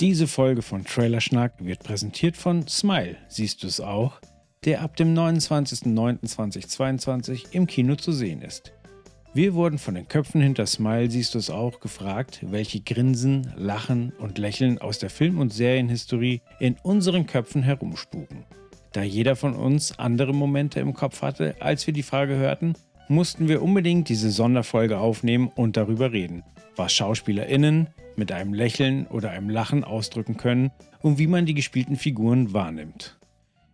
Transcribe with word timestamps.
Diese 0.00 0.26
Folge 0.26 0.60
von 0.60 0.84
Trailer 0.84 1.22
Schnack 1.22 1.54
wird 1.58 1.82
präsentiert 1.82 2.36
von 2.36 2.68
Smile, 2.68 3.16
siehst 3.28 3.62
du 3.62 3.66
es 3.66 3.80
auch, 3.80 4.20
der 4.66 4.82
ab 4.82 4.94
dem 4.94 5.14
29.09.2022 5.14 7.46
im 7.52 7.66
Kino 7.66 7.94
zu 7.94 8.12
sehen 8.12 8.42
ist. 8.42 8.74
Wir 9.32 9.54
wurden 9.54 9.78
von 9.78 9.94
den 9.94 10.06
Köpfen 10.06 10.42
hinter 10.42 10.66
Smile, 10.66 11.10
siehst 11.10 11.34
du 11.34 11.38
es 11.38 11.48
auch, 11.48 11.80
gefragt, 11.80 12.40
welche 12.42 12.80
Grinsen, 12.80 13.50
Lachen 13.56 14.12
und 14.18 14.36
Lächeln 14.36 14.82
aus 14.82 14.98
der 14.98 15.08
Film- 15.08 15.38
und 15.38 15.54
Serienhistorie 15.54 16.42
in 16.60 16.76
unseren 16.82 17.24
Köpfen 17.24 17.62
herumspuken. 17.62 18.44
Da 18.92 19.02
jeder 19.02 19.34
von 19.34 19.54
uns 19.54 19.98
andere 19.98 20.34
Momente 20.34 20.78
im 20.78 20.92
Kopf 20.92 21.22
hatte, 21.22 21.56
als 21.60 21.86
wir 21.86 21.94
die 21.94 22.02
Frage 22.02 22.36
hörten, 22.36 22.74
mussten 23.08 23.48
wir 23.48 23.62
unbedingt 23.62 24.10
diese 24.10 24.30
Sonderfolge 24.30 24.98
aufnehmen 24.98 25.50
und 25.54 25.78
darüber 25.78 26.12
reden, 26.12 26.42
was 26.76 26.92
SchauspielerInnen, 26.92 27.88
mit 28.18 28.32
einem 28.32 28.54
Lächeln 28.54 29.06
oder 29.06 29.30
einem 29.30 29.48
Lachen 29.50 29.84
ausdrücken 29.84 30.36
können 30.36 30.70
und 31.00 31.18
wie 31.18 31.26
man 31.26 31.46
die 31.46 31.54
gespielten 31.54 31.96
Figuren 31.96 32.52
wahrnimmt. 32.52 33.18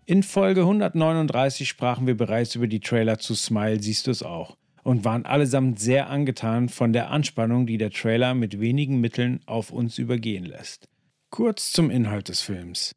In 0.04 0.22
Folge 0.22 0.62
139 0.62 1.68
sprachen 1.68 2.06
wir 2.06 2.16
bereits 2.16 2.54
über 2.54 2.66
die 2.66 2.80
Trailer 2.80 3.18
zu 3.18 3.34
Smile, 3.34 3.80
siehst 3.80 4.06
du 4.06 4.10
es 4.10 4.22
auch, 4.22 4.56
und 4.82 5.04
waren 5.04 5.24
allesamt 5.24 5.78
sehr 5.78 6.10
angetan 6.10 6.68
von 6.68 6.92
der 6.92 7.10
Anspannung, 7.10 7.66
die 7.66 7.78
der 7.78 7.90
Trailer 7.90 8.34
mit 8.34 8.60
wenigen 8.60 9.00
Mitteln 9.00 9.40
auf 9.46 9.70
uns 9.70 9.98
übergehen 9.98 10.44
lässt. 10.44 10.88
Kurz 11.30 11.72
zum 11.72 11.88
Inhalt 11.88 12.28
des 12.28 12.40
Films. 12.40 12.92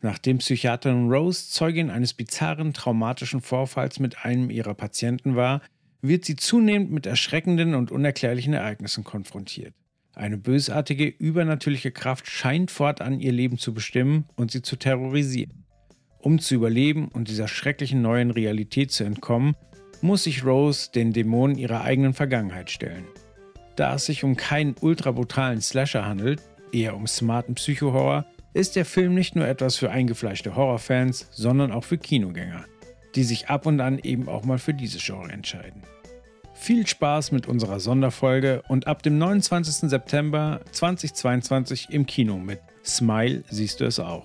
Nachdem 0.00 0.38
Psychiaterin 0.38 1.10
Rose 1.10 1.48
Zeugin 1.48 1.90
eines 1.90 2.12
bizarren 2.12 2.74
traumatischen 2.74 3.40
Vorfalls 3.40 3.98
mit 3.98 4.24
einem 4.24 4.50
ihrer 4.50 4.74
Patienten 4.74 5.34
war, 5.34 5.62
wird 6.02 6.26
sie 6.26 6.36
zunehmend 6.36 6.92
mit 6.92 7.06
erschreckenden 7.06 7.74
und 7.74 7.90
unerklärlichen 7.90 8.52
Ereignissen 8.52 9.02
konfrontiert. 9.02 9.74
Eine 10.16 10.38
bösartige, 10.38 11.06
übernatürliche 11.06 11.90
Kraft 11.90 12.30
scheint 12.30 12.70
fortan 12.70 13.18
ihr 13.18 13.32
Leben 13.32 13.58
zu 13.58 13.74
bestimmen 13.74 14.26
und 14.36 14.52
sie 14.52 14.62
zu 14.62 14.76
terrorisieren. 14.76 15.64
Um 16.18 16.38
zu 16.38 16.54
überleben 16.54 17.08
und 17.08 17.28
dieser 17.28 17.48
schrecklichen 17.48 18.00
neuen 18.00 18.30
Realität 18.30 18.92
zu 18.92 19.04
entkommen, 19.04 19.56
muss 20.00 20.24
sich 20.24 20.44
Rose 20.44 20.90
den 20.92 21.12
Dämonen 21.12 21.58
ihrer 21.58 21.82
eigenen 21.82 22.14
Vergangenheit 22.14 22.70
stellen. 22.70 23.04
Da 23.76 23.96
es 23.96 24.06
sich 24.06 24.22
um 24.22 24.36
keinen 24.36 24.76
ultrabrutalen 24.80 25.60
Slasher 25.60 26.06
handelt, 26.06 26.42
eher 26.72 26.94
um 26.94 27.06
smarten 27.06 27.56
Psychohorror, 27.56 28.24
ist 28.52 28.76
der 28.76 28.84
Film 28.84 29.14
nicht 29.14 29.34
nur 29.34 29.48
etwas 29.48 29.76
für 29.76 29.90
eingefleischte 29.90 30.54
Horrorfans, 30.54 31.28
sondern 31.32 31.72
auch 31.72 31.84
für 31.84 31.98
Kinogänger, 31.98 32.64
die 33.16 33.24
sich 33.24 33.48
ab 33.48 33.66
und 33.66 33.80
an 33.80 33.98
eben 33.98 34.28
auch 34.28 34.44
mal 34.44 34.58
für 34.58 34.74
dieses 34.74 35.04
Genre 35.04 35.32
entscheiden. 35.32 35.82
Viel 36.64 36.86
Spaß 36.86 37.30
mit 37.32 37.46
unserer 37.46 37.78
Sonderfolge 37.78 38.62
und 38.68 38.86
ab 38.86 39.02
dem 39.02 39.18
29. 39.18 39.90
September 39.90 40.62
2022 40.72 41.88
im 41.90 42.06
Kino 42.06 42.38
mit 42.38 42.58
Smile 42.82 43.44
siehst 43.50 43.80
du 43.80 43.84
es 43.84 44.00
auch. 44.00 44.24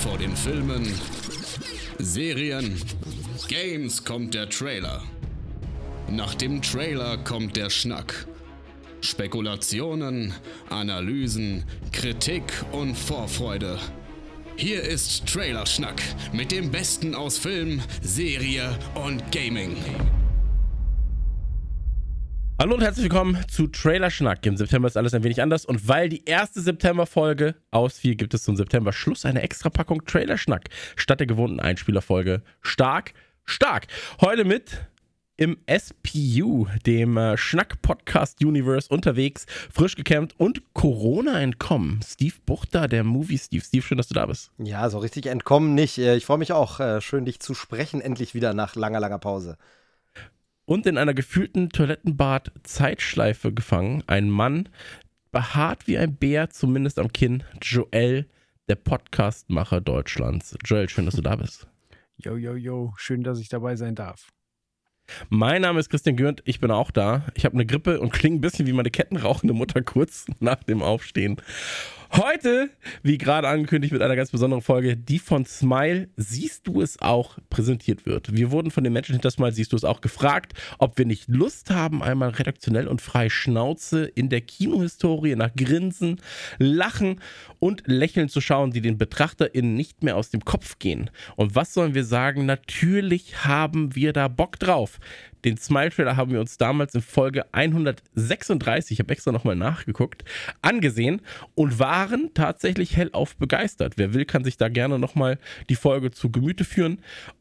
Vor 0.00 0.18
den 0.18 0.36
Filmen, 0.36 0.86
Serien, 1.98 2.78
Games 3.48 4.04
kommt 4.04 4.34
der 4.34 4.50
Trailer. 4.50 5.00
Nach 6.10 6.34
dem 6.34 6.60
Trailer 6.60 7.16
kommt 7.16 7.56
der 7.56 7.70
Schnack. 7.70 8.26
Spekulationen, 9.04 10.32
Analysen, 10.70 11.64
Kritik 11.92 12.42
und 12.72 12.96
Vorfreude. 12.96 13.78
Hier 14.56 14.82
ist 14.82 15.26
Trailerschnack 15.26 16.00
mit 16.32 16.50
dem 16.50 16.70
Besten 16.70 17.14
aus 17.14 17.36
Film, 17.36 17.82
Serie 18.00 18.78
und 18.94 19.30
Gaming. 19.30 19.76
Hallo 22.58 22.76
und 22.76 22.82
herzlich 22.82 23.04
willkommen 23.04 23.36
zu 23.48 23.66
Trailer 23.66 24.10
Schnack. 24.10 24.46
Im 24.46 24.56
September 24.56 24.88
ist 24.88 24.96
alles 24.96 25.12
ein 25.12 25.22
wenig 25.22 25.42
anders 25.42 25.66
und 25.66 25.86
weil 25.86 26.08
die 26.08 26.24
erste 26.24 26.62
September-Folge 26.62 27.56
ausfiel, 27.72 28.14
gibt 28.14 28.32
es 28.32 28.44
zum 28.44 28.56
September-Schluss 28.56 29.26
eine 29.26 29.42
extra 29.42 29.68
Packung 29.68 30.04
Trailer 30.06 30.38
Schnack 30.38 30.70
statt 30.96 31.20
der 31.20 31.26
gewohnten 31.26 31.60
Einspielerfolge. 31.60 32.42
Stark, 32.62 33.12
stark. 33.44 33.88
Heute 34.20 34.44
mit 34.44 34.86
im 35.36 35.58
SPU, 35.66 36.66
dem 36.86 37.16
äh, 37.16 37.36
Schnack-Podcast-Universe 37.36 38.88
unterwegs, 38.88 39.46
frisch 39.72 39.96
gekämmt 39.96 40.34
und 40.38 40.74
Corona 40.74 41.40
entkommen. 41.40 42.00
Steve 42.04 42.34
Buchter, 42.46 42.88
der 42.88 43.04
Movie 43.04 43.38
Steve. 43.38 43.64
Steve, 43.64 43.82
schön, 43.82 43.98
dass 43.98 44.08
du 44.08 44.14
da 44.14 44.26
bist. 44.26 44.52
Ja, 44.58 44.88
so 44.90 44.98
richtig 44.98 45.26
entkommen 45.26 45.74
nicht. 45.74 45.98
Äh, 45.98 46.16
ich 46.16 46.26
freue 46.26 46.38
mich 46.38 46.52
auch. 46.52 46.78
Äh, 46.80 47.00
schön, 47.00 47.24
dich 47.24 47.40
zu 47.40 47.54
sprechen, 47.54 48.00
endlich 48.00 48.34
wieder 48.34 48.54
nach 48.54 48.76
langer, 48.76 49.00
langer 49.00 49.18
Pause. 49.18 49.56
Und 50.66 50.86
in 50.86 50.96
einer 50.96 51.14
gefühlten 51.14 51.68
Toilettenbad-Zeitschleife 51.68 53.52
gefangen, 53.52 54.02
ein 54.06 54.30
Mann, 54.30 54.68
behaart 55.30 55.86
wie 55.86 55.98
ein 55.98 56.14
Bär, 56.14 56.50
zumindest 56.50 56.98
am 56.98 57.12
Kinn, 57.12 57.42
Joel, 57.60 58.26
der 58.68 58.76
Podcastmacher 58.76 59.80
Deutschlands. 59.80 60.56
Joel, 60.64 60.88
schön, 60.88 61.04
dass 61.04 61.16
du 61.16 61.22
da 61.22 61.36
bist. 61.36 61.66
Yo, 62.16 62.36
yo, 62.36 62.54
yo, 62.54 62.94
schön, 62.96 63.24
dass 63.24 63.40
ich 63.40 63.48
dabei 63.48 63.76
sein 63.76 63.94
darf. 63.94 64.33
Mein 65.28 65.62
Name 65.62 65.80
ist 65.80 65.90
Christian 65.90 66.16
Gürnt, 66.16 66.42
ich 66.44 66.60
bin 66.60 66.70
auch 66.70 66.90
da. 66.90 67.26
Ich 67.34 67.44
habe 67.44 67.54
eine 67.54 67.66
Grippe 67.66 68.00
und 68.00 68.12
klinge 68.12 68.38
ein 68.38 68.40
bisschen 68.40 68.66
wie 68.66 68.72
meine 68.72 68.90
kettenrauchende 68.90 69.54
Mutter 69.54 69.82
kurz 69.82 70.26
nach 70.40 70.62
dem 70.64 70.82
Aufstehen. 70.82 71.36
Heute, 72.16 72.70
wie 73.02 73.18
gerade 73.18 73.48
angekündigt, 73.48 73.92
mit 73.92 74.00
einer 74.00 74.14
ganz 74.14 74.30
besonderen 74.30 74.62
Folge, 74.62 74.96
die 74.96 75.18
von 75.18 75.44
Smile, 75.46 76.08
siehst 76.16 76.68
du 76.68 76.80
es 76.80 77.02
auch, 77.02 77.38
präsentiert 77.50 78.06
wird. 78.06 78.36
Wir 78.36 78.52
wurden 78.52 78.70
von 78.70 78.84
den 78.84 78.92
Menschen 78.92 79.14
hinter 79.14 79.32
Smile, 79.32 79.50
siehst 79.50 79.72
du 79.72 79.76
es 79.76 79.82
auch, 79.82 80.00
gefragt, 80.00 80.52
ob 80.78 80.96
wir 80.96 81.06
nicht 81.06 81.28
Lust 81.28 81.70
haben, 81.70 82.04
einmal 82.04 82.28
redaktionell 82.28 82.86
und 82.86 83.02
frei 83.02 83.30
Schnauze 83.30 84.04
in 84.04 84.28
der 84.28 84.42
Kinohistorie 84.42 85.34
nach 85.34 85.56
Grinsen, 85.56 86.20
Lachen 86.58 87.20
und 87.58 87.82
Lächeln 87.86 88.28
zu 88.28 88.40
schauen, 88.40 88.70
die 88.70 88.80
den 88.80 88.96
BetrachterInnen 88.96 89.74
nicht 89.74 90.04
mehr 90.04 90.16
aus 90.16 90.30
dem 90.30 90.44
Kopf 90.44 90.78
gehen. 90.78 91.10
Und 91.34 91.56
was 91.56 91.74
sollen 91.74 91.96
wir 91.96 92.04
sagen? 92.04 92.46
Natürlich 92.46 93.44
haben 93.44 93.96
wir 93.96 94.12
da 94.12 94.28
Bock 94.28 94.60
drauf. 94.60 95.00
Den 95.44 95.58
Smile-Trailer 95.58 96.16
haben 96.16 96.32
wir 96.32 96.40
uns 96.40 96.56
damals 96.56 96.94
in 96.94 97.02
Folge 97.02 97.44
136, 97.52 98.92
ich 98.92 98.98
habe 98.98 99.12
extra 99.12 99.30
nochmal 99.30 99.56
nachgeguckt, 99.56 100.24
angesehen 100.62 101.20
und 101.54 101.78
waren 101.78 102.32
tatsächlich 102.32 102.96
hellauf 102.96 103.36
begeistert. 103.36 103.94
Wer 103.96 104.14
will, 104.14 104.24
kann 104.24 104.44
sich 104.44 104.56
da 104.56 104.68
gerne 104.68 104.98
nochmal 104.98 105.38
die 105.68 105.76
Folge 105.76 106.10
zu 106.10 106.30
Gemüte 106.30 106.64
führen. 106.64 107.00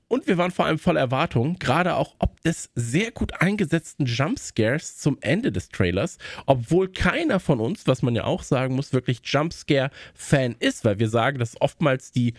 Und 0.10 0.28
wir 0.28 0.38
waren 0.38 0.52
vor 0.52 0.66
allem 0.66 0.78
voller 0.78 1.00
Erwartung, 1.00 1.58
gerade 1.58 1.96
auch 1.96 2.16
ob 2.20 2.40
des 2.42 2.70
sehr 2.76 3.10
gut 3.10 3.42
eingesetzten 3.42 4.06
Jumpscares 4.06 4.98
zum 4.98 5.18
Ende 5.22 5.52
des 5.52 5.70
Trailers, 5.70 6.20
obwohl 6.46 6.90
keiner 6.90 7.40
von 7.40 7.60
uns, 7.60 7.88
was 7.88 8.04
man 8.04 8.14
ja 8.14 8.26
auch 8.26 8.44
sagen 8.44 8.76
muss, 8.76 8.94
wirklich 8.94 9.22
Jumpscare-Fan 9.24 10.58
ist, 10.60 10.86
weil 10.86 11.00
wir 11.00 11.10
sagen, 11.10 11.40
dass 11.40 11.60
oftmals 11.60 12.12
die 12.12 12.36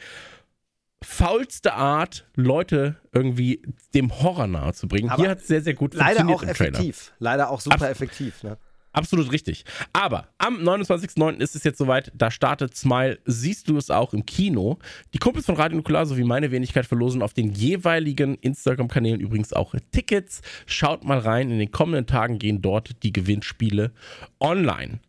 faulste 1.04 1.74
Art, 1.74 2.26
Leute 2.34 2.96
irgendwie 3.12 3.62
dem 3.94 4.22
Horror 4.22 4.46
nahe 4.46 4.72
zu 4.74 4.88
bringen. 4.88 5.10
Aber 5.10 5.22
Hier 5.22 5.30
hat 5.30 5.40
es 5.40 5.46
sehr, 5.46 5.62
sehr 5.62 5.74
gut 5.74 5.94
Leider 5.94 6.20
funktioniert 6.24 6.38
auch 6.38 6.42
im 6.42 6.54
Trailer. 6.54 6.72
effektiv. 6.78 7.12
Leider 7.18 7.50
auch 7.50 7.60
super 7.60 7.76
Abs- 7.76 7.84
effektiv. 7.90 8.42
Ne? 8.42 8.56
Absolut 8.92 9.32
richtig. 9.32 9.64
Aber 9.92 10.28
am 10.38 10.58
29.09. 10.60 11.38
ist 11.40 11.56
es 11.56 11.64
jetzt 11.64 11.78
soweit, 11.78 12.12
da 12.14 12.30
startet 12.30 12.76
Smile, 12.76 13.18
siehst 13.24 13.68
du 13.68 13.76
es 13.76 13.90
auch 13.90 14.14
im 14.14 14.24
Kino. 14.24 14.78
Die 15.12 15.18
Kumpels 15.18 15.46
von 15.46 15.56
Radio 15.56 15.76
Nukular 15.78 16.06
sowie 16.06 16.22
meine 16.22 16.52
Wenigkeit 16.52 16.86
verlosen 16.86 17.20
auf 17.20 17.32
den 17.34 17.50
jeweiligen 17.52 18.36
Instagram-Kanälen 18.36 19.18
übrigens 19.20 19.52
auch 19.52 19.74
Tickets. 19.90 20.42
Schaut 20.66 21.02
mal 21.02 21.18
rein, 21.18 21.50
in 21.50 21.58
den 21.58 21.72
kommenden 21.72 22.06
Tagen 22.06 22.38
gehen 22.38 22.62
dort 22.62 23.02
die 23.02 23.12
Gewinnspiele 23.12 23.90
online. 24.38 25.00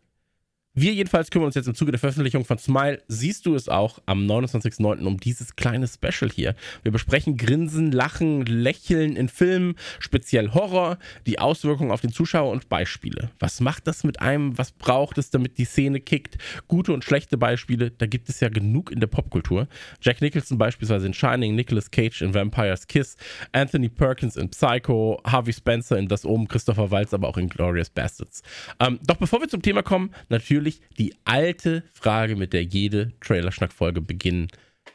Wir 0.78 0.92
jedenfalls 0.92 1.30
kümmern 1.30 1.46
uns 1.46 1.54
jetzt 1.54 1.68
im 1.68 1.74
Zuge 1.74 1.90
der 1.90 1.98
Veröffentlichung 1.98 2.44
von 2.44 2.58
Smile, 2.58 3.00
siehst 3.08 3.46
du 3.46 3.54
es 3.54 3.66
auch 3.66 3.98
am 4.04 4.26
29.09. 4.26 5.06
um 5.06 5.16
dieses 5.16 5.56
kleine 5.56 5.88
Special 5.88 6.30
hier. 6.30 6.54
Wir 6.82 6.92
besprechen 6.92 7.38
Grinsen, 7.38 7.92
Lachen, 7.92 8.44
Lächeln 8.44 9.16
in 9.16 9.30
Filmen, 9.30 9.76
speziell 10.00 10.52
Horror, 10.52 10.98
die 11.26 11.38
Auswirkungen 11.38 11.92
auf 11.92 12.02
den 12.02 12.12
Zuschauer 12.12 12.52
und 12.52 12.68
Beispiele. 12.68 13.30
Was 13.38 13.62
macht 13.62 13.86
das 13.86 14.04
mit 14.04 14.20
einem? 14.20 14.58
Was 14.58 14.70
braucht 14.70 15.16
es, 15.16 15.30
damit 15.30 15.56
die 15.56 15.64
Szene 15.64 15.98
kickt? 15.98 16.36
Gute 16.68 16.92
und 16.92 17.04
schlechte 17.04 17.38
Beispiele, 17.38 17.90
da 17.90 18.04
gibt 18.04 18.28
es 18.28 18.40
ja 18.40 18.50
genug 18.50 18.92
in 18.92 19.00
der 19.00 19.06
Popkultur. 19.06 19.68
Jack 20.02 20.20
Nicholson 20.20 20.58
beispielsweise 20.58 21.06
in 21.06 21.14
Shining, 21.14 21.54
Nicolas 21.54 21.90
Cage 21.90 22.20
in 22.20 22.34
Vampire's 22.34 22.86
Kiss, 22.86 23.16
Anthony 23.52 23.88
Perkins 23.88 24.36
in 24.36 24.50
Psycho, 24.50 25.22
Harvey 25.24 25.54
Spencer 25.54 25.96
in 25.96 26.06
Das 26.06 26.26
Omen, 26.26 26.48
Christopher 26.48 26.90
Waltz 26.90 27.14
aber 27.14 27.28
auch 27.28 27.38
in 27.38 27.48
Glorious 27.48 27.88
Bastards. 27.88 28.42
Ähm, 28.78 28.98
doch 29.06 29.16
bevor 29.16 29.40
wir 29.40 29.48
zum 29.48 29.62
Thema 29.62 29.82
kommen, 29.82 30.10
natürlich 30.28 30.65
die 30.98 31.14
alte 31.24 31.82
Frage, 31.92 32.36
mit 32.36 32.52
der 32.52 32.64
jede 32.64 33.12
Trailerschnack-Folge 33.20 34.00
beginnen 34.00 34.48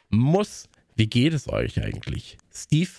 muss. 0.08 0.68
Wie 0.94 1.06
geht 1.06 1.32
es 1.32 1.48
euch 1.48 1.82
eigentlich? 1.82 2.38
Steve, 2.52 2.90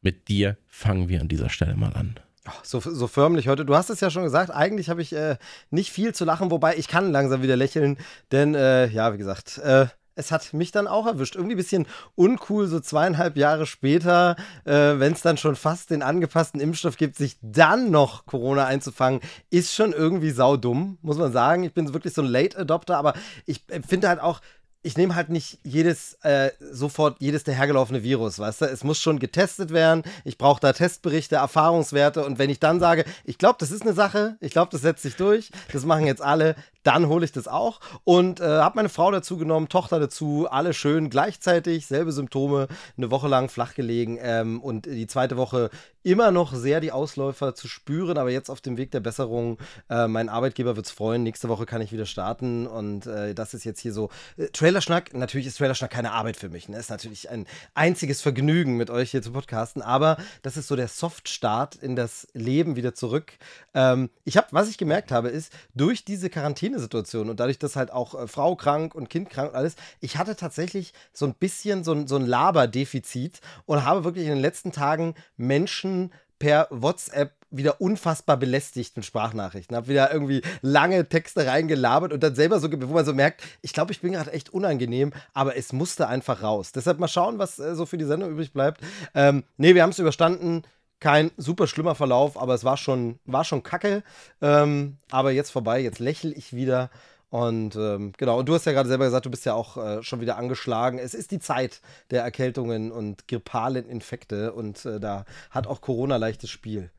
mit 0.00 0.28
dir 0.28 0.56
fangen 0.68 1.08
wir 1.08 1.20
an 1.20 1.28
dieser 1.28 1.48
Stelle 1.48 1.76
mal 1.76 1.92
an. 1.92 2.16
So, 2.64 2.80
so 2.80 3.06
förmlich 3.06 3.46
heute. 3.46 3.64
Du 3.64 3.76
hast 3.76 3.88
es 3.88 4.00
ja 4.00 4.10
schon 4.10 4.24
gesagt, 4.24 4.50
eigentlich 4.50 4.90
habe 4.90 5.00
ich 5.00 5.12
äh, 5.12 5.36
nicht 5.70 5.92
viel 5.92 6.12
zu 6.12 6.24
lachen, 6.24 6.50
wobei 6.50 6.76
ich 6.76 6.88
kann 6.88 7.12
langsam 7.12 7.42
wieder 7.42 7.56
lächeln, 7.56 7.98
denn 8.32 8.54
äh, 8.56 8.88
ja, 8.88 9.12
wie 9.12 9.18
gesagt, 9.18 9.58
äh, 9.58 9.86
es 10.14 10.30
hat 10.30 10.52
mich 10.52 10.72
dann 10.72 10.86
auch 10.86 11.06
erwischt. 11.06 11.36
Irgendwie 11.36 11.54
ein 11.54 11.58
bisschen 11.58 11.86
uncool, 12.14 12.66
so 12.66 12.80
zweieinhalb 12.80 13.36
Jahre 13.36 13.66
später, 13.66 14.36
äh, 14.64 14.98
wenn 14.98 15.12
es 15.12 15.22
dann 15.22 15.36
schon 15.36 15.56
fast 15.56 15.90
den 15.90 16.02
angepassten 16.02 16.60
Impfstoff 16.60 16.96
gibt, 16.96 17.16
sich 17.16 17.36
dann 17.42 17.90
noch 17.90 18.26
Corona 18.26 18.66
einzufangen, 18.66 19.20
ist 19.50 19.74
schon 19.74 19.92
irgendwie 19.92 20.30
saudumm, 20.30 20.98
muss 21.02 21.18
man 21.18 21.32
sagen. 21.32 21.64
Ich 21.64 21.74
bin 21.74 21.92
wirklich 21.92 22.14
so 22.14 22.22
ein 22.22 22.28
Late 22.28 22.58
Adopter, 22.58 22.96
aber 22.96 23.14
ich 23.46 23.62
finde 23.86 24.08
halt 24.08 24.20
auch, 24.20 24.40
ich 24.82 24.96
nehme 24.96 25.14
halt 25.14 25.28
nicht 25.28 25.58
jedes, 25.62 26.14
äh, 26.22 26.50
sofort 26.60 27.16
jedes 27.20 27.44
dahergelaufene 27.44 28.02
Virus, 28.02 28.38
weißt 28.38 28.62
du? 28.62 28.64
Es 28.66 28.82
muss 28.82 28.98
schon 28.98 29.20
getestet 29.20 29.70
werden. 29.70 30.02
Ich 30.24 30.38
brauche 30.38 30.60
da 30.60 30.72
Testberichte, 30.72 31.36
Erfahrungswerte. 31.36 32.24
Und 32.24 32.38
wenn 32.38 32.50
ich 32.50 32.58
dann 32.58 32.80
sage, 32.80 33.04
ich 33.24 33.38
glaube, 33.38 33.56
das 33.60 33.70
ist 33.70 33.82
eine 33.82 33.92
Sache, 33.92 34.36
ich 34.40 34.50
glaube, 34.50 34.70
das 34.72 34.82
setzt 34.82 35.02
sich 35.02 35.14
durch, 35.14 35.50
das 35.72 35.84
machen 35.84 36.06
jetzt 36.06 36.20
alle, 36.20 36.56
dann 36.82 37.08
hole 37.08 37.24
ich 37.24 37.32
das 37.32 37.48
auch. 37.48 37.80
Und 38.04 38.40
äh, 38.40 38.44
habe 38.44 38.76
meine 38.76 38.88
Frau 38.88 39.10
dazu 39.10 39.36
genommen, 39.36 39.68
Tochter 39.68 40.00
dazu, 40.00 40.46
alle 40.50 40.74
schön 40.74 41.10
gleichzeitig, 41.10 41.86
selbe 41.86 42.12
Symptome, 42.12 42.68
eine 42.96 43.10
Woche 43.10 43.28
lang 43.28 43.48
flach 43.48 43.74
gelegen 43.74 44.18
ähm, 44.20 44.60
und 44.60 44.86
die 44.86 45.06
zweite 45.06 45.36
Woche 45.36 45.70
immer 46.02 46.30
noch 46.30 46.54
sehr 46.54 46.80
die 46.80 46.92
Ausläufer 46.92 47.54
zu 47.54 47.68
spüren, 47.68 48.18
aber 48.18 48.30
jetzt 48.30 48.50
auf 48.50 48.60
dem 48.60 48.76
Weg 48.76 48.90
der 48.90 49.00
Besserung. 49.00 49.58
Äh, 49.88 50.08
mein 50.08 50.28
Arbeitgeber 50.28 50.76
wird 50.76 50.86
es 50.86 50.92
freuen. 50.92 51.22
Nächste 51.22 51.48
Woche 51.48 51.66
kann 51.66 51.80
ich 51.80 51.92
wieder 51.92 52.06
starten 52.06 52.66
und 52.66 53.06
äh, 53.06 53.34
das 53.34 53.54
ist 53.54 53.64
jetzt 53.64 53.80
hier 53.80 53.92
so. 53.92 54.10
Äh, 54.36 54.48
Trailerschnack, 54.48 55.14
natürlich 55.14 55.46
ist 55.46 55.58
Trailerschnack 55.58 55.90
keine 55.90 56.12
Arbeit 56.12 56.36
für 56.36 56.48
mich. 56.48 56.68
Ne? 56.68 56.78
Ist 56.78 56.90
natürlich 56.90 57.30
ein 57.30 57.46
einziges 57.74 58.20
Vergnügen, 58.20 58.76
mit 58.76 58.90
euch 58.90 59.10
hier 59.10 59.22
zu 59.22 59.32
podcasten, 59.32 59.82
aber 59.82 60.16
das 60.42 60.56
ist 60.56 60.68
so 60.68 60.76
der 60.76 60.88
Softstart 60.88 61.76
in 61.76 61.96
das 61.96 62.26
Leben 62.32 62.76
wieder 62.76 62.94
zurück. 62.94 63.32
Ähm, 63.74 64.10
ich 64.24 64.36
habe, 64.36 64.48
was 64.50 64.68
ich 64.68 64.78
gemerkt 64.78 65.12
habe, 65.12 65.28
ist, 65.28 65.52
durch 65.74 66.04
diese 66.04 66.30
Quarantänesituation 66.72 67.30
und 67.30 67.40
dadurch, 67.40 67.58
dass 67.58 67.76
halt 67.76 67.92
auch 67.92 68.14
äh, 68.14 68.26
Frau 68.26 68.56
krank 68.56 68.94
und 68.94 69.10
Kind 69.10 69.30
krank 69.30 69.50
und 69.50 69.56
alles, 69.56 69.76
ich 70.00 70.16
hatte 70.16 70.36
tatsächlich 70.36 70.92
so 71.12 71.26
ein 71.26 71.34
bisschen 71.34 71.84
so 71.84 71.92
ein, 71.92 72.06
so 72.06 72.16
ein 72.16 72.26
Laberdefizit 72.26 73.40
und 73.66 73.84
habe 73.84 74.04
wirklich 74.04 74.24
in 74.24 74.30
den 74.30 74.40
letzten 74.40 74.72
Tagen 74.72 75.14
Menschen 75.36 76.12
per 76.38 76.66
WhatsApp 76.70 77.32
wieder 77.50 77.80
unfassbar 77.80 78.36
belästigt 78.36 78.96
mit 78.96 79.04
Sprachnachrichten. 79.04 79.76
Hab 79.76 79.86
wieder 79.86 80.12
irgendwie 80.12 80.42
lange 80.62 81.08
Texte 81.08 81.46
reingelabert 81.46 82.12
und 82.12 82.22
dann 82.22 82.34
selber 82.34 82.58
so, 82.58 82.68
wo 82.72 82.94
man 82.94 83.04
so 83.04 83.12
merkt, 83.12 83.42
ich 83.60 83.72
glaube, 83.72 83.92
ich 83.92 84.00
bin 84.00 84.12
gerade 84.12 84.32
echt 84.32 84.50
unangenehm, 84.50 85.12
aber 85.34 85.56
es 85.56 85.72
musste 85.72 86.08
einfach 86.08 86.42
raus. 86.42 86.72
Deshalb 86.72 86.98
mal 86.98 87.08
schauen, 87.08 87.38
was 87.38 87.58
äh, 87.58 87.74
so 87.74 87.86
für 87.86 87.98
die 87.98 88.06
Sendung 88.06 88.30
übrig 88.30 88.52
bleibt. 88.52 88.80
Ähm, 89.14 89.44
nee, 89.58 89.74
wir 89.74 89.82
haben 89.82 89.90
es 89.90 89.98
überstanden. 89.98 90.62
Kein 91.02 91.32
super 91.36 91.66
schlimmer 91.66 91.96
Verlauf, 91.96 92.40
aber 92.40 92.54
es 92.54 92.62
war 92.62 92.76
schon, 92.76 93.18
war 93.24 93.42
schon 93.42 93.64
kacke. 93.64 94.04
Ähm, 94.40 94.98
aber 95.10 95.32
jetzt 95.32 95.50
vorbei, 95.50 95.80
jetzt 95.80 95.98
lächle 95.98 96.32
ich 96.32 96.54
wieder 96.54 96.90
und 97.28 97.74
ähm, 97.74 98.12
genau, 98.18 98.38
und 98.38 98.48
du 98.48 98.54
hast 98.54 98.66
ja 98.66 98.72
gerade 98.72 98.88
selber 98.88 99.06
gesagt, 99.06 99.26
du 99.26 99.30
bist 99.30 99.44
ja 99.44 99.54
auch 99.54 99.76
äh, 99.76 100.02
schon 100.04 100.20
wieder 100.20 100.36
angeschlagen. 100.36 101.00
Es 101.00 101.12
ist 101.12 101.32
die 101.32 101.40
Zeit 101.40 101.80
der 102.12 102.22
Erkältungen 102.22 102.92
und 102.92 103.26
grippalen 103.26 103.88
Infekte 103.88 104.52
und 104.52 104.84
äh, 104.84 105.00
da 105.00 105.24
hat 105.50 105.66
auch 105.66 105.80
Corona 105.80 106.18
leichtes 106.18 106.50
Spiel. 106.50 106.92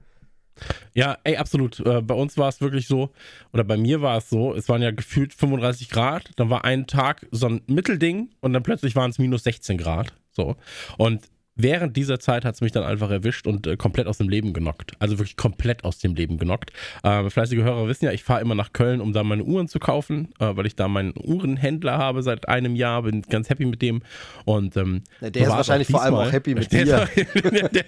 Ja, 0.94 1.17
ey, 1.23 1.38
absolut. 1.38 1.79
Äh, 1.79 2.01
bei 2.01 2.15
uns 2.15 2.38
war 2.38 2.49
es 2.49 2.59
wirklich 2.59 2.88
so, 2.88 3.11
oder 3.53 3.63
bei 3.63 3.77
mir 3.77 4.01
war 4.01 4.17
es 4.17 4.29
so, 4.29 4.53
es 4.53 4.67
waren 4.67 4.81
ja 4.81 4.91
gefühlt 4.91 5.33
35 5.33 5.89
Grad, 5.89 6.31
dann 6.35 6.49
war 6.49 6.65
ein 6.65 6.88
Tag 6.88 7.25
so 7.31 7.47
ein 7.47 7.61
Mittelding 7.67 8.31
und 8.41 8.51
dann 8.51 8.63
plötzlich 8.63 8.97
waren 8.97 9.11
es 9.11 9.19
minus 9.19 9.44
16 9.44 9.77
Grad. 9.77 10.13
So. 10.31 10.57
Und 10.97 11.21
während 11.55 11.95
dieser 11.97 12.19
Zeit 12.19 12.45
hat 12.45 12.55
es 12.55 12.61
mich 12.61 12.71
dann 12.71 12.83
einfach 12.83 13.09
erwischt 13.09 13.47
und 13.47 13.67
äh, 13.67 13.77
komplett 13.77 14.07
aus 14.07 14.17
dem 14.17 14.29
Leben 14.29 14.53
genockt. 14.53 14.94
Also 15.00 15.19
wirklich 15.19 15.38
komplett 15.38 15.83
aus 15.83 16.00
dem 16.00 16.15
Leben 16.15 16.38
genockt. 16.38 16.71
Äh, 17.03 17.29
fleißige 17.29 17.59
Hörer 17.59 17.88
wissen 17.88 18.05
ja, 18.05 18.11
ich 18.11 18.23
fahre 18.23 18.41
immer 18.41 18.55
nach 18.55 18.73
Köln, 18.73 19.01
um 19.01 19.13
da 19.13 19.23
meine 19.23 19.44
Uhren 19.44 19.67
zu 19.67 19.79
kaufen, 19.79 20.29
äh, 20.39 20.55
weil 20.55 20.65
ich 20.65 20.75
da 20.75 20.88
meinen 20.88 21.13
Uhrenhändler 21.17 21.97
habe 21.97 22.23
seit 22.23 22.47
einem 22.47 22.75
Jahr, 22.75 23.03
bin 23.03 23.21
ganz 23.23 23.50
happy 23.50 23.65
mit 23.65 23.81
dem. 23.81 24.01
Und 24.45 24.75
ähm, 24.77 25.03
der 25.21 25.35
ist 25.35 25.50
wahrscheinlich 25.50 25.88
vor 25.88 26.01
allem 26.01 26.15
auch 26.15 26.31
happy 26.31 26.55
mit 26.55 26.71
der 26.71 26.85
dir. 26.85 27.09
der, 27.35 27.69
der, 27.69 27.85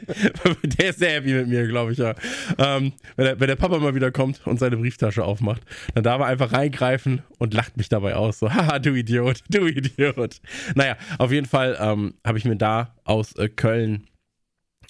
der, 0.64 0.90
ist 0.90 1.00
sehr 1.00 1.12
happy 1.12 1.34
mit 1.34 1.48
mir, 1.48 1.68
glaube 1.68 1.92
ich, 1.92 1.98
ja. 1.98 2.14
Ähm, 2.58 2.94
wenn, 3.16 3.26
der, 3.26 3.40
wenn, 3.40 3.48
der, 3.48 3.56
Papa 3.56 3.80
mal 3.80 3.96
wieder 3.96 4.12
kommt 4.12 4.46
und 4.46 4.60
seine 4.60 4.78
Brieftasche 4.78 5.24
aufmacht, 5.24 5.62
dann 5.94 6.04
darf 6.04 6.20
er 6.20 6.28
einfach 6.28 6.54
reingreifen 6.54 7.22
und 7.40 7.54
lacht 7.54 7.78
mich 7.78 7.90
dabei 7.90 8.16
aus. 8.16 8.40
So, 8.40 8.50
haha, 8.54 8.80
du 8.80 8.94
Idiot, 8.94 9.42
du 9.50 9.66
Idiot. 9.66 10.42
Naja, 10.76 10.98
auf 11.18 11.32
jeden 11.32 11.48
Fall 11.48 11.78
ähm, 11.80 12.14
habe 12.24 12.38
ich 12.38 12.46
mir 12.46 12.56
da 12.56 12.95
aus 13.06 13.36
äh, 13.38 13.48
Köln 13.48 14.08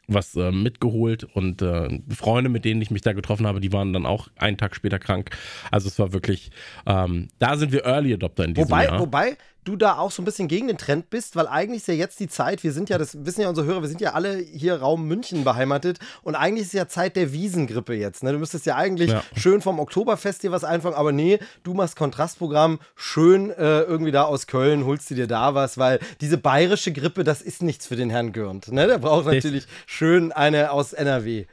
was 0.07 0.35
äh, 0.35 0.51
mitgeholt 0.51 1.23
und 1.23 1.61
äh, 1.61 1.99
Freunde, 2.09 2.49
mit 2.49 2.65
denen 2.65 2.81
ich 2.81 2.91
mich 2.91 3.01
da 3.01 3.13
getroffen 3.13 3.47
habe, 3.47 3.59
die 3.59 3.73
waren 3.73 3.93
dann 3.93 4.05
auch 4.05 4.27
einen 4.35 4.57
Tag 4.57 4.75
später 4.75 4.99
krank. 4.99 5.31
Also 5.71 5.87
es 5.87 5.97
war 5.99 6.13
wirklich, 6.13 6.51
ähm, 6.85 7.29
da 7.39 7.57
sind 7.57 7.71
wir 7.71 7.85
Early 7.85 8.13
Adopter 8.13 8.45
in 8.45 8.53
diesem 8.53 8.69
wobei, 8.69 8.85
Jahr. 8.85 8.99
Wobei, 8.99 9.37
du 9.65 9.75
da 9.75 9.97
auch 9.97 10.11
so 10.11 10.21
ein 10.21 10.25
bisschen 10.25 10.47
gegen 10.47 10.67
den 10.67 10.77
Trend 10.77 11.09
bist, 11.09 11.35
weil 11.35 11.47
eigentlich 11.47 11.81
ist 11.81 11.87
ja 11.87 11.93
jetzt 11.95 12.19
die 12.19 12.27
Zeit, 12.27 12.63
wir 12.63 12.71
sind 12.71 12.89
ja, 12.89 12.97
das 12.97 13.25
wissen 13.25 13.41
ja 13.41 13.49
unsere 13.49 13.67
Hörer, 13.67 13.81
wir 13.81 13.89
sind 13.89 13.99
ja 13.99 14.13
alle 14.13 14.37
hier 14.37 14.75
Raum 14.75 15.07
München 15.07 15.43
beheimatet 15.43 15.99
und 16.21 16.35
eigentlich 16.35 16.67
ist 16.67 16.73
ja 16.73 16.87
Zeit 16.87 17.15
der 17.15 17.33
Wiesengrippe 17.33 17.93
jetzt. 17.95 18.23
Ne? 18.23 18.31
Du 18.31 18.37
müsstest 18.37 18.65
ja 18.67 18.75
eigentlich 18.75 19.11
ja. 19.11 19.23
schön 19.35 19.61
vom 19.61 19.79
Oktoberfest 19.79 20.43
dir 20.43 20.51
was 20.51 20.63
einfangen, 20.63 20.95
aber 20.95 21.11
nee, 21.11 21.39
du 21.63 21.73
machst 21.73 21.95
Kontrastprogramm, 21.95 22.79
schön 22.95 23.49
äh, 23.49 23.81
irgendwie 23.81 24.11
da 24.11 24.23
aus 24.23 24.47
Köln, 24.47 24.85
holst 24.85 25.09
du 25.09 25.15
dir 25.15 25.27
da 25.27 25.55
was, 25.55 25.77
weil 25.77 25.99
diese 26.21 26.37
bayerische 26.37 26.93
Grippe, 26.93 27.23
das 27.23 27.41
ist 27.41 27.63
nichts 27.63 27.87
für 27.87 27.95
den 27.95 28.11
Herrn 28.11 28.31
Gürnt. 28.31 28.71
Ne? 28.71 28.87
Der 28.87 28.99
braucht 28.99 29.25
natürlich 29.25 29.65
schön 29.87 30.31
eine 30.31 30.71
aus 30.71 30.93
NRW. 30.93 31.45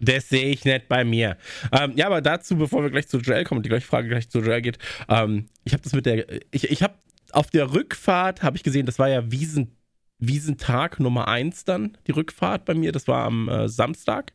Das 0.00 0.28
sehe 0.28 0.46
ich 0.46 0.64
nicht 0.66 0.88
bei 0.88 1.04
mir. 1.04 1.38
Ähm, 1.72 1.92
ja, 1.96 2.06
aber 2.06 2.20
dazu, 2.20 2.56
bevor 2.56 2.82
wir 2.82 2.90
gleich 2.90 3.08
zu 3.08 3.18
Joel 3.18 3.44
kommen, 3.44 3.62
die 3.62 3.68
gleiche 3.70 3.86
Frage 3.86 4.08
gleich 4.08 4.28
zu 4.28 4.40
Joel 4.40 4.60
geht, 4.60 4.78
ähm, 5.08 5.46
ich 5.64 5.72
habe 5.72 5.82
das 5.82 5.94
mit 5.94 6.04
der, 6.04 6.26
ich, 6.50 6.70
ich 6.70 6.82
habe 6.82 6.94
auf 7.32 7.50
der 7.50 7.72
Rückfahrt 7.72 8.42
habe 8.42 8.56
ich 8.56 8.62
gesehen, 8.62 8.86
das 8.86 8.98
war 8.98 9.08
ja 9.08 9.30
Wiesen, 9.30 9.76
Wiesentag 10.18 11.00
Nummer 11.00 11.28
1 11.28 11.64
dann, 11.64 11.98
die 12.06 12.12
Rückfahrt 12.12 12.64
bei 12.64 12.74
mir. 12.74 12.92
Das 12.92 13.08
war 13.08 13.24
am 13.24 13.48
äh, 13.48 13.68
Samstag. 13.68 14.32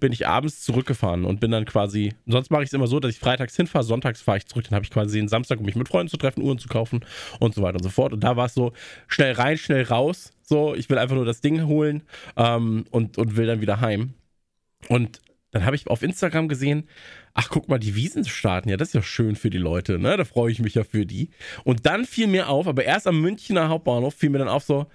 Bin 0.00 0.12
ich 0.12 0.26
abends 0.26 0.62
zurückgefahren 0.62 1.24
und 1.24 1.40
bin 1.40 1.50
dann 1.50 1.64
quasi, 1.64 2.14
sonst 2.26 2.50
mache 2.50 2.62
ich 2.62 2.68
es 2.68 2.72
immer 2.72 2.86
so, 2.86 3.00
dass 3.00 3.12
ich 3.12 3.18
freitags 3.18 3.56
hinfahre, 3.56 3.84
sonntags 3.84 4.20
fahre 4.20 4.38
ich 4.38 4.46
zurück. 4.46 4.64
Dann 4.64 4.74
habe 4.74 4.84
ich 4.84 4.90
quasi 4.90 5.18
den 5.18 5.28
Samstag, 5.28 5.58
um 5.58 5.66
mich 5.66 5.76
mit 5.76 5.88
Freunden 5.88 6.10
zu 6.10 6.16
treffen, 6.16 6.42
Uhren 6.42 6.58
zu 6.58 6.68
kaufen 6.68 7.04
und 7.40 7.54
so 7.54 7.62
weiter 7.62 7.76
und 7.76 7.82
so 7.84 7.90
fort. 7.90 8.12
Und 8.12 8.20
da 8.20 8.36
war 8.36 8.46
es 8.46 8.54
so, 8.54 8.72
schnell 9.06 9.32
rein, 9.32 9.56
schnell 9.56 9.84
raus. 9.84 10.32
So, 10.42 10.74
ich 10.74 10.90
will 10.90 10.98
einfach 10.98 11.16
nur 11.16 11.24
das 11.24 11.40
Ding 11.40 11.66
holen 11.66 12.02
ähm, 12.36 12.84
und, 12.90 13.16
und 13.16 13.36
will 13.36 13.46
dann 13.46 13.60
wieder 13.60 13.80
heim. 13.80 14.14
Und 14.88 15.20
dann 15.50 15.64
habe 15.64 15.76
ich 15.76 15.86
auf 15.86 16.02
Instagram 16.02 16.48
gesehen, 16.48 16.88
ach 17.34 17.48
guck 17.48 17.68
mal, 17.68 17.78
die 17.78 17.96
Wiesen 17.96 18.24
starten, 18.24 18.68
ja, 18.68 18.76
das 18.76 18.88
ist 18.88 18.94
ja 18.94 19.02
schön 19.02 19.36
für 19.36 19.50
die 19.50 19.58
Leute, 19.58 19.98
ne? 19.98 20.16
Da 20.16 20.24
freue 20.24 20.52
ich 20.52 20.60
mich 20.60 20.74
ja 20.74 20.84
für 20.84 21.04
die. 21.04 21.30
Und 21.64 21.84
dann 21.84 22.04
fiel 22.04 22.28
mir 22.28 22.48
auf, 22.48 22.68
aber 22.68 22.84
erst 22.84 23.06
am 23.06 23.20
Münchner 23.20 23.68
Hauptbahnhof 23.68 24.14
fiel 24.14 24.30
mir 24.30 24.38
dann 24.38 24.48
auf 24.48 24.62
so, 24.62 24.86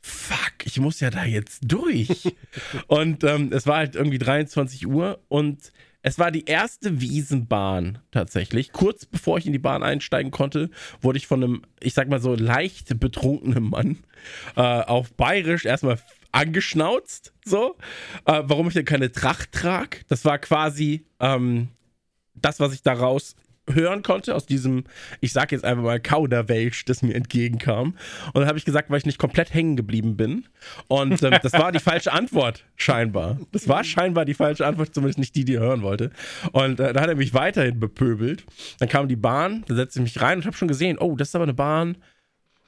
fuck, 0.00 0.54
ich 0.64 0.80
muss 0.80 1.00
ja 1.00 1.10
da 1.10 1.24
jetzt 1.24 1.60
durch. 1.62 2.34
und 2.86 3.22
ähm, 3.24 3.50
es 3.52 3.66
war 3.66 3.76
halt 3.76 3.96
irgendwie 3.96 4.18
23 4.18 4.86
Uhr 4.86 5.20
und 5.28 5.72
es 6.06 6.18
war 6.18 6.30
die 6.30 6.44
erste 6.44 7.00
Wiesenbahn 7.00 7.98
tatsächlich. 8.10 8.72
Kurz 8.72 9.06
bevor 9.06 9.38
ich 9.38 9.46
in 9.46 9.52
die 9.52 9.58
Bahn 9.58 9.82
einsteigen 9.82 10.30
konnte, 10.30 10.70
wurde 11.00 11.16
ich 11.18 11.26
von 11.26 11.42
einem, 11.42 11.62
ich 11.80 11.94
sag 11.94 12.08
mal 12.08 12.20
so, 12.20 12.34
leicht 12.34 12.98
betrunkenen 13.00 13.70
Mann 13.70 13.98
äh, 14.56 14.60
auf 14.60 15.14
Bayerisch 15.14 15.64
erstmal 15.64 15.98
angeschnauzt, 16.34 17.32
so, 17.44 17.76
äh, 18.26 18.42
warum 18.44 18.68
ich 18.68 18.74
denn 18.74 18.84
keine 18.84 19.12
Tracht 19.12 19.52
trage. 19.52 19.98
Das 20.08 20.24
war 20.24 20.38
quasi 20.38 21.06
ähm, 21.20 21.68
das, 22.34 22.60
was 22.60 22.74
ich 22.74 22.82
daraus 22.82 23.36
hören 23.70 24.02
konnte, 24.02 24.34
aus 24.34 24.44
diesem, 24.44 24.84
ich 25.20 25.32
sag 25.32 25.50
jetzt 25.50 25.64
einfach 25.64 25.82
mal 25.82 26.00
Kauderwelsch, 26.00 26.84
das 26.84 27.02
mir 27.02 27.14
entgegenkam. 27.14 27.96
Und 28.26 28.40
dann 28.40 28.46
habe 28.46 28.58
ich 28.58 28.66
gesagt, 28.66 28.90
weil 28.90 28.98
ich 28.98 29.06
nicht 29.06 29.18
komplett 29.18 29.54
hängen 29.54 29.76
geblieben 29.76 30.16
bin. 30.16 30.44
Und 30.88 31.22
ähm, 31.22 31.38
das 31.42 31.54
war 31.54 31.72
die 31.72 31.78
falsche 31.80 32.12
Antwort, 32.12 32.64
scheinbar. 32.76 33.38
Das 33.52 33.66
war 33.68 33.82
scheinbar 33.82 34.26
die 34.26 34.34
falsche 34.34 34.66
Antwort, 34.66 34.94
zumindest 34.94 35.18
nicht 35.18 35.34
die, 35.34 35.44
die 35.46 35.54
er 35.54 35.60
hören 35.60 35.82
wollte. 35.82 36.10
Und 36.52 36.78
äh, 36.78 36.92
da 36.92 37.00
hat 37.00 37.08
er 37.08 37.16
mich 37.16 37.32
weiterhin 37.32 37.80
bepöbelt. 37.80 38.44
Dann 38.80 38.88
kam 38.88 39.08
die 39.08 39.16
Bahn, 39.16 39.64
da 39.66 39.74
setzte 39.76 40.00
ich 40.00 40.02
mich 40.02 40.20
rein 40.20 40.38
und 40.38 40.46
habe 40.46 40.56
schon 40.56 40.68
gesehen, 40.68 40.98
oh, 40.98 41.16
das 41.16 41.28
ist 41.28 41.34
aber 41.34 41.44
eine 41.44 41.54
Bahn. 41.54 41.96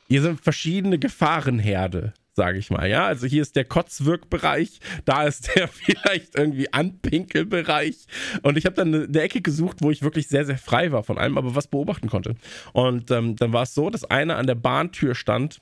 Hier 0.09 0.23
sind 0.23 0.41
verschiedene 0.41 0.99
Gefahrenherde 0.99 2.15
sage 2.37 2.59
ich 2.59 2.71
mal. 2.71 2.89
Ja, 2.89 3.07
also 3.07 3.27
hier 3.27 3.43
ist 3.43 3.57
der 3.57 3.65
Kotzwirkbereich, 3.65 4.79
da 5.05 5.25
ist 5.25 5.57
der 5.57 5.69
vielleicht 5.73 6.37
irgendwie 6.37 6.73
Anpinkelbereich. 6.73 8.07
Und 8.43 8.59
ich 8.59 8.67
habe 8.67 8.77
dann 8.77 8.95
eine, 8.95 9.21
Ecke 9.21 9.41
gesucht, 9.41 9.79
wo 9.81 9.91
ich 9.91 10.03
wirklich 10.03 10.29
sehr, 10.29 10.45
sehr 10.45 10.59
frei 10.59 10.93
war 10.93 11.03
von 11.03 11.19
allem, 11.19 11.39
aber 11.39 11.57
was 11.57 11.67
beobachten 11.67 12.09
konnte. 12.09 12.37
Und 12.73 13.11
ähm, 13.11 13.35
dann 13.37 13.53
war 13.53 13.63
es 13.63 13.75
so, 13.75 13.91
dass 13.91 14.05
einer 14.05 14.37
an 14.37 14.47
der 14.47 14.55
Bahntür 14.55 15.15
stand. 15.15 15.61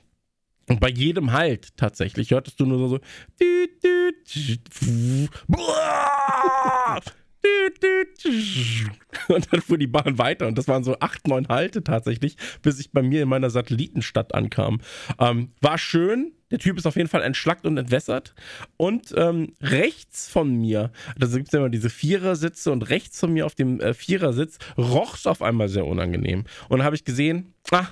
Und 0.67 0.79
bei 0.79 0.89
jedem 0.89 1.31
Halt 1.31 1.77
tatsächlich 1.77 2.31
hörtest 2.31 2.59
du 2.59 2.65
nur 2.65 2.89
so, 2.89 2.99
und 9.27 9.53
dann 9.53 9.61
fuhr 9.61 9.77
die 9.77 9.87
Bahn 9.87 10.17
weiter 10.17 10.47
und 10.47 10.57
das 10.57 10.67
waren 10.67 10.83
so 10.83 10.97
acht, 10.99 11.27
neun 11.27 11.47
Halte 11.47 11.83
tatsächlich, 11.83 12.37
bis 12.61 12.79
ich 12.79 12.91
bei 12.91 13.03
mir 13.03 13.21
in 13.23 13.29
meiner 13.29 13.49
Satellitenstadt 13.49 14.33
ankam. 14.33 14.81
Ähm, 15.19 15.51
war 15.61 15.77
schön, 15.77 16.31
der 16.55 16.59
Typ 16.59 16.77
ist 16.77 16.85
auf 16.85 16.95
jeden 16.95 17.09
Fall 17.09 17.21
entschlackt 17.21 17.65
und 17.65 17.77
entwässert. 17.77 18.33
Und 18.77 19.13
ähm, 19.17 19.53
rechts 19.61 20.29
von 20.29 20.55
mir, 20.55 20.91
also 21.19 21.37
gibt 21.37 21.49
es 21.49 21.53
ja 21.53 21.59
immer 21.59 21.69
diese 21.69 21.89
Vierersitze 21.89 22.71
und 22.71 22.89
rechts 22.89 23.19
von 23.19 23.33
mir 23.33 23.45
auf 23.45 23.55
dem 23.55 23.81
äh, 23.81 23.93
Vierersitz 23.93 24.57
roch 24.77 25.15
es 25.15 25.27
auf 25.27 25.41
einmal 25.41 25.67
sehr 25.67 25.85
unangenehm. 25.85 26.45
Und 26.69 26.79
dann 26.79 26.85
habe 26.85 26.95
ich 26.95 27.03
gesehen, 27.03 27.53
ah, 27.71 27.87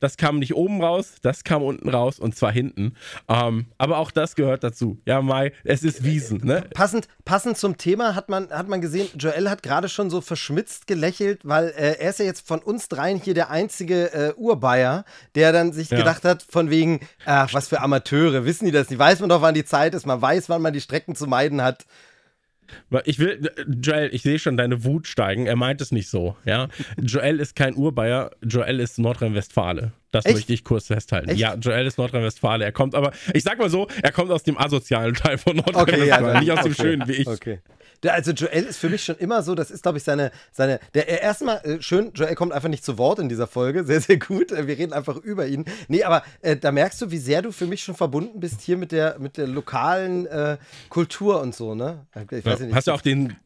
Das 0.00 0.16
kam 0.16 0.38
nicht 0.38 0.54
oben 0.54 0.82
raus, 0.82 1.14
das 1.22 1.44
kam 1.44 1.62
unten 1.62 1.88
raus 1.88 2.18
und 2.18 2.36
zwar 2.36 2.52
hinten. 2.52 2.94
Ähm, 3.28 3.66
aber 3.78 3.98
auch 3.98 4.10
das 4.10 4.34
gehört 4.34 4.64
dazu. 4.64 5.00
Ja, 5.06 5.22
Mai, 5.22 5.52
es 5.64 5.82
ist 5.82 6.04
Wiesen. 6.04 6.40
Ne? 6.44 6.64
Passend, 6.74 7.08
passend 7.24 7.56
zum 7.56 7.76
Thema 7.76 8.14
hat 8.14 8.28
man, 8.28 8.50
hat 8.50 8.68
man 8.68 8.80
gesehen, 8.80 9.08
Joel 9.16 9.50
hat 9.50 9.62
gerade 9.62 9.88
schon 9.88 10.10
so 10.10 10.20
verschmitzt 10.20 10.86
gelächelt, 10.86 11.40
weil 11.44 11.68
äh, 11.68 11.98
er 11.98 12.10
ist 12.10 12.18
ja 12.18 12.24
jetzt 12.24 12.46
von 12.46 12.60
uns 12.60 12.88
dreien 12.88 13.20
hier 13.20 13.34
der 13.34 13.50
einzige 13.50 14.12
äh, 14.12 14.32
Urbayer, 14.36 15.04
der 15.34 15.52
dann 15.52 15.72
sich 15.72 15.90
ja. 15.90 15.98
gedacht 15.98 16.24
hat, 16.24 16.42
von 16.42 16.70
wegen, 16.70 17.00
ach, 17.24 17.52
was 17.52 17.68
für 17.68 17.80
Amateure, 17.80 18.44
wissen 18.44 18.66
die 18.66 18.72
das 18.72 18.90
nicht? 18.90 18.98
Weiß 18.98 19.20
man 19.20 19.28
doch, 19.28 19.42
wann 19.42 19.54
die 19.54 19.64
Zeit 19.64 19.94
ist, 19.94 20.06
man 20.06 20.20
weiß, 20.20 20.48
wann 20.48 20.62
man 20.62 20.72
die 20.72 20.80
Strecken 20.80 21.14
zu 21.14 21.26
meiden 21.26 21.62
hat. 21.62 21.86
Ich 23.04 23.18
will, 23.18 23.50
Joel, 23.82 24.10
ich 24.12 24.22
sehe 24.22 24.38
schon 24.38 24.56
deine 24.56 24.84
Wut 24.84 25.06
steigen. 25.06 25.46
Er 25.46 25.56
meint 25.56 25.80
es 25.80 25.92
nicht 25.92 26.08
so. 26.08 26.36
Ja? 26.44 26.68
Joel 27.00 27.40
ist 27.40 27.56
kein 27.56 27.74
Urbayer, 27.74 28.30
Joel 28.42 28.80
ist 28.80 28.98
Nordrhein-Westfale. 28.98 29.92
Das 30.12 30.24
Echt? 30.24 30.36
möchte 30.36 30.52
ich 30.52 30.64
kurz 30.64 30.86
festhalten. 30.86 31.30
Echt? 31.30 31.38
Ja, 31.38 31.54
Joel 31.54 31.86
ist 31.86 31.98
Nordrhein-Westfale. 31.98 32.64
Er 32.64 32.72
kommt 32.72 32.94
aber, 32.94 33.12
ich 33.34 33.42
sag 33.42 33.58
mal 33.58 33.70
so, 33.70 33.88
er 34.02 34.12
kommt 34.12 34.30
aus 34.30 34.42
dem 34.42 34.58
asozialen 34.58 35.14
Teil 35.14 35.38
von 35.38 35.56
Nordrhein-Westfalen, 35.56 36.24
okay, 36.24 36.34
ja, 36.34 36.40
nicht 36.40 36.50
aus 36.52 36.62
dem 36.62 36.72
okay. 36.72 36.82
schönen 36.82 37.08
wie 37.08 37.12
ich. 37.12 37.26
Okay. 37.26 37.60
Also 38.06 38.32
Joel 38.32 38.64
ist 38.64 38.78
für 38.78 38.88
mich 38.88 39.04
schon 39.04 39.16
immer 39.16 39.42
so, 39.42 39.54
das 39.54 39.70
ist, 39.70 39.82
glaube 39.82 39.98
ich, 39.98 40.04
seine, 40.04 40.30
seine, 40.52 40.80
der 40.94 41.08
erstmal 41.08 41.58
äh, 41.64 41.82
schön, 41.82 42.12
Joel 42.14 42.34
kommt 42.34 42.52
einfach 42.52 42.68
nicht 42.68 42.84
zu 42.84 42.98
Wort 42.98 43.18
in 43.18 43.28
dieser 43.28 43.46
Folge, 43.46 43.84
sehr, 43.84 44.00
sehr 44.00 44.18
gut. 44.18 44.52
Äh, 44.52 44.66
wir 44.66 44.78
reden 44.78 44.92
einfach 44.92 45.16
über 45.16 45.46
ihn. 45.46 45.64
Nee, 45.88 46.04
aber 46.04 46.22
äh, 46.42 46.56
da 46.56 46.72
merkst 46.72 47.00
du, 47.02 47.10
wie 47.10 47.18
sehr 47.18 47.42
du 47.42 47.52
für 47.52 47.66
mich 47.66 47.82
schon 47.82 47.94
verbunden 47.94 48.40
bist 48.40 48.60
hier 48.60 48.76
mit 48.76 48.92
der, 48.92 49.18
mit 49.18 49.36
der 49.36 49.46
lokalen 49.46 50.26
äh, 50.26 50.56
Kultur 50.88 51.40
und 51.40 51.54
so, 51.54 51.74
ne? 51.74 52.06
Ich 52.30 52.44
weiß 52.44 52.60
ja, 52.60 52.66
nicht. 52.66 52.74
Hast 52.74 52.86
du 52.86 52.92
auch 52.92 53.00
den 53.00 53.36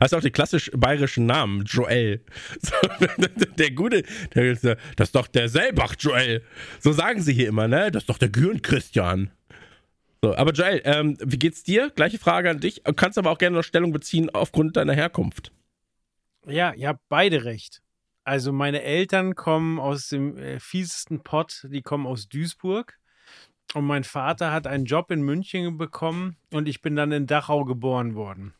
Hast 0.00 0.12
du 0.12 0.16
auch 0.16 0.20
den 0.20 0.32
klassisch 0.32 0.70
bayerischen 0.74 1.26
Namen, 1.26 1.64
Joel. 1.64 2.24
So, 2.60 2.74
der 3.58 3.70
gute, 3.70 4.02
der, 4.34 4.54
das 4.96 5.08
ist 5.08 5.14
doch 5.14 5.28
der 5.28 5.48
Selbach 5.48 5.94
Joel. 5.98 6.42
So 6.80 6.92
sagen 6.92 7.22
sie 7.22 7.32
hier 7.32 7.48
immer, 7.48 7.68
ne? 7.68 7.90
Das 7.90 8.02
ist 8.02 8.08
doch 8.08 8.18
der 8.18 8.28
Gürn 8.28 8.62
Christian. 8.62 9.30
So, 10.22 10.34
aber 10.34 10.52
Joel, 10.52 10.80
ähm, 10.84 11.16
wie 11.20 11.38
geht's 11.38 11.62
dir? 11.62 11.90
Gleiche 11.90 12.18
Frage 12.18 12.50
an 12.50 12.60
dich. 12.60 12.82
Du 12.84 12.92
kannst 12.94 13.18
aber 13.18 13.30
auch 13.30 13.38
gerne 13.38 13.56
noch 13.56 13.64
Stellung 13.64 13.92
beziehen 13.92 14.30
aufgrund 14.30 14.76
deiner 14.76 14.94
Herkunft. 14.94 15.52
Ja, 16.46 16.72
ihr 16.72 16.88
habt 16.88 17.02
beide 17.08 17.44
recht. 17.44 17.82
Also 18.24 18.52
meine 18.52 18.82
Eltern 18.82 19.34
kommen 19.34 19.78
aus 19.78 20.08
dem 20.08 20.36
äh, 20.36 20.58
fiesesten 20.58 21.22
Pott, 21.22 21.66
die 21.70 21.82
kommen 21.82 22.06
aus 22.06 22.28
Duisburg. 22.28 22.98
Und 23.74 23.84
mein 23.84 24.04
Vater 24.04 24.52
hat 24.52 24.66
einen 24.66 24.84
Job 24.84 25.10
in 25.10 25.22
München 25.22 25.76
bekommen 25.76 26.36
und 26.52 26.68
ich 26.68 26.82
bin 26.82 26.96
dann 26.96 27.12
in 27.12 27.26
Dachau 27.26 27.64
geboren 27.64 28.14
worden. 28.14 28.54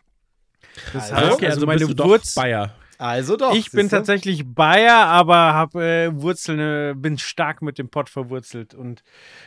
Das 0.93 1.11
also, 1.11 1.17
heißt, 1.17 1.33
okay, 1.33 1.47
also, 1.47 1.57
also 1.57 1.67
meine 1.67 1.87
bist 1.87 1.99
du 1.99 2.05
Wurz 2.05 2.35
Bayer. 2.35 2.75
Also 2.99 3.37
doch. 3.37 3.55
Ich 3.55 3.71
bin 3.71 3.89
tatsächlich 3.89 4.45
Bayer, 4.47 5.07
aber 5.07 5.37
habe 5.37 5.85
äh, 5.85 6.15
Wurzeln, 6.15 6.59
äh, 6.59 6.95
bin 6.97 7.19
stark 7.19 7.63
mit 7.63 7.79
dem 7.79 7.89
Pott 7.89 8.09
verwurzelt 8.09 8.75
und 8.75 9.03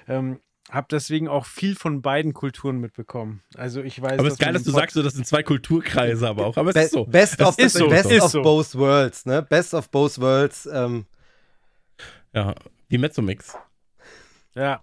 ähm, 0.08 0.39
habe 0.70 0.88
deswegen 0.92 1.28
auch 1.28 1.46
viel 1.46 1.76
von 1.76 2.02
beiden 2.02 2.34
Kulturen 2.34 2.80
mitbekommen. 2.80 3.42
Also 3.56 3.82
ich 3.82 4.02
weiß. 4.02 4.20
Aber 4.20 4.28
es 4.28 4.34
ist 4.34 4.40
geil, 4.40 4.54
dass 4.54 4.64
du 4.64 4.72
sagst, 4.72 4.96
so, 4.96 5.04
das 5.04 5.14
sind 5.14 5.26
zwei 5.26 5.44
Kulturkreise, 5.44 6.28
aber 6.28 6.46
auch. 6.46 6.58
Aber 6.58 6.70
es 6.70 6.76
Be 6.76 6.82
ist 6.82 6.92
so. 6.92 7.06
Best 7.06 7.42
of, 7.42 7.58
ist 7.58 7.78
so. 7.78 7.88
Best 7.88 8.12
ist 8.12 8.24
of 8.24 8.32
so. 8.32 8.42
both 8.42 8.76
worlds, 8.76 9.26
ne? 9.26 9.42
Best 9.42 9.74
of 9.74 9.90
both 9.90 10.20
worlds. 10.20 10.68
Ähm. 10.72 11.06
Ja, 12.34 12.56
die 12.92 12.98
Mezzomix. 12.98 13.56
Ja 14.56 14.82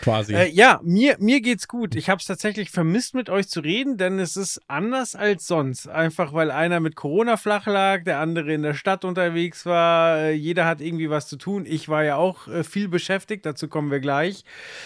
quasi. 0.00 0.34
Äh, 0.34 0.48
ja, 0.50 0.80
mir, 0.82 1.16
mir 1.18 1.40
geht's 1.40 1.68
gut. 1.68 1.94
Ich 1.94 2.08
habe 2.10 2.20
es 2.20 2.26
tatsächlich 2.26 2.70
vermisst, 2.70 3.14
mit 3.14 3.30
euch 3.30 3.48
zu 3.48 3.60
reden, 3.60 3.96
denn 3.96 4.18
es 4.18 4.36
ist 4.36 4.60
anders 4.68 5.14
als 5.14 5.46
sonst. 5.46 5.88
Einfach 5.88 6.32
weil 6.32 6.50
einer 6.50 6.80
mit 6.80 6.96
Corona 6.96 7.36
flach 7.36 7.66
lag, 7.66 8.04
der 8.04 8.18
andere 8.18 8.52
in 8.52 8.62
der 8.62 8.74
Stadt 8.74 9.04
unterwegs 9.04 9.66
war. 9.66 10.18
Äh, 10.18 10.32
jeder 10.32 10.66
hat 10.66 10.80
irgendwie 10.80 11.10
was 11.10 11.28
zu 11.28 11.36
tun. 11.36 11.66
Ich 11.66 11.88
war 11.88 12.04
ja 12.04 12.16
auch 12.16 12.48
äh, 12.48 12.64
viel 12.64 12.88
beschäftigt, 12.88 13.46
dazu 13.46 13.68
kommen 13.68 13.90
wir 13.90 14.00
gleich. 14.00 14.44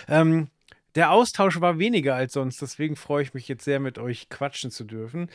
Ähm, 0.09 0.49
der 0.95 1.11
Austausch 1.11 1.61
war 1.61 1.79
weniger 1.79 2.15
als 2.15 2.35
sonst, 2.35 2.61
deswegen 2.61 2.97
freue 2.97 3.23
ich 3.23 3.35
mich 3.35 3.49
jetzt 3.49 3.65
sehr, 3.65 3.81
mit 3.81 3.99
euch 3.99 4.29
quatschen 4.29 4.71
zu 4.71 4.85
dürfen. 4.85 5.31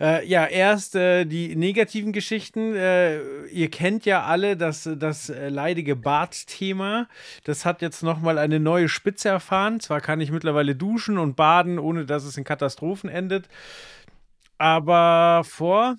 Äh, 0.00 0.26
ja, 0.26 0.46
erst 0.46 0.94
äh, 0.96 1.24
die 1.24 1.54
negativen 1.56 2.12
Geschichten. 2.12 2.74
Äh, 2.74 3.46
ihr 3.46 3.70
kennt 3.70 4.06
ja 4.06 4.24
alle 4.24 4.56
das, 4.56 4.88
das 4.96 5.28
äh, 5.28 5.48
leidige 5.48 5.96
Bad-Thema. 5.96 7.08
Das 7.44 7.64
hat 7.64 7.82
jetzt 7.82 8.02
nochmal 8.02 8.38
eine 8.38 8.60
neue 8.60 8.88
Spitze 8.88 9.28
erfahren. 9.28 9.80
Zwar 9.80 10.00
kann 10.00 10.20
ich 10.20 10.30
mittlerweile 10.30 10.74
duschen 10.74 11.18
und 11.18 11.36
baden, 11.36 11.78
ohne 11.78 12.06
dass 12.06 12.24
es 12.24 12.36
in 12.36 12.44
Katastrophen 12.44 13.10
endet. 13.10 13.48
Aber 14.58 15.42
vor 15.44 15.96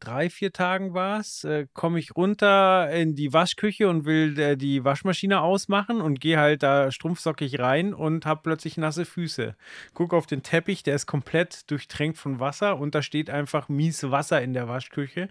drei, 0.00 0.30
vier 0.30 0.52
Tagen 0.52 0.94
war 0.94 1.20
es, 1.20 1.44
äh, 1.44 1.66
komme 1.72 1.98
ich 1.98 2.16
runter 2.16 2.90
in 2.90 3.14
die 3.14 3.32
Waschküche 3.32 3.88
und 3.88 4.04
will 4.04 4.38
äh, 4.38 4.56
die 4.56 4.84
Waschmaschine 4.84 5.40
ausmachen 5.40 6.00
und 6.00 6.20
gehe 6.20 6.38
halt 6.38 6.62
da 6.62 6.90
strumpfsockig 6.90 7.60
rein 7.60 7.94
und 7.94 8.26
habe 8.26 8.40
plötzlich 8.42 8.76
nasse 8.76 9.04
Füße. 9.04 9.54
Guck 9.94 10.14
auf 10.14 10.26
den 10.26 10.42
Teppich, 10.42 10.82
der 10.82 10.96
ist 10.96 11.06
komplett 11.06 11.70
durchtränkt 11.70 12.18
von 12.18 12.40
Wasser 12.40 12.78
und 12.78 12.94
da 12.94 13.02
steht 13.02 13.30
einfach 13.30 13.68
mies 13.68 14.10
Wasser 14.10 14.42
in 14.42 14.54
der 14.54 14.66
Waschküche. 14.66 15.28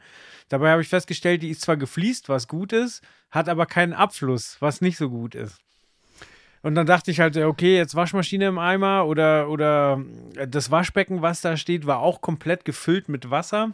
Dabei 0.47 0.71
habe 0.71 0.81
ich 0.81 0.87
festgestellt, 0.87 1.41
die 1.41 1.49
ist 1.49 1.61
zwar 1.61 1.77
gefliest, 1.77 2.29
was 2.29 2.47
gut 2.47 2.71
ist, 2.71 3.03
hat 3.31 3.49
aber 3.49 3.65
keinen 3.65 3.93
Abfluss, 3.93 4.57
was 4.59 4.81
nicht 4.81 4.97
so 4.97 5.09
gut 5.09 5.35
ist. 5.35 5.59
Und 6.61 6.75
dann 6.75 6.85
dachte 6.85 7.11
ich 7.11 7.19
halt, 7.19 7.37
okay, 7.37 7.77
jetzt 7.77 7.95
Waschmaschine 7.95 8.47
im 8.47 8.57
Eimer 8.57 9.05
oder, 9.05 9.49
oder 9.49 10.03
das 10.47 10.71
Waschbecken, 10.71 11.21
was 11.21 11.41
da 11.41 11.55
steht, 11.55 11.85
war 11.85 11.99
auch 11.99 12.21
komplett 12.21 12.65
gefüllt 12.65 13.07
mit 13.07 13.29
Wasser. 13.29 13.73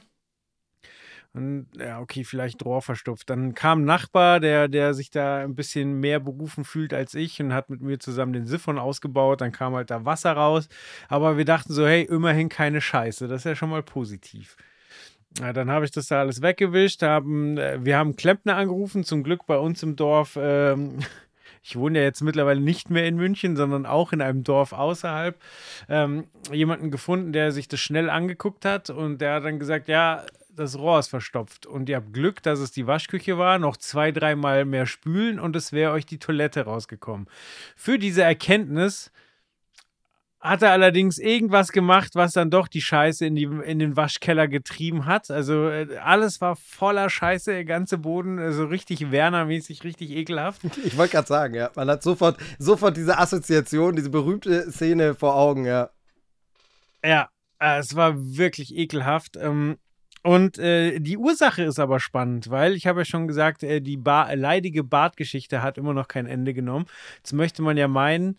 Und 1.36 1.68
ja, 1.77 2.00
okay, 2.00 2.24
vielleicht 2.24 2.63
Rohr 2.63 2.82
verstopft. 2.82 3.30
Dann 3.30 3.54
kam 3.54 3.82
ein 3.82 3.86
Nachbar, 3.86 4.39
der, 4.39 4.70
der 4.70 4.94
sich 4.94 5.10
da 5.10 5.39
ein 5.39 5.54
bisschen 5.54 6.00
mehr 6.00 6.22
berufen 6.22 6.63
fühlt 6.63 6.94
als 6.94 7.13
ich 7.13 7.42
und 7.42 7.54
hat 7.54 7.70
mit 7.70 7.82
mir 7.82 8.00
zusammen 8.00 8.32
den 8.32 8.46
Siphon 8.46 8.80
ausgebaut. 8.80 9.42
Dann 9.42 9.51
kam 9.51 9.75
halt 9.75 9.92
da 9.92 10.06
Wasser 10.06 10.32
raus. 10.32 10.70
Aber 11.10 11.38
wir 11.38 11.44
dachten 11.44 11.74
so, 11.74 11.86
hey, 11.86 12.04
immerhin 12.04 12.48
keine 12.48 12.80
Scheiße. 12.80 13.27
Das 13.27 13.42
ist 13.42 13.46
ja 13.46 13.56
schon 13.56 13.70
mal 13.70 13.84
positiv. 13.84 14.56
Ja, 15.42 15.51
dann 15.51 15.70
habe 15.70 15.84
ich 15.84 15.92
das 15.92 16.08
da 16.08 16.22
alles 16.22 16.42
weggewischt. 16.42 17.01
Haben, 17.01 17.58
äh, 17.58 17.84
wir 17.84 17.98
haben 17.98 18.15
Klempner 18.15 18.56
angerufen, 18.56 19.04
zum 19.04 19.22
Glück 19.22 19.46
bei 19.46 19.58
uns 19.58 19.84
im 19.84 19.98
Dorf. 19.98 20.38
Ähm, 20.39 21.00
ich 21.62 21.75
wohne 21.75 22.00
ja 22.00 22.06
jetzt 22.06 22.22
mittlerweile 22.22 22.62
nicht 22.62 22.89
mehr 22.89 23.06
in 23.08 23.18
München, 23.18 23.58
sondern 23.58 23.86
auch 23.86 24.13
in 24.13 24.22
einem 24.22 24.46
Dorf 24.46 24.72
außerhalb, 24.72 25.38
ähm, 25.89 26.27
jemanden 26.50 26.92
gefunden, 26.92 27.34
der 27.34 27.51
sich 27.51 27.68
das 27.68 27.82
schnell 27.82 28.10
angeguckt 28.10 28.63
hat 28.63 28.89
und 28.89 29.20
der 29.20 29.34
hat 29.34 29.44
dann 29.44 29.60
gesagt, 29.60 29.89
ja, 29.89 30.24
das 30.56 30.78
Rohr 30.78 31.00
ist 31.00 31.08
verstopft 31.08 31.66
und 31.66 31.90
ihr 31.90 31.98
habt 31.98 32.14
Glück, 32.14 32.42
dass 32.44 32.60
es 32.60 32.72
die 32.72 32.88
Waschküche 32.88 33.38
war, 33.38 33.60
noch 33.60 33.78
zwei, 33.78 34.12
dreimal 34.12 34.66
mehr 34.66 34.86
spülen 34.86 35.40
und 35.40 35.56
es 35.56 35.72
wäre 35.72 35.92
euch 35.92 36.06
die 36.06 36.20
Toilette 36.20 36.62
rausgekommen. 36.62 37.28
Für 37.76 38.00
diese 38.00 38.24
Erkenntnis 38.24 39.12
hat 40.46 40.62
er 40.62 40.72
allerdings 40.72 41.18
irgendwas 41.18 41.72
gemacht, 41.72 42.12
was 42.14 42.34
dann 42.34 42.52
doch 42.52 42.68
die 42.68 42.82
Scheiße 42.82 43.26
in, 43.26 43.36
die, 43.36 43.44
in 43.44 43.80
den 43.80 43.96
Waschkeller 43.96 44.48
getrieben 44.48 45.06
hat. 45.06 45.32
Also 45.32 45.70
äh, 45.70 45.98
alles 45.98 46.40
war 46.40 46.56
voller 46.56 47.10
Scheiße, 47.10 47.52
der 47.52 47.66
ganze 47.66 47.98
Boden, 47.98 48.38
so 48.38 48.44
also 48.44 48.66
richtig 48.66 49.12
Werner-mäßig, 49.12 49.84
richtig 49.84 50.12
ekelhaft. 50.12 50.62
Ich 50.84 50.98
wollte 50.98 51.14
gerade 51.14 51.28
sagen, 51.28 51.56
ja. 51.56 51.72
Man 51.76 51.90
hat 51.90 52.04
sofort, 52.04 52.38
sofort 52.60 52.96
diese 52.96 53.18
Assoziation, 53.18 53.96
diese 53.96 54.12
berühmte 54.12 54.72
Szene 54.72 55.16
vor 55.16 55.36
Augen, 55.36 55.66
ja. 55.66 55.90
Ja, 57.04 57.30
äh, 57.60 57.80
es 57.80 57.96
war 57.96 58.14
wirklich 58.16 58.76
ekelhaft. 58.76 59.38
Ähm, 59.38 59.78
und 60.25 60.58
äh, 60.58 60.98
die 61.00 61.17
Ursache 61.17 61.62
ist 61.62 61.77
aber 61.77 62.00
spannend, 62.00 62.50
weil 62.50 62.74
ich 62.74 62.88
habe 62.88 63.01
ja 63.01 63.05
schon 63.05 63.27
gesagt, 63.27 63.62
äh, 63.62 63.79
die 63.79 63.96
ba 63.96 64.34
leidige 64.34 64.84
Bartgeschichte 64.84 65.62
hat 65.62 65.77
immer 65.77 65.94
noch 65.94 66.08
kein 66.08 66.25
Ende 66.25 66.55
genommen. 66.55 66.88
Jetzt 67.17 67.34
möchte 67.34 67.62
man 67.62 67.77
ja 67.77 67.88
meinen, 67.88 68.36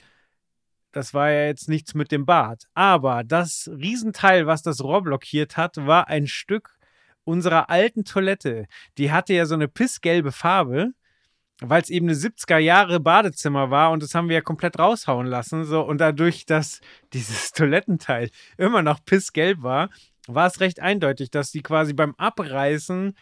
das 0.91 1.15
war 1.15 1.31
ja 1.31 1.45
jetzt 1.47 1.69
nichts 1.69 1.95
mit 1.95 2.11
dem 2.11 2.27
Bart. 2.27 2.65
Aber 2.75 3.23
das 3.23 3.71
Riesenteil, 3.73 4.49
was 4.49 4.63
das 4.63 4.83
Rohr 4.83 5.05
blockiert 5.05 5.57
hat, 5.57 5.77
war 5.77 6.09
ein 6.09 6.27
Stück 6.27 6.77
unserer 7.23 7.71
alten 7.71 8.05
Toilette. 8.05 8.67
Die 8.99 9.13
hatte 9.13 9.35
ja 9.35 9.47
so 9.47 9.55
eine 9.55 9.69
pissgelbe 9.69 10.33
Farbe, 10.33 10.91
weil 11.61 11.83
es 11.83 11.91
eben 11.91 12.09
eine 12.09 12.17
70er 12.17 12.59
Jahre 12.59 12.99
Badezimmer 12.99 13.71
war 13.71 13.93
und 13.93 14.03
das 14.03 14.13
haben 14.13 14.29
wir 14.29 14.35
ja 14.35 14.43
komplett 14.43 14.77
raushauen 14.81 15.29
lassen. 15.29 15.65
So, 15.65 15.83
und 15.83 15.99
dadurch, 16.01 16.47
dass 16.47 16.81
dieses 17.13 17.53
Toilettenteil 17.53 18.31
immer 18.59 18.83
noch 18.83 19.05
pissgelb 19.05 19.63
war, 19.63 19.89
war 20.27 20.47
es 20.47 20.61
recht 20.61 20.81
eindeutig, 20.81 21.31
dass 21.31 21.51
die 21.51 21.63
quasi 21.63 21.93
beim 21.93 22.15
Abreißen 22.17 23.15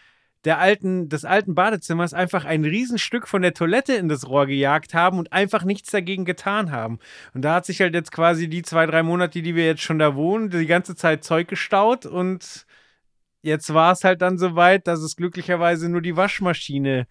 der 0.44 0.58
alten, 0.58 1.08
des 1.08 1.24
alten 1.24 1.54
Badezimmers 1.54 2.12
einfach 2.12 2.44
ein 2.44 2.64
Riesenstück 2.64 3.26
von 3.26 3.42
der 3.42 3.54
Toilette 3.54 3.94
in 3.94 4.08
das 4.08 4.28
Rohr 4.28 4.46
gejagt 4.46 4.92
haben 4.94 5.18
und 5.18 5.32
einfach 5.32 5.64
nichts 5.64 5.90
dagegen 5.90 6.24
getan 6.24 6.70
haben. 6.70 6.98
Und 7.32 7.42
da 7.42 7.54
hat 7.54 7.66
sich 7.66 7.80
halt 7.80 7.94
jetzt 7.94 8.12
quasi 8.12 8.48
die 8.48 8.62
zwei, 8.62 8.86
drei 8.86 9.02
Monate, 9.02 9.40
die 9.40 9.54
wir 9.54 9.64
jetzt 9.64 9.82
schon 9.82 9.98
da 9.98 10.14
wohnen, 10.14 10.50
die 10.50 10.66
ganze 10.66 10.94
Zeit 10.96 11.24
Zeug 11.24 11.48
gestaut 11.48 12.04
und 12.06 12.66
jetzt 13.42 13.72
war 13.72 13.92
es 13.92 14.04
halt 14.04 14.22
dann 14.22 14.38
so 14.38 14.54
weit, 14.56 14.86
dass 14.86 15.00
es 15.00 15.16
glücklicherweise 15.16 15.88
nur 15.88 16.02
die 16.02 16.16
Waschmaschine 16.16 17.06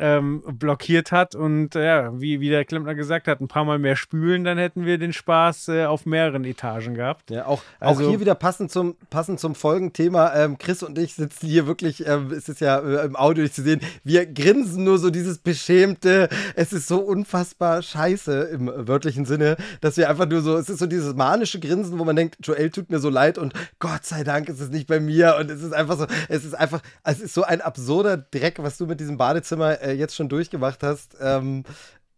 ähm, 0.00 0.42
blockiert 0.46 1.12
hat. 1.12 1.34
Und 1.34 1.74
äh, 1.74 1.84
ja, 1.84 2.20
wie, 2.20 2.40
wie 2.40 2.48
der 2.48 2.64
Klempner 2.64 2.94
gesagt 2.94 3.28
hat, 3.28 3.40
ein 3.40 3.48
paar 3.48 3.64
Mal 3.64 3.78
mehr 3.78 3.96
spülen, 3.96 4.44
dann 4.44 4.58
hätten 4.58 4.84
wir 4.84 4.98
den 4.98 5.12
Spaß 5.12 5.68
äh, 5.68 5.84
auf 5.84 6.06
mehreren 6.06 6.44
Etagen 6.44 6.94
gehabt. 6.94 7.30
Ja, 7.30 7.46
auch, 7.46 7.62
also, 7.80 8.04
auch 8.04 8.08
hier 8.08 8.20
wieder 8.20 8.34
passend 8.34 8.70
zum, 8.70 8.96
passend 9.10 9.40
zum 9.40 9.54
Folgenthema. 9.54 10.34
Ähm, 10.34 10.58
Chris 10.58 10.82
und 10.82 10.98
ich 10.98 11.14
sitzen 11.14 11.46
hier 11.46 11.66
wirklich, 11.66 12.06
ähm, 12.06 12.32
es 12.32 12.48
ist 12.48 12.60
ja 12.60 12.78
äh, 12.78 13.04
im 13.06 13.16
Audio 13.16 13.42
nicht 13.44 13.54
zu 13.54 13.62
sehen, 13.62 13.80
wir 14.04 14.26
grinsen 14.26 14.84
nur 14.84 14.98
so 14.98 15.10
dieses 15.10 15.38
beschämte, 15.38 16.28
es 16.54 16.72
ist 16.72 16.88
so 16.88 16.98
unfassbar 16.98 17.82
scheiße 17.82 18.42
im 18.52 18.70
wörtlichen 18.74 19.24
Sinne, 19.24 19.56
dass 19.80 19.96
wir 19.96 20.08
einfach 20.10 20.28
nur 20.28 20.42
so, 20.42 20.56
es 20.56 20.68
ist 20.68 20.78
so 20.78 20.86
dieses 20.86 21.14
manische 21.14 21.60
Grinsen, 21.60 21.98
wo 21.98 22.04
man 22.04 22.16
denkt, 22.16 22.36
Joel 22.42 22.70
tut 22.70 22.90
mir 22.90 22.98
so 22.98 23.10
leid 23.10 23.38
und 23.38 23.54
Gott 23.78 24.04
sei 24.04 24.24
Dank 24.24 24.48
ist 24.48 24.60
es 24.60 24.70
nicht 24.70 24.86
bei 24.86 25.00
mir 25.00 25.36
und 25.40 25.50
es 25.50 25.62
ist 25.62 25.72
einfach 25.72 25.98
so, 25.98 26.06
es 26.28 26.44
ist 26.44 26.54
einfach, 26.54 26.80
es 27.04 27.20
ist 27.20 27.34
so 27.34 27.42
ein 27.42 27.60
absurder 27.60 28.16
Dreck, 28.16 28.58
was 28.60 28.78
du 28.78 28.86
mit 28.86 29.00
diesem 29.00 29.16
Badezimmer 29.16 29.80
äh, 29.86 29.92
jetzt 29.92 30.16
schon 30.16 30.28
durchgemacht 30.28 30.82
hast. 30.82 31.16
Ähm, 31.20 31.64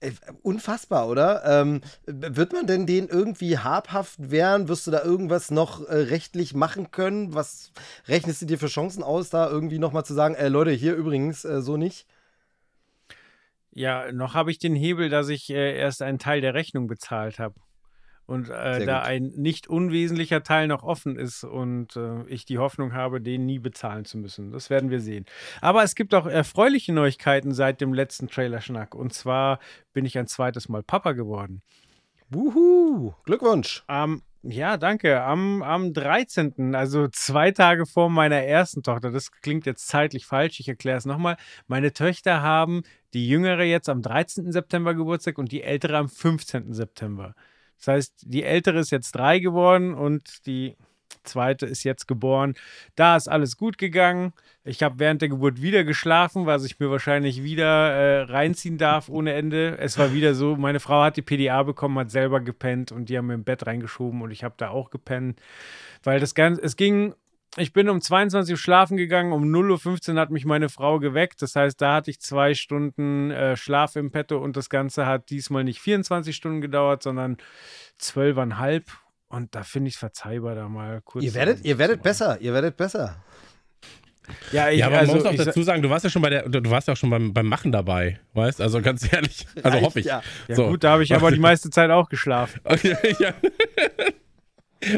äh, 0.00 0.12
Unfassbar, 0.42 1.08
oder? 1.08 1.44
Ähm, 1.44 1.80
wird 2.06 2.52
man 2.52 2.66
denn 2.66 2.86
den 2.86 3.08
irgendwie 3.08 3.58
habhaft 3.58 4.30
wehren? 4.30 4.68
Wirst 4.68 4.86
du 4.86 4.90
da 4.90 5.02
irgendwas 5.02 5.50
noch 5.50 5.86
äh, 5.86 5.94
rechtlich 5.94 6.54
machen 6.54 6.90
können? 6.90 7.34
Was 7.34 7.72
rechnest 8.06 8.42
du 8.42 8.46
dir 8.46 8.58
für 8.58 8.68
Chancen 8.68 9.02
aus, 9.02 9.30
da 9.30 9.48
irgendwie 9.48 9.78
nochmal 9.78 10.04
zu 10.04 10.14
sagen, 10.14 10.34
äh, 10.34 10.48
Leute, 10.48 10.70
hier 10.70 10.94
übrigens 10.94 11.44
äh, 11.44 11.60
so 11.60 11.76
nicht? 11.76 12.06
Ja, 13.72 14.10
noch 14.12 14.34
habe 14.34 14.50
ich 14.50 14.58
den 14.58 14.74
Hebel, 14.74 15.08
dass 15.08 15.28
ich 15.28 15.50
äh, 15.50 15.76
erst 15.76 16.02
einen 16.02 16.18
Teil 16.18 16.40
der 16.40 16.54
Rechnung 16.54 16.86
bezahlt 16.86 17.38
habe 17.38 17.54
und 18.28 18.50
äh, 18.50 18.84
da 18.84 19.00
ein 19.00 19.32
nicht 19.36 19.68
unwesentlicher 19.68 20.42
Teil 20.42 20.68
noch 20.68 20.82
offen 20.82 21.16
ist 21.16 21.44
und 21.44 21.96
äh, 21.96 22.26
ich 22.26 22.44
die 22.44 22.58
Hoffnung 22.58 22.92
habe, 22.92 23.22
den 23.22 23.46
nie 23.46 23.58
bezahlen 23.58 24.04
zu 24.04 24.18
müssen. 24.18 24.52
Das 24.52 24.68
werden 24.68 24.90
wir 24.90 25.00
sehen. 25.00 25.24
Aber 25.62 25.82
es 25.82 25.94
gibt 25.94 26.12
auch 26.12 26.26
erfreuliche 26.26 26.92
Neuigkeiten 26.92 27.54
seit 27.54 27.80
dem 27.80 27.94
letzten 27.94 28.28
Trailer-Schnack. 28.28 28.94
Und 28.94 29.14
zwar 29.14 29.60
bin 29.94 30.04
ich 30.04 30.18
ein 30.18 30.26
zweites 30.26 30.68
Mal 30.68 30.82
Papa 30.82 31.12
geworden. 31.12 31.62
Wuhu! 32.28 33.14
Glückwunsch! 33.24 33.82
Ähm, 33.88 34.20
ja, 34.42 34.76
danke. 34.76 35.22
Am, 35.22 35.62
am 35.62 35.94
13., 35.94 36.74
also 36.74 37.08
zwei 37.08 37.50
Tage 37.50 37.86
vor 37.86 38.10
meiner 38.10 38.42
ersten 38.42 38.82
Tochter, 38.82 39.10
das 39.10 39.32
klingt 39.32 39.64
jetzt 39.64 39.88
zeitlich 39.88 40.26
falsch, 40.26 40.60
ich 40.60 40.68
erkläre 40.68 40.98
es 40.98 41.06
nochmal. 41.06 41.38
Meine 41.66 41.94
Töchter 41.94 42.42
haben 42.42 42.82
die 43.14 43.26
jüngere 43.26 43.64
jetzt 43.64 43.88
am 43.88 44.02
13. 44.02 44.52
September 44.52 44.92
Geburtstag 44.92 45.38
und 45.38 45.50
die 45.50 45.62
ältere 45.62 45.96
am 45.96 46.10
15. 46.10 46.74
September. 46.74 47.34
Das 47.78 47.88
heißt, 47.88 48.12
die 48.26 48.44
ältere 48.44 48.78
ist 48.78 48.90
jetzt 48.90 49.12
drei 49.12 49.38
geworden 49.38 49.94
und 49.94 50.46
die 50.46 50.76
zweite 51.24 51.66
ist 51.66 51.84
jetzt 51.84 52.08
geboren. 52.08 52.54
Da 52.96 53.16
ist 53.16 53.28
alles 53.28 53.56
gut 53.56 53.78
gegangen. 53.78 54.32
Ich 54.64 54.82
habe 54.82 54.98
während 54.98 55.22
der 55.22 55.28
Geburt 55.28 55.62
wieder 55.62 55.84
geschlafen, 55.84 56.46
was 56.46 56.64
ich 56.64 56.80
mir 56.80 56.90
wahrscheinlich 56.90 57.42
wieder 57.42 57.90
äh, 57.90 58.22
reinziehen 58.22 58.78
darf 58.78 59.08
ohne 59.08 59.32
Ende. 59.34 59.78
Es 59.78 59.98
war 59.98 60.12
wieder 60.12 60.34
so, 60.34 60.56
meine 60.56 60.80
Frau 60.80 61.02
hat 61.02 61.16
die 61.16 61.22
PDA 61.22 61.62
bekommen, 61.62 61.98
hat 61.98 62.10
selber 62.10 62.40
gepennt 62.40 62.92
und 62.92 63.08
die 63.08 63.16
haben 63.16 63.26
mir 63.26 63.34
im 63.34 63.44
Bett 63.44 63.66
reingeschoben 63.66 64.22
und 64.22 64.30
ich 64.30 64.44
habe 64.44 64.54
da 64.56 64.70
auch 64.70 64.90
gepennt. 64.90 65.40
Weil 66.02 66.20
das 66.20 66.34
Ganze, 66.34 66.62
es 66.62 66.76
ging 66.76 67.14
ich 67.56 67.72
bin 67.72 67.88
um 67.88 68.00
22 68.00 68.52
Uhr 68.52 68.58
schlafen 68.58 68.96
gegangen, 68.96 69.32
um 69.32 69.44
0.15 69.44 70.14
Uhr 70.14 70.20
hat 70.20 70.30
mich 70.30 70.44
meine 70.44 70.68
Frau 70.68 70.98
geweckt. 70.98 71.42
Das 71.42 71.56
heißt, 71.56 71.80
da 71.80 71.94
hatte 71.94 72.10
ich 72.10 72.20
zwei 72.20 72.54
Stunden 72.54 73.30
äh, 73.30 73.56
Schlaf 73.56 73.96
im 73.96 74.10
Petto 74.10 74.38
und 74.38 74.56
das 74.56 74.68
Ganze 74.68 75.06
hat 75.06 75.30
diesmal 75.30 75.64
nicht 75.64 75.80
24 75.80 76.34
Stunden 76.36 76.60
gedauert, 76.60 77.02
sondern 77.02 77.38
zwölfeinhalb. 77.98 78.84
Und 79.28 79.54
da 79.54 79.62
finde 79.62 79.88
ich 79.88 79.94
es 79.94 79.98
verzeihbar, 79.98 80.54
da 80.54 80.68
mal 80.68 81.00
kurz. 81.02 81.24
Ihr 81.24 81.34
werdet, 81.34 81.64
ihr 81.64 81.78
werdet 81.78 82.02
besser, 82.02 82.40
ihr 82.40 82.52
werdet 82.52 82.76
besser. 82.76 83.22
Ja, 84.52 84.68
ich, 84.68 84.80
ja, 84.80 84.86
aber 84.86 84.98
also, 84.98 85.14
man 85.14 85.22
muss 85.22 85.40
auch 85.40 85.44
dazu 85.44 85.62
sagen, 85.62 85.82
du 85.82 85.90
warst 85.90 86.04
ja 86.04 86.10
schon 86.10 86.22
bei 86.22 86.30
der, 86.30 86.48
du 86.48 86.70
warst 86.70 86.88
ja 86.88 86.92
auch 86.92 86.96
schon 86.96 87.10
beim, 87.10 87.32
beim 87.32 87.46
Machen 87.46 87.72
dabei, 87.72 88.20
weißt? 88.34 88.60
Also 88.60 88.80
ganz 88.82 89.10
ehrlich, 89.10 89.46
also 89.62 89.80
hoffe 89.80 90.00
ich. 90.00 90.06
Ja, 90.06 90.22
ja 90.48 90.54
so. 90.54 90.68
gut, 90.68 90.84
da 90.84 90.92
habe 90.92 91.02
ich 91.02 91.14
aber 91.14 91.30
die 91.30 91.38
meiste 91.40 91.70
Zeit 91.70 91.90
auch 91.90 92.08
geschlafen. 92.08 92.60
Okay, 92.64 92.96
ja. 93.18 93.32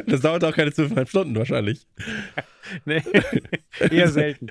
Das 0.07 0.21
dauert 0.21 0.45
auch 0.45 0.55
keine 0.55 0.73
zwölfeinhalb 0.73 1.09
Stunden 1.09 1.35
wahrscheinlich. 1.37 1.87
nee, 2.85 3.03
eher 3.91 4.09
selten. 4.09 4.49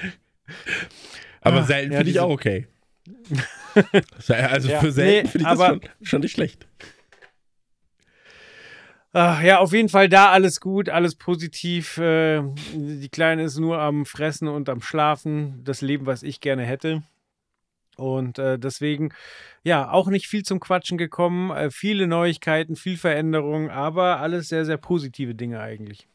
Aber 1.42 1.60
ah, 1.60 1.64
selten 1.64 1.92
ja, 1.92 1.98
finde 2.00 2.12
ich 2.12 2.20
auch 2.20 2.30
okay. 2.30 2.68
Also 4.28 4.70
ja, 4.70 4.80
für 4.80 4.92
selten 4.92 5.28
nee, 5.28 5.32
finde 5.32 5.50
ich 5.50 5.58
das 5.58 5.68
schon, 5.68 5.82
schon 6.02 6.22
nicht 6.22 6.32
schlecht. 6.32 6.68
Ach, 9.12 9.42
ja, 9.42 9.58
auf 9.60 9.74
jeden 9.74 9.90
Fall 9.90 10.08
da 10.08 10.32
alles 10.32 10.60
gut, 10.60 10.90
alles 10.90 11.16
positiv. 11.16 11.98
Äh, 11.98 12.44
die 12.74 13.10
Kleine 13.10 13.44
ist 13.44 13.58
nur 13.58 13.80
am 13.80 14.06
Fressen 14.06 14.48
und 14.48 14.70
am 14.70 14.82
Schlafen. 14.82 15.64
Das 15.64 15.82
Leben, 15.82 16.06
was 16.06 16.22
ich 16.22 16.42
gerne 16.42 16.64
hätte. 16.64 17.02
Und 18.00 18.40
äh, 18.40 18.58
deswegen, 18.58 19.14
ja, 19.64 19.92
auch 19.92 20.08
nicht 20.08 20.28
viel 20.28 20.44
zum 20.44 20.60
Quatschen 20.60 20.98
gekommen. 20.98 21.52
Äh, 21.52 21.70
viele 21.72 22.08
Neuigkeiten, 22.08 22.76
viel 22.76 22.98
Veränderung, 22.98 23.70
aber 23.70 24.20
alles 24.20 24.50
sehr, 24.50 24.66
sehr 24.66 24.78
positive 24.78 25.36
Dinge 25.36 25.60
eigentlich. 25.60 26.08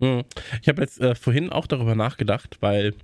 Hm. 0.00 0.24
Ich 0.60 0.68
habe 0.68 0.82
jetzt 0.82 1.00
äh, 1.00 1.14
vorhin 1.14 1.50
auch 1.50 1.66
darüber 1.66 1.94
nachgedacht, 1.94 2.58
weil 2.60 2.94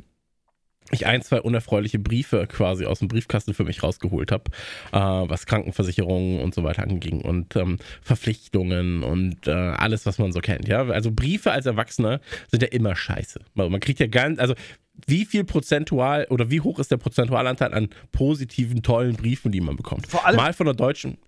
ich 0.91 1.07
ein, 1.07 1.23
zwei 1.23 1.41
unerfreuliche 1.41 1.99
Briefe 1.99 2.47
quasi 2.47 2.85
aus 2.87 2.99
dem 2.99 3.09
Briefkasten 3.09 3.55
für 3.55 3.65
mich 3.65 3.83
rausgeholt 3.83 4.33
habe, 4.33 4.45
äh, 4.93 4.99
was 4.99 5.47
Krankenversicherungen 5.47 6.41
und 6.41 6.55
so 6.55 6.65
weiter 6.65 6.83
anging 6.83 7.23
und 7.23 7.57
ähm, 7.57 7.79
Verpflichtungen 8.03 9.03
und 9.03 9.47
äh, 9.47 9.53
alles, 9.53 10.07
was 10.07 10.19
man 10.19 10.33
so 10.33 10.41
kennt. 10.41 10.69
Ja, 10.69 10.83
also 10.89 11.11
Briefe 11.11 11.53
als 11.53 11.67
Erwachsener 11.67 12.21
sind 12.51 12.63
ja 12.63 12.69
immer 12.69 12.97
scheiße. 12.97 13.41
Man, 13.55 13.71
man 13.71 13.81
kriegt 13.81 14.01
ja 14.01 14.07
ganz, 14.07 14.39
also 14.39 14.55
wie 15.07 15.25
viel 15.25 15.45
prozentual 15.45 16.27
oder 16.31 16.51
wie 16.51 16.61
hoch 16.61 16.79
ist 16.79 16.91
der 16.91 16.97
Prozentualanteil 16.97 17.75
an 17.75 17.89
positiven, 18.13 18.83
tollen 18.83 19.17
Briefen, 19.17 19.53
die 19.53 19.61
man 19.61 19.77
bekommt? 19.77 20.07
Vor 20.07 20.27
allem 20.27 20.37
mal 20.37 20.53
von 20.53 20.67
der 20.67 20.75
deutschen. 20.75 21.19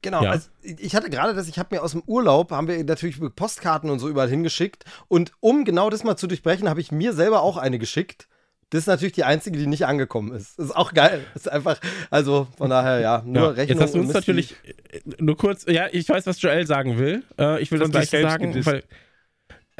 Genau, 0.00 0.22
ja. 0.22 0.30
also 0.30 0.48
ich 0.62 0.94
hatte 0.94 1.10
gerade 1.10 1.34
das, 1.34 1.48
ich 1.48 1.58
habe 1.58 1.74
mir 1.74 1.82
aus 1.82 1.92
dem 1.92 2.02
Urlaub, 2.06 2.52
haben 2.52 2.68
wir 2.68 2.82
natürlich 2.84 3.18
Postkarten 3.34 3.90
und 3.90 3.98
so 3.98 4.08
überall 4.08 4.28
hingeschickt. 4.28 4.84
Und 5.08 5.32
um 5.40 5.64
genau 5.64 5.90
das 5.90 6.04
mal 6.04 6.16
zu 6.16 6.28
durchbrechen, 6.28 6.68
habe 6.68 6.80
ich 6.80 6.92
mir 6.92 7.12
selber 7.12 7.42
auch 7.42 7.56
eine 7.56 7.78
geschickt. 7.78 8.28
Das 8.70 8.80
ist 8.80 8.86
natürlich 8.86 9.14
die 9.14 9.24
einzige, 9.24 9.58
die 9.58 9.66
nicht 9.66 9.86
angekommen 9.86 10.32
ist. 10.32 10.58
Das 10.58 10.66
ist 10.66 10.76
auch 10.76 10.92
geil. 10.92 11.24
Das 11.32 11.46
ist 11.46 11.52
einfach, 11.52 11.80
also 12.10 12.46
von 12.58 12.68
daher, 12.68 13.00
ja, 13.00 13.22
nur 13.24 13.42
ja, 13.42 13.48
Rechnung. 13.48 13.68
Jetzt 13.68 13.82
hast 13.82 13.94
du 13.94 14.00
uns 14.00 14.12
natürlich, 14.12 14.54
äh, 14.90 15.00
nur 15.18 15.38
kurz, 15.38 15.64
ja, 15.66 15.86
ich 15.90 16.06
weiß, 16.06 16.26
was 16.26 16.40
Joel 16.42 16.66
sagen 16.66 16.98
will. 16.98 17.24
Äh, 17.38 17.62
ich 17.62 17.72
will 17.72 17.80
Von 17.80 17.90
das 17.90 18.10
gleich 18.10 18.22
sagen, 18.22 18.66
weil 18.66 18.84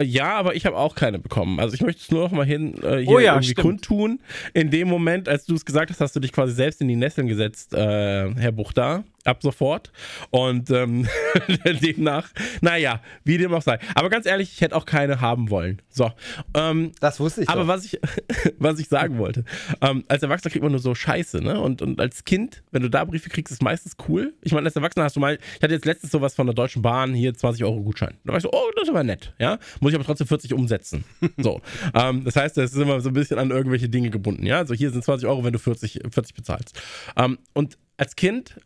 ja, 0.00 0.34
aber 0.34 0.54
ich 0.54 0.66
habe 0.66 0.76
auch 0.76 0.94
keine 0.94 1.18
bekommen. 1.18 1.60
Also 1.60 1.74
ich 1.74 1.82
möchte 1.82 2.02
es 2.02 2.10
nur 2.10 2.22
noch 2.22 2.32
mal 2.32 2.46
hin 2.46 2.74
äh, 2.82 2.98
hier 2.98 3.08
oh 3.08 3.18
ja, 3.18 3.32
irgendwie 3.34 3.52
stimmt. 3.52 3.66
kundtun. 3.66 4.20
In 4.54 4.70
dem 4.70 4.88
Moment, 4.88 5.28
als 5.28 5.44
du 5.46 5.54
es 5.54 5.64
gesagt 5.64 5.90
hast, 5.90 6.00
hast 6.00 6.14
du 6.14 6.20
dich 6.20 6.32
quasi 6.32 6.52
selbst 6.52 6.80
in 6.80 6.88
die 6.88 6.96
Nesseln 6.96 7.26
gesetzt, 7.26 7.74
äh, 7.74 8.34
Herr 8.34 8.52
Buchter 8.52 9.04
ab 9.24 9.42
sofort. 9.42 9.92
Und 10.30 10.70
ähm, 10.70 11.06
demnach, 11.64 12.30
naja, 12.60 13.00
wie 13.24 13.38
dem 13.38 13.52
auch 13.52 13.62
sei. 13.62 13.78
Aber 13.94 14.08
ganz 14.08 14.26
ehrlich, 14.26 14.52
ich 14.52 14.60
hätte 14.60 14.76
auch 14.76 14.86
keine 14.86 15.20
haben 15.20 15.50
wollen. 15.50 15.82
So. 15.90 16.10
Ähm, 16.54 16.92
das 17.00 17.20
wusste 17.20 17.42
ich. 17.42 17.48
Aber 17.48 17.62
doch. 17.62 17.68
was 17.68 17.84
ich, 17.84 18.00
was 18.58 18.78
ich 18.78 18.88
sagen 18.88 19.18
wollte, 19.18 19.44
ähm, 19.80 20.04
als 20.08 20.22
Erwachsener 20.22 20.50
kriegt 20.50 20.62
man 20.62 20.72
nur 20.72 20.80
so 20.80 20.94
Scheiße, 20.94 21.40
ne? 21.40 21.60
Und, 21.60 21.82
und 21.82 22.00
als 22.00 22.24
Kind, 22.24 22.62
wenn 22.70 22.82
du 22.82 22.90
da 22.90 23.04
Briefe 23.04 23.28
kriegst, 23.28 23.52
ist 23.52 23.62
meistens 23.62 23.96
cool. 24.08 24.34
Ich 24.42 24.52
meine, 24.52 24.66
als 24.66 24.76
Erwachsener 24.76 25.04
hast 25.04 25.16
du 25.16 25.20
mal, 25.20 25.38
ich 25.56 25.62
hatte 25.62 25.74
jetzt 25.74 25.84
letztens 25.84 26.12
sowas 26.12 26.34
von 26.34 26.46
der 26.46 26.54
Deutschen 26.54 26.82
Bahn, 26.82 27.14
hier 27.14 27.34
20 27.34 27.64
Euro 27.64 27.82
Gutschein. 27.82 28.16
Da 28.24 28.32
war 28.32 28.38
ich 28.38 28.42
so, 28.42 28.50
oh, 28.52 28.70
das 28.74 28.84
ist 28.84 28.90
aber 28.90 29.04
nett, 29.04 29.34
ja? 29.38 29.58
Muss 29.80 29.92
ich 29.92 29.96
aber 29.96 30.04
trotzdem 30.04 30.26
40 30.26 30.54
umsetzen. 30.54 31.04
so. 31.36 31.60
Ähm, 31.94 32.24
das 32.24 32.36
heißt, 32.36 32.58
es 32.58 32.72
ist 32.72 32.80
immer 32.80 33.00
so 33.00 33.10
ein 33.10 33.14
bisschen 33.14 33.38
an 33.38 33.50
irgendwelche 33.50 33.88
Dinge 33.88 34.10
gebunden, 34.10 34.46
ja? 34.46 34.58
Also 34.58 34.74
hier 34.74 34.90
sind 34.90 35.04
20 35.04 35.28
Euro, 35.28 35.44
wenn 35.44 35.52
du 35.52 35.58
40, 35.58 36.00
40 36.10 36.34
bezahlst. 36.34 36.80
Ähm, 37.16 37.38
und 37.54 37.78
als 37.96 38.16
Kind 38.16 38.60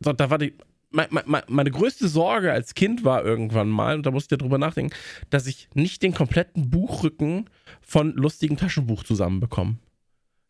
so, 0.00 0.12
da 0.12 0.30
war 0.30 0.38
die, 0.38 0.54
meine, 0.90 1.70
größte 1.70 2.08
Sorge 2.08 2.52
als 2.52 2.74
Kind 2.74 3.04
war 3.04 3.24
irgendwann 3.24 3.68
mal, 3.68 3.96
und 3.96 4.06
da 4.06 4.10
musste 4.10 4.34
ich 4.34 4.38
darüber 4.38 4.58
nachdenken, 4.58 4.94
dass 5.30 5.46
ich 5.46 5.68
nicht 5.74 6.02
den 6.02 6.14
kompletten 6.14 6.70
Buchrücken 6.70 7.50
von 7.80 8.12
lustigen 8.14 8.56
Taschenbuch 8.56 9.04
zusammenbekomme 9.04 9.78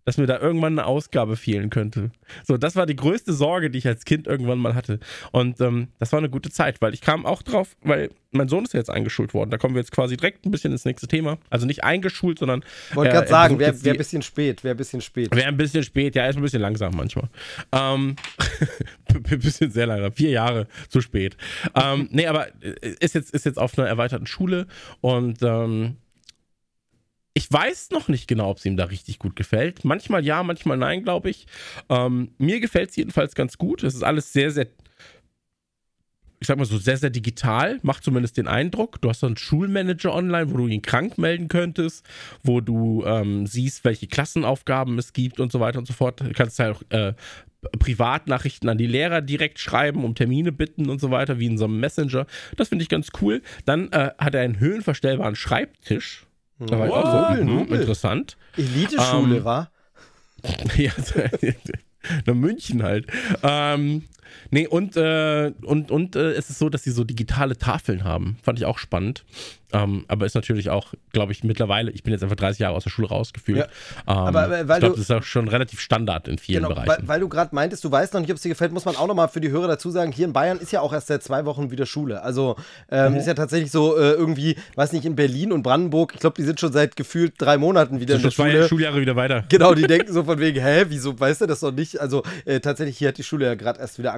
dass 0.08 0.16
mir 0.16 0.24
da 0.24 0.38
irgendwann 0.38 0.78
eine 0.78 0.86
Ausgabe 0.86 1.36
fehlen 1.36 1.68
könnte. 1.68 2.10
So, 2.42 2.56
das 2.56 2.76
war 2.76 2.86
die 2.86 2.96
größte 2.96 3.34
Sorge, 3.34 3.68
die 3.68 3.76
ich 3.76 3.86
als 3.86 4.06
Kind 4.06 4.26
irgendwann 4.26 4.58
mal 4.58 4.74
hatte. 4.74 5.00
Und 5.32 5.60
ähm, 5.60 5.88
das 5.98 6.12
war 6.12 6.18
eine 6.18 6.30
gute 6.30 6.48
Zeit, 6.48 6.80
weil 6.80 6.94
ich 6.94 7.02
kam 7.02 7.26
auch 7.26 7.42
drauf, 7.42 7.76
weil 7.82 8.08
mein 8.30 8.48
Sohn 8.48 8.64
ist 8.64 8.72
ja 8.72 8.78
jetzt 8.78 8.88
eingeschult 8.88 9.34
worden. 9.34 9.50
Da 9.50 9.58
kommen 9.58 9.74
wir 9.74 9.80
jetzt 9.80 9.92
quasi 9.92 10.16
direkt 10.16 10.46
ein 10.46 10.50
bisschen 10.50 10.72
ins 10.72 10.86
nächste 10.86 11.08
Thema. 11.08 11.36
Also 11.50 11.66
nicht 11.66 11.84
eingeschult, 11.84 12.38
sondern. 12.38 12.64
Wollte 12.94 13.12
gerade 13.12 13.28
sagen, 13.28 13.58
wäre 13.58 13.84
wär 13.84 13.92
ein 13.92 13.98
bisschen 13.98 14.22
spät, 14.22 14.64
wäre 14.64 14.74
ein 14.74 14.78
bisschen 14.78 15.02
spät. 15.02 15.36
Wäre 15.36 15.48
ein 15.48 15.58
bisschen 15.58 15.82
spät, 15.82 16.14
ja, 16.14 16.26
ist 16.26 16.36
ein 16.36 16.42
bisschen 16.42 16.62
langsam 16.62 16.94
manchmal. 16.96 17.28
Ähm, 17.72 18.16
ein 19.14 19.38
bisschen 19.40 19.70
sehr 19.70 19.88
langsam, 19.88 20.12
vier 20.12 20.30
Jahre 20.30 20.68
zu 20.88 21.02
spät. 21.02 21.36
ähm, 21.74 22.08
nee, 22.12 22.26
aber 22.26 22.46
äh, 22.62 22.94
ist 23.00 23.14
jetzt, 23.14 23.34
ist 23.34 23.44
jetzt 23.44 23.58
auf 23.58 23.78
einer 23.78 23.86
erweiterten 23.86 24.26
Schule 24.26 24.68
und 25.02 25.42
ähm, 25.42 25.96
ich 27.34 27.50
weiß 27.50 27.90
noch 27.90 28.08
nicht 28.08 28.26
genau, 28.26 28.50
ob 28.50 28.58
es 28.58 28.64
ihm 28.64 28.76
da 28.76 28.84
richtig 28.84 29.18
gut 29.18 29.36
gefällt. 29.36 29.84
Manchmal 29.84 30.24
ja, 30.24 30.42
manchmal 30.42 30.76
nein, 30.76 31.04
glaube 31.04 31.30
ich. 31.30 31.46
Ähm, 31.88 32.32
mir 32.38 32.60
gefällt 32.60 32.90
es 32.90 32.96
jedenfalls 32.96 33.34
ganz 33.34 33.58
gut. 33.58 33.82
Es 33.82 33.94
ist 33.94 34.02
alles 34.02 34.32
sehr, 34.32 34.50
sehr, 34.50 34.66
ich 36.40 36.46
sag 36.46 36.58
mal 36.58 36.64
so, 36.64 36.78
sehr, 36.78 36.96
sehr 36.96 37.10
digital, 37.10 37.78
macht 37.82 38.02
zumindest 38.02 38.36
den 38.36 38.48
Eindruck. 38.48 39.00
Du 39.00 39.08
hast 39.08 39.20
so 39.20 39.26
einen 39.26 39.36
Schulmanager 39.36 40.14
online, 40.14 40.50
wo 40.50 40.56
du 40.56 40.66
ihn 40.66 40.82
krank 40.82 41.18
melden 41.18 41.48
könntest, 41.48 42.04
wo 42.42 42.60
du 42.60 43.04
ähm, 43.06 43.46
siehst, 43.46 43.84
welche 43.84 44.06
Klassenaufgaben 44.06 44.98
es 44.98 45.12
gibt 45.12 45.38
und 45.38 45.52
so 45.52 45.60
weiter 45.60 45.78
und 45.78 45.86
so 45.86 45.92
fort. 45.92 46.20
Du 46.20 46.32
kannst 46.32 46.58
ja 46.58 46.72
auch 46.72 46.82
äh, 46.90 47.14
Privatnachrichten 47.78 48.68
an 48.68 48.78
die 48.78 48.86
Lehrer 48.86 49.20
direkt 49.20 49.58
schreiben, 49.58 50.04
um 50.04 50.14
Termine 50.14 50.52
bitten 50.52 50.88
und 50.88 51.00
so 51.00 51.10
weiter, 51.10 51.38
wie 51.38 51.46
in 51.46 51.58
so 51.58 51.64
einem 51.64 51.80
Messenger. 51.80 52.26
Das 52.56 52.68
finde 52.68 52.82
ich 52.82 52.88
ganz 52.88 53.08
cool. 53.20 53.42
Dann 53.64 53.90
äh, 53.92 54.10
hat 54.18 54.34
er 54.34 54.42
einen 54.42 54.60
höhenverstellbaren 54.60 55.36
Schreibtisch. 55.36 56.27
Da 56.60 56.78
war 56.78 56.86
ich 56.86 56.92
auch 56.92 57.34
so, 57.36 57.40
hm, 57.42 57.72
interessant. 57.72 58.36
Elite-Schule, 58.56 59.36
Ähm, 59.38 59.44
war? 59.44 59.70
Ja, 60.76 60.92
nach 62.26 62.34
München 62.34 62.82
halt. 62.82 63.06
Ähm, 63.42 64.04
nee, 64.50 64.66
und, 64.66 64.96
äh, 64.96 65.52
und, 65.62 65.90
und 65.90 66.16
äh, 66.16 66.32
es 66.32 66.50
ist 66.50 66.58
so, 66.58 66.68
dass 66.68 66.82
sie 66.82 66.90
so 66.90 67.04
digitale 67.04 67.56
Tafeln 67.56 68.04
haben. 68.04 68.38
Fand 68.42 68.58
ich 68.58 68.64
auch 68.64 68.78
spannend. 68.78 69.24
Ähm, 69.70 70.06
aber 70.08 70.24
ist 70.24 70.34
natürlich 70.34 70.70
auch, 70.70 70.94
glaube 71.12 71.32
ich, 71.32 71.44
mittlerweile, 71.44 71.90
ich 71.90 72.02
bin 72.02 72.12
jetzt 72.14 72.22
einfach 72.22 72.36
30 72.36 72.58
Jahre 72.60 72.74
aus 72.74 72.84
der 72.84 72.90
Schule 72.90 73.08
rausgefühlt. 73.08 73.58
Ja. 73.58 73.64
Ähm, 74.06 74.16
Aber, 74.28 74.46
äh, 74.46 74.66
weil 74.66 74.76
ich 74.76 74.80
glaube, 74.80 74.80
du- 74.80 74.88
das 74.92 74.98
ist 75.00 75.10
auch 75.12 75.22
schon 75.22 75.46
relativ 75.46 75.80
Standard 75.80 76.26
in 76.26 76.38
vielen 76.38 76.62
Genau, 76.62 76.74
weil, 76.74 76.86
Bereichen. 76.86 77.06
weil 77.08 77.20
du 77.20 77.28
gerade 77.28 77.54
meintest, 77.54 77.84
du 77.84 77.90
weißt 77.90 78.14
noch 78.14 78.22
nicht, 78.22 78.30
ob 78.30 78.36
es 78.36 78.42
dir 78.42 78.48
gefällt, 78.48 78.72
muss 78.72 78.86
man 78.86 78.96
auch 78.96 79.06
noch 79.06 79.14
mal 79.14 79.28
für 79.28 79.42
die 79.42 79.50
Hörer 79.50 79.68
dazu 79.68 79.90
sagen, 79.90 80.10
hier 80.10 80.24
in 80.24 80.32
Bayern 80.32 80.56
ist 80.58 80.72
ja 80.72 80.80
auch 80.80 80.94
erst 80.94 81.08
seit 81.08 81.22
zwei 81.22 81.44
Wochen 81.44 81.70
wieder 81.70 81.84
Schule. 81.84 82.22
Also 82.22 82.56
ähm, 82.90 83.12
Mhm. 83.12 83.18
ist 83.18 83.26
ja 83.26 83.34
tatsächlich 83.34 83.70
so 83.70 83.94
äh, 83.98 84.12
irgendwie, 84.12 84.56
weiß 84.76 84.92
nicht, 84.92 85.04
in 85.04 85.16
Berlin 85.16 85.52
und 85.52 85.62
Brandenburg, 85.62 86.12
ich 86.14 86.20
glaube, 86.20 86.36
die 86.38 86.44
sind 86.44 86.58
schon 86.58 86.72
seit 86.72 86.96
gefühlt 86.96 87.34
drei 87.36 87.58
Monaten 87.58 88.00
wieder 88.00 88.14
sind 88.14 88.20
in 88.24 88.30
der 88.30 88.32
zwei 88.32 88.50
Schule. 88.52 88.68
Schuljahre 88.68 89.00
wieder 89.02 89.16
weiter. 89.16 89.44
Genau, 89.50 89.74
die 89.74 89.82
denken 89.86 90.10
so 90.14 90.24
von 90.24 90.38
wegen, 90.38 90.62
hä, 90.62 90.86
wieso 90.88 91.20
weißt 91.20 91.42
du 91.42 91.46
das 91.46 91.60
noch 91.60 91.72
nicht? 91.72 92.00
Also 92.00 92.22
äh, 92.46 92.60
tatsächlich, 92.60 92.96
hier 92.96 93.08
hat 93.08 93.18
die 93.18 93.22
Schule 93.22 93.44
ja 93.44 93.54
gerade 93.54 93.78
erst 93.80 93.98
wieder 93.98 94.14
angefangen. 94.14 94.17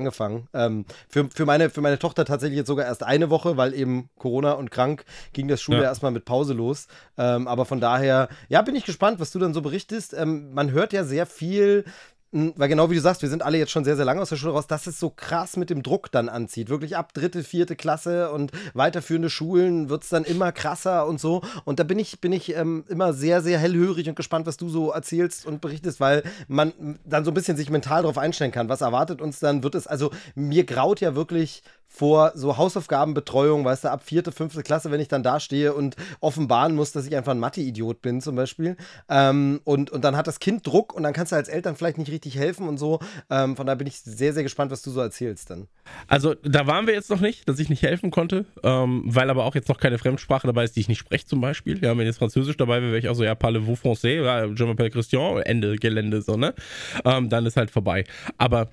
Ähm, 0.54 0.84
für, 1.08 1.28
für, 1.30 1.46
meine, 1.46 1.70
für 1.70 1.80
meine 1.80 1.98
Tochter 1.98 2.24
tatsächlich 2.24 2.56
jetzt 2.58 2.66
sogar 2.68 2.86
erst 2.86 3.02
eine 3.02 3.30
Woche, 3.30 3.56
weil 3.56 3.74
eben 3.74 4.10
Corona 4.18 4.52
und 4.52 4.70
krank 4.70 5.04
ging 5.32 5.48
das 5.48 5.60
Schule 5.60 5.78
Ja. 5.78 5.84
erstmal 5.84 6.12
mit 6.12 6.24
Pause 6.24 6.54
los. 6.54 6.86
Ähm, 7.18 7.46
aber 7.48 7.64
von 7.64 7.80
daher, 7.80 8.28
ja, 8.48 8.62
bin 8.62 8.74
ich 8.76 8.84
gespannt, 8.84 9.20
was 9.20 9.30
du 9.30 9.38
dann 9.38 9.54
so 9.54 9.62
berichtest. 9.62 10.14
Ähm, 10.14 10.52
man 10.52 10.70
hört 10.70 10.92
ja 10.92 11.04
sehr 11.04 11.26
viel. 11.26 11.84
Weil 12.33 12.69
genau 12.69 12.88
wie 12.90 12.95
du 12.95 13.01
sagst, 13.01 13.23
wir 13.23 13.29
sind 13.29 13.43
alle 13.43 13.59
jetzt 13.59 13.73
schon 13.73 13.85
sehr, 13.85 13.97
sehr 13.97 14.05
lange 14.05 14.21
aus 14.21 14.29
der 14.29 14.37
Schule 14.37 14.53
raus, 14.53 14.69
dass 14.69 14.87
es 14.87 15.01
so 15.01 15.11
krass 15.11 15.57
mit 15.57 15.69
dem 15.69 15.83
Druck 15.83 16.12
dann 16.12 16.29
anzieht. 16.29 16.69
Wirklich 16.69 16.97
ab 16.97 17.12
dritte, 17.12 17.43
vierte 17.43 17.75
Klasse 17.75 18.31
und 18.31 18.53
weiterführende 18.73 19.29
Schulen 19.29 19.88
wird 19.88 20.05
es 20.05 20.11
dann 20.11 20.23
immer 20.23 20.53
krasser 20.53 21.09
und 21.09 21.19
so. 21.19 21.43
Und 21.64 21.81
da 21.81 21.85
bin 21.85 21.99
ich, 21.99 22.21
bin 22.21 22.33
ich 22.33 22.55
ähm, 22.55 22.85
immer 22.88 23.14
sehr, 23.14 23.43
sehr 23.43 23.59
hellhörig 23.59 24.09
und 24.09 24.14
gespannt, 24.14 24.47
was 24.47 24.57
du 24.57 24.69
so 24.69 24.93
erzählst 24.93 25.45
und 25.45 25.61
berichtest, 25.61 25.99
weil 25.99 26.23
man 26.47 26.73
dann 27.05 27.25
so 27.25 27.33
ein 27.33 27.35
bisschen 27.35 27.57
sich 27.57 27.69
mental 27.69 28.03
darauf 28.03 28.19
einstellen 28.19 28.53
kann. 28.53 28.69
Was 28.69 28.81
erwartet 28.81 29.21
uns 29.21 29.40
dann? 29.40 29.64
Wird 29.64 29.75
es, 29.75 29.88
also 29.88 30.12
mir 30.37 30.64
graut 30.64 31.01
ja 31.01 31.16
wirklich 31.16 31.64
vor 31.92 32.33
so 32.37 32.57
Hausaufgabenbetreuung, 32.57 33.64
weißt 33.64 33.85
du, 33.85 33.90
ab 33.90 34.05
vierte, 34.05 34.31
fünfte 34.31 34.62
Klasse, 34.62 34.92
wenn 34.92 35.00
ich 35.00 35.09
dann 35.09 35.24
da 35.24 35.40
stehe 35.40 35.74
und 35.74 35.96
offenbaren 36.20 36.76
muss, 36.76 36.92
dass 36.92 37.05
ich 37.05 37.16
einfach 37.16 37.33
ein 37.33 37.40
Mathe-Idiot 37.40 38.00
bin, 38.00 38.20
zum 38.20 38.37
Beispiel. 38.37 38.76
Ähm, 39.09 39.61
und, 39.64 39.90
und 39.90 40.05
dann 40.05 40.16
hat 40.16 40.29
das 40.29 40.38
Kind 40.38 40.64
Druck 40.64 40.94
und 40.94 41.03
dann 41.03 41.12
kannst 41.12 41.33
du 41.33 41.37
als 41.37 41.48
Eltern 41.48 41.74
vielleicht 41.74 41.98
nicht 41.98 42.11
richtig 42.11 42.38
helfen 42.38 42.68
und 42.68 42.79
so. 42.79 43.00
Ähm, 43.29 43.57
von 43.57 43.66
daher 43.66 43.76
bin 43.76 43.88
ich 43.88 43.98
sehr, 44.00 44.33
sehr 44.33 44.44
gespannt, 44.44 44.70
was 44.70 44.83
du 44.83 44.90
so 44.92 45.00
erzählst 45.00 45.50
dann. 45.50 45.66
Also, 46.07 46.35
da 46.35 46.68
waren 46.68 46.87
wir 46.87 46.94
jetzt 46.94 47.11
noch 47.11 47.20
nicht, 47.20 47.48
dass 47.48 47.59
ich 47.59 47.68
nicht 47.68 47.83
helfen 47.83 48.12
konnte, 48.12 48.46
ähm, 48.62 49.03
weil 49.07 49.29
aber 49.29 49.44
auch 49.44 49.57
jetzt 49.57 49.68
noch 49.68 49.79
keine 49.79 49.98
Fremdsprache 49.98 50.46
dabei 50.46 50.62
ist, 50.62 50.76
die 50.76 50.81
ich 50.81 50.88
nicht 50.88 50.98
spreche, 50.98 51.26
zum 51.26 51.40
Beispiel. 51.40 51.83
Ja, 51.83 51.98
wenn 51.98 52.07
jetzt 52.07 52.18
Französisch 52.18 52.57
dabei 52.57 52.81
wäre, 52.81 52.92
wäre 52.92 53.00
ich 53.00 53.09
auch 53.09 53.14
so, 53.14 53.24
ja, 53.24 53.35
parlez-vous 53.35 53.81
français, 53.83 54.22
je 54.57 54.64
m'appelle 54.64 54.90
Christian, 54.90 55.42
Ende 55.42 55.74
Gelände, 55.74 56.22
so, 56.22 56.37
ne? 56.37 56.55
Ähm, 57.05 57.29
dann 57.29 57.46
ist 57.46 57.57
halt 57.57 57.72
vorbei. 57.72 58.05
Aber 58.38 58.70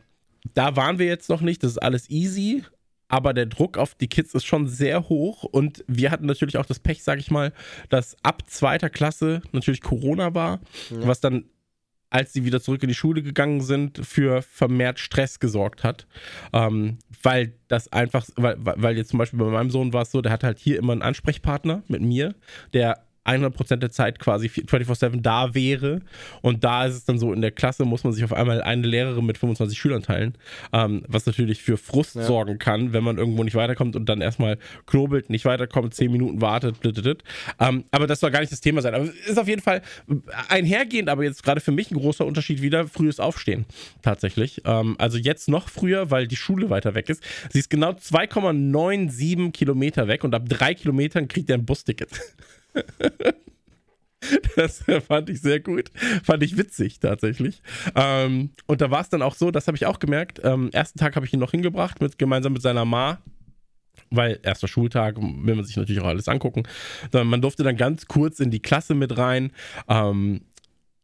da 0.53 0.75
waren 0.75 0.99
wir 0.99 1.07
jetzt 1.07 1.29
noch 1.29 1.41
nicht, 1.41 1.63
das 1.63 1.71
ist 1.71 1.77
alles 1.79 2.09
easy. 2.09 2.63
Aber 3.07 3.33
der 3.33 3.45
Druck 3.45 3.77
auf 3.77 3.95
die 3.95 4.07
Kids 4.07 4.33
ist 4.33 4.45
schon 4.45 4.67
sehr 4.67 5.09
hoch 5.09 5.43
und 5.43 5.83
wir 5.87 6.11
hatten 6.11 6.25
natürlich 6.25 6.57
auch 6.57 6.65
das 6.65 6.79
Pech, 6.79 7.03
sag 7.03 7.19
ich 7.19 7.31
mal, 7.31 7.53
dass 7.89 8.17
ab 8.23 8.43
zweiter 8.47 8.89
Klasse 8.89 9.41
natürlich 9.51 9.81
Corona 9.81 10.33
war, 10.33 10.59
was 10.89 11.21
dann 11.21 11.45
als 12.09 12.33
sie 12.33 12.45
wieder 12.45 12.61
zurück 12.61 12.81
in 12.83 12.89
die 12.89 12.95
Schule 12.95 13.21
gegangen 13.21 13.61
sind, 13.61 14.05
für 14.05 14.41
vermehrt 14.41 14.99
Stress 14.99 15.39
gesorgt 15.39 15.83
hat. 15.83 16.07
Ähm, 16.53 16.99
weil 17.21 17.53
das 17.67 17.91
einfach, 17.91 18.25
weil 18.35 18.57
weil 18.59 18.97
jetzt 18.97 19.09
zum 19.09 19.19
Beispiel 19.19 19.39
bei 19.39 19.49
meinem 19.49 19.71
Sohn 19.71 19.93
war 19.93 20.03
es 20.03 20.11
so, 20.11 20.21
der 20.21 20.31
hat 20.31 20.43
halt 20.43 20.59
hier 20.59 20.77
immer 20.77 20.93
einen 20.93 21.01
Ansprechpartner 21.01 21.83
mit 21.87 22.01
mir, 22.01 22.35
der 22.73 23.06
100% 23.27 23.75
der 23.77 23.91
Zeit 23.91 24.19
quasi 24.19 24.47
24-7 24.47 25.21
da 25.21 25.53
wäre. 25.53 26.01
Und 26.41 26.63
da 26.63 26.85
ist 26.85 26.95
es 26.95 27.05
dann 27.05 27.19
so, 27.19 27.33
in 27.33 27.41
der 27.41 27.51
Klasse 27.51 27.85
muss 27.85 28.03
man 28.03 28.13
sich 28.13 28.23
auf 28.23 28.33
einmal 28.33 28.61
eine 28.61 28.87
Lehrerin 28.87 29.25
mit 29.25 29.37
25 29.37 29.77
Schülern 29.77 30.01
teilen, 30.01 30.35
ähm, 30.73 31.03
was 31.07 31.25
natürlich 31.25 31.61
für 31.61 31.77
Frust 31.77 32.15
Ja. 32.15 32.23
sorgen 32.23 32.57
kann, 32.59 32.93
wenn 32.93 33.03
man 33.03 33.17
irgendwo 33.17 33.43
nicht 33.43 33.55
weiterkommt 33.55 33.95
und 33.95 34.07
dann 34.07 34.21
erstmal 34.21 34.57
knobelt, 34.85 35.29
nicht 35.29 35.45
weiterkommt, 35.45 35.93
10 35.93 36.11
Minuten 36.11 36.41
wartet, 36.41 36.79
blittet. 36.79 37.23
Ähm, 37.59 37.83
aber 37.91 38.07
das 38.07 38.19
soll 38.19 38.31
gar 38.31 38.39
nicht 38.39 38.51
das 38.51 38.61
Thema 38.61 38.81
sein. 38.81 38.95
Aber 38.95 39.03
es 39.05 39.27
ist 39.27 39.37
auf 39.37 39.47
jeden 39.47 39.61
Fall 39.61 39.81
einhergehend, 40.49 41.09
aber 41.09 41.23
jetzt 41.23 41.43
gerade 41.43 41.61
für 41.61 41.71
mich 41.71 41.91
ein 41.91 41.97
großer 41.97 42.25
Unterschied 42.25 42.61
wieder, 42.61 42.87
frühes 42.87 43.19
Aufstehen 43.19 43.65
tatsächlich. 44.01 44.61
Ähm, 44.65 44.95
also 44.99 45.17
jetzt 45.17 45.49
noch 45.49 45.69
früher, 45.69 46.11
weil 46.11 46.27
die 46.27 46.35
Schule 46.35 46.69
weiter 46.69 46.95
weg 46.95 47.09
ist. 47.09 47.23
Sie 47.51 47.59
ist 47.59 47.69
genau 47.69 47.91
2,97 47.91 49.51
Kilometer 49.51 50.07
weg 50.07 50.23
und 50.23 50.33
ab 50.33 50.43
drei 50.47 50.73
Kilometern 50.73 51.27
kriegt 51.27 51.49
er 51.49 51.57
ein 51.57 51.65
Busticket. 51.65 52.09
Das 54.55 54.83
fand 55.07 55.29
ich 55.29 55.41
sehr 55.41 55.59
gut. 55.59 55.91
Fand 56.23 56.43
ich 56.43 56.57
witzig 56.57 56.99
tatsächlich. 56.99 57.61
Ähm, 57.95 58.49
und 58.65 58.81
da 58.81 58.89
war 58.91 59.01
es 59.01 59.09
dann 59.09 59.21
auch 59.21 59.35
so, 59.35 59.51
das 59.51 59.67
habe 59.67 59.77
ich 59.77 59.85
auch 59.85 59.99
gemerkt. 59.99 60.41
Ähm, 60.43 60.69
ersten 60.73 60.99
Tag 60.99 61.15
habe 61.15 61.25
ich 61.25 61.33
ihn 61.33 61.39
noch 61.39 61.51
hingebracht, 61.51 62.01
mit, 62.01 62.17
gemeinsam 62.17 62.53
mit 62.53 62.61
seiner 62.61 62.85
Ma. 62.85 63.19
Weil 64.09 64.39
erster 64.43 64.67
Schultag 64.67 65.17
will 65.17 65.55
man 65.55 65.65
sich 65.65 65.75
natürlich 65.75 66.01
auch 66.01 66.07
alles 66.07 66.27
angucken. 66.27 66.63
Dann, 67.11 67.27
man 67.27 67.41
durfte 67.41 67.63
dann 67.63 67.77
ganz 67.77 68.07
kurz 68.07 68.39
in 68.39 68.51
die 68.51 68.61
Klasse 68.61 68.95
mit 68.95 69.17
rein. 69.17 69.51
Ähm, 69.87 70.41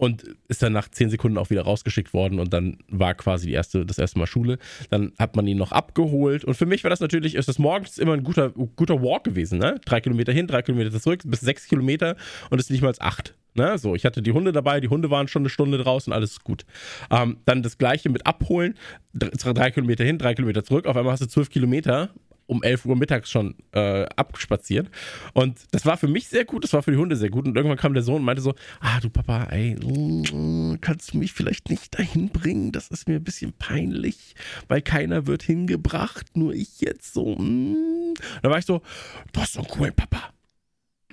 und 0.04 0.26
ist 0.50 0.62
dann 0.62 0.74
nach 0.74 0.90
zehn 0.90 1.10
Sekunden 1.10 1.38
auch 1.38 1.50
wieder 1.50 1.62
rausgeschickt 1.62 2.14
worden 2.14 2.40
und 2.40 2.52
dann 2.52 2.78
war 2.90 3.14
quasi 3.14 3.48
die 3.48 3.54
erste, 3.54 3.86
das 3.86 3.98
erste 3.98 4.20
Mal 4.20 4.28
Schule. 4.28 4.58
Dann 4.90 5.14
hat 5.18 5.38
man 5.38 5.48
ihn 5.48 5.58
noch 5.58 5.72
abgeholt 5.72 6.44
und 6.44 6.56
für 6.56 6.66
mich 6.66 6.84
war 6.84 6.90
das 6.90 7.00
natürlich, 7.00 7.36
ist 7.36 7.48
das 7.48 7.58
morgens 7.58 7.98
immer 7.98 8.12
ein 8.12 8.24
guter, 8.24 8.50
guter 8.50 9.02
Walk 9.02 9.24
gewesen, 9.24 9.60
ne? 9.60 9.80
Drei 9.86 10.02
Kilometer 10.02 10.34
hin, 10.34 10.46
drei 10.46 10.62
Kilometer 10.62 11.00
zurück, 11.00 11.22
bis 11.26 11.40
sechs 11.40 11.68
Kilometer 11.68 12.18
und 12.50 12.60
es 12.60 12.66
ist 12.66 12.72
nicht 12.72 12.82
mal 12.82 12.94
acht. 13.00 13.34
Ne? 13.56 13.78
So, 13.78 13.96
ich 13.96 14.04
hatte 14.04 14.22
die 14.22 14.32
Hunde 14.32 14.52
dabei, 14.52 14.82
die 14.82 14.90
Hunde 14.90 15.10
waren 15.10 15.28
schon 15.28 15.44
eine 15.44 15.50
Stunde 15.50 15.78
draußen, 15.78 16.12
alles 16.12 16.32
ist 16.32 16.44
gut. 16.44 16.66
Ähm, 17.10 17.38
dann 17.46 17.64
das 17.64 17.78
gleiche 17.78 18.10
mit 18.10 18.26
abholen, 18.26 18.76
drei, 19.14 19.54
drei 19.54 19.72
Kilometer 19.72 20.04
hin, 20.04 20.18
drei 20.18 20.34
Kilometer 20.34 20.64
zurück, 20.64 20.86
auf 20.86 20.98
einmal 20.98 21.14
hast 21.14 21.22
du 21.22 21.28
zwölf 21.28 21.50
Kilometer 21.50 22.10
um 22.54 22.64
11 22.64 22.86
Uhr 22.86 22.96
mittags 22.96 23.30
schon 23.30 23.56
äh, 23.74 24.06
abspaziert. 24.16 24.90
Und 25.34 25.60
das 25.72 25.86
war 25.86 25.98
für 25.98 26.08
mich 26.08 26.28
sehr 26.28 26.46
gut, 26.46 26.64
das 26.64 26.74
war 26.74 26.84
für 26.84 26.92
die 26.92 26.98
Hunde 26.98 27.16
sehr 27.16 27.30
gut. 27.30 27.46
Und 27.46 27.56
irgendwann 27.56 27.78
kam 27.78 27.94
der 27.94 28.04
Sohn 28.04 28.18
und 28.18 28.24
meinte 28.24 28.42
so, 28.42 28.54
ah 28.80 29.00
du 29.02 29.10
Papa, 29.10 29.46
ey, 29.46 29.76
mm, 29.76 30.80
kannst 30.82 31.14
du 31.14 31.18
mich 31.18 31.34
vielleicht 31.34 31.70
nicht 31.70 31.98
dahin 31.98 32.30
bringen? 32.30 32.72
Das 32.72 32.88
ist 32.90 33.08
mir 33.08 33.16
ein 33.16 33.24
bisschen 33.24 33.54
peinlich, 33.54 34.36
weil 34.68 34.82
keiner 34.82 35.28
wird 35.28 35.44
hingebracht, 35.44 36.38
nur 36.38 36.54
ich 36.54 36.82
jetzt 36.82 37.14
so. 37.14 37.36
Mm. 37.36 38.14
Da 38.42 38.50
war 38.50 38.58
ich 38.60 38.66
so, 38.66 38.82
du 39.32 39.42
hast 39.42 39.54
so 39.54 39.60
einen 39.60 39.70
coolen 39.70 39.94
Papa. 39.94 40.34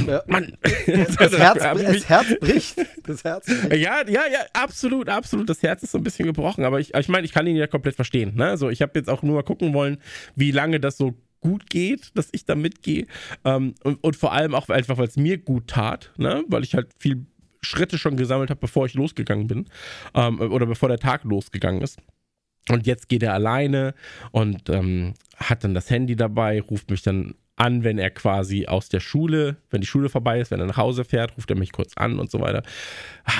Ja. 0.06 0.22
Mann. 0.26 0.56
Das 0.62 1.32
Herz, 1.38 1.62
Hab 1.62 1.78
ich 1.78 1.86
das 1.86 2.08
Herz 2.08 2.26
bricht. 2.40 2.76
Das 3.06 3.24
Herz 3.24 3.46
bricht. 3.46 3.82
ja, 3.82 4.02
ja, 4.06 4.22
ja, 4.26 4.40
absolut, 4.52 5.08
absolut. 5.08 5.48
Das 5.48 5.62
Herz 5.62 5.82
ist 5.82 5.92
so 5.92 5.98
ein 5.98 6.04
bisschen 6.04 6.26
gebrochen, 6.26 6.64
aber 6.64 6.80
ich, 6.80 6.94
ich 6.94 7.08
meine, 7.08 7.24
ich 7.24 7.32
kann 7.32 7.46
ihn 7.46 7.56
ja 7.56 7.66
komplett 7.66 7.96
verstehen. 7.96 8.34
Ne? 8.36 8.46
Also 8.46 8.70
ich 8.70 8.82
habe 8.82 8.92
jetzt 8.94 9.08
auch 9.08 9.22
nur 9.22 9.36
mal 9.36 9.42
gucken 9.42 9.74
wollen, 9.74 9.98
wie 10.36 10.50
lange 10.50 10.80
das 10.80 10.96
so 10.96 11.14
gut 11.40 11.68
geht, 11.68 12.16
dass 12.16 12.28
ich 12.32 12.44
da 12.44 12.54
mitgehe. 12.54 13.06
Ähm, 13.44 13.74
und, 13.82 14.02
und 14.02 14.16
vor 14.16 14.32
allem 14.32 14.54
auch 14.54 14.68
einfach, 14.68 14.98
weil 14.98 15.08
es 15.08 15.16
mir 15.16 15.38
gut 15.38 15.68
tat, 15.68 16.12
ne? 16.16 16.44
weil 16.48 16.64
ich 16.64 16.74
halt 16.74 16.88
viel 16.98 17.26
Schritte 17.62 17.98
schon 17.98 18.16
gesammelt 18.16 18.50
habe, 18.50 18.60
bevor 18.60 18.86
ich 18.86 18.94
losgegangen 18.94 19.46
bin 19.46 19.66
ähm, 20.14 20.40
oder 20.40 20.66
bevor 20.66 20.88
der 20.88 20.98
Tag 20.98 21.24
losgegangen 21.24 21.82
ist. 21.82 21.98
Und 22.68 22.86
jetzt 22.86 23.08
geht 23.08 23.22
er 23.22 23.34
alleine 23.34 23.94
und 24.32 24.68
ähm, 24.68 25.14
hat 25.36 25.64
dann 25.64 25.74
das 25.74 25.90
Handy 25.90 26.14
dabei, 26.14 26.60
ruft 26.60 26.90
mich 26.90 27.02
dann 27.02 27.34
an, 27.56 27.84
wenn 27.84 27.98
er 27.98 28.10
quasi 28.10 28.66
aus 28.66 28.88
der 28.88 29.00
Schule, 29.00 29.56
wenn 29.70 29.80
die 29.80 29.86
Schule 29.86 30.08
vorbei 30.08 30.40
ist, 30.40 30.50
wenn 30.50 30.60
er 30.60 30.66
nach 30.66 30.76
Hause 30.76 31.04
fährt, 31.04 31.36
ruft 31.36 31.50
er 31.50 31.58
mich 31.58 31.72
kurz 31.72 31.92
an 31.96 32.18
und 32.18 32.30
so 32.30 32.40
weiter. 32.40 32.62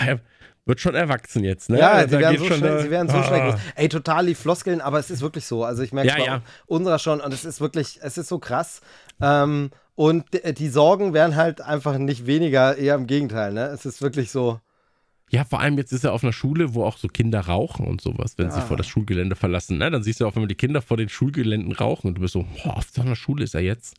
Er 0.06 0.20
wird 0.70 0.80
schon 0.80 0.94
erwachsen 0.94 1.44
jetzt, 1.44 1.68
ne? 1.68 1.78
Ja, 1.78 2.08
sie 2.08 2.18
werden, 2.18 2.38
so 2.38 2.46
schnell, 2.46 2.60
da- 2.60 2.82
sie 2.82 2.90
werden 2.90 3.08
so 3.08 3.22
schnell 3.22 3.40
Ah. 3.40 3.50
groß. 3.50 3.60
Ey, 3.74 3.88
total 3.90 4.24
die 4.26 4.34
Floskeln, 4.34 4.80
aber 4.80 4.98
es 4.98 5.10
ist 5.10 5.20
wirklich 5.20 5.44
so. 5.44 5.64
Also 5.64 5.82
ich 5.82 5.92
merke 5.92 6.08
Ja, 6.08 6.16
es 6.18 6.24
ja. 6.26 6.42
unserer 6.66 6.98
schon 6.98 7.20
und 7.20 7.34
es 7.34 7.44
ist 7.44 7.60
wirklich, 7.60 7.98
es 8.02 8.16
ist 8.16 8.28
so 8.28 8.38
krass. 8.38 8.80
Ähm, 9.20 9.70
und 9.96 10.24
die 10.58 10.68
Sorgen 10.68 11.12
werden 11.12 11.36
halt 11.36 11.60
einfach 11.60 11.98
nicht 11.98 12.24
weniger, 12.26 12.78
eher 12.78 12.94
im 12.94 13.06
Gegenteil, 13.06 13.52
ne? 13.52 13.66
Es 13.66 13.84
ist 13.84 14.00
wirklich 14.00 14.30
so. 14.30 14.58
Ja, 15.32 15.44
vor 15.44 15.60
allem 15.60 15.76
jetzt 15.78 15.92
ist 15.92 16.02
er 16.04 16.12
auf 16.12 16.24
einer 16.24 16.32
Schule, 16.32 16.74
wo 16.74 16.82
auch 16.84 16.96
so 16.98 17.06
Kinder 17.06 17.40
rauchen 17.40 17.86
und 17.86 18.00
sowas, 18.00 18.32
wenn 18.36 18.50
sie 18.50 18.58
Ja. 18.58 18.64
vor 18.64 18.76
das 18.76 18.88
Schulgelände 18.88 19.36
verlassen. 19.36 19.78
Ne? 19.78 19.88
Dann 19.90 20.02
siehst 20.02 20.20
du 20.20 20.26
auch, 20.26 20.34
wenn 20.34 20.48
die 20.48 20.56
Kinder 20.56 20.82
vor 20.82 20.96
den 20.96 21.08
Schulgeländen 21.08 21.70
rauchen 21.70 22.08
und 22.08 22.14
du 22.16 22.20
bist 22.22 22.32
so, 22.32 22.46
boah, 22.64 22.78
auf 22.78 22.86
so 22.92 23.02
einer 23.02 23.14
Schule 23.14 23.44
ist 23.44 23.54
er 23.54 23.60
jetzt. 23.60 23.94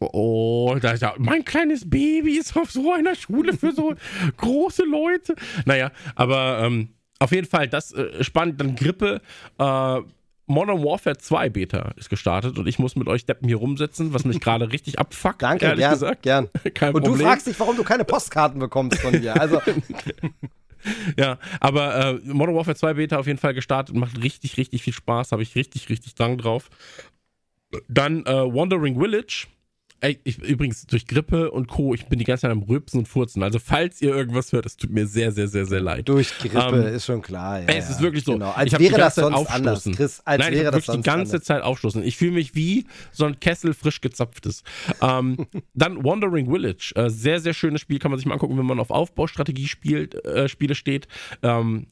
Oh, 0.00 0.76
da 0.80 0.92
ist 0.92 1.02
ja, 1.02 1.14
mein 1.18 1.44
kleines 1.44 1.88
Baby 1.88 2.38
ist 2.38 2.56
auf 2.56 2.70
so 2.70 2.92
einer 2.92 3.14
Schule 3.14 3.56
für 3.56 3.72
so 3.72 3.94
große 4.36 4.84
Leute. 4.84 5.34
Naja, 5.64 5.90
aber 6.14 6.60
ähm, 6.62 6.88
auf 7.18 7.32
jeden 7.32 7.46
Fall, 7.46 7.68
das 7.68 7.92
äh, 7.92 8.22
spannend. 8.22 8.60
Dann 8.60 8.76
Grippe. 8.76 9.20
Äh, 9.58 10.00
Modern 10.46 10.84
Warfare 10.84 11.16
2 11.16 11.48
Beta 11.48 11.92
ist 11.96 12.10
gestartet 12.10 12.58
und 12.58 12.66
ich 12.66 12.78
muss 12.78 12.96
mit 12.96 13.08
euch 13.08 13.24
Deppen 13.24 13.48
hier 13.48 13.56
rumsetzen, 13.56 14.12
was 14.12 14.26
mich 14.26 14.40
gerade 14.40 14.70
richtig 14.72 14.98
abfuckt. 14.98 15.40
Danke, 15.40 15.64
ehrlich 15.64 15.80
gern, 15.80 15.92
gesagt. 15.92 16.22
gern. 16.22 16.48
Kein 16.74 16.94
Und 16.94 17.02
Problem. 17.02 17.18
du 17.20 17.24
fragst 17.24 17.46
dich, 17.46 17.58
warum 17.58 17.76
du 17.76 17.82
keine 17.82 18.04
Postkarten 18.04 18.60
bekommst 18.60 19.00
von 19.00 19.18
mir. 19.18 19.40
Also, 19.40 19.62
Ja, 21.18 21.38
aber 21.60 21.94
äh, 21.96 22.20
Modern 22.24 22.54
Warfare 22.54 22.76
2 22.76 22.94
Beta 22.94 23.18
auf 23.18 23.26
jeden 23.26 23.38
Fall 23.38 23.54
gestartet, 23.54 23.94
macht 23.96 24.22
richtig, 24.22 24.56
richtig 24.56 24.82
viel 24.82 24.92
Spaß, 24.92 25.32
habe 25.32 25.42
ich 25.42 25.54
richtig, 25.54 25.88
richtig 25.88 26.14
Drang 26.14 26.36
drauf. 26.38 26.68
Dann 27.88 28.24
äh, 28.26 28.32
Wandering 28.32 29.00
Village. 29.00 29.46
Ich, 30.24 30.38
übrigens 30.38 30.86
durch 30.86 31.06
Grippe 31.06 31.50
und 31.50 31.68
Co. 31.68 31.94
Ich 31.94 32.06
bin 32.06 32.18
die 32.18 32.24
ganze 32.24 32.42
Zeit 32.42 32.50
am 32.50 32.62
Rülpsen 32.62 33.00
und 33.00 33.08
Furzen. 33.08 33.42
Also, 33.42 33.58
falls 33.58 34.02
ihr 34.02 34.14
irgendwas 34.14 34.52
hört, 34.52 34.66
es 34.66 34.76
tut 34.76 34.90
mir 34.90 35.06
sehr, 35.06 35.32
sehr, 35.32 35.48
sehr, 35.48 35.66
sehr 35.66 35.80
leid. 35.80 36.08
durch 36.08 36.36
Grippe 36.38 36.58
Ähm, 36.58 36.94
ist 36.94 37.06
schon 37.06 37.22
klar. 37.22 37.60
Ja, 37.60 37.66
es 37.68 37.90
ist 37.90 38.00
wirklich 38.00 38.24
so. 38.24 38.32
Genau. 38.34 38.50
Als 38.50 38.72
ich 38.72 38.78
wäre 38.78 38.98
das 38.98 39.14
Zeit 39.14 39.24
sonst 39.24 39.50
anders. 39.50 39.84
Chris. 39.84 40.20
Als 40.24 40.38
Nein, 40.38 40.52
ich 40.52 40.58
wäre 40.58 40.66
hab 40.66 40.72
das 40.72 40.86
wirklich 40.86 40.86
die 40.86 40.92
sonst 40.92 41.04
ganze 41.04 41.32
anders. 41.34 41.46
Zeit 41.46 41.62
aufstoßen. 41.62 42.02
Ich 42.02 42.16
fühle 42.16 42.32
mich 42.32 42.54
wie 42.54 42.86
so 43.12 43.24
ein 43.24 43.40
Kessel 43.40 43.74
frisch 43.74 44.00
gezapftes. 44.00 44.62
Ähm, 45.00 45.46
dann 45.74 46.04
Wandering 46.04 46.50
Village. 46.50 46.92
Äh, 46.96 47.10
sehr, 47.10 47.40
sehr 47.40 47.54
schönes 47.54 47.80
Spiel. 47.80 47.98
Kann 47.98 48.10
man 48.10 48.18
sich 48.18 48.26
mal 48.26 48.34
angucken, 48.34 48.58
wenn 48.58 48.66
man 48.66 48.80
auf 48.80 48.90
Aufbaustrategie 48.90 49.68
spielt, 49.68 50.24
äh, 50.24 50.48
Spiele 50.48 50.74
steht. 50.74 51.08
Ähm, 51.42 51.86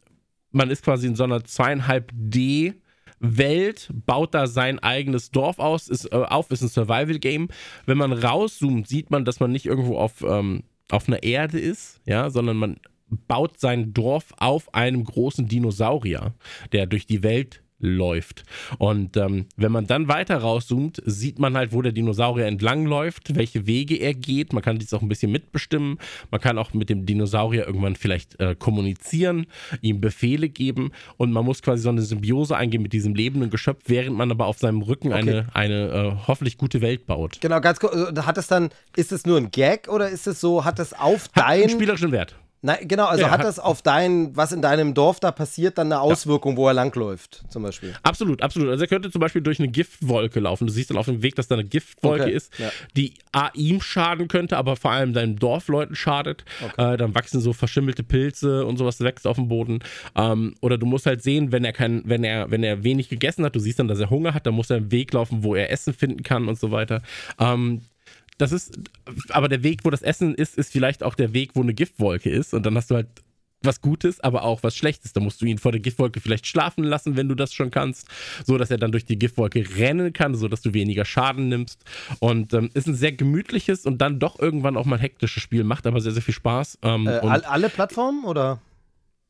man 0.51 0.71
ist 0.71 0.85
quasi 0.85 1.07
in 1.07 1.17
so 1.17 1.25
einer 1.25 1.39
2,5D 1.39 2.75
Welt, 3.23 3.91
baut 4.05 4.35
da 4.35 4.47
sein 4.47 4.81
eigenes 4.81 5.31
Dorf 5.31 5.59
aus, 5.61 5.89
ist, 5.89 6.13
äh, 6.13 6.17
auf, 6.17 6.51
ist 6.51 6.63
ein 6.63 6.69
Survival-Game. 6.69 7.49
Wenn 7.87 7.99
man 7.99 8.13
rauszoomt, 8.13 8.89
sieht 8.89 9.11
man, 9.11 9.25
dass 9.25 9.41
man 9.41 9.53
nicht 9.53 9.67
irgendwo 9.67 9.97
auf, 9.97 10.23
ähm, 10.23 10.65
auf 10.91 11.09
einer 11.09 11.23
Erde 11.23 11.59
ist, 11.59 12.01
ja, 12.05 12.31
sondern 12.31 12.57
man 12.57 12.81
baut 13.29 13.61
sein 13.61 13.95
Dorf 13.95 14.33
auf 14.39 14.75
einem 14.75 15.05
großen 15.05 15.47
Dinosaurier, 15.47 16.35
der 16.73 16.87
durch 16.87 17.07
die 17.07 17.23
Welt 17.23 17.63
läuft. 17.83 18.45
Und 18.79 19.17
ähm, 19.17 19.47
wenn 19.57 19.73
man 19.73 19.87
dann 19.87 20.09
weiter 20.09 20.39
rauszoomt, 20.39 21.03
sieht 21.05 21.39
man 21.39 21.57
halt, 21.57 21.73
wo 21.73 21.83
der 21.83 21.93
Dinosaurier 21.93 22.47
entlang 22.47 22.87
läuft, 22.87 23.37
welche 23.37 23.67
Wege 23.67 23.97
er 23.97 24.15
geht. 24.15 24.53
Man 24.53 24.63
kann 24.63 24.79
dies 24.79 24.95
auch 24.95 25.03
ein 25.03 25.09
bisschen 25.09 25.31
mitbestimmen. 25.33 25.99
Man 26.31 26.41
kann 26.41 26.57
auch 26.59 26.73
mit 26.73 26.89
dem 26.89 27.05
Dinosaurier 27.05 27.67
irgendwann 27.67 27.97
vielleicht 27.97 28.41
äh, 28.41 28.55
kommunizieren, 28.55 29.47
ihm 29.81 30.01
Befehle 30.01 30.49
geben 30.49 30.93
und 31.17 31.33
man 31.33 31.45
muss 31.45 31.61
quasi 31.63 31.83
so 31.83 31.89
eine 31.89 32.03
Symbiose 32.03 32.57
eingehen 32.57 32.83
mit 32.83 32.93
diesem 32.93 33.15
lebenden 33.15 33.51
Geschöpf, 33.51 33.83
während 33.87 34.17
man 34.17 34.31
aber 34.31 34.47
auf 34.47 34.59
seinem 34.59 34.83
Rücken 34.83 35.13
eine, 35.13 35.47
eine 35.53 35.89
äh, 35.89 36.27
hoffentlich 36.29 36.57
gute 36.59 36.81
Welt 36.81 37.07
baut. 37.07 37.41
Genau, 37.41 37.61
ganz 37.61 37.81
kurz. 37.81 37.95
äh, 37.95 38.23
Hat 38.23 38.39
es 38.39 38.47
dann, 38.47 38.71
ist 38.97 39.13
es 39.13 39.27
nur 39.27 39.37
ein 39.37 39.51
Gag 39.51 39.89
oder 39.89 40.09
ist 40.09 40.27
es 40.27 40.41
so, 40.41 40.65
hat 40.65 40.79
es 40.79 40.93
auf 40.93 41.29
Hat 41.35 41.45
einen 41.45 41.63
dein. 41.63 41.71
spielerischen 41.71 42.13
Wert. 42.13 42.37
Nein, 42.65 42.87
genau, 42.87 43.07
also 43.07 43.25
Ja, 43.25 43.31
hat 43.31 43.43
das 43.43 43.59
auf 43.59 43.83
dein, 43.83 44.37
was 44.37 44.53
in 44.53 44.63
deinem 44.63 44.95
Dorf 44.95 45.19
da 45.19 45.33
passiert, 45.33 45.79
dann 45.79 45.89
eine 45.89 46.01
Auswirkung, 46.01 46.57
wo 46.57 46.69
er 46.69 46.75
langläuft, 46.75 47.43
zum 47.49 47.65
Beispiel. 47.65 47.93
Absolut, 48.05 48.41
absolut. 48.41 48.69
Also 48.69 48.85
er 48.85 48.89
könnte 48.89 49.11
zum 49.11 49.21
Beispiel 49.21 49.43
durch 49.43 49.59
eine 49.59 49.67
Giftwolke 49.67 50.39
laufen. 50.39 50.69
Du 50.69 50.73
siehst 50.73 50.89
dann 50.91 50.97
auf 50.97 51.07
dem 51.07 51.23
Weg, 51.23 51.35
dass 51.35 51.49
da 51.49 51.57
eine 51.57 51.65
Giftwolke 51.65 52.23
Okay, 52.23 52.33
ist, 52.33 52.57
ja. 52.59 52.71
die 52.97 53.15
A 53.33 53.51
ihm 53.55 53.81
schaden 53.81 54.29
könnte, 54.29 54.57
aber 54.59 54.77
vor 54.77 54.93
allem 54.93 55.13
deinen 55.13 55.37
Dorfleuten 55.37 55.97
schadet. 55.97 56.45
Äh, 56.77 56.97
dann 56.97 57.15
wachsen 57.17 57.41
so 57.41 57.53
verschimmelte 57.53 58.05
Pilze 58.05 58.65
und 58.65 58.77
sowas 58.77 59.01
wächst 59.01 59.27
auf 59.27 59.37
dem 59.37 59.49
Boden. 59.49 59.81
Ähm, 60.15 60.55
oder 60.61 60.79
du 60.79 60.87
musst 60.87 61.07
halt 61.07 61.23
sehen, 61.23 61.51
wenn 61.51 61.65
er 61.65 61.73
kein, 61.73 62.03
wenn 62.05 62.23
er, 62.23 62.51
wenn 62.53 62.63
er 62.63 62.85
wenig 62.85 63.09
gegessen 63.09 63.45
hat, 63.45 63.57
du 63.57 63.61
siehst 63.61 63.81
dann, 63.81 63.89
dass 63.89 63.99
er 63.99 64.11
Hunger 64.11 64.35
hat, 64.35 64.47
dann 64.47 64.55
muss 64.55 64.71
er 64.71 64.77
einen 64.77 64.93
Weg 64.93 65.13
laufen, 65.13 65.43
wo 65.43 65.57
er 65.57 65.71
Essen 65.73 65.95
finden 65.95 66.23
kann 66.23 66.47
und 66.47 66.61
so 66.61 66.71
weiter. 66.71 67.03
Ähm, 67.41 67.83
das 68.43 68.51
ist, 68.51 68.77
aber 69.29 69.49
der 69.49 69.63
Weg, 69.63 69.85
wo 69.85 69.91
das 69.91 70.03
Essen 70.03 70.35
ist, 70.35 70.59
ist 70.59 70.73
vielleicht 70.73 71.05
auch 71.05 71.15
der 71.15 71.33
Weg, 71.33 71.53
wo 71.55 71.63
eine 71.63 71.75
Giftwolke 71.75 72.29
ist. 72.29 72.55
Und 72.55 72.67
dann 72.67 72.77
hast 72.77 72.91
du 72.91 72.97
halt 72.97 73.07
was 73.63 73.81
Gutes, 73.81 74.19
aber 74.19 74.43
auch 74.43 74.65
was 74.65 74.77
Schlechtes. 74.77 75.13
Da 75.13 75.21
musst 75.21 75.41
du 75.41 75.47
ihn 75.47 75.59
vor 75.59 75.71
der 75.71 75.81
Giftwolke 75.81 76.21
vielleicht 76.21 76.49
schlafen 76.49 76.83
lassen, 76.83 77.17
wenn 77.17 77.29
du 77.29 77.37
das 77.37 77.55
schon 77.55 77.71
kannst, 77.71 78.09
so 78.45 78.59
dass 78.59 78.73
er 78.73 78.79
dann 78.79 78.91
durch 78.91 79.05
die 79.05 79.17
Giftwolke 79.17 79.65
rennen 79.77 80.13
kann, 80.13 80.35
so 80.35 80.49
dass 80.49 80.61
du 80.61 80.75
weniger 80.75 81.05
Schaden 81.05 81.49
nimmst. 81.49 81.85
Und 82.19 82.53
ähm, 82.53 82.71
ist 82.75 82.89
ein 82.89 82.97
sehr 82.97 83.13
gemütliches 83.13 83.87
und 83.87 83.99
dann 83.99 84.19
doch 84.19 84.41
irgendwann 84.41 84.77
auch 84.77 84.87
mal 84.87 84.99
hektisches 84.99 85.41
Spiel, 85.41 85.63
macht 85.63 85.87
aber 85.87 86.01
sehr, 86.01 86.11
sehr 86.11 86.23
viel 86.23 86.35
Spaß. 86.35 86.81
Ähm, 86.83 87.07
Äh, 87.07 87.21
alle 87.21 87.69
Plattformen 87.69 88.25
oder? 88.25 88.61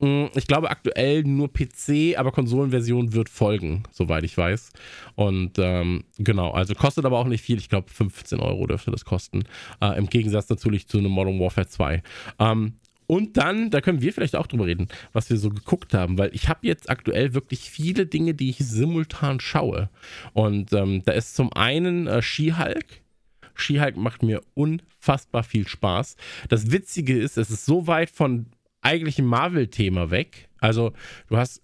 Mh, 0.03 0.31
ich 0.35 0.47
glaube 0.47 0.71
aktuell 0.71 1.23
nur 1.23 1.53
PC, 1.53 2.19
aber 2.19 2.33
Konsolenversion 2.33 3.15
wird 3.15 3.29
folgen, 3.29 3.85
soweit 3.91 4.25
ich 4.25 4.37
weiß. 4.37 4.73
Und 5.15 5.59
ähm, 5.59 6.05
genau, 6.19 6.51
also 6.51 6.75
kostet 6.75 7.05
aber 7.05 7.19
auch 7.19 7.27
nicht 7.27 7.43
viel. 7.43 7.59
Ich 7.59 7.69
glaube 7.69 7.91
15 7.91 8.41
Euro 8.41 8.67
dürfte 8.67 8.91
das 8.91 9.05
kosten. 9.05 9.45
Äh, 9.81 9.97
Im 9.99 10.09
Gegensatz 10.09 10.49
natürlich 10.49 10.88
zu 10.88 10.99
einem 10.99 11.12
Modern 11.12 11.41
Warfare 11.41 11.69
2. 11.69 12.03
Ähm, 12.38 12.75
und 13.07 13.37
dann, 13.37 13.71
da 13.71 13.81
können 13.81 14.01
wir 14.01 14.12
vielleicht 14.12 14.37
auch 14.37 14.47
drüber 14.47 14.67
reden, 14.67 14.88
was 15.12 15.29
wir 15.29 15.37
so 15.37 15.51
geguckt 15.51 15.93
haben, 15.93 16.19
weil 16.19 16.35
ich 16.35 16.49
habe 16.49 16.67
jetzt 16.67 16.88
aktuell 16.88 17.35
wirklich 17.35 17.71
viele 17.71 18.07
Dinge, 18.07 18.33
die 18.33 18.49
ich 18.51 18.59
simultan 18.59 19.38
schaue. 19.41 19.91
Und 20.33 20.73
ähm, 20.73 21.03
da 21.05 21.12
ist 21.12 21.35
zum 21.35 21.53
einen 21.53 22.07
äh. 22.07 22.23
She-Hulk 22.23 23.97
macht 23.97 24.23
mir 24.23 24.41
unfassbar 24.55 25.43
viel 25.43 25.69
Spaß. 25.69 26.17
Das 26.49 26.71
Witzige 26.71 27.19
ist, 27.19 27.37
es 27.37 27.51
ist 27.51 27.67
so 27.67 27.87
weit 27.87 28.09
von 28.09 28.47
eigentlichem 28.83 29.25
Marvel-Thema 29.25 30.11
weg. 30.11 30.49
Also, 30.61 30.92
du 31.29 31.37
hast 31.37 31.62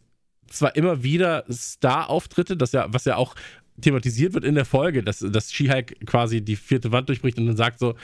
zwar 0.48 0.74
immer 0.76 1.02
wieder 1.02 1.44
Star-Auftritte, 1.50 2.56
das 2.56 2.72
ja, 2.72 2.86
was 2.92 3.04
ja 3.04 3.16
auch 3.16 3.34
thematisiert 3.80 4.34
wird 4.34 4.44
in 4.44 4.54
der 4.54 4.64
Folge, 4.64 5.02
dass, 5.02 5.18
dass 5.18 5.52
She-Hulk 5.52 6.06
quasi 6.06 6.42
die 6.42 6.56
vierte 6.56 6.90
Wand 6.90 7.08
durchbricht 7.08 7.38
und 7.38 7.46
dann 7.46 7.56
sagt 7.56 7.78
so, 7.78 7.94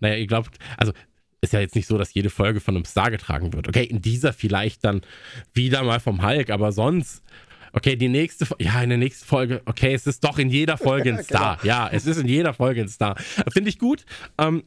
naja, 0.00 0.16
ihr 0.16 0.26
glaubt, 0.26 0.58
also 0.76 0.92
ist 1.40 1.52
ja 1.52 1.60
jetzt 1.60 1.74
nicht 1.74 1.86
so, 1.86 1.98
dass 1.98 2.14
jede 2.14 2.30
Folge 2.30 2.60
von 2.60 2.74
einem 2.74 2.84
Star 2.84 3.10
getragen 3.10 3.52
wird. 3.52 3.68
Okay, 3.68 3.84
in 3.84 4.00
dieser 4.00 4.32
vielleicht 4.32 4.84
dann 4.84 5.02
wieder 5.52 5.82
mal 5.82 6.00
vom 6.00 6.26
Hulk, 6.26 6.50
aber 6.50 6.72
sonst, 6.72 7.22
okay, 7.72 7.96
die 7.96 8.08
nächste, 8.08 8.46
ja, 8.58 8.82
in 8.82 8.88
der 8.88 8.98
nächsten 8.98 9.26
Folge, 9.26 9.60
okay, 9.66 9.92
es 9.92 10.06
ist 10.06 10.24
doch 10.24 10.38
in 10.38 10.48
jeder 10.48 10.78
Folge 10.78 11.12
ein 11.12 11.24
Star. 11.24 11.58
Ja, 11.64 11.88
es 11.88 12.06
ist 12.06 12.16
in 12.16 12.28
jeder 12.28 12.54
Folge 12.54 12.82
ein 12.82 12.88
Star. 12.88 13.16
Finde 13.52 13.68
ich 13.68 13.78
gut. 13.78 14.06
Ähm, 14.38 14.64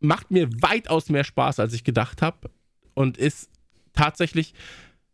macht 0.00 0.30
mir 0.30 0.48
weitaus 0.60 1.08
mehr 1.10 1.24
Spaß, 1.24 1.60
als 1.60 1.72
ich 1.74 1.84
gedacht 1.84 2.22
habe. 2.22 2.50
Und 2.94 3.18
ist 3.18 3.48
tatsächlich. 3.94 4.54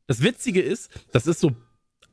Das 0.06 0.22
Witzige 0.22 0.60
ist, 0.60 0.90
das 1.12 1.26
ist 1.26 1.40
so 1.40 1.52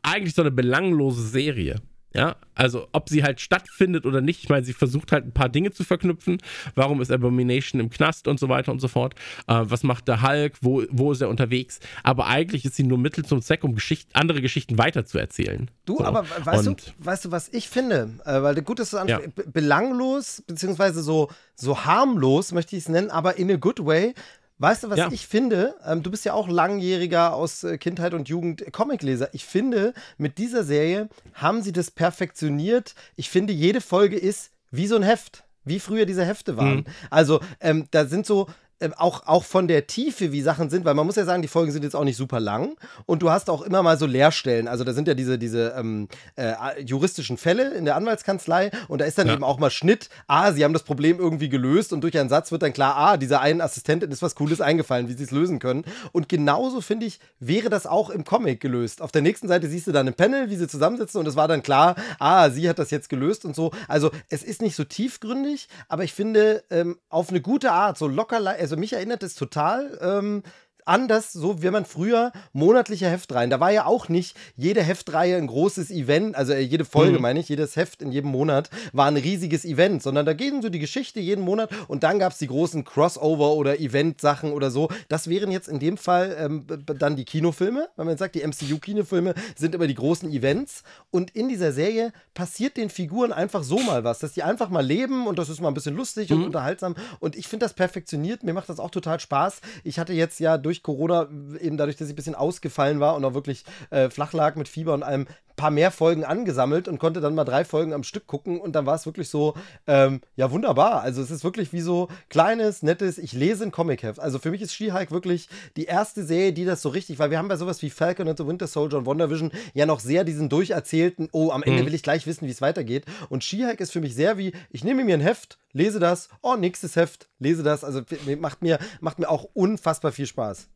eigentlich 0.03 0.35
so 0.35 0.41
eine 0.41 0.51
belanglose 0.51 1.21
Serie. 1.27 1.81
Ja, 2.13 2.37
also 2.55 2.87
ob 2.93 3.09
sie 3.09 3.21
halt 3.23 3.41
stattfindet 3.41 4.05
oder 4.05 4.21
nicht, 4.21 4.41
ich 4.41 4.49
meine, 4.49 4.65
sie 4.65 4.73
versucht 4.73 5.11
halt 5.11 5.25
ein 5.25 5.33
paar 5.33 5.49
Dinge 5.49 5.71
zu 5.71 5.83
verknüpfen. 5.83 6.37
Warum 6.73 7.01
ist 7.01 7.11
Abomination 7.11 7.79
im 7.81 7.89
Knast 7.91 8.27
und 8.27 8.39
so 8.39 8.49
weiter 8.49 8.71
und 8.71 8.79
so 8.79 8.87
fort? 8.87 9.13
Äh, 9.47 9.59
was 9.65 9.83
macht 9.83 10.07
der 10.07 10.23
Hulk? 10.23 10.53
Wo, 10.61 10.83
wo 10.89 11.11
ist 11.11 11.21
er 11.21 11.29
unterwegs? 11.29 11.79
Aber 12.03 12.25
eigentlich 12.27 12.65
ist 12.65 12.75
sie 12.75 12.83
nur 12.83 12.97
Mittel 12.97 13.25
zum 13.25 13.41
Zweck, 13.41 13.63
um 13.63 13.75
Geschicht, 13.75 14.09
andere 14.13 14.41
Geschichten 14.41 14.77
weiterzuerzählen. 14.79 15.69
Du, 15.85 15.97
So. 15.97 16.05
aber 16.05 16.25
weißt 16.43 16.65
du, 16.65 16.71
Und- 16.71 16.95
weißt 16.99 17.25
du, 17.25 17.31
was 17.31 17.49
ich 17.49 17.67
finde? 17.69 18.09
Äh, 18.25 18.41
weil 18.41 18.61
gut, 18.63 18.79
du 18.79 18.83
Ja. 19.05 19.19
belanglos, 19.45 20.43
beziehungsweise 20.47 21.03
so, 21.03 21.29
so 21.55 21.83
harmlos, 21.85 22.51
möchte 22.51 22.75
ich 22.77 22.83
es 22.83 22.89
nennen, 22.89 23.11
aber 23.11 23.37
in 23.37 23.51
a 23.51 23.55
good 23.57 23.85
way. 23.85 24.13
Weißt 24.59 24.83
du, 24.83 24.89
was 24.89 24.97
Ja. 24.97 25.09
ich 25.11 25.27
finde? 25.27 25.75
Ähm, 25.85 26.01
du 26.01 26.09
bist 26.09 26.25
ja 26.25 26.33
auch 26.33 26.47
langjähriger 26.47 27.33
aus 27.33 27.63
äh, 27.63 27.77
Kindheit 27.77 28.13
und 28.13 28.27
Jugend 28.27 28.71
Comicleser. 28.73 29.29
Ich 29.33 29.45
finde, 29.45 29.93
mit 30.17 30.37
dieser 30.39 30.63
Serie 30.63 31.09
haben 31.33 31.61
sie 31.61 31.71
das 31.71 31.91
perfektioniert. 31.91 32.95
Ich 33.15 33.29
finde, 33.29 33.53
jede 33.53 33.81
Folge 33.81 34.17
ist 34.17 34.51
wie 34.71 34.87
so 34.87 34.95
ein 34.95 35.03
Heft, 35.03 35.43
wie 35.63 35.79
früher 35.79 36.05
diese 36.07 36.25
Hefte 36.25 36.57
waren. 36.57 36.77
Mhm. 36.77 36.85
Also, 37.09 37.39
ähm, 37.59 37.85
da 37.91 38.05
sind 38.05 38.25
so. 38.25 38.47
Ähm, 38.79 38.93
Auch, 38.97 39.25
auch 39.25 39.43
von 39.43 39.67
der 39.67 39.87
Tiefe, 39.87 40.31
wie 40.31 40.41
Sachen 40.41 40.69
sind, 40.69 40.85
weil 40.85 40.93
man 40.93 41.05
muss 41.05 41.15
ja 41.15 41.25
sagen, 41.25 41.41
die 41.41 41.47
Folgen 41.47 41.71
sind 41.71 41.83
jetzt 41.83 41.95
auch 41.95 42.03
nicht 42.03 42.17
super 42.17 42.39
lang 42.39 42.75
und 43.05 43.21
du 43.21 43.29
hast 43.29 43.49
auch 43.49 43.61
immer 43.61 43.81
mal 43.83 43.97
so 43.97 44.05
Leerstellen. 44.05 44.67
Also 44.67 44.83
da 44.83 44.93
sind 44.93 45.07
ja 45.07 45.13
diese, 45.13 45.37
diese 45.37 45.73
ähm, 45.77 46.07
äh, 46.35 46.53
juristischen 46.83 47.37
Fälle 47.37 47.73
in 47.73 47.85
der 47.85 47.95
Anwaltskanzlei 47.95 48.71
und 48.87 49.01
da 49.01 49.05
ist 49.05 49.17
dann 49.17 49.27
Ja. 49.27 49.33
eben 49.33 49.43
auch 49.43 49.59
mal 49.59 49.69
Schnitt, 49.71 50.09
ah, 50.27 50.51
sie 50.51 50.63
haben 50.63 50.73
das 50.73 50.83
Problem 50.83 51.19
irgendwie 51.19 51.49
gelöst 51.49 51.93
und 51.93 52.01
durch 52.01 52.17
einen 52.17 52.29
Satz 52.29 52.51
wird 52.51 52.61
dann 52.61 52.73
klar, 52.73 52.95
ah, 52.95 53.17
dieser 53.17 53.41
einen 53.41 53.61
Assistentin 53.61 54.11
ist 54.11 54.21
was 54.21 54.35
Cooles 54.35 54.61
eingefallen, 54.61 55.07
wie 55.09 55.13
sie 55.13 55.23
es 55.23 55.31
lösen 55.31 55.59
können. 55.59 55.83
Und 56.11 56.29
genauso, 56.29 56.81
finde 56.81 57.05
ich, 57.05 57.19
wäre 57.39 57.69
das 57.69 57.85
auch 57.87 58.09
im 58.09 58.23
Comic 58.25 58.59
gelöst. 58.59 59.01
Auf 59.01 59.11
der 59.11 59.21
nächsten 59.21 59.47
Seite 59.47 59.67
siehst 59.67 59.87
du 59.87 59.91
dann 59.91 60.07
ein 60.07 60.13
Panel, 60.13 60.49
wie 60.49 60.55
sie 60.55 60.67
zusammensitzen 60.67 61.19
und 61.19 61.27
es 61.27 61.35
war 61.35 61.47
dann 61.47 61.63
klar, 61.63 61.95
ah, 62.19 62.49
sie 62.49 62.69
hat 62.69 62.79
das 62.79 62.91
jetzt 62.91 63.09
gelöst 63.09 63.45
und 63.45 63.55
so. 63.55 63.71
Also 63.87 64.11
es 64.29 64.43
ist 64.43 64.61
nicht 64.61 64.75
so 64.75 64.83
tiefgründig, 64.83 65.67
aber 65.87 66.03
ich 66.03 66.13
finde, 66.13 66.63
ähm, 66.69 66.97
auf 67.09 67.29
eine 67.29 67.41
gute 67.41 67.71
Art, 67.71 67.97
so 67.97 68.07
locker, 68.07 68.39
also 68.67 68.75
mich 68.75 68.91
erinnert 68.91 69.23
es 69.23 69.35
total 69.35 69.97
ähm, 70.01 70.43
an 70.87 71.07
das, 71.07 71.33
so 71.33 71.61
wie 71.61 71.69
man 71.69 71.85
früher 71.85 72.31
monatliche 72.53 73.09
Heftreihen, 73.09 73.49
da 73.49 73.59
war 73.59 73.71
ja 73.71 73.85
auch 73.85 74.09
nicht 74.09 74.37
jede 74.55 74.81
Heftreihe 74.81 75.37
ein 75.37 75.47
großes 75.47 75.91
Event, 75.91 76.35
also 76.35 76.53
äh, 76.53 76.59
jede 76.61 76.85
Folge 76.85 77.17
Mhm. 77.17 77.21
meine 77.21 77.39
ich, 77.39 77.49
jedes 77.49 77.75
Heft 77.75 78.01
in 78.01 78.11
jedem 78.11 78.31
Monat 78.31 78.69
war 78.93 79.07
ein 79.07 79.17
riesiges 79.17 79.65
Event, 79.65 80.01
sondern 80.01 80.25
da 80.25 80.33
gehen 80.33 80.61
so 80.61 80.69
die 80.69 80.79
Geschichte 80.79 81.19
jeden 81.19 81.43
Monat 81.43 81.69
und 81.87 82.03
dann 82.03 82.19
gab 82.19 82.31
es 82.31 82.37
die 82.39 82.47
großen 82.47 82.83
Crossover 82.83 83.53
oder 83.53 83.79
Event-Sachen 83.79 84.51
oder 84.53 84.71
so. 84.71 84.89
Das 85.09 85.29
wären 85.29 85.51
jetzt 85.51 85.67
in 85.67 85.79
dem 85.79 85.97
Fall 85.97 86.35
ähm, 86.39 86.65
dann 86.85 87.15
die 87.15 87.25
Kinofilme, 87.25 87.89
weil 87.95 88.05
man 88.05 88.17
sagt, 88.17 88.35
die 88.35 88.43
MCU-Kinofilme 88.43 89.33
sind 89.55 89.75
immer 89.75 89.87
die 89.87 89.95
großen 89.95 90.31
Events 90.31 90.83
und 91.11 91.31
in 91.35 91.49
dieser 91.49 91.71
Serie 91.71 92.13
passiert 92.33 92.77
den 92.77 92.89
Figuren 92.89 93.33
einfach 93.33 93.63
so 93.63 93.79
mal 93.79 94.03
was, 94.03 94.19
dass 94.19 94.33
die 94.33 94.43
einfach 94.43 94.69
mal 94.69 94.85
leben 94.85 95.27
und 95.27 95.37
das 95.39 95.49
ist 95.49 95.59
mal 95.61 95.67
ein 95.69 95.73
bisschen 95.73 95.95
lustig 95.95 96.31
und 96.31 96.43
unterhaltsam 96.45 96.95
und 97.19 97.35
ich 97.35 97.47
finde 97.47 97.65
das 97.65 97.73
perfektioniert, 97.73 98.43
mir 98.43 98.53
macht 98.53 98.69
das 98.69 98.79
auch 98.79 98.91
total 98.91 99.19
Spaß. 99.19 99.61
Ich 99.83 99.99
hatte 99.99 100.13
jetzt 100.13 100.39
ja 100.39 100.57
durch 100.57 100.76
Corona, 100.83 101.27
eben 101.59 101.77
dadurch, 101.77 101.97
dass 101.97 102.07
ich 102.07 102.13
ein 102.13 102.15
bisschen 102.15 102.35
ausgefallen 102.35 102.99
war 102.99 103.15
und 103.15 103.25
auch 103.25 103.33
wirklich 103.33 103.63
äh, 103.89 104.09
flach 104.09 104.33
lag 104.33 104.55
mit 104.55 104.67
Fieber 104.67 104.93
und 104.93 105.03
allem, 105.03 105.27
paar 105.57 105.71
mehr 105.71 105.91
Folgen 105.91 106.23
angesammelt 106.23 106.87
und 106.87 106.99
konnte 106.99 107.19
dann 107.19 107.35
mal 107.35 107.43
drei 107.43 107.65
Folgen 107.65 107.91
am 107.91 108.03
Stück 108.03 108.27
gucken 108.27 108.61
und 108.61 108.73
dann 108.73 108.85
war 108.85 108.95
es 108.95 109.05
wirklich 109.05 109.27
so, 109.27 109.55
ähm, 109.87 110.21
ja, 110.37 110.51
wunderbar. 110.51 111.01
Also 111.01 111.21
es 111.21 111.31
ist 111.31 111.43
wirklich 111.43 111.73
wie 111.73 111.81
so 111.81 112.07
kleines, 112.29 112.83
nettes, 112.83 113.17
ich 113.17 113.33
lese 113.33 113.65
ein 113.65 113.71
Comic-Heft. 113.71 114.19
Also 114.19 114.39
für 114.39 114.51
mich 114.51 114.61
ist 114.61 114.73
She-Hulk 114.73 115.11
wirklich 115.11 115.49
die 115.75 115.85
erste 115.85 116.23
Serie, 116.23 116.53
die 116.53 116.63
das 116.63 116.81
so 116.81 116.89
richtig, 116.89 117.19
weil 117.19 117.31
wir 117.31 117.39
haben 117.39 117.47
bei 117.49 117.57
sowas 117.57 117.81
wie 117.81 117.89
Falcon 117.89 118.29
and 118.29 118.37
the 118.37 118.47
Winter 118.47 118.67
Soldier 118.67 118.99
und 118.99 119.07
WandaVision 119.07 119.51
ja 119.73 119.85
noch 119.85 119.99
sehr 119.99 120.23
diesen 120.23 120.47
durcherzählten, 120.47 121.27
oh, 121.31 121.51
am 121.51 121.63
Ende 121.63 121.81
mhm. 121.81 121.87
will 121.87 121.95
ich 121.95 122.03
gleich 122.03 122.27
wissen, 122.27 122.47
wie 122.47 122.51
es 122.51 122.61
weitergeht. 122.61 123.05
Und 123.29 123.43
She-Hulk 123.43 123.81
ist 123.81 123.91
für 123.91 123.99
mich 123.99 124.15
sehr 124.15 124.37
wie, 124.37 124.53
ich 124.69 124.83
nehme 124.83 125.03
mir 125.03 125.15
ein 125.15 125.21
Heft, 125.21 125.57
lese 125.73 125.99
das, 125.99 126.29
oh, 126.41 126.55
nächstes 126.55 126.95
Heft, 126.95 127.27
lese 127.39 127.63
das. 127.63 127.83
Also 127.83 128.01
macht 128.39 128.61
mir, 128.61 128.77
macht 129.01 129.17
mir 129.17 129.29
auch 129.29 129.47
unfassbar 129.53 130.11
viel 130.11 130.27
Spaß. 130.27 130.69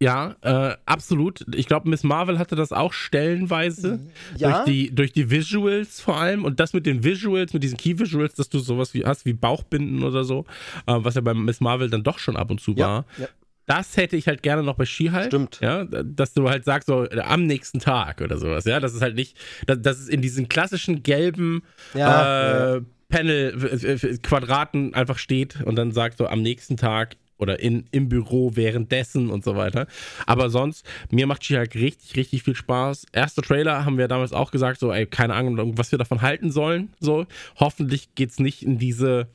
Ja, 0.00 0.36
äh, 0.42 0.76
absolut. 0.86 1.44
Ich 1.54 1.66
glaube, 1.66 1.88
Miss 1.88 2.02
Marvel 2.02 2.38
hatte 2.38 2.56
das 2.56 2.72
auch 2.72 2.92
stellenweise. 2.92 4.00
Ja. 4.36 4.50
Durch 4.50 4.64
die, 4.64 4.94
durch 4.94 5.12
die 5.12 5.30
Visuals 5.30 6.00
vor 6.00 6.16
allem. 6.18 6.44
Und 6.44 6.60
das 6.60 6.72
mit 6.72 6.86
den 6.86 7.04
Visuals, 7.04 7.52
mit 7.52 7.62
diesen 7.62 7.78
Key 7.78 7.98
Visuals, 7.98 8.34
dass 8.34 8.48
du 8.48 8.58
sowas 8.58 8.92
wie 8.94 9.04
hast 9.04 9.24
wie 9.24 9.32
Bauchbinden 9.32 10.02
oder 10.02 10.24
so, 10.24 10.46
äh, 10.86 10.94
was 10.96 11.14
ja 11.14 11.20
bei 11.20 11.34
Miss 11.34 11.60
Marvel 11.60 11.90
dann 11.90 12.02
doch 12.02 12.18
schon 12.18 12.36
ab 12.36 12.50
und 12.50 12.60
zu 12.60 12.72
ja, 12.72 12.86
war. 12.86 13.04
Ja. 13.18 13.28
Das 13.66 13.96
hätte 13.96 14.16
ich 14.16 14.26
halt 14.28 14.42
gerne 14.42 14.62
noch 14.62 14.74
bei 14.74 14.84
She-Hulk. 14.84 15.26
Stimmt. 15.26 15.60
Ja, 15.62 15.84
dass 15.84 16.34
du 16.34 16.50
halt 16.50 16.64
sagst, 16.64 16.88
so 16.88 17.08
am 17.08 17.46
nächsten 17.46 17.78
Tag 17.78 18.20
oder 18.20 18.36
sowas. 18.36 18.66
Ja, 18.66 18.78
das 18.78 18.94
ist 18.94 19.00
halt 19.00 19.14
nicht, 19.14 19.38
dass, 19.66 19.80
dass 19.80 19.98
es 20.00 20.08
in 20.08 20.20
diesen 20.20 20.48
klassischen 20.48 21.02
gelben 21.02 21.62
ja, 21.94 22.76
äh, 22.76 22.82
Panel, 23.08 24.18
Quadraten 24.22 24.92
einfach 24.92 25.18
steht 25.18 25.62
und 25.62 25.76
dann 25.76 25.92
sagt 25.92 26.18
so 26.18 26.26
am 26.26 26.42
nächsten 26.42 26.76
Tag 26.76 27.16
oder 27.38 27.60
in, 27.60 27.86
im 27.90 28.08
Büro 28.08 28.52
währenddessen 28.54 29.30
und 29.30 29.44
so 29.44 29.56
weiter. 29.56 29.86
Aber 30.26 30.50
sonst, 30.50 30.86
mir 31.10 31.26
macht 31.26 31.44
She-Hulk 31.44 31.74
richtig, 31.74 32.16
richtig 32.16 32.42
viel 32.42 32.54
Spaß. 32.54 33.06
Erster 33.12 33.42
Trailer 33.42 33.84
haben 33.84 33.98
wir 33.98 34.08
damals 34.08 34.32
auch 34.32 34.50
gesagt, 34.50 34.80
so, 34.80 34.92
ey, 34.92 35.06
keine 35.06 35.34
Ahnung, 35.34 35.76
was 35.78 35.92
wir 35.92 35.98
davon 35.98 36.22
halten 36.22 36.50
sollen. 36.50 36.90
So, 37.00 37.26
hoffentlich 37.56 38.14
geht's 38.14 38.38
nicht 38.38 38.62
in 38.62 38.78
diese, 38.78 39.28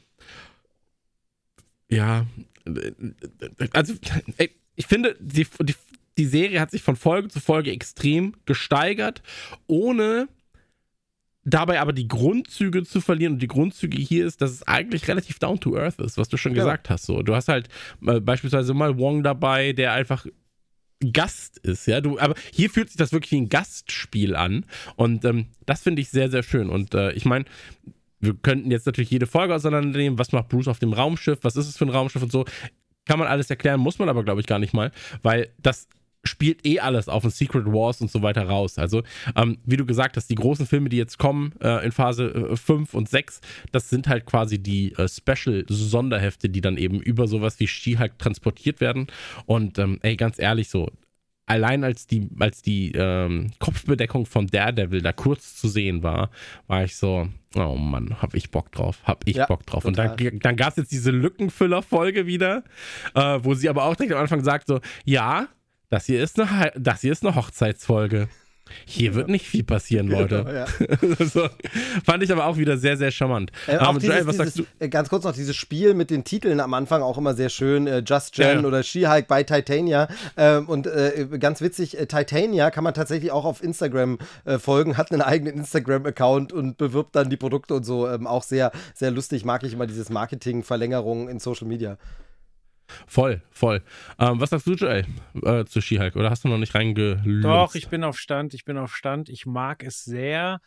ja, 1.89 2.25
also, 3.73 3.93
ey, 4.37 4.51
ich 4.75 4.85
finde, 4.85 5.15
die, 5.19 5.47
die, 5.61 5.75
die 6.17 6.25
Serie 6.25 6.59
hat 6.59 6.71
sich 6.71 6.83
von 6.83 6.95
Folge 6.95 7.29
zu 7.29 7.39
Folge 7.39 7.71
extrem 7.71 8.33
gesteigert, 8.45 9.21
ohne 9.67 10.27
dabei 11.53 11.79
aber 11.79 11.93
die 11.93 12.07
Grundzüge 12.07 12.83
zu 12.83 13.01
verlieren. 13.01 13.33
Und 13.33 13.41
die 13.41 13.47
Grundzüge 13.47 13.97
hier 13.97 14.25
ist, 14.25 14.41
dass 14.41 14.51
es 14.51 14.67
eigentlich 14.67 15.07
relativ 15.07 15.39
down 15.39 15.59
to 15.59 15.75
earth 15.77 15.99
ist, 15.99 16.17
was 16.17 16.29
du 16.29 16.37
schon 16.37 16.53
ja. 16.53 16.63
gesagt 16.63 16.89
hast. 16.89 17.05
So, 17.05 17.21
du 17.21 17.35
hast 17.35 17.47
halt 17.47 17.69
äh, 18.05 18.19
beispielsweise 18.19 18.73
mal 18.73 18.97
Wong 18.97 19.23
dabei, 19.23 19.73
der 19.73 19.93
einfach 19.93 20.25
Gast 21.13 21.57
ist, 21.59 21.87
ja. 21.87 22.01
Du, 22.01 22.19
aber 22.19 22.35
hier 22.51 22.69
fühlt 22.69 22.89
sich 22.89 22.97
das 22.97 23.13
wirklich 23.13 23.31
wie 23.31 23.41
ein 23.41 23.49
Gastspiel 23.49 24.35
an. 24.35 24.65
Und 24.95 25.23
ähm, 25.23 25.47
das 25.65 25.81
finde 25.81 26.01
ich 26.01 26.09
sehr, 26.09 26.29
sehr 26.29 26.43
schön. 26.43 26.69
Und 26.69 26.93
äh, 26.93 27.13
ich 27.13 27.25
meine, 27.25 27.45
wir 28.19 28.33
könnten 28.33 28.69
jetzt 28.69 28.85
natürlich 28.85 29.09
jede 29.09 29.27
Folge 29.27 29.55
auseinandernehmen. 29.55 30.19
Was 30.19 30.33
macht 30.33 30.49
Bruce 30.49 30.67
auf 30.67 30.79
dem 30.79 30.91
Raumschiff? 30.91 31.39
Was 31.43 31.55
ist 31.55 31.67
es 31.67 31.77
für 31.77 31.85
ein 31.85 31.89
Raumschiff 31.89 32.21
und 32.21 32.31
so? 32.31 32.45
Kann 33.05 33.17
man 33.17 33.29
alles 33.29 33.49
erklären, 33.49 33.79
muss 33.79 33.97
man 33.97 34.09
aber, 34.09 34.23
glaube 34.23 34.41
ich, 34.41 34.47
gar 34.47 34.59
nicht 34.59 34.73
mal, 34.73 34.91
weil 35.23 35.49
das 35.57 35.87
spielt 36.29 36.65
eh 36.65 36.79
alles 36.79 37.09
auf 37.09 37.23
den 37.23 37.31
Secret 37.31 37.65
Wars 37.65 38.01
und 38.01 38.11
so 38.11 38.21
weiter 38.21 38.43
raus. 38.43 38.77
Also, 38.77 39.03
ähm, 39.35 39.57
wie 39.65 39.77
du 39.77 39.85
gesagt 39.85 40.15
hast, 40.15 40.29
die 40.29 40.35
großen 40.35 40.65
Filme, 40.65 40.89
die 40.89 40.97
jetzt 40.97 41.17
kommen 41.17 41.53
äh, 41.61 41.85
in 41.85 41.91
Phase 41.91 42.49
äh, 42.51 42.55
5 42.55 42.93
und 42.93 43.09
6, 43.09 43.41
das 43.71 43.89
sind 43.89 44.07
halt 44.07 44.25
quasi 44.25 44.59
die 44.59 44.93
äh, 44.93 45.07
Special-Sonderhefte, 45.07 46.49
die 46.49 46.61
dann 46.61 46.77
eben 46.77 47.01
über 47.01 47.27
sowas 47.27 47.59
wie 47.59 47.67
She-Hulk 47.67 48.17
transportiert 48.19 48.79
werden. 48.79 49.07
Und 49.45 49.79
ähm, 49.79 49.99
ey, 50.01 50.15
ganz 50.15 50.39
ehrlich, 50.39 50.69
so, 50.69 50.89
allein 51.49 51.83
als 51.83 52.07
die, 52.07 52.29
als 52.39 52.61
die 52.61 52.91
ähm, 52.93 53.51
Kopfbedeckung 53.59 54.25
von 54.25 54.47
Daredevil 54.47 55.01
da 55.01 55.11
kurz 55.11 55.55
zu 55.55 55.67
sehen 55.67 56.03
war, 56.03 56.29
war 56.67 56.83
ich 56.83 56.95
so, 56.95 57.27
oh 57.55 57.75
Mann, 57.75 58.21
hab 58.21 58.35
ich 58.35 58.51
Bock 58.51 58.71
drauf, 58.71 58.99
hab 59.03 59.27
ich 59.27 59.37
ja, 59.37 59.47
Bock 59.47 59.65
drauf. 59.65 59.83
Total. 59.83 60.11
Und 60.11 60.19
dann, 60.19 60.39
dann 60.39 60.55
gab 60.55 60.69
es 60.69 60.77
jetzt 60.77 60.91
diese 60.91 61.11
Lückenfüller-Folge 61.11 62.27
wieder, 62.27 62.63
äh, 63.15 63.39
wo 63.41 63.55
sie 63.55 63.67
aber 63.67 63.85
auch 63.85 63.95
direkt 63.95 64.13
am 64.13 64.21
Anfang 64.21 64.43
sagt 64.43 64.67
so, 64.67 64.79
ja, 65.05 65.47
das 65.89 66.05
hier 66.05 66.23
ist 66.23 66.39
eine, 66.39 66.71
das 66.75 67.01
hier 67.01 67.11
ist 67.11 67.25
eine 67.25 67.35
Hochzeitsfolge. 67.35 68.27
Hier 68.85 69.15
wird 69.15 69.29
nicht 69.29 69.47
viel 69.47 69.63
passieren, 69.63 70.07
Leute. 70.07 70.43
Genau, 70.43 70.51
ja. 70.51 71.25
so, 71.25 71.47
fand 72.03 72.23
ich 72.23 72.31
aber 72.31 72.45
auch 72.45 72.57
wieder 72.57 72.77
sehr, 72.77 72.97
sehr 72.97 73.11
charmant. 73.11 73.51
Äh, 73.67 73.77
auch 73.77 73.89
um, 73.89 73.99
dieses, 73.99 74.15
Joel, 74.15 74.27
was 74.27 74.37
dieses, 74.37 74.53
sagst 74.53 74.59
du? 74.59 74.85
Äh, 74.85 74.89
ganz 74.89 75.09
kurz 75.09 75.23
noch 75.23 75.33
dieses 75.33 75.55
Spiel 75.55 75.93
mit 75.93 76.09
den 76.09 76.23
Titeln 76.23 76.59
am 76.59 76.73
Anfang 76.73 77.01
auch 77.01 77.17
immer 77.17 77.33
sehr 77.33 77.49
schön. 77.49 77.87
Äh, 77.87 78.03
Just 78.05 78.37
Jen 78.37 78.61
ja. 78.61 78.67
oder 78.67 78.83
She-Hulk 78.83 79.27
bei 79.27 79.43
Titania. 79.43 80.07
Ähm, 80.37 80.67
und 80.67 80.87
äh, 80.87 81.27
ganz 81.39 81.61
witzig, 81.61 81.97
äh, 81.97 82.05
Titania 82.05 82.71
kann 82.71 82.83
man 82.83 82.93
tatsächlich 82.93 83.31
auch 83.31 83.45
auf 83.45 83.63
Instagram 83.63 84.19
äh, 84.45 84.59
folgen, 84.59 84.97
hat 84.97 85.11
einen 85.11 85.21
eigenen 85.21 85.55
Instagram-Account 85.55 86.53
und 86.53 86.77
bewirbt 86.77 87.15
dann 87.15 87.29
die 87.29 87.37
Produkte 87.37 87.73
und 87.75 87.85
so. 87.85 88.07
Ähm, 88.07 88.27
auch 88.27 88.43
sehr, 88.43 88.71
sehr 88.93 89.11
lustig, 89.11 89.45
mag 89.45 89.63
ich 89.63 89.73
immer 89.73 89.87
dieses 89.87 90.09
Marketing-Verlängerung 90.09 91.29
in 91.29 91.39
Social 91.39 91.67
Media. 91.67 91.97
Voll, 93.07 93.41
voll. 93.51 93.81
Ähm, 94.19 94.39
was 94.39 94.49
sagst 94.49 94.67
du, 94.67 94.73
Joel, 94.73 95.05
äh, 95.43 95.65
zu 95.65 95.81
She-Hulk? 95.81 96.15
Oder 96.15 96.29
hast 96.29 96.43
du 96.43 96.47
noch 96.47 96.57
nicht 96.57 96.75
reingelöst? 96.75 97.45
Doch, 97.45 97.75
ich 97.75 97.89
bin 97.89 98.03
auf 98.03 98.17
Stand, 98.17 98.53
ich 98.53 98.65
bin 98.65 98.77
auf 98.77 98.95
Stand. 98.95 99.29
Ich 99.29 99.45
mag 99.45 99.83
es 99.83 100.03
sehr. 100.03 100.61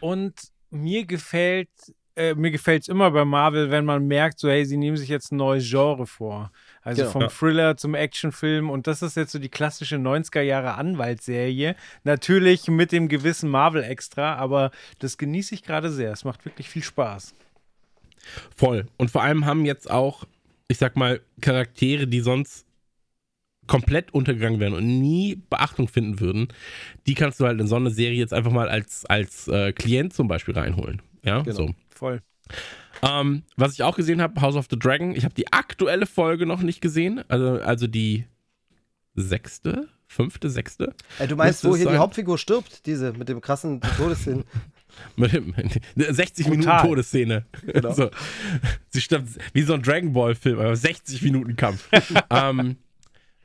Und 0.00 0.34
mir 0.70 1.06
gefällt, 1.06 1.68
äh, 2.16 2.34
mir 2.34 2.50
gefällt 2.50 2.82
es 2.82 2.88
immer 2.88 3.10
bei 3.10 3.24
Marvel, 3.24 3.70
wenn 3.70 3.84
man 3.84 4.06
merkt, 4.06 4.38
so, 4.38 4.48
hey, 4.48 4.64
sie 4.64 4.76
nehmen 4.76 4.96
sich 4.96 5.08
jetzt 5.08 5.32
ein 5.32 5.36
neues 5.36 5.68
Genre 5.68 6.06
vor. 6.06 6.50
Also 6.82 7.02
genau. 7.02 7.12
vom 7.12 7.22
ja. 7.22 7.28
Thriller 7.28 7.76
zum 7.76 7.94
Actionfilm. 7.94 8.70
Und 8.70 8.86
das 8.86 9.02
ist 9.02 9.16
jetzt 9.16 9.32
so 9.32 9.38
die 9.38 9.48
klassische 9.48 9.96
90er 9.96 10.40
Jahre 10.40 10.74
Anwaltsserie. 10.74 11.76
Natürlich 12.04 12.68
mit 12.68 12.92
dem 12.92 13.08
gewissen 13.08 13.50
Marvel-Extra, 13.50 14.36
aber 14.36 14.70
das 14.98 15.18
genieße 15.18 15.54
ich 15.54 15.62
gerade 15.62 15.90
sehr. 15.90 16.12
Es 16.12 16.24
macht 16.24 16.44
wirklich 16.44 16.68
viel 16.70 16.82
Spaß. 16.82 17.34
Voll. 18.56 18.86
Und 18.96 19.10
vor 19.10 19.22
allem 19.22 19.44
haben 19.46 19.64
jetzt 19.64 19.90
auch 19.90 20.24
ich 20.68 20.78
sag 20.78 20.96
mal, 20.96 21.20
Charaktere, 21.40 22.06
die 22.06 22.20
sonst 22.20 22.66
komplett 23.66 24.14
untergegangen 24.14 24.60
wären 24.60 24.74
und 24.74 24.86
nie 24.86 25.42
Beachtung 25.50 25.88
finden 25.88 26.20
würden, 26.20 26.48
die 27.06 27.14
kannst 27.14 27.40
du 27.40 27.46
halt 27.46 27.60
in 27.60 27.66
so 27.66 27.76
eine 27.76 27.90
Serie 27.90 28.18
jetzt 28.18 28.32
einfach 28.32 28.52
mal 28.52 28.68
als, 28.68 29.04
als 29.06 29.48
äh, 29.48 29.72
Klient 29.72 30.12
zum 30.12 30.28
Beispiel 30.28 30.54
reinholen. 30.54 31.02
Ja, 31.24 31.40
genau. 31.40 31.56
so. 31.56 31.74
Voll. 31.88 32.22
Ähm, 33.02 33.42
was 33.56 33.74
ich 33.74 33.82
auch 33.82 33.96
gesehen 33.96 34.22
habe, 34.22 34.40
House 34.40 34.54
of 34.54 34.66
the 34.70 34.78
Dragon, 34.78 35.14
ich 35.14 35.24
habe 35.24 35.34
die 35.34 35.52
aktuelle 35.52 36.06
Folge 36.06 36.46
noch 36.46 36.62
nicht 36.62 36.80
gesehen, 36.80 37.24
also, 37.28 37.60
also 37.60 37.86
die 37.86 38.24
sechste, 39.14 39.88
fünfte, 40.06 40.48
sechste. 40.48 40.94
Äh, 41.18 41.26
du 41.26 41.36
meinst, 41.36 41.64
wo 41.64 41.74
hier 41.74 41.84
sein? 41.84 41.94
die 41.94 41.98
Hauptfigur 41.98 42.38
stirbt, 42.38 42.86
diese 42.86 43.12
mit 43.12 43.28
dem 43.28 43.40
krassen 43.40 43.80
Todesszenen? 43.80 44.44
60 45.96 46.48
Minuten 46.48 46.78
Todesszene. 46.82 47.44
Genau. 47.66 47.92
So. 47.96 48.10
Sie 48.90 49.00
stirbt 49.00 49.28
wie 49.54 49.62
so 49.62 49.72
ein 49.72 49.82
Dragon 49.82 50.12
Ball 50.12 50.34
Film, 50.34 50.58
aber 50.58 50.76
60 50.76 51.22
Minuten 51.22 51.56
Kampf. 51.56 51.88
ähm, 52.30 52.76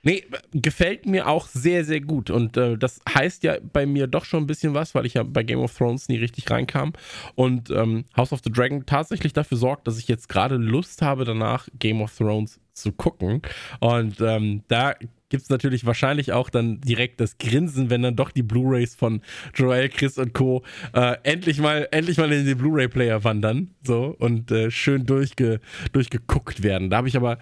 nee, 0.04 0.26
gefällt 0.52 1.06
mir 1.06 1.28
auch 1.28 1.48
sehr, 1.48 1.86
sehr 1.86 2.02
gut. 2.02 2.30
Und 2.30 2.58
äh, 2.58 2.78
das 2.78 3.00
heißt 3.08 3.44
ja 3.44 3.58
bei 3.62 3.86
mir 3.86 4.08
doch 4.08 4.26
schon 4.26 4.44
ein 4.44 4.48
bisschen 4.48 4.74
was, 4.74 4.94
weil 4.94 5.06
ich 5.06 5.14
ja 5.14 5.24
bei 5.24 5.44
Game 5.44 5.60
of 5.60 5.78
Thrones 5.78 6.10
nie 6.10 6.18
richtig 6.18 6.50
reinkam. 6.50 6.94
Und 7.36 7.70
ähm, 7.70 8.06
House 8.18 8.34
of 8.34 8.42
the 8.44 8.52
Dragon 8.52 8.86
tatsächlich 8.86 9.32
dafür 9.32 9.58
sorgt, 9.58 9.88
dass 9.88 9.98
ich 9.98 10.08
jetzt 10.08 10.28
gerade 10.28 10.56
Lust 10.56 11.02
habe, 11.02 11.24
danach 11.24 11.68
Game 11.80 12.02
of 12.02 12.16
Thrones 12.16 12.60
zu 12.74 12.92
gucken. 12.92 13.42
Und 13.80 14.20
ähm, 14.22 14.64
da 14.68 14.96
gibt 15.32 15.44
es 15.44 15.50
natürlich 15.50 15.86
wahrscheinlich 15.86 16.34
auch 16.34 16.50
dann 16.50 16.80
direkt 16.82 17.20
das 17.20 17.38
Grinsen, 17.40 17.90
wenn 17.90 18.04
dann 18.04 18.16
doch 18.16 18.32
die 18.32 18.44
Blu-rays 18.44 18.96
von 18.96 19.22
Joel, 19.56 19.90
Chris 19.90 20.18
und 20.18 20.34
Co. 20.34 20.64
Äh, 20.94 21.16
endlich 21.24 21.60
mal 21.60 21.88
endlich 21.92 22.18
mal 22.18 22.32
in 22.32 22.46
den 22.46 22.58
Blu-ray-Player 22.58 23.24
wandern 23.24 23.72
so 23.82 24.16
und 24.20 24.52
äh, 24.52 24.70
schön 24.70 25.06
durchge, 25.06 25.60
durchgeguckt 25.94 26.62
werden. 26.62 26.90
Da 26.90 26.98
habe 26.98 27.08
ich 27.08 27.16
aber, 27.16 27.40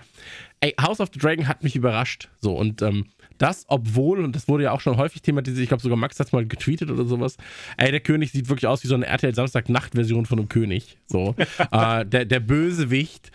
ey, 0.62 0.74
House 0.80 1.02
of 1.02 1.10
the 1.12 1.20
Dragon 1.20 1.48
hat 1.48 1.64
mich 1.64 1.76
überrascht. 1.76 2.30
So 2.40 2.56
und 2.56 2.82
ähm, 2.82 3.08
das, 3.40 3.66
obwohl, 3.68 4.24
und 4.24 4.36
das 4.36 4.48
wurde 4.48 4.66
ja 4.66 4.72
auch 4.72 4.82
schon 4.82 4.98
häufig 4.98 5.22
thematisiert, 5.24 5.64
ich 5.64 5.70
glaube 5.70 5.82
sogar 5.82 5.98
Max 5.98 6.20
hat 6.20 6.28
es 6.28 6.34
mal 6.34 6.46
getweetet 6.46 6.92
oder 6.92 7.06
sowas, 7.06 7.38
ey, 7.78 7.90
der 7.90 8.02
König 8.02 8.32
sieht 8.32 8.50
wirklich 8.50 8.68
aus 8.68 8.84
wie 8.84 8.88
so 8.88 8.96
eine 8.96 9.08
RTL 9.08 9.34
Samstag-Nacht-Version 9.34 10.26
von 10.28 10.40
einem 10.40 10.50
König. 10.50 10.98
So. 11.08 11.36
äh, 11.72 12.06
der, 12.06 12.26
der 12.26 12.40
Bösewicht. 12.40 13.32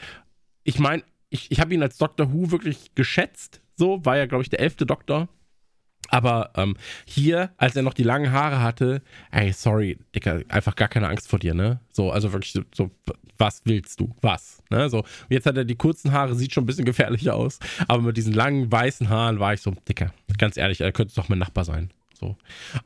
Ich 0.62 0.78
meine, 0.78 1.02
ich, 1.30 1.50
ich 1.50 1.58
habe 1.58 1.74
ihn 1.74 1.82
als 1.82 1.98
Doctor 1.98 2.32
Who 2.32 2.52
wirklich 2.52 2.94
geschätzt 2.94 3.60
so, 3.76 4.04
war 4.04 4.16
ja, 4.16 4.26
glaube 4.26 4.42
ich, 4.42 4.50
der 4.50 4.60
elfte 4.60 4.86
Doktor. 4.86 5.28
Aber 6.08 6.50
ähm, 6.56 6.76
hier, 7.06 7.50
als 7.56 7.76
er 7.76 7.82
noch 7.82 7.94
die 7.94 8.02
langen 8.02 8.30
Haare 8.30 8.60
hatte, 8.60 9.02
ey, 9.30 9.52
sorry, 9.52 9.98
Dicker, 10.14 10.42
einfach 10.48 10.76
gar 10.76 10.88
keine 10.88 11.08
Angst 11.08 11.28
vor 11.28 11.38
dir, 11.38 11.54
ne? 11.54 11.80
So, 11.92 12.10
also 12.10 12.32
wirklich 12.32 12.52
so, 12.52 12.90
was 13.38 13.62
willst 13.64 14.00
du? 14.00 14.14
Was? 14.20 14.62
Ne? 14.70 14.88
So, 14.88 15.04
jetzt 15.28 15.46
hat 15.46 15.56
er 15.56 15.64
die 15.64 15.76
kurzen 15.76 16.12
Haare, 16.12 16.34
sieht 16.34 16.52
schon 16.52 16.64
ein 16.64 16.66
bisschen 16.66 16.84
gefährlicher 16.84 17.34
aus. 17.34 17.58
Aber 17.88 18.02
mit 18.02 18.16
diesen 18.16 18.32
langen, 18.32 18.70
weißen 18.70 19.08
Haaren 19.08 19.40
war 19.40 19.54
ich 19.54 19.60
so, 19.60 19.72
Dicker, 19.88 20.12
ganz 20.38 20.56
ehrlich, 20.56 20.80
er 20.80 20.92
könnte 20.92 21.14
doch 21.14 21.28
mein 21.28 21.38
Nachbar 21.38 21.64
sein. 21.64 21.90
So. 22.14 22.36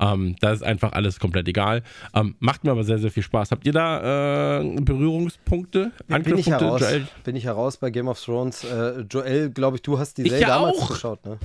Ähm, 0.00 0.36
da 0.40 0.52
ist 0.52 0.62
einfach 0.62 0.92
alles 0.92 1.20
komplett 1.20 1.48
egal. 1.48 1.82
Ähm, 2.14 2.34
macht 2.38 2.64
mir 2.64 2.70
aber 2.70 2.84
sehr, 2.84 2.98
sehr 2.98 3.10
viel 3.10 3.22
Spaß. 3.22 3.50
Habt 3.50 3.66
ihr 3.66 3.72
da 3.72 4.60
äh, 4.60 4.80
Berührungspunkte? 4.80 5.92
Ja, 6.08 6.18
bin, 6.18 6.38
ich 6.38 6.48
heraus, 6.48 6.82
bin 7.24 7.36
ich 7.36 7.44
heraus 7.44 7.76
bei 7.76 7.90
Game 7.90 8.08
of 8.08 8.20
Thrones. 8.20 8.64
Äh, 8.64 9.00
Joel, 9.10 9.50
glaube 9.50 9.76
ich, 9.76 9.82
du 9.82 9.98
hast 9.98 10.18
die 10.18 10.28
Serie 10.28 10.46
damals 10.46 10.86
geschaut, 10.88 11.24
ne? 11.24 11.38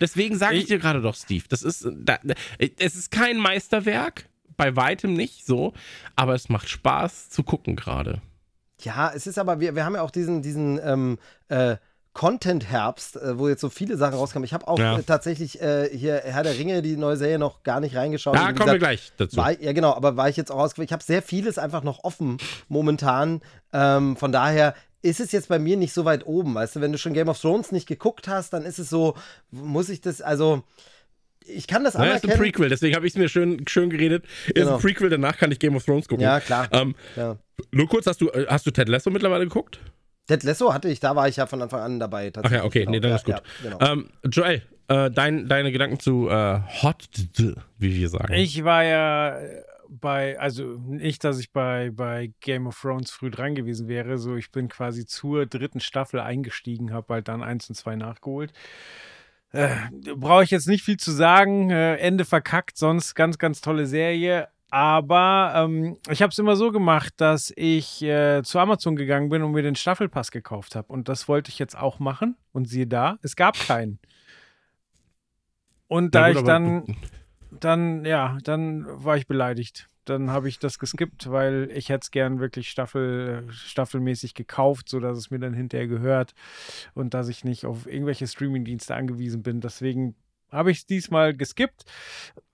Deswegen 0.00 0.36
sage 0.36 0.56
ich, 0.56 0.62
ich 0.62 0.68
dir 0.68 0.78
gerade 0.78 1.00
doch, 1.00 1.14
Steve, 1.14 1.44
das 1.48 1.62
ist, 1.62 1.88
da, 1.96 2.18
es 2.58 2.94
ist 2.94 3.10
kein 3.10 3.38
Meisterwerk, 3.38 4.28
bei 4.56 4.76
weitem 4.76 5.14
nicht 5.14 5.46
so, 5.46 5.72
aber 6.14 6.34
es 6.34 6.48
macht 6.48 6.68
Spaß 6.68 7.30
zu 7.30 7.42
gucken 7.42 7.74
gerade. 7.74 8.20
Ja, 8.82 9.10
es 9.14 9.26
ist 9.26 9.38
aber, 9.38 9.60
wir, 9.60 9.74
wir 9.74 9.84
haben 9.84 9.94
ja 9.94 10.02
auch 10.02 10.10
diesen, 10.10 10.42
diesen 10.42 10.78
ähm, 10.84 11.18
äh, 11.48 11.76
Content-Herbst, 12.18 13.16
äh, 13.16 13.38
wo 13.38 13.48
jetzt 13.48 13.60
so 13.60 13.70
viele 13.70 13.96
Sachen 13.96 14.14
rauskamen. 14.14 14.44
Ich 14.44 14.52
habe 14.52 14.66
auch 14.66 14.78
ja. 14.80 14.98
äh, 14.98 15.04
tatsächlich 15.04 15.62
äh, 15.62 15.88
hier 15.96 16.20
Herr 16.24 16.42
der 16.42 16.58
Ringe, 16.58 16.82
die 16.82 16.96
neue 16.96 17.16
Serie, 17.16 17.38
noch 17.38 17.62
gar 17.62 17.78
nicht 17.78 17.94
reingeschaut. 17.94 18.34
Da 18.34 18.52
kommen 18.52 18.72
wir 18.72 18.78
gleich 18.80 19.12
dazu. 19.16 19.36
War, 19.36 19.58
ja, 19.60 19.72
genau, 19.72 19.94
aber 19.94 20.16
war 20.16 20.28
ich 20.28 20.36
jetzt 20.36 20.50
auch 20.50 20.58
ausgewählt. 20.58 20.90
Ich 20.90 20.92
habe 20.92 21.04
sehr 21.04 21.22
vieles 21.22 21.58
einfach 21.58 21.84
noch 21.84 22.02
offen 22.02 22.38
momentan. 22.68 23.40
Ähm, 23.72 24.16
von 24.16 24.32
daher 24.32 24.74
ist 25.00 25.20
es 25.20 25.30
jetzt 25.30 25.48
bei 25.48 25.60
mir 25.60 25.76
nicht 25.76 25.92
so 25.92 26.04
weit 26.04 26.26
oben. 26.26 26.56
Weißt 26.56 26.74
du, 26.74 26.80
wenn 26.80 26.90
du 26.90 26.98
schon 26.98 27.14
Game 27.14 27.28
of 27.28 27.40
Thrones 27.40 27.70
nicht 27.70 27.86
geguckt 27.86 28.26
hast, 28.26 28.52
dann 28.52 28.64
ist 28.64 28.80
es 28.80 28.90
so, 28.90 29.14
muss 29.52 29.88
ich 29.88 30.00
das, 30.00 30.20
also 30.20 30.64
ich 31.46 31.68
kann 31.68 31.84
das 31.84 31.94
naja, 31.94 32.10
anerkennen. 32.10 32.32
ist 32.32 32.36
ein 32.36 32.42
Prequel, 32.42 32.68
deswegen 32.68 32.96
habe 32.96 33.06
ich 33.06 33.12
es 33.12 33.16
mir 33.16 33.28
schön, 33.28 33.64
schön 33.68 33.90
geredet. 33.90 34.24
Ist 34.48 34.54
genau. 34.56 34.74
ein 34.74 34.80
Prequel, 34.80 35.08
danach 35.08 35.38
kann 35.38 35.52
ich 35.52 35.60
Game 35.60 35.76
of 35.76 35.84
Thrones 35.84 36.08
gucken. 36.08 36.24
Ja, 36.24 36.40
klar. 36.40 36.68
Ähm, 36.72 36.96
ja. 37.14 37.36
Nur 37.70 37.88
kurz, 37.88 38.06
hast 38.06 38.20
du, 38.20 38.28
äh, 38.30 38.46
hast 38.48 38.66
du 38.66 38.72
Ted 38.72 38.88
Lasso 38.88 39.08
mittlerweile 39.10 39.44
geguckt? 39.44 39.78
Ted 40.28 40.44
Lasso 40.44 40.72
hatte 40.72 40.88
ich, 40.88 41.00
da 41.00 41.16
war 41.16 41.26
ich 41.26 41.36
ja 41.36 41.46
von 41.46 41.60
Anfang 41.62 41.80
an 41.80 41.98
dabei. 41.98 42.30
Ach 42.40 42.50
ja, 42.50 42.64
okay, 42.64 42.80
genau. 42.80 42.90
nee, 42.92 43.00
dann 43.00 43.12
ist 43.12 43.24
gut. 43.24 43.34
Ja, 43.34 43.42
genau. 43.62 43.78
ähm, 43.80 44.10
Joel, 44.30 44.62
äh, 44.88 45.10
dein, 45.10 45.48
deine 45.48 45.72
Gedanken 45.72 45.98
zu 45.98 46.28
äh, 46.28 46.60
Hot, 46.82 47.08
wie 47.78 47.96
wir 47.96 48.08
sagen. 48.08 48.34
Ich 48.34 48.62
war 48.62 48.84
ja 48.84 49.38
bei, 49.88 50.38
also 50.38 50.64
nicht, 50.86 51.24
dass 51.24 51.38
ich 51.38 51.50
bei, 51.50 51.90
bei 51.90 52.30
Game 52.40 52.66
of 52.66 52.78
Thrones 52.78 53.10
früh 53.10 53.30
dran 53.30 53.54
gewesen 53.54 53.88
wäre, 53.88 54.18
so 54.18 54.36
ich 54.36 54.52
bin 54.52 54.68
quasi 54.68 55.06
zur 55.06 55.46
dritten 55.46 55.80
Staffel 55.80 56.20
eingestiegen, 56.20 56.92
habe 56.92 57.14
halt 57.14 57.28
dann 57.28 57.42
eins 57.42 57.68
und 57.70 57.74
zwei 57.74 57.96
nachgeholt. 57.96 58.52
Äh, 59.52 59.70
Brauche 60.14 60.44
ich 60.44 60.50
jetzt 60.50 60.68
nicht 60.68 60.84
viel 60.84 60.98
zu 60.98 61.10
sagen. 61.10 61.70
Äh, 61.70 61.96
Ende 61.96 62.26
verkackt, 62.26 62.76
sonst 62.76 63.14
ganz, 63.14 63.38
ganz 63.38 63.62
tolle 63.62 63.86
Serie. 63.86 64.48
Aber 64.70 65.52
ähm, 65.56 65.96
ich 66.10 66.20
habe 66.20 66.30
es 66.30 66.38
immer 66.38 66.54
so 66.54 66.70
gemacht, 66.70 67.14
dass 67.16 67.52
ich 67.56 68.02
äh, 68.02 68.42
zu 68.42 68.58
Amazon 68.58 68.96
gegangen 68.96 69.30
bin 69.30 69.42
und 69.42 69.52
mir 69.52 69.62
den 69.62 69.76
Staffelpass 69.76 70.30
gekauft 70.30 70.76
habe. 70.76 70.92
Und 70.92 71.08
das 71.08 71.26
wollte 71.26 71.50
ich 71.50 71.58
jetzt 71.58 71.76
auch 71.76 71.98
machen. 71.98 72.36
Und 72.52 72.68
siehe 72.68 72.86
da, 72.86 73.18
es 73.22 73.34
gab 73.34 73.58
keinen. 73.58 73.98
Und 75.86 76.14
da 76.14 76.28
gut, 76.28 76.38
ich 76.38 76.42
dann, 76.44 76.96
dann, 77.50 78.04
ja, 78.04 78.36
dann 78.44 78.84
war 78.86 79.16
ich 79.16 79.26
beleidigt. 79.26 79.88
Dann 80.04 80.30
habe 80.30 80.48
ich 80.48 80.58
das 80.58 80.78
geskippt, 80.78 81.30
weil 81.30 81.70
ich 81.72 81.88
hätte 81.88 82.04
es 82.04 82.10
gern 82.10 82.40
wirklich 82.40 82.70
Staffel, 82.70 83.46
staffelmäßig 83.50 84.34
gekauft, 84.34 84.88
sodass 84.88 85.18
es 85.18 85.30
mir 85.30 85.38
dann 85.38 85.54
hinterher 85.54 85.86
gehört 85.86 86.34
und 86.94 87.14
dass 87.14 87.28
ich 87.28 87.44
nicht 87.44 87.66
auf 87.66 87.86
irgendwelche 87.86 88.26
Streamingdienste 88.26 88.94
angewiesen 88.94 89.42
bin. 89.42 89.60
Deswegen 89.60 90.14
habe 90.50 90.70
ich 90.70 90.78
es 90.78 90.86
diesmal 90.86 91.34
geskippt 91.34 91.84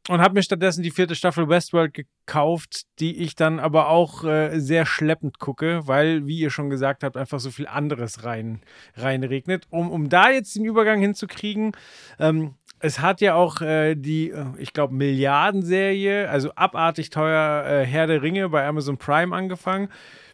und 0.08 0.20
habe 0.20 0.34
mir 0.34 0.42
stattdessen 0.42 0.82
die 0.82 0.90
vierte 0.90 1.14
Staffel 1.14 1.48
Westworld 1.48 1.94
gekauft, 1.94 2.84
die 2.98 3.16
ich 3.22 3.36
dann 3.36 3.58
aber 3.58 3.88
auch 3.88 4.24
äh, 4.24 4.58
sehr 4.60 4.84
schleppend 4.84 5.38
gucke, 5.38 5.86
weil, 5.86 6.26
wie 6.26 6.38
ihr 6.38 6.50
schon 6.50 6.68
gesagt 6.68 7.04
habt, 7.04 7.16
einfach 7.16 7.40
so 7.40 7.50
viel 7.50 7.66
anderes 7.66 8.24
rein, 8.24 8.60
reinregnet. 8.96 9.66
Um, 9.70 9.90
um 9.90 10.08
da 10.08 10.30
jetzt 10.30 10.56
den 10.56 10.64
Übergang 10.64 11.00
hinzukriegen, 11.00 11.72
ähm, 12.18 12.54
es 12.80 13.00
hat 13.00 13.22
ja 13.22 13.34
auch 13.34 13.62
äh, 13.62 13.94
die, 13.94 14.30
äh, 14.30 14.44
ich 14.58 14.74
glaube, 14.74 14.94
Milliardenserie, 14.94 16.28
also 16.28 16.52
abartig 16.54 17.08
teuer 17.08 17.64
äh, 17.64 17.86
Herr 17.86 18.06
der 18.06 18.20
Ringe 18.20 18.50
bei 18.50 18.66
Amazon 18.66 18.98
Prime 18.98 19.34
angefangen. 19.34 19.88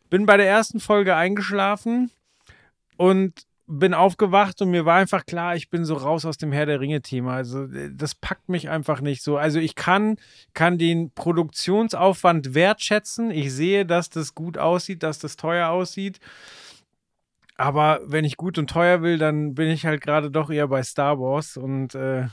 Bin 0.09 0.27
bei 0.27 0.37
der 0.37 0.49
ersten 0.49 0.81
Folge 0.81 1.15
eingeschlafen 1.15 2.11
und 2.97 3.47
bin 3.71 3.95
aufgewacht 3.95 4.61
und 4.63 4.71
mir 4.71 4.85
war 4.85 4.97
einfach 4.97 5.25
klar, 5.25 5.55
ich 5.55 5.71
bin 5.71 5.85
so 5.85 5.95
raus 5.95 6.25
aus 6.25 6.37
dem 6.37 6.51
Herr 6.51 6.67
der 6.67 6.81
Ringe-Thema. 6.81 7.35
Also 7.35 7.65
äh, 7.65 7.91
das 7.95 8.17
packt 8.17 8.49
mich 8.49 8.69
einfach 8.69 9.01
nicht 9.01 9.23
so. 9.23 9.37
Also 9.37 9.61
ich 9.61 9.77
kann, 9.77 10.17
kann 10.55 10.77
den 10.77 11.13
Produktionsaufwand 11.13 12.55
wertschätzen. 12.55 13.31
Ich 13.31 13.53
sehe, 13.53 13.87
dass 13.87 14.11
das 14.11 14.35
gut 14.35 14.59
aussieht, 14.59 15.05
dass 15.05 15.21
das 15.21 15.37
teuer 15.37 15.69
aussieht. 15.69 16.19
Aber 17.57 18.01
wenn 18.05 18.25
ich 18.25 18.37
gut 18.37 18.59
und 18.59 18.69
teuer 18.69 19.03
will, 19.03 19.19
dann 19.19 19.55
bin 19.55 19.69
ich 19.69 19.87
halt 19.87 20.01
gerade 20.01 20.31
doch 20.31 20.51
eher 20.51 20.67
bei 20.67 20.83
Star 20.83 21.21
Wars 21.21 21.57
und, 21.57 21.95
äh, 21.95 22.27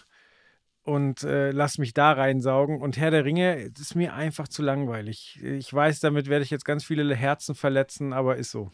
und 0.84 1.22
äh, 1.24 1.52
lass 1.52 1.78
mich 1.78 1.94
da 1.94 2.14
reinsaugen. 2.14 2.82
Und 2.82 2.98
Herr 2.98 3.12
der 3.12 3.26
Ringe 3.26 3.72
ist 3.80 3.96
mir 3.96 4.16
einfach 4.16 4.48
zu 4.48 4.64
langweilig. 4.64 5.40
Ich 5.44 5.72
weiß, 5.72 6.00
damit 6.00 6.30
werde 6.30 6.44
ich 6.44 6.50
jetzt 6.50 6.66
ganz 6.66 6.84
viele 6.84 7.14
Herzen 7.16 7.54
verletzen, 7.54 8.12
aber 8.14 8.38
ist 8.38 8.52
so. 8.52 8.72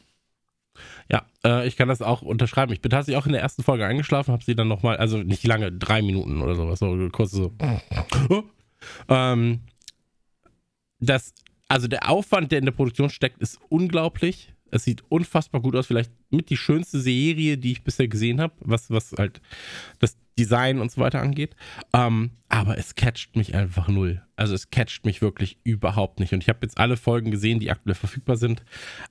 Ja, 1.10 1.26
äh, 1.46 1.68
ich 1.68 1.76
kann 1.78 1.88
das 1.88 2.02
auch 2.02 2.22
unterschreiben. 2.22 2.74
Ich 2.74 2.82
bin 2.82 2.92
tatsächlich 2.92 3.22
auch 3.22 3.26
in 3.26 3.34
der 3.34 3.42
ersten 3.42 3.64
Folge 3.64 3.86
eingeschlafen, 3.86 4.32
habe 4.32 4.44
sie 4.44 4.56
dann 4.56 4.68
nochmal, 4.68 4.98
also 4.98 5.18
nicht 5.18 5.46
lange, 5.46 5.72
drei 5.72 6.02
Minuten 6.02 6.42
oder 6.42 6.56
sowas, 6.56 6.80
so 6.80 7.10
kurz 7.12 7.32
so. 7.32 7.54
Ähm, 9.08 9.62
das, 11.00 11.34
also 11.68 11.88
der 11.88 12.10
Aufwand, 12.10 12.52
der 12.52 12.60
in 12.60 12.66
der 12.66 12.72
Produktion 12.72 13.10
steckt, 13.10 13.42
ist 13.42 13.60
unglaublich. 13.70 14.54
Es 14.72 14.86
sieht 14.86 15.04
unfassbar 15.10 15.62
gut 15.62 15.76
aus. 15.76 15.86
Vielleicht 15.86 16.12
mit 16.32 16.50
die 16.50 16.58
schönste 16.58 17.00
Serie, 17.00 17.58
die 17.58 17.74
ich 17.74 17.84
bisher 17.84 18.08
gesehen 18.08 18.42
habe, 18.42 18.54
was, 18.60 18.90
was 18.90 19.14
halt 19.18 19.40
das 20.00 20.18
Design 20.38 20.80
und 20.80 20.92
so 20.92 21.00
weiter 21.00 21.22
angeht. 21.22 21.56
Ähm, 21.94 22.32
aber 22.50 22.78
es 22.78 22.96
catcht 22.96 23.36
mich 23.36 23.54
einfach 23.54 23.88
null. 23.88 24.24
Also 24.36 24.56
es 24.56 24.72
catcht 24.72 25.06
mich 25.06 25.22
wirklich 25.22 25.60
überhaupt 25.64 26.20
nicht. 26.20 26.34
Und 26.34 26.42
ich 26.42 26.50
habe 26.50 26.60
jetzt 26.64 26.80
alle 26.80 26.98
Folgen 26.98 27.30
gesehen, 27.30 27.60
die 27.60 27.70
aktuell 27.70 27.94
verfügbar 27.96 28.36
sind. 28.36 28.64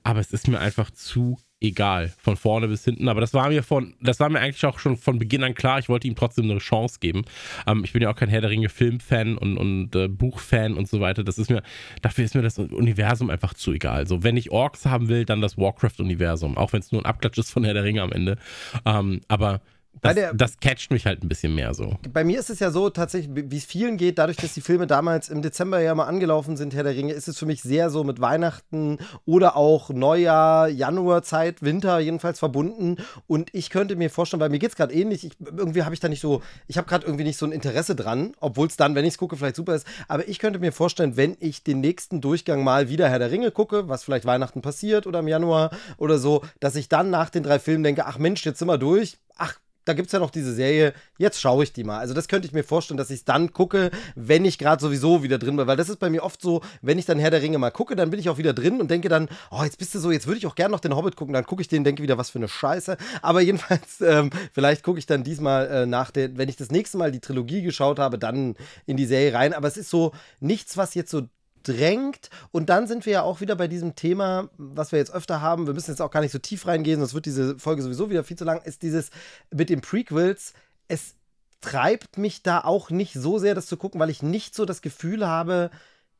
Aber 0.02 0.18
es 0.18 0.32
ist 0.32 0.48
mir 0.48 0.58
einfach 0.58 0.90
zu 0.90 1.38
egal, 1.62 2.12
von 2.18 2.36
vorne 2.36 2.68
bis 2.68 2.84
hinten. 2.84 3.08
Aber 3.08 3.20
das 3.20 3.32
war 3.34 3.48
mir 3.48 3.62
von, 3.62 3.94
das 4.00 4.20
war 4.20 4.28
mir 4.28 4.40
eigentlich 4.40 4.64
auch 4.66 4.78
schon 4.78 4.96
von 4.96 5.18
Beginn 5.18 5.42
an 5.42 5.54
klar. 5.54 5.78
Ich 5.78 5.88
wollte 5.88 6.08
ihm 6.08 6.16
trotzdem 6.16 6.50
eine 6.50 6.58
Chance 6.58 6.98
geben. 7.00 7.24
Ähm, 7.66 7.84
ich 7.84 7.92
bin 7.92 8.02
ja 8.02 8.10
auch 8.10 8.16
kein 8.16 8.28
Herr 8.28 8.40
der 8.40 8.50
Ringe 8.50 8.68
Filmfan 8.68 9.38
und, 9.38 9.56
und 9.56 9.94
äh, 9.94 10.08
Buchfan 10.08 10.74
und 10.74 10.88
so 10.88 11.00
weiter. 11.00 11.24
Das 11.24 11.38
ist 11.38 11.50
mir, 11.50 11.62
dafür 12.02 12.24
ist 12.24 12.34
mir 12.34 12.42
das 12.42 12.58
Universum 12.58 13.30
einfach 13.30 13.54
zu 13.54 13.72
egal. 13.72 14.06
So, 14.06 14.22
wenn 14.22 14.36
ich 14.36 14.50
Orks 14.50 14.86
haben 14.86 15.08
will, 15.08 15.24
dann 15.24 15.40
das 15.40 15.56
Warcraft-Universum. 15.56 16.56
Auch 16.56 16.72
wenn 16.72 16.80
es 16.80 16.92
nur 16.92 17.02
ein 17.02 17.06
Abklatsch 17.06 17.38
ist 17.38 17.50
von 17.50 17.64
Herr 17.64 17.74
der 17.74 17.84
Ringe 17.84 18.02
am 18.02 18.12
Ende. 18.12 18.36
Ähm, 18.84 19.20
aber 19.28 19.60
das, 20.00 20.14
der, 20.14 20.34
das, 20.34 20.58
catcht 20.58 20.90
mich 20.90 21.06
halt 21.06 21.22
ein 21.22 21.28
bisschen 21.28 21.54
mehr 21.54 21.74
so. 21.74 21.96
Bei 22.12 22.24
mir 22.24 22.40
ist 22.40 22.50
es 22.50 22.58
ja 22.58 22.70
so, 22.70 22.90
tatsächlich, 22.90 23.50
wie 23.50 23.56
es 23.56 23.64
vielen 23.64 23.96
geht, 23.96 24.18
dadurch, 24.18 24.36
dass 24.36 24.54
die 24.54 24.60
Filme 24.60 24.86
damals 24.86 25.28
im 25.28 25.42
Dezember 25.42 25.80
ja 25.80 25.94
mal 25.94 26.06
angelaufen 26.06 26.56
sind, 26.56 26.74
Herr 26.74 26.82
der 26.82 26.96
Ringe, 26.96 27.12
ist 27.12 27.28
es 27.28 27.38
für 27.38 27.46
mich 27.46 27.62
sehr 27.62 27.90
so 27.90 28.02
mit 28.02 28.20
Weihnachten 28.20 28.98
oder 29.26 29.56
auch 29.56 29.90
Neujahr, 29.90 30.68
Januarzeit, 30.68 31.62
Winter 31.62 32.00
jedenfalls 32.00 32.38
verbunden. 32.38 32.96
Und 33.26 33.50
ich 33.54 33.70
könnte 33.70 33.94
mir 33.94 34.10
vorstellen, 34.10 34.40
weil 34.40 34.48
mir 34.48 34.58
geht 34.58 34.70
es 34.70 34.76
gerade 34.76 34.94
ähnlich, 34.94 35.24
ich, 35.24 35.32
irgendwie 35.40 35.84
habe 35.84 35.94
ich 35.94 36.00
da 36.00 36.08
nicht 36.08 36.20
so, 36.20 36.42
ich 36.66 36.78
habe 36.78 36.88
gerade 36.88 37.06
irgendwie 37.06 37.24
nicht 37.24 37.38
so 37.38 37.46
ein 37.46 37.52
Interesse 37.52 37.94
dran, 37.94 38.34
obwohl 38.40 38.66
es 38.66 38.76
dann, 38.76 38.94
wenn 38.94 39.04
ich 39.04 39.14
es 39.14 39.18
gucke, 39.18 39.36
vielleicht 39.36 39.56
super 39.56 39.74
ist. 39.74 39.86
Aber 40.08 40.26
ich 40.26 40.38
könnte 40.38 40.58
mir 40.58 40.72
vorstellen, 40.72 41.16
wenn 41.16 41.36
ich 41.38 41.62
den 41.62 41.80
nächsten 41.80 42.20
Durchgang 42.20 42.64
mal 42.64 42.88
wieder 42.88 43.08
Herr 43.08 43.18
der 43.18 43.30
Ringe 43.30 43.50
gucke, 43.50 43.88
was 43.88 44.04
vielleicht 44.04 44.24
Weihnachten 44.24 44.62
passiert 44.62 45.06
oder 45.06 45.20
im 45.20 45.28
Januar 45.28 45.70
oder 45.98 46.18
so, 46.18 46.42
dass 46.60 46.76
ich 46.76 46.88
dann 46.88 47.10
nach 47.10 47.30
den 47.30 47.42
drei 47.42 47.58
Filmen 47.58 47.84
denke, 47.84 48.06
ach 48.06 48.18
Mensch, 48.18 48.44
jetzt 48.44 48.58
sind 48.58 48.68
wir 48.68 48.78
durch. 48.78 49.18
Ach, 49.36 49.54
da 49.84 49.94
gibt 49.94 50.06
es 50.06 50.12
ja 50.12 50.18
noch 50.18 50.30
diese 50.30 50.52
Serie, 50.52 50.94
jetzt 51.18 51.40
schaue 51.40 51.64
ich 51.64 51.72
die 51.72 51.84
mal. 51.84 51.98
Also 51.98 52.14
das 52.14 52.28
könnte 52.28 52.46
ich 52.46 52.52
mir 52.52 52.62
vorstellen, 52.62 52.98
dass 52.98 53.10
ich 53.10 53.20
es 53.20 53.24
dann 53.24 53.52
gucke, 53.52 53.90
wenn 54.14 54.44
ich 54.44 54.58
gerade 54.58 54.80
sowieso 54.82 55.22
wieder 55.22 55.38
drin 55.38 55.56
bin. 55.56 55.66
Weil 55.66 55.76
das 55.76 55.88
ist 55.88 55.98
bei 55.98 56.10
mir 56.10 56.22
oft 56.22 56.40
so, 56.40 56.62
wenn 56.82 56.98
ich 56.98 57.06
dann 57.06 57.18
Herr 57.18 57.30
der 57.30 57.42
Ringe 57.42 57.58
mal 57.58 57.70
gucke, 57.70 57.96
dann 57.96 58.10
bin 58.10 58.20
ich 58.20 58.28
auch 58.28 58.38
wieder 58.38 58.52
drin 58.52 58.80
und 58.80 58.90
denke 58.90 59.08
dann, 59.08 59.28
oh, 59.50 59.62
jetzt 59.64 59.78
bist 59.78 59.94
du 59.94 59.98
so, 59.98 60.10
jetzt 60.10 60.26
würde 60.26 60.38
ich 60.38 60.46
auch 60.46 60.54
gerne 60.54 60.72
noch 60.72 60.80
den 60.80 60.94
Hobbit 60.94 61.16
gucken. 61.16 61.34
Dann 61.34 61.44
gucke 61.44 61.62
ich 61.62 61.68
den 61.68 61.84
denke 61.84 62.02
wieder, 62.02 62.18
was 62.18 62.30
für 62.30 62.38
eine 62.38 62.48
Scheiße. 62.48 62.96
Aber 63.22 63.40
jedenfalls, 63.40 64.00
ähm, 64.00 64.30
vielleicht 64.52 64.82
gucke 64.82 64.98
ich 64.98 65.06
dann 65.06 65.24
diesmal 65.24 65.66
äh, 65.68 65.86
nach 65.86 66.10
der, 66.10 66.36
wenn 66.36 66.48
ich 66.48 66.56
das 66.56 66.70
nächste 66.70 66.98
Mal 66.98 67.12
die 67.12 67.20
Trilogie 67.20 67.62
geschaut 67.62 67.98
habe, 67.98 68.18
dann 68.18 68.54
in 68.86 68.96
die 68.96 69.06
Serie 69.06 69.34
rein. 69.34 69.54
Aber 69.54 69.68
es 69.68 69.76
ist 69.76 69.90
so 69.90 70.12
nichts, 70.40 70.76
was 70.76 70.94
jetzt 70.94 71.10
so 71.10 71.22
drängt. 71.62 72.30
Und 72.50 72.68
dann 72.68 72.86
sind 72.86 73.06
wir 73.06 73.12
ja 73.12 73.22
auch 73.22 73.40
wieder 73.40 73.56
bei 73.56 73.68
diesem 73.68 73.94
Thema, 73.94 74.48
was 74.56 74.92
wir 74.92 74.98
jetzt 74.98 75.12
öfter 75.12 75.40
haben. 75.40 75.66
Wir 75.66 75.74
müssen 75.74 75.90
jetzt 75.90 76.02
auch 76.02 76.10
gar 76.10 76.20
nicht 76.20 76.32
so 76.32 76.38
tief 76.38 76.66
reingehen, 76.66 77.00
sonst 77.00 77.14
wird 77.14 77.26
diese 77.26 77.58
Folge 77.58 77.82
sowieso 77.82 78.10
wieder 78.10 78.24
viel 78.24 78.36
zu 78.36 78.44
lang. 78.44 78.62
Ist 78.62 78.82
dieses 78.82 79.10
mit 79.50 79.70
den 79.70 79.80
Prequels. 79.80 80.52
Es 80.88 81.14
treibt 81.60 82.18
mich 82.18 82.42
da 82.42 82.60
auch 82.60 82.90
nicht 82.90 83.14
so 83.14 83.38
sehr, 83.38 83.54
das 83.54 83.66
zu 83.66 83.76
gucken, 83.76 84.00
weil 84.00 84.10
ich 84.10 84.22
nicht 84.22 84.54
so 84.54 84.64
das 84.64 84.82
Gefühl 84.82 85.26
habe, 85.26 85.70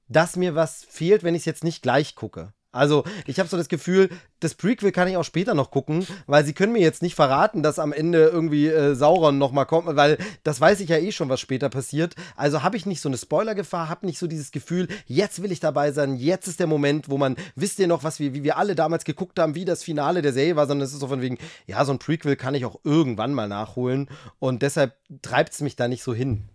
dass 0.09 0.37
mir 0.37 0.55
was 0.55 0.85
fehlt, 0.85 1.23
wenn 1.23 1.35
ich 1.35 1.43
es 1.43 1.47
jetzt 1.47 1.65
nicht 1.65 1.83
gleich 1.83 2.15
gucke. 2.15 2.53
Also, 2.73 3.05
ich 3.27 3.39
habe 3.39 3.49
so 3.49 3.59
das 3.59 3.69
Gefühl, 3.69 4.09
das 4.41 4.55
Prequel 4.55 4.93
kann 4.93 5.07
ich 5.07 5.19
auch 5.19 5.25
später 5.25 5.55
noch 5.55 5.71
gucken, 5.71 6.07
weil 6.27 6.45
sie 6.45 6.55
können 6.55 6.73
mir 6.73 6.81
jetzt 6.81 7.03
nicht 7.03 7.15
verraten, 7.15 7.63
dass 7.63 7.79
am 7.79 7.93
Ende 7.93 8.29
irgendwie 8.29 8.67
äh, 8.67 8.95
Sauron 8.95 9.37
nochmal 9.37 9.67
kommt, 9.67 9.95
weil 9.95 10.17
das 10.43 10.61
weiß 10.61 10.81
ich 10.81 10.89
ja 10.89 10.97
eh 10.97 11.13
schon, 11.13 11.29
was 11.29 11.41
später 11.41 11.69
passiert. 11.69 12.15
Also 12.35 12.63
habe 12.63 12.79
ich 12.79 12.87
nicht 12.87 13.03
so 13.03 13.11
eine 13.11 13.19
Spoilergefahr, 13.19 13.91
habe 13.91 14.07
nicht 14.07 14.19
so 14.19 14.27
dieses 14.27 14.53
Gefühl, 14.53 14.89
jetzt 15.07 15.43
will 15.43 15.53
ich 15.53 15.61
dabei 15.61 15.93
sein, 15.93 16.17
jetzt 16.17 16.49
ist 16.49 16.61
der 16.61 16.67
Moment, 16.67 17.11
wo 17.11 17.19
man, 17.19 17.37
wisst 17.57 17.79
ihr 17.79 17.87
noch, 17.87 18.05
was 18.05 18.19
wir, 18.19 18.33
wie 18.33 18.43
wir 18.43 18.57
alle 18.57 18.75
damals 18.75 19.05
geguckt 19.05 19.39
haben, 19.39 19.55
wie 19.55 19.67
das 19.67 19.85
Finale 19.85 20.23
der 20.23 20.33
Serie 20.33 20.57
war, 20.57 20.67
sondern 20.67 20.87
es 20.87 20.95
ist 20.95 21.01
so 21.01 21.09
von 21.09 21.21
wegen, 21.21 21.37
ja, 21.67 21.85
so 21.85 21.93
ein 21.93 21.99
Prequel 21.99 22.37
kann 22.37 22.55
ich 22.55 22.65
auch 22.65 22.81
irgendwann 22.85 23.35
mal 23.35 23.49
nachholen 23.49 24.09
und 24.39 24.63
deshalb 24.63 24.97
treibt 25.21 25.53
es 25.53 25.61
mich 25.61 25.77
da 25.77 25.89
nicht 25.89 26.03
so 26.03 26.15
hin. 26.15 26.49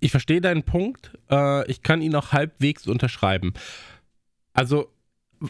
Ich 0.00 0.10
verstehe 0.10 0.40
deinen 0.40 0.62
Punkt. 0.62 1.12
Äh, 1.30 1.68
ich 1.70 1.82
kann 1.82 2.00
ihn 2.00 2.14
auch 2.14 2.32
halbwegs 2.32 2.86
unterschreiben. 2.86 3.54
Also, 4.58 4.92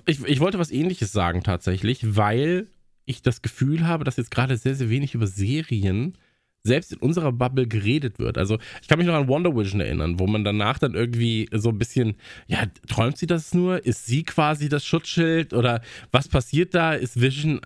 ich, 0.04 0.22
ich 0.24 0.40
wollte 0.40 0.58
was 0.58 0.70
ähnliches 0.70 1.12
sagen 1.12 1.42
tatsächlich, 1.42 2.14
weil 2.14 2.66
ich 3.06 3.22
das 3.22 3.40
Gefühl 3.40 3.86
habe, 3.86 4.04
dass 4.04 4.18
jetzt 4.18 4.30
gerade 4.30 4.58
sehr, 4.58 4.74
sehr 4.74 4.90
wenig 4.90 5.14
über 5.14 5.26
Serien 5.26 6.18
selbst 6.62 6.92
in 6.92 6.98
unserer 6.98 7.32
Bubble 7.32 7.66
geredet 7.66 8.18
wird. 8.18 8.36
Also 8.36 8.58
ich 8.82 8.88
kann 8.88 8.98
mich 8.98 9.06
noch 9.06 9.14
an 9.14 9.26
Wonder 9.28 9.56
Vision 9.56 9.80
erinnern, 9.80 10.18
wo 10.18 10.26
man 10.26 10.44
danach 10.44 10.78
dann 10.78 10.92
irgendwie 10.92 11.48
so 11.52 11.70
ein 11.70 11.78
bisschen, 11.78 12.16
ja, 12.48 12.64
träumt 12.86 13.16
sie 13.16 13.26
das 13.26 13.54
nur? 13.54 13.86
Ist 13.86 14.04
sie 14.04 14.24
quasi 14.24 14.68
das 14.68 14.84
Schutzschild? 14.84 15.54
Oder 15.54 15.80
was 16.10 16.28
passiert 16.28 16.74
da? 16.74 16.92
Ist 16.92 17.18
Vision 17.18 17.62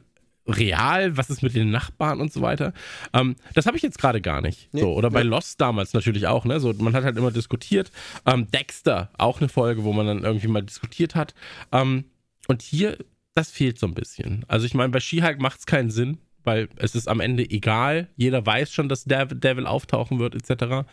real, 0.53 1.16
was 1.16 1.30
ist 1.30 1.42
mit 1.42 1.55
den 1.55 1.70
Nachbarn 1.70 2.20
und 2.20 2.32
so 2.32 2.40
weiter. 2.40 2.72
Ähm, 3.12 3.36
das 3.55 3.66
habe 3.66 3.76
ich 3.76 3.82
jetzt 3.82 3.98
gerade 3.98 4.20
gar 4.20 4.40
nicht. 4.40 4.68
Nee, 4.72 4.80
so, 4.80 4.94
oder 4.94 5.11
bei 5.11 5.22
Lost 5.22 5.61
damals 5.61 5.92
natürlich 5.92 6.26
auch, 6.26 6.44
ne? 6.44 6.61
So, 6.61 6.72
man 6.74 6.94
hat 6.94 7.05
halt 7.05 7.16
immer 7.16 7.30
diskutiert. 7.30 7.90
Ähm, 8.26 8.50
Dexter, 8.50 9.11
auch 9.18 9.40
eine 9.40 9.48
Folge, 9.48 9.84
wo 9.84 9.92
man 9.92 10.07
dann 10.07 10.24
irgendwie 10.24 10.48
mal 10.48 10.62
diskutiert 10.62 11.14
hat. 11.14 11.34
Ähm, 11.72 12.05
und 12.48 12.62
hier, 12.62 12.98
das 13.34 13.50
fehlt 13.50 13.78
so 13.78 13.86
ein 13.86 13.94
bisschen. 13.94 14.44
Also 14.48 14.66
ich 14.66 14.74
meine, 14.74 14.90
bei 14.90 15.00
She-Hulk 15.00 15.40
macht 15.40 15.61
es 15.61 15.66
keinen 15.66 15.90
Sinn, 15.90 16.18
weil 16.44 16.68
es 16.76 16.94
ist 16.94 17.09
am 17.09 17.20
Ende 17.20 17.48
egal. 17.48 18.09
Jeder 18.16 18.44
weiß 18.44 18.72
schon, 18.72 18.88
dass 18.88 19.05
Devil, 19.05 19.38
Devil 19.38 19.66
auftauchen 19.66 20.18
wird, 20.18 20.34
etc. 20.34 20.86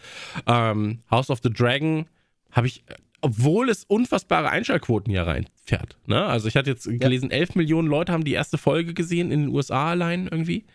Ähm, 0.47 0.99
House 1.10 1.30
of 1.30 1.39
the 1.43 1.51
Dragon 1.51 2.05
habe 2.51 2.68
ich 2.68 2.84
obwohl 3.22 3.70
es 3.70 3.84
unfassbare 3.84 4.49
Einschaltquoten 4.49 5.11
hier 5.11 5.24
reinfährt. 5.24 5.97
Ne? 6.05 6.24
Also 6.24 6.47
ich 6.47 6.55
hatte 6.55 6.70
jetzt 6.70 6.86
gelesen, 6.86 7.30
ja. 7.32 7.38
11 7.38 7.55
Millionen 7.55 7.88
Leute 7.88 8.11
haben 8.11 8.24
die 8.24 8.34
erste 8.34 8.57
Folge 8.57 8.93
gesehen 8.93 9.32
in 9.32 9.41
den 9.41 9.49
USA 9.49 9.89
allein 9.89 10.28
irgendwie. 10.28 10.65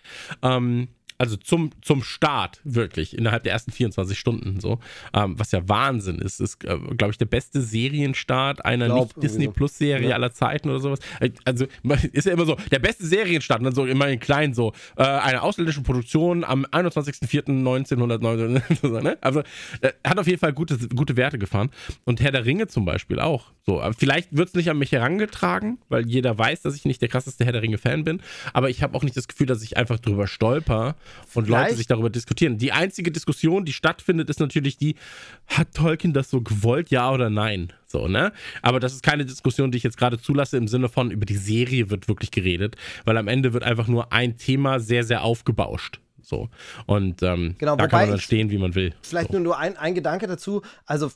Ähm, 0.42 0.88
also 1.18 1.36
zum, 1.36 1.70
zum 1.80 2.02
Start 2.02 2.60
wirklich, 2.64 3.16
innerhalb 3.16 3.44
der 3.44 3.52
ersten 3.52 3.70
24 3.70 4.18
Stunden 4.18 4.58
so. 4.60 4.80
Ähm, 5.12 5.38
was 5.38 5.52
ja 5.52 5.68
Wahnsinn 5.68 6.18
ist. 6.18 6.40
Ist, 6.40 6.64
äh, 6.64 6.76
glaube 6.96 7.12
ich, 7.12 7.18
der 7.18 7.26
beste 7.26 7.62
Serienstart 7.62 8.64
einer 8.64 8.92
Nicht-Disney-Plus-Serie 8.92 10.08
ja. 10.08 10.16
aller 10.16 10.32
Zeiten 10.32 10.70
oder 10.70 10.80
sowas. 10.80 10.98
Äh, 11.20 11.30
also 11.44 11.66
ist 12.12 12.26
ja 12.26 12.32
immer 12.32 12.46
so, 12.46 12.56
der 12.70 12.80
beste 12.80 13.06
Serienstart, 13.06 13.64
dann 13.64 13.74
so 13.74 13.86
immer 13.86 14.08
in 14.08 14.18
klein 14.18 14.54
so, 14.54 14.72
äh, 14.96 15.04
eine 15.04 15.42
ausländische 15.42 15.82
Produktion 15.82 16.42
am 16.42 16.64
21.04.1999. 16.64 19.02
ne? 19.02 19.16
Also 19.20 19.42
äh, 19.80 19.92
hat 20.04 20.18
auf 20.18 20.26
jeden 20.26 20.40
Fall 20.40 20.52
gute, 20.52 20.76
gute 20.88 21.16
Werte 21.16 21.38
gefahren. 21.38 21.70
Und 22.04 22.20
Herr 22.20 22.32
der 22.32 22.44
Ringe 22.44 22.66
zum 22.66 22.84
Beispiel 22.84 23.20
auch. 23.20 23.52
So, 23.66 23.82
vielleicht 23.96 24.36
wird 24.36 24.48
es 24.48 24.54
nicht 24.54 24.68
an 24.68 24.78
mich 24.78 24.92
herangetragen, 24.92 25.78
weil 25.88 26.06
jeder 26.06 26.36
weiß, 26.36 26.60
dass 26.62 26.76
ich 26.76 26.84
nicht 26.84 27.00
der 27.00 27.08
krasseste 27.08 27.46
Herr 27.46 27.52
der 27.52 27.62
Ringe-Fan 27.62 28.04
bin. 28.04 28.20
Aber 28.52 28.68
ich 28.68 28.82
habe 28.82 28.94
auch 28.94 29.02
nicht 29.02 29.16
das 29.16 29.28
Gefühl, 29.28 29.46
dass 29.46 29.62
ich 29.62 29.78
einfach 29.78 29.98
drüber 29.98 30.26
stolper 30.26 30.96
und 31.34 31.46
Vielleicht. 31.46 31.64
Leute 31.64 31.76
sich 31.76 31.86
darüber 31.86 32.10
diskutieren. 32.10 32.58
Die 32.58 32.72
einzige 32.72 33.10
Diskussion, 33.10 33.64
die 33.64 33.72
stattfindet, 33.72 34.30
ist 34.30 34.40
natürlich 34.40 34.76
die, 34.76 34.96
hat 35.46 35.74
Tolkien 35.74 36.12
das 36.12 36.30
so 36.30 36.40
gewollt, 36.40 36.90
ja 36.90 37.10
oder 37.10 37.30
nein? 37.30 37.72
So, 37.86 38.08
ne? 38.08 38.32
Aber 38.62 38.80
das 38.80 38.92
ist 38.92 39.02
keine 39.02 39.24
Diskussion, 39.24 39.70
die 39.70 39.78
ich 39.78 39.84
jetzt 39.84 39.96
gerade 39.96 40.20
zulasse 40.20 40.56
im 40.56 40.68
Sinne 40.68 40.88
von, 40.88 41.10
über 41.10 41.26
die 41.26 41.36
Serie 41.36 41.90
wird 41.90 42.08
wirklich 42.08 42.30
geredet, 42.30 42.76
weil 43.04 43.16
am 43.16 43.28
Ende 43.28 43.52
wird 43.52 43.62
einfach 43.62 43.86
nur 43.86 44.12
ein 44.12 44.36
Thema 44.36 44.80
sehr, 44.80 45.04
sehr 45.04 45.22
aufgebauscht. 45.22 46.00
So. 46.24 46.48
Und 46.86 47.22
ähm, 47.22 47.54
genau, 47.58 47.76
da 47.76 47.86
kann 47.86 48.00
man 48.00 48.10
dann 48.10 48.20
stehen, 48.20 48.50
wie 48.50 48.58
man 48.58 48.74
will. 48.74 48.94
Vielleicht 49.02 49.28
so. 49.28 49.34
nur, 49.34 49.42
nur 49.42 49.58
ein, 49.58 49.76
ein 49.76 49.94
Gedanke 49.94 50.26
dazu. 50.26 50.62
Also 50.86 51.10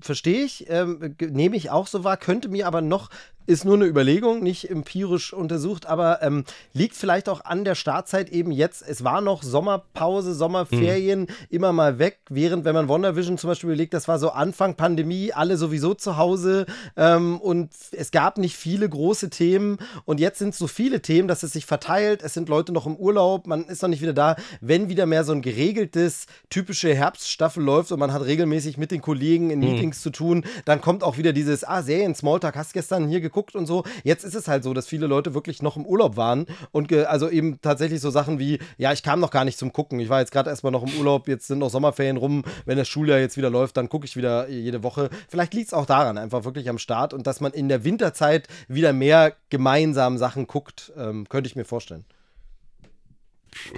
verstehe 0.00 0.44
ich, 0.44 0.66
ähm, 0.68 1.16
nehme 1.20 1.56
ich 1.56 1.70
auch 1.70 1.86
so 1.86 2.04
wahr, 2.04 2.16
könnte 2.16 2.48
mir 2.48 2.66
aber 2.66 2.80
noch 2.80 3.10
ist 3.46 3.64
nur 3.64 3.74
eine 3.74 3.86
Überlegung, 3.86 4.42
nicht 4.42 4.70
empirisch 4.70 5.32
untersucht, 5.32 5.86
aber 5.86 6.22
ähm, 6.22 6.44
liegt 6.72 6.94
vielleicht 6.94 7.28
auch 7.28 7.44
an 7.44 7.64
der 7.64 7.74
Startzeit 7.74 8.30
eben 8.30 8.52
jetzt. 8.52 8.84
Es 8.86 9.02
war 9.02 9.20
noch 9.20 9.42
Sommerpause, 9.42 10.34
Sommerferien, 10.34 11.22
mhm. 11.22 11.26
immer 11.48 11.72
mal 11.72 11.98
weg, 11.98 12.18
während, 12.28 12.64
wenn 12.64 12.74
man 12.74 12.88
WandaVision 12.88 13.38
zum 13.38 13.48
Beispiel 13.48 13.70
überlegt, 13.70 13.92
das 13.92 14.08
war 14.08 14.18
so 14.18 14.30
Anfang 14.30 14.76
Pandemie, 14.76 15.32
alle 15.32 15.56
sowieso 15.56 15.94
zu 15.94 16.16
Hause 16.16 16.66
ähm, 16.96 17.40
und 17.40 17.70
es 17.92 18.12
gab 18.12 18.38
nicht 18.38 18.56
viele 18.56 18.88
große 18.88 19.30
Themen 19.30 19.78
und 20.04 20.20
jetzt 20.20 20.38
sind 20.38 20.54
so 20.54 20.66
viele 20.66 21.02
Themen, 21.02 21.26
dass 21.26 21.42
es 21.42 21.52
sich 21.52 21.66
verteilt. 21.66 22.22
Es 22.22 22.34
sind 22.34 22.48
Leute 22.48 22.72
noch 22.72 22.86
im 22.86 22.94
Urlaub, 22.94 23.46
man 23.46 23.64
ist 23.64 23.82
noch 23.82 23.88
nicht 23.88 24.02
wieder 24.02 24.12
da. 24.12 24.36
Wenn 24.60 24.88
wieder 24.88 25.06
mehr 25.06 25.24
so 25.24 25.32
ein 25.32 25.42
geregeltes, 25.42 26.26
typische 26.50 26.94
Herbststaffel 26.94 27.64
läuft 27.64 27.90
und 27.90 27.98
man 27.98 28.12
hat 28.12 28.24
regelmäßig 28.24 28.78
mit 28.78 28.92
den 28.92 29.00
Kollegen 29.00 29.50
in 29.50 29.58
mhm. 29.58 29.72
Meetings 29.72 30.02
zu 30.02 30.10
tun, 30.10 30.44
dann 30.66 30.80
kommt 30.80 31.02
auch 31.02 31.18
wieder 31.18 31.32
dieses, 31.32 31.64
ah, 31.64 31.82
Serien, 31.82 32.14
Smalltalk, 32.14 32.54
hast 32.54 32.74
gestern 32.74 33.08
hier 33.08 33.20
geguckt 33.20 33.29
geguckt 33.30 33.54
und 33.54 33.66
so. 33.66 33.84
Jetzt 34.04 34.24
ist 34.24 34.34
es 34.34 34.48
halt 34.48 34.64
so, 34.64 34.74
dass 34.74 34.86
viele 34.86 35.06
Leute 35.06 35.34
wirklich 35.34 35.62
noch 35.62 35.76
im 35.76 35.86
Urlaub 35.86 36.16
waren 36.16 36.46
und 36.72 36.92
also 36.92 37.28
eben 37.28 37.60
tatsächlich 37.60 38.00
so 38.00 38.10
Sachen 38.10 38.38
wie, 38.38 38.58
ja, 38.78 38.92
ich 38.92 39.02
kam 39.02 39.20
noch 39.20 39.30
gar 39.30 39.44
nicht 39.44 39.58
zum 39.58 39.72
Gucken. 39.72 40.00
Ich 40.00 40.08
war 40.08 40.20
jetzt 40.20 40.32
gerade 40.32 40.50
erstmal 40.50 40.72
noch 40.72 40.82
im 40.82 40.98
Urlaub, 40.98 41.28
jetzt 41.28 41.46
sind 41.46 41.58
noch 41.58 41.70
Sommerferien 41.70 42.16
rum. 42.16 42.44
Wenn 42.66 42.76
das 42.76 42.88
Schuljahr 42.88 43.18
jetzt 43.18 43.36
wieder 43.36 43.50
läuft, 43.50 43.76
dann 43.76 43.88
gucke 43.88 44.04
ich 44.06 44.16
wieder 44.16 44.48
jede 44.48 44.82
Woche. 44.82 45.10
Vielleicht 45.28 45.54
liegt 45.54 45.68
es 45.68 45.74
auch 45.74 45.86
daran, 45.86 46.18
einfach 46.18 46.44
wirklich 46.44 46.68
am 46.68 46.78
Start 46.78 47.14
und 47.14 47.26
dass 47.26 47.40
man 47.40 47.52
in 47.52 47.68
der 47.68 47.84
Winterzeit 47.84 48.48
wieder 48.68 48.92
mehr 48.92 49.34
gemeinsam 49.48 50.18
Sachen 50.18 50.46
guckt, 50.46 50.92
ähm, 50.96 51.28
könnte 51.28 51.48
ich 51.48 51.56
mir 51.56 51.64
vorstellen. 51.64 52.04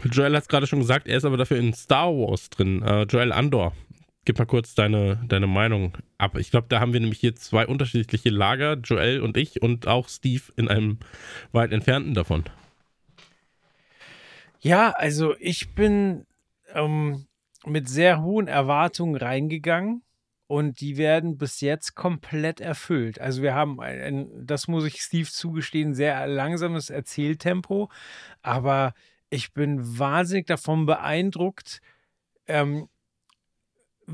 Joel 0.04 0.34
hat 0.36 0.42
es 0.42 0.48
gerade 0.48 0.66
schon 0.66 0.80
gesagt, 0.80 1.08
er 1.08 1.16
ist 1.16 1.24
aber 1.24 1.36
dafür 1.36 1.56
in 1.56 1.72
Star 1.72 2.08
Wars 2.08 2.50
drin. 2.50 2.82
Uh, 2.82 3.02
Joel 3.02 3.32
Andor 3.32 3.72
gib 4.24 4.38
mal 4.38 4.46
kurz 4.46 4.74
deine, 4.74 5.22
deine 5.26 5.46
Meinung 5.46 5.96
ab. 6.18 6.36
Ich 6.38 6.50
glaube, 6.50 6.66
da 6.68 6.80
haben 6.80 6.92
wir 6.92 7.00
nämlich 7.00 7.20
hier 7.20 7.34
zwei 7.34 7.66
unterschiedliche 7.66 8.30
Lager, 8.30 8.74
Joel 8.74 9.20
und 9.20 9.36
ich 9.36 9.62
und 9.62 9.86
auch 9.86 10.08
Steve 10.08 10.42
in 10.56 10.68
einem 10.68 10.98
weit 11.52 11.72
entfernten 11.72 12.14
davon. 12.14 12.44
Ja, 14.60 14.90
also 14.90 15.34
ich 15.40 15.74
bin 15.74 16.26
ähm, 16.72 17.26
mit 17.66 17.88
sehr 17.88 18.22
hohen 18.22 18.46
Erwartungen 18.46 19.16
reingegangen 19.16 20.02
und 20.46 20.80
die 20.80 20.96
werden 20.98 21.36
bis 21.36 21.60
jetzt 21.60 21.96
komplett 21.96 22.60
erfüllt. 22.60 23.20
Also 23.20 23.42
wir 23.42 23.54
haben, 23.54 23.80
ein, 23.80 24.00
ein, 24.00 24.46
das 24.46 24.68
muss 24.68 24.84
ich 24.84 25.00
Steve 25.00 25.28
zugestehen, 25.28 25.94
sehr 25.94 26.26
langsames 26.28 26.90
Erzähltempo, 26.90 27.90
aber 28.42 28.94
ich 29.30 29.52
bin 29.52 29.98
wahnsinnig 29.98 30.46
davon 30.46 30.86
beeindruckt, 30.86 31.80
ähm, 32.46 32.88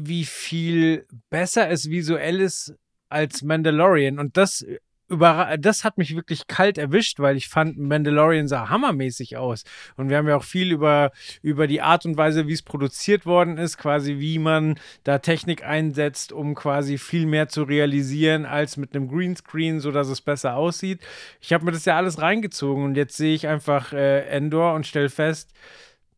wie 0.01 0.24
viel 0.24 1.07
besser 1.30 1.70
es 1.70 1.90
visuell 1.90 2.40
ist 2.40 2.74
als 3.09 3.42
Mandalorian. 3.42 4.18
Und 4.18 4.36
das 4.36 4.64
das 5.09 5.84
hat 5.84 5.96
mich 5.96 6.14
wirklich 6.14 6.46
kalt 6.49 6.76
erwischt, 6.76 7.18
weil 7.18 7.36
ich 7.36 7.49
fand, 7.49 7.78
Mandalorian 7.78 8.46
sah 8.46 8.68
hammermäßig 8.68 9.38
aus. 9.38 9.64
Und 9.96 10.11
wir 10.11 10.18
haben 10.18 10.28
ja 10.28 10.36
auch 10.36 10.44
viel 10.44 10.70
über, 10.70 11.12
über 11.40 11.66
die 11.66 11.80
Art 11.80 12.05
und 12.05 12.18
Weise, 12.18 12.46
wie 12.46 12.53
es 12.53 12.62
produziert 12.62 13.24
worden 13.24 13.57
ist, 13.57 13.78
quasi 13.78 14.18
wie 14.18 14.38
man 14.38 14.78
da 15.05 15.18
Technik 15.18 15.64
einsetzt, 15.64 16.32
um 16.32 16.55
quasi 16.55 16.99
viel 16.99 17.24
mehr 17.24 17.49
zu 17.49 17.62
realisieren 17.62 18.44
als 18.44 18.76
mit 18.76 18.94
einem 18.94 19.09
Greenscreen, 19.09 19.80
sodass 19.80 20.09
es 20.09 20.20
besser 20.20 20.57
aussieht. 20.57 21.01
Ich 21.40 21.55
habe 21.55 21.64
mir 21.64 21.72
das 21.72 21.86
ja 21.86 21.96
alles 21.96 22.20
reingezogen 22.20 22.84
und 22.84 22.96
jetzt 22.96 23.16
sehe 23.16 23.34
ich 23.34 23.46
einfach 23.46 23.94
äh, 23.94 24.26
Endor 24.28 24.74
und 24.74 24.86
stelle 24.86 25.09
fest, 25.09 25.53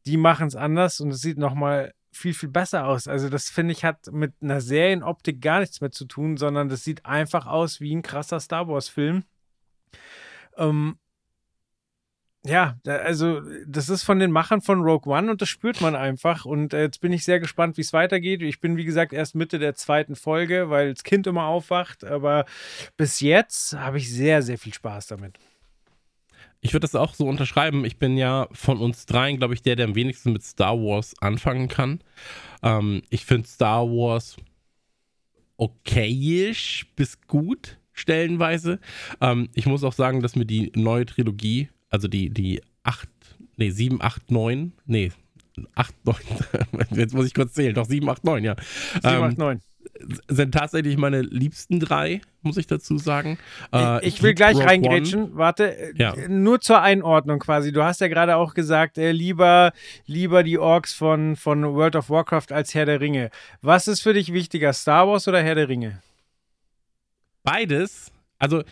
die 0.07 0.16
machen 0.16 0.49
es 0.49 0.57
anders 0.57 1.01
und 1.01 1.11
es 1.11 1.20
sieht 1.20 1.39
nochmal 1.39 1.93
viel, 2.13 2.35
viel 2.35 2.49
besser 2.49 2.87
aus. 2.87 3.09
Also 3.09 3.29
das 3.29 3.49
finde 3.51 3.73
ich 3.73 3.85
hat 3.85 4.13
mit 4.13 4.35
einer 4.41 4.61
Serienoptik 4.61 5.41
gar 5.41 5.61
nichts 5.61 5.81
mehr 5.81 5.91
zu 5.91 6.05
tun, 6.07 6.37
sondern 6.37 6.69
das 6.69 6.85
sieht 6.85 7.07
einfach 7.07 7.47
aus 7.47 7.81
wie 7.81 7.95
ein 7.95 8.03
krasser 8.03 8.41
Star 8.41 8.69
Wars-Film. 8.69 9.25
Ähm, 10.57 10.99
ja, 12.43 12.79
also 12.87 13.43
das 13.67 13.91
ist 13.91 14.03
von 14.03 14.19
den 14.19 14.31
Machern 14.31 14.63
von 14.63 14.81
Rogue 14.81 15.13
One 15.13 15.31
und 15.31 15.43
das 15.43 15.49
spürt 15.51 15.83
man 15.83 15.95
einfach. 15.95 16.47
Und 16.47 16.73
äh, 16.73 16.83
jetzt 16.83 17.01
bin 17.01 17.13
ich 17.13 17.25
sehr 17.25 17.39
gespannt, 17.39 17.77
wie 17.77 17.83
es 17.83 17.93
weitergeht. 17.93 18.41
Ich 18.41 18.61
bin, 18.61 18.79
wie 18.79 18.85
gesagt, 18.85 19.13
erst 19.13 19.35
Mitte 19.35 19.59
der 19.59 19.75
zweiten 19.75 20.17
Folge, 20.17 20.71
weil 20.71 20.95
das 20.95 21.05
Kind 21.05 21.27
immer 21.27 21.45
aufwacht. 21.45 22.03
Aber 22.03 22.47
bis 22.97 23.21
jetzt 23.21 23.75
habe 23.75 23.99
ich 23.99 24.11
sehr, 24.11 24.43
sehr 24.43 24.57
viel 24.59 24.73
Spaß 24.73 25.09
damit. 25.09 25.39
Ich 26.63 26.73
würde 26.73 26.85
das 26.85 26.95
auch 26.95 27.15
so 27.15 27.27
unterschreiben. 27.27 27.85
Ich 27.85 27.99
bin 27.99 28.17
ja 28.17 28.49
von 28.53 28.79
uns 28.79 29.07
dreien, 29.07 29.39
glaube 29.39 29.55
ich, 29.55 29.63
der, 29.63 29.77
der 29.77 29.87
am 29.87 29.95
wenigsten 29.95 30.33
mit 30.33 30.43
Star 30.43 30.77
Wars 30.77 31.15
anfangen 31.21 31.69
kann. 31.69 32.01
Ähm, 32.63 33.03
ich 33.09 33.25
finde 33.25 33.49
Star 33.49 33.87
Wars 33.87 34.37
okayisch 35.57 36.87
bis 36.97 37.21
gut 37.23 37.79
stellenweise. 37.93 38.79
Ähm, 39.21 39.49
ich 39.55 39.67
muss 39.67 39.85
auch 39.85 39.93
sagen, 39.93 40.21
dass 40.21 40.37
mir 40.37 40.47
die 40.47 40.71
neue 40.75 41.07
Trilogie, 41.07 41.71
also 41.89 42.09
die, 42.09 42.31
die 42.31 42.63
8, 42.83 43.09
nee, 43.57 43.71
7, 43.71 44.03
8, 44.03 44.31
9, 44.31 44.73
nee, 44.87 45.13
8, 45.75 45.95
9, 46.05 46.17
jetzt 46.93 47.15
muss 47.15 47.27
ich 47.27 47.35
kurz 47.35 47.55
zählen, 47.55 47.75
doch 47.75 47.87
7, 47.87 48.09
8, 48.09 48.25
9, 48.25 48.45
ja. 48.45 48.57
7, 49.03 49.15
ähm, 49.15 49.23
8, 49.23 49.39
9 49.39 49.61
sind 50.28 50.53
tatsächlich 50.53 50.97
meine 50.97 51.22
liebsten 51.22 51.81
drei, 51.81 52.20
muss 52.43 52.57
ich 52.57 52.66
dazu 52.66 52.99
sagen. 52.99 53.39
Äh, 53.72 54.07
ich, 54.07 54.22
will 54.22 54.35
gleich 54.35 54.57
reingrätschen. 54.59 55.37
Warte, 55.37 55.93
ja. 55.97 56.14
nur 56.28 56.61
zur 56.61 56.81
Einordnung 56.81 57.39
quasi. 57.39 57.72
Du 57.72 57.83
hast 57.83 58.01
ja 58.01 58.09
gerade 58.09 58.37
auch 58.37 58.55
gesagt, 58.55 58.99
äh, 58.99 59.12
lieber, 59.12 59.72
lieber 60.07 60.43
die 60.43 60.59
Orks 60.59 60.93
von, 60.93 61.37
von 61.37 61.74
World 61.74 61.97
of 61.97 62.11
Warcraft 62.11 62.53
als 62.53 62.74
Herr 62.74 62.87
der 62.87 63.01
Ringe. 63.01 63.31
Was 63.62 63.89
ist 63.89 64.01
für 64.01 64.14
dich 64.14 64.33
wichtiger, 64.33 64.72
Star 64.72 65.09
Wars 65.09 65.28
oder 65.28 65.43
Herr 65.43 65.55
der 65.55 65.68
Ringe? 65.68 66.03
Beides. 67.43 68.12
Also, 68.39 68.62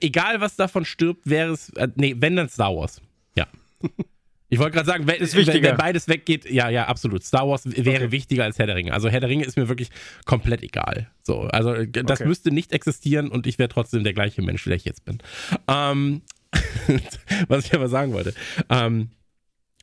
egal 0.00 0.40
was 0.40 0.56
davon 0.56 0.84
stirbt, 0.84 1.28
wäre 1.28 1.52
es. 1.52 1.70
Äh, 1.70 1.88
nee, 1.94 2.14
wenn 2.18 2.36
dann 2.36 2.48
Star 2.48 2.74
Wars. 2.74 3.00
Ja. 3.36 3.46
Ich 4.54 4.60
wollte 4.60 4.76
gerade 4.76 4.86
sagen, 4.86 5.06
wenn, 5.06 5.20
wenn, 5.20 5.62
wenn, 5.62 5.76
beides 5.76 6.06
weggeht, 6.06 6.48
ja, 6.48 6.68
ja, 6.68 6.86
absolut. 6.86 7.24
Star 7.24 7.48
Wars 7.48 7.64
wäre 7.66 8.04
okay. 8.04 8.12
wichtiger 8.12 8.44
als 8.44 8.58
Herr 8.58 8.66
der 8.66 8.76
Ringe. 8.76 8.92
Also 8.92 9.08
Herr 9.08 9.20
der 9.20 9.28
Ringe 9.28 9.44
ist 9.44 9.56
mir 9.56 9.68
wirklich 9.68 9.90
komplett 10.26 10.62
egal. 10.62 11.10
So, 11.22 11.40
also 11.42 11.84
das 11.84 12.20
okay. 12.20 12.28
müsste 12.28 12.52
nicht 12.52 12.72
existieren 12.72 13.28
und 13.28 13.46
ich 13.46 13.58
wäre 13.58 13.68
trotzdem 13.68 14.04
der 14.04 14.12
gleiche 14.12 14.42
Mensch, 14.42 14.62
der 14.62 14.76
ich 14.76 14.84
jetzt 14.84 15.04
bin. 15.04 15.18
Ähm, 15.66 16.22
was 17.48 17.66
ich 17.66 17.74
aber 17.74 17.88
sagen 17.88 18.12
wollte. 18.12 18.32
Ähm, 18.70 19.10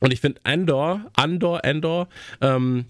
Und 0.00 0.12
ich 0.12 0.20
finde 0.20 0.40
Andor, 0.44 1.04
Andor, 1.14 1.64
Andor, 1.64 2.08
ähm, 2.40 2.86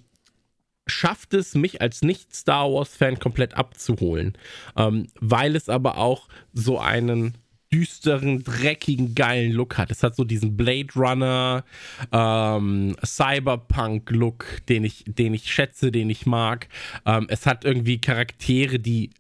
schafft 0.87 1.35
es, 1.35 1.55
mich 1.55 1.83
als 1.83 2.03
Nicht-Star 2.03 2.73
Wars-Fan 2.73 3.19
komplett 3.19 3.55
abzuholen. 3.55 4.39
Ähm, 4.77 5.09
weil 5.21 5.57
es 5.57 5.69
aber 5.69 5.99
auch 5.99 6.29
so 6.53 6.79
einen 6.79 7.37
düsteren, 7.73 8.43
dreckigen, 8.45 9.15
geilen 9.15 9.53
Look 9.53 9.79
hat. 9.79 9.91
Es 9.91 10.03
hat 10.03 10.15
so 10.15 10.25
diesen 10.25 10.57
Blade 10.57 10.89
Runner, 10.95 11.65
ähm, 12.13 12.97
Cyberpunk-Look, 13.05 14.67
den 14.69 14.85
ich, 14.85 15.05
den 15.07 15.35
ich 15.35 15.53
schätze, 15.53 15.91
den 15.91 16.11
ich 16.11 16.27
mag. 16.27 16.69
Ähm, 17.07 17.27
es 17.29 17.47
hat 17.47 17.65
irgendwie 17.65 18.01
Charaktere, 18.01 18.79
die 18.79 19.11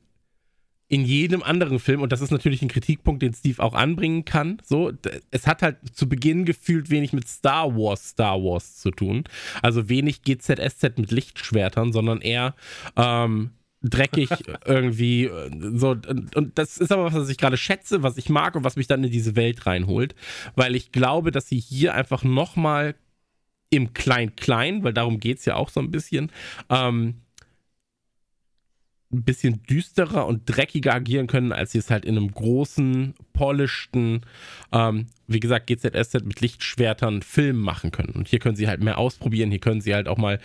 in 0.92 1.06
jedem 1.06 1.42
anderen 1.42 1.78
Film, 1.78 2.02
und 2.02 2.12
das 2.12 2.20
ist 2.20 2.32
natürlich 2.32 2.60
ein 2.60 2.68
Kritikpunkt, 2.68 3.22
den 3.22 3.32
Steve 3.32 3.62
auch 3.62 3.72
anbringen 3.72 4.26
kann, 4.26 4.60
so, 4.62 4.92
es 5.30 5.46
hat 5.46 5.62
halt 5.62 5.78
zu 5.94 6.06
Beginn 6.06 6.44
gefühlt 6.44 6.90
wenig 6.90 7.14
mit 7.14 7.26
Star 7.26 7.74
Wars, 7.74 8.10
Star 8.10 8.36
Wars 8.36 8.76
zu 8.76 8.90
tun. 8.90 9.24
Also 9.62 9.88
wenig 9.88 10.20
GZSZ 10.20 10.98
mit 10.98 11.10
Lichtschwertern, 11.10 11.94
sondern 11.94 12.20
eher 12.20 12.54
ähm, 12.94 13.52
dreckig 13.82 14.30
irgendwie 14.64 15.30
so 15.74 15.90
und 15.90 16.52
das 16.54 16.78
ist 16.78 16.92
aber 16.92 17.04
was, 17.04 17.14
was 17.14 17.28
ich 17.28 17.38
gerade 17.38 17.56
schätze, 17.56 18.02
was 18.02 18.16
ich 18.16 18.28
mag 18.28 18.54
und 18.54 18.64
was 18.64 18.76
mich 18.76 18.86
dann 18.86 19.04
in 19.04 19.10
diese 19.10 19.36
Welt 19.36 19.66
reinholt, 19.66 20.14
weil 20.54 20.76
ich 20.76 20.92
glaube, 20.92 21.30
dass 21.30 21.48
sie 21.48 21.58
hier 21.58 21.94
einfach 21.94 22.22
noch 22.22 22.56
mal 22.56 22.94
im 23.70 23.94
Klein-Klein, 23.94 24.84
weil 24.84 24.92
darum 24.92 25.18
geht 25.18 25.38
es 25.38 25.46
ja 25.46 25.56
auch 25.56 25.70
so 25.70 25.80
ein 25.80 25.90
bisschen, 25.90 26.30
ähm, 26.68 27.22
ein 29.10 29.24
bisschen 29.24 29.62
düsterer 29.64 30.26
und 30.26 30.44
dreckiger 30.46 30.94
agieren 30.94 31.26
können, 31.26 31.52
als 31.52 31.72
sie 31.72 31.78
es 31.78 31.90
halt 31.90 32.04
in 32.04 32.16
einem 32.16 32.32
großen, 32.32 33.14
polischten, 33.32 34.22
ähm, 34.72 35.06
wie 35.26 35.40
gesagt, 35.40 35.66
GZSZ 35.66 36.24
mit 36.24 36.40
Lichtschwertern 36.40 37.22
Film 37.22 37.58
machen 37.58 37.90
können. 37.90 38.12
Und 38.14 38.28
hier 38.28 38.38
können 38.38 38.56
sie 38.56 38.68
halt 38.68 38.82
mehr 38.82 38.98
ausprobieren, 38.98 39.50
hier 39.50 39.60
können 39.60 39.80
sie 39.80 39.94
halt 39.94 40.08
auch 40.08 40.18
mal, 40.18 40.38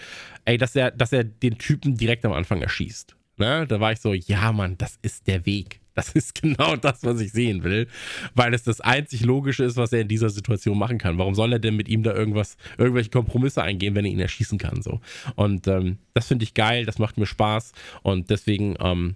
ey, 0.46 0.58
dass 0.58 0.76
er, 0.76 0.92
dass 0.92 1.14
er 1.14 1.24
den 1.24 1.58
Typen 1.58 1.96
direkt 1.96 2.26
am 2.26 2.34
Anfang 2.34 2.62
erschießt. 2.62 3.17
Ne? 3.38 3.66
Da 3.68 3.80
war 3.80 3.92
ich 3.92 4.00
so, 4.00 4.14
ja, 4.14 4.52
Mann, 4.52 4.78
das 4.78 4.98
ist 5.02 5.28
der 5.28 5.46
Weg. 5.46 5.82
Das 5.94 6.12
ist 6.12 6.40
genau 6.42 6.76
das, 6.76 7.04
was 7.04 7.20
ich 7.20 7.32
sehen 7.32 7.64
will, 7.64 7.88
weil 8.36 8.54
es 8.54 8.62
das 8.62 8.82
einzig 8.82 9.26
Logische 9.26 9.64
ist, 9.64 9.78
was 9.78 9.92
er 9.92 10.02
in 10.02 10.08
dieser 10.08 10.30
Situation 10.30 10.78
machen 10.78 11.00
kann. 11.00 11.18
Warum 11.18 11.34
soll 11.34 11.54
er 11.54 11.60
denn 11.60 11.76
mit 11.76 11.90
ihm 11.90 12.04
da 12.04 12.14
irgendwas, 12.14 12.56
irgendwelche 12.78 13.10
Kompromisse 13.10 13.64
eingehen, 13.64 13.96
wenn 13.96 14.06
er 14.06 14.12
ihn 14.12 14.20
erschießen 14.20 14.60
kann? 14.60 14.84
So. 14.84 15.02
Und 15.36 15.68
ähm, 15.68 15.98
das 16.14 16.28
finde 16.28 16.44
ich 16.44 16.54
geil, 16.54 16.86
das 16.86 17.00
macht 17.00 17.18
mir 17.18 17.26
Spaß 17.26 17.72
und 18.04 18.30
deswegen 18.30 18.76
ähm, 18.80 19.16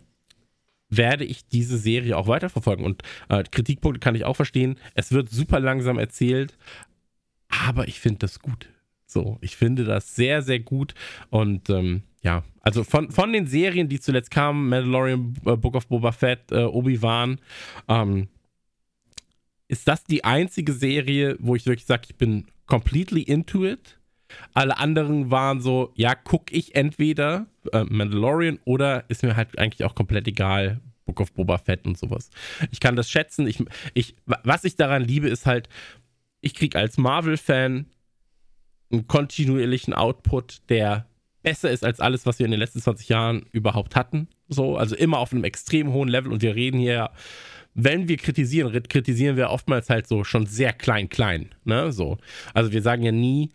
werde 0.89 1.23
ich 1.23 1.47
diese 1.47 1.77
Serie 1.77 2.17
auch 2.17 2.27
weiterverfolgen. 2.27 2.83
Und 2.83 3.03
äh, 3.29 3.43
Kritikpunkte 3.43 3.99
kann 3.99 4.15
ich 4.15 4.25
auch 4.25 4.35
verstehen. 4.35 4.79
Es 4.95 5.11
wird 5.11 5.29
super 5.29 5.59
langsam 5.59 5.99
erzählt, 5.99 6.57
aber 7.47 7.87
ich 7.87 7.99
finde 7.99 8.19
das 8.19 8.39
gut. 8.39 8.69
So, 9.05 9.37
ich 9.41 9.55
finde 9.55 9.83
das 9.83 10.15
sehr, 10.15 10.41
sehr 10.41 10.59
gut 10.59 10.95
und 11.29 11.69
ähm, 11.69 12.01
ja, 12.21 12.43
also 12.61 12.83
von, 12.83 13.11
von 13.11 13.33
den 13.33 13.47
Serien, 13.47 13.89
die 13.89 13.99
zuletzt 13.99 14.31
kamen, 14.31 14.69
Mandalorian, 14.69 15.33
äh, 15.45 15.57
Book 15.57 15.75
of 15.75 15.87
Boba 15.87 16.11
Fett, 16.11 16.51
äh, 16.51 16.63
Obi-Wan, 16.63 17.39
ähm, 17.87 18.27
ist 19.67 19.87
das 19.87 20.03
die 20.03 20.23
einzige 20.23 20.73
Serie, 20.73 21.37
wo 21.39 21.55
ich 21.55 21.65
wirklich 21.65 21.85
sage, 21.85 22.03
ich 22.09 22.17
bin 22.17 22.45
completely 22.67 23.21
into 23.21 23.65
it. 23.65 23.97
Alle 24.53 24.77
anderen 24.77 25.31
waren 25.31 25.61
so, 25.61 25.91
ja, 25.95 26.13
guck 26.15 26.51
ich 26.51 26.75
entweder 26.75 27.47
äh, 27.73 27.83
Mandalorian 27.83 28.59
oder 28.65 29.09
ist 29.09 29.23
mir 29.23 29.35
halt 29.35 29.57
eigentlich 29.57 29.83
auch 29.83 29.95
komplett 29.95 30.27
egal, 30.27 30.79
Book 31.05 31.19
of 31.19 31.33
Boba 31.33 31.57
Fett 31.57 31.85
und 31.85 31.97
sowas. 31.97 32.29
Ich 32.69 32.79
kann 32.79 32.95
das 32.95 33.09
schätzen. 33.09 33.47
Ich, 33.47 33.63
ich, 33.93 34.15
was 34.25 34.63
ich 34.63 34.75
daran 34.75 35.03
liebe, 35.03 35.27
ist 35.27 35.45
halt, 35.45 35.67
ich 36.41 36.53
kriege 36.53 36.77
als 36.77 36.97
Marvel-Fan 36.97 37.87
einen 38.91 39.07
kontinuierlichen 39.07 39.93
Output, 39.93 40.61
der 40.69 41.07
besser 41.43 41.71
ist 41.71 41.83
als 41.83 41.99
alles, 41.99 42.25
was 42.25 42.39
wir 42.39 42.45
in 42.45 42.51
den 42.51 42.59
letzten 42.59 42.81
20 42.81 43.09
Jahren 43.09 43.45
überhaupt 43.51 43.95
hatten. 43.95 44.27
So, 44.47 44.77
also 44.77 44.95
immer 44.95 45.19
auf 45.19 45.31
einem 45.31 45.43
extrem 45.43 45.93
hohen 45.93 46.09
Level 46.09 46.31
und 46.31 46.41
wir 46.41 46.55
reden 46.55 46.79
hier, 46.79 47.11
wenn 47.73 48.07
wir 48.07 48.17
kritisieren, 48.17 48.83
kritisieren 48.83 49.37
wir 49.37 49.49
oftmals 49.49 49.89
halt 49.89 50.07
so 50.07 50.23
schon 50.23 50.45
sehr 50.45 50.73
klein, 50.73 51.09
klein, 51.09 51.49
ne, 51.63 51.91
so. 51.91 52.17
Also 52.53 52.71
wir 52.71 52.81
sagen 52.81 53.03
ja 53.03 53.11
nie, 53.11 53.51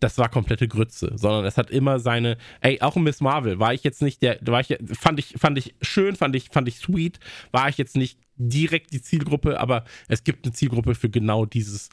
das 0.00 0.18
war 0.18 0.28
komplette 0.28 0.68
Grütze, 0.68 1.12
sondern 1.16 1.44
es 1.44 1.56
hat 1.56 1.70
immer 1.70 1.98
seine, 1.98 2.36
ey, 2.60 2.80
auch 2.80 2.96
in 2.96 3.04
Miss 3.04 3.20
Marvel 3.20 3.58
war 3.58 3.74
ich 3.74 3.84
jetzt 3.84 4.02
nicht 4.02 4.22
der, 4.22 4.38
war 4.42 4.60
ich, 4.60 4.76
fand 4.92 5.18
ich, 5.18 5.34
fand 5.38 5.58
ich 5.58 5.74
schön, 5.80 6.14
fand 6.14 6.36
ich, 6.36 6.50
fand 6.50 6.68
ich 6.68 6.76
sweet, 6.76 7.18
war 7.52 7.68
ich 7.68 7.78
jetzt 7.78 7.96
nicht 7.96 8.18
direkt 8.36 8.92
die 8.92 9.00
Zielgruppe, 9.00 9.58
aber 9.58 9.84
es 10.08 10.24
gibt 10.24 10.44
eine 10.44 10.52
Zielgruppe 10.52 10.94
für 10.94 11.08
genau 11.08 11.46
dieses, 11.46 11.88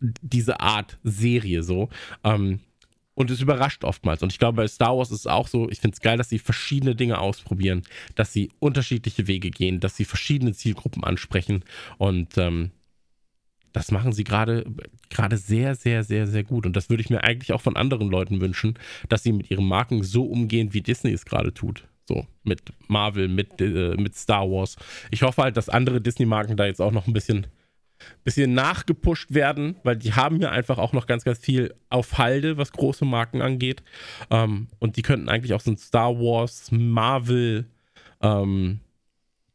diese 0.00 0.60
Art 0.60 0.98
Serie 1.04 1.62
so. 1.62 1.90
Ähm, 2.24 2.60
und 3.14 3.30
es 3.30 3.40
überrascht 3.40 3.84
oftmals. 3.84 4.22
Und 4.22 4.32
ich 4.32 4.38
glaube, 4.38 4.56
bei 4.56 4.68
Star 4.68 4.96
Wars 4.96 5.10
ist 5.10 5.20
es 5.20 5.26
auch 5.26 5.48
so, 5.48 5.68
ich 5.70 5.80
finde 5.80 5.94
es 5.94 6.00
geil, 6.00 6.18
dass 6.18 6.28
sie 6.28 6.38
verschiedene 6.38 6.94
Dinge 6.94 7.18
ausprobieren, 7.18 7.82
dass 8.14 8.32
sie 8.32 8.50
unterschiedliche 8.58 9.26
Wege 9.26 9.50
gehen, 9.50 9.80
dass 9.80 9.96
sie 9.96 10.04
verschiedene 10.04 10.52
Zielgruppen 10.52 11.04
ansprechen. 11.04 11.64
Und 11.98 12.36
ähm, 12.38 12.70
das 13.72 13.90
machen 13.90 14.12
sie 14.12 14.24
gerade 14.24 14.64
gerade 15.10 15.36
sehr, 15.36 15.74
sehr, 15.74 16.04
sehr, 16.04 16.26
sehr 16.26 16.44
gut. 16.44 16.66
Und 16.66 16.76
das 16.76 16.90
würde 16.90 17.02
ich 17.02 17.10
mir 17.10 17.24
eigentlich 17.24 17.52
auch 17.52 17.60
von 17.60 17.76
anderen 17.76 18.08
Leuten 18.08 18.40
wünschen, 18.40 18.78
dass 19.08 19.22
sie 19.22 19.32
mit 19.32 19.50
ihren 19.50 19.66
Marken 19.66 20.02
so 20.02 20.24
umgehen, 20.24 20.72
wie 20.72 20.80
Disney 20.80 21.12
es 21.12 21.24
gerade 21.24 21.52
tut. 21.52 21.86
So, 22.06 22.26
mit 22.42 22.62
Marvel, 22.86 23.28
mit, 23.28 23.60
äh, 23.60 23.94
mit 23.96 24.14
Star 24.14 24.48
Wars. 24.50 24.76
Ich 25.10 25.22
hoffe 25.22 25.42
halt, 25.42 25.56
dass 25.56 25.70
andere 25.70 26.00
Disney-Marken 26.02 26.56
da 26.56 26.66
jetzt 26.66 26.82
auch 26.82 26.92
noch 26.92 27.06
ein 27.06 27.14
bisschen 27.14 27.46
bisschen 28.24 28.54
nachgepusht 28.54 29.34
werden, 29.34 29.76
weil 29.82 29.96
die 29.96 30.14
haben 30.14 30.40
ja 30.40 30.50
einfach 30.50 30.78
auch 30.78 30.92
noch 30.92 31.06
ganz, 31.06 31.24
ganz 31.24 31.38
viel 31.38 31.74
auf 31.88 32.18
Halde, 32.18 32.56
was 32.56 32.72
große 32.72 33.04
Marken 33.04 33.42
angeht. 33.42 33.82
Ähm, 34.30 34.68
und 34.78 34.96
die 34.96 35.02
könnten 35.02 35.28
eigentlich 35.28 35.54
auch 35.54 35.60
so 35.60 35.70
ein 35.70 35.76
Star 35.76 36.18
Wars, 36.18 36.70
Marvel 36.70 37.66
ähm, 38.20 38.80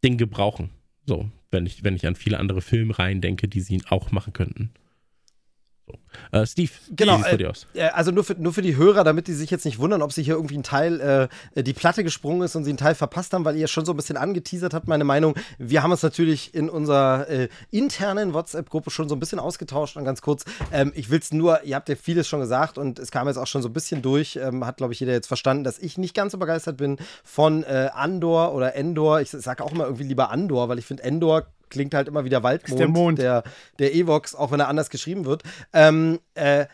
Ding 0.03 0.17
gebrauchen. 0.17 0.69
So, 1.05 1.29
wenn 1.51 1.65
ich, 1.65 1.83
wenn 1.83 1.95
ich 1.95 2.05
an 2.07 2.15
viele 2.15 2.39
andere 2.39 2.61
Filmreihen 2.61 3.21
denke, 3.21 3.47
die 3.47 3.61
sie 3.61 3.81
auch 3.89 4.11
machen 4.11 4.33
könnten. 4.33 4.71
Äh, 6.31 6.45
Steve, 6.45 6.71
genau, 6.95 7.19
es 7.19 7.67
äh, 7.73 7.83
Also 7.89 8.11
nur 8.11 8.23
für, 8.23 8.35
nur 8.35 8.53
für 8.53 8.61
die 8.61 8.75
Hörer, 8.75 9.03
damit 9.03 9.27
die 9.27 9.33
sich 9.33 9.49
jetzt 9.49 9.65
nicht 9.65 9.79
wundern, 9.79 10.01
ob 10.01 10.11
sich 10.11 10.25
hier 10.25 10.35
irgendwie 10.35 10.57
ein 10.57 10.63
Teil, 10.63 11.29
äh, 11.55 11.63
die 11.63 11.73
Platte 11.73 12.03
gesprungen 12.03 12.41
ist 12.41 12.55
und 12.55 12.63
sie 12.63 12.71
einen 12.71 12.77
Teil 12.77 12.95
verpasst 12.95 13.33
haben, 13.33 13.45
weil 13.45 13.55
ihr 13.55 13.67
schon 13.67 13.85
so 13.85 13.93
ein 13.93 13.95
bisschen 13.95 14.17
angeteasert 14.17 14.73
habt, 14.73 14.87
meine 14.87 15.03
Meinung. 15.03 15.35
Wir 15.57 15.83
haben 15.83 15.91
uns 15.91 16.03
natürlich 16.03 16.53
in 16.53 16.69
unserer 16.69 17.27
äh, 17.29 17.49
internen 17.71 18.33
WhatsApp-Gruppe 18.33 18.91
schon 18.91 19.09
so 19.09 19.15
ein 19.15 19.19
bisschen 19.19 19.39
ausgetauscht 19.39 19.97
und 19.97 20.05
ganz 20.05 20.21
kurz, 20.21 20.45
ähm, 20.71 20.91
ich 20.95 21.09
will 21.09 21.19
es 21.19 21.31
nur, 21.31 21.63
ihr 21.63 21.75
habt 21.75 21.89
ja 21.89 21.95
vieles 21.95 22.27
schon 22.27 22.39
gesagt 22.39 22.77
und 22.77 22.99
es 22.99 23.11
kam 23.11 23.27
jetzt 23.27 23.37
auch 23.37 23.47
schon 23.47 23.61
so 23.61 23.69
ein 23.69 23.73
bisschen 23.73 24.01
durch, 24.01 24.37
ähm, 24.41 24.65
hat 24.65 24.77
glaube 24.77 24.93
ich 24.93 24.99
jeder 24.99 25.13
jetzt 25.13 25.27
verstanden, 25.27 25.63
dass 25.63 25.79
ich 25.79 25.97
nicht 25.97 26.15
ganz 26.15 26.31
so 26.31 26.37
begeistert 26.37 26.77
bin 26.77 26.97
von 27.23 27.63
äh, 27.63 27.89
Andor 27.93 28.53
oder 28.53 28.75
Endor. 28.75 29.21
Ich 29.21 29.29
sage 29.31 29.63
auch 29.63 29.71
immer 29.71 29.85
irgendwie 29.85 30.03
lieber 30.03 30.29
Andor, 30.29 30.69
weil 30.69 30.79
ich 30.79 30.85
finde 30.85 31.03
Endor 31.03 31.47
klingt 31.69 31.93
halt 31.93 32.07
immer 32.07 32.25
wie 32.25 32.29
der 32.29 32.43
Waldmond, 32.43 32.79
der, 32.79 32.87
Mond. 32.87 33.19
der, 33.19 33.43
der 33.79 33.93
Evox, 33.93 34.35
auch 34.35 34.51
wenn 34.51 34.59
er 34.59 34.67
anders 34.67 34.89
geschrieben 34.89 35.25
wird. 35.25 35.43
Ähm, 35.73 36.19
äh, 36.35 36.65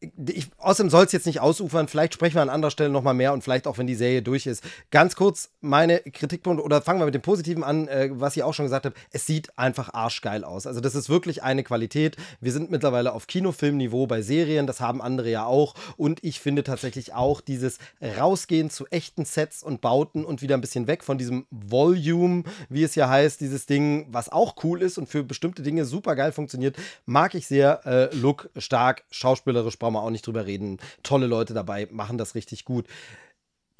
ich, 0.00 0.48
außerdem 0.56 0.88
soll 0.88 1.04
es 1.04 1.12
jetzt 1.12 1.26
nicht 1.26 1.40
ausufern, 1.40 1.86
vielleicht 1.86 2.14
sprechen 2.14 2.36
wir 2.36 2.42
an 2.42 2.48
anderer 2.48 2.70
Stelle 2.70 2.88
nochmal 2.88 3.12
mehr 3.12 3.34
und 3.34 3.44
vielleicht 3.44 3.66
auch, 3.66 3.76
wenn 3.76 3.86
die 3.86 3.94
Serie 3.94 4.22
durch 4.22 4.46
ist. 4.46 4.64
Ganz 4.90 5.14
kurz 5.14 5.50
meine 5.60 6.00
Kritikpunkte 6.00 6.64
oder 6.64 6.80
fangen 6.80 7.00
wir 7.00 7.04
mit 7.04 7.14
dem 7.14 7.22
Positiven 7.22 7.62
an, 7.62 7.86
äh, 7.88 8.08
was 8.12 8.36
ich 8.36 8.42
auch 8.42 8.54
schon 8.54 8.64
gesagt 8.64 8.86
habe. 8.86 8.94
Es 9.12 9.26
sieht 9.26 9.58
einfach 9.58 9.92
arschgeil 9.92 10.44
aus. 10.44 10.66
Also, 10.66 10.80
das 10.80 10.94
ist 10.94 11.10
wirklich 11.10 11.42
eine 11.42 11.62
Qualität. 11.64 12.16
Wir 12.40 12.52
sind 12.52 12.70
mittlerweile 12.70 13.12
auf 13.12 13.26
Kinofilmniveau 13.26 14.06
bei 14.06 14.22
Serien, 14.22 14.66
das 14.66 14.80
haben 14.80 15.02
andere 15.02 15.30
ja 15.30 15.44
auch. 15.44 15.74
Und 15.98 16.24
ich 16.24 16.40
finde 16.40 16.64
tatsächlich 16.64 17.12
auch 17.12 17.42
dieses 17.42 17.78
Rausgehen 18.00 18.70
zu 18.70 18.86
echten 18.86 19.26
Sets 19.26 19.62
und 19.62 19.82
Bauten 19.82 20.24
und 20.24 20.40
wieder 20.40 20.56
ein 20.56 20.62
bisschen 20.62 20.86
weg 20.86 21.04
von 21.04 21.18
diesem 21.18 21.46
Volume, 21.50 22.44
wie 22.70 22.84
es 22.84 22.94
ja 22.94 23.08
heißt, 23.08 23.40
dieses 23.40 23.66
Ding, 23.66 24.06
was 24.10 24.30
auch 24.30 24.56
cool 24.64 24.80
ist 24.80 24.96
und 24.96 25.08
für 25.08 25.22
bestimmte 25.22 25.62
Dinge 25.62 25.84
super 25.84 26.16
geil 26.16 26.32
funktioniert, 26.32 26.76
mag 27.04 27.34
ich 27.34 27.46
sehr. 27.46 27.84
Äh, 27.84 28.14
Look 28.16 28.50
stark, 28.56 29.04
schauspielerisch 29.10 29.78
braucht 29.78 29.89
brauchen 29.92 30.02
wir 30.02 30.06
auch 30.06 30.10
nicht 30.10 30.26
drüber 30.26 30.46
reden. 30.46 30.78
Tolle 31.02 31.26
Leute 31.26 31.54
dabei, 31.54 31.88
machen 31.90 32.18
das 32.18 32.34
richtig 32.34 32.64
gut. 32.64 32.86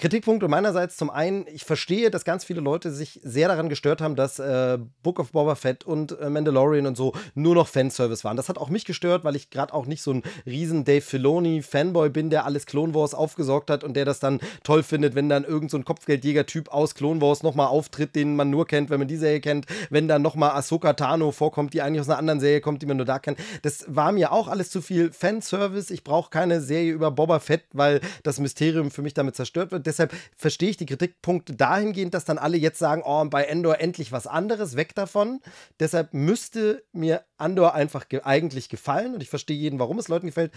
Kritikpunkte 0.01 0.48
meinerseits 0.48 0.96
zum 0.96 1.11
einen, 1.11 1.44
ich 1.53 1.64
verstehe, 1.64 2.11
dass 2.11 2.24
ganz 2.24 2.42
viele 2.42 2.62
Leute 2.62 2.90
sich 2.90 3.20
sehr 3.22 3.48
daran 3.48 3.68
gestört 3.68 4.01
haben, 4.01 4.16
dass 4.16 4.38
äh, 4.38 4.78
Book 5.03 5.20
of 5.20 5.32
Boba 5.32 5.57
Fett 5.57 5.84
und 5.84 6.18
äh, 6.18 6.30
Mandalorian 6.30 6.86
und 6.86 6.96
so 6.96 7.12
nur 7.34 7.55
noch 7.55 7.68
Fanservice 7.68 8.24
waren. 8.24 8.38
Das 8.38 8.48
hat 8.48 8.57
auch 8.57 8.70
mich 8.70 8.86
gestört, 8.86 9.24
weil 9.24 9.36
ich 9.36 9.51
gerade 9.51 9.74
auch 9.74 9.84
nicht 9.84 10.03
so 10.03 10.14
ein 10.14 10.22
riesen 10.46 10.86
Dave 10.86 11.03
Filoni 11.03 11.61
Fanboy 11.61 12.09
bin, 12.09 12.30
der 12.30 12.46
alles 12.46 12.64
Clone 12.64 12.94
Wars 12.94 13.12
aufgesorgt 13.12 13.70
hat 13.70 13.84
und 13.84 13.92
der 13.92 14.07
das 14.07 14.20
dann 14.20 14.40
toll 14.64 14.82
findet, 14.82 15.14
wenn 15.14 15.28
dann 15.28 15.44
irgend 15.44 15.70
so 15.70 15.78
Kopfgeldjäger-Typ 15.78 16.72
aus 16.72 16.94
Clone 16.94 17.20
Wars 17.20 17.42
nochmal 17.42 17.66
auftritt, 17.66 18.16
den 18.16 18.36
man 18.36 18.48
nur 18.48 18.66
kennt, 18.66 18.88
wenn 18.88 19.01
man 19.01 19.09
die 19.09 19.18
Serie 19.18 19.42
kennt, 19.42 19.66
wenn 19.90 20.09
dann 20.09 20.22
nochmal 20.22 20.53
Ahsoka 20.53 20.94
Tano 20.94 21.30
vorkommt, 21.30 21.74
die 21.74 21.82
eigentlich 21.82 22.01
aus 22.01 22.09
einer 22.09 22.18
anderen 22.18 22.40
Serie 22.40 22.62
kommt, 22.62 22.80
die 22.80 22.86
man 22.86 22.96
nur 22.96 23.07
da 23.07 23.18
kennt. 23.18 23.38
Das 23.61 23.84
war 23.86 24.12
mir 24.12 24.32
auch 24.32 24.48
alles 24.48 24.70
zu 24.70 24.80
viel 24.80 25.12
Fanservice. 25.12 25.90
Ich 25.92 26.05
brauche 26.05 26.30
keine 26.30 26.62
Serie 26.62 26.90
über 26.90 27.11
Boba 27.11 27.38
Fett, 27.38 27.64
weil 27.74 28.01
das 28.22 28.40
Mysterium 28.40 28.90
für 28.90 29.03
mich 29.03 29.12
damit 29.12 29.36
zerstört 29.36 29.72
wird 29.72 29.89
deshalb 29.91 30.14
verstehe 30.36 30.70
ich 30.70 30.76
die 30.76 30.86
Kritikpunkte 30.86 31.55
dahingehend, 31.55 32.14
dass 32.14 32.24
dann 32.24 32.38
alle 32.38 32.57
jetzt 32.57 32.78
sagen, 32.78 33.03
oh, 33.05 33.24
bei 33.26 33.45
Endor 33.45 33.80
endlich 33.80 34.12
was 34.12 34.26
anderes, 34.26 34.76
weg 34.76 34.95
davon. 34.95 35.41
Deshalb 35.78 36.14
müsste 36.14 36.82
mir 36.93 37.24
Andor 37.36 37.74
einfach 37.74 38.09
ge 38.09 38.20
eigentlich 38.22 38.68
gefallen 38.68 39.14
und 39.14 39.22
ich 39.22 39.28
verstehe 39.28 39.57
jeden, 39.57 39.78
warum 39.78 39.99
es 39.99 40.09
Leuten 40.09 40.26
gefällt. 40.26 40.53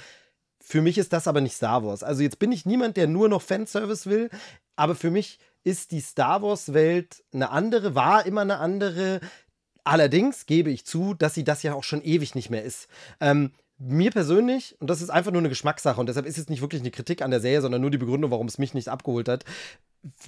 Für 0.66 0.82
mich 0.82 0.98
ist 0.98 1.12
das 1.12 1.28
aber 1.28 1.42
nicht 1.42 1.56
Star 1.56 1.84
Wars. 1.84 2.04
Also 2.04 2.24
jetzt 2.24 2.40
bin 2.40 2.52
ich 2.52 2.66
niemand, 2.66 2.96
der 2.96 3.08
nur 3.08 3.28
noch 3.28 3.42
Fanservice 3.42 4.10
will, 4.10 4.30
aber 4.78 4.96
für 4.96 5.12
mich 5.12 5.40
ist 5.64 5.92
die 5.92 6.02
Star 6.02 6.42
Wars-Welt 6.42 7.24
eine 7.34 7.50
andere, 7.50 7.96
war 7.96 8.26
immer 8.26 8.42
eine 8.42 8.58
andere. 8.58 9.20
Allerdings 9.84 10.46
gebe 10.46 10.70
ich 10.70 10.86
zu, 10.86 11.14
dass 11.14 11.34
sie 11.34 11.44
das 11.44 11.64
ja 11.64 11.74
auch 11.74 11.84
schon 11.84 12.02
ewig 12.02 12.36
nicht 12.36 12.50
mehr 12.50 12.64
ist. 12.64 12.88
Ähm, 13.20 13.52
mir 13.86 14.12
persönlich, 14.12 14.76
und 14.80 14.90
das 14.90 15.02
ist 15.02 15.10
einfach 15.10 15.32
nur 15.32 15.42
eine 15.42 15.50
Geschmackssache 15.50 16.00
und 16.00 16.08
deshalb 16.08 16.26
ist 16.26 16.38
es 16.38 16.50
nicht 16.50 16.62
wirklich 16.62 16.82
eine 16.82 16.92
Kritik 16.92 17.22
an 17.22 17.32
der 17.32 17.42
Serie, 17.42 17.62
sondern 17.62 17.82
nur 17.82 17.92
die 17.92 17.98
Begründung, 17.98 18.32
warum 18.32 18.48
es 18.48 18.58
mich 18.58 18.74
nicht 18.74 18.90
abgeholt 18.90 19.28
hat. 19.28 19.46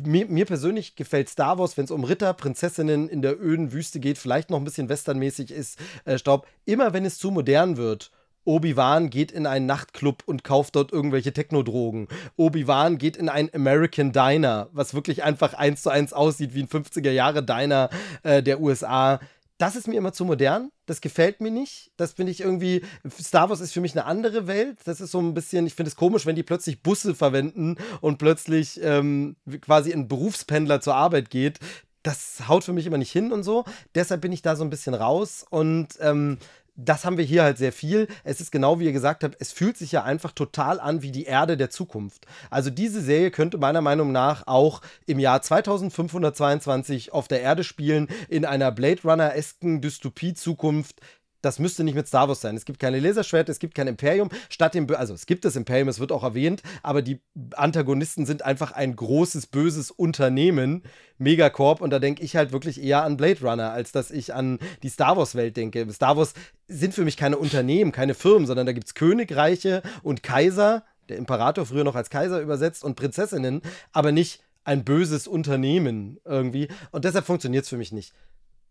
Mir, 0.02 0.28
mir 0.28 0.46
persönlich 0.46 0.96
gefällt 0.96 1.30
Star 1.30 1.58
Wars, 1.58 1.78
wenn 1.78 1.86
es 1.86 1.92
um 1.92 2.04
Ritter, 2.04 2.34
Prinzessinnen 2.34 3.10
in 3.10 3.22
der 3.22 3.42
öden 3.42 3.74
Wüste 3.74 4.00
geht, 4.00 4.18
vielleicht 4.18 4.50
noch 4.50 4.58
ein 4.58 4.64
bisschen 4.64 4.90
westernmäßig 4.90 5.52
ist, 5.52 5.80
äh, 6.06 6.18
Staub. 6.18 6.48
Immer 6.66 6.94
wenn 6.94 7.06
es 7.06 7.18
zu 7.18 7.32
modern 7.32 7.76
wird 7.76 8.12
Obi-Wan 8.46 9.10
geht 9.10 9.32
in 9.32 9.48
einen 9.48 9.66
Nachtclub 9.66 10.24
und 10.26 10.44
kauft 10.44 10.76
dort 10.76 10.94
irgendwelche 10.94 11.34
Technodrogen. 11.34 12.08
Obi-Wan 12.38 12.98
geht 12.98 13.18
in 13.18 13.28
einen 13.28 13.50
American 13.54 14.12
Diner, 14.12 14.70
was 14.72 14.94
wirklich 14.94 15.24
einfach 15.24 15.56
eins 15.56 15.82
zu 15.82 15.90
eins 15.90 16.14
aussieht 16.14 16.54
wie 16.54 16.62
ein 16.62 16.70
50er 16.70 17.12
Jahre 17.12 17.44
Diner 17.44 17.90
äh, 18.24 18.44
der 18.44 18.62
USA. 18.62 19.20
Das 19.58 19.78
ist 19.78 19.88
mir 19.88 19.96
immer 19.96 20.12
zu 20.12 20.26
modern. 20.26 20.70
Das 20.86 21.00
gefällt 21.00 21.40
mir 21.40 21.52
nicht. 21.52 21.92
Das 21.96 22.14
finde 22.14 22.32
ich 22.32 22.42
irgendwie. 22.42 22.84
Star 23.10 23.50
Wars 23.50 23.62
ist 23.62 23.72
für 23.72 23.80
mich 23.82 23.94
eine 23.94 24.06
andere 24.06 24.48
Welt. 24.48 24.80
Das 24.84 25.00
ist 25.00 25.12
so 25.12 25.20
ein 25.20 25.34
bisschen. 25.34 25.66
Ich 25.66 25.76
finde 25.76 25.90
es 25.90 25.96
komisch, 25.96 26.26
wenn 26.26 26.36
die 26.36 26.44
plötzlich 26.44 26.84
Busse 26.84 27.16
verwenden 27.16 27.78
und 28.02 28.18
plötzlich 28.18 28.80
ähm, 28.84 29.38
quasi 29.62 29.94
ein 29.94 30.08
Berufspendler 30.10 30.82
zur 30.82 30.96
Arbeit 30.96 31.30
geht. 31.30 31.60
Das 32.04 32.48
haut 32.48 32.66
für 32.66 32.74
mich 32.74 32.86
immer 32.86 32.98
nicht 32.98 33.12
hin 33.12 33.32
und 33.32 33.44
so. 33.44 33.64
Deshalb 33.96 34.22
bin 34.22 34.34
ich 34.34 34.42
da 34.42 34.56
so 34.56 34.64
ein 34.64 34.70
bisschen 34.70 34.94
raus. 34.94 35.46
Und 35.50 35.98
ähm, 36.02 36.38
das 36.76 37.06
haben 37.06 37.18
wir 37.18 37.26
hier 37.26 37.44
halt 37.44 37.58
sehr 37.58 37.72
viel. 37.72 38.08
Es 38.24 38.42
ist 38.42 38.52
genau 38.52 38.80
wie 38.80 38.86
ihr 38.86 38.92
gesagt 38.92 39.24
habt, 39.24 39.38
es 39.40 39.52
fühlt 39.52 39.78
sich 39.78 39.92
ja 39.92 40.04
einfach 40.04 40.32
total 40.32 40.80
an 40.80 41.02
wie 41.02 41.12
die 41.12 41.24
Erde 41.24 41.58
der 41.58 41.70
Zukunft. 41.70 42.26
Also 42.50 42.70
diese 42.70 43.02
Serie 43.02 43.32
könnte 43.32 43.58
meiner 43.58 43.82
Meinung 43.82 44.12
nach 44.12 44.48
auch 44.48 44.82
im 45.06 45.20
Jahr 45.20 45.42
2522 45.42 47.14
auf 47.14 47.28
der 47.28 47.42
Erde 47.42 47.64
spielen, 47.64 48.08
in 48.30 48.46
einer 48.46 48.72
Blade 48.72 49.02
Runner-esken 49.04 49.82
Dystopie-Zukunft, 49.82 51.00
das 51.46 51.60
müsste 51.60 51.84
nicht 51.84 51.96
mit 51.96 52.08
Star 52.08 52.28
Wars 52.28 52.42
sein. 52.42 52.58
Es 52.58 52.66
gibt 52.66 52.80
keine 52.80 53.00
Laserschwerter, 53.00 53.52
es 53.52 53.60
gibt 53.60 53.76
kein 53.76 53.88
Imperium. 53.88 54.30
Statt 54.50 54.74
dem, 54.74 54.94
also 54.96 55.14
es 55.14 55.26
gibt 55.26 55.46
das 55.46 55.56
Imperium, 55.56 55.88
es 55.88 56.00
wird 56.00 56.12
auch 56.12 56.24
erwähnt, 56.24 56.64
aber 56.84 57.02
die 57.02 57.22
Antagonisten 57.56 58.26
sind 58.26 58.44
einfach 58.44 58.72
ein 58.72 58.96
großes, 58.96 59.48
böses 59.48 59.92
Unternehmen, 59.92 60.84
Megacorp. 61.18 61.82
Und 61.82 61.92
da 61.92 62.00
denke 62.00 62.24
ich 62.24 62.36
halt 62.36 62.52
wirklich 62.52 62.82
eher 62.82 63.04
an 63.04 63.16
Blade 63.18 63.42
Runner, 63.42 63.72
als 63.72 63.92
dass 63.92 64.12
ich 64.12 64.34
an 64.34 64.60
die 64.84 64.90
Star 64.90 65.16
Wars-Welt 65.18 65.56
denke. 65.56 65.88
Star 65.94 66.18
Wars 66.18 66.34
sind 66.68 66.94
für 66.94 67.06
mich 67.06 67.16
keine 67.16 67.38
Unternehmen, 67.38 67.92
keine 67.92 68.16
Firmen, 68.16 68.48
sondern 68.48 68.66
da 68.66 68.74
gibt 68.74 68.88
es 68.88 68.96
Königreiche 68.96 69.84
und 70.02 70.24
Kaiser, 70.24 70.84
der 71.10 71.18
Imperator 71.18 71.66
früher 71.66 71.84
noch 71.84 71.96
als 71.96 72.10
Kaiser 72.10 72.42
übersetzt, 72.42 72.84
und 72.84 72.96
Prinzessinnen, 72.96 73.62
aber 73.92 74.12
nicht 74.12 74.42
ein 74.64 74.84
böses 74.84 75.28
Unternehmen 75.28 76.20
irgendwie. 76.26 76.70
Und 76.92 77.06
deshalb 77.06 77.26
funktioniert 77.26 77.66
es 77.66 77.70
für 77.70 77.78
mich 77.78 77.92
nicht 77.92 78.14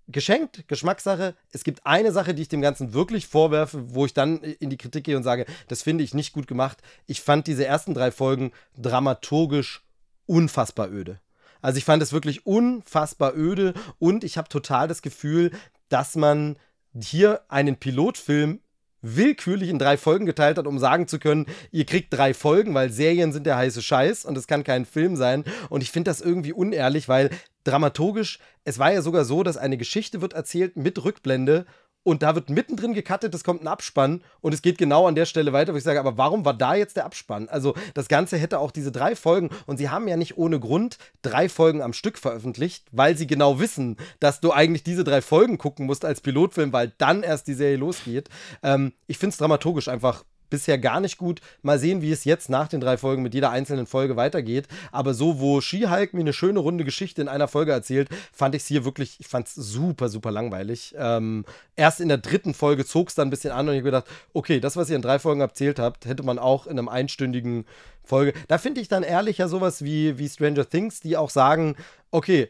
geschenkt, 0.09 0.69
Geschmackssache. 0.69 1.35
Es 1.51 1.65
gibt 1.65 1.87
eine 1.87 2.13
Sache, 2.13 2.35
die 2.35 2.43
ich 2.43 2.49
dem 2.49 2.61
Ganzen 2.61 2.93
wirklich 2.93 3.27
vorwerfe, 3.27 3.95
wo 3.95 4.07
ich 4.07 4.15
dann 4.15 4.39
in 4.43 4.71
die 4.71 4.77
Kritik 4.77 5.05
gehe 5.05 5.17
und 5.17 5.23
sage, 5.23 5.47
das 5.69 5.83
finde 5.83 6.05
ich 6.05 6.15
nicht 6.15 6.33
gut 6.33 6.47
gemacht. 6.47 6.79
Ich 7.07 7.21
fand 7.21 7.47
diese 7.47 7.65
ersten 7.65 7.95
drei 7.95 8.11
Folgen 8.11 8.53
dramaturgisch 8.77 9.83
unfassbar 10.27 10.91
öde. 10.91 11.21
Also 11.63 11.79
ich 11.79 11.85
fand 11.85 12.03
es 12.03 12.13
wirklich 12.13 12.47
unfassbar 12.47 13.35
öde 13.35 13.73
und 13.99 14.25
ich 14.25 14.37
habe 14.37 14.49
total 14.49 14.87
das 14.87 15.01
Gefühl, 15.01 15.51
dass 15.89 16.15
man 16.15 16.59
hier 16.95 17.41
einen 17.49 17.77
Pilotfilm 17.77 18.61
willkürlich 19.05 19.69
in 19.69 19.79
drei 19.79 19.97
Folgen 19.97 20.27
geteilt 20.27 20.59
hat, 20.59 20.67
um 20.67 20.79
sagen 20.79 21.07
zu 21.07 21.19
können, 21.19 21.47
ihr 21.71 21.87
kriegt 21.87 22.13
drei 22.13 22.35
Folgen, 22.35 22.75
weil 22.75 22.91
Serien 22.91 23.33
sind 23.33 23.47
der 23.47 23.57
heiße 23.57 23.83
Scheiß 23.83 24.25
und 24.25 24.37
es 24.37 24.47
kann 24.47 24.65
kein 24.65 24.87
Film 24.87 25.17
sein. 25.17 25.45
Und 25.69 25.83
ich 25.83 25.91
finde 25.91 26.11
das 26.11 26.21
irgendwie 26.21 26.53
unehrlich, 26.53 27.09
weil 27.09 27.31
dramaturgisch, 27.65 28.39
es 28.65 28.79
war 28.79 28.93
ja 28.93 29.03
sogar 29.03 29.25
so, 29.25 29.43
dass 29.43 29.57
eine 29.57 29.77
Geschichte 29.77 30.21
wird 30.21 30.33
erzählt 30.33 30.77
mit 30.77 31.03
Rückblende 31.05 31.67
und 32.05 32.23
da 32.23 32.35
wird 32.35 32.51
mittendrin 32.51 32.95
gecuttet, 32.95 33.35
es 33.35 33.43
kommt 33.43 33.63
ein 33.63 33.67
Abspann 33.67 34.23
und 34.41 34.55
es 34.55 34.63
geht 34.63 34.79
genau 34.79 35.09
an 35.09 35.17
der 35.17 35.25
Stelle 35.25 35.53
weiter, 35.53 35.73
wo 35.73 35.77
ich 35.77 35.83
sage, 35.83 35.99
aber 35.99 36.17
warum 36.17 36.45
war 36.45 36.55
da 36.55 36.75
jetzt 36.75 36.97
der 36.97 37.07
Abspann? 37.07 37.49
Also 37.49 37.75
das 37.95 38.09
Ganze 38.09 38.37
hätte 38.37 38.61
auch 38.61 38.71
diese 38.71 38.93
drei 38.93 39.17
Folgen 39.17 39.51
und 39.67 39.79
sie 39.79 39.91
haben 39.91 40.07
ja 40.07 40.17
nicht 40.17 40.39
ohne 40.39 40.61
Grund 40.61 40.99
drei 41.23 41.49
Folgen 41.49 41.83
am 41.83 41.93
Stück 41.93 42.19
veröffentlicht, 42.19 42.87
weil 42.93 43.17
sie 43.17 43.27
genau 43.27 43.59
wissen, 43.59 43.97
dass 44.21 44.41
du 44.41 44.53
eigentlich 44.53 44.85
diese 44.85 45.03
drei 45.03 45.23
Folgen 45.23 45.59
gucken 45.59 45.87
musst 45.87 46.05
als 46.05 46.21
Pilotfilm, 46.21 46.73
weil 46.73 46.93
dann 46.99 47.23
erst 47.23 47.49
die 47.49 47.55
Serie 47.55 47.77
losgeht. 47.77 48.29
Ähm, 48.63 48.93
ich 49.07 49.19
finde 49.19 49.33
es 49.33 49.39
dramaturgisch 49.39 49.89
einfach 49.89 50.25
bisher 50.55 50.79
gar 50.79 51.01
nicht 51.01 51.19
gut. 51.19 51.41
Mal 51.63 51.79
sehen, 51.79 52.01
wie 52.01 52.13
es 52.13 52.25
jetzt 52.25 52.49
nach 52.49 52.69
den 52.69 52.81
drei 52.81 52.97
Folgen 52.97 53.23
mit 53.23 53.35
jeder 53.35 53.51
einzelnen 53.51 53.87
Folge 53.87 54.17
weitergeht. 54.17 54.69
Aber 54.93 55.15
so, 55.15 55.41
wo 55.41 55.61
She-Hulk 55.61 56.15
mir 56.15 56.21
eine 56.21 56.33
schöne 56.33 56.61
runde 56.61 56.85
Geschichte 56.85 57.21
in 57.21 57.29
einer 57.29 57.49
Folge 57.49 57.73
erzählt, 57.73 58.09
fand 58.33 58.55
ich 58.55 58.63
es 58.63 58.69
hier 58.69 58.85
wirklich, 58.85 59.17
ich 59.19 59.27
fand 59.27 59.49
es 59.49 59.55
super, 59.55 60.09
super 60.09 60.31
langweilig. 60.31 60.95
Ähm, 60.97 61.45
erst 61.77 62.01
in 62.01 62.09
der 62.09 62.19
dritten 62.19 62.55
Folge 62.55 62.85
zog 62.85 63.09
es 63.09 63.15
dann 63.15 63.29
ein 63.29 63.31
bisschen 63.31 63.53
an 63.53 63.69
und 63.69 63.75
ich 63.75 63.81
habe 63.81 63.91
gedacht, 63.91 64.07
okay, 64.33 64.61
das, 64.61 64.77
was 64.77 64.89
ihr 64.91 64.97
in 64.97 65.03
drei 65.03 65.19
Folgen 65.19 65.41
erzählt 65.41 65.79
habt, 65.79 66.07
hätte 66.07 66.23
man 66.23 66.39
auch 66.39 66.67
in 66.67 66.79
einem 66.79 66.89
einstündigen 66.89 67.65
Folge. 68.05 68.33
Da 68.49 68.59
finde 68.59 68.81
ich 68.81 68.89
dann 68.89 69.03
ehrlicher 69.03 69.49
sowas 69.49 69.83
wie, 69.83 70.19
wie 70.19 70.29
Stranger 70.29 70.69
Things, 70.69 71.01
die 71.01 71.17
auch 71.17 71.31
sagen, 71.31 71.77
okay, 72.11 72.49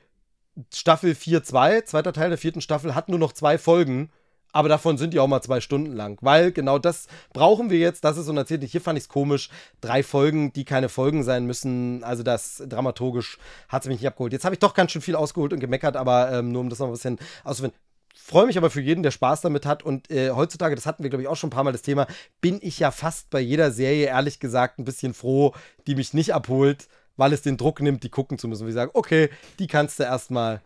Staffel 0.72 1.14
4, 1.14 1.42
2, 1.42 1.80
zweiter 1.82 2.12
Teil 2.12 2.28
der 2.28 2.38
vierten 2.38 2.60
Staffel 2.60 2.94
hat 2.94 3.08
nur 3.08 3.18
noch 3.18 3.32
zwei 3.32 3.58
Folgen 3.58 4.10
aber 4.54 4.68
davon 4.68 4.96
sind 4.96 5.12
die 5.12 5.18
auch 5.18 5.26
mal 5.26 5.42
zwei 5.42 5.60
Stunden 5.60 5.92
lang, 5.92 6.16
weil 6.20 6.52
genau 6.52 6.78
das 6.78 7.08
brauchen 7.32 7.70
wir 7.70 7.78
jetzt. 7.78 8.04
Das 8.04 8.16
ist 8.16 8.26
so 8.26 8.32
erzählt. 8.32 8.62
Hier 8.62 8.80
fand 8.80 8.96
ich 8.96 9.04
es 9.04 9.08
komisch. 9.08 9.50
Drei 9.80 10.04
Folgen, 10.04 10.52
die 10.52 10.64
keine 10.64 10.88
Folgen 10.88 11.24
sein 11.24 11.44
müssen. 11.44 12.04
Also 12.04 12.22
das 12.22 12.62
dramaturgisch 12.64 13.38
hat 13.68 13.82
es 13.82 13.88
mich 13.88 13.98
nicht 13.98 14.06
abgeholt. 14.06 14.32
Jetzt 14.32 14.44
habe 14.44 14.54
ich 14.54 14.60
doch 14.60 14.74
ganz 14.74 14.92
schön 14.92 15.02
viel 15.02 15.16
ausgeholt 15.16 15.52
und 15.52 15.58
gemeckert, 15.58 15.96
aber 15.96 16.30
ähm, 16.30 16.52
nur 16.52 16.60
um 16.60 16.70
das 16.70 16.78
noch 16.78 16.86
ein 16.86 16.92
bisschen 16.92 17.18
auszufinden. 17.42 17.76
Freue 18.14 18.46
mich 18.46 18.56
aber 18.56 18.70
für 18.70 18.80
jeden, 18.80 19.02
der 19.02 19.10
Spaß 19.10 19.40
damit 19.40 19.66
hat. 19.66 19.82
Und 19.82 20.08
äh, 20.08 20.30
heutzutage, 20.30 20.76
das 20.76 20.86
hatten 20.86 21.02
wir, 21.02 21.10
glaube 21.10 21.22
ich, 21.22 21.28
auch 21.28 21.36
schon 21.36 21.48
ein 21.48 21.50
paar 21.50 21.64
Mal 21.64 21.72
das 21.72 21.82
Thema, 21.82 22.06
bin 22.40 22.60
ich 22.62 22.78
ja 22.78 22.92
fast 22.92 23.30
bei 23.30 23.40
jeder 23.40 23.72
Serie, 23.72 24.06
ehrlich 24.06 24.38
gesagt, 24.38 24.78
ein 24.78 24.84
bisschen 24.84 25.14
froh, 25.14 25.52
die 25.88 25.96
mich 25.96 26.14
nicht 26.14 26.32
abholt, 26.32 26.86
weil 27.16 27.32
es 27.32 27.42
den 27.42 27.56
Druck 27.56 27.80
nimmt, 27.80 28.04
die 28.04 28.08
gucken 28.08 28.38
zu 28.38 28.46
müssen. 28.46 28.62
Und 28.62 28.68
ich 28.68 28.74
sage, 28.74 28.94
okay, 28.94 29.30
die 29.58 29.66
kannst 29.66 29.98
du 29.98 30.04
erstmal. 30.04 30.62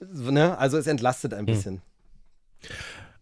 Ne? 0.00 0.56
Also 0.56 0.78
es 0.78 0.86
entlastet 0.86 1.34
ein 1.34 1.40
hm. 1.40 1.46
bisschen. 1.46 1.82
Hm. 2.62 2.70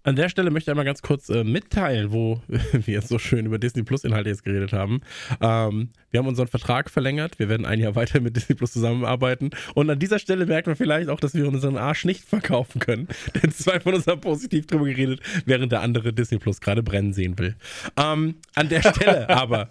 An 0.06 0.14
der 0.14 0.28
Stelle 0.28 0.52
möchte 0.52 0.70
ich 0.70 0.70
einmal 0.70 0.84
ganz 0.84 1.02
kurz 1.02 1.28
äh, 1.30 1.42
mitteilen, 1.42 2.12
wo 2.12 2.40
wir 2.48 2.94
jetzt 2.94 3.08
so 3.08 3.18
schön 3.18 3.44
über 3.44 3.58
Disney 3.58 3.82
Plus 3.82 4.04
Inhalte 4.04 4.28
jetzt 4.30 4.44
geredet 4.44 4.72
haben. 4.72 5.00
Ähm, 5.40 5.88
wir 6.12 6.18
haben 6.18 6.28
unseren 6.28 6.46
Vertrag 6.46 6.90
verlängert. 6.90 7.40
Wir 7.40 7.48
werden 7.48 7.66
ein 7.66 7.80
Jahr 7.80 7.96
weiter 7.96 8.20
mit 8.20 8.36
Disney 8.36 8.54
Plus 8.54 8.72
zusammenarbeiten. 8.72 9.50
Und 9.74 9.90
an 9.90 9.98
dieser 9.98 10.20
Stelle 10.20 10.46
merkt 10.46 10.68
man 10.68 10.76
vielleicht 10.76 11.08
auch, 11.08 11.18
dass 11.18 11.34
wir 11.34 11.48
unseren 11.48 11.76
Arsch 11.76 12.04
nicht 12.04 12.24
verkaufen 12.24 12.78
können. 12.78 13.08
Denn 13.42 13.50
zwei 13.50 13.80
von 13.80 13.94
uns 13.94 14.06
haben 14.06 14.20
positiv 14.20 14.68
drüber 14.68 14.84
geredet, 14.84 15.20
während 15.44 15.72
der 15.72 15.80
andere 15.80 16.12
Disney 16.12 16.38
Plus 16.38 16.60
gerade 16.60 16.84
brennen 16.84 17.12
sehen 17.12 17.36
will. 17.40 17.56
Ähm, 17.96 18.36
an 18.54 18.68
der 18.68 18.82
Stelle 18.82 19.28
aber. 19.36 19.70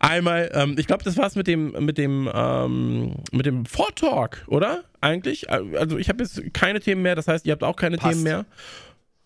Einmal, 0.00 0.50
ähm, 0.54 0.74
ich 0.76 0.88
glaube, 0.88 1.04
das 1.04 1.16
war's 1.16 1.36
mit 1.36 1.46
dem, 1.46 1.70
mit 1.84 1.98
dem, 1.98 2.28
ähm, 2.34 3.14
mit 3.30 3.46
dem 3.46 3.64
Vortalk, 3.66 4.44
oder? 4.48 4.82
Eigentlich? 5.00 5.50
Also 5.50 5.98
ich 5.98 6.08
habe 6.08 6.24
jetzt 6.24 6.52
keine 6.52 6.80
Themen 6.80 7.02
mehr, 7.02 7.14
das 7.14 7.28
heißt, 7.28 7.46
ihr 7.46 7.52
habt 7.52 7.62
auch 7.62 7.76
keine 7.76 7.98
Passt. 7.98 8.14
Themen 8.14 8.24
mehr. 8.24 8.46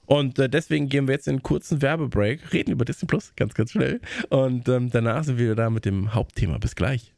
Und 0.06 0.38
äh, 0.38 0.48
deswegen 0.48 0.88
gehen 0.88 1.08
wir 1.08 1.14
jetzt 1.14 1.26
in 1.26 1.34
einen 1.34 1.42
kurzen 1.42 1.82
Werbebreak, 1.82 2.52
reden 2.52 2.70
über 2.70 2.84
Disney 2.84 3.06
Plus 3.06 3.32
ganz, 3.36 3.54
ganz 3.54 3.72
schnell. 3.72 4.00
Und 4.30 4.68
ähm, 4.68 4.90
danach 4.90 5.24
sind 5.24 5.38
wir 5.38 5.54
da 5.54 5.68
mit 5.68 5.84
dem 5.84 6.14
Hauptthema. 6.14 6.58
Bis 6.58 6.74
gleich. 6.74 7.12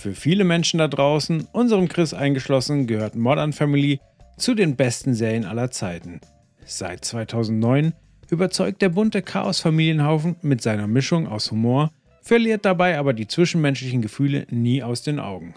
Für 0.00 0.14
viele 0.14 0.44
Menschen 0.44 0.78
da 0.78 0.88
draußen, 0.88 1.46
unserem 1.52 1.88
Chris 1.88 2.14
eingeschlossen, 2.14 2.86
gehört 2.86 3.16
Modern 3.16 3.52
Family 3.52 4.00
zu 4.38 4.54
den 4.54 4.76
besten 4.76 5.14
Serien 5.14 5.44
aller 5.44 5.70
Zeiten. 5.70 6.20
Seit 6.64 7.04
2009 7.04 7.92
überzeugt 8.30 8.80
der 8.80 8.88
bunte 8.88 9.22
Chaos-Familienhaufen 9.22 10.36
mit 10.40 10.62
seiner 10.62 10.86
Mischung 10.86 11.26
aus 11.26 11.50
Humor, 11.50 11.90
verliert 12.22 12.64
dabei 12.64 12.98
aber 12.98 13.12
die 13.12 13.26
zwischenmenschlichen 13.26 14.02
Gefühle 14.02 14.46
nie 14.50 14.82
aus 14.82 15.02
den 15.02 15.18
Augen. 15.18 15.54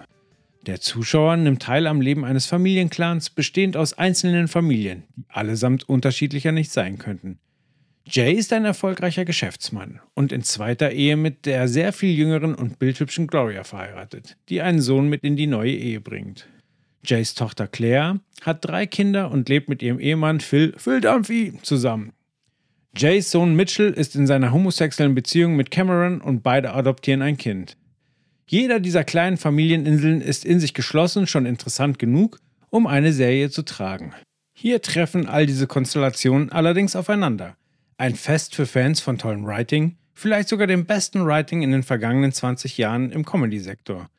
Der 0.65 0.79
Zuschauer 0.79 1.35
nimmt 1.35 1.63
teil 1.63 1.87
am 1.87 1.99
Leben 1.99 2.23
eines 2.23 2.45
Familienclans, 2.45 3.29
bestehend 3.29 3.75
aus 3.75 3.93
einzelnen 3.93 4.47
Familien, 4.47 5.03
die 5.15 5.25
allesamt 5.27 5.89
unterschiedlicher 5.89 6.53
nicht 6.53 6.71
sein 6.71 6.97
könnten. 6.97 7.39
Jay 8.05 8.33
ist 8.33 8.53
ein 8.53 8.63
erfolgreicher 8.63 9.25
Geschäftsmann 9.25 9.99
und 10.13 10.31
in 10.31 10.43
zweiter 10.43 10.91
Ehe 10.91 11.17
mit 11.17 11.45
der 11.45 11.67
sehr 11.67 11.91
viel 11.91 12.17
jüngeren 12.17 12.55
und 12.55 12.79
bildhübschen 12.79 13.27
Gloria 13.27 13.63
verheiratet, 13.65 14.37
die 14.49 14.61
einen 14.61 14.81
Sohn 14.81 15.09
mit 15.09 15.23
in 15.23 15.35
die 15.35 15.47
neue 15.47 15.73
Ehe 15.73 15.99
bringt. 15.99 16.47
Jays 17.03 17.33
Tochter 17.33 17.67
Claire 17.67 18.19
hat 18.41 18.63
drei 18.63 18.85
Kinder 18.85 19.31
und 19.31 19.49
lebt 19.49 19.67
mit 19.67 19.81
ihrem 19.81 19.99
Ehemann 19.99 20.39
Phil 20.39 20.73
Phil 20.77 21.01
Dumphy 21.01 21.59
zusammen. 21.61 22.13
Jays 22.95 23.31
Sohn 23.31 23.55
Mitchell 23.55 23.91
ist 23.91 24.15
in 24.15 24.27
seiner 24.27 24.53
homosexuellen 24.53 25.15
Beziehung 25.15 25.57
mit 25.57 25.71
Cameron 25.71 26.21
und 26.21 26.41
beide 26.41 26.73
adoptieren 26.73 27.21
ein 27.21 27.37
Kind. 27.37 27.75
Jeder 28.45 28.79
dieser 28.79 29.03
kleinen 29.03 29.37
Familieninseln 29.37 30.21
ist 30.21 30.45
in 30.45 30.59
sich 30.59 30.73
geschlossen 30.73 31.27
schon 31.27 31.45
interessant 31.45 31.99
genug, 31.99 32.39
um 32.69 32.87
eine 32.87 33.13
Serie 33.13 33.49
zu 33.49 33.63
tragen. 33.63 34.13
Hier 34.53 34.81
treffen 34.81 35.27
all 35.27 35.45
diese 35.45 35.67
Konstellationen 35.67 36.51
allerdings 36.51 36.95
aufeinander. 36.95 37.55
Ein 37.97 38.15
Fest 38.15 38.55
für 38.55 38.65
Fans 38.65 38.99
von 38.99 39.17
tollem 39.17 39.45
Writing, 39.45 39.97
vielleicht 40.13 40.49
sogar 40.49 40.67
dem 40.67 40.85
besten 40.85 41.25
Writing 41.25 41.61
in 41.61 41.71
den 41.71 41.83
vergangenen 41.83 42.31
20 42.31 42.77
Jahren 42.77 43.11
im 43.11 43.25
Comedy-Sektor. 43.25 44.09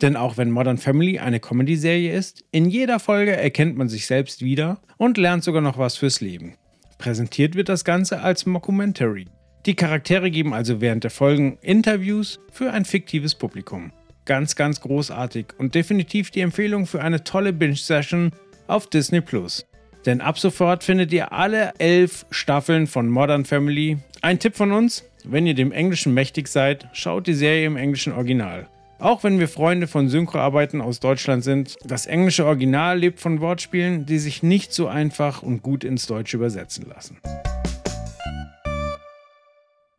Denn 0.00 0.16
auch 0.16 0.36
wenn 0.36 0.50
Modern 0.50 0.78
Family 0.78 1.18
eine 1.18 1.40
Comedy-Serie 1.40 2.12
ist, 2.12 2.44
in 2.50 2.68
jeder 2.68 2.98
Folge 2.98 3.36
erkennt 3.36 3.76
man 3.76 3.88
sich 3.88 4.06
selbst 4.06 4.42
wieder 4.42 4.80
und 4.96 5.18
lernt 5.18 5.44
sogar 5.44 5.62
noch 5.62 5.78
was 5.78 5.96
fürs 5.96 6.20
Leben. 6.20 6.54
Präsentiert 6.98 7.54
wird 7.54 7.68
das 7.68 7.84
Ganze 7.84 8.20
als 8.20 8.46
Mockumentary. 8.46 9.26
Die 9.64 9.76
Charaktere 9.76 10.28
geben 10.32 10.54
also 10.54 10.80
während 10.80 11.04
der 11.04 11.12
Folgen 11.12 11.56
Interviews 11.60 12.40
für 12.50 12.72
ein 12.72 12.84
fiktives 12.84 13.36
Publikum. 13.36 13.92
Ganz, 14.24 14.56
ganz 14.56 14.80
großartig 14.80 15.46
und 15.56 15.76
definitiv 15.76 16.32
die 16.32 16.40
Empfehlung 16.40 16.86
für 16.86 17.00
eine 17.00 17.22
tolle 17.22 17.52
Binge-Session 17.52 18.32
auf 18.66 18.88
Disney 18.88 19.20
Plus. 19.20 19.64
Denn 20.04 20.20
ab 20.20 20.36
sofort 20.36 20.82
findet 20.82 21.12
ihr 21.12 21.32
alle 21.32 21.74
elf 21.78 22.26
Staffeln 22.30 22.88
von 22.88 23.08
Modern 23.08 23.44
Family. 23.44 23.98
Ein 24.20 24.40
Tipp 24.40 24.56
von 24.56 24.72
uns, 24.72 25.04
wenn 25.24 25.46
ihr 25.46 25.54
dem 25.54 25.70
Englischen 25.70 26.12
mächtig 26.12 26.48
seid, 26.48 26.88
schaut 26.92 27.28
die 27.28 27.34
Serie 27.34 27.66
im 27.66 27.76
englischen 27.76 28.12
Original. 28.12 28.66
Auch 28.98 29.22
wenn 29.22 29.38
wir 29.38 29.48
Freunde 29.48 29.86
von 29.86 30.08
Synchroarbeiten 30.08 30.80
aus 30.80 30.98
Deutschland 30.98 31.44
sind, 31.44 31.76
das 31.84 32.06
englische 32.06 32.46
Original 32.46 32.98
lebt 32.98 33.20
von 33.20 33.40
Wortspielen, 33.40 34.06
die 34.06 34.18
sich 34.18 34.42
nicht 34.42 34.72
so 34.72 34.88
einfach 34.88 35.42
und 35.42 35.62
gut 35.62 35.84
ins 35.84 36.08
Deutsche 36.08 36.36
übersetzen 36.36 36.86
lassen. 36.88 37.18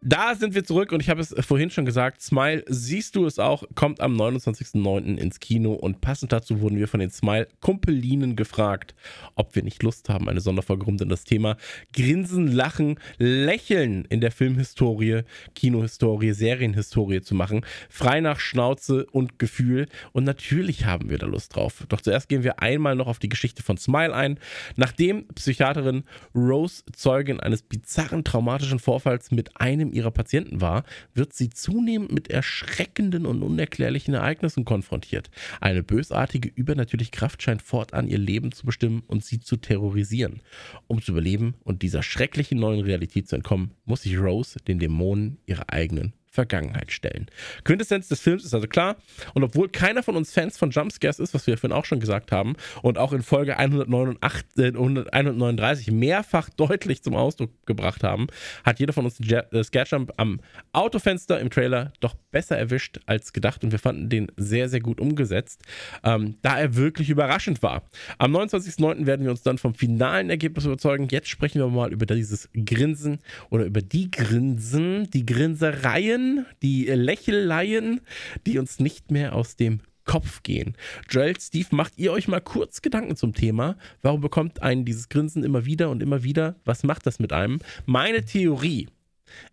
Da 0.06 0.36
sind 0.36 0.54
wir 0.54 0.66
zurück 0.66 0.92
und 0.92 1.00
ich 1.00 1.10
habe 1.10 1.22
es 1.22 1.34
vorhin 1.40 1.70
schon 1.70 1.86
gesagt, 1.86 2.22
Smile, 2.22 2.66
siehst 2.68 3.16
du 3.16 3.26
es 3.26 3.40
auch, 3.40 3.64
kommt 3.74 4.02
am 4.02 4.20
29.09. 4.20 5.16
ins 5.16 5.40
Kino 5.40 5.72
und 5.72 6.02
passend 6.02 6.34
dazu 6.34 6.60
wurden 6.60 6.78
wir 6.78 6.90
von 6.90 7.00
den 7.00 7.10
Smile-Kumpelinen 7.10 8.36
gefragt, 8.36 8.96
ob 9.36 9.56
wir 9.56 9.64
nicht 9.64 9.82
Lust 9.82 10.10
haben, 10.10 10.28
eine 10.28 10.42
Sonderfolge 10.42 10.84
rund 10.84 11.02
um 11.02 11.08
das 11.08 11.24
Thema 11.24 11.56
Grinsen, 11.94 12.48
Lachen, 12.48 13.00
Lächeln 13.18 14.04
in 14.10 14.20
der 14.20 14.32
Filmhistorie, 14.32 15.22
Kinohistorie, 15.56 16.34
Serienhistorie 16.34 17.22
zu 17.22 17.34
machen. 17.34 17.66
Frei 17.88 18.20
nach 18.20 18.42
Schnauze 18.42 19.06
und 19.06 19.40
Gefühl 19.40 19.88
und 20.12 20.26
natürlich 20.26 20.84
haben 20.84 21.10
wir 21.10 21.18
da 21.18 21.28
Lust 21.28 21.56
drauf. 21.56 21.86
Doch 21.88 22.02
zuerst 22.02 22.28
gehen 22.28 22.44
wir 22.44 22.62
einmal 22.62 22.98
noch 22.98 23.08
auf 23.08 23.20
die 23.20 23.30
Geschichte 23.30 23.64
von 23.64 23.78
Smile 23.78 24.14
ein. 24.14 24.38
Nachdem 24.76 25.30
Psychiaterin 25.30 26.04
Rose 26.36 26.84
Zeugin 26.94 27.40
eines 27.40 27.62
bizarren 27.62 28.26
traumatischen 28.26 28.80
Vorfalls 28.80 29.32
mit 29.32 29.56
einem 29.62 29.93
ihrer 29.94 30.12
Patienten 30.12 30.62
war, 30.62 30.84
wird 31.14 31.34
sie 31.34 31.50
zunehmend 31.50 32.12
mit 32.12 32.30
erschreckenden 32.30 33.26
und 33.26 33.44
unerklärlichen 33.44 34.14
Ereignissen 34.14 34.66
konfrontiert. 34.66 35.30
Eine 35.62 35.84
bösartige, 35.84 36.52
übernatürliche 36.54 37.12
Kraft 37.12 37.42
scheint 37.42 37.62
fortan 37.62 38.08
ihr 38.08 38.18
Leben 38.18 38.52
zu 38.52 38.66
bestimmen 38.66 39.04
und 39.08 39.24
sie 39.24 39.40
zu 39.40 39.58
terrorisieren. 39.58 40.42
Um 40.88 41.02
zu 41.02 41.12
überleben 41.12 41.56
und 41.64 41.82
dieser 41.82 42.04
schrecklichen 42.04 42.60
neuen 42.60 42.82
Realität 42.82 43.28
zu 43.28 43.36
entkommen, 43.36 43.72
muss 43.86 44.04
sich 44.04 44.18
Rose 44.18 44.60
den 44.68 44.80
Dämonen 44.80 45.38
ihrer 45.46 45.70
eigenen 45.70 46.14
Vergangenheit 46.34 46.92
stellen. 46.92 47.28
Quintessenz 47.64 48.08
des 48.08 48.20
Films 48.20 48.44
ist 48.44 48.56
also 48.56 48.68
klar. 48.68 48.98
Und 49.36 49.44
obwohl 49.44 49.70
keiner 49.70 50.02
von 50.02 50.16
uns 50.16 50.34
Fans 50.34 50.58
von 50.58 50.72
Jumpscares 50.72 51.20
ist, 51.20 51.36
was 51.36 51.46
wir 51.46 51.60
vorhin 51.60 51.78
auch 51.78 51.86
schon 51.86 52.00
gesagt 52.00 52.32
haben, 52.32 52.56
und 52.82 52.98
auch 52.98 53.14
in 53.14 53.22
Folge 53.22 53.58
189, 53.58 54.58
äh, 54.58 54.70
139 54.70 55.92
mehrfach 55.92 56.50
deutlich 56.50 57.04
zum 57.04 57.14
Ausdruck 57.14 57.52
gebracht 57.68 58.04
haben, 58.04 58.28
hat 58.64 58.80
jeder 58.80 58.94
von 58.94 59.06
uns 59.06 59.18
den 59.18 59.30
äh, 59.30 59.64
Scarejump 59.64 60.14
am 60.18 60.40
Autofenster 60.72 61.40
im 61.40 61.52
Trailer 61.52 61.94
doch 62.00 62.16
besser 62.32 62.58
erwischt 62.58 63.00
als 63.06 63.32
gedacht. 63.32 63.64
Und 63.64 63.72
wir 63.72 63.80
fanden 63.80 64.10
den 64.10 64.32
sehr, 64.36 64.70
sehr 64.70 64.80
gut 64.80 65.00
umgesetzt, 65.00 65.62
ähm, 66.04 66.38
da 66.42 66.60
er 66.60 66.76
wirklich 66.76 67.12
überraschend 67.12 67.62
war. 67.62 67.84
Am 68.18 68.36
29.09. 68.36 69.06
werden 69.06 69.24
wir 69.24 69.30
uns 69.30 69.44
dann 69.44 69.60
vom 69.60 69.76
finalen 69.76 70.32
Ergebnis 70.32 70.66
überzeugen. 70.66 71.10
Jetzt 71.12 71.28
sprechen 71.28 71.60
wir 71.60 71.68
mal 71.68 71.94
über 71.94 72.08
dieses 72.08 72.50
Grinsen 72.54 73.20
oder 73.52 73.66
über 73.66 73.84
die 73.84 74.10
Grinsen, 74.10 75.12
die 75.12 75.28
Grinsereien 75.28 76.23
die 76.62 76.86
Lächeleien, 76.86 78.02
die 78.46 78.60
uns 78.60 78.80
nicht 78.80 79.12
mehr 79.12 79.36
aus 79.36 79.56
dem 79.56 79.82
Kopf 80.06 80.44
gehen. 80.44 80.76
Joel, 81.10 81.40
Steve, 81.40 81.68
macht 81.72 81.98
ihr 81.98 82.12
euch 82.12 82.28
mal 82.28 82.42
kurz 82.42 82.82
Gedanken 82.82 83.16
zum 83.16 83.34
Thema? 83.34 83.78
Warum 84.02 84.22
bekommt 84.22 84.62
einen 84.62 84.86
dieses 84.86 85.10
Grinsen 85.10 85.44
immer 85.44 85.66
wieder 85.66 85.90
und 85.90 86.04
immer 86.04 86.24
wieder? 86.24 86.56
Was 86.66 86.84
macht 86.84 87.06
das 87.06 87.20
mit 87.20 87.32
einem? 87.32 87.60
Meine 87.86 88.26
Theorie. 88.26 88.90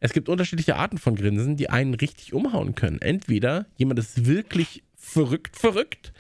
Es 0.01 0.13
gibt 0.13 0.29
unterschiedliche 0.29 0.77
Arten 0.77 0.99
von 0.99 1.15
Grinsen, 1.15 1.57
die 1.57 1.71
einen 1.71 1.95
richtig 1.95 2.33
umhauen 2.33 2.75
können. 2.75 3.01
Entweder 3.01 3.67
jemand 3.77 3.99
ist 3.99 4.27
wirklich 4.27 4.83
verrückt, 4.97 5.57
verrückt. 5.57 6.13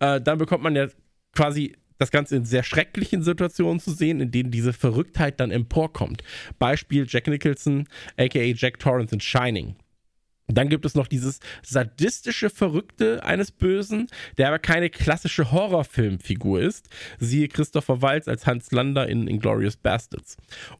Äh, 0.00 0.20
dann 0.20 0.38
bekommt 0.38 0.62
man 0.62 0.76
ja 0.76 0.88
quasi 1.34 1.74
das 1.98 2.10
Ganze 2.12 2.36
in 2.36 2.44
sehr 2.44 2.62
schrecklichen 2.62 3.22
Situationen 3.22 3.80
zu 3.80 3.90
sehen, 3.90 4.20
in 4.20 4.30
denen 4.30 4.50
diese 4.50 4.72
Verrücktheit 4.72 5.40
dann 5.40 5.50
emporkommt. 5.50 6.22
Beispiel 6.58 7.06
Jack 7.08 7.26
Nicholson, 7.26 7.88
aka 8.16 8.40
Jack 8.40 8.78
Torrance 8.78 9.14
in 9.14 9.20
Shining. 9.20 9.74
Dann 10.48 10.68
gibt 10.68 10.86
es 10.86 10.94
noch 10.94 11.06
dieses 11.06 11.40
sadistische 11.62 12.48
Verrückte 12.50 13.22
eines 13.24 13.50
Bösen, 13.50 14.08
der 14.38 14.48
aber 14.48 14.58
keine 14.58 14.88
klassische 14.88 15.52
Horrorfilmfigur 15.52 16.60
ist. 16.60 16.88
Siehe 17.18 17.48
Christopher 17.48 18.00
Waltz 18.00 18.28
als 18.28 18.46
Hans 18.46 18.72
Lander 18.72 19.08
in 19.08 19.28
Inglorious 19.28 19.76
Bastards. 19.76 20.36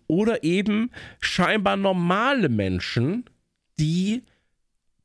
Oder 0.06 0.42
eben 0.42 0.90
scheinbar 1.20 1.76
normale 1.76 2.48
Menschen, 2.48 3.24
die 3.78 4.22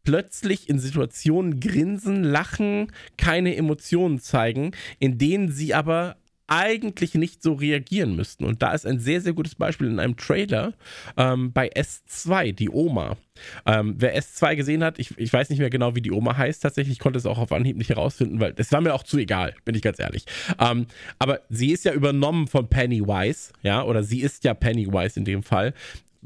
plötzlich 0.03 0.69
in 0.69 0.79
Situationen 0.79 1.59
grinsen, 1.59 2.23
lachen, 2.23 2.91
keine 3.17 3.55
Emotionen 3.55 4.19
zeigen, 4.19 4.71
in 4.99 5.17
denen 5.17 5.51
sie 5.51 5.73
aber 5.73 6.17
eigentlich 6.53 7.15
nicht 7.15 7.41
so 7.41 7.53
reagieren 7.53 8.15
müssten. 8.15 8.45
Und 8.45 8.61
da 8.61 8.73
ist 8.73 8.85
ein 8.85 8.99
sehr, 8.99 9.21
sehr 9.21 9.33
gutes 9.33 9.55
Beispiel 9.55 9.87
in 9.87 9.99
einem 9.99 10.17
Trailer 10.17 10.73
ähm, 11.17 11.51
bei 11.51 11.71
S2, 11.73 12.53
die 12.53 12.69
Oma. 12.69 13.17
Ähm, 13.65 13.95
wer 13.97 14.15
S2 14.15 14.55
gesehen 14.55 14.83
hat, 14.83 14.99
ich, 14.99 15.17
ich 15.17 15.33
weiß 15.33 15.49
nicht 15.49 15.57
mehr 15.57 15.71
genau, 15.71 15.95
wie 15.95 16.01
die 16.01 16.11
Oma 16.11 16.37
heißt 16.37 16.61
tatsächlich, 16.61 16.93
ich 16.93 16.99
konnte 16.99 17.17
es 17.17 17.25
auch 17.25 17.39
auf 17.39 17.51
Anhieb 17.51 17.75
nicht 17.75 17.89
herausfinden, 17.89 18.39
weil 18.39 18.53
es 18.55 18.71
war 18.71 18.81
mir 18.81 18.93
auch 18.93 19.01
zu 19.01 19.17
egal, 19.17 19.55
bin 19.65 19.73
ich 19.73 19.81
ganz 19.81 19.99
ehrlich. 19.99 20.25
Ähm, 20.59 20.85
aber 21.17 21.41
sie 21.49 21.71
ist 21.71 21.85
ja 21.85 21.93
übernommen 21.93 22.47
von 22.47 22.69
Pennywise, 22.69 23.51
ja, 23.63 23.83
oder 23.83 24.03
sie 24.03 24.21
ist 24.21 24.43
ja 24.43 24.53
Pennywise 24.53 25.17
in 25.17 25.25
dem 25.25 25.41
Fall 25.41 25.73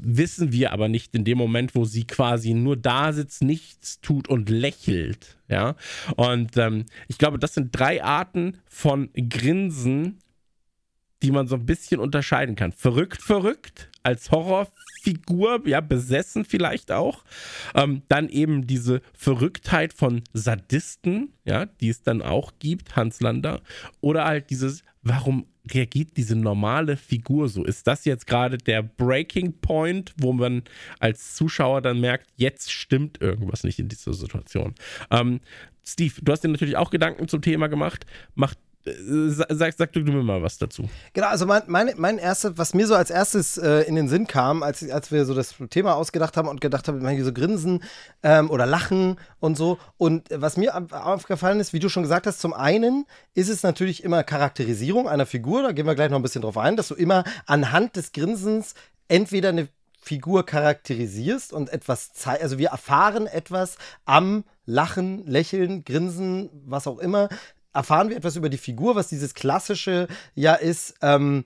wissen 0.00 0.52
wir 0.52 0.72
aber 0.72 0.88
nicht 0.88 1.14
in 1.14 1.24
dem 1.24 1.38
Moment, 1.38 1.74
wo 1.74 1.84
sie 1.84 2.06
quasi 2.06 2.54
nur 2.54 2.76
da 2.76 3.12
sitzt, 3.12 3.42
nichts 3.42 4.00
tut 4.00 4.28
und 4.28 4.48
lächelt. 4.48 5.38
Ja. 5.48 5.76
Und 6.16 6.56
ähm, 6.56 6.86
ich 7.08 7.18
glaube, 7.18 7.38
das 7.38 7.54
sind 7.54 7.70
drei 7.72 8.02
Arten 8.02 8.58
von 8.68 9.10
Grinsen, 9.14 10.18
die 11.22 11.32
man 11.32 11.48
so 11.48 11.56
ein 11.56 11.66
bisschen 11.66 12.00
unterscheiden 12.00 12.54
kann. 12.54 12.72
Verrückt, 12.72 13.22
verrückt, 13.22 13.90
als 14.02 14.30
Horrorfigur, 14.30 15.66
ja, 15.66 15.80
besessen 15.80 16.44
vielleicht 16.44 16.92
auch. 16.92 17.24
Ähm, 17.74 18.02
dann 18.08 18.28
eben 18.28 18.66
diese 18.66 19.02
Verrücktheit 19.14 19.92
von 19.92 20.22
Sadisten, 20.32 21.32
ja, 21.44 21.66
die 21.66 21.88
es 21.88 22.02
dann 22.02 22.22
auch 22.22 22.52
gibt, 22.60 22.94
Hans 22.94 23.20
Lander. 23.20 23.60
Oder 24.00 24.26
halt 24.26 24.50
dieses, 24.50 24.84
warum 25.02 25.46
reagiert 25.72 26.16
diese 26.16 26.36
normale 26.36 26.96
Figur 26.96 27.48
so? 27.48 27.64
Ist 27.64 27.86
das 27.86 28.04
jetzt 28.04 28.26
gerade 28.26 28.58
der 28.58 28.82
Breaking 28.82 29.52
Point, 29.60 30.14
wo 30.18 30.32
man 30.32 30.62
als 30.98 31.34
Zuschauer 31.34 31.82
dann 31.82 32.00
merkt, 32.00 32.28
jetzt 32.36 32.72
stimmt 32.72 33.20
irgendwas 33.20 33.64
nicht 33.64 33.78
in 33.78 33.88
dieser 33.88 34.12
Situation? 34.14 34.74
Ähm, 35.10 35.40
Steve, 35.84 36.14
du 36.20 36.32
hast 36.32 36.44
dir 36.44 36.48
natürlich 36.48 36.76
auch 36.76 36.90
Gedanken 36.90 37.28
zum 37.28 37.40
Thema 37.40 37.68
gemacht. 37.68 38.04
Macht 38.34 38.58
Sag, 38.84 39.74
sag 39.76 39.92
du 39.92 40.00
mir 40.00 40.22
mal 40.22 40.42
was 40.42 40.58
dazu. 40.58 40.88
Genau, 41.12 41.28
also 41.28 41.46
mein, 41.46 41.62
mein, 41.66 41.90
mein 41.96 42.18
erstes, 42.18 42.52
was 42.56 42.74
mir 42.74 42.86
so 42.86 42.94
als 42.94 43.10
erstes 43.10 43.58
äh, 43.58 43.80
in 43.82 43.96
den 43.96 44.08
Sinn 44.08 44.26
kam, 44.26 44.62
als, 44.62 44.88
als 44.88 45.12
wir 45.12 45.24
so 45.24 45.34
das 45.34 45.56
Thema 45.70 45.94
ausgedacht 45.94 46.36
haben 46.36 46.48
und 46.48 46.60
gedacht 46.60 46.88
haben, 46.88 47.02
man 47.02 47.22
so 47.22 47.32
grinsen 47.32 47.82
ähm, 48.22 48.50
oder 48.50 48.66
lachen 48.66 49.16
und 49.40 49.56
so. 49.56 49.78
Und 49.96 50.28
was 50.30 50.56
mir 50.56 50.74
aufgefallen 50.90 51.60
ist, 51.60 51.72
wie 51.72 51.80
du 51.80 51.88
schon 51.88 52.02
gesagt 52.02 52.26
hast, 52.26 52.40
zum 52.40 52.54
einen 52.54 53.04
ist 53.34 53.48
es 53.48 53.62
natürlich 53.62 54.04
immer 54.04 54.22
Charakterisierung 54.22 55.08
einer 55.08 55.26
Figur, 55.26 55.62
da 55.62 55.72
gehen 55.72 55.86
wir 55.86 55.94
gleich 55.94 56.10
noch 56.10 56.18
ein 56.18 56.22
bisschen 56.22 56.42
drauf 56.42 56.56
ein, 56.56 56.76
dass 56.76 56.88
du 56.88 56.94
immer 56.94 57.24
anhand 57.46 57.96
des 57.96 58.12
Grinsens 58.12 58.74
entweder 59.08 59.50
eine 59.50 59.68
Figur 60.00 60.46
charakterisierst 60.46 61.52
und 61.52 61.70
etwas 61.70 62.12
zeigst. 62.14 62.42
Also 62.42 62.58
wir 62.58 62.68
erfahren 62.68 63.26
etwas 63.26 63.76
am 64.06 64.44
Lachen, 64.64 65.26
Lächeln, 65.26 65.84
Grinsen, 65.84 66.48
was 66.64 66.86
auch 66.86 66.98
immer, 66.98 67.28
erfahren 67.72 68.08
wir 68.08 68.16
etwas 68.16 68.36
über 68.36 68.48
die 68.48 68.58
Figur, 68.58 68.96
was 68.96 69.08
dieses 69.08 69.34
klassische 69.34 70.08
ja 70.34 70.54
ist, 70.54 70.94
ähm, 71.02 71.44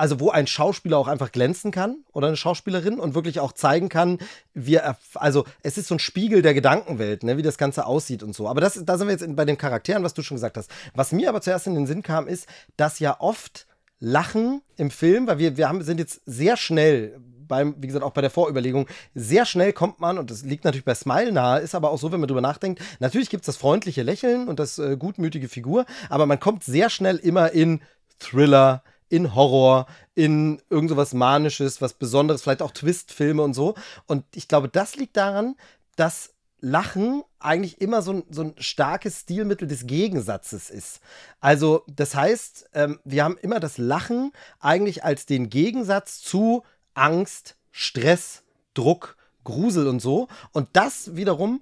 also 0.00 0.18
wo 0.18 0.30
ein 0.30 0.46
Schauspieler 0.46 0.96
auch 0.96 1.08
einfach 1.08 1.30
glänzen 1.30 1.70
kann 1.72 2.04
oder 2.12 2.28
eine 2.28 2.36
Schauspielerin 2.36 2.98
und 2.98 3.14
wirklich 3.14 3.38
auch 3.38 3.52
zeigen 3.52 3.90
kann, 3.90 4.18
wir, 4.54 4.96
also 5.14 5.44
es 5.62 5.76
ist 5.76 5.88
so 5.88 5.96
ein 5.96 5.98
Spiegel 5.98 6.40
der 6.40 6.54
Gedankenwelt, 6.54 7.22
ne, 7.22 7.36
wie 7.36 7.42
das 7.42 7.58
Ganze 7.58 7.84
aussieht 7.84 8.22
und 8.22 8.34
so. 8.34 8.48
Aber 8.48 8.62
das, 8.62 8.80
da 8.82 8.96
sind 8.96 9.08
wir 9.08 9.12
jetzt 9.12 9.36
bei 9.36 9.44
den 9.44 9.58
Charakteren, 9.58 10.02
was 10.02 10.14
du 10.14 10.22
schon 10.22 10.36
gesagt 10.36 10.56
hast. 10.56 10.70
Was 10.94 11.12
mir 11.12 11.28
aber 11.28 11.42
zuerst 11.42 11.66
in 11.66 11.74
den 11.74 11.86
Sinn 11.86 12.02
kam, 12.02 12.28
ist, 12.28 12.46
dass 12.78 12.98
ja 12.98 13.20
oft 13.20 13.66
Lachen 13.98 14.62
im 14.78 14.90
Film, 14.90 15.26
weil 15.26 15.38
wir, 15.38 15.58
wir 15.58 15.68
haben, 15.68 15.82
sind 15.82 15.98
jetzt 15.98 16.22
sehr 16.24 16.56
schnell 16.56 17.20
beim, 17.50 17.74
wie 17.78 17.86
gesagt, 17.86 18.04
auch 18.04 18.12
bei 18.12 18.22
der 18.22 18.30
Vorüberlegung, 18.30 18.86
sehr 19.14 19.44
schnell 19.44 19.74
kommt 19.74 20.00
man, 20.00 20.16
und 20.16 20.30
das 20.30 20.42
liegt 20.42 20.64
natürlich 20.64 20.86
bei 20.86 20.94
Smile 20.94 21.32
nahe, 21.32 21.60
ist 21.60 21.74
aber 21.74 21.90
auch 21.90 21.98
so, 21.98 22.10
wenn 22.12 22.20
man 22.20 22.28
drüber 22.28 22.40
nachdenkt, 22.40 22.80
natürlich 23.00 23.28
gibt 23.28 23.42
es 23.42 23.46
das 23.46 23.56
freundliche 23.58 24.02
Lächeln 24.02 24.48
und 24.48 24.58
das 24.58 24.78
äh, 24.78 24.96
gutmütige 24.96 25.48
Figur, 25.48 25.84
aber 26.08 26.24
man 26.24 26.40
kommt 26.40 26.64
sehr 26.64 26.88
schnell 26.88 27.16
immer 27.16 27.52
in 27.52 27.82
Thriller, 28.18 28.82
in 29.10 29.34
Horror, 29.34 29.86
in 30.14 30.62
irgend 30.70 30.90
sowas 30.90 31.12
Manisches, 31.12 31.82
was 31.82 31.92
Besonderes, 31.94 32.42
vielleicht 32.42 32.62
auch 32.62 32.70
Twistfilme 32.70 33.42
und 33.42 33.54
so. 33.54 33.74
Und 34.06 34.24
ich 34.34 34.48
glaube, 34.48 34.68
das 34.68 34.96
liegt 34.96 35.16
daran, 35.16 35.56
dass 35.96 36.30
Lachen 36.60 37.22
eigentlich 37.38 37.80
immer 37.80 38.02
so 38.02 38.12
ein, 38.12 38.22
so 38.30 38.42
ein 38.42 38.54
starkes 38.58 39.20
Stilmittel 39.20 39.66
des 39.66 39.86
Gegensatzes 39.86 40.70
ist. 40.70 41.00
Also, 41.40 41.84
das 41.88 42.14
heißt, 42.14 42.70
ähm, 42.74 43.00
wir 43.04 43.24
haben 43.24 43.38
immer 43.38 43.60
das 43.60 43.78
Lachen 43.78 44.32
eigentlich 44.60 45.04
als 45.04 45.26
den 45.26 45.48
Gegensatz 45.48 46.20
zu 46.20 46.62
Angst, 46.94 47.56
Stress, 47.70 48.42
Druck, 48.74 49.16
Grusel 49.44 49.88
und 49.88 50.00
so. 50.00 50.28
Und 50.52 50.68
das 50.72 51.16
wiederum 51.16 51.60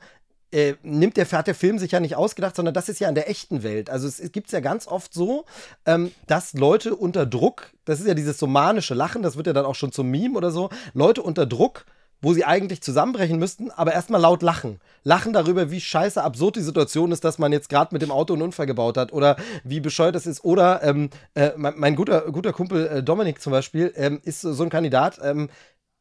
äh, 0.50 0.74
nimmt 0.82 1.16
der, 1.16 1.30
hat 1.30 1.46
der 1.46 1.54
Film 1.54 1.78
sich 1.78 1.92
ja 1.92 2.00
nicht 2.00 2.16
ausgedacht, 2.16 2.56
sondern 2.56 2.74
das 2.74 2.88
ist 2.88 3.00
ja 3.00 3.08
in 3.08 3.14
der 3.14 3.28
echten 3.28 3.62
Welt. 3.62 3.90
Also 3.90 4.08
es, 4.08 4.18
es 4.18 4.32
gibt 4.32 4.46
es 4.46 4.52
ja 4.52 4.60
ganz 4.60 4.86
oft 4.86 5.12
so, 5.12 5.44
ähm, 5.84 6.12
dass 6.26 6.54
Leute 6.54 6.96
unter 6.96 7.26
Druck, 7.26 7.70
das 7.84 8.00
ist 8.00 8.06
ja 8.06 8.14
dieses 8.14 8.38
somanische 8.38 8.94
Lachen, 8.94 9.22
das 9.22 9.36
wird 9.36 9.46
ja 9.46 9.52
dann 9.52 9.66
auch 9.66 9.74
schon 9.74 9.92
zum 9.92 10.08
Meme 10.08 10.36
oder 10.36 10.50
so, 10.50 10.70
Leute 10.94 11.22
unter 11.22 11.46
Druck 11.46 11.84
wo 12.20 12.32
sie 12.32 12.44
eigentlich 12.44 12.82
zusammenbrechen 12.82 13.38
müssten, 13.38 13.70
aber 13.70 13.92
erstmal 13.92 14.20
laut 14.20 14.42
lachen. 14.42 14.80
Lachen 15.04 15.32
darüber, 15.32 15.70
wie 15.70 15.80
scheiße 15.80 16.22
absurd 16.22 16.56
die 16.56 16.62
Situation 16.62 17.12
ist, 17.12 17.24
dass 17.24 17.38
man 17.38 17.52
jetzt 17.52 17.68
gerade 17.68 17.94
mit 17.94 18.02
dem 18.02 18.10
Auto 18.10 18.34
einen 18.34 18.42
Unfall 18.42 18.66
gebaut 18.66 18.96
hat 18.96 19.12
oder 19.12 19.36
wie 19.64 19.80
bescheuert 19.80 20.16
es 20.16 20.26
ist. 20.26 20.44
Oder 20.44 20.82
ähm, 20.82 21.10
äh, 21.34 21.52
mein, 21.56 21.74
mein, 21.76 21.96
guter, 21.96 22.22
guter 22.32 22.52
Kumpel 22.52 22.86
äh, 22.86 23.02
Dominik 23.02 23.40
zum 23.40 23.52
Beispiel 23.52 23.92
ähm, 23.96 24.20
ist 24.24 24.40
so 24.40 24.62
ein 24.62 24.70
Kandidat 24.70 25.20
ähm, 25.22 25.48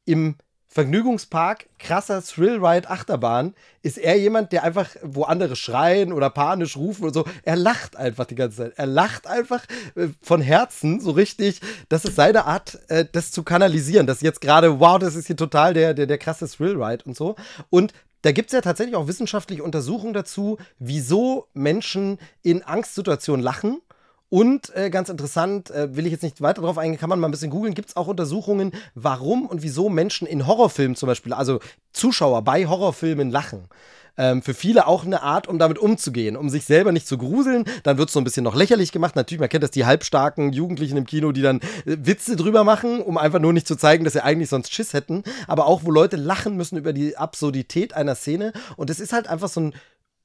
im 0.05 0.35
Vergnügungspark, 0.69 1.67
krasser 1.79 2.21
Thrill-Ride 2.21 2.89
Achterbahn, 2.89 3.55
ist 3.81 3.97
er 3.97 4.17
jemand, 4.17 4.51
der 4.51 4.63
einfach, 4.63 4.89
wo 5.01 5.23
andere 5.23 5.55
schreien 5.55 6.11
oder 6.11 6.29
panisch 6.29 6.75
rufen 6.75 7.05
und 7.05 7.13
so, 7.13 7.25
er 7.43 7.55
lacht 7.55 7.95
einfach 7.95 8.25
die 8.25 8.35
ganze 8.35 8.57
Zeit. 8.57 8.73
Er 8.75 8.85
lacht 8.85 9.27
einfach 9.27 9.63
äh, 9.95 10.09
von 10.21 10.41
Herzen 10.41 10.99
so 10.99 11.11
richtig. 11.11 11.61
Das 11.89 12.05
ist 12.05 12.15
seine 12.15 12.45
Art, 12.45 12.79
äh, 12.89 13.05
das 13.11 13.31
zu 13.31 13.43
kanalisieren. 13.43 14.07
Das 14.07 14.21
jetzt 14.21 14.41
gerade, 14.41 14.79
wow, 14.79 14.99
das 14.99 15.15
ist 15.15 15.27
hier 15.27 15.37
total 15.37 15.73
der, 15.73 15.93
der, 15.93 16.05
der 16.05 16.17
krasse 16.17 16.47
Thrill-Ride 16.47 17.05
und 17.05 17.15
so. 17.15 17.35
Und 17.69 17.93
da 18.23 18.31
gibt 18.31 18.49
es 18.49 18.53
ja 18.53 18.61
tatsächlich 18.61 18.95
auch 18.95 19.07
wissenschaftliche 19.07 19.63
Untersuchungen 19.63 20.13
dazu, 20.13 20.57
wieso 20.79 21.47
Menschen 21.53 22.19
in 22.41 22.63
Angstsituationen 22.63 23.43
lachen 23.43 23.81
und 24.29 24.75
äh, 24.75 24.89
ganz 24.89 25.09
interessant, 25.09 25.71
äh, 25.71 25.95
will 25.95 26.05
ich 26.05 26.11
jetzt 26.11 26.23
nicht 26.23 26.41
weiter 26.41 26.61
drauf 26.61 26.77
eingehen, 26.77 26.99
kann 26.99 27.09
man 27.09 27.19
mal 27.19 27.27
ein 27.27 27.31
bisschen 27.31 27.49
googeln, 27.49 27.73
gibt 27.73 27.89
es 27.89 27.95
auch 27.95 28.07
Untersuchungen, 28.07 28.73
warum 28.93 29.45
und 29.45 29.63
wieso 29.63 29.87
Menschen 29.89 30.27
in 30.27 30.45
Horrorfilmen 30.45 30.95
zum 30.95 31.07
Beispiel, 31.07 31.33
also 31.33 31.59
Zuschauer 31.93 32.41
bei 32.41 32.67
Horrorfilmen 32.67 33.31
lachen. 33.31 33.69
Ähm, 34.17 34.41
für 34.41 34.55
viele 34.55 34.87
auch 34.87 35.05
eine 35.05 35.21
Art, 35.21 35.47
um 35.47 35.59
damit 35.59 35.77
umzugehen, 35.77 36.35
um 36.35 36.49
sich 36.49 36.65
selber 36.65 36.91
nicht 36.91 37.07
zu 37.07 37.17
gruseln. 37.19 37.65
Dann 37.83 37.99
wird 37.99 38.09
es 38.09 38.13
so 38.13 38.19
ein 38.19 38.23
bisschen 38.23 38.43
noch 38.43 38.55
lächerlich 38.55 38.91
gemacht. 38.91 39.15
Natürlich, 39.15 39.39
man 39.39 39.49
kennt 39.49 39.63
das, 39.63 39.71
die 39.71 39.85
halbstarken 39.85 40.53
Jugendlichen 40.53 40.97
im 40.97 41.05
Kino, 41.05 41.31
die 41.31 41.43
dann 41.43 41.59
äh, 41.85 41.97
Witze 42.01 42.35
drüber 42.35 42.63
machen, 42.63 43.01
um 43.01 43.17
einfach 43.17 43.39
nur 43.39 43.53
nicht 43.53 43.67
zu 43.67 43.75
zeigen, 43.75 44.03
dass 44.03 44.13
sie 44.13 44.23
eigentlich 44.23 44.49
sonst 44.49 44.73
Schiss 44.73 44.93
hätten. 44.93 45.23
Aber 45.47 45.67
auch, 45.67 45.85
wo 45.85 45.91
Leute 45.91 46.17
lachen 46.17 46.57
müssen 46.57 46.77
über 46.77 46.93
die 46.93 47.15
Absurdität 47.15 47.93
einer 47.93 48.15
Szene. 48.15 48.53
Und 48.75 48.89
es 48.89 48.99
ist 48.99 49.13
halt 49.13 49.27
einfach 49.27 49.49
so 49.49 49.61
ein 49.61 49.75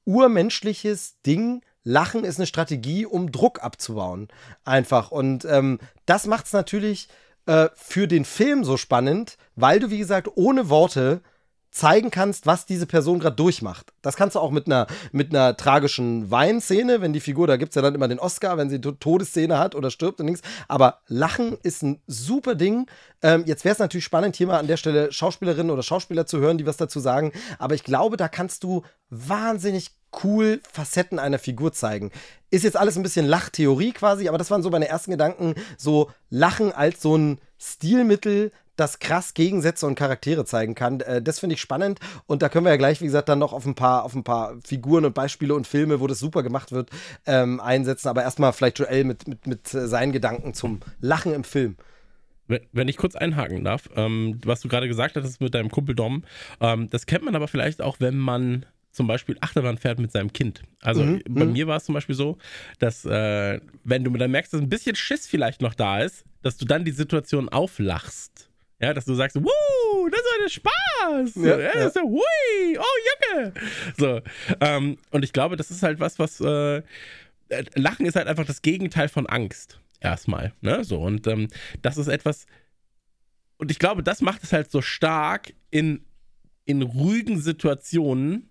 urmenschliches 0.05 1.21
Ding, 1.25 1.61
Lachen 1.83 2.23
ist 2.23 2.39
eine 2.39 2.47
Strategie, 2.47 3.05
um 3.05 3.31
Druck 3.31 3.63
abzubauen. 3.63 4.27
Einfach. 4.65 5.11
Und 5.11 5.45
ähm, 5.45 5.79
das 6.05 6.25
macht 6.27 6.45
es 6.45 6.53
natürlich 6.53 7.09
äh, 7.45 7.67
für 7.75 8.07
den 8.07 8.25
Film 8.25 8.63
so 8.63 8.77
spannend, 8.77 9.37
weil 9.55 9.79
du, 9.79 9.89
wie 9.89 9.97
gesagt, 9.97 10.29
ohne 10.35 10.69
Worte 10.69 11.21
zeigen 11.73 12.11
kannst, 12.11 12.45
was 12.45 12.67
diese 12.67 12.85
Person 12.85 13.19
gerade 13.19 13.35
durchmacht. 13.35 13.93
Das 14.03 14.15
kannst 14.15 14.35
du 14.35 14.39
auch 14.39 14.51
mit 14.51 14.67
einer, 14.67 14.85
mit 15.11 15.33
einer 15.33 15.57
tragischen 15.57 16.29
Weinszene, 16.29 17.01
wenn 17.01 17.13
die 17.13 17.19
Figur, 17.19 17.47
da 17.47 17.57
gibt 17.57 17.71
es 17.71 17.75
ja 17.75 17.81
dann 17.81 17.95
immer 17.95 18.07
den 18.07 18.19
Oscar, 18.19 18.57
wenn 18.57 18.69
sie 18.69 18.75
eine 18.75 18.99
Todesszene 18.99 19.57
hat 19.57 19.73
oder 19.73 19.89
stirbt 19.89 20.19
und 20.19 20.27
nichts. 20.27 20.43
Aber 20.67 20.99
Lachen 21.07 21.57
ist 21.63 21.81
ein 21.81 21.99
super 22.05 22.53
Ding. 22.53 22.85
Ähm, 23.23 23.43
jetzt 23.47 23.65
wäre 23.65 23.73
es 23.73 23.79
natürlich 23.79 24.05
spannend, 24.05 24.35
hier 24.35 24.47
mal 24.47 24.59
an 24.59 24.67
der 24.67 24.77
Stelle 24.77 25.11
Schauspielerinnen 25.11 25.71
oder 25.71 25.81
Schauspieler 25.81 26.27
zu 26.27 26.39
hören, 26.39 26.59
die 26.59 26.67
was 26.67 26.77
dazu 26.77 26.99
sagen. 26.99 27.31
Aber 27.57 27.73
ich 27.73 27.83
glaube, 27.83 28.17
da 28.17 28.27
kannst 28.27 28.63
du 28.63 28.83
wahnsinnig 29.09 29.91
cool 30.23 30.61
Facetten 30.71 31.17
einer 31.17 31.39
Figur 31.39 31.73
zeigen. 31.73 32.11
Ist 32.51 32.63
jetzt 32.63 32.77
alles 32.77 32.97
ein 32.97 33.03
bisschen 33.03 33.25
Lachtheorie 33.25 33.93
quasi, 33.93 34.27
aber 34.27 34.37
das 34.37 34.51
waren 34.51 34.61
so 34.61 34.69
meine 34.69 34.87
ersten 34.87 35.09
Gedanken. 35.09 35.55
So 35.77 36.11
Lachen 36.29 36.71
als 36.71 37.01
so 37.01 37.17
ein 37.17 37.39
Stilmittel, 37.63 38.51
das 38.75 38.99
krass 38.99 39.33
Gegensätze 39.33 39.85
und 39.85 39.95
Charaktere 39.95 40.45
zeigen 40.45 40.75
kann. 40.75 40.99
Äh, 41.01 41.21
das 41.21 41.39
finde 41.39 41.55
ich 41.55 41.61
spannend 41.61 41.99
und 42.25 42.41
da 42.41 42.49
können 42.49 42.65
wir 42.65 42.71
ja 42.71 42.77
gleich, 42.77 43.01
wie 43.01 43.05
gesagt, 43.05 43.29
dann 43.29 43.39
noch 43.39 43.53
auf 43.53 43.65
ein 43.65 43.75
paar, 43.75 44.03
auf 44.03 44.15
ein 44.15 44.23
paar 44.23 44.55
Figuren 44.65 45.05
und 45.05 45.13
Beispiele 45.13 45.53
und 45.53 45.67
Filme, 45.67 45.99
wo 45.99 46.07
das 46.07 46.19
super 46.19 46.43
gemacht 46.43 46.71
wird, 46.71 46.89
ähm, 47.25 47.59
einsetzen. 47.59 48.07
Aber 48.07 48.23
erstmal 48.23 48.53
vielleicht 48.53 48.79
Joel 48.79 49.03
mit, 49.03 49.27
mit, 49.27 49.47
mit 49.47 49.73
äh, 49.73 49.87
seinen 49.87 50.11
Gedanken 50.11 50.53
zum 50.53 50.79
Lachen 50.99 51.33
im 51.33 51.43
Film. 51.43 51.77
Wenn 52.47 52.89
ich 52.89 52.97
kurz 52.97 53.15
einhaken 53.15 53.63
darf, 53.63 53.89
ähm, 53.95 54.39
was 54.43 54.59
du 54.59 54.67
gerade 54.67 54.89
gesagt 54.89 55.15
hast 55.15 55.39
mit 55.39 55.55
deinem 55.55 55.71
Kumpel 55.71 55.95
Dom, 55.95 56.23
ähm, 56.59 56.89
das 56.89 57.05
kennt 57.05 57.23
man 57.23 57.35
aber 57.35 57.47
vielleicht 57.47 57.81
auch, 57.81 57.97
wenn 57.99 58.17
man 58.17 58.65
zum 58.93 59.07
Beispiel 59.07 59.35
Achterbahn 59.41 59.77
fährt 59.77 59.99
mit 59.99 60.11
seinem 60.11 60.31
Kind. 60.31 60.61
Also 60.79 61.03
mhm, 61.03 61.21
bei 61.27 61.45
mhm. 61.45 61.53
mir 61.53 61.67
war 61.67 61.77
es 61.77 61.85
zum 61.85 61.93
Beispiel 61.93 62.15
so, 62.15 62.37
dass 62.79 63.03
äh, 63.05 63.59
wenn 63.83 64.03
du 64.03 64.11
dann 64.11 64.31
merkst, 64.31 64.53
dass 64.53 64.61
ein 64.61 64.69
bisschen 64.69 64.95
Schiss 64.95 65.27
vielleicht 65.27 65.61
noch 65.61 65.73
da 65.73 65.99
ist, 65.99 66.23
dass 66.43 66.57
du 66.57 66.65
dann 66.65 66.85
die 66.85 66.91
Situation 66.91 67.49
auflachst. 67.49 68.49
Ja, 68.79 68.93
dass 68.93 69.05
du 69.05 69.13
sagst, 69.13 69.37
wuh, 69.37 70.09
das 70.09 70.19
war 70.19 70.43
der 70.43 70.49
Spaß. 70.49 71.35
Ja, 71.43 71.59
ja, 71.59 71.71
das 71.73 71.85
ist 71.87 71.95
ja, 71.95 72.01
hui, 72.01 72.77
oh 72.77 73.33
Junge. 73.33 73.53
So, 73.97 74.21
ähm, 74.59 74.97
und 75.09 75.23
ich 75.23 75.31
glaube, 75.31 75.55
das 75.55 75.71
ist 75.71 75.83
halt 75.83 75.99
was, 75.99 76.19
was 76.19 76.41
äh, 76.41 76.83
Lachen 77.75 78.05
ist 78.05 78.15
halt 78.15 78.27
einfach 78.27 78.45
das 78.45 78.61
Gegenteil 78.61 79.07
von 79.07 79.25
Angst. 79.25 79.79
Erstmal, 80.01 80.53
ne? 80.61 80.83
So, 80.83 81.01
und 81.01 81.27
ähm, 81.27 81.47
das 81.81 81.97
ist 81.97 82.09
etwas, 82.09 82.45
und 83.57 83.71
ich 83.71 83.79
glaube, 83.79 84.03
das 84.03 84.21
macht 84.21 84.43
es 84.43 84.51
halt 84.51 84.69
so 84.69 84.81
stark 84.81 85.53
in, 85.71 86.03
in 86.65 86.81
ruhigen 86.81 87.39
Situationen, 87.39 88.49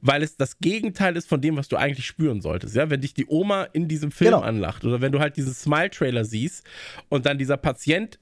weil 0.00 0.22
es 0.22 0.36
das 0.36 0.58
Gegenteil 0.58 1.16
ist 1.16 1.28
von 1.28 1.40
dem, 1.40 1.56
was 1.56 1.68
du 1.68 1.76
eigentlich 1.76 2.06
spüren 2.06 2.40
solltest. 2.40 2.74
Ja, 2.74 2.90
wenn 2.90 3.00
dich 3.00 3.14
die 3.14 3.26
Oma 3.26 3.64
in 3.64 3.88
diesem 3.88 4.10
Film 4.10 4.32
genau. 4.32 4.42
anlacht 4.42 4.84
oder 4.84 5.00
wenn 5.00 5.12
du 5.12 5.20
halt 5.20 5.36
diesen 5.36 5.54
Smile-Trailer 5.54 6.24
siehst 6.24 6.66
und 7.08 7.26
dann 7.26 7.38
dieser 7.38 7.56
Patient 7.56 8.18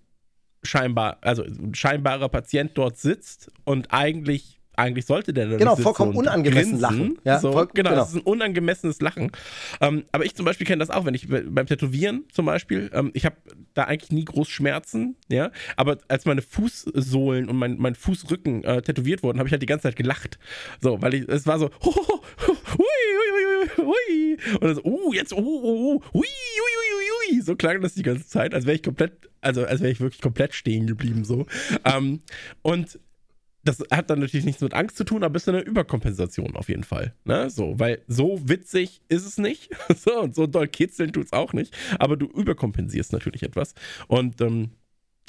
scheinbar, 0.62 1.18
also 1.20 1.44
scheinbarer 1.72 2.28
Patient 2.28 2.72
dort 2.74 2.99
sitzt 2.99 3.51
und 3.64 3.92
eigentlich 3.92 4.56
eigentlich 4.77 5.07
sollte 5.07 5.33
der 5.33 5.47
Genau, 5.57 5.77
vollkommen 5.77 6.14
unangemessen 6.14 6.79
lachen. 6.79 7.18
Ja, 7.24 7.39
so, 7.39 7.53
voll, 7.53 7.68
genau, 7.72 7.91
genau, 7.91 8.01
das 8.01 8.11
ist 8.11 8.16
ein 8.16 8.22
unangemessenes 8.22 9.01
Lachen. 9.01 9.33
Ähm, 9.81 10.05
aber 10.12 10.24
ich 10.24 10.35
zum 10.35 10.45
Beispiel 10.45 10.66
kenne 10.66 10.81
das 10.81 10.91
auch, 10.91 11.05
wenn 11.05 11.14
ich 11.14 11.29
beim 11.29 11.66
Tätowieren 11.66 12.24
zum 12.33 12.47
Beispiel, 12.47 12.91
ähm, 12.93 13.11
ich 13.14 13.24
habe 13.24 13.37
da 13.74 13.85
eigentlich 13.85 14.12
nie 14.12 14.24
groß 14.24 14.49
Schmerzen, 14.49 15.16
ja, 15.29 15.51
aber 15.77 15.99
als 16.09 16.24
meine 16.27 16.43
Fußsohlen 16.43 17.49
und 17.49 17.57
mein, 17.57 17.77
mein 17.79 17.95
Fußrücken 17.95 18.64
äh, 18.64 18.83
tätowiert 18.83 19.22
wurden, 19.22 19.39
habe 19.39 19.49
ich 19.49 19.53
halt 19.53 19.62
die 19.62 19.66
ganze 19.66 19.85
Zeit 19.85 19.97
gelacht. 19.97 20.39
So, 20.81 21.01
weil 21.01 21.14
ich, 21.14 21.29
es 21.29 21.47
war 21.47 21.59
so, 21.59 21.70
hui, 21.83 21.95
hui, 21.95 23.68
hui, 23.79 23.87
hui, 23.87 24.39
und 24.55 24.62
dann 24.62 24.74
so, 24.74 24.85
uh, 24.85 25.12
jetzt, 25.12 25.33
uh, 25.33 25.37
uh, 25.37 25.41
uh, 25.41 26.01
hui, 26.12 26.22
hui, 26.22 26.22
hui, 26.22 27.35
hui, 27.35 27.41
so 27.43 27.57
klang 27.57 27.81
das 27.81 27.95
die 27.95 28.03
ganze 28.03 28.27
Zeit, 28.27 28.55
als 28.55 28.66
wäre 28.66 28.77
ich 28.77 28.83
komplett 28.83 29.31
also 29.47 29.64
als 29.64 29.81
wäre 29.81 29.93
ich 29.93 30.01
wirklich 30.01 30.20
komplett 30.20 30.55
stehen 30.55 30.87
geblieben 30.87 31.24
so. 31.24 31.47
ähm, 31.85 32.20
und 32.62 32.99
das 33.67 33.83
hat 33.91 34.11
dann 34.11 34.21
natürlich 34.21 34.47
nichts 34.47 34.62
mit 34.62 34.75
Angst 34.75 34.97
zu 34.97 35.05
tun, 35.05 35.25
aber 35.25 35.37
ist 35.37 35.49
eine 35.49 35.61
Überkompensation 35.61 36.57
auf 36.57 36.69
jeden 36.69 36.85
Fall. 36.85 37.14
Ne? 37.25 37.51
So, 37.51 37.79
weil 37.79 38.03
so 38.07 38.41
witzig 38.49 39.03
ist 39.09 39.27
es 39.27 39.39
nicht. 39.39 39.71
so, 39.97 40.21
und 40.21 40.35
so 40.35 40.47
doll 40.47 40.69
kitzeln 40.69 41.12
tut 41.12 41.27
es 41.27 41.33
auch 41.33 41.53
nicht. 41.53 41.77
Aber 41.99 42.17
du 42.17 42.27
überkompensierst 42.27 43.12
natürlich 43.12 43.43
etwas. 43.43 43.75
Und 44.07 44.41
ähm, 44.41 44.71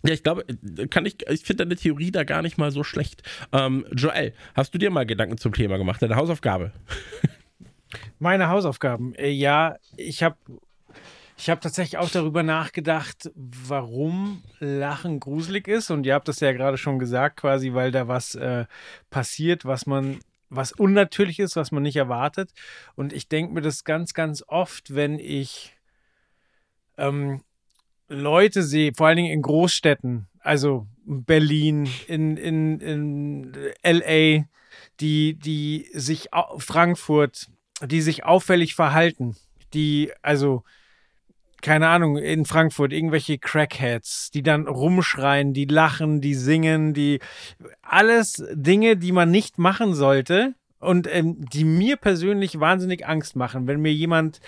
ja, 0.05 0.13
ich 0.13 0.23
glaube, 0.23 0.45
kann 0.89 1.05
ich, 1.05 1.27
ich 1.27 1.43
finde 1.43 1.65
deine 1.65 1.75
Theorie 1.75 2.11
da 2.11 2.23
gar 2.23 2.43
nicht 2.43 2.57
mal 2.57 2.71
so 2.71 2.83
schlecht. 2.83 3.23
Ähm, 3.51 3.85
Joel, 3.93 4.33
hast 4.53 4.73
du 4.73 4.77
dir 4.77 4.91
mal 4.91 5.05
Gedanken 5.05 5.37
zum 5.37 5.53
Thema 5.53 5.77
gemacht? 5.77 6.01
Deine 6.01 6.15
Hausaufgabe? 6.15 6.71
Meine 8.19 8.49
Hausaufgaben. 8.49 9.15
Äh, 9.15 9.31
ja, 9.31 9.77
ich 9.95 10.21
habe 10.21 10.37
ich 11.37 11.49
habe 11.51 11.61
tatsächlich 11.61 11.97
auch 11.99 12.09
darüber 12.09 12.41
nachgedacht, 12.41 13.29
warum 13.35 14.43
Lachen 14.59 15.19
gruselig 15.19 15.67
ist. 15.67 15.91
Und 15.91 16.05
ihr 16.05 16.15
habt 16.15 16.27
das 16.27 16.39
ja 16.39 16.51
gerade 16.51 16.77
schon 16.77 16.97
gesagt, 16.97 17.37
quasi, 17.37 17.73
weil 17.73 17.91
da 17.91 18.07
was 18.07 18.33
äh, 18.33 18.65
passiert, 19.11 19.63
was 19.63 19.85
man, 19.85 20.19
was 20.49 20.71
unnatürlich 20.71 21.37
ist, 21.39 21.55
was 21.55 21.71
man 21.71 21.83
nicht 21.83 21.95
erwartet. 21.95 22.51
Und 22.95 23.13
ich 23.13 23.27
denke 23.29 23.53
mir 23.53 23.61
das 23.61 23.83
ganz, 23.83 24.15
ganz 24.15 24.43
oft, 24.47 24.95
wenn 24.95 25.19
ich 25.19 25.77
ähm, 26.97 27.43
Leute 28.07 28.63
sehe, 28.63 28.93
vor 28.95 29.07
allen 29.07 29.17
Dingen 29.17 29.33
in 29.33 29.43
Großstädten, 29.43 30.27
also 30.39 30.87
Berlin, 31.05 31.87
in, 32.07 32.35
in, 32.37 32.79
in 32.79 33.53
LA, 33.83 34.45
die, 34.99 35.35
die 35.35 35.87
sich, 35.93 36.29
Frankfurt, 36.57 37.47
die 37.85 38.01
sich 38.01 38.25
auffällig 38.25 38.73
verhalten, 38.73 39.35
die, 39.73 40.11
also 40.23 40.63
keine 41.61 41.87
Ahnung, 41.87 42.17
in 42.17 42.45
Frankfurt 42.45 42.93
irgendwelche 42.93 43.37
Crackheads, 43.37 44.31
die 44.31 44.43
dann 44.43 44.67
rumschreien, 44.67 45.53
die 45.53 45.65
lachen, 45.65 46.21
die 46.21 46.35
singen, 46.35 46.93
die 46.93 47.19
alles 47.81 48.43
Dinge, 48.53 48.97
die 48.97 49.11
man 49.11 49.31
nicht 49.31 49.57
machen 49.57 49.93
sollte 49.93 50.53
und 50.79 51.07
ähm, 51.13 51.43
die 51.51 51.63
mir 51.63 51.97
persönlich 51.97 52.59
wahnsinnig 52.59 53.07
Angst 53.07 53.35
machen. 53.35 53.67
Wenn 53.67 53.81
mir 53.81 53.93
jemand 53.93 54.39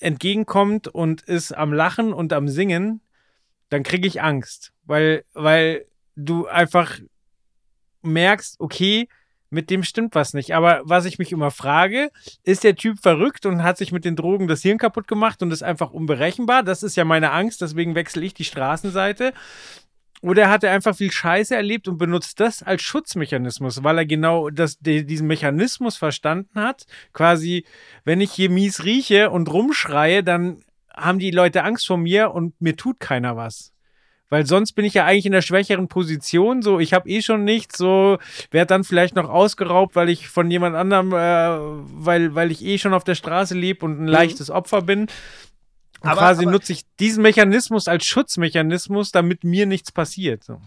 entgegenkommt 0.00 0.88
und 0.88 1.22
ist 1.22 1.52
am 1.52 1.72
Lachen 1.72 2.12
und 2.12 2.32
am 2.32 2.48
Singen, 2.48 3.00
dann 3.70 3.82
kriege 3.82 4.06
ich 4.06 4.22
Angst, 4.22 4.72
weil, 4.84 5.24
weil 5.32 5.86
du 6.16 6.46
einfach 6.46 6.98
merkst, 8.02 8.60
okay, 8.60 9.08
mit 9.54 9.70
dem 9.70 9.82
stimmt 9.82 10.14
was 10.14 10.34
nicht. 10.34 10.54
Aber 10.54 10.82
was 10.84 11.06
ich 11.06 11.18
mich 11.18 11.32
immer 11.32 11.50
frage, 11.50 12.10
ist 12.42 12.64
der 12.64 12.76
Typ 12.76 12.98
verrückt 13.00 13.46
und 13.46 13.62
hat 13.62 13.78
sich 13.78 13.92
mit 13.92 14.04
den 14.04 14.16
Drogen 14.16 14.48
das 14.48 14.62
Hirn 14.62 14.78
kaputt 14.78 15.08
gemacht 15.08 15.42
und 15.42 15.52
ist 15.52 15.62
einfach 15.62 15.90
unberechenbar? 15.90 16.62
Das 16.62 16.82
ist 16.82 16.96
ja 16.96 17.04
meine 17.04 17.30
Angst, 17.30 17.62
deswegen 17.62 17.94
wechsle 17.94 18.24
ich 18.24 18.34
die 18.34 18.44
Straßenseite. 18.44 19.32
Oder 20.20 20.48
hat 20.48 20.64
er 20.64 20.72
einfach 20.72 20.96
viel 20.96 21.12
Scheiße 21.12 21.54
erlebt 21.54 21.86
und 21.86 21.98
benutzt 21.98 22.40
das 22.40 22.62
als 22.62 22.80
Schutzmechanismus, 22.82 23.84
weil 23.84 23.98
er 23.98 24.06
genau 24.06 24.48
das, 24.48 24.78
diesen 24.80 25.26
Mechanismus 25.26 25.98
verstanden 25.98 26.60
hat? 26.60 26.86
Quasi, 27.12 27.66
wenn 28.04 28.22
ich 28.22 28.32
hier 28.32 28.48
mies 28.48 28.84
rieche 28.84 29.30
und 29.30 29.52
rumschreie, 29.52 30.24
dann 30.24 30.64
haben 30.96 31.18
die 31.18 31.30
Leute 31.30 31.62
Angst 31.62 31.86
vor 31.86 31.98
mir 31.98 32.30
und 32.30 32.58
mir 32.58 32.74
tut 32.74 33.00
keiner 33.00 33.36
was. 33.36 33.73
Weil 34.30 34.46
sonst 34.46 34.72
bin 34.72 34.84
ich 34.84 34.94
ja 34.94 35.04
eigentlich 35.04 35.26
in 35.26 35.32
der 35.32 35.42
schwächeren 35.42 35.88
Position. 35.88 36.62
So, 36.62 36.80
ich 36.80 36.92
habe 36.92 37.08
eh 37.08 37.22
schon 37.22 37.44
nichts. 37.44 37.78
So, 37.78 38.18
werde 38.50 38.68
dann 38.68 38.84
vielleicht 38.84 39.14
noch 39.14 39.28
ausgeraubt, 39.28 39.96
weil 39.96 40.08
ich 40.08 40.28
von 40.28 40.50
jemand 40.50 40.76
anderem, 40.76 41.12
äh, 41.12 42.04
weil, 42.04 42.34
weil 42.34 42.50
ich 42.50 42.64
eh 42.64 42.78
schon 42.78 42.94
auf 42.94 43.04
der 43.04 43.14
Straße 43.14 43.54
lebe 43.54 43.84
und 43.84 43.98
ein 43.98 44.02
mhm. 44.02 44.08
leichtes 44.08 44.50
Opfer 44.50 44.82
bin. 44.82 45.02
Und 46.00 46.10
aber, 46.10 46.20
quasi 46.20 46.42
aber, 46.42 46.52
nutze 46.52 46.72
ich 46.72 46.82
diesen 46.98 47.22
Mechanismus 47.22 47.88
als 47.88 48.04
Schutzmechanismus, 48.04 49.12
damit 49.12 49.44
mir 49.44 49.66
nichts 49.66 49.92
passiert. 49.92 50.44
So. 50.44 50.60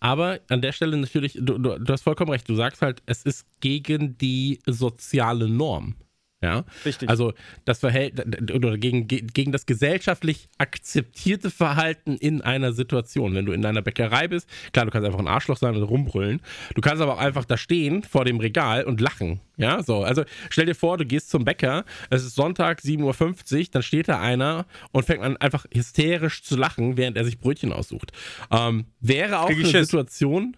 Aber 0.00 0.40
an 0.48 0.60
der 0.60 0.72
Stelle 0.72 0.96
natürlich, 0.96 1.38
du, 1.40 1.58
du, 1.58 1.78
du, 1.78 1.92
hast 1.92 2.02
vollkommen 2.02 2.30
recht, 2.30 2.48
du 2.48 2.54
sagst 2.54 2.82
halt, 2.82 3.02
es 3.06 3.22
ist 3.22 3.46
gegen 3.60 4.18
die 4.18 4.60
soziale 4.66 5.48
Norm. 5.48 5.94
Ja? 6.44 6.64
Richtig. 6.84 7.08
Also 7.08 7.32
das 7.64 7.80
Verhältnis 7.80 8.26
oder 8.54 8.76
gegen, 8.76 9.08
gegen 9.08 9.50
das 9.50 9.64
gesellschaftlich 9.64 10.48
akzeptierte 10.58 11.50
Verhalten 11.50 12.18
in 12.18 12.42
einer 12.42 12.74
Situation. 12.74 13.34
Wenn 13.34 13.46
du 13.46 13.52
in 13.52 13.64
einer 13.64 13.80
Bäckerei 13.80 14.28
bist, 14.28 14.46
klar, 14.72 14.84
du 14.84 14.90
kannst 14.90 15.06
einfach 15.06 15.18
ein 15.18 15.26
Arschloch 15.26 15.56
sein 15.56 15.74
und 15.74 15.82
rumbrüllen. 15.82 16.42
Du 16.74 16.82
kannst 16.82 17.02
aber 17.02 17.14
auch 17.14 17.18
einfach 17.18 17.46
da 17.46 17.56
stehen 17.56 18.02
vor 18.02 18.26
dem 18.26 18.40
Regal 18.40 18.84
und 18.84 19.00
lachen. 19.00 19.40
Ja, 19.56 19.82
so. 19.82 20.02
Also 20.02 20.24
stell 20.50 20.66
dir 20.66 20.74
vor, 20.74 20.98
du 20.98 21.06
gehst 21.06 21.30
zum 21.30 21.46
Bäcker, 21.46 21.86
es 22.10 22.24
ist 22.24 22.34
Sonntag 22.34 22.80
7.50 22.80 23.58
Uhr, 23.58 23.66
dann 23.72 23.82
steht 23.82 24.08
da 24.08 24.20
einer 24.20 24.66
und 24.92 25.06
fängt 25.06 25.22
an 25.22 25.38
einfach 25.38 25.64
hysterisch 25.72 26.42
zu 26.42 26.56
lachen, 26.56 26.98
während 26.98 27.16
er 27.16 27.24
sich 27.24 27.38
Brötchen 27.38 27.72
aussucht. 27.72 28.12
Ähm, 28.50 28.84
wäre 29.00 29.38
auch 29.38 29.48
eine 29.48 29.64
Situation, 29.64 30.56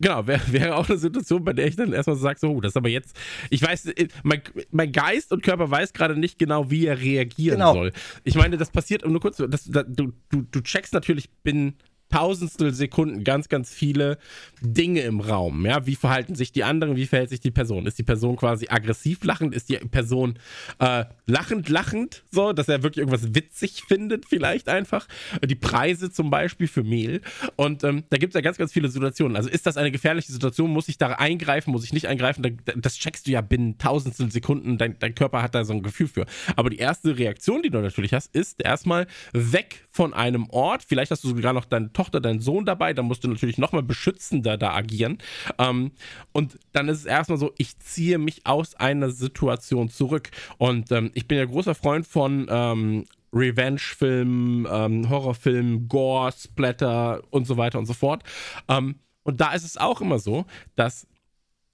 Genau, 0.00 0.26
wäre 0.26 0.40
wär 0.52 0.78
auch 0.78 0.88
eine 0.88 0.98
Situation, 0.98 1.44
bei 1.44 1.52
der 1.52 1.66
ich 1.66 1.76
dann 1.76 1.92
erstmal 1.92 2.16
so 2.16 2.22
sage, 2.22 2.38
so, 2.38 2.48
oh, 2.48 2.60
das 2.60 2.72
ist 2.72 2.76
aber 2.76 2.88
jetzt, 2.88 3.14
ich 3.50 3.62
weiß, 3.62 3.86
äh, 3.86 4.08
mein, 4.22 4.40
mein 4.70 4.92
Geist 4.92 5.30
und 5.30 5.42
Körper 5.42 5.70
weiß 5.70 5.92
gerade 5.92 6.16
nicht 6.16 6.38
genau, 6.38 6.70
wie 6.70 6.86
er 6.86 6.98
reagieren 6.98 7.58
genau. 7.58 7.74
soll. 7.74 7.92
Ich 8.24 8.34
meine, 8.34 8.56
das 8.56 8.70
passiert, 8.70 9.06
nur 9.06 9.20
kurz, 9.20 9.36
das, 9.36 9.64
das, 9.64 9.84
du, 9.88 10.12
du, 10.30 10.42
du 10.50 10.60
checkst 10.62 10.94
natürlich 10.94 11.28
binnen 11.42 11.74
Tausendstel 12.10 12.74
Sekunden 12.74 13.24
ganz, 13.24 13.48
ganz 13.48 13.72
viele 13.72 14.18
Dinge 14.60 15.00
im 15.02 15.20
Raum. 15.20 15.64
Ja, 15.64 15.86
wie 15.86 15.94
verhalten 15.94 16.34
sich 16.34 16.52
die 16.52 16.64
anderen? 16.64 16.96
Wie 16.96 17.06
verhält 17.06 17.30
sich 17.30 17.40
die 17.40 17.50
Person? 17.50 17.86
Ist 17.86 17.98
die 17.98 18.02
Person 18.02 18.36
quasi 18.36 18.66
aggressiv 18.68 19.24
lachend? 19.24 19.54
Ist 19.54 19.68
die 19.68 19.76
Person 19.76 20.38
äh, 20.78 21.04
lachend, 21.26 21.68
lachend? 21.68 22.24
So, 22.30 22.52
dass 22.52 22.68
er 22.68 22.82
wirklich 22.82 22.98
irgendwas 22.98 23.34
witzig 23.34 23.84
findet, 23.86 24.26
vielleicht 24.26 24.68
einfach. 24.68 25.06
Die 25.44 25.54
Preise 25.54 26.10
zum 26.10 26.30
Beispiel 26.30 26.66
für 26.66 26.82
Mehl. 26.82 27.20
Und 27.56 27.84
ähm, 27.84 28.04
da 28.10 28.18
gibt 28.18 28.34
es 28.34 28.34
ja 28.34 28.40
ganz, 28.40 28.58
ganz 28.58 28.72
viele 28.72 28.88
Situationen. 28.88 29.36
Also 29.36 29.48
ist 29.48 29.66
das 29.66 29.76
eine 29.76 29.90
gefährliche 29.90 30.32
Situation? 30.32 30.70
Muss 30.70 30.88
ich 30.88 30.98
da 30.98 31.12
eingreifen? 31.12 31.70
Muss 31.70 31.84
ich 31.84 31.92
nicht 31.92 32.08
eingreifen? 32.08 32.60
Das 32.76 32.96
checkst 32.96 33.26
du 33.26 33.30
ja 33.30 33.40
binnen 33.40 33.78
Tausendstel 33.78 34.30
Sekunden. 34.30 34.78
Dein, 34.78 34.98
dein 34.98 35.14
Körper 35.14 35.42
hat 35.42 35.54
da 35.54 35.64
so 35.64 35.72
ein 35.72 35.82
Gefühl 35.82 36.08
für. 36.08 36.26
Aber 36.56 36.70
die 36.70 36.78
erste 36.78 37.16
Reaktion, 37.16 37.62
die 37.62 37.70
du 37.70 37.78
natürlich 37.78 38.12
hast, 38.12 38.34
ist 38.34 38.62
erstmal 38.62 39.06
weg 39.32 39.86
von 39.90 40.14
einem 40.14 40.48
Ort. 40.50 40.84
Vielleicht 40.86 41.10
hast 41.10 41.24
du 41.24 41.28
sogar 41.28 41.52
noch 41.52 41.64
deine 41.64 41.92
Tochter, 42.00 42.20
deinen 42.20 42.40
Sohn 42.40 42.64
dabei, 42.64 42.94
dann 42.94 43.04
musst 43.04 43.24
du 43.24 43.28
natürlich 43.28 43.58
nochmal 43.58 43.82
beschützender 43.82 44.56
da 44.56 44.72
agieren. 44.72 45.18
Ähm, 45.58 45.90
und 46.32 46.58
dann 46.72 46.88
ist 46.88 47.00
es 47.00 47.04
erstmal 47.04 47.36
so, 47.36 47.52
ich 47.58 47.78
ziehe 47.78 48.16
mich 48.16 48.46
aus 48.46 48.74
einer 48.74 49.10
Situation 49.10 49.90
zurück. 49.90 50.30
Und 50.56 50.90
ähm, 50.92 51.10
ich 51.12 51.28
bin 51.28 51.36
ja 51.36 51.44
großer 51.44 51.74
Freund 51.74 52.06
von 52.06 52.46
ähm, 52.48 53.04
Revenge-Filmen, 53.34 54.66
ähm, 54.70 55.10
Horrorfilmen, 55.10 55.88
Gore, 55.88 56.32
Splatter 56.32 57.22
und 57.28 57.46
so 57.46 57.58
weiter 57.58 57.78
und 57.78 57.84
so 57.84 57.92
fort. 57.92 58.22
Ähm, 58.68 58.94
und 59.22 59.42
da 59.42 59.52
ist 59.52 59.64
es 59.64 59.76
auch 59.76 60.00
immer 60.00 60.18
so, 60.18 60.46
dass 60.76 61.06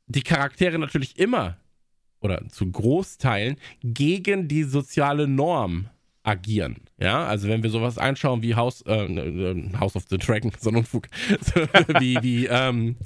die 0.08 0.22
Charaktere 0.22 0.80
natürlich 0.80 1.20
immer 1.20 1.56
oder 2.18 2.48
zu 2.48 2.68
Großteilen 2.68 3.58
gegen 3.84 4.48
die 4.48 4.64
soziale 4.64 5.28
Norm 5.28 5.88
agieren. 6.26 6.76
Ja, 6.98 7.24
also 7.24 7.48
wenn 7.48 7.62
wir 7.62 7.70
sowas 7.70 7.98
einschauen 7.98 8.42
wie 8.42 8.54
House, 8.54 8.82
äh, 8.82 9.04
äh 9.04 9.72
House 9.78 9.96
of 9.96 10.04
the 10.10 10.18
Dragon, 10.18 10.50
so 10.58 10.70
ein 10.70 10.76
Unfug, 10.76 11.06
wie, 12.00 12.18
wie, 12.20 12.46
ähm, 12.46 12.96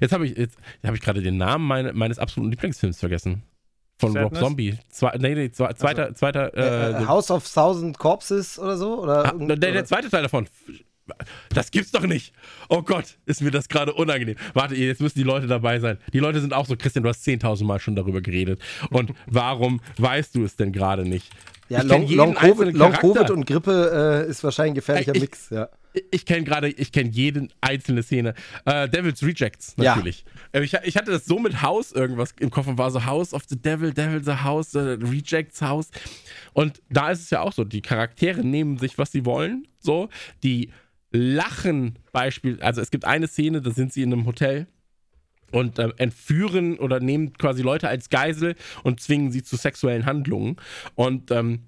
jetzt 0.00 0.12
habe 0.12 0.26
ich, 0.26 0.36
jetzt 0.36 0.58
habe 0.84 0.96
ich 0.96 1.02
gerade 1.02 1.22
den 1.22 1.38
Namen 1.38 1.66
meine, 1.66 1.92
meines 1.92 2.18
absoluten 2.18 2.50
Lieblingsfilms 2.50 3.00
vergessen. 3.00 3.42
Von 3.98 4.12
Sadness? 4.12 4.32
Rob 4.32 4.38
Zombie. 4.38 4.78
Zwei, 4.90 5.16
nee, 5.18 5.34
nee, 5.34 5.50
zweiter, 5.50 6.02
also, 6.02 6.14
zweiter, 6.14 6.54
äh, 6.54 7.02
äh, 7.02 7.06
House 7.06 7.30
of 7.30 7.50
Thousand 7.50 7.98
Corpses 7.98 8.58
oder 8.58 8.76
so? 8.76 9.02
Oder, 9.02 9.32
ah, 9.32 9.32
der, 9.38 9.56
der 9.56 9.84
zweite 9.86 10.10
Teil 10.10 10.22
davon. 10.22 10.46
Das 11.54 11.70
gibt's 11.70 11.92
doch 11.92 12.04
nicht. 12.04 12.34
Oh 12.68 12.82
Gott, 12.82 13.16
ist 13.26 13.40
mir 13.40 13.52
das 13.52 13.68
gerade 13.68 13.94
unangenehm. 13.94 14.34
Warte, 14.54 14.74
jetzt 14.74 15.00
müssen 15.00 15.18
die 15.18 15.24
Leute 15.24 15.46
dabei 15.46 15.78
sein. 15.78 15.98
Die 16.12 16.18
Leute 16.18 16.40
sind 16.40 16.52
auch 16.52 16.66
so, 16.66 16.76
Christian, 16.76 17.04
du 17.04 17.08
hast 17.08 17.24
10.000 17.24 17.64
Mal 17.64 17.78
schon 17.78 17.94
darüber 17.94 18.20
geredet. 18.20 18.60
Und 18.90 19.12
warum 19.26 19.80
weißt 19.98 20.34
du 20.34 20.44
es 20.44 20.56
denn 20.56 20.72
gerade 20.72 21.04
nicht? 21.08 21.30
Ja, 21.68 21.82
Long, 21.82 22.06
Long, 22.08 22.34
COVID, 22.34 22.72
Long, 22.74 22.92
COVID, 22.92 23.30
und 23.30 23.46
Grippe 23.46 24.24
äh, 24.26 24.30
ist 24.30 24.44
wahrscheinlich 24.44 24.72
ein 24.72 24.74
gefährlicher 24.76 25.14
ich, 25.14 25.20
Mix, 25.20 25.50
ja. 25.50 25.68
Ich 26.10 26.26
kenne 26.26 26.44
gerade, 26.44 26.68
ich 26.68 26.92
kenne 26.92 27.10
jede 27.10 27.48
einzelne 27.60 28.02
Szene. 28.02 28.34
Äh, 28.66 28.88
Devil's 28.88 29.22
Rejects, 29.22 29.76
natürlich. 29.76 30.24
Ja. 30.52 30.60
Äh, 30.60 30.64
ich, 30.64 30.74
ich, 30.84 30.96
hatte 30.96 31.10
das 31.10 31.24
so 31.24 31.38
mit 31.38 31.62
House 31.62 31.92
irgendwas 31.92 32.34
im 32.38 32.50
Kopf 32.50 32.66
und 32.66 32.78
war 32.78 32.90
so 32.90 33.04
House 33.04 33.32
of 33.32 33.44
the 33.48 33.60
Devil, 33.60 33.92
Devil 33.92 34.22
the 34.22 34.44
House, 34.44 34.74
uh, 34.74 34.96
Rejects 35.00 35.62
House. 35.62 35.88
Und 36.52 36.82
da 36.90 37.10
ist 37.10 37.22
es 37.22 37.30
ja 37.30 37.40
auch 37.40 37.52
so, 37.52 37.64
die 37.64 37.80
Charaktere 37.80 38.44
nehmen 38.44 38.78
sich, 38.78 38.98
was 38.98 39.10
sie 39.10 39.24
wollen, 39.24 39.66
so. 39.80 40.08
Die 40.42 40.70
lachen 41.12 41.98
Beispiel, 42.12 42.60
also 42.60 42.80
es 42.80 42.90
gibt 42.90 43.04
eine 43.06 43.26
Szene, 43.26 43.62
da 43.62 43.70
sind 43.70 43.92
sie 43.92 44.02
in 44.02 44.12
einem 44.12 44.26
Hotel 44.26 44.66
und 45.52 45.78
äh, 45.78 45.90
entführen 45.96 46.78
oder 46.78 47.00
nehmen 47.00 47.32
quasi 47.34 47.62
Leute 47.62 47.88
als 47.88 48.10
Geisel 48.10 48.54
und 48.82 49.00
zwingen 49.00 49.30
sie 49.30 49.42
zu 49.42 49.56
sexuellen 49.56 50.06
Handlungen. 50.06 50.56
Und 50.94 51.30
ähm, 51.30 51.60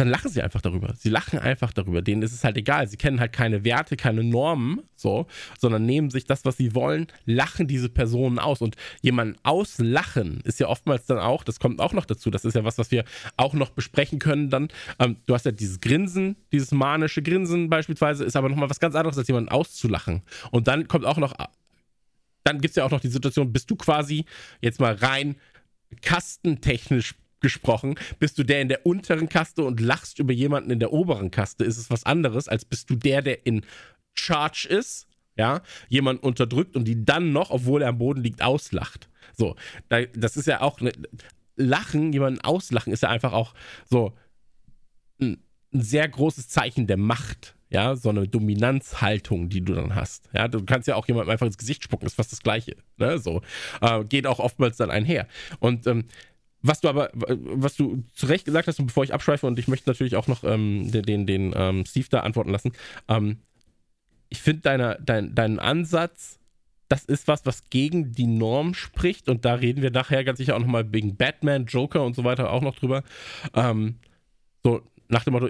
dann 0.00 0.08
lachen 0.08 0.30
sie 0.30 0.40
einfach 0.40 0.62
darüber. 0.62 0.94
Sie 0.96 1.10
lachen 1.10 1.38
einfach 1.38 1.74
darüber. 1.74 2.00
Denen 2.00 2.22
ist 2.22 2.32
es 2.32 2.42
halt 2.42 2.56
egal. 2.56 2.88
Sie 2.88 2.96
kennen 2.96 3.20
halt 3.20 3.32
keine 3.34 3.64
Werte, 3.64 3.96
keine 3.96 4.24
Normen, 4.24 4.80
so, 4.96 5.26
sondern 5.58 5.84
nehmen 5.84 6.08
sich 6.08 6.24
das, 6.24 6.46
was 6.46 6.56
sie 6.56 6.74
wollen, 6.74 7.08
lachen 7.26 7.66
diese 7.66 7.90
Personen 7.90 8.38
aus. 8.38 8.62
Und 8.62 8.76
jemanden 9.02 9.36
auslachen 9.42 10.40
ist 10.44 10.58
ja 10.58 10.68
oftmals 10.68 11.04
dann 11.04 11.18
auch, 11.18 11.44
das 11.44 11.60
kommt 11.60 11.80
auch 11.80 11.92
noch 11.92 12.06
dazu, 12.06 12.30
das 12.30 12.46
ist 12.46 12.54
ja 12.54 12.64
was, 12.64 12.78
was 12.78 12.90
wir 12.90 13.04
auch 13.36 13.52
noch 13.52 13.70
besprechen 13.70 14.18
können 14.18 14.48
dann. 14.48 14.68
Ähm, 14.98 15.16
du 15.26 15.34
hast 15.34 15.44
ja 15.44 15.52
dieses 15.52 15.80
Grinsen, 15.80 16.36
dieses 16.50 16.72
manische 16.72 17.20
Grinsen 17.20 17.68
beispielsweise, 17.68 18.24
ist 18.24 18.36
aber 18.36 18.48
nochmal 18.48 18.70
was 18.70 18.80
ganz 18.80 18.94
anderes, 18.94 19.18
als 19.18 19.28
jemanden 19.28 19.50
auszulachen. 19.50 20.22
Und 20.50 20.66
dann 20.66 20.88
kommt 20.88 21.04
auch 21.04 21.18
noch 21.18 21.34
dann 22.44 22.60
gibt 22.60 22.70
es 22.70 22.76
ja 22.76 22.84
auch 22.84 22.90
noch 22.90 23.00
die 23.00 23.08
Situation, 23.08 23.52
bist 23.52 23.70
du 23.70 23.76
quasi 23.76 24.24
jetzt 24.60 24.80
mal 24.80 24.94
rein 24.94 25.36
kastentechnisch 26.02 27.14
gesprochen, 27.40 27.96
bist 28.18 28.38
du 28.38 28.44
der 28.44 28.60
in 28.60 28.68
der 28.68 28.86
unteren 28.86 29.28
Kaste 29.28 29.64
und 29.64 29.80
lachst 29.80 30.18
über 30.18 30.32
jemanden 30.32 30.70
in 30.70 30.78
der 30.78 30.92
oberen 30.92 31.30
Kaste, 31.30 31.64
ist 31.64 31.78
es 31.78 31.90
was 31.90 32.04
anderes, 32.04 32.48
als 32.48 32.64
bist 32.64 32.90
du 32.90 32.96
der, 32.96 33.22
der 33.22 33.46
in 33.46 33.64
Charge 34.14 34.68
ist, 34.68 35.06
ja, 35.36 35.62
jemand 35.88 36.22
unterdrückt 36.22 36.76
und 36.76 36.84
die 36.84 37.04
dann 37.04 37.32
noch, 37.32 37.50
obwohl 37.50 37.82
er 37.82 37.88
am 37.88 37.98
Boden 37.98 38.22
liegt, 38.22 38.42
auslacht. 38.42 39.08
So, 39.36 39.56
das 39.88 40.36
ist 40.36 40.46
ja 40.46 40.60
auch, 40.60 40.80
ne, 40.80 40.92
Lachen, 41.56 42.12
jemanden 42.12 42.40
auslachen, 42.40 42.92
ist 42.92 43.02
ja 43.02 43.08
einfach 43.08 43.32
auch 43.32 43.54
so 43.88 44.16
ein, 45.20 45.42
ein 45.72 45.82
sehr 45.82 46.08
großes 46.08 46.48
Zeichen 46.48 46.86
der 46.86 46.96
Macht 46.96 47.54
ja, 47.70 47.94
so 47.94 48.08
eine 48.08 48.26
Dominanzhaltung, 48.26 49.48
die 49.48 49.60
du 49.62 49.74
dann 49.74 49.94
hast. 49.94 50.28
Ja, 50.32 50.48
du 50.48 50.64
kannst 50.64 50.88
ja 50.88 50.96
auch 50.96 51.06
jemandem 51.06 51.30
einfach 51.30 51.46
ins 51.46 51.56
Gesicht 51.58 51.84
spucken, 51.84 52.06
ist 52.06 52.16
fast 52.16 52.32
das 52.32 52.42
Gleiche. 52.42 52.76
Ne? 52.96 53.18
So 53.18 53.42
äh, 53.80 54.04
geht 54.04 54.26
auch 54.26 54.40
oftmals 54.40 54.76
dann 54.76 54.90
einher. 54.90 55.28
Und 55.60 55.86
ähm, 55.86 56.04
was 56.62 56.80
du 56.80 56.88
aber, 56.88 57.10
was 57.14 57.76
du 57.76 58.02
zu 58.12 58.26
Recht 58.26 58.44
gesagt 58.44 58.66
hast, 58.68 58.80
und 58.80 58.86
bevor 58.86 59.04
ich 59.04 59.14
abschweife, 59.14 59.46
und 59.46 59.58
ich 59.58 59.68
möchte 59.68 59.88
natürlich 59.88 60.16
auch 60.16 60.26
noch 60.26 60.44
ähm, 60.44 60.90
den, 60.90 61.04
den, 61.04 61.26
den 61.26 61.54
ähm, 61.56 61.86
Steve 61.86 62.08
da 62.10 62.20
antworten 62.20 62.50
lassen, 62.50 62.72
ähm, 63.08 63.38
ich 64.28 64.42
finde 64.42 64.62
deine, 64.62 64.98
dein, 65.02 65.34
deinen 65.34 65.58
Ansatz, 65.58 66.38
das 66.88 67.04
ist 67.04 67.28
was, 67.28 67.46
was 67.46 67.70
gegen 67.70 68.12
die 68.12 68.26
Norm 68.26 68.74
spricht, 68.74 69.28
und 69.28 69.44
da 69.44 69.54
reden 69.54 69.80
wir 69.80 69.90
nachher 69.90 70.24
ganz 70.24 70.38
sicher 70.38 70.56
auch 70.56 70.60
nochmal 70.60 70.92
wegen 70.92 71.16
Batman, 71.16 71.66
Joker 71.66 72.04
und 72.04 72.14
so 72.14 72.24
weiter 72.24 72.50
auch 72.50 72.62
noch 72.62 72.74
drüber. 72.74 73.04
Ähm, 73.54 73.96
so 74.62 74.82
nach 75.08 75.24
dem 75.24 75.32
Motto, 75.32 75.48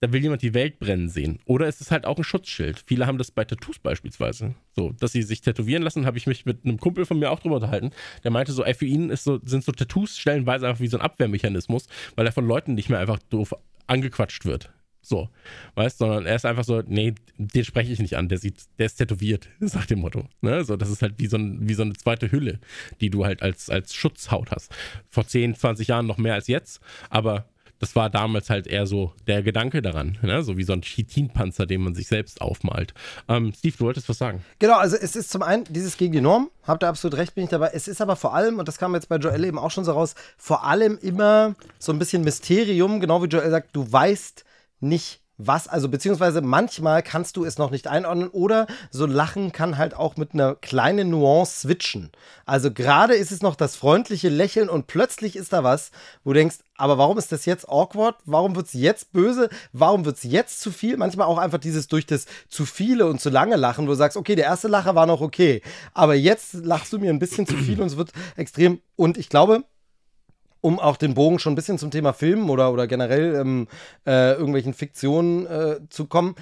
da 0.00 0.12
will 0.12 0.22
jemand 0.22 0.42
die 0.42 0.54
Welt 0.54 0.78
brennen 0.78 1.08
sehen. 1.08 1.38
Oder 1.44 1.68
ist 1.68 1.80
es 1.80 1.90
halt 1.90 2.06
auch 2.06 2.16
ein 2.16 2.24
Schutzschild. 2.24 2.82
Viele 2.86 3.06
haben 3.06 3.18
das 3.18 3.30
bei 3.30 3.44
Tattoos 3.44 3.78
beispielsweise. 3.78 4.54
So, 4.74 4.92
dass 4.92 5.12
sie 5.12 5.22
sich 5.22 5.42
tätowieren 5.42 5.82
lassen, 5.82 6.06
habe 6.06 6.16
ich 6.16 6.26
mich 6.26 6.46
mit 6.46 6.64
einem 6.64 6.78
Kumpel 6.78 7.04
von 7.04 7.18
mir 7.18 7.30
auch 7.30 7.40
drüber 7.40 7.56
unterhalten. 7.56 7.90
Der 8.24 8.30
meinte 8.30 8.52
so, 8.52 8.64
ey, 8.64 8.74
für 8.74 8.86
ihn 8.86 9.10
ist 9.10 9.24
so, 9.24 9.40
sind 9.44 9.62
so 9.62 9.72
Tattoos 9.72 10.18
stellenweise 10.18 10.66
einfach 10.66 10.80
wie 10.80 10.88
so 10.88 10.96
ein 10.96 11.02
Abwehrmechanismus, 11.02 11.86
weil 12.16 12.26
er 12.26 12.32
von 12.32 12.46
Leuten 12.46 12.74
nicht 12.74 12.88
mehr 12.88 12.98
einfach 12.98 13.18
doof 13.28 13.54
angequatscht 13.86 14.46
wird. 14.46 14.72
So, 15.02 15.30
weißt, 15.76 15.98
sondern 15.98 16.26
er 16.26 16.36
ist 16.36 16.44
einfach 16.44 16.64
so, 16.64 16.82
nee, 16.86 17.14
den 17.38 17.64
spreche 17.64 17.92
ich 17.92 17.98
nicht 18.00 18.16
an, 18.16 18.28
der 18.28 18.38
sieht, 18.38 18.64
der 18.78 18.86
ist 18.86 18.96
tätowiert, 18.96 19.48
nach 19.58 19.86
dem 19.86 20.00
Motto. 20.00 20.28
Ne? 20.40 20.64
So, 20.64 20.76
das 20.76 20.90
ist 20.90 21.02
halt 21.02 21.14
wie 21.18 21.26
so, 21.26 21.36
ein, 21.36 21.68
wie 21.68 21.74
so 21.74 21.82
eine 21.82 21.94
zweite 21.94 22.30
Hülle, 22.30 22.58
die 23.00 23.10
du 23.10 23.24
halt 23.24 23.42
als, 23.42 23.70
als 23.70 23.94
Schutzhaut 23.94 24.50
hast. 24.50 24.72
Vor 25.08 25.26
10, 25.26 25.54
20 25.54 25.88
Jahren 25.88 26.06
noch 26.06 26.18
mehr 26.18 26.34
als 26.34 26.48
jetzt, 26.48 26.80
aber 27.08 27.48
das 27.80 27.96
war 27.96 28.10
damals 28.10 28.50
halt 28.50 28.66
eher 28.66 28.86
so 28.86 29.12
der 29.26 29.42
Gedanke 29.42 29.82
daran, 29.82 30.18
ne? 30.22 30.42
so 30.42 30.56
wie 30.56 30.62
so 30.62 30.74
ein 30.74 30.82
Chitinpanzer, 30.82 31.66
den 31.66 31.80
man 31.80 31.94
sich 31.94 32.06
selbst 32.06 32.40
aufmalt. 32.40 32.94
Ähm, 33.26 33.52
Steve, 33.56 33.76
du 33.76 33.84
wolltest 33.86 34.08
was 34.08 34.18
sagen? 34.18 34.44
Genau, 34.58 34.76
also 34.76 34.96
es 34.96 35.16
ist 35.16 35.30
zum 35.30 35.42
einen 35.42 35.64
dieses 35.64 35.96
gegen 35.96 36.12
die 36.12 36.20
Norm, 36.20 36.50
habt 36.62 36.84
ihr 36.84 36.88
absolut 36.88 37.18
recht, 37.18 37.34
bin 37.34 37.44
ich 37.44 37.50
dabei. 37.50 37.70
Es 37.72 37.88
ist 37.88 38.00
aber 38.00 38.16
vor 38.16 38.34
allem, 38.34 38.58
und 38.58 38.68
das 38.68 38.78
kam 38.78 38.94
jetzt 38.94 39.08
bei 39.08 39.16
Joel 39.16 39.44
eben 39.44 39.58
auch 39.58 39.70
schon 39.70 39.84
so 39.84 39.92
raus, 39.92 40.14
vor 40.36 40.64
allem 40.64 40.98
immer 41.00 41.56
so 41.78 41.90
ein 41.90 41.98
bisschen 41.98 42.22
Mysterium, 42.22 43.00
genau 43.00 43.22
wie 43.22 43.28
Joel 43.28 43.50
sagt, 43.50 43.74
du 43.74 43.90
weißt 43.90 44.44
nicht, 44.80 45.20
was, 45.46 45.68
also 45.68 45.88
beziehungsweise 45.88 46.42
manchmal 46.42 47.02
kannst 47.02 47.36
du 47.36 47.44
es 47.44 47.58
noch 47.58 47.70
nicht 47.70 47.88
einordnen 47.88 48.28
oder 48.28 48.66
so 48.90 49.06
Lachen 49.06 49.52
kann 49.52 49.78
halt 49.78 49.94
auch 49.94 50.16
mit 50.16 50.34
einer 50.34 50.54
kleinen 50.54 51.10
Nuance 51.10 51.60
switchen. 51.60 52.10
Also 52.46 52.70
gerade 52.70 53.14
ist 53.14 53.32
es 53.32 53.42
noch 53.42 53.56
das 53.56 53.76
freundliche 53.76 54.28
Lächeln 54.28 54.68
und 54.68 54.86
plötzlich 54.86 55.36
ist 55.36 55.52
da 55.52 55.64
was, 55.64 55.90
wo 56.24 56.32
du 56.32 56.38
denkst, 56.38 56.58
aber 56.76 56.98
warum 56.98 57.18
ist 57.18 57.32
das 57.32 57.44
jetzt 57.44 57.68
awkward? 57.68 58.16
Warum 58.24 58.56
wird 58.56 58.66
es 58.66 58.72
jetzt 58.72 59.12
böse? 59.12 59.50
Warum 59.72 60.04
wird 60.04 60.16
es 60.16 60.22
jetzt 60.22 60.60
zu 60.60 60.70
viel? 60.70 60.96
Manchmal 60.96 61.26
auch 61.26 61.38
einfach 61.38 61.58
dieses 61.58 61.88
durch 61.88 62.06
das 62.06 62.26
zu 62.48 62.64
viele 62.64 63.06
und 63.06 63.20
zu 63.20 63.30
lange 63.30 63.56
Lachen, 63.56 63.86
wo 63.86 63.90
du 63.90 63.96
sagst, 63.96 64.16
okay, 64.16 64.34
der 64.34 64.46
erste 64.46 64.68
Lacher 64.68 64.94
war 64.94 65.06
noch 65.06 65.20
okay, 65.20 65.62
aber 65.92 66.14
jetzt 66.14 66.54
lachst 66.54 66.92
du 66.92 66.98
mir 66.98 67.10
ein 67.10 67.18
bisschen 67.18 67.46
zu 67.46 67.56
viel 67.56 67.80
und 67.80 67.88
es 67.88 67.96
wird 67.96 68.12
extrem. 68.36 68.80
Und 68.96 69.18
ich 69.18 69.28
glaube, 69.28 69.64
um 70.60 70.78
auch 70.78 70.96
den 70.96 71.14
Bogen 71.14 71.38
schon 71.38 71.52
ein 71.52 71.56
bisschen 71.56 71.78
zum 71.78 71.90
Thema 71.90 72.12
Film 72.12 72.50
oder, 72.50 72.72
oder 72.72 72.86
generell 72.86 73.34
ähm, 73.36 73.68
äh, 74.06 74.32
irgendwelchen 74.32 74.74
Fiktionen 74.74 75.46
äh, 75.46 75.80
zu 75.88 76.06
kommen. 76.06 76.34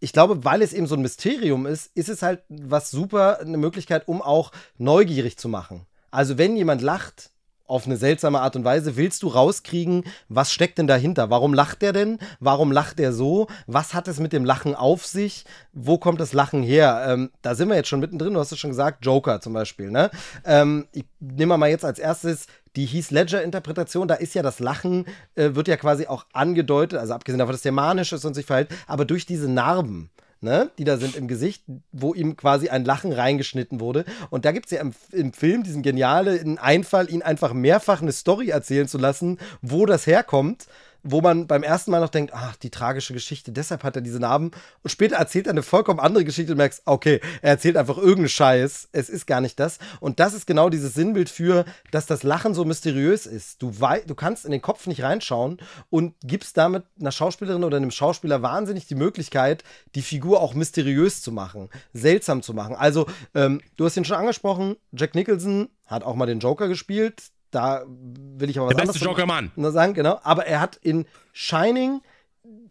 Ich 0.00 0.12
glaube, 0.12 0.44
weil 0.44 0.62
es 0.62 0.72
eben 0.72 0.86
so 0.86 0.94
ein 0.94 1.02
Mysterium 1.02 1.66
ist, 1.66 1.90
ist 1.94 2.08
es 2.08 2.22
halt 2.22 2.42
was 2.48 2.90
super, 2.90 3.40
eine 3.40 3.58
Möglichkeit, 3.58 4.06
um 4.06 4.22
auch 4.22 4.52
neugierig 4.76 5.36
zu 5.38 5.48
machen. 5.48 5.86
Also 6.10 6.38
wenn 6.38 6.56
jemand 6.56 6.82
lacht, 6.82 7.30
auf 7.68 7.84
eine 7.84 7.98
seltsame 7.98 8.40
Art 8.40 8.56
und 8.56 8.64
Weise 8.64 8.96
willst 8.96 9.22
du 9.22 9.28
rauskriegen, 9.28 10.04
was 10.28 10.50
steckt 10.50 10.78
denn 10.78 10.86
dahinter? 10.86 11.30
Warum 11.30 11.52
lacht 11.54 11.82
der 11.82 11.92
denn? 11.92 12.18
Warum 12.40 12.72
lacht 12.72 12.98
er 12.98 13.12
so? 13.12 13.46
Was 13.66 13.94
hat 13.94 14.08
es 14.08 14.18
mit 14.18 14.32
dem 14.32 14.44
Lachen 14.44 14.74
auf 14.74 15.06
sich? 15.06 15.44
Wo 15.74 15.98
kommt 15.98 16.18
das 16.18 16.32
Lachen 16.32 16.62
her? 16.62 17.04
Ähm, 17.06 17.30
da 17.42 17.54
sind 17.54 17.68
wir 17.68 17.76
jetzt 17.76 17.88
schon 17.88 18.00
mittendrin, 18.00 18.34
du 18.34 18.40
hast 18.40 18.52
es 18.52 18.58
schon 18.58 18.70
gesagt, 18.70 19.04
Joker 19.04 19.40
zum 19.40 19.52
Beispiel. 19.52 19.90
Ne? 19.90 20.10
Ähm, 20.44 20.88
ich 20.92 21.04
nehme 21.20 21.58
mal 21.58 21.68
jetzt 21.68 21.84
als 21.84 21.98
erstes 21.98 22.46
die 22.78 22.86
Heath 22.86 23.10
Ledger-Interpretation, 23.10 24.06
da 24.06 24.14
ist 24.14 24.34
ja 24.34 24.42
das 24.42 24.60
Lachen, 24.60 25.04
äh, 25.34 25.50
wird 25.54 25.66
ja 25.66 25.76
quasi 25.76 26.06
auch 26.06 26.26
angedeutet, 26.32 27.00
also 27.00 27.12
abgesehen 27.12 27.40
davon, 27.40 27.52
dass 27.52 27.62
der 27.62 27.72
manisch 27.72 28.12
ist 28.12 28.24
und 28.24 28.34
sich 28.34 28.46
verhält, 28.46 28.68
aber 28.86 29.04
durch 29.04 29.26
diese 29.26 29.50
Narben 29.50 30.10
ne, 30.40 30.70
die 30.78 30.84
da 30.84 30.96
sind 30.98 31.16
im 31.16 31.26
Gesicht, 31.26 31.64
wo 31.90 32.14
ihm 32.14 32.36
quasi 32.36 32.68
ein 32.68 32.84
Lachen 32.84 33.12
reingeschnitten 33.12 33.80
wurde. 33.80 34.04
Und 34.30 34.44
da 34.44 34.52
gibt 34.52 34.66
es 34.66 34.70
ja 34.70 34.80
im, 34.80 34.92
im, 35.10 35.32
Film 35.32 35.64
diesen 35.64 35.82
genialen 35.82 36.58
Einfall, 36.58 37.10
ihn 37.10 37.22
einfach 37.22 37.52
mehrfach 37.52 38.00
eine 38.00 38.12
Story 38.12 38.50
erzählen 38.50 38.86
zu 38.86 38.98
lassen, 38.98 39.38
wo 39.62 39.84
das 39.84 40.06
herkommt 40.06 40.68
wo 41.10 41.20
man 41.20 41.46
beim 41.46 41.62
ersten 41.62 41.90
Mal 41.90 42.00
noch 42.00 42.08
denkt, 42.10 42.32
ach, 42.34 42.56
die 42.56 42.70
tragische 42.70 43.12
Geschichte, 43.12 43.52
deshalb 43.52 43.84
hat 43.84 43.96
er 43.96 44.02
diese 44.02 44.20
Narben. 44.20 44.50
Und 44.82 44.90
später 44.90 45.16
erzählt 45.16 45.46
er 45.46 45.52
eine 45.52 45.62
vollkommen 45.62 46.00
andere 46.00 46.24
Geschichte 46.24 46.52
und 46.52 46.58
merkst, 46.58 46.82
okay, 46.84 47.20
er 47.42 47.50
erzählt 47.50 47.76
einfach 47.76 47.96
irgendeinen 47.96 48.28
Scheiß. 48.28 48.88
Es 48.92 49.08
ist 49.08 49.26
gar 49.26 49.40
nicht 49.40 49.58
das. 49.58 49.78
Und 50.00 50.20
das 50.20 50.34
ist 50.34 50.46
genau 50.46 50.68
dieses 50.68 50.94
Sinnbild 50.94 51.30
für, 51.30 51.64
dass 51.90 52.06
das 52.06 52.22
Lachen 52.22 52.54
so 52.54 52.64
mysteriös 52.64 53.26
ist. 53.26 53.62
Du, 53.62 53.80
wei 53.80 54.02
du 54.06 54.14
kannst 54.14 54.44
in 54.44 54.50
den 54.50 54.62
Kopf 54.62 54.86
nicht 54.86 55.02
reinschauen 55.02 55.58
und 55.90 56.14
gibst 56.22 56.56
damit 56.56 56.84
einer 57.00 57.12
Schauspielerin 57.12 57.64
oder 57.64 57.76
einem 57.76 57.90
Schauspieler 57.90 58.42
wahnsinnig 58.42 58.86
die 58.86 58.94
Möglichkeit, 58.94 59.64
die 59.94 60.02
Figur 60.02 60.40
auch 60.40 60.54
mysteriös 60.54 61.22
zu 61.22 61.32
machen, 61.32 61.70
seltsam 61.92 62.42
zu 62.42 62.54
machen. 62.54 62.74
Also, 62.74 63.06
ähm, 63.34 63.60
du 63.76 63.84
hast 63.84 63.96
ihn 63.96 64.04
schon 64.04 64.16
angesprochen, 64.16 64.76
Jack 64.92 65.14
Nicholson 65.14 65.68
hat 65.86 66.04
auch 66.04 66.14
mal 66.14 66.26
den 66.26 66.40
Joker 66.40 66.68
gespielt 66.68 67.30
da 67.50 67.84
will 67.86 68.50
ich 68.50 68.58
aber 68.58 68.68
was 68.68 68.76
Der 68.76 68.84
beste 68.84 69.04
Joker-Mann. 69.04 69.52
sagen, 69.72 69.94
genau. 69.94 70.20
Aber 70.22 70.46
er 70.46 70.60
hat 70.60 70.76
in 70.76 71.06
Shining, 71.32 72.00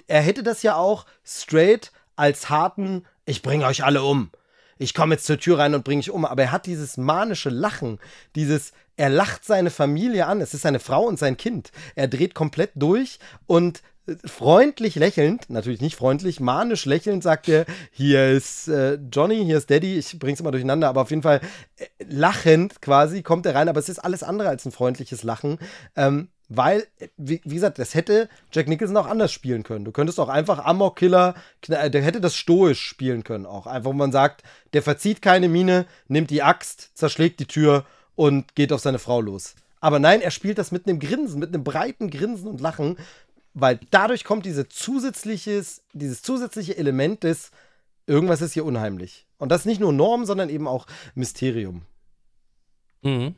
er 0.08 0.22
hätte 0.22 0.44
das 0.44 0.64
ja 0.64 0.76
auch 0.76 1.06
straight 1.26 1.92
als 2.16 2.50
harten, 2.50 3.06
ich 3.26 3.42
bringe 3.42 3.66
euch 3.66 3.84
alle 3.84 4.04
um. 4.04 4.32
Ich 4.80 4.94
komme 4.94 5.16
jetzt 5.16 5.26
zur 5.26 5.40
Tür 5.40 5.60
rein 5.60 5.74
und 5.74 5.84
bringe 5.84 6.00
euch 6.00 6.12
um. 6.12 6.26
Aber 6.26 6.44
er 6.44 6.52
hat 6.52 6.66
dieses 6.66 6.98
manische 6.98 7.50
Lachen, 7.50 8.00
dieses, 8.36 8.74
er 8.96 9.10
lacht 9.10 9.44
seine 9.44 9.70
Familie 9.72 10.28
an. 10.28 10.40
Es 10.42 10.54
ist 10.54 10.62
seine 10.62 10.80
Frau 10.80 11.04
und 11.04 11.18
sein 11.18 11.38
Kind. 11.38 11.72
Er 11.96 12.08
dreht 12.08 12.36
komplett 12.36 12.72
durch 12.76 13.20
und 13.48 13.82
freundlich 14.26 14.96
lächelnd, 14.96 15.50
natürlich 15.50 15.82
nicht 15.82 15.96
freundlich, 15.96 16.40
manisch 16.40 16.86
lächelnd 16.86 17.24
sagt 17.24 17.50
er, 17.50 17.66
hier 17.92 18.30
ist 18.30 18.68
äh, 18.68 18.98
Johnny, 19.12 19.44
hier 19.44 19.58
ist 19.58 19.70
Daddy, 19.70 19.98
ich 19.98 20.18
bring's 20.20 20.40
immer 20.40 20.52
durcheinander, 20.52 20.88
aber 20.88 21.02
auf 21.02 21.10
jeden 21.10 21.24
Fall 21.24 21.42
äh, 21.78 21.86
lachend 22.10 22.82
quasi 22.82 23.22
kommt 23.22 23.46
er 23.46 23.56
rein, 23.56 23.70
aber 23.70 23.80
es 23.80 23.90
ist 23.90 24.00
alles 24.00 24.24
andere 24.24 24.50
als 24.50 24.66
ein 24.66 24.72
freundliches 24.72 25.24
Lachen. 25.24 25.60
Ähm, 25.96 26.30
weil, 26.50 26.88
wie, 27.18 27.42
wie, 27.44 27.56
gesagt, 27.56 27.78
das 27.78 27.94
hätte 27.94 28.30
Jack 28.54 28.70
Nicholson 28.70 28.96
auch 28.96 29.08
anders 29.08 29.34
spielen 29.34 29.64
können. 29.64 29.84
Du 29.84 29.92
könntest 29.92 30.18
auch 30.18 30.30
einfach 30.30 30.64
Amok-Killer, 30.64 31.36
äh, 31.68 31.90
der 31.90 32.02
hätte 32.02 32.22
das 32.22 32.36
stoisch 32.36 32.82
spielen 32.82 33.26
können 33.26 33.46
auch. 33.46 33.68
Einfach, 33.68 33.90
wo 33.90 33.94
man 33.94 34.14
sagt, 34.14 34.44
der 34.72 34.82
verzieht 34.82 35.22
keine 35.22 35.50
Miene, 35.50 35.86
nimmt 36.08 36.30
die 36.30 36.44
Axt, 36.44 36.92
zerschlägt 36.94 37.42
die 37.42 37.48
Tür 37.48 37.86
und 38.16 38.56
geht 38.56 38.72
auf 38.72 38.80
seine 38.80 39.00
Frau 39.00 39.20
los. 39.20 39.56
Aber 39.80 40.00
nein, 40.00 40.22
er 40.22 40.32
spielt 40.32 40.58
das 40.58 40.72
mit 40.72 40.88
einem 40.88 41.00
Grinsen, 41.00 41.40
mit 41.40 41.54
einem 41.54 41.64
breiten 41.64 42.10
Grinsen 42.10 42.48
und 42.48 42.62
Lachen, 42.62 42.98
weil 43.60 43.80
dadurch 43.90 44.24
kommt 44.24 44.46
diese 44.46 44.70
zusätzliches, 44.70 45.84
dieses 45.94 46.22
zusätzliche 46.22 46.78
Element 46.78 47.24
des 47.24 47.52
irgendwas 48.06 48.42
ist 48.42 48.54
hier 48.54 48.66
unheimlich. 48.66 49.26
Und 49.38 49.52
das 49.52 49.66
nicht 49.66 49.82
nur 49.82 49.94
Norm, 49.94 50.26
sondern 50.26 50.50
eben 50.50 50.68
auch 50.68 50.86
Mysterium. 51.16 51.82
Mhm. 53.02 53.36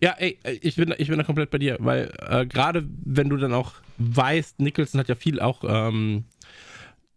Ja, 0.00 0.12
ey, 0.12 0.38
ich 0.62 0.76
bin, 0.76 0.94
ich 0.96 1.08
bin 1.08 1.18
da 1.18 1.24
komplett 1.24 1.50
bei 1.50 1.58
dir, 1.58 1.76
weil 1.80 2.10
äh, 2.18 2.46
gerade 2.46 2.88
wenn 3.04 3.28
du 3.28 3.36
dann 3.36 3.52
auch 3.52 3.74
weißt, 3.98 4.58
Nicholson 4.60 4.98
hat 4.98 5.08
ja 5.08 5.14
viel 5.14 5.38
auch 5.38 5.62
ähm, 5.64 6.24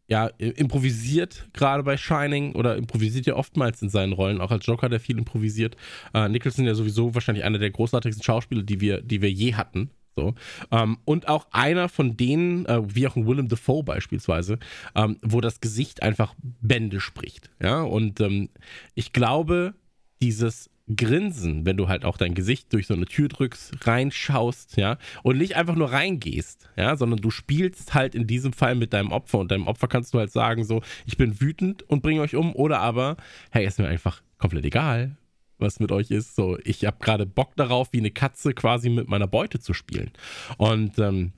ja, 0.07 0.27
improvisiert, 0.37 1.47
gerade 1.53 1.83
bei 1.83 1.95
Shining, 1.95 2.53
oder 2.53 2.75
improvisiert 2.75 3.25
ja 3.25 3.35
oftmals 3.35 3.81
in 3.81 3.89
seinen 3.89 4.11
Rollen, 4.11 4.41
auch 4.41 4.51
als 4.51 4.65
Joker, 4.65 4.89
der 4.89 4.99
viel 4.99 5.17
improvisiert. 5.17 5.77
Äh, 6.13 6.27
Nicholson 6.27 6.65
ja 6.65 6.75
sowieso 6.75 7.15
wahrscheinlich 7.15 7.45
einer 7.45 7.59
der 7.59 7.71
großartigsten 7.71 8.23
Schauspieler, 8.23 8.63
die 8.63 8.81
wir, 8.81 9.01
die 9.01 9.21
wir 9.21 9.31
je 9.31 9.55
hatten. 9.55 9.89
So. 10.15 10.35
Ähm, 10.71 10.97
und 11.05 11.27
auch 11.27 11.47
einer 11.51 11.89
von 11.89 12.17
denen, 12.17 12.65
äh, 12.65 12.81
wie 12.95 13.07
auch 13.07 13.15
ein 13.15 13.27
Willem 13.27 13.47
Dafoe 13.47 13.83
beispielsweise, 13.83 14.59
ähm, 14.95 15.17
wo 15.21 15.41
das 15.41 15.61
Gesicht 15.61 16.03
einfach 16.03 16.35
Bände 16.41 16.99
spricht. 16.99 17.49
Ja, 17.61 17.81
und 17.81 18.19
ähm, 18.19 18.49
ich 18.93 19.13
glaube, 19.13 19.73
dieses 20.21 20.69
Grinsen, 20.95 21.65
wenn 21.65 21.77
du 21.77 21.87
halt 21.87 22.05
auch 22.05 22.17
dein 22.17 22.33
Gesicht 22.33 22.73
durch 22.73 22.87
so 22.87 22.93
eine 22.93 23.05
Tür 23.05 23.29
drückst, 23.29 23.87
reinschaust, 23.87 24.77
ja, 24.77 24.97
und 25.23 25.37
nicht 25.37 25.55
einfach 25.55 25.75
nur 25.75 25.91
reingehst, 25.91 26.69
ja, 26.75 26.95
sondern 26.95 27.19
du 27.19 27.31
spielst 27.31 27.93
halt 27.93 28.15
in 28.15 28.27
diesem 28.27 28.53
Fall 28.53 28.75
mit 28.75 28.93
deinem 28.93 29.11
Opfer 29.11 29.39
und 29.39 29.51
deinem 29.51 29.67
Opfer 29.67 29.87
kannst 29.87 30.13
du 30.13 30.19
halt 30.19 30.31
sagen, 30.31 30.63
so, 30.63 30.81
ich 31.05 31.17
bin 31.17 31.39
wütend 31.39 31.83
und 31.89 32.01
bringe 32.01 32.21
euch 32.21 32.35
um 32.35 32.53
oder 32.55 32.79
aber, 32.79 33.17
hey, 33.51 33.65
ist 33.65 33.79
mir 33.79 33.87
einfach 33.87 34.21
komplett 34.37 34.65
egal, 34.65 35.15
was 35.61 35.79
mit 35.79 35.91
euch 35.91 36.11
ist. 36.11 36.35
So, 36.35 36.57
ich 36.63 36.85
habe 36.85 36.97
gerade 36.99 37.25
Bock 37.25 37.55
darauf, 37.55 37.89
wie 37.91 37.99
eine 37.99 38.11
Katze 38.11 38.53
quasi 38.53 38.89
mit 38.89 39.07
meiner 39.07 39.27
Beute 39.27 39.59
zu 39.59 39.73
spielen. 39.73 40.11
Und 40.57 40.99
ähm, 40.99 41.33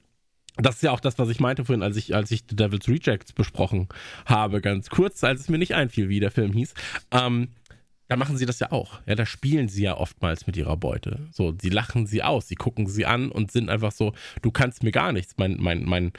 das 0.57 0.75
ist 0.75 0.83
ja 0.83 0.91
auch 0.91 0.99
das, 0.99 1.17
was 1.17 1.29
ich 1.29 1.39
meinte 1.39 1.65
vorhin, 1.65 1.83
als 1.83 1.97
ich, 1.97 2.13
als 2.15 2.29
ich 2.31 2.43
The 2.49 2.55
Devil's 2.55 2.87
Rejects 2.87 3.33
besprochen 3.33 3.87
habe, 4.25 4.61
ganz 4.61 4.89
kurz, 4.89 5.23
als 5.23 5.41
es 5.41 5.49
mir 5.49 5.57
nicht 5.57 5.73
einfiel, 5.73 6.09
wie 6.09 6.19
der 6.19 6.31
Film 6.31 6.53
hieß. 6.53 6.73
Ähm, 7.11 7.49
da 8.07 8.17
machen 8.17 8.37
sie 8.37 8.45
das 8.45 8.59
ja 8.59 8.71
auch. 8.71 8.99
Ja, 9.07 9.15
da 9.15 9.25
spielen 9.25 9.69
sie 9.69 9.83
ja 9.83 9.97
oftmals 9.97 10.45
mit 10.45 10.55
ihrer 10.55 10.77
Beute. 10.77 11.27
So, 11.31 11.55
sie 11.59 11.69
lachen 11.69 12.05
sie 12.05 12.21
aus, 12.21 12.47
sie 12.47 12.55
gucken 12.55 12.85
sie 12.85 13.05
an 13.05 13.31
und 13.31 13.51
sind 13.51 13.69
einfach 13.69 13.91
so, 13.91 14.13
du 14.41 14.51
kannst 14.51 14.83
mir 14.83 14.91
gar 14.91 15.11
nichts. 15.11 15.33
Mein, 15.37 15.57
mein, 15.59 15.83
mein, 15.85 16.11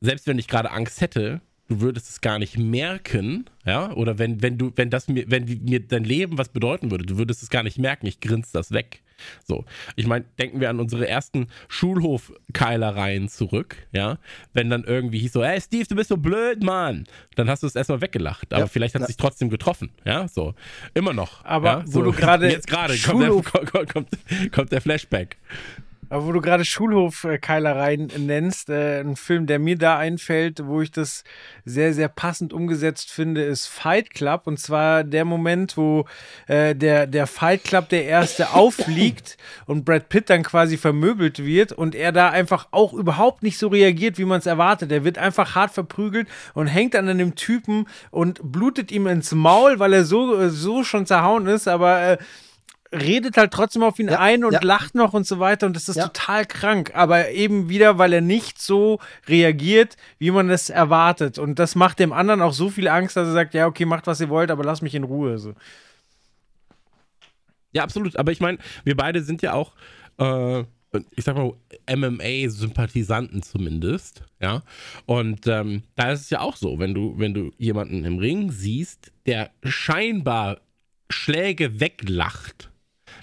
selbst 0.00 0.26
wenn 0.26 0.38
ich 0.38 0.48
gerade 0.48 0.70
Angst 0.70 1.00
hätte, 1.00 1.40
du 1.72 1.80
würdest 1.80 2.10
es 2.10 2.20
gar 2.20 2.38
nicht 2.38 2.58
merken, 2.58 3.48
ja, 3.64 3.92
oder 3.92 4.18
wenn, 4.18 4.42
wenn 4.42 4.58
du, 4.58 4.72
wenn 4.76 4.90
das 4.90 5.08
mir, 5.08 5.24
wenn 5.28 5.44
mir 5.64 5.80
dein 5.80 6.04
Leben 6.04 6.36
was 6.36 6.50
bedeuten 6.50 6.90
würde, 6.90 7.06
du 7.06 7.16
würdest 7.16 7.42
es 7.42 7.48
gar 7.48 7.62
nicht 7.62 7.78
merken, 7.78 8.06
ich 8.06 8.20
grinse 8.20 8.50
das 8.52 8.72
weg. 8.72 9.02
So, 9.46 9.64
ich 9.96 10.06
meine, 10.06 10.24
denken 10.38 10.60
wir 10.60 10.68
an 10.68 10.80
unsere 10.80 11.08
ersten 11.08 11.46
Schulhof-Keilereien 11.68 13.28
zurück, 13.28 13.76
ja, 13.92 14.18
wenn 14.52 14.68
dann 14.68 14.84
irgendwie 14.84 15.20
hieß 15.20 15.32
so, 15.32 15.44
hey 15.44 15.60
Steve, 15.60 15.86
du 15.86 15.94
bist 15.94 16.10
so 16.10 16.16
blöd, 16.16 16.62
Mann, 16.62 17.04
dann 17.36 17.48
hast 17.48 17.62
du 17.62 17.66
es 17.66 17.76
erstmal 17.76 18.00
weggelacht, 18.02 18.52
aber 18.52 18.64
ja, 18.64 18.66
vielleicht 18.66 18.94
hat 18.94 19.02
es 19.02 19.06
sich 19.08 19.16
trotzdem 19.16 19.48
getroffen, 19.48 19.90
ja, 20.04 20.28
so, 20.28 20.54
immer 20.92 21.14
noch. 21.14 21.44
Aber 21.44 21.68
ja? 21.68 21.84
wo 21.86 22.02
du 22.02 22.12
gerade 22.12 22.50
jetzt 22.50 22.66
gerade 22.66 22.98
kommt, 22.98 23.44
kommt, 23.46 23.72
kommt, 23.92 24.08
kommt, 24.52 24.72
der 24.72 24.80
Flashback. 24.80 25.38
Aber 26.12 26.26
wo 26.26 26.32
du 26.32 26.42
gerade 26.42 26.66
Schulhof-Keilereien 26.66 28.12
nennst, 28.18 28.68
äh, 28.68 29.00
ein 29.00 29.16
Film, 29.16 29.46
der 29.46 29.58
mir 29.58 29.78
da 29.78 29.96
einfällt, 29.96 30.66
wo 30.66 30.82
ich 30.82 30.90
das 30.90 31.24
sehr, 31.64 31.94
sehr 31.94 32.08
passend 32.08 32.52
umgesetzt 32.52 33.10
finde, 33.10 33.42
ist 33.42 33.66
Fight 33.66 34.10
Club. 34.10 34.42
Und 34.44 34.60
zwar 34.60 35.04
der 35.04 35.24
Moment, 35.24 35.78
wo 35.78 36.04
äh, 36.48 36.76
der, 36.76 37.06
der 37.06 37.26
Fight 37.26 37.64
Club 37.64 37.88
der 37.88 38.04
erste 38.04 38.50
aufliegt 38.52 39.38
und 39.64 39.86
Brad 39.86 40.10
Pitt 40.10 40.28
dann 40.28 40.42
quasi 40.42 40.76
vermöbelt 40.76 41.46
wird 41.46 41.72
und 41.72 41.94
er 41.94 42.12
da 42.12 42.28
einfach 42.28 42.68
auch 42.72 42.92
überhaupt 42.92 43.42
nicht 43.42 43.56
so 43.56 43.68
reagiert, 43.68 44.18
wie 44.18 44.26
man 44.26 44.40
es 44.40 44.46
erwartet. 44.46 44.92
Er 44.92 45.04
wird 45.04 45.16
einfach 45.16 45.54
hart 45.54 45.70
verprügelt 45.70 46.28
und 46.52 46.66
hängt 46.66 46.94
an 46.94 47.08
einem 47.08 47.36
Typen 47.36 47.86
und 48.10 48.38
blutet 48.52 48.92
ihm 48.92 49.06
ins 49.06 49.32
Maul, 49.32 49.78
weil 49.78 49.94
er 49.94 50.04
so, 50.04 50.50
so 50.50 50.84
schon 50.84 51.06
zerhauen 51.06 51.46
ist, 51.46 51.68
aber 51.68 52.02
äh, 52.02 52.18
redet 52.92 53.36
halt 53.36 53.52
trotzdem 53.52 53.82
auf 53.82 53.98
ihn 53.98 54.08
Ja, 54.08 54.20
ein 54.20 54.44
und 54.44 54.52
ja. 54.52 54.60
lacht 54.62 54.94
noch 54.94 55.14
und 55.14 55.26
so 55.26 55.38
weiter 55.38 55.66
und 55.66 55.74
das 55.74 55.88
ist 55.88 55.96
Ja. 55.96 56.08
total 56.08 56.44
krank, 56.46 56.92
aber 56.94 57.30
eben 57.30 57.68
wieder, 57.68 57.98
weil 57.98 58.12
er 58.12 58.20
nicht 58.20 58.60
so 58.60 58.98
reagiert, 59.26 59.96
wie 60.18 60.30
man 60.30 60.50
es 60.50 60.68
erwartet 60.70 61.38
und 61.38 61.58
das 61.58 61.74
macht 61.74 61.98
dem 61.98 62.12
anderen 62.12 62.42
auch 62.42 62.52
so 62.52 62.68
viel 62.68 62.88
Angst, 62.88 63.16
dass 63.16 63.26
er 63.28 63.32
sagt, 63.32 63.54
ja, 63.54 63.66
okay, 63.66 63.84
macht 63.86 64.06
was 64.06 64.20
ihr 64.20 64.28
wollt, 64.28 64.50
aber 64.50 64.64
lasst 64.64 64.82
mich 64.82 64.94
in 64.94 65.04
Ruhe. 65.04 65.38
So. 65.38 65.54
Ja, 67.72 67.82
absolut. 67.82 68.16
Aber 68.16 68.32
ich 68.32 68.40
meine, 68.40 68.58
wir 68.84 68.96
beide 68.96 69.22
sind 69.22 69.40
ja 69.42 69.54
auch, 69.54 69.72
äh, 70.18 70.60
ich 71.16 71.24
sag 71.24 71.36
mal, 71.36 71.54
MMA-Sympathisanten 71.90 73.42
zumindest, 73.42 74.24
ja. 74.40 74.62
Und 75.06 75.46
ähm, 75.46 75.82
da 75.94 76.12
ist 76.12 76.20
es 76.20 76.30
ja 76.30 76.40
auch 76.40 76.56
so, 76.56 76.78
wenn 76.78 76.92
du, 76.92 77.14
wenn 77.18 77.32
du 77.32 77.50
jemanden 77.56 78.04
im 78.04 78.18
Ring 78.18 78.50
siehst, 78.50 79.10
der 79.24 79.50
scheinbar 79.62 80.60
Schläge 81.08 81.80
weglacht, 81.80 82.70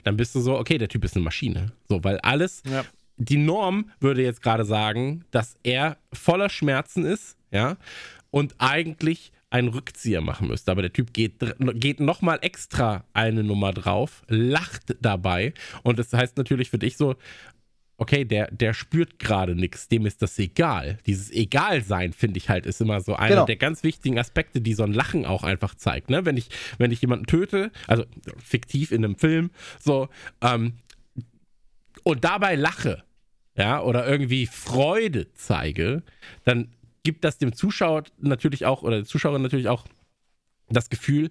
dann 0.03 0.17
bist 0.17 0.35
du 0.35 0.39
so, 0.41 0.57
okay, 0.57 0.77
der 0.77 0.88
Typ 0.89 1.03
ist 1.05 1.15
eine 1.15 1.23
Maschine. 1.23 1.71
So, 1.88 2.03
weil 2.03 2.19
alles, 2.19 2.63
Ja. 2.69 2.84
die 3.17 3.38
Norm 3.38 3.89
würde 3.99 4.23
jetzt 4.23 4.41
gerade 4.41 4.65
sagen, 4.65 5.26
dass 5.31 5.57
er 5.63 5.97
voller 6.13 6.49
Schmerzen 6.49 7.05
ist, 7.05 7.38
ja, 7.51 7.77
und 8.31 8.55
eigentlich 8.59 9.31
einen 9.51 9.69
Rückzieher 9.69 10.21
machen 10.21 10.47
müsste. 10.47 10.71
Aber 10.71 10.84
der 10.84 10.93
Typ 10.93 11.11
geht, 11.13 11.34
geht 11.73 11.99
nochmal 11.99 12.38
extra 12.41 13.03
eine 13.13 13.43
Nummer 13.43 13.73
drauf, 13.73 14.21
lacht 14.27 14.95
dabei. 15.01 15.53
Und 15.81 15.97
das 15.97 16.13
heißt 16.13 16.38
natürlich 16.38 16.69
für 16.69 16.77
dich 16.77 16.97
so, 16.97 17.15
okay, 17.99 18.26
der, 18.26 18.49
der 18.51 18.73
spürt 18.73 19.19
gerade 19.19 19.55
nichts, 19.55 19.88
dem 19.88 20.05
ist 20.05 20.21
das 20.21 20.39
egal. 20.39 20.97
Dieses 21.05 21.31
Egalsein, 21.31 22.13
finde 22.13 22.38
ich 22.38 22.49
halt, 22.49 22.65
ist 22.65 22.81
immer 22.81 23.01
so 23.01 23.15
einer 23.15 23.30
Genau. 23.30 23.45
der 23.45 23.57
ganz 23.57 23.84
wichtigen 23.84 24.17
Aspekte, 24.17 24.61
die 24.61 24.73
so 24.73 24.84
ein 24.84 24.93
Lachen 24.93 25.26
auch 25.26 25.43
einfach 25.43 25.76
zeigt. 25.76 26.09
Ne? 26.09 26.26
Wenn, 26.26 26.38
ich, 26.38 26.49
wenn 26.77 26.91
ich 26.91 27.01
jemanden 27.01 27.26
töte, 27.26 27.71
also 27.88 28.05
fiktiv 28.38 28.91
in 28.91 29.03
einem 29.03 29.17
Film, 29.17 29.51
so, 29.80 30.07
ähm, 30.41 30.73
und 32.03 32.23
dabei 32.23 32.55
lache, 32.55 33.03
ja, 33.57 33.81
oder 33.81 34.07
irgendwie 34.07 34.47
Freude 34.47 35.31
zeige, 35.34 36.01
dann 36.45 36.69
gibt 37.03 37.26
das 37.26 37.38
dem 37.38 37.53
Zuschauer 37.53 38.03
natürlich 38.19 38.65
auch, 38.65 38.84
oder 38.84 38.97
der 38.97 39.05
Zuschauerin 39.05 39.41
natürlich 39.41 39.67
auch 39.67 39.85
das 40.69 40.89
Gefühl, 40.89 41.29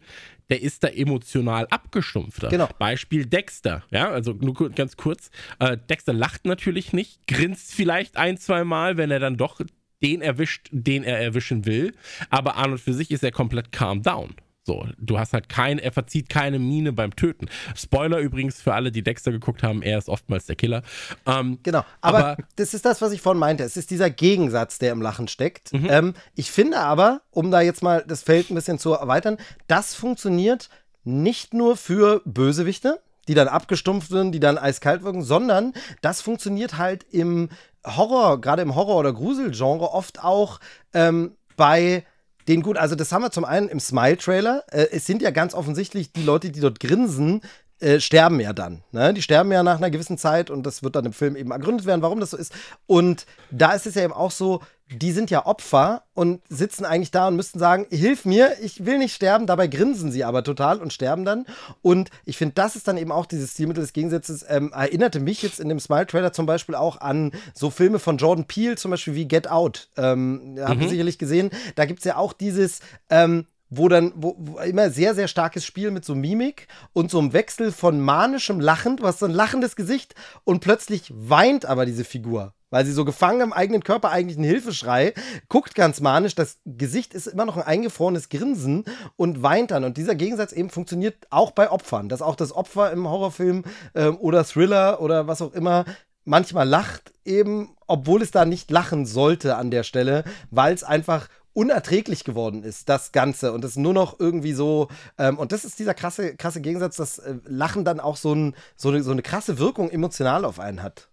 der 0.50 0.62
ist 0.62 0.84
da 0.84 0.88
emotional 0.88 1.66
abgestumpfter. 1.68 2.48
Genau. 2.48 2.68
Beispiel 2.78 3.26
Dexter, 3.26 3.84
ja, 3.90 4.10
also 4.10 4.32
nur 4.32 4.70
ganz 4.70 4.96
kurz. 4.96 5.30
Äh, 5.58 5.76
Dexter 5.76 6.12
lacht 6.12 6.44
natürlich 6.44 6.92
nicht, 6.92 7.26
grinst 7.26 7.74
vielleicht 7.74 8.16
ein, 8.16 8.38
zwei 8.38 8.64
Mal, 8.64 8.96
wenn 8.96 9.10
er 9.10 9.20
dann 9.20 9.36
doch 9.36 9.60
den 10.02 10.22
erwischt, 10.22 10.68
den 10.70 11.02
er 11.02 11.20
erwischen 11.20 11.66
will, 11.66 11.92
aber 12.30 12.56
an 12.56 12.72
und 12.72 12.78
für 12.78 12.94
sich 12.94 13.10
ist 13.10 13.24
er 13.24 13.32
komplett 13.32 13.72
calm 13.72 14.02
down. 14.02 14.34
So, 14.68 14.86
du 14.98 15.18
hast 15.18 15.32
halt 15.32 15.48
kein, 15.48 15.78
er 15.78 15.92
verzieht 15.92 16.28
keine 16.28 16.58
Miene 16.58 16.92
beim 16.92 17.16
Töten. 17.16 17.48
Spoiler 17.74 18.18
übrigens 18.18 18.60
für 18.60 18.74
alle, 18.74 18.92
die 18.92 19.02
Dexter 19.02 19.32
geguckt 19.32 19.62
haben, 19.62 19.80
er 19.80 19.96
ist 19.96 20.10
oftmals 20.10 20.44
der 20.44 20.56
Killer. 20.56 20.82
Ähm, 21.24 21.58
Genau, 21.62 21.86
aber, 22.02 22.18
Aber- 22.18 22.36
das 22.56 22.74
ist 22.74 22.84
das, 22.84 23.00
was 23.00 23.12
ich 23.12 23.22
vorhin 23.22 23.40
meinte. 23.40 23.64
Es 23.64 23.78
ist 23.78 23.90
dieser 23.90 24.10
Gegensatz, 24.10 24.78
der 24.78 24.92
im 24.92 25.00
Lachen 25.00 25.26
steckt. 25.26 25.72
Mhm. 25.72 25.86
Ähm, 25.88 26.14
ich 26.34 26.50
finde 26.50 26.80
aber, 26.80 27.22
um 27.30 27.50
da 27.50 27.62
jetzt 27.62 27.82
mal 27.82 28.04
das 28.06 28.22
Feld 28.22 28.50
ein 28.50 28.54
bisschen 28.56 28.78
zu 28.78 28.92
erweitern, 28.92 29.38
das 29.68 29.94
funktioniert 29.94 30.68
nicht 31.02 31.54
nur 31.54 31.78
für 31.78 32.20
Bösewichte, 32.26 33.00
die 33.26 33.32
dann 33.32 33.48
abgestumpft 33.48 34.10
sind, 34.10 34.32
die 34.32 34.40
dann 34.40 34.58
eiskalt 34.58 35.02
wirken, 35.02 35.22
sondern 35.22 35.72
das 36.02 36.20
funktioniert 36.20 36.76
halt 36.76 37.06
im 37.10 37.48
Horror, 37.86 38.38
gerade 38.42 38.60
im 38.60 38.74
Horror- 38.74 38.98
oder 38.98 39.14
Gruselgenre, 39.14 39.92
oft 39.94 40.22
auch 40.22 40.60
ähm, 40.92 41.36
bei 41.56 42.04
den 42.48 42.62
gut, 42.62 42.76
also 42.78 42.94
das 42.94 43.12
haben 43.12 43.22
wir 43.22 43.30
zum 43.30 43.44
einen 43.44 43.68
im 43.68 43.78
Smile-Trailer. 43.78 44.64
Äh, 44.70 44.88
es 44.92 45.06
sind 45.06 45.22
ja 45.22 45.30
ganz 45.30 45.54
offensichtlich 45.54 46.12
die 46.12 46.22
Leute, 46.22 46.50
die 46.50 46.60
dort 46.60 46.80
grinsen, 46.80 47.42
äh, 47.80 48.00
sterben 48.00 48.40
ja 48.40 48.52
dann. 48.52 48.82
Ne? 48.90 49.14
Die 49.14 49.22
sterben 49.22 49.52
ja 49.52 49.62
nach 49.62 49.76
einer 49.76 49.90
gewissen 49.90 50.18
Zeit 50.18 50.50
und 50.50 50.64
das 50.64 50.82
wird 50.82 50.96
dann 50.96 51.04
im 51.04 51.12
Film 51.12 51.36
eben 51.36 51.52
ergründet 51.52 51.86
werden, 51.86 52.02
warum 52.02 52.20
das 52.20 52.30
so 52.30 52.36
ist. 52.36 52.52
Und 52.86 53.26
da 53.50 53.72
ist 53.72 53.86
es 53.86 53.94
ja 53.94 54.02
eben 54.02 54.12
auch 54.12 54.32
so, 54.32 54.62
die 54.90 55.12
sind 55.12 55.30
ja 55.30 55.46
Opfer 55.46 56.02
und 56.14 56.40
sitzen 56.48 56.84
eigentlich 56.84 57.10
da 57.10 57.28
und 57.28 57.36
müssten 57.36 57.58
sagen, 57.58 57.86
hilf 57.90 58.24
mir, 58.24 58.56
ich 58.62 58.86
will 58.86 58.98
nicht 58.98 59.14
sterben, 59.14 59.46
dabei 59.46 59.66
grinsen 59.66 60.10
sie 60.10 60.24
aber 60.24 60.42
total 60.42 60.78
und 60.78 60.92
sterben 60.92 61.24
dann. 61.24 61.46
Und 61.82 62.10
ich 62.24 62.36
finde, 62.38 62.54
das 62.54 62.76
ist 62.76 62.88
dann 62.88 62.96
eben 62.96 63.12
auch 63.12 63.26
dieses 63.26 63.52
Stilmittel 63.52 63.82
des 63.82 63.92
Gegensatzes, 63.92 64.44
ähm, 64.48 64.72
erinnerte 64.72 65.20
mich 65.20 65.42
jetzt 65.42 65.60
in 65.60 65.68
dem 65.68 65.80
Smile-Trailer 65.80 66.32
zum 66.32 66.46
Beispiel 66.46 66.74
auch 66.74 67.00
an 67.00 67.32
so 67.54 67.70
Filme 67.70 67.98
von 67.98 68.16
Jordan 68.16 68.46
Peele, 68.46 68.76
zum 68.76 68.90
Beispiel 68.90 69.14
wie 69.14 69.28
Get 69.28 69.50
Out. 69.50 69.88
Ähm, 69.96 70.58
habt 70.60 70.80
ihr 70.80 70.88
sicherlich 70.88 71.18
gesehen. 71.18 71.50
Da 71.74 71.84
gibt 71.84 72.00
es 72.00 72.04
ja 72.04 72.16
auch 72.16 72.32
dieses, 72.32 72.80
ähm, 73.10 73.46
wo 73.70 73.88
dann 73.88 74.12
wo, 74.16 74.34
wo 74.38 74.58
immer 74.58 74.90
sehr, 74.90 75.14
sehr 75.14 75.28
starkes 75.28 75.64
Spiel 75.64 75.90
mit 75.90 76.04
so 76.04 76.14
Mimik 76.14 76.68
und 76.92 77.10
so 77.10 77.18
einem 77.18 77.32
Wechsel 77.32 77.72
von 77.72 78.00
manischem 78.00 78.60
Lachen, 78.60 78.96
du 78.96 79.04
hast 79.04 79.18
so 79.18 79.26
ein 79.26 79.32
lachendes 79.32 79.76
Gesicht 79.76 80.14
und 80.44 80.60
plötzlich 80.60 81.12
weint 81.14 81.66
aber 81.66 81.86
diese 81.86 82.04
Figur. 82.04 82.54
Weil 82.70 82.84
sie 82.84 82.92
so 82.92 83.06
gefangen 83.06 83.40
im 83.40 83.52
eigenen 83.54 83.82
Körper 83.82 84.10
eigentlich 84.10 84.36
einen 84.36 84.46
Hilfeschrei, 84.46 85.14
guckt 85.48 85.74
ganz 85.74 86.00
manisch, 86.00 86.34
das 86.34 86.58
Gesicht 86.66 87.14
ist 87.14 87.26
immer 87.26 87.46
noch 87.46 87.56
ein 87.56 87.62
eingefrorenes 87.62 88.28
Grinsen 88.28 88.84
und 89.16 89.42
weint 89.42 89.70
dann. 89.70 89.84
Und 89.84 89.96
dieser 89.96 90.14
Gegensatz 90.14 90.52
eben 90.52 90.68
funktioniert 90.68 91.14
auch 91.30 91.52
bei 91.52 91.70
Opfern, 91.70 92.10
dass 92.10 92.20
auch 92.20 92.36
das 92.36 92.52
Opfer 92.52 92.92
im 92.92 93.08
Horrorfilm 93.08 93.64
ähm, 93.94 94.18
oder 94.18 94.44
Thriller 94.44 95.00
oder 95.00 95.26
was 95.26 95.40
auch 95.40 95.54
immer 95.54 95.86
manchmal 96.26 96.68
lacht 96.68 97.12
eben, 97.24 97.74
obwohl 97.86 98.20
es 98.20 98.30
da 98.30 98.44
nicht 98.44 98.70
lachen 98.70 99.06
sollte 99.06 99.56
an 99.56 99.70
der 99.70 99.82
Stelle, 99.82 100.24
weil 100.50 100.74
es 100.74 100.84
einfach 100.84 101.28
unerträglich 101.58 102.22
geworden 102.22 102.62
ist, 102.62 102.88
das 102.88 103.10
Ganze. 103.10 103.52
Und 103.52 103.64
es 103.64 103.74
nur 103.76 103.92
noch 103.92 104.20
irgendwie 104.20 104.52
so, 104.52 104.86
ähm, 105.18 105.38
und 105.38 105.50
das 105.50 105.64
ist 105.64 105.80
dieser 105.80 105.92
krasse, 105.92 106.36
krasse 106.36 106.60
Gegensatz, 106.60 106.94
dass 106.96 107.18
äh, 107.18 107.34
Lachen 107.46 107.84
dann 107.84 107.98
auch 107.98 108.14
so, 108.16 108.32
ein, 108.32 108.54
so, 108.76 108.90
eine, 108.90 109.02
so 109.02 109.10
eine 109.10 109.22
krasse 109.22 109.58
Wirkung 109.58 109.90
emotional 109.90 110.44
auf 110.44 110.60
einen 110.60 110.84
hat. 110.84 111.08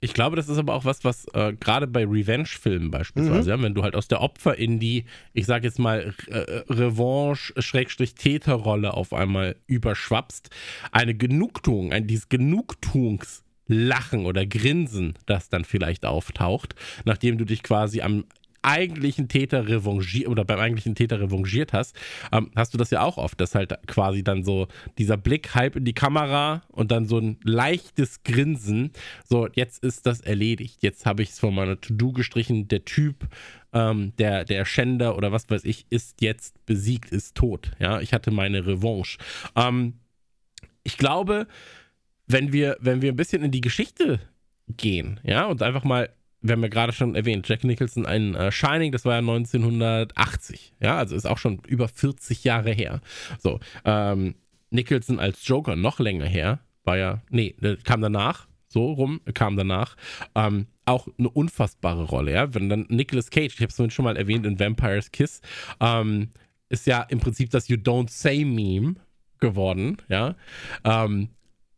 Ich 0.00 0.12
glaube, 0.12 0.36
das 0.36 0.50
ist 0.50 0.58
aber 0.58 0.74
auch 0.74 0.84
was, 0.84 1.04
was 1.04 1.24
äh, 1.32 1.54
gerade 1.54 1.86
bei 1.86 2.04
Revenge-Filmen 2.04 2.90
beispielsweise, 2.90 3.48
ja, 3.48 3.62
wenn 3.62 3.72
du 3.72 3.82
halt 3.82 3.96
aus 3.96 4.08
der 4.08 4.20
Opfer 4.20 4.58
in 4.58 4.78
die, 4.78 5.06
ich 5.32 5.46
sag 5.46 5.64
jetzt 5.64 5.78
mal, 5.78 6.12
äh, 6.26 6.62
Revanche-Täterrolle 6.68 8.92
auf 8.92 9.14
einmal 9.14 9.56
überschwappst, 9.66 10.50
eine 10.92 11.14
Genugtuung, 11.14 11.94
ein 11.94 12.06
dieses 12.06 12.28
Genugtuungslachen 12.28 14.26
oder 14.26 14.44
Grinsen, 14.44 15.14
das 15.24 15.48
dann 15.48 15.64
vielleicht 15.64 16.04
auftaucht, 16.04 16.74
nachdem 17.06 17.38
du 17.38 17.46
dich 17.46 17.62
quasi 17.62 18.02
am 18.02 18.24
eigentlichen 18.64 19.28
Täter 19.28 19.68
revanchiert 19.68 20.28
oder 20.28 20.44
beim 20.44 20.58
eigentlichen 20.58 20.94
Täter 20.94 21.20
revanchiert 21.20 21.72
hast, 21.72 21.96
ähm, 22.32 22.50
hast 22.56 22.74
du 22.74 22.78
das 22.78 22.90
ja 22.90 23.02
auch 23.02 23.16
oft, 23.16 23.40
dass 23.40 23.54
halt 23.54 23.74
quasi 23.86 24.24
dann 24.24 24.44
so 24.44 24.68
dieser 24.98 25.16
Blick 25.16 25.54
halb 25.54 25.76
in 25.76 25.84
die 25.84 25.94
Kamera 25.94 26.62
und 26.68 26.90
dann 26.90 27.06
so 27.06 27.18
ein 27.18 27.38
leichtes 27.42 28.22
Grinsen, 28.22 28.92
so 29.24 29.48
jetzt 29.54 29.84
ist 29.84 30.06
das 30.06 30.20
erledigt, 30.20 30.82
jetzt 30.82 31.06
habe 31.06 31.22
ich 31.22 31.30
es 31.30 31.38
von 31.38 31.54
meiner 31.54 31.80
To-Do 31.80 32.12
gestrichen, 32.12 32.68
der 32.68 32.84
Typ, 32.84 33.28
ähm, 33.72 34.12
der, 34.18 34.44
der 34.44 34.64
Schänder 34.64 35.16
oder 35.16 35.32
was 35.32 35.48
weiß 35.50 35.64
ich, 35.64 35.86
ist 35.90 36.20
jetzt 36.20 36.64
besiegt, 36.66 37.10
ist 37.10 37.34
tot, 37.34 37.72
ja, 37.78 38.00
ich 38.00 38.12
hatte 38.12 38.30
meine 38.30 38.66
Revanche. 38.66 39.18
Ähm, 39.56 39.94
ich 40.82 40.96
glaube, 40.96 41.46
wenn 42.26 42.52
wir, 42.52 42.76
wenn 42.80 43.02
wir 43.02 43.12
ein 43.12 43.16
bisschen 43.16 43.42
in 43.42 43.50
die 43.50 43.60
Geschichte 43.60 44.20
gehen, 44.68 45.20
ja, 45.24 45.46
und 45.46 45.62
einfach 45.62 45.84
mal 45.84 46.10
wir 46.44 46.52
haben 46.52 46.62
ja 46.62 46.68
gerade 46.68 46.92
schon 46.92 47.14
erwähnt, 47.14 47.48
Jack 47.48 47.64
Nicholson, 47.64 48.04
ein 48.04 48.34
äh, 48.34 48.52
Shining, 48.52 48.92
das 48.92 49.06
war 49.06 49.14
ja 49.14 49.20
1980. 49.20 50.74
Ja, 50.78 50.98
also 50.98 51.16
ist 51.16 51.26
auch 51.26 51.38
schon 51.38 51.60
über 51.66 51.88
40 51.88 52.44
Jahre 52.44 52.70
her. 52.70 53.00
So, 53.38 53.60
ähm, 53.86 54.34
Nicholson 54.70 55.18
als 55.18 55.48
Joker 55.48 55.74
noch 55.74 56.00
länger 56.00 56.26
her, 56.26 56.60
war 56.84 56.98
ja, 56.98 57.22
nee, 57.30 57.56
kam 57.84 58.02
danach, 58.02 58.46
so 58.68 58.92
rum, 58.92 59.22
kam 59.32 59.56
danach. 59.56 59.96
Ähm, 60.34 60.66
auch 60.84 61.08
eine 61.18 61.30
unfassbare 61.30 62.04
Rolle, 62.04 62.32
ja. 62.32 62.52
Wenn 62.52 62.68
dann 62.68 62.84
Nicolas 62.90 63.30
Cage, 63.30 63.54
ich 63.54 63.62
habe 63.62 63.72
es 63.72 63.94
schon 63.94 64.04
mal 64.04 64.18
erwähnt 64.18 64.44
in 64.44 64.60
Vampire's 64.60 65.12
Kiss, 65.12 65.40
ähm, 65.80 66.28
ist 66.68 66.86
ja 66.86 67.00
im 67.04 67.20
Prinzip 67.20 67.48
das 67.50 67.68
You 67.68 67.78
Don't 67.78 68.10
Say 68.10 68.44
Meme 68.44 68.96
geworden, 69.40 69.96
ja. 70.08 70.36
Ähm, 70.84 71.30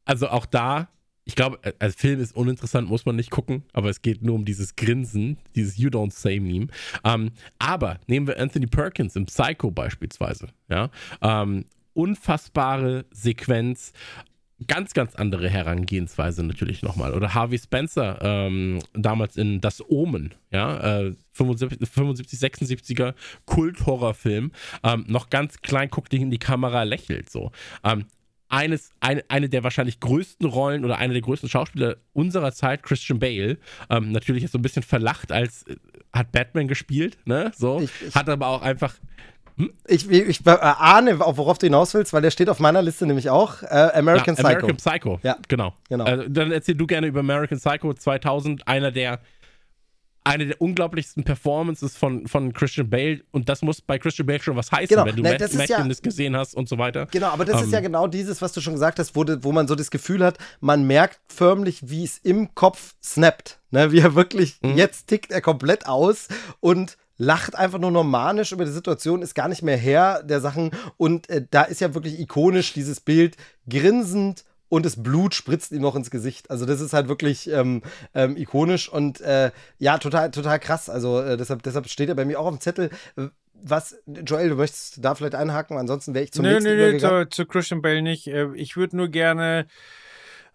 also 0.05 0.29
auch 0.29 0.47
da 0.47 0.89
ich 1.27 1.35
glaube, 1.35 1.59
äh, 1.63 1.73
als 1.81 1.97
Film 1.97 2.21
ist 2.21 2.35
uninteressant, 2.35 2.89
muss 2.89 3.05
man 3.05 3.17
nicht 3.17 3.31
gucken, 3.31 3.65
aber 3.73 3.91
es 3.91 4.01
geht 4.01 4.23
nur 4.23 4.37
um 4.37 4.45
dieses 4.45 4.77
Grinsen, 4.77 5.37
dieses 5.55 5.77
You 5.77 5.91
Don't 5.91 6.13
Say 6.13 6.41
Meme. 6.41 6.69
Ähm, 7.05 7.33
aber 7.59 7.99
nehmen 8.07 8.29
wir 8.29 8.39
Anthony 8.39 8.67
Perkins 8.67 9.17
im 9.17 9.27
Psycho 9.27 9.71
beispielsweise, 9.71 10.49
ja. 10.69 10.89
Ähm, 11.21 11.65
unfassbare 11.95 13.07
Sequenz, 13.11 13.93
ganz, 14.69 14.95
ganz 14.95 15.17
andere 15.17 15.51
Herangehensweise 15.51 16.45
natürlich 16.45 16.83
nochmal. 16.83 17.13
Oder 17.13 17.35
Harvey 17.35 17.59
Spencer, 17.59 18.19
ähm, 18.23 18.79
damals 18.95 19.37
in 19.37 19.61
Das 19.61 19.83
Omen, 19.91 20.33
ja, 20.53 21.01
äh, 21.01 21.15
75, 21.33 21.89
75 21.89 22.39
76er 22.39 23.15
Kult-Horrorfilm, 23.47 24.53
ähm, 24.85 25.05
noch 25.09 25.29
ganz 25.29 25.61
klein 25.61 25.91
guckt 25.91 26.15
in 26.15 26.31
die 26.31 26.39
Kamera, 26.39 26.85
lächelt 26.85 27.31
so. 27.31 27.51
Ähm, 27.83 28.07
eines, 28.49 28.91
eine, 29.01 29.25
eine 29.29 29.49
der 29.49 29.65
wahrscheinlich 29.65 30.01
größten 30.01 30.47
Rollen 30.47 30.85
oder 30.85 30.99
einer 30.99 31.13
der 31.13 31.23
größten 31.23 31.49
Schauspieler 31.49 31.97
unserer 32.13 32.53
Zeit, 32.53 32.83
Christian 32.83 33.19
Bale, 33.19 33.59
ähm, 33.91 34.13
natürlich 34.13 34.45
ist 34.45 34.53
so 34.53 34.59
ein 34.59 34.63
bisschen 34.63 34.83
verlacht 34.83 35.33
als 35.33 35.65
äh, 35.65 35.77
hat 36.13 36.33
Batman 36.33 36.69
gespielt, 36.69 37.19
ne? 37.25 37.53
So, 37.57 37.81
Ich- 37.81 37.91
ich- 38.09 38.15
hat 38.15 38.29
aber 38.29 38.47
auch 38.49 38.63
einfach 38.63 38.95
Ich, 39.87 40.11
ich, 40.11 40.45
äh, 40.47 40.51
ahne, 40.51 41.19
auf 41.19 41.39
worauf 41.39 41.57
du 41.57 41.65
hinaus 41.67 41.95
willst, 41.95 42.13
weil 42.13 42.21
der 42.21 42.31
steht 42.31 42.51
auf 42.51 42.59
meiner 42.61 42.83
Liste 42.83 43.07
nämlich 43.07 43.31
auch. 43.31 43.63
Äh, 43.63 43.67
American 43.95 44.35
ja, 44.35 44.43
Psycho. 44.43 44.49
American 44.49 44.77
Psycho. 44.77 45.21
Ja, 45.23 45.39
genau. 45.49 45.73
genau. 45.89 46.05
Also, 46.05 46.29
dann 46.29 46.53
erzähl 46.53 46.75
du 46.75 46.87
gerne 46.87 47.07
über 47.07 47.21
American 47.21 47.59
Psycho 47.59 47.95
2000, 47.95 48.69
einer 48.69 48.93
der 48.93 49.21
eine 50.27 50.47
der 50.47 50.61
unglaublichsten 50.61 51.25
Performances 51.25 51.97
von, 51.97 52.27
von 52.27 52.53
Christian 52.53 52.91
Bale 52.91 53.23
und 53.31 53.49
das 53.49 53.63
muss 53.63 53.81
bei 53.81 53.99
Christian 53.99 54.27
Bale 54.27 54.41
schon 54.43 54.57
was 54.57 54.73
heißen, 54.73 54.89
Genau, 54.89 55.05
wenn 55.07 55.17
du 55.17 55.23
ne, 55.23 55.31
Matt, 55.31 55.41
das 55.41 55.55
ist 55.55 55.69
ja- 55.69 55.83
gesehen 56.03 56.37
hast 56.37 56.55
und 56.55 56.69
so 56.69 56.79
weiter. 56.79 57.07
Genau, 57.13 57.29
aber 57.29 57.45
das 57.45 57.61
ist 57.63 57.69
Ähm, 57.69 57.73
ja 57.75 57.81
genau 57.81 58.07
dieses, 58.09 58.43
was 58.43 58.53
du 58.53 58.61
schon 58.61 58.75
gesagt 58.75 58.99
hast, 58.99 59.15
wo, 59.15 59.25
wo 59.41 59.53
man 59.53 59.69
so 59.69 59.75
das 59.75 59.91
Gefühl 59.91 60.25
hat, 60.25 60.39
man 60.61 60.87
merkt 60.87 61.21
förmlich, 61.29 61.89
wie 61.89 62.05
es 62.05 62.19
im 62.19 62.55
Kopf 62.55 62.95
snappt. 63.03 63.61
Ne? 63.71 63.93
Wie 63.93 64.01
er 64.01 64.15
wirklich, 64.15 64.59
Mhm. 64.63 64.77
jetzt 64.77 65.07
tickt 65.07 65.31
er 65.31 65.41
komplett 65.41 65.87
aus 65.87 66.29
und 66.61 66.97
lacht 67.19 67.55
einfach 67.57 67.79
nur 67.79 67.91
normanisch 67.93 68.53
über 68.53 68.65
die 68.65 68.71
Situation, 68.73 69.23
ist 69.23 69.35
gar 69.35 69.49
nicht 69.49 69.63
mehr 69.63 69.77
Herr 69.79 70.23
der 70.23 70.41
Sachen. 70.41 70.71
Und 70.97 71.31
äh, 71.31 71.47
da 71.51 71.63
ist 71.63 71.81
ja 71.81 71.95
wirklich 71.95 72.19
ikonisch 72.21 72.73
dieses 72.73 73.01
Bild, 73.01 73.37
grinsend 73.69 74.45
und 74.69 74.85
das 74.85 75.03
Blut 75.03 75.35
spritzt 75.35 75.73
ihm 75.73 75.83
noch 75.83 75.97
ins 75.97 76.11
Gesicht. 76.11 76.51
Also 76.51 76.67
das 76.67 76.81
ist 76.81 76.93
halt 76.93 77.09
wirklich 77.09 77.49
ähm, 77.51 77.83
ähm, 78.15 78.37
ikonisch 78.37 78.89
und 78.89 79.21
äh, 79.21 79.51
ja, 79.79 79.99
total, 79.99 80.31
total 80.31 80.59
krass. 80.59 80.89
Also 80.91 81.21
äh, 81.21 81.37
deshalb, 81.37 81.63
deshalb 81.63 81.89
steht 81.89 82.09
er 82.09 82.15
bei 82.15 82.25
mir 82.25 82.41
auch 82.41 82.47
auf 82.47 82.55
dem 82.55 82.61
Zettel. 82.61 82.91
Was, 83.55 83.97
Joel, 84.07 84.51
du 84.51 84.57
möchtest 84.57 85.05
da 85.05 85.15
vielleicht 85.15 85.35
einhaken, 85.35 85.79
ansonsten 85.79 86.15
wäre 86.15 86.25
ich 86.25 86.33
zum 86.33 86.45
Nö, 86.45 86.53
nächsten 86.53 86.77
nö, 86.77 86.93
nö, 86.93 86.99
zu, 86.99 87.29
zu 87.31 87.47
Christian 87.47 87.81
Bale 87.81 88.03
nicht. 88.03 88.27
Äh, 88.27 88.49
Ich 88.55 88.77
würde 88.77 88.97
nur 88.97 89.09
gerne 89.09 89.67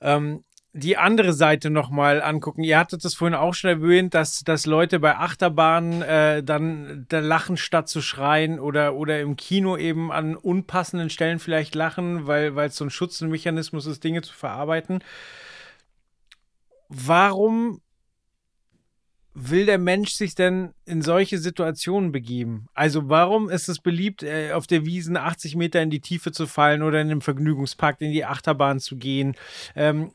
ähm, 0.01 0.43
die 0.73 0.97
andere 0.97 1.33
Seite 1.33 1.69
nochmal 1.69 2.21
angucken. 2.21 2.63
Ihr 2.63 2.79
hattet 2.79 3.03
das 3.03 3.13
vorhin 3.13 3.35
auch 3.35 3.53
schon 3.53 3.69
erwähnt, 3.69 4.13
dass, 4.13 4.43
dass 4.43 4.65
Leute 4.65 4.99
bei 4.99 5.17
Achterbahnen 5.17 6.01
äh, 6.01 6.43
dann 6.43 7.05
da 7.09 7.19
lachen 7.19 7.57
statt 7.57 7.89
zu 7.89 8.01
schreien 8.01 8.59
oder, 8.59 8.95
oder 8.95 9.19
im 9.19 9.35
Kino 9.35 9.75
eben 9.75 10.11
an 10.11 10.37
unpassenden 10.37 11.09
Stellen 11.09 11.39
vielleicht 11.39 11.75
lachen, 11.75 12.25
weil 12.25 12.57
es 12.57 12.77
so 12.77 12.85
ein 12.85 12.89
Schutzmechanismus 12.89 13.85
ist, 13.85 14.03
Dinge 14.03 14.21
zu 14.21 14.33
verarbeiten. 14.33 15.03
Warum 16.87 17.81
will 19.33 19.65
der 19.65 19.77
Mensch 19.77 20.11
sich 20.11 20.35
denn 20.35 20.73
in 20.85 21.01
solche 21.01 21.37
Situationen 21.37 22.13
begeben? 22.13 22.67
Also 22.73 23.09
warum 23.09 23.49
ist 23.49 23.67
es 23.67 23.79
beliebt, 23.79 24.23
äh, 24.23 24.51
auf 24.53 24.67
der 24.67 24.85
Wiesen 24.85 25.17
80 25.17 25.55
Meter 25.57 25.81
in 25.81 25.89
die 25.89 26.01
Tiefe 26.01 26.31
zu 26.31 26.47
fallen 26.47 26.81
oder 26.81 27.01
in 27.01 27.11
einem 27.11 27.21
Vergnügungspark 27.21 27.99
in 27.99 28.11
die 28.11 28.25
Achterbahn 28.25 28.79
zu 28.79 28.97
gehen? 28.97 29.35
Ähm, 29.75 30.11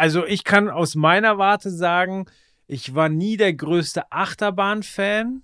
also 0.00 0.24
ich 0.24 0.44
kann 0.44 0.70
aus 0.70 0.94
meiner 0.94 1.36
Warte 1.36 1.70
sagen, 1.70 2.24
ich 2.66 2.94
war 2.94 3.10
nie 3.10 3.36
der 3.36 3.52
größte 3.52 4.10
Achterbahn-Fan. 4.10 5.42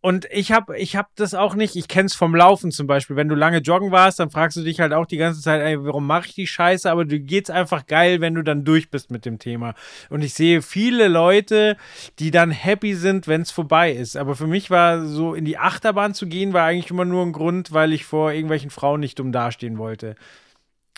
Und 0.00 0.26
ich 0.32 0.52
habe 0.52 0.76
ich 0.78 0.96
hab 0.96 1.14
das 1.16 1.34
auch 1.34 1.54
nicht, 1.54 1.76
ich 1.76 1.88
kenne 1.88 2.06
es 2.06 2.14
vom 2.14 2.34
Laufen 2.34 2.72
zum 2.72 2.86
Beispiel. 2.86 3.14
Wenn 3.14 3.28
du 3.28 3.34
lange 3.34 3.58
joggen 3.58 3.92
warst, 3.92 4.20
dann 4.20 4.30
fragst 4.30 4.56
du 4.56 4.62
dich 4.62 4.80
halt 4.80 4.94
auch 4.94 5.04
die 5.04 5.18
ganze 5.18 5.42
Zeit, 5.42 5.60
ey, 5.60 5.84
warum 5.84 6.06
mache 6.06 6.28
ich 6.28 6.34
die 6.34 6.46
Scheiße? 6.46 6.90
Aber 6.90 7.04
du 7.04 7.20
geht's 7.20 7.50
einfach 7.50 7.86
geil, 7.86 8.20
wenn 8.22 8.34
du 8.34 8.42
dann 8.42 8.64
durch 8.64 8.90
bist 8.90 9.10
mit 9.10 9.26
dem 9.26 9.38
Thema. 9.38 9.74
Und 10.08 10.24
ich 10.24 10.32
sehe 10.32 10.62
viele 10.62 11.08
Leute, 11.08 11.76
die 12.18 12.30
dann 12.30 12.50
happy 12.50 12.94
sind, 12.94 13.28
wenn 13.28 13.42
es 13.42 13.50
vorbei 13.50 13.92
ist. 13.92 14.16
Aber 14.16 14.34
für 14.34 14.46
mich 14.46 14.70
war 14.70 15.04
so 15.06 15.34
in 15.34 15.44
die 15.44 15.58
Achterbahn 15.58 16.14
zu 16.14 16.26
gehen, 16.26 16.54
war 16.54 16.64
eigentlich 16.64 16.90
immer 16.90 17.04
nur 17.04 17.24
ein 17.24 17.32
Grund, 17.32 17.70
weil 17.70 17.92
ich 17.92 18.06
vor 18.06 18.32
irgendwelchen 18.32 18.70
Frauen 18.70 19.00
nicht 19.00 19.18
dumm 19.18 19.30
dastehen 19.30 19.76
wollte. 19.76 20.16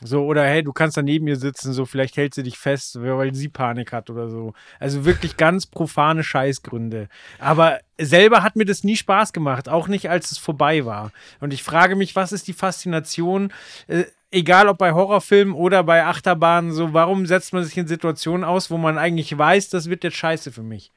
So, 0.02 0.24
oder 0.24 0.44
hey, 0.44 0.64
du 0.64 0.72
kannst 0.72 0.96
da 0.96 1.02
neben 1.02 1.24
mir 1.24 1.36
sitzen, 1.36 1.72
so 1.72 1.86
vielleicht 1.86 2.16
hält 2.16 2.34
sie 2.34 2.42
dich 2.42 2.58
fest, 2.58 3.00
weil 3.00 3.32
sie 3.32 3.48
Panik 3.48 3.92
hat 3.92 4.10
oder 4.10 4.28
so. 4.28 4.52
Also 4.80 5.04
wirklich 5.04 5.36
ganz 5.36 5.66
profane 5.66 6.24
Scheißgründe. 6.24 7.08
Aber 7.38 7.78
selber 7.96 8.42
hat 8.42 8.56
mir 8.56 8.64
das 8.64 8.82
nie 8.82 8.96
Spaß 8.96 9.32
gemacht, 9.32 9.68
auch 9.68 9.86
nicht 9.86 10.10
als 10.10 10.32
es 10.32 10.38
vorbei 10.38 10.84
war. 10.84 11.12
Und 11.38 11.52
ich 11.52 11.62
frage 11.62 11.94
mich, 11.94 12.16
was 12.16 12.32
ist 12.32 12.48
die 12.48 12.52
Faszination, 12.54 13.52
äh, 13.86 14.04
egal 14.32 14.68
ob 14.68 14.78
bei 14.78 14.92
Horrorfilmen 14.92 15.54
oder 15.54 15.84
bei 15.84 16.04
Achterbahnen, 16.04 16.72
so, 16.72 16.92
warum 16.92 17.26
setzt 17.26 17.52
man 17.52 17.62
sich 17.62 17.76
in 17.78 17.86
Situationen 17.86 18.44
aus, 18.44 18.72
wo 18.72 18.78
man 18.78 18.98
eigentlich 18.98 19.36
weiß, 19.36 19.68
das 19.68 19.88
wird 19.88 20.02
jetzt 20.02 20.16
scheiße 20.16 20.50
für 20.50 20.64
mich? 20.64 20.90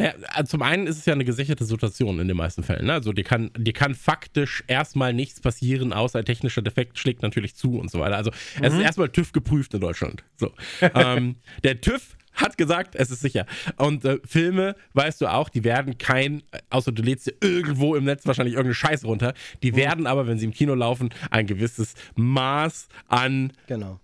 Naja, 0.00 0.14
also 0.28 0.52
zum 0.52 0.62
einen 0.62 0.86
ist 0.86 0.96
es 0.96 1.04
ja 1.04 1.12
eine 1.12 1.26
gesicherte 1.26 1.64
Situation 1.64 2.18
in 2.20 2.26
den 2.26 2.36
meisten 2.36 2.62
Fällen. 2.62 2.86
Ne? 2.86 2.94
Also 2.94 3.12
dir 3.12 3.22
kann, 3.22 3.50
dir 3.54 3.74
kann 3.74 3.94
faktisch 3.94 4.64
erstmal 4.66 5.12
nichts 5.12 5.42
passieren, 5.42 5.92
außer 5.92 6.20
ein 6.20 6.24
technischer 6.24 6.62
Defekt 6.62 6.98
schlägt 6.98 7.20
natürlich 7.20 7.54
zu 7.54 7.78
und 7.78 7.90
so 7.90 8.00
weiter. 8.00 8.16
Also 8.16 8.30
es 8.62 8.72
ist 8.72 8.80
erstmal 8.80 9.10
TÜV 9.10 9.32
geprüft 9.32 9.74
in 9.74 9.80
Deutschland. 9.80 10.24
So. 10.36 10.52
ähm, 10.94 11.36
der 11.64 11.82
TÜV 11.82 12.16
hat 12.32 12.56
gesagt, 12.56 12.94
es 12.94 13.10
ist 13.10 13.20
sicher. 13.20 13.44
Und 13.76 14.06
äh, 14.06 14.20
Filme, 14.24 14.74
weißt 14.94 15.20
du 15.20 15.26
auch, 15.26 15.50
die 15.50 15.64
werden 15.64 15.98
kein, 15.98 16.44
außer 16.70 16.92
du 16.92 17.02
lädst 17.02 17.26
dir 17.26 17.34
irgendwo 17.42 17.94
im 17.94 18.04
Netz 18.04 18.24
wahrscheinlich 18.24 18.54
irgendeine 18.54 18.76
Scheiße 18.76 19.06
runter, 19.06 19.34
die 19.62 19.76
werden 19.76 20.06
aber, 20.06 20.26
wenn 20.26 20.38
sie 20.38 20.46
im 20.46 20.52
Kino 20.52 20.74
laufen, 20.74 21.10
ein 21.30 21.46
gewisses 21.46 21.92
Maß 22.14 22.88
an 23.08 23.52
Genau. 23.66 24.00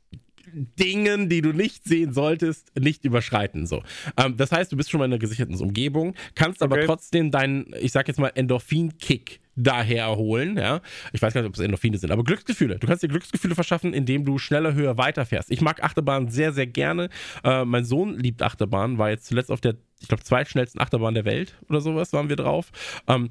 Dingen, 0.52 1.28
die 1.28 1.42
du 1.42 1.52
nicht 1.52 1.84
sehen 1.84 2.12
solltest, 2.12 2.70
nicht 2.78 3.04
überschreiten. 3.04 3.66
So. 3.66 3.82
Ähm, 4.16 4.36
das 4.36 4.52
heißt, 4.52 4.70
du 4.72 4.76
bist 4.76 4.90
schon 4.90 4.98
mal 4.98 5.06
in 5.06 5.12
einer 5.12 5.18
gesicherten 5.18 5.54
Umgebung, 5.56 6.14
kannst 6.34 6.62
aber 6.62 6.76
Okay. 6.76 6.86
trotzdem 6.86 7.30
deinen, 7.30 7.72
ich 7.80 7.92
sag 7.92 8.08
jetzt 8.08 8.18
mal, 8.18 8.30
Endorphin-Kick 8.34 9.40
daher 9.58 10.04
erholen, 10.04 10.58
ja. 10.58 10.82
Ich 11.12 11.22
weiß 11.22 11.32
gar 11.32 11.40
nicht, 11.40 11.48
ob 11.48 11.54
es 11.54 11.60
Endorphine 11.60 11.96
sind, 11.96 12.10
aber 12.10 12.24
Glücksgefühle. 12.24 12.78
Du 12.78 12.86
kannst 12.86 13.02
dir 13.02 13.08
Glücksgefühle 13.08 13.54
verschaffen, 13.54 13.94
indem 13.94 14.24
du 14.26 14.38
schneller, 14.38 14.74
höher 14.74 14.98
weiterfährst. 14.98 15.50
Ich 15.50 15.62
mag 15.62 15.82
Achterbahn 15.82 16.28
sehr, 16.28 16.52
sehr 16.52 16.66
gerne. 16.66 17.08
Äh, 17.42 17.64
mein 17.64 17.84
Sohn 17.86 18.18
liebt 18.18 18.42
Achterbahn, 18.42 18.98
war 18.98 19.08
jetzt 19.10 19.26
zuletzt 19.26 19.50
auf 19.50 19.62
der, 19.62 19.76
ich 20.00 20.08
glaube, 20.08 20.22
zweitschnellsten 20.24 20.78
Achterbahn 20.80 21.14
der 21.14 21.24
Welt 21.24 21.54
oder 21.70 21.80
sowas 21.80 22.12
waren 22.12 22.28
wir 22.28 22.36
drauf. 22.36 22.70
Ähm, 23.08 23.30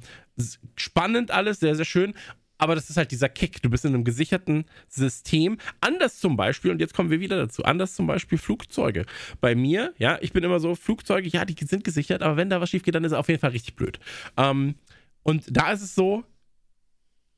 spannend 0.74 1.30
alles, 1.30 1.60
sehr, 1.60 1.76
sehr 1.76 1.84
schön. 1.84 2.14
Aber 2.58 2.74
das 2.74 2.88
ist 2.90 2.96
halt 2.96 3.10
dieser 3.10 3.28
Kick. 3.28 3.62
Du 3.62 3.70
bist 3.70 3.84
in 3.84 3.94
einem 3.94 4.04
gesicherten 4.04 4.64
System. 4.88 5.58
Anders 5.80 6.18
zum 6.18 6.36
Beispiel, 6.36 6.70
und 6.70 6.80
jetzt 6.80 6.94
kommen 6.94 7.10
wir 7.10 7.20
wieder 7.20 7.36
dazu, 7.36 7.64
anders 7.64 7.94
zum 7.94 8.06
Beispiel 8.06 8.38
Flugzeuge. 8.38 9.06
Bei 9.40 9.54
mir, 9.54 9.94
ja, 9.98 10.18
ich 10.20 10.32
bin 10.32 10.42
immer 10.44 10.60
so, 10.60 10.74
Flugzeuge, 10.74 11.28
ja, 11.28 11.44
die 11.44 11.56
sind 11.66 11.84
gesichert, 11.84 12.22
aber 12.22 12.36
wenn 12.36 12.50
da 12.50 12.60
was 12.60 12.70
schief 12.70 12.82
geht, 12.82 12.94
dann 12.94 13.04
ist 13.04 13.12
es 13.12 13.18
auf 13.18 13.28
jeden 13.28 13.40
Fall 13.40 13.50
richtig 13.50 13.76
blöd. 13.76 13.98
Ähm, 14.36 14.76
und 15.22 15.44
da 15.50 15.72
ist 15.72 15.82
es 15.82 15.94
so, 15.94 16.24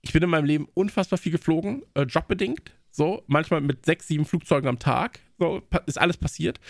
ich 0.03 0.13
bin 0.13 0.23
in 0.23 0.31
meinem 0.31 0.45
Leben 0.45 0.69
unfassbar 0.75 1.19
viel 1.19 1.33
geflogen, 1.33 1.83
äh, 1.95 2.03
jobbedingt. 2.03 2.73
So, 2.91 3.23
manchmal 3.27 3.61
mit 3.61 3.85
sechs, 3.85 4.09
sieben 4.09 4.25
Flugzeugen 4.25 4.69
am 4.69 4.79
Tag. 4.79 5.21
So, 5.39 5.63
ist 5.87 5.99
alles 5.99 6.17
passiert. 6.17 6.61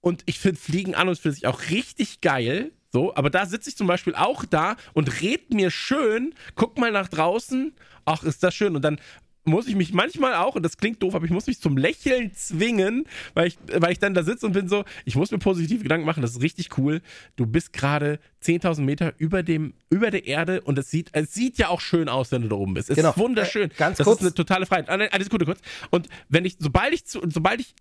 Und 0.00 0.22
ich 0.26 0.38
finde 0.38 0.60
Fliegen 0.60 0.94
an 0.94 1.08
und 1.08 1.18
für 1.18 1.32
sich 1.32 1.46
auch 1.46 1.70
richtig 1.70 2.20
geil. 2.20 2.72
So, 2.92 3.14
aber 3.14 3.30
da 3.30 3.46
sitze 3.46 3.68
ich 3.70 3.76
zum 3.76 3.86
Beispiel 3.86 4.14
auch 4.14 4.44
da 4.44 4.76
und 4.94 5.20
red 5.20 5.52
mir 5.52 5.70
schön, 5.70 6.34
guck 6.54 6.78
mal 6.78 6.92
nach 6.92 7.08
draußen, 7.08 7.74
ach, 8.04 8.22
ist 8.22 8.42
das 8.42 8.54
schön. 8.54 8.74
Und 8.76 8.82
dann 8.82 8.98
muss 9.48 9.68
ich 9.68 9.76
mich 9.76 9.92
manchmal 9.92 10.34
auch, 10.34 10.56
und 10.56 10.64
das 10.64 10.76
klingt 10.76 11.00
doof, 11.02 11.14
aber 11.14 11.24
ich 11.24 11.30
muss 11.30 11.46
mich 11.46 11.60
zum 11.60 11.76
Lächeln 11.76 12.32
zwingen, 12.34 13.04
weil 13.34 13.46
ich, 13.46 13.58
weil 13.76 13.92
ich 13.92 14.00
dann 14.00 14.12
da 14.12 14.24
sitze 14.24 14.44
und 14.44 14.52
bin 14.54 14.68
so, 14.68 14.84
ich 15.04 15.14
muss 15.14 15.30
mir 15.30 15.38
positive 15.38 15.84
Gedanken 15.84 16.04
machen, 16.04 16.20
das 16.20 16.32
ist 16.32 16.42
richtig 16.42 16.76
cool. 16.78 17.00
Du 17.36 17.46
bist 17.46 17.72
gerade 17.72 18.18
10.000 18.42 18.80
Meter 18.80 19.14
über, 19.18 19.44
dem, 19.44 19.74
über 19.88 20.10
der 20.10 20.26
Erde 20.26 20.62
und 20.62 20.76
es 20.78 20.90
sieht, 20.90 21.10
es 21.12 21.32
sieht 21.32 21.58
ja 21.58 21.68
auch 21.68 21.80
schön 21.80 22.08
aus, 22.08 22.32
wenn 22.32 22.42
du 22.42 22.48
da 22.48 22.56
oben 22.56 22.74
bist. 22.74 22.90
Es 22.90 22.96
Genau. 22.96 23.10
ist 23.10 23.18
wunderschön. 23.18 23.70
Äh, 23.70 23.74
ganz 23.76 23.98
das 23.98 24.04
kurz. 24.04 24.18
ist 24.20 24.26
eine 24.26 24.34
totale 24.34 24.66
Freiheit. 24.66 24.88
Eine 24.88 25.08
Sekunde 25.22 25.44
kurz. 25.44 25.60
Und 25.90 26.08
wenn 26.28 26.44
ich, 26.44 26.56
sobald 26.58 26.92
ich 26.92 27.04
zu, 27.06 27.20
sobald 27.28 27.60
ich 27.60 27.72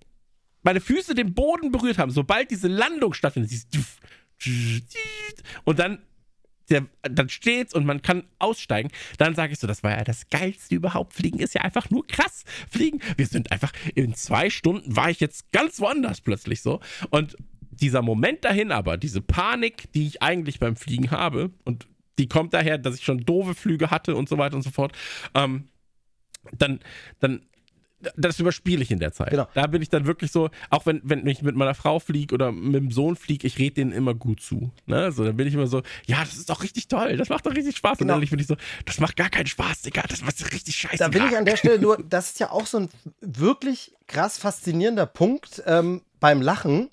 meine 0.61 0.81
Füße 0.81 1.15
den 1.15 1.33
Boden 1.33 1.71
berührt 1.71 1.97
haben, 1.97 2.11
sobald 2.11 2.51
diese 2.51 2.67
Landung 2.67 3.13
stattfindet, 3.13 3.51
dieses 3.51 3.67
und 5.63 5.79
dann 5.79 5.99
der, 6.69 6.85
dann 7.03 7.29
steht's 7.29 7.73
und 7.73 7.85
man 7.85 8.01
kann 8.01 8.23
aussteigen, 8.39 8.89
dann 9.17 9.35
sage 9.35 9.53
ich 9.53 9.59
so, 9.59 9.67
das 9.67 9.83
war 9.83 9.91
ja 9.91 10.03
das 10.03 10.29
Geilste 10.29 10.75
überhaupt. 10.75 11.13
Fliegen 11.13 11.39
ist 11.39 11.53
ja 11.53 11.61
einfach 11.61 11.89
nur 11.89 12.05
krass. 12.07 12.43
Fliegen, 12.69 13.01
wir 13.17 13.27
sind 13.27 13.51
einfach, 13.51 13.71
in 13.93 14.15
zwei 14.15 14.49
Stunden 14.49 14.95
war 14.95 15.09
ich 15.09 15.19
jetzt 15.19 15.51
ganz 15.51 15.79
woanders 15.79 16.21
plötzlich 16.21 16.61
so. 16.61 16.79
Und 17.09 17.35
dieser 17.69 18.01
Moment 18.01 18.45
dahin 18.45 18.71
aber, 18.71 18.97
diese 18.97 19.21
Panik, 19.21 19.91
die 19.93 20.07
ich 20.07 20.21
eigentlich 20.21 20.59
beim 20.59 20.75
Fliegen 20.75 21.11
habe, 21.11 21.51
und 21.65 21.87
die 22.17 22.27
kommt 22.27 22.53
daher, 22.53 22.77
dass 22.77 22.95
ich 22.95 23.03
schon 23.03 23.25
doofe 23.25 23.53
Flüge 23.53 23.91
hatte 23.91 24.15
und 24.15 24.29
so 24.29 24.37
weiter 24.37 24.55
und 24.55 24.61
so 24.61 24.71
fort, 24.71 24.93
ähm, 25.33 25.69
dann, 26.57 26.79
dann 27.19 27.45
das 28.15 28.39
überspiele 28.39 28.83
ich 28.83 28.91
in 28.91 28.99
der 28.99 29.13
Zeit. 29.13 29.31
Genau. 29.31 29.47
Da 29.53 29.67
bin 29.67 29.81
ich 29.81 29.89
dann 29.89 30.05
wirklich 30.05 30.31
so, 30.31 30.49
auch 30.69 30.85
wenn, 30.85 31.01
wenn 31.03 31.25
ich 31.27 31.41
mit 31.41 31.55
meiner 31.55 31.73
Frau 31.73 31.99
fliege 31.99 32.33
oder 32.33 32.51
mit 32.51 32.75
dem 32.75 32.91
Sohn 32.91 33.15
fliege, 33.15 33.47
ich 33.47 33.57
rede 33.57 33.75
denen 33.75 33.91
immer 33.91 34.13
gut 34.13 34.41
zu. 34.41 34.71
Ne? 34.85 35.11
So, 35.11 35.23
dann 35.23 35.37
bin 35.37 35.47
ich 35.47 35.53
immer 35.53 35.67
so, 35.67 35.81
ja, 36.05 36.19
das 36.19 36.35
ist 36.35 36.49
doch 36.49 36.61
richtig 36.63 36.87
toll, 36.87 37.17
das 37.17 37.29
macht 37.29 37.45
doch 37.45 37.55
richtig 37.55 37.77
Spaß. 37.77 37.97
Genau. 37.97 38.15
Und 38.15 38.21
dann 38.21 38.29
bin 38.29 38.39
ich 38.39 38.47
so, 38.47 38.55
das 38.85 38.99
macht 38.99 39.15
gar 39.15 39.29
keinen 39.29 39.47
Spaß, 39.47 39.81
Digga, 39.81 40.03
das 40.07 40.21
macht 40.21 40.39
richtig 40.53 40.75
scheiße. 40.75 40.97
Da 40.97 41.07
bin 41.07 41.25
ich 41.25 41.37
an 41.37 41.45
der 41.45 41.57
Stelle 41.57 41.79
nur, 41.79 41.97
das 42.09 42.31
ist 42.31 42.39
ja 42.39 42.51
auch 42.51 42.67
so 42.67 42.79
ein 42.79 42.89
wirklich 43.21 43.93
krass 44.07 44.37
faszinierender 44.37 45.05
Punkt 45.05 45.63
ähm, 45.65 46.01
beim 46.19 46.41
Lachen, 46.41 46.89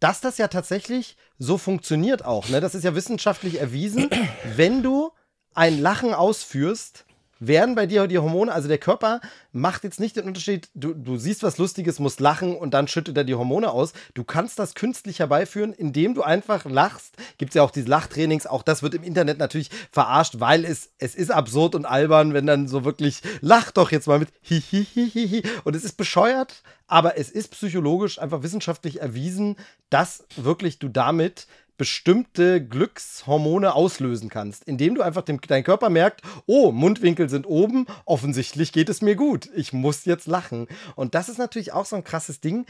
dass 0.00 0.20
das 0.20 0.38
ja 0.38 0.48
tatsächlich 0.48 1.16
so 1.38 1.58
funktioniert 1.58 2.24
auch. 2.24 2.48
Ne? 2.48 2.60
Das 2.60 2.74
ist 2.74 2.84
ja 2.84 2.94
wissenschaftlich 2.94 3.60
erwiesen. 3.60 4.10
Wenn 4.56 4.82
du 4.82 5.10
ein 5.54 5.80
Lachen 5.80 6.12
ausführst, 6.12 7.05
werden 7.38 7.74
bei 7.74 7.86
dir 7.86 8.06
die 8.06 8.18
Hormone, 8.18 8.52
also 8.52 8.68
der 8.68 8.78
Körper 8.78 9.20
macht 9.52 9.84
jetzt 9.84 10.00
nicht 10.00 10.16
den 10.16 10.24
Unterschied, 10.24 10.68
du, 10.74 10.94
du 10.94 11.16
siehst 11.16 11.42
was 11.42 11.58
Lustiges, 11.58 11.98
musst 11.98 12.20
lachen 12.20 12.56
und 12.56 12.72
dann 12.72 12.88
schüttet 12.88 13.16
er 13.16 13.24
die 13.24 13.34
Hormone 13.34 13.70
aus. 13.70 13.92
Du 14.14 14.24
kannst 14.24 14.58
das 14.58 14.74
künstlich 14.74 15.18
herbeiführen, 15.18 15.72
indem 15.72 16.14
du 16.14 16.22
einfach 16.22 16.64
lachst. 16.64 17.16
Gibt 17.38 17.50
es 17.50 17.54
ja 17.54 17.62
auch 17.62 17.70
diese 17.70 17.88
Lachtrainings, 17.88 18.46
auch 18.46 18.62
das 18.62 18.82
wird 18.82 18.94
im 18.94 19.02
Internet 19.02 19.38
natürlich 19.38 19.70
verarscht, 19.90 20.40
weil 20.40 20.64
es, 20.64 20.90
es 20.98 21.14
ist 21.14 21.30
absurd 21.30 21.74
und 21.74 21.86
albern, 21.86 22.34
wenn 22.34 22.46
dann 22.46 22.68
so 22.68 22.84
wirklich, 22.84 23.22
lach 23.40 23.70
doch 23.70 23.92
jetzt 23.92 24.06
mal 24.06 24.18
mit 24.18 24.28
hihihihihi. 24.42 25.42
Und 25.64 25.76
es 25.76 25.84
ist 25.84 25.96
bescheuert, 25.96 26.62
aber 26.86 27.18
es 27.18 27.30
ist 27.30 27.52
psychologisch 27.52 28.18
einfach 28.18 28.42
wissenschaftlich 28.42 29.00
erwiesen, 29.00 29.56
dass 29.90 30.24
wirklich 30.36 30.78
du 30.78 30.88
damit 30.88 31.46
bestimmte 31.76 32.64
Glückshormone 32.64 33.74
auslösen 33.74 34.28
kannst, 34.28 34.64
indem 34.64 34.94
du 34.94 35.02
einfach 35.02 35.22
dem, 35.22 35.40
dein 35.40 35.64
Körper 35.64 35.90
merkt, 35.90 36.22
oh, 36.46 36.72
Mundwinkel 36.72 37.28
sind 37.28 37.46
oben, 37.46 37.86
offensichtlich 38.04 38.72
geht 38.72 38.88
es 38.88 39.02
mir 39.02 39.16
gut, 39.16 39.48
ich 39.54 39.72
muss 39.72 40.04
jetzt 40.04 40.26
lachen. 40.26 40.68
Und 40.94 41.14
das 41.14 41.28
ist 41.28 41.38
natürlich 41.38 41.72
auch 41.72 41.86
so 41.86 41.96
ein 41.96 42.04
krasses 42.04 42.40
Ding, 42.40 42.66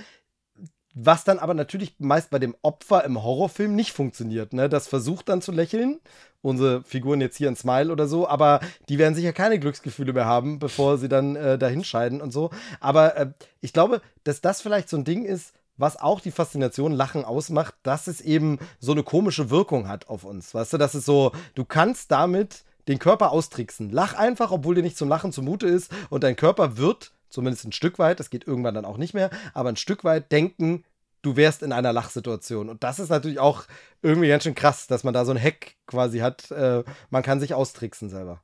was 0.99 1.25
dann 1.25 1.39
aber 1.39 1.53
natürlich 1.53 1.95
meist 1.99 2.31
bei 2.31 2.39
dem 2.39 2.57
Opfer 2.63 3.05
im 3.05 3.23
Horrorfilm 3.23 3.77
nicht 3.77 3.93
funktioniert. 3.93 4.55
Ne? 4.55 4.71
Das 4.71 4.89
versucht 4.89 5.29
dann 5.29 5.43
zu 5.43 5.53
lächeln, 5.53 6.01
unsere 6.41 6.83
Figuren 6.85 7.21
jetzt 7.21 7.37
hier 7.37 7.49
ein 7.49 7.57
Smile 7.57 7.93
oder 7.93 8.09
so, 8.09 8.27
aber 8.27 8.61
die 8.89 8.99
werden 8.99 9.15
sicher 9.15 9.35
keine 9.35 9.59
Glücksgefühle 9.59 10.15
mehr 10.15 10.25
haben, 10.25 10.59
bevor 10.59 10.97
sie 10.97 11.09
dann 11.09 11.37
äh, 11.37 11.59
dahin 11.59 11.85
scheiden 11.85 12.23
und 12.23 12.31
so. 12.31 12.49
Aber 12.81 13.15
äh, 13.17 13.31
ich 13.61 13.75
glaube, 13.75 14.01
dass 14.25 14.41
das 14.41 14.63
vielleicht 14.63 14.89
so 14.89 14.97
ein 14.97 15.05
Ding 15.05 15.27
ist, 15.27 15.53
was 15.77 15.99
auch 15.99 16.21
die 16.21 16.31
Faszination 16.31 16.93
Lachen 16.93 17.25
ausmacht, 17.25 17.75
dass 17.83 18.07
es 18.07 18.21
eben 18.21 18.59
so 18.79 18.93
eine 18.93 19.03
komische 19.03 19.51
Wirkung 19.51 19.89
hat 19.89 20.09
auf 20.09 20.25
uns. 20.25 20.55
Weißt 20.55 20.73
du, 20.73 20.79
das 20.79 20.95
ist 20.95 21.07
so, 21.07 21.33
du 21.55 21.65
kannst 21.65 22.11
damit 22.11 22.65
den 22.89 22.99
Körper 22.99 23.33
austricksen. 23.33 23.91
Lach 23.91 24.15
einfach, 24.15 24.51
obwohl 24.51 24.75
dir 24.75 24.83
nicht 24.83 24.97
zum 24.97 25.09
Lachen 25.09 25.33
zumute 25.33 25.67
ist 25.67 25.91
und 26.11 26.25
dein 26.25 26.37
Körper 26.37 26.77
wird, 26.77 27.13
zumindest 27.29 27.65
ein 27.65 27.73
Stück 27.73 27.99
weit, 27.99 28.21
das 28.21 28.31
geht 28.31 28.47
irgendwann 28.47 28.75
dann 28.75 28.85
auch 28.85 28.97
nicht 28.97 29.15
mehr, 29.15 29.31
aber 29.55 29.69
ein 29.69 29.77
Stück 29.77 30.05
weit 30.05 30.31
denken, 30.31 30.85
du 31.23 31.37
wärst 31.37 31.63
in 31.63 31.73
einer 31.73 31.93
Lachsituation. 31.93 32.69
Und 32.69 32.85
das 32.85 32.99
ist 32.99 33.09
natürlich 33.09 33.41
auch 33.41 33.65
irgendwie 34.03 34.29
ganz 34.29 34.45
schön 34.45 34.55
krass, 34.55 34.87
dass 34.87 35.03
man 35.03 35.13
da 35.13 35.25
so 35.25 35.33
ein 35.33 35.43
Hack 35.43 35.75
quasi 35.87 36.21
hat. 36.21 36.51
Äh, 36.53 36.85
man 37.11 37.23
kann 37.23 37.41
sich 37.41 37.53
austricksen 37.55 38.09
selber. 38.09 38.43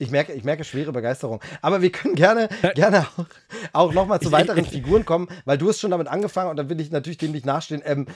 Ich 0.00 0.10
merke, 0.10 0.32
ich 0.32 0.44
merke 0.44 0.64
schwere 0.64 0.92
Begeisterung. 0.92 1.40
Aber 1.60 1.82
wir 1.82 1.92
können 1.92 2.14
gerne, 2.14 2.48
gerne 2.74 3.06
auch, 3.16 3.26
auch 3.72 3.92
nochmal 3.92 4.18
zu 4.20 4.32
weiteren 4.32 4.64
Figuren 4.64 5.04
kommen, 5.04 5.28
weil 5.44 5.58
du 5.58 5.68
hast 5.68 5.78
schon 5.78 5.90
damit 5.90 6.08
angefangen 6.08 6.50
und 6.50 6.56
dann 6.56 6.70
will 6.70 6.80
ich 6.80 6.90
natürlich 6.90 7.18
dem 7.18 7.32
nicht 7.32 7.44
nachstehen. 7.44 7.82
Ähm, 7.84 8.06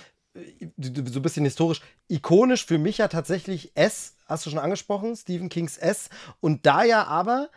so 0.81 1.19
ein 1.19 1.23
bisschen 1.23 1.44
historisch. 1.44 1.82
Ikonisch 2.09 2.65
für 2.65 2.78
mich 2.78 2.98
ja 2.98 3.09
tatsächlich 3.09 3.73
S, 3.74 4.16
hast 4.27 4.47
du 4.47 4.51
schon 4.51 4.59
angesprochen, 4.59 5.15
Stephen 5.15 5.51
Kings 5.51 5.77
S. 5.77 6.09
Und 6.40 6.65
da 6.65 6.85
ja 6.85 7.05
aber 7.05 7.51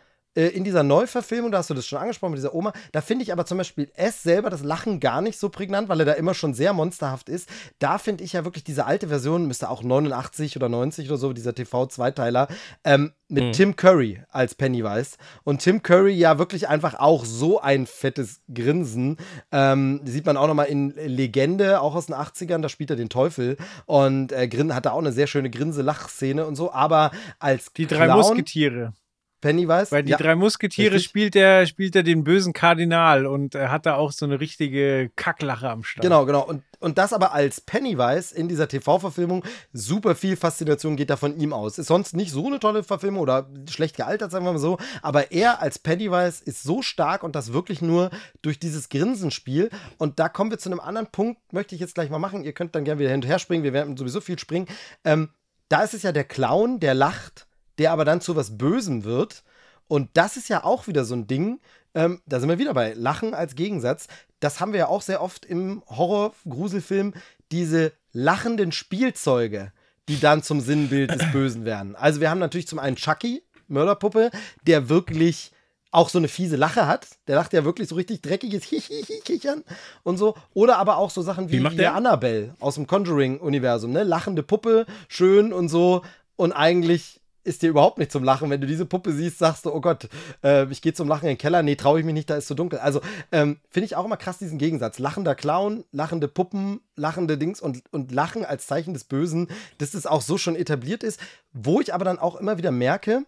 in 0.46 0.64
dieser 0.64 0.82
Neuverfilmung, 0.82 1.50
da 1.50 1.58
hast 1.58 1.70
du 1.70 1.74
das 1.74 1.86
schon 1.86 1.98
angesprochen 1.98 2.32
mit 2.32 2.38
dieser 2.38 2.54
Oma, 2.54 2.72
da 2.92 3.00
finde 3.00 3.24
ich 3.24 3.32
aber 3.32 3.44
zum 3.44 3.58
Beispiel 3.58 3.90
S 3.94 4.22
selber 4.22 4.50
das 4.50 4.62
Lachen 4.62 5.00
gar 5.00 5.20
nicht 5.20 5.38
so 5.38 5.48
prägnant, 5.48 5.88
weil 5.88 6.00
er 6.00 6.06
da 6.06 6.12
immer 6.12 6.34
schon 6.34 6.54
sehr 6.54 6.72
monsterhaft 6.72 7.28
ist. 7.28 7.48
Da 7.78 7.98
finde 7.98 8.24
ich 8.24 8.32
ja 8.34 8.44
wirklich 8.44 8.64
diese 8.64 8.86
alte 8.86 9.08
Version, 9.08 9.46
müsste 9.46 9.70
auch 9.70 9.82
89 9.82 10.56
oder 10.56 10.68
90 10.68 11.08
oder 11.08 11.18
so, 11.18 11.32
dieser 11.32 11.54
TV-Zweiteiler, 11.54 12.48
ähm, 12.84 13.12
mit 13.28 13.44
Mhm. 13.44 13.52
Tim 13.52 13.76
Curry 13.76 14.22
als 14.30 14.54
Pennywise. 14.54 15.16
Und 15.44 15.60
Tim 15.60 15.82
Curry 15.82 16.12
ja 16.12 16.38
wirklich 16.38 16.68
einfach 16.68 16.94
auch 16.98 17.24
so 17.24 17.60
ein 17.60 17.86
fettes 17.86 18.40
Grinsen. 18.52 19.18
Ähm, 19.52 20.00
sieht 20.04 20.24
man 20.24 20.36
auch 20.36 20.46
nochmal 20.46 20.66
in 20.66 20.90
Legende, 20.96 21.80
auch 21.80 21.94
aus 21.94 22.06
den 22.06 22.14
80ern, 22.14 22.62
da 22.62 22.68
spielt 22.68 22.90
er 22.90 22.96
den 22.96 23.10
Teufel. 23.10 23.56
Und 23.86 24.32
äh, 24.32 24.48
Grin 24.48 24.74
hat 24.74 24.86
da 24.86 24.92
auch 24.92 24.98
eine 24.98 25.12
sehr 25.12 25.26
schöne 25.26 25.50
Grinse-Lach-Szene 25.50 26.46
und 26.46 26.56
so. 26.56 26.72
Aber 26.72 27.10
als 27.38 27.72
Die 27.74 27.86
drei 27.86 28.06
Clown, 28.06 28.18
Musketiere. 28.18 28.92
Pennywise, 29.40 29.92
Weil 29.92 30.02
die 30.02 30.10
ja, 30.10 30.16
drei 30.16 30.34
Musketiere 30.34 30.94
richtig. 30.94 31.08
spielt 31.08 31.36
er, 31.36 31.66
spielt 31.66 31.94
er 31.94 32.02
den 32.02 32.24
bösen 32.24 32.52
Kardinal 32.52 33.26
und 33.26 33.54
er 33.54 33.70
hat 33.70 33.86
da 33.86 33.94
auch 33.94 34.10
so 34.10 34.26
eine 34.26 34.40
richtige 34.40 35.10
Kacklache 35.14 35.70
am 35.70 35.84
Start. 35.84 36.02
Genau, 36.02 36.26
genau. 36.26 36.44
Und, 36.44 36.62
und 36.80 36.98
das 36.98 37.12
aber 37.12 37.32
als 37.32 37.60
Pennywise 37.60 38.34
in 38.34 38.48
dieser 38.48 38.66
TV-Verfilmung, 38.68 39.44
super 39.72 40.14
viel 40.14 40.36
Faszination 40.36 40.96
geht 40.96 41.10
da 41.10 41.16
von 41.16 41.38
ihm 41.38 41.52
aus. 41.52 41.78
Ist 41.78 41.86
sonst 41.86 42.16
nicht 42.16 42.32
so 42.32 42.46
eine 42.46 42.58
tolle 42.58 42.82
Verfilmung 42.82 43.22
oder 43.22 43.48
schlecht 43.68 43.96
gealtert, 43.96 44.30
sagen 44.32 44.44
wir 44.44 44.52
mal 44.52 44.58
so. 44.58 44.78
Aber 45.02 45.30
er 45.30 45.62
als 45.62 45.78
Pennywise 45.78 46.42
ist 46.44 46.62
so 46.62 46.82
stark 46.82 47.22
und 47.22 47.36
das 47.36 47.52
wirklich 47.52 47.80
nur 47.80 48.10
durch 48.42 48.58
dieses 48.58 48.88
Grinsenspiel. 48.88 49.70
Und 49.98 50.18
da 50.18 50.28
kommen 50.28 50.50
wir 50.50 50.58
zu 50.58 50.68
einem 50.68 50.80
anderen 50.80 51.08
Punkt, 51.08 51.52
möchte 51.52 51.74
ich 51.74 51.80
jetzt 51.80 51.94
gleich 51.94 52.10
mal 52.10 52.18
machen. 52.18 52.44
Ihr 52.44 52.52
könnt 52.52 52.74
dann 52.74 52.84
gerne 52.84 52.98
wieder 52.98 53.10
hin 53.10 53.20
und 53.20 53.26
her 53.26 53.38
springen. 53.38 53.62
Wir 53.62 53.72
werden 53.72 53.96
sowieso 53.96 54.20
viel 54.20 54.38
springen. 54.38 54.66
Ähm, 55.04 55.30
da 55.68 55.82
ist 55.82 55.94
es 55.94 56.02
ja 56.02 56.12
der 56.12 56.24
Clown, 56.24 56.80
der 56.80 56.94
lacht, 56.94 57.47
der 57.78 57.92
aber 57.92 58.04
dann 58.04 58.20
zu 58.20 58.36
was 58.36 58.58
Bösem 58.58 59.04
wird. 59.04 59.42
Und 59.86 60.10
das 60.14 60.36
ist 60.36 60.48
ja 60.48 60.64
auch 60.64 60.86
wieder 60.86 61.04
so 61.04 61.14
ein 61.14 61.26
Ding. 61.26 61.60
Ähm, 61.94 62.20
da 62.26 62.40
sind 62.40 62.48
wir 62.48 62.58
wieder 62.58 62.74
bei 62.74 62.92
Lachen 62.92 63.34
als 63.34 63.54
Gegensatz. 63.54 64.06
Das 64.40 64.60
haben 64.60 64.72
wir 64.72 64.80
ja 64.80 64.88
auch 64.88 65.02
sehr 65.02 65.22
oft 65.22 65.44
im 65.44 65.82
Horror-Gruselfilm. 65.88 67.14
Diese 67.50 67.92
lachenden 68.12 68.72
Spielzeuge, 68.72 69.72
die 70.08 70.20
dann 70.20 70.42
zum 70.42 70.60
Sinnbild 70.60 71.10
des 71.10 71.32
Bösen 71.32 71.64
werden. 71.64 71.96
Also 71.96 72.20
wir 72.20 72.30
haben 72.30 72.38
natürlich 72.38 72.68
zum 72.68 72.78
einen 72.78 72.96
Chucky, 72.96 73.42
Mörderpuppe, 73.68 74.30
der 74.66 74.88
wirklich 74.88 75.52
auch 75.90 76.08
so 76.08 76.18
eine 76.18 76.28
fiese 76.28 76.56
Lache 76.56 76.86
hat. 76.86 77.06
Der 77.26 77.36
lacht 77.36 77.52
ja 77.52 77.64
wirklich 77.64 77.88
so 77.88 77.94
richtig 77.94 78.20
dreckiges 78.20 78.64
Hihihi-Kichern 78.70 79.64
und 80.02 80.18
so. 80.18 80.36
Oder 80.54 80.78
aber 80.78 80.98
auch 80.98 81.10
so 81.10 81.22
Sachen 81.22 81.50
wie, 81.50 81.62
wie 81.62 81.76
der? 81.76 81.94
Annabelle 81.94 82.54
aus 82.60 82.74
dem 82.74 82.86
Conjuring-Universum, 82.86 83.92
ne? 83.92 84.02
Lachende 84.02 84.42
Puppe, 84.42 84.86
schön 85.08 85.52
und 85.52 85.68
so. 85.68 86.02
Und 86.36 86.52
eigentlich 86.52 87.17
ist 87.48 87.62
dir 87.62 87.70
überhaupt 87.70 87.98
nicht 87.98 88.12
zum 88.12 88.22
Lachen. 88.22 88.50
Wenn 88.50 88.60
du 88.60 88.66
diese 88.66 88.86
Puppe 88.86 89.12
siehst, 89.12 89.38
sagst 89.38 89.66
du, 89.66 89.74
oh 89.74 89.80
Gott, 89.80 90.08
äh, 90.44 90.70
ich 90.70 90.82
gehe 90.82 90.92
zum 90.92 91.08
Lachen 91.08 91.24
in 91.24 91.32
den 91.32 91.38
Keller. 91.38 91.62
Nee, 91.62 91.76
traue 91.76 91.98
ich 91.98 92.06
mich 92.06 92.14
nicht, 92.14 92.30
da 92.30 92.36
ist 92.36 92.46
so 92.46 92.54
dunkel. 92.54 92.78
Also 92.78 93.00
ähm, 93.32 93.58
finde 93.70 93.86
ich 93.86 93.96
auch 93.96 94.04
immer 94.04 94.16
krass 94.16 94.38
diesen 94.38 94.58
Gegensatz. 94.58 94.98
Lachender 94.98 95.34
Clown, 95.34 95.84
lachende 95.90 96.28
Puppen, 96.28 96.80
lachende 96.94 97.38
Dings 97.38 97.60
und, 97.60 97.82
und 97.90 98.12
Lachen 98.12 98.44
als 98.44 98.66
Zeichen 98.66 98.94
des 98.94 99.04
Bösen, 99.04 99.48
dass 99.78 99.92
das 99.92 100.06
auch 100.06 100.22
so 100.22 100.38
schon 100.38 100.54
etabliert 100.54 101.02
ist. 101.02 101.18
Wo 101.52 101.80
ich 101.80 101.92
aber 101.94 102.04
dann 102.04 102.18
auch 102.18 102.36
immer 102.36 102.58
wieder 102.58 102.70
merke, 102.70 103.24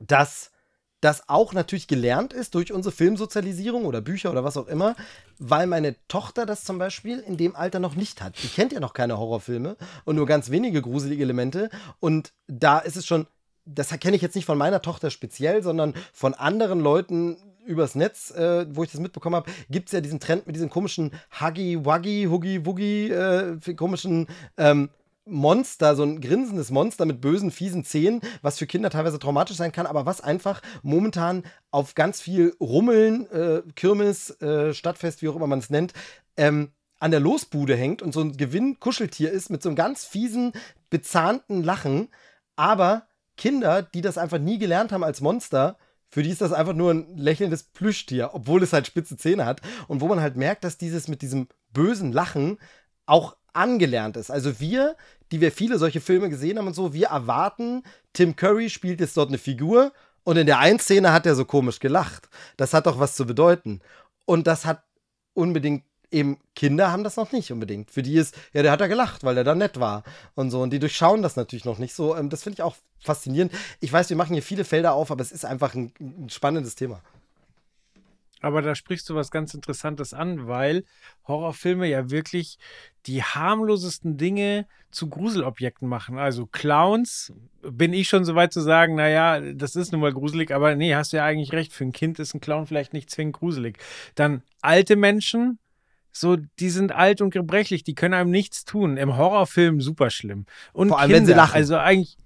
dass 0.00 0.50
das 1.00 1.28
auch 1.28 1.52
natürlich 1.52 1.86
gelernt 1.86 2.32
ist 2.32 2.54
durch 2.54 2.72
unsere 2.72 2.94
Filmsozialisierung 2.94 3.84
oder 3.84 4.00
Bücher 4.00 4.30
oder 4.30 4.44
was 4.44 4.56
auch 4.56 4.66
immer, 4.66 4.96
weil 5.38 5.66
meine 5.66 5.94
Tochter 6.08 6.44
das 6.44 6.64
zum 6.64 6.78
Beispiel 6.78 7.20
in 7.20 7.36
dem 7.36 7.54
Alter 7.54 7.78
noch 7.78 7.94
nicht 7.94 8.22
hat. 8.22 8.34
Die 8.42 8.48
kennt 8.48 8.72
ja 8.72 8.80
noch 8.80 8.94
keine 8.94 9.18
Horrorfilme 9.18 9.76
und 10.04 10.16
nur 10.16 10.26
ganz 10.26 10.50
wenige 10.50 10.82
gruselige 10.82 11.22
Elemente. 11.22 11.70
Und 12.00 12.32
da 12.48 12.78
ist 12.78 12.96
es 12.96 13.06
schon, 13.06 13.26
das 13.64 13.90
kenne 14.00 14.16
ich 14.16 14.22
jetzt 14.22 14.34
nicht 14.34 14.46
von 14.46 14.58
meiner 14.58 14.82
Tochter 14.82 15.10
speziell, 15.10 15.62
sondern 15.62 15.94
von 16.12 16.34
anderen 16.34 16.80
Leuten 16.80 17.36
übers 17.64 17.94
Netz, 17.94 18.30
äh, 18.30 18.66
wo 18.74 18.82
ich 18.82 18.90
das 18.90 19.00
mitbekommen 19.00 19.36
habe, 19.36 19.50
gibt 19.68 19.88
es 19.88 19.92
ja 19.92 20.00
diesen 20.00 20.20
Trend 20.20 20.46
mit 20.46 20.56
diesen 20.56 20.70
komischen 20.70 21.12
Huggy-Wuggy, 21.38 22.26
Huggy-Wuggy, 22.28 23.12
äh, 23.12 23.74
komischen 23.74 24.26
ähm, 24.56 24.88
Monster, 25.28 25.94
so 25.96 26.02
ein 26.02 26.20
grinsendes 26.20 26.70
Monster 26.70 27.06
mit 27.06 27.20
bösen, 27.20 27.50
fiesen 27.50 27.84
Zähnen, 27.84 28.20
was 28.42 28.58
für 28.58 28.66
Kinder 28.66 28.90
teilweise 28.90 29.18
traumatisch 29.18 29.56
sein 29.56 29.72
kann, 29.72 29.86
aber 29.86 30.06
was 30.06 30.20
einfach 30.20 30.60
momentan 30.82 31.44
auf 31.70 31.94
ganz 31.94 32.20
viel 32.20 32.54
Rummeln, 32.60 33.30
äh, 33.30 33.62
Kirmes, 33.74 34.30
äh, 34.40 34.74
Stadtfest, 34.74 35.22
wie 35.22 35.28
auch 35.28 35.36
immer 35.36 35.46
man 35.46 35.58
es 35.58 35.70
nennt, 35.70 35.92
ähm, 36.36 36.72
an 37.00 37.10
der 37.10 37.20
Losbude 37.20 37.76
hängt 37.76 38.02
und 38.02 38.12
so 38.12 38.20
ein 38.20 38.36
Gewinn-Kuscheltier 38.36 39.30
ist 39.30 39.50
mit 39.50 39.62
so 39.62 39.68
einem 39.68 39.76
ganz 39.76 40.04
fiesen, 40.04 40.52
bezahnten 40.90 41.62
Lachen. 41.62 42.08
Aber 42.56 43.06
Kinder, 43.36 43.82
die 43.82 44.00
das 44.00 44.18
einfach 44.18 44.38
nie 44.38 44.58
gelernt 44.58 44.92
haben 44.92 45.04
als 45.04 45.20
Monster, 45.20 45.76
für 46.10 46.22
die 46.22 46.30
ist 46.30 46.40
das 46.40 46.52
einfach 46.52 46.74
nur 46.74 46.92
ein 46.92 47.16
lächelndes 47.16 47.62
Plüschtier, 47.62 48.30
obwohl 48.32 48.62
es 48.62 48.72
halt 48.72 48.86
spitze 48.86 49.16
Zähne 49.16 49.44
hat. 49.44 49.60
Und 49.86 50.00
wo 50.00 50.08
man 50.08 50.20
halt 50.20 50.36
merkt, 50.36 50.64
dass 50.64 50.78
dieses 50.78 51.06
mit 51.06 51.22
diesem 51.22 51.48
bösen 51.72 52.12
Lachen 52.12 52.58
auch 53.06 53.36
angelernt 53.52 54.16
ist. 54.16 54.30
Also 54.30 54.60
wir, 54.60 54.96
die 55.32 55.40
wir 55.40 55.52
viele 55.52 55.78
solche 55.78 56.00
Filme 56.00 56.28
gesehen 56.28 56.58
haben 56.58 56.66
und 56.66 56.74
so, 56.74 56.92
wir 56.92 57.08
erwarten, 57.08 57.82
Tim 58.12 58.36
Curry 58.36 58.70
spielt 58.70 59.00
jetzt 59.00 59.16
dort 59.16 59.28
eine 59.28 59.38
Figur 59.38 59.92
und 60.24 60.36
in 60.36 60.46
der 60.46 60.58
einen 60.58 60.78
Szene 60.78 61.12
hat 61.12 61.26
er 61.26 61.34
so 61.34 61.44
komisch 61.44 61.80
gelacht. 61.80 62.28
Das 62.56 62.74
hat 62.74 62.86
doch 62.86 62.98
was 62.98 63.14
zu 63.14 63.26
bedeuten. 63.26 63.80
Und 64.26 64.46
das 64.46 64.66
hat 64.66 64.82
unbedingt 65.32 65.84
eben 66.10 66.38
Kinder 66.54 66.90
haben 66.90 67.04
das 67.04 67.16
noch 67.16 67.32
nicht 67.32 67.52
unbedingt. 67.52 67.90
Für 67.90 68.02
die 68.02 68.14
ist, 68.14 68.34
ja, 68.52 68.62
der 68.62 68.72
hat 68.72 68.80
da 68.80 68.86
gelacht, 68.86 69.24
weil 69.24 69.34
der 69.34 69.44
da 69.44 69.54
nett 69.54 69.78
war 69.78 70.04
und 70.34 70.50
so. 70.50 70.60
Und 70.60 70.70
die 70.70 70.78
durchschauen 70.78 71.22
das 71.22 71.36
natürlich 71.36 71.64
noch 71.64 71.78
nicht 71.78 71.94
so. 71.94 72.16
Ähm, 72.16 72.30
das 72.30 72.42
finde 72.42 72.54
ich 72.54 72.62
auch 72.62 72.76
faszinierend. 72.98 73.52
Ich 73.80 73.92
weiß, 73.92 74.10
wir 74.10 74.16
machen 74.16 74.32
hier 74.32 74.42
viele 74.42 74.64
Felder 74.64 74.94
auf, 74.94 75.10
aber 75.10 75.22
es 75.22 75.32
ist 75.32 75.44
einfach 75.44 75.74
ein, 75.74 75.92
ein 76.00 76.30
spannendes 76.30 76.74
Thema. 76.74 77.02
Aber 78.40 78.62
da 78.62 78.74
sprichst 78.74 79.08
du 79.08 79.14
was 79.14 79.30
ganz 79.30 79.54
Interessantes 79.54 80.14
an, 80.14 80.46
weil 80.46 80.84
Horrorfilme 81.26 81.86
ja 81.88 82.10
wirklich 82.10 82.58
die 83.06 83.22
harmlosesten 83.22 84.16
Dinge 84.16 84.66
zu 84.90 85.08
Gruselobjekten 85.08 85.88
machen. 85.88 86.18
Also 86.18 86.46
Clowns, 86.46 87.32
bin 87.62 87.92
ich 87.92 88.08
schon 88.08 88.24
so 88.24 88.34
weit 88.34 88.52
zu 88.52 88.60
sagen, 88.60 88.94
naja, 88.94 89.40
das 89.54 89.76
ist 89.76 89.92
nun 89.92 90.00
mal 90.00 90.12
gruselig, 90.12 90.50
aber 90.50 90.74
nee, 90.74 90.94
hast 90.94 91.12
du 91.12 91.18
ja 91.18 91.24
eigentlich 91.24 91.52
recht. 91.52 91.72
Für 91.72 91.84
ein 91.84 91.92
Kind 91.92 92.18
ist 92.18 92.34
ein 92.34 92.40
Clown 92.40 92.66
vielleicht 92.66 92.92
nicht 92.92 93.10
zwingend 93.10 93.36
gruselig. 93.36 93.78
Dann 94.14 94.42
alte 94.60 94.96
Menschen, 94.96 95.58
so, 96.12 96.36
die 96.36 96.70
sind 96.70 96.92
alt 96.92 97.20
und 97.20 97.30
gebrechlich, 97.30 97.84
die 97.84 97.94
können 97.94 98.14
einem 98.14 98.30
nichts 98.30 98.64
tun. 98.64 98.96
Im 98.96 99.16
Horrorfilm 99.16 99.80
super 99.80 100.10
schlimm. 100.10 100.46
Und 100.72 100.88
Vor 100.88 100.98
allem, 100.98 101.08
Kinder, 101.08 101.20
wenn 101.20 101.26
sie 101.26 101.34
lachen. 101.34 101.54
also 101.54 101.76
eigentlich 101.76 102.16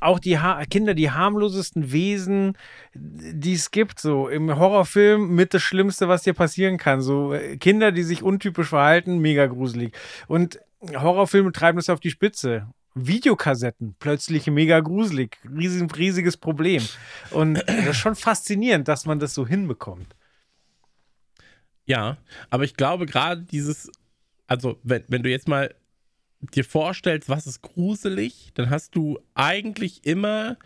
auch 0.00 0.18
die 0.18 0.38
ha 0.38 0.64
Kinder, 0.66 0.94
die 0.94 1.10
harmlosesten 1.10 1.92
Wesen, 1.92 2.56
die 2.94 3.54
es 3.54 3.70
gibt, 3.70 4.00
so 4.00 4.28
im 4.28 4.56
Horrorfilm 4.58 5.34
mit 5.34 5.54
das 5.54 5.62
Schlimmste, 5.62 6.08
was 6.08 6.22
dir 6.22 6.34
passieren 6.34 6.78
kann. 6.78 7.00
So 7.00 7.34
äh, 7.34 7.56
Kinder, 7.56 7.92
die 7.92 8.02
sich 8.02 8.22
untypisch 8.22 8.68
verhalten, 8.68 9.18
mega 9.18 9.46
gruselig. 9.46 9.96
Und 10.28 10.60
Horrorfilme 10.80 11.52
treiben 11.52 11.76
das 11.76 11.90
auf 11.90 12.00
die 12.00 12.10
Spitze. 12.10 12.68
Videokassetten, 12.94 13.94
plötzlich 13.98 14.46
mega 14.46 14.80
gruselig, 14.80 15.36
riesig, 15.44 15.96
riesiges 15.98 16.38
Problem. 16.38 16.82
Und 17.30 17.62
das 17.66 17.88
ist 17.88 17.96
schon 17.98 18.14
faszinierend, 18.16 18.88
dass 18.88 19.04
man 19.04 19.18
das 19.18 19.34
so 19.34 19.46
hinbekommt. 19.46 20.16
Ja, 21.84 22.16
aber 22.48 22.64
ich 22.64 22.74
glaube 22.74 23.06
gerade 23.06 23.42
dieses, 23.42 23.90
also 24.46 24.78
wenn, 24.82 25.04
wenn 25.08 25.22
du 25.22 25.30
jetzt 25.30 25.46
mal 25.46 25.74
dir 26.52 26.64
vorstellst, 26.64 27.28
was 27.28 27.46
ist 27.46 27.62
gruselig, 27.62 28.50
dann 28.54 28.70
hast 28.70 28.94
du 28.94 29.18
eigentlich 29.34 30.06
immer 30.06 30.56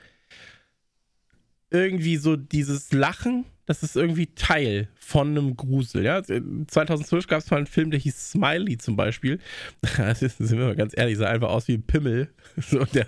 irgendwie 1.71 2.17
so 2.17 2.37
dieses 2.37 2.93
Lachen, 2.93 3.45
das 3.67 3.85
ist 3.85 3.95
irgendwie 3.95 4.27
Teil 4.35 4.89
von 4.99 5.29
einem 5.29 5.57
Grusel. 5.57 6.05
Ja? 6.05 6.23
2012 6.23 7.29
gab 7.29 7.39
es 7.39 7.51
mal 7.51 7.59
einen 7.59 7.67
Film, 7.67 7.93
der 7.93 8.01
hieß 8.01 8.33
Smiley 8.33 8.79
zum 8.79 8.97
Beispiel. 8.97 9.39
Das 9.97 10.23
ist, 10.23 10.39
sind 10.39 10.59
wir 10.59 10.67
mal 10.67 10.75
ganz 10.75 10.93
ehrlich, 10.97 11.19
sah 11.19 11.29
einfach 11.29 11.51
aus 11.51 11.69
wie 11.69 11.75
ein 11.75 11.85
Pimmel, 11.85 12.31
so, 12.57 12.85
der, 12.85 13.07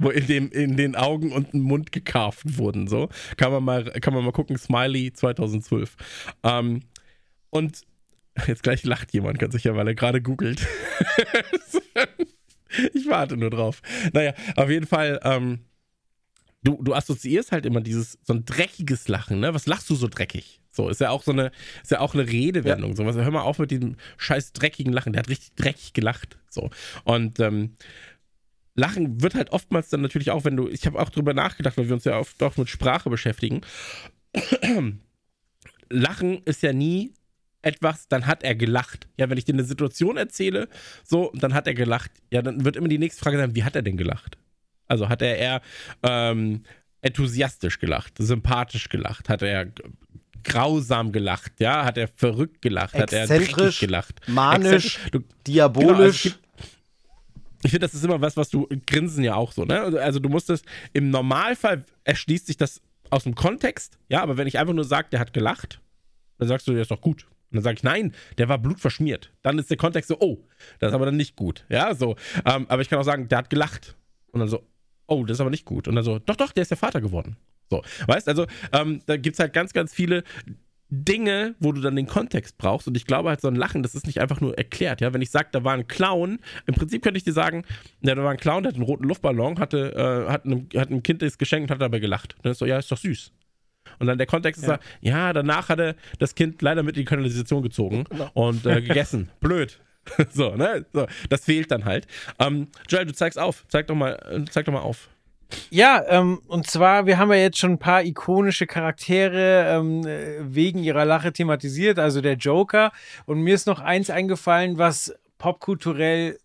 wo 0.00 0.10
in, 0.10 0.26
dem, 0.26 0.50
in 0.50 0.76
den 0.76 0.96
Augen 0.96 1.32
und 1.32 1.54
dem 1.54 1.62
Mund 1.62 1.92
gekarft 1.92 2.58
wurden. 2.58 2.88
So. 2.88 3.08
Kann, 3.38 3.52
man 3.52 3.64
mal, 3.64 3.84
kann 3.84 4.12
man 4.12 4.24
mal 4.24 4.32
gucken, 4.32 4.58
Smiley 4.58 5.14
2012. 5.14 5.96
Ähm, 6.42 6.82
und 7.48 7.82
jetzt 8.46 8.62
gleich 8.62 8.84
lacht 8.84 9.12
jemand 9.12 9.38
ganz 9.38 9.54
sicher, 9.54 9.76
weil 9.76 9.88
er 9.88 9.94
gerade 9.94 10.22
googelt. 10.22 10.66
ich 12.94 13.08
warte 13.08 13.36
nur 13.36 13.50
drauf. 13.50 13.82
Naja, 14.12 14.34
auf 14.56 14.70
jeden 14.70 14.86
Fall, 14.86 15.20
ähm, 15.22 15.60
du, 16.62 16.82
du 16.82 16.94
assoziierst 16.94 17.52
halt 17.52 17.66
immer 17.66 17.80
dieses, 17.80 18.18
so 18.22 18.34
ein 18.34 18.44
dreckiges 18.44 19.08
Lachen, 19.08 19.40
ne? 19.40 19.54
Was 19.54 19.66
lachst 19.66 19.90
du 19.90 19.94
so 19.94 20.08
dreckig? 20.08 20.60
So, 20.70 20.88
ist 20.88 21.00
ja 21.00 21.10
auch 21.10 21.22
so 21.22 21.32
eine, 21.32 21.52
ist 21.82 21.90
ja 21.90 22.00
auch 22.00 22.14
eine 22.14 22.26
Redewendung. 22.26 22.90
Ja. 22.90 22.96
So, 22.96 23.04
was, 23.04 23.16
hör 23.16 23.30
mal 23.30 23.42
auf 23.42 23.58
mit 23.58 23.70
diesem 23.70 23.96
scheiß 24.16 24.54
dreckigen 24.54 24.92
Lachen. 24.92 25.12
Der 25.12 25.20
hat 25.20 25.28
richtig 25.28 25.54
dreckig 25.54 25.92
gelacht. 25.92 26.38
So. 26.48 26.70
Und 27.04 27.40
ähm, 27.40 27.76
Lachen 28.74 29.20
wird 29.20 29.34
halt 29.34 29.50
oftmals 29.50 29.90
dann 29.90 30.00
natürlich 30.00 30.30
auch, 30.30 30.44
wenn 30.46 30.56
du, 30.56 30.68
ich 30.68 30.86
habe 30.86 30.98
auch 30.98 31.10
drüber 31.10 31.34
nachgedacht, 31.34 31.76
weil 31.76 31.88
wir 31.88 31.94
uns 31.94 32.04
ja 32.04 32.18
oft 32.18 32.42
auch 32.42 32.56
mit 32.56 32.70
Sprache 32.70 33.10
beschäftigen. 33.10 33.60
Lachen 35.90 36.42
ist 36.44 36.62
ja 36.62 36.72
nie 36.72 37.12
etwas, 37.62 38.08
dann 38.08 38.26
hat 38.26 38.42
er 38.42 38.54
gelacht. 38.54 39.06
Ja, 39.16 39.30
wenn 39.30 39.38
ich 39.38 39.44
dir 39.44 39.54
eine 39.54 39.64
Situation 39.64 40.16
erzähle, 40.16 40.68
so, 41.04 41.32
dann 41.34 41.54
hat 41.54 41.66
er 41.66 41.74
gelacht. 41.74 42.10
Ja, 42.30 42.42
dann 42.42 42.64
wird 42.64 42.76
immer 42.76 42.88
die 42.88 42.98
nächste 42.98 43.22
Frage 43.22 43.38
sein, 43.38 43.54
wie 43.54 43.64
hat 43.64 43.76
er 43.76 43.82
denn 43.82 43.96
gelacht? 43.96 44.36
Also 44.88 45.08
hat 45.08 45.22
er 45.22 45.38
eher 45.38 45.62
ähm, 46.02 46.64
enthusiastisch 47.00 47.78
gelacht, 47.78 48.14
sympathisch 48.18 48.88
gelacht, 48.88 49.28
hat 49.28 49.42
er 49.42 49.72
grausam 50.44 51.12
gelacht, 51.12 51.52
ja, 51.60 51.84
hat 51.84 51.96
er 51.96 52.08
verrückt 52.08 52.62
gelacht, 52.62 52.94
hat 52.94 53.12
er 53.12 53.26
dreckig 53.26 53.78
gelacht, 53.78 54.20
manisch, 54.28 54.98
du, 55.10 55.20
diabolisch. 55.46 56.24
Genau, 56.24 56.34
also 56.34 56.42
ich 57.64 57.70
finde, 57.70 57.86
das 57.86 57.94
ist 57.94 58.04
immer 58.04 58.20
was, 58.20 58.36
was 58.36 58.50
du 58.50 58.68
grinsen 58.86 59.22
ja 59.22 59.36
auch 59.36 59.52
so, 59.52 59.64
ne? 59.64 59.80
Also 60.00 60.18
du 60.18 60.28
musst 60.28 60.50
es 60.50 60.62
im 60.92 61.10
Normalfall 61.10 61.84
erschließt 62.04 62.46
sich 62.46 62.56
das 62.56 62.80
aus 63.10 63.24
dem 63.24 63.34
Kontext, 63.34 63.98
ja, 64.08 64.22
aber 64.22 64.36
wenn 64.36 64.48
ich 64.48 64.58
einfach 64.58 64.74
nur 64.74 64.84
sage, 64.84 65.08
der 65.12 65.20
hat 65.20 65.32
gelacht, 65.32 65.80
dann 66.38 66.48
sagst 66.48 66.66
du, 66.66 66.72
der 66.72 66.82
ist 66.82 66.90
doch 66.90 67.00
gut. 67.00 67.26
Und 67.52 67.56
dann 67.56 67.64
sage 67.64 67.76
ich, 67.76 67.82
nein, 67.82 68.14
der 68.38 68.48
war 68.48 68.56
blutverschmiert. 68.56 69.30
Dann 69.42 69.58
ist 69.58 69.68
der 69.68 69.76
Kontext 69.76 70.08
so, 70.08 70.16
oh, 70.20 70.38
das 70.78 70.90
ist 70.90 70.94
aber 70.94 71.04
dann 71.04 71.16
nicht 71.16 71.36
gut. 71.36 71.66
Ja, 71.68 71.94
so. 71.94 72.16
Ähm, 72.46 72.64
aber 72.68 72.80
ich 72.80 72.88
kann 72.88 72.98
auch 72.98 73.04
sagen, 73.04 73.28
der 73.28 73.38
hat 73.38 73.50
gelacht. 73.50 73.94
Und 74.30 74.40
dann 74.40 74.48
so, 74.48 74.66
oh, 75.06 75.24
das 75.24 75.36
ist 75.36 75.40
aber 75.42 75.50
nicht 75.50 75.66
gut. 75.66 75.86
Und 75.86 75.94
dann 75.94 76.04
so, 76.04 76.18
doch, 76.18 76.36
doch, 76.36 76.52
der 76.52 76.62
ist 76.62 76.70
der 76.70 76.78
Vater 76.78 77.02
geworden. 77.02 77.36
So, 77.68 77.82
weißt 78.06 78.28
also, 78.28 78.46
ähm, 78.72 79.02
da 79.04 79.18
gibt 79.18 79.34
es 79.34 79.40
halt 79.40 79.52
ganz, 79.52 79.74
ganz 79.74 79.92
viele 79.92 80.24
Dinge, 80.88 81.54
wo 81.58 81.72
du 81.72 81.80
dann 81.80 81.96
den 81.96 82.06
Kontext 82.06 82.58
brauchst. 82.58 82.86
Und 82.86 82.96
ich 82.96 83.06
glaube 83.06 83.30
halt, 83.30 83.40
so 83.40 83.48
ein 83.48 83.54
Lachen, 83.54 83.82
das 83.82 83.94
ist 83.94 84.06
nicht 84.06 84.20
einfach 84.20 84.40
nur 84.40 84.56
erklärt. 84.56 85.00
Ja, 85.00 85.12
wenn 85.14 85.22
ich 85.22 85.30
sage, 85.30 85.48
da 85.52 85.64
war 85.64 85.72
ein 85.72 85.88
Clown, 85.88 86.38
im 86.66 86.74
Prinzip 86.74 87.02
könnte 87.02 87.16
ich 87.16 87.24
dir 87.24 87.32
sagen, 87.32 87.64
ja, 88.02 88.14
da 88.14 88.22
war 88.22 88.30
ein 88.30 88.36
Clown, 88.36 88.62
der 88.62 88.70
hat 88.70 88.76
einen 88.76 88.84
roten 88.84 89.04
Luftballon, 89.04 89.58
hatte, 89.58 89.94
äh, 89.94 90.30
hat, 90.30 90.44
einem, 90.44 90.68
hat 90.76 90.90
einem 90.90 91.02
Kind 91.02 91.22
das 91.22 91.38
geschenkt 91.38 91.70
und 91.70 91.74
hat 91.74 91.80
dabei 91.80 91.98
gelacht. 91.98 92.36
Dann 92.42 92.52
ist 92.52 92.58
so, 92.58 92.66
ja, 92.66 92.78
ist 92.78 92.92
doch 92.92 92.98
süß. 92.98 93.32
Und 94.02 94.08
dann 94.08 94.18
der 94.18 94.26
Kontext 94.26 94.62
ist 94.62 94.68
ja, 94.68 94.80
ja, 95.00 95.32
danach 95.32 95.68
hat 95.68 95.78
er 95.78 95.94
das 96.18 96.34
Kind 96.34 96.60
leider 96.60 96.82
mit 96.82 96.96
in 96.96 97.02
die 97.02 97.04
Kanalisation 97.04 97.62
gezogen 97.62 98.02
genau. 98.10 98.30
und 98.34 98.66
äh, 98.66 98.82
gegessen. 98.82 99.30
Blöd. 99.38 99.78
so, 100.32 100.56
ne? 100.56 100.84
So, 100.92 101.06
das 101.28 101.44
fehlt 101.44 101.70
dann 101.70 101.84
halt. 101.84 102.08
Ähm, 102.40 102.66
Joel, 102.88 103.06
du 103.06 103.14
zeigst 103.14 103.38
auf. 103.38 103.64
Zeig 103.68 103.86
doch 103.86 103.94
mal, 103.94 104.14
äh, 104.28 104.44
zeig 104.50 104.64
doch 104.64 104.72
mal 104.72 104.80
auf. 104.80 105.08
Ja, 105.70 106.02
ähm, 106.08 106.40
und 106.48 106.66
zwar, 106.66 107.06
wir 107.06 107.16
haben 107.16 107.30
ja 107.30 107.38
jetzt 107.38 107.58
schon 107.58 107.74
ein 107.74 107.78
paar 107.78 108.02
ikonische 108.02 108.66
Charaktere 108.66 109.68
ähm, 109.68 110.02
wegen 110.52 110.82
ihrer 110.82 111.04
Lache 111.04 111.32
thematisiert, 111.32 112.00
also 112.00 112.20
der 112.20 112.34
Joker. 112.34 112.90
Und 113.24 113.38
mir 113.42 113.54
ist 113.54 113.68
noch 113.68 113.78
eins 113.78 114.10
eingefallen, 114.10 114.78
was 114.78 115.14
popkulturell 115.38 116.40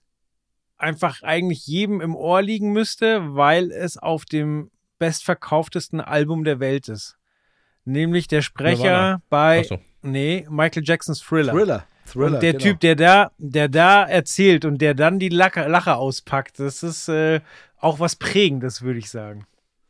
einfach 0.77 1.23
eigentlich 1.23 1.65
jedem 1.65 2.01
im 2.01 2.15
Ohr 2.15 2.43
liegen 2.43 2.71
müsste, 2.71 3.35
weil 3.35 3.71
es 3.71 3.97
auf 3.97 4.25
dem 4.25 4.69
bestverkauftesten 4.99 6.01
Album 6.01 6.43
der 6.43 6.59
Welt 6.59 6.87
ist. 6.87 7.17
Nämlich 7.87 8.27
der 8.27 8.41
Sprecher 8.41 9.21
bei 9.29 9.63
so. 9.63 9.79
nee, 10.01 10.45
Michael 10.49 10.83
Jacksons 10.85 11.21
Thriller. 11.21 11.53
Thriller. 11.53 11.85
Thriller 12.05 12.25
und 12.35 12.43
der 12.43 12.51
genau. 12.51 12.63
Typ, 12.65 12.79
der 12.81 12.95
da, 12.97 13.31
der 13.37 13.69
da 13.69 14.03
erzählt 14.03 14.65
und 14.65 14.81
der 14.81 14.93
dann 14.93 15.19
die 15.19 15.29
Lache, 15.29 15.65
Lache 15.67 15.95
auspackt, 15.95 16.59
das 16.59 16.83
ist 16.83 17.07
äh, 17.07 17.39
auch 17.79 18.01
was 18.01 18.17
Prägendes, 18.17 18.81
würde 18.81 18.99
ich 18.99 19.09
sagen. 19.09 19.45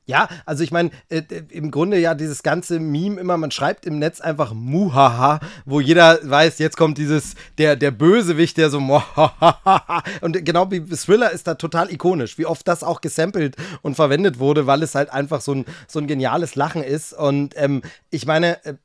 Ja, 0.08 0.30
also 0.46 0.64
ich 0.64 0.72
meine, 0.72 0.92
äh, 1.10 1.22
im 1.50 1.70
Grunde 1.70 2.00
ja 2.00 2.16
dieses 2.16 2.42
ganze 2.42 2.80
Meme 2.80 3.20
immer, 3.20 3.36
man 3.36 3.52
schreibt 3.52 3.86
im 3.86 4.00
Netz 4.00 4.22
einfach 4.22 4.54
Muhaha, 4.54 5.42
wo 5.66 5.82
jeder 5.82 6.20
weiß, 6.24 6.60
jetzt 6.60 6.78
kommt 6.78 6.98
dieses, 6.98 7.36
der, 7.58 7.76
der 7.76 7.92
Bösewicht, 7.92 8.56
der 8.56 8.70
so 8.70 8.80
Muhaha. 8.80 10.04
Und 10.22 10.46
genau 10.46 10.72
wie 10.72 10.80
Thriller 10.86 11.32
ist 11.32 11.46
da 11.46 11.56
total 11.56 11.92
ikonisch, 11.92 12.38
wie 12.38 12.46
oft 12.46 12.66
das 12.70 12.84
auch 12.84 13.02
gesampelt 13.02 13.58
und 13.82 13.96
verwendet 13.96 14.40
wurde, 14.40 14.66
weil 14.66 14.82
es 14.82 14.96
halt 14.96 15.12
einfach 15.12 15.42
so 15.42 15.54
ein, 15.54 15.66
so 15.90 16.00
ein 16.00 16.08
geniales 16.08 16.56
Lachen 16.56 16.84
ist. 16.84 17.12
Und 17.12 17.54
ähm, 17.58 17.82
ich 18.10 18.26
meine, 18.26 18.64
äh, 18.66 18.76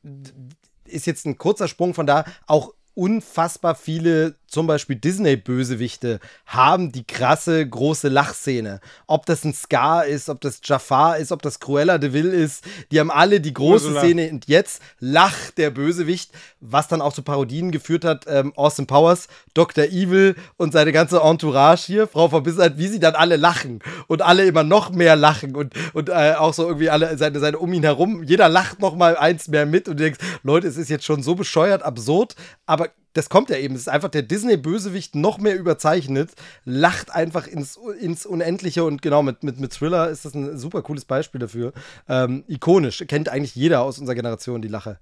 ist 0.86 1.06
jetzt 1.06 1.24
ein 1.24 1.38
kurzer 1.38 1.68
Sprung 1.68 1.94
von 1.94 2.06
da, 2.06 2.24
auch 2.48 2.74
unfassbar 2.94 3.76
viele, 3.76 4.34
zum 4.52 4.66
Beispiel 4.66 4.96
Disney-Bösewichte, 4.96 6.20
haben 6.44 6.92
die 6.92 7.04
krasse 7.04 7.66
große 7.66 8.08
Lachszene. 8.08 8.80
Ob 9.06 9.24
das 9.24 9.44
ein 9.44 9.54
Scar 9.54 10.04
ist, 10.04 10.28
ob 10.28 10.42
das 10.42 10.60
Jafar 10.62 11.16
ist, 11.16 11.32
ob 11.32 11.40
das 11.40 11.58
Cruella 11.58 11.96
de 11.96 12.12
Vil 12.12 12.26
ist, 12.26 12.64
die 12.90 13.00
haben 13.00 13.10
alle 13.10 13.40
die 13.40 13.54
große 13.54 13.86
Ursula. 13.86 14.00
Szene 14.02 14.30
und 14.30 14.46
jetzt 14.48 14.82
lacht 15.00 15.56
der 15.56 15.70
Bösewicht, 15.70 16.32
was 16.60 16.86
dann 16.86 17.00
auch 17.00 17.14
zu 17.14 17.22
Parodien 17.22 17.70
geführt 17.70 18.04
hat. 18.04 18.26
Ähm, 18.28 18.52
Austin 18.54 18.86
Powers, 18.86 19.28
Dr. 19.54 19.84
Evil 19.84 20.36
und 20.58 20.72
seine 20.72 20.92
ganze 20.92 21.20
Entourage 21.20 21.86
hier, 21.86 22.06
Frau 22.06 22.28
Verbissenheit, 22.28 22.76
wie 22.76 22.88
sie 22.88 23.00
dann 23.00 23.14
alle 23.14 23.36
lachen 23.36 23.80
und 24.06 24.20
alle 24.20 24.44
immer 24.44 24.64
noch 24.64 24.90
mehr 24.90 25.16
lachen 25.16 25.56
und, 25.56 25.72
und 25.94 26.10
äh, 26.10 26.34
auch 26.36 26.52
so 26.52 26.66
irgendwie 26.66 26.90
alle 26.90 27.16
seine, 27.16 27.40
seine 27.40 27.58
um 27.58 27.72
ihn 27.72 27.84
herum. 27.84 28.22
Jeder 28.22 28.50
lacht 28.50 28.80
noch 28.80 28.96
mal 28.96 29.16
eins 29.16 29.48
mehr 29.48 29.64
mit 29.64 29.88
und 29.88 29.98
du 29.98 30.04
denkst, 30.04 30.20
Leute, 30.42 30.68
es 30.68 30.76
ist 30.76 30.90
jetzt 30.90 31.06
schon 31.06 31.22
so 31.22 31.34
bescheuert, 31.34 31.82
absurd, 31.82 32.36
aber 32.66 32.90
das 33.12 33.28
kommt 33.28 33.50
ja 33.50 33.56
eben. 33.56 33.74
Es 33.74 33.82
ist 33.82 33.88
einfach 33.88 34.08
der 34.08 34.22
Disney-Bösewicht 34.22 35.14
noch 35.14 35.38
mehr 35.38 35.58
überzeichnet, 35.58 36.32
lacht 36.64 37.14
einfach 37.14 37.46
ins, 37.46 37.78
ins 38.00 38.26
Unendliche 38.26 38.84
und 38.84 39.02
genau 39.02 39.22
mit, 39.22 39.42
mit, 39.42 39.60
mit 39.60 39.72
Thriller 39.72 40.08
ist 40.08 40.24
das 40.24 40.34
ein 40.34 40.58
super 40.58 40.82
cooles 40.82 41.04
Beispiel 41.04 41.40
dafür. 41.40 41.72
Ähm, 42.08 42.44
ikonisch, 42.48 43.04
kennt 43.08 43.28
eigentlich 43.28 43.54
jeder 43.54 43.82
aus 43.82 43.98
unserer 43.98 44.14
Generation 44.14 44.62
die 44.62 44.68
Lache. 44.68 44.98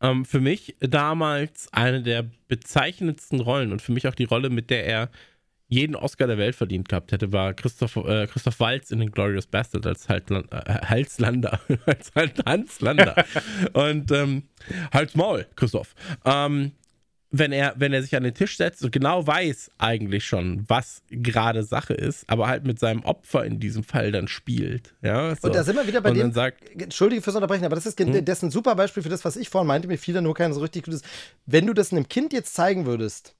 Ähm, 0.00 0.24
für 0.24 0.40
mich 0.40 0.76
damals 0.80 1.68
eine 1.72 2.02
der 2.02 2.26
bezeichnendsten 2.48 3.40
Rollen 3.40 3.72
und 3.72 3.80
für 3.80 3.92
mich 3.92 4.06
auch 4.08 4.14
die 4.14 4.24
Rolle, 4.24 4.50
mit 4.50 4.70
der 4.70 4.84
er 4.84 5.10
jeden 5.68 5.96
Oscar 5.96 6.26
der 6.26 6.38
Welt 6.38 6.54
verdient 6.54 6.88
gehabt 6.88 7.12
hätte, 7.12 7.32
war 7.32 7.54
Christoph, 7.54 7.96
äh, 7.96 8.26
Christoph 8.26 8.60
Waltz 8.60 8.90
in 8.90 9.00
den 9.00 9.10
Glorious 9.10 9.46
Bastard 9.46 9.86
als 9.86 10.08
halt 10.08 10.30
äh, 10.30 10.42
Halslander. 10.86 11.60
als 11.86 12.12
halt 12.14 12.44
Hanslander. 12.46 13.24
und 13.72 14.10
ähm, 14.12 14.44
Halt's 14.92 15.14
Maul, 15.16 15.46
Christoph. 15.56 15.94
Ähm, 16.24 16.72
wenn 17.30 17.52
er, 17.52 17.74
wenn 17.76 17.92
er 17.92 18.02
sich 18.02 18.14
an 18.14 18.22
den 18.22 18.34
Tisch 18.34 18.56
setzt 18.56 18.84
und 18.84 18.92
genau 18.92 19.26
weiß 19.26 19.72
eigentlich 19.78 20.24
schon, 20.24 20.64
was 20.68 21.02
gerade 21.10 21.64
Sache 21.64 21.94
ist, 21.94 22.24
aber 22.28 22.46
halt 22.46 22.64
mit 22.64 22.78
seinem 22.78 23.02
Opfer 23.02 23.44
in 23.44 23.58
diesem 23.58 23.82
Fall 23.82 24.12
dann 24.12 24.28
spielt. 24.28 24.94
Ja, 25.02 25.34
so. 25.34 25.48
Und 25.48 25.54
da 25.54 25.64
sind 25.64 25.76
wir 25.76 25.86
wieder 25.86 26.00
bei 26.00 26.10
und 26.10 26.16
dem. 26.16 26.32
Sagt, 26.32 26.62
Entschuldige 26.80 27.22
fürs 27.22 27.34
Unterbrechen, 27.34 27.64
aber 27.64 27.74
das 27.74 27.86
ist, 27.86 27.98
Hm? 27.98 28.24
das 28.24 28.38
ist 28.38 28.42
ein 28.44 28.50
super 28.52 28.76
Beispiel 28.76 29.02
für 29.02 29.08
das, 29.08 29.24
was 29.24 29.36
ich 29.36 29.48
vorhin 29.48 29.66
meinte. 29.66 29.88
Mir 29.88 29.98
fiel 29.98 30.14
da 30.14 30.20
nur 30.20 30.34
kein 30.34 30.52
so 30.52 30.60
richtig 30.60 30.84
gutes. 30.84 31.02
Wenn 31.44 31.66
du 31.66 31.72
das 31.72 31.92
einem 31.92 32.08
Kind 32.08 32.32
jetzt 32.32 32.54
zeigen 32.54 32.86
würdest, 32.86 33.34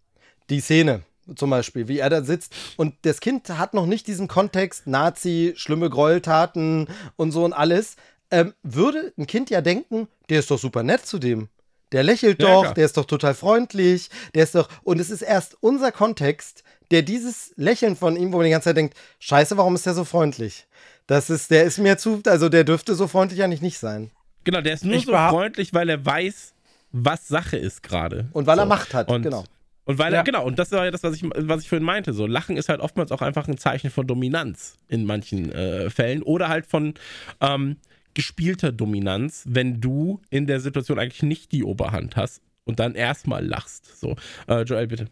die 0.51 0.61
Szene 0.61 1.03
zum 1.35 1.51
Beispiel, 1.51 1.89
wie 1.89 1.98
er 1.98 2.11
da 2.11 2.23
sitzt, 2.23 2.55
und 2.77 2.94
das 3.03 3.20
Kind 3.20 3.48
hat 3.48 3.74
noch 3.74 3.86
nicht 3.86 4.07
diesen 4.07 4.28
Kontext 4.28 4.86
Nazi, 4.86 5.55
schlimme 5.57 5.90
Gräueltaten 5.90 6.89
und 7.16 7.32
so 7.32 7.44
und 7.44 7.53
alles, 7.53 7.97
ähm, 8.31 8.55
würde 8.62 9.12
ein 9.19 9.27
Kind 9.27 9.51
ja 9.51 9.61
denken, 9.61 10.09
der 10.28 10.40
ist 10.40 10.51
doch 10.51 10.59
super 10.59 10.82
nett 10.82 11.07
zu 11.07 11.19
dem. 11.19 11.48
Der 11.93 12.03
lächelt 12.03 12.43
Ja, 12.43 12.48
doch, 12.48 12.62
klar. 12.62 12.74
der 12.74 12.85
ist 12.85 12.97
doch 12.97 13.05
total 13.05 13.35
freundlich, 13.35 14.11
der 14.35 14.43
ist 14.43 14.55
doch. 14.57 14.69
Und 14.82 14.98
es 15.01 15.11
ist 15.11 15.23
erst 15.23 15.57
unser 15.61 15.93
Kontext, 15.93 16.65
der 16.90 17.03
dieses 17.03 17.53
Lächeln 17.57 17.94
von 17.97 18.16
ihm, 18.16 18.32
wo 18.32 18.39
man 18.39 18.44
die 18.47 18.51
ganze 18.51 18.70
Zeit 18.70 18.77
denkt, 18.77 18.97
Scheiße, 19.20 19.57
warum 19.57 19.74
ist 19.77 19.86
der 19.86 19.94
so 19.94 20.05
freundlich? 20.05 20.66
Das 21.07 21.31
ist, 21.31 21.53
der 21.53 21.62
ist 21.62 21.78
mir 21.78 21.97
zu, 21.98 22.20
also 22.27 22.48
der 22.48 22.65
dürfte 22.65 22.97
so 22.97 23.07
freundlich 23.07 23.43
eigentlich 23.44 23.62
nicht 23.62 23.78
sein. 23.78 24.11
genau, 24.43 24.61
der 24.61 24.74
ist 24.74 24.85
nur 24.85 24.94
Ich 24.97 25.07
so 25.07 25.12
freundlich, 25.12 25.73
weil 25.73 25.89
er 25.89 26.05
weiß, 26.05 26.55
was 26.90 27.28
Sache 27.28 27.57
ist 27.57 27.85
gerade. 27.85 28.28
Und 28.32 28.48
weil 28.48 28.59
er 28.59 28.65
So. 28.65 28.69
Macht 28.69 28.93
hat, 28.94 29.09
Und, 29.09 29.23
genau. 29.23 29.44
Und 29.86 29.98
weil 29.98 30.12
Ja. 30.12 30.18
er, 30.18 30.24
genau, 30.24 30.44
und 30.44 30.58
das 30.58 30.70
war 30.72 30.84
ja 30.84 30.90
das, 30.90 31.02
was 31.04 31.14
ich, 31.14 31.22
was 31.24 31.62
ich 31.62 31.68
vorhin 31.68 31.84
meinte. 31.86 32.12
So, 32.12 32.26
Lachen 32.26 32.56
ist 32.56 32.68
halt 32.68 32.80
oftmals 32.80 33.12
auch 33.12 33.22
einfach 33.22 33.48
ein 33.48 33.56
Zeichen 33.56 33.88
von 33.90 34.06
Dominanz 34.06 34.78
in 34.88 35.04
manchen 35.06 35.50
äh, 35.52 35.88
Fällen 35.90 36.22
oder 36.22 36.48
halt 36.48 36.66
von 36.66 36.94
ähm, 37.40 37.76
gespielter 38.12 38.72
Dominanz, 38.72 39.44
wenn 39.48 39.80
du 39.80 40.20
in 40.28 40.46
der 40.46 40.60
Situation 40.60 40.98
eigentlich 40.98 41.22
nicht 41.22 41.52
die 41.52 41.62
Oberhand 41.64 42.16
hast 42.16 42.42
und 42.64 42.80
dann 42.80 42.94
erstmal 42.94 43.46
lachst. 43.46 43.98
So, 43.98 44.16
äh, 44.48 44.62
Joel, 44.62 44.88
bitte. 44.88 45.06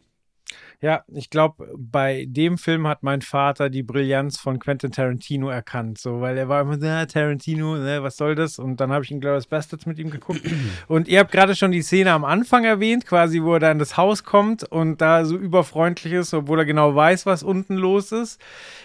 Ja, 0.81 1.05
ich 1.09 1.31
glaube, 1.31 1.69
bei 1.77 2.27
dem 2.29 2.59
Film 2.59 2.87
hat 2.87 3.03
mein 3.03 3.23
Vater 3.23 3.71
die 3.71 3.83
Brillanz 3.83 4.39
von 4.39 4.59
Quentin 4.59 4.93
Tarantino 4.93 5.49
erkannt, 5.49 5.99
so, 5.99 6.21
weil 6.21 6.37
er 6.37 6.49
war 6.49 6.61
immer 6.63 6.79
so, 6.79 6.87
"Ah, 6.87 7.07
Tarantino, 7.07 7.77
ne, 7.77 8.03
was 8.03 8.17
soll 8.17 8.35
das? 8.35 8.59
Und 8.59 8.81
dann 8.81 8.93
habe 8.93 9.05
ich 9.05 9.11
ihn 9.11 9.21
Glorious 9.21 9.47
Bastards 9.47 9.87
mit 9.87 9.99
ihm 9.99 10.11
geguckt. 10.11 10.43
Und 10.89 11.09
ihr 11.09 11.21
habt 11.21 11.33
gerade 11.33 11.55
schon 11.55 11.73
die 11.73 11.83
Szene 11.83 12.13
am 12.13 12.25
Anfang 12.25 12.65
erwähnt, 12.65 13.07
quasi, 13.07 13.43
wo 13.43 13.55
er 13.55 13.61
da 13.61 13.71
in 13.73 13.79
das 13.79 13.97
Haus 13.97 14.25
kommt 14.25 14.65
und 14.65 15.01
da 15.01 15.25
so 15.25 15.37
überfreundlich 15.37 16.13
ist, 16.13 16.35
obwohl 16.35 16.59
er 16.59 16.65
genau 16.65 16.95
weiß, 16.95 17.27
was 17.27 17.43
unten 17.43 17.75
los 17.77 18.13
ist. 18.13 18.41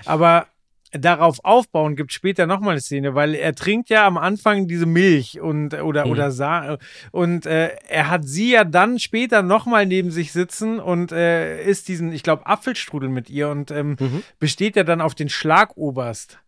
Aber 0.06 0.48
darauf 0.92 1.40
aufbauen 1.44 1.96
gibt 1.96 2.12
später 2.14 2.48
nochmal 2.48 2.72
eine 2.72 2.82
Szene, 2.82 3.14
weil 3.16 3.36
er 3.36 3.54
trinkt 3.56 3.90
ja 3.90 4.08
am 4.08 4.18
Anfang 4.18 4.68
diese 4.68 4.86
Milch 4.86 5.40
und 5.40 5.74
oder 5.74 6.06
Mhm. 6.06 6.12
oder 6.12 6.32
Sa 6.32 6.78
und 7.12 7.46
äh, 7.46 7.70
er 7.88 8.10
hat 8.10 8.26
sie 8.26 8.52
ja 8.54 8.64
dann 8.64 9.00
später 9.00 9.42
nochmal 9.42 9.86
neben 9.86 10.12
sich 10.12 10.32
sitzen 10.32 10.80
und 10.80 11.12
äh, 11.12 11.64
isst 11.64 11.88
diesen, 11.88 12.12
ich 12.12 12.24
glaube, 12.24 12.46
Apfelstrudel 12.48 13.10
mit 13.10 13.30
ihr 13.30 13.50
und 13.50 13.72
ähm, 13.72 13.98
besteht 14.40 14.76
ja 14.76 14.84
dann 14.84 15.02
auf 15.02 15.16
den 15.16 15.30
Schlagoberst. 15.30 16.40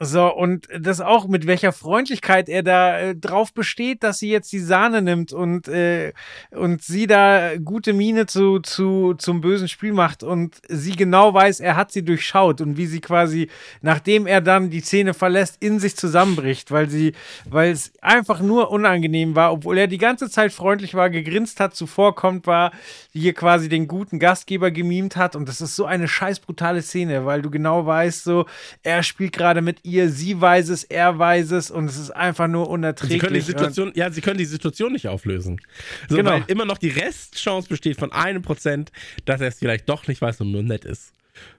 So, 0.00 0.26
und 0.34 0.66
das 0.76 1.00
auch, 1.00 1.28
mit 1.28 1.46
welcher 1.46 1.70
Freundlichkeit 1.70 2.48
er 2.48 2.64
da 2.64 2.98
äh, 2.98 3.14
drauf 3.14 3.54
besteht, 3.54 4.02
dass 4.02 4.18
sie 4.18 4.28
jetzt 4.28 4.50
die 4.50 4.58
Sahne 4.58 5.02
nimmt 5.02 5.32
und, 5.32 5.68
äh, 5.68 6.12
und 6.50 6.82
sie 6.82 7.06
da 7.06 7.56
gute 7.58 7.92
Miene 7.92 8.26
zu, 8.26 8.58
zu, 8.58 9.14
zum 9.14 9.40
bösen 9.40 9.68
Spiel 9.68 9.92
macht 9.92 10.24
und 10.24 10.56
sie 10.68 10.96
genau 10.96 11.32
weiß, 11.32 11.60
er 11.60 11.76
hat 11.76 11.92
sie 11.92 12.04
durchschaut 12.04 12.60
und 12.60 12.76
wie 12.76 12.86
sie 12.86 13.00
quasi, 13.00 13.48
nachdem 13.82 14.26
er 14.26 14.40
dann 14.40 14.68
die 14.68 14.80
Szene 14.80 15.14
verlässt, 15.14 15.62
in 15.62 15.78
sich 15.78 15.96
zusammenbricht, 15.96 16.72
weil 16.72 16.90
sie, 16.90 17.12
weil 17.48 17.70
es 17.70 17.92
einfach 18.00 18.40
nur 18.40 18.72
unangenehm 18.72 19.36
war, 19.36 19.52
obwohl 19.52 19.78
er 19.78 19.86
die 19.86 19.98
ganze 19.98 20.28
Zeit 20.28 20.52
freundlich 20.52 20.94
war, 20.94 21.08
gegrinst 21.08 21.60
hat, 21.60 21.76
zuvorkommt 21.76 22.48
war, 22.48 22.72
hier 23.12 23.32
quasi 23.32 23.68
den 23.68 23.86
guten 23.86 24.18
Gastgeber 24.18 24.72
gemimt 24.72 25.14
hat 25.14 25.36
und 25.36 25.48
das 25.48 25.60
ist 25.60 25.76
so 25.76 25.84
eine 25.84 26.08
scheiß 26.08 26.40
brutale 26.40 26.82
Szene, 26.82 27.26
weil 27.26 27.42
du 27.42 27.50
genau 27.50 27.86
weißt, 27.86 28.24
so, 28.24 28.46
er 28.82 29.04
spielt 29.04 29.32
gerade 29.32 29.62
mit 29.62 29.83
ihr, 29.84 30.10
sie 30.10 30.40
weiß 30.40 30.70
es, 30.70 30.82
er 30.82 31.16
weiß 31.18 31.52
es 31.52 31.70
und 31.70 31.84
es 31.86 31.96
ist 31.96 32.10
einfach 32.10 32.48
nur 32.48 32.64
Sie 32.66 32.70
unerträglich. 32.72 33.20
können 33.20 33.34
die 33.34 33.40
Situation, 33.40 33.92
ja, 33.94 34.10
sie 34.10 34.20
können 34.22 34.38
die 34.38 34.44
Situation 34.44 34.92
nicht 34.92 35.06
auflösen. 35.08 35.60
So, 36.08 36.16
Genau. 36.16 36.30
Weil 36.32 36.44
immer 36.48 36.64
noch 36.64 36.78
die 36.78 36.88
Restchance 36.88 37.68
besteht 37.68 37.98
von 37.98 38.10
einem 38.10 38.42
Prozent, 38.42 38.90
dass 39.26 39.40
er 39.40 39.48
es 39.48 39.58
vielleicht 39.60 39.88
doch 39.88 40.08
nicht 40.08 40.20
weiß 40.20 40.40
und 40.40 40.50
nur 40.50 40.62
nett 40.62 40.84
ist. 40.84 41.12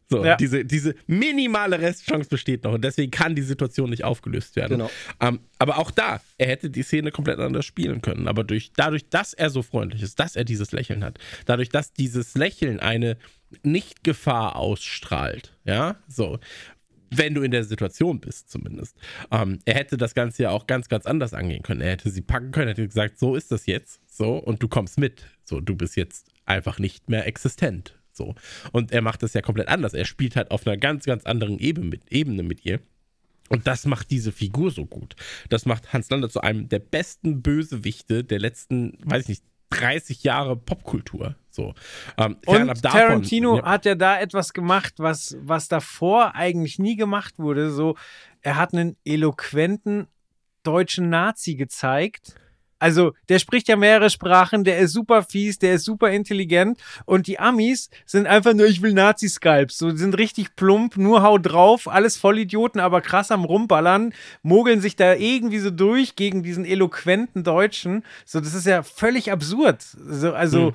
So, 0.09 0.23
Ja. 0.23 0.35
diese, 0.37 0.63
diese 0.65 0.95
minimale 1.07 1.79
Restchance 1.79 2.29
besteht 2.29 2.63
noch 2.63 2.73
und 2.73 2.83
deswegen 2.83 3.11
kann 3.11 3.35
die 3.35 3.41
Situation 3.41 3.89
nicht 3.89 4.03
aufgelöst 4.03 4.55
werden. 4.55 4.77
Genau. 4.77 4.91
Ähm, 5.19 5.39
aber 5.59 5.77
auch 5.79 5.91
da, 5.91 6.21
er 6.37 6.47
hätte 6.47 6.69
die 6.69 6.83
Szene 6.83 7.11
komplett 7.11 7.39
anders 7.39 7.65
spielen 7.65 8.01
können. 8.01 8.27
Aber 8.27 8.43
durch, 8.43 8.71
dadurch, 8.75 9.09
dass 9.09 9.33
er 9.33 9.49
so 9.49 9.61
freundlich 9.63 10.01
ist, 10.01 10.19
dass 10.19 10.35
er 10.35 10.43
dieses 10.45 10.71
Lächeln 10.71 11.03
hat, 11.03 11.17
dadurch, 11.45 11.69
dass 11.69 11.91
dieses 11.93 12.35
Lächeln 12.35 12.79
eine 12.79 13.17
Nicht-Gefahr 13.63 14.55
ausstrahlt, 14.55 15.53
ja, 15.65 15.95
so, 16.07 16.39
wenn 17.11 17.33
du 17.33 17.41
in 17.41 17.51
der 17.51 17.63
Situation 17.63 18.19
bist, 18.19 18.49
zumindest. 18.49 18.97
Ähm, 19.31 19.59
er 19.65 19.75
hätte 19.75 19.97
das 19.97 20.15
Ganze 20.15 20.43
ja 20.43 20.49
auch 20.51 20.67
ganz, 20.67 20.89
ganz 20.89 21.05
anders 21.05 21.33
angehen 21.33 21.63
können. 21.63 21.81
Er 21.81 21.91
hätte 21.91 22.09
sie 22.09 22.21
packen 22.21 22.51
können, 22.51 22.69
hätte 22.69 22.87
gesagt, 22.87 23.19
so 23.19 23.35
ist 23.35 23.51
das 23.51 23.65
jetzt, 23.65 24.01
so, 24.07 24.37
und 24.37 24.61
du 24.61 24.67
kommst 24.67 24.97
mit. 24.97 25.23
So, 25.43 25.59
du 25.59 25.75
bist 25.75 25.95
jetzt 25.95 26.27
einfach 26.45 26.79
nicht 26.79 27.09
mehr 27.09 27.27
existent. 27.27 27.95
So. 28.11 28.35
Und 28.71 28.91
er 28.91 29.01
macht 29.01 29.23
das 29.23 29.33
ja 29.33 29.41
komplett 29.41 29.67
anders. 29.67 29.93
Er 29.93 30.05
spielt 30.05 30.35
halt 30.35 30.51
auf 30.51 30.65
einer 30.65 30.77
ganz, 30.77 31.05
ganz 31.05 31.25
anderen 31.25 31.59
Ebene 31.59 31.87
mit, 31.87 32.11
Ebene 32.11 32.43
mit 32.43 32.65
ihr. 32.65 32.79
Und 33.49 33.67
das 33.67 33.85
macht 33.85 34.09
diese 34.09 34.31
Figur 34.31 34.71
so 34.71 34.85
gut. 34.85 35.15
Das 35.49 35.65
macht 35.65 35.93
Hans 35.93 36.09
Lander 36.09 36.29
zu 36.29 36.41
einem 36.41 36.67
der 36.67 36.79
besten 36.79 37.41
Bösewichte 37.41 38.23
der 38.23 38.39
letzten, 38.39 38.97
weiß 39.03 39.23
ich 39.23 39.29
nicht, 39.29 39.43
30 39.79 40.23
Jahre 40.23 40.55
Popkultur. 40.55 41.35
So. 41.49 41.73
Ähm, 42.17 42.37
Und 42.45 42.67
davon- 42.83 42.99
Tarantino 42.99 43.57
Ja. 43.57 43.65
hat 43.65 43.85
ja 43.85 43.95
da 43.95 44.19
etwas 44.19 44.53
gemacht, 44.53 44.95
was, 44.97 45.37
was 45.39 45.67
davor 45.67 46.35
eigentlich 46.35 46.79
nie 46.79 46.95
gemacht 46.95 47.39
wurde. 47.39 47.71
So, 47.71 47.95
er 48.41 48.57
hat 48.57 48.73
einen 48.73 48.97
eloquenten 49.05 50.07
deutschen 50.63 51.09
Nazi 51.09 51.55
gezeigt. 51.55 52.35
Also, 52.77 53.13
der 53.29 53.39
spricht 53.39 53.69
ja 53.69 53.77
mehrere 53.77 54.09
Sprachen, 54.09 54.65
der 54.65 54.79
ist 54.79 54.91
super 54.91 55.23
fies, 55.23 55.59
der 55.59 55.75
ist 55.75 55.85
super 55.85 56.11
intelligent 56.11 56.77
und 57.05 57.25
die 57.27 57.39
Amis 57.39 57.89
sind 58.05 58.27
einfach 58.27 58.53
nur, 58.53 58.67
ich 58.67 58.81
will 58.81 58.93
Nazi-Skypes. 58.93 59.77
So, 59.77 59.91
die 59.91 59.97
sind 59.97 60.17
richtig 60.17 60.55
plump, 60.57 60.97
nur 60.97 61.23
hau 61.23 61.37
drauf, 61.37 61.87
alles 61.87 62.17
Vollidioten, 62.17 62.81
aber 62.81 62.99
krass 62.99 63.31
am 63.31 63.45
Rumballern, 63.45 64.13
mogeln 64.43 64.81
sich 64.81 64.97
da 64.97 65.13
irgendwie 65.15 65.59
so 65.59 65.71
durch 65.71 66.17
gegen 66.17 66.43
diesen 66.43 66.65
eloquenten 66.65 67.43
Deutschen. 67.45 68.03
So, 68.25 68.41
das 68.41 68.53
ist 68.53 68.67
ja 68.67 68.83
völlig 68.83 69.31
absurd. 69.31 69.81
So, 69.81 70.33
also, 70.33 70.67
Hm. 70.67 70.73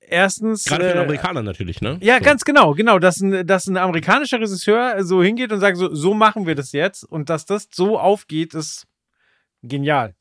erstens. 0.00 0.64
Gerade 0.64 0.84
für 0.84 0.90
den 0.92 0.98
äh, 0.98 1.04
Amerikaner 1.04 1.42
natürlich, 1.42 1.82
ne? 1.82 1.98
ja, 2.00 2.16
so. 2.16 2.24
ganz 2.24 2.46
genau, 2.46 2.72
genau, 2.72 2.98
dass 2.98 3.20
ein, 3.20 3.46
dass 3.46 3.66
ein 3.66 3.76
amerikanischer 3.76 4.40
Regisseur 4.40 5.04
so 5.04 5.22
hingeht 5.22 5.52
und 5.52 5.60
sagt, 5.60 5.76
so, 5.76 5.94
so 5.94 6.14
machen 6.14 6.46
wir 6.46 6.54
das 6.54 6.72
jetzt 6.72 7.04
und 7.04 7.28
dass 7.28 7.44
das 7.44 7.68
so 7.70 7.98
aufgeht, 7.98 8.54
ist 8.54 8.86
genial. 9.62 10.14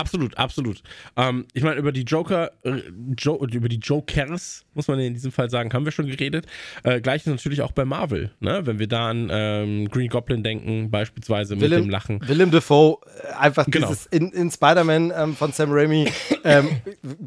Absolut, 0.00 0.38
absolut. 0.38 0.82
Ähm, 1.16 1.44
ich 1.52 1.62
meine, 1.62 1.76
über 1.76 1.92
die 1.92 2.04
Joker, 2.04 2.52
äh, 2.62 2.80
jo 3.18 3.36
über 3.44 3.68
die 3.68 3.78
Jokers, 3.78 4.64
muss 4.72 4.88
man 4.88 4.98
in 4.98 5.12
diesem 5.12 5.30
Fall 5.30 5.50
sagen, 5.50 5.70
haben 5.74 5.84
wir 5.84 5.92
schon 5.92 6.06
geredet. 6.06 6.46
Äh, 6.84 7.02
Gleiches 7.02 7.26
natürlich 7.26 7.60
auch 7.60 7.72
bei 7.72 7.84
Marvel, 7.84 8.30
ne? 8.40 8.62
Wenn 8.64 8.78
wir 8.78 8.86
da 8.88 9.10
an 9.10 9.28
ähm, 9.30 9.88
Green 9.90 10.08
Goblin 10.08 10.42
denken, 10.42 10.90
beispielsweise 10.90 11.54
mit 11.54 11.70
dem 11.70 11.90
Lachen. 11.90 12.26
Willem 12.26 12.50
Dafoe, 12.50 12.96
äh, 13.22 13.34
einfach 13.34 13.66
Genau. 13.66 13.88
dieses 13.88 14.06
in, 14.06 14.30
in 14.32 14.50
Spider-Man 14.50 15.12
ähm, 15.14 15.36
von 15.36 15.52
Sam 15.52 15.70
Raimi, 15.70 16.10
ähm, 16.44 16.68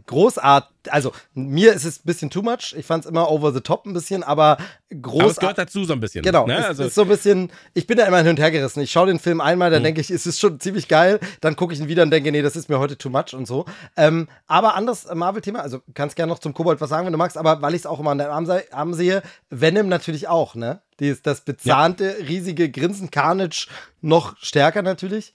großartig. 0.08 0.73
Also, 0.90 1.12
mir 1.34 1.74
ist 1.74 1.86
es 1.86 2.00
ein 2.00 2.06
bisschen 2.06 2.30
too 2.30 2.42
much. 2.42 2.74
Ich 2.78 2.86
fand 2.86 3.06
es 3.06 3.10
immer 3.10 3.30
over 3.32 3.52
the 3.54 3.62
top 3.62 3.86
ein 3.86 3.94
bisschen, 3.94 4.24
aber 4.24 4.58
Aber 4.92 5.26
es 5.26 5.38
gehört 5.38 5.58
dazu 5.58 5.86
so 5.86 5.94
ein 5.94 6.00
bisschen. 6.00 6.24
Genau, 6.24 6.46
Ne? 6.46 6.58
es 6.58 6.66
Also, 6.66 6.84
ist 6.86 6.96
so 6.96 7.04
ein 7.04 7.08
bisschen, 7.08 7.52
ich 7.74 7.88
bin 7.88 7.98
da 7.98 8.06
immer 8.06 8.18
hin 8.20 8.28
und 8.30 8.40
her 8.40 8.52
gerissen. 8.52 8.82
Ich 8.82 8.92
schaue 8.92 9.08
den 9.08 9.20
Film 9.20 9.42
einmal, 9.42 9.72
dann 9.72 9.84
denke 9.84 10.02
ich, 10.02 10.10
es 10.12 10.26
ist 10.26 10.40
schon 10.40 10.60
ziemlich 10.60 10.88
geil. 10.88 11.20
Dann 11.42 11.56
gucke 11.56 11.74
ich 11.74 11.80
ihn 11.80 11.88
wieder 11.88 12.04
und 12.04 12.12
denke, 12.12 12.32
nee, 12.32 12.42
das 12.42 12.56
ist 12.56 12.70
mir 12.70 12.80
heute 12.80 12.98
too 12.98 13.10
much 13.10 13.34
und 13.34 13.46
so. 13.48 13.66
Ähm, 13.98 14.28
aber 14.48 14.76
anderes 14.76 15.06
Marvel-Thema, 15.14 15.60
also 15.62 15.82
kannst 15.94 16.16
gerne 16.16 16.32
noch 16.32 16.40
zum 16.40 16.54
Kobold 16.54 16.82
was 16.82 16.90
sagen, 16.90 17.06
wenn 17.06 17.14
du 17.14 17.18
magst, 17.18 17.38
aber 17.38 17.62
weil 17.62 17.74
ich 17.74 17.82
es 17.82 17.86
auch 17.86 18.00
immer 18.00 18.12
an 18.12 18.18
deinem 18.18 18.32
Arm, 18.32 18.62
Arm 18.72 18.94
sehe, 18.94 19.24
Venom 19.50 19.88
natürlich 19.88 20.28
auch, 20.28 20.56
ne? 20.56 20.82
Dieses, 21.00 21.22
das 21.22 21.42
bezahnte, 21.42 22.16
riesige 22.28 22.70
Grinsen, 22.70 23.10
Carnage 23.10 23.68
noch 24.02 24.38
stärker 24.38 24.82
natürlich. 24.84 25.34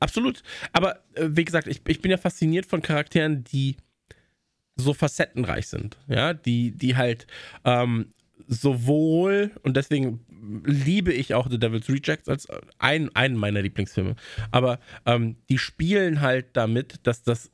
Absolut. 0.00 0.42
Aber 0.72 0.96
äh, 1.14 1.26
wie 1.30 1.44
gesagt, 1.44 1.66
ich, 1.66 1.82
ich 1.86 2.00
bin 2.00 2.10
ja 2.10 2.16
fasziniert 2.16 2.66
von 2.66 2.82
Charakteren, 2.82 3.44
die 3.44 3.76
so 4.78 4.94
facettenreich 4.94 5.66
sind. 5.66 5.98
Ja, 6.08 6.32
die, 6.34 6.72
die 6.72 6.96
halt 6.96 7.26
ähm, 7.64 8.06
sowohl, 8.46 9.50
und 9.62 9.76
deswegen 9.76 10.20
liebe 10.64 11.12
ich 11.12 11.34
auch 11.34 11.50
The 11.50 11.58
Devil's 11.58 11.88
Rejects 11.88 12.28
als 12.28 12.48
ein, 12.78 13.14
einen 13.14 13.36
meiner 13.36 13.60
Lieblingsfilme, 13.60 14.14
aber 14.50 14.78
ähm, 15.04 15.36
die 15.48 15.58
spielen 15.58 16.20
halt 16.20 16.46
damit, 16.54 17.00
dass 17.02 17.22
das 17.22 17.50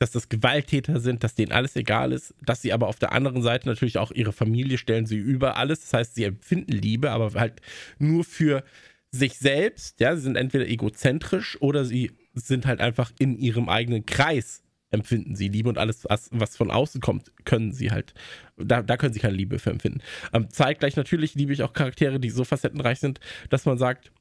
dass 0.00 0.12
das 0.12 0.30
Gewalttäter 0.30 0.98
sind, 0.98 1.22
dass 1.22 1.34
denen 1.34 1.52
alles 1.52 1.76
egal 1.76 2.12
ist, 2.12 2.34
dass 2.42 2.62
sie 2.62 2.72
aber 2.72 2.88
auf 2.88 2.98
der 2.98 3.12
anderen 3.12 3.42
Seite 3.42 3.68
natürlich 3.68 3.98
auch 3.98 4.10
ihre 4.10 4.32
Familie 4.32 4.78
stellen 4.78 5.04
sie 5.04 5.18
über 5.18 5.58
alles. 5.58 5.82
Das 5.82 5.92
heißt, 5.92 6.14
sie 6.14 6.24
empfinden 6.24 6.72
Liebe, 6.72 7.10
aber 7.10 7.38
halt 7.38 7.60
nur 7.98 8.24
für 8.24 8.64
sich 9.10 9.36
selbst. 9.36 10.00
Ja, 10.00 10.16
sie 10.16 10.22
sind 10.22 10.36
entweder 10.36 10.66
egozentrisch 10.66 11.60
oder 11.60 11.84
sie 11.84 12.12
sind 12.32 12.64
halt 12.64 12.80
einfach 12.80 13.12
in 13.18 13.36
ihrem 13.36 13.68
eigenen 13.68 14.06
Kreis 14.06 14.62
empfinden 14.90 15.36
sie 15.36 15.48
Liebe 15.48 15.68
und 15.68 15.78
alles, 15.78 16.04
was, 16.04 16.56
von 16.56 16.70
außen 16.70 17.00
kommt, 17.00 17.32
können 17.44 17.72
sie 17.72 17.90
halt, 17.90 18.14
da, 18.56 18.82
da 18.82 18.96
können 18.96 19.12
sie 19.12 19.20
keine 19.20 19.36
Liebe 19.36 19.58
für 19.58 19.70
empfinden. 19.70 20.00
Ähm, 20.32 20.48
zeitgleich 20.50 20.96
natürlich 20.96 21.34
liebe 21.34 21.52
ich 21.52 21.62
auch 21.62 21.72
Charaktere, 21.72 22.18
die 22.20 22.30
so 22.30 22.44
facettenreich 22.44 22.98
sind, 22.98 23.20
dass 23.48 23.64
man 23.66 23.78
sagt, 23.78 24.12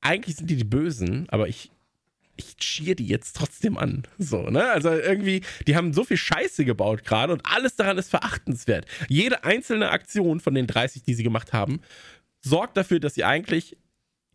eigentlich 0.00 0.36
sind 0.36 0.50
die 0.50 0.56
die 0.56 0.64
Bösen, 0.64 1.26
aber 1.30 1.48
ich, 1.48 1.70
ich 2.36 2.56
cheer 2.56 2.94
die 2.94 3.06
jetzt 3.06 3.36
trotzdem 3.36 3.78
an. 3.78 4.02
So, 4.18 4.42
ne? 4.50 4.70
Also 4.70 4.90
irgendwie, 4.90 5.42
die 5.66 5.74
haben 5.74 5.92
so 5.92 6.04
viel 6.04 6.18
Scheiße 6.18 6.64
gebaut 6.64 7.04
gerade 7.04 7.32
und 7.32 7.42
alles 7.44 7.76
daran 7.76 7.98
ist 7.98 8.10
verachtenswert. 8.10 8.86
Jede 9.08 9.44
einzelne 9.44 9.90
Aktion 9.90 10.40
von 10.40 10.54
den 10.54 10.66
30, 10.66 11.02
die 11.02 11.14
sie 11.14 11.22
gemacht 11.22 11.52
haben, 11.52 11.80
sorgt 12.40 12.76
dafür, 12.76 13.00
dass 13.00 13.14
sie 13.14 13.24
eigentlich 13.24 13.76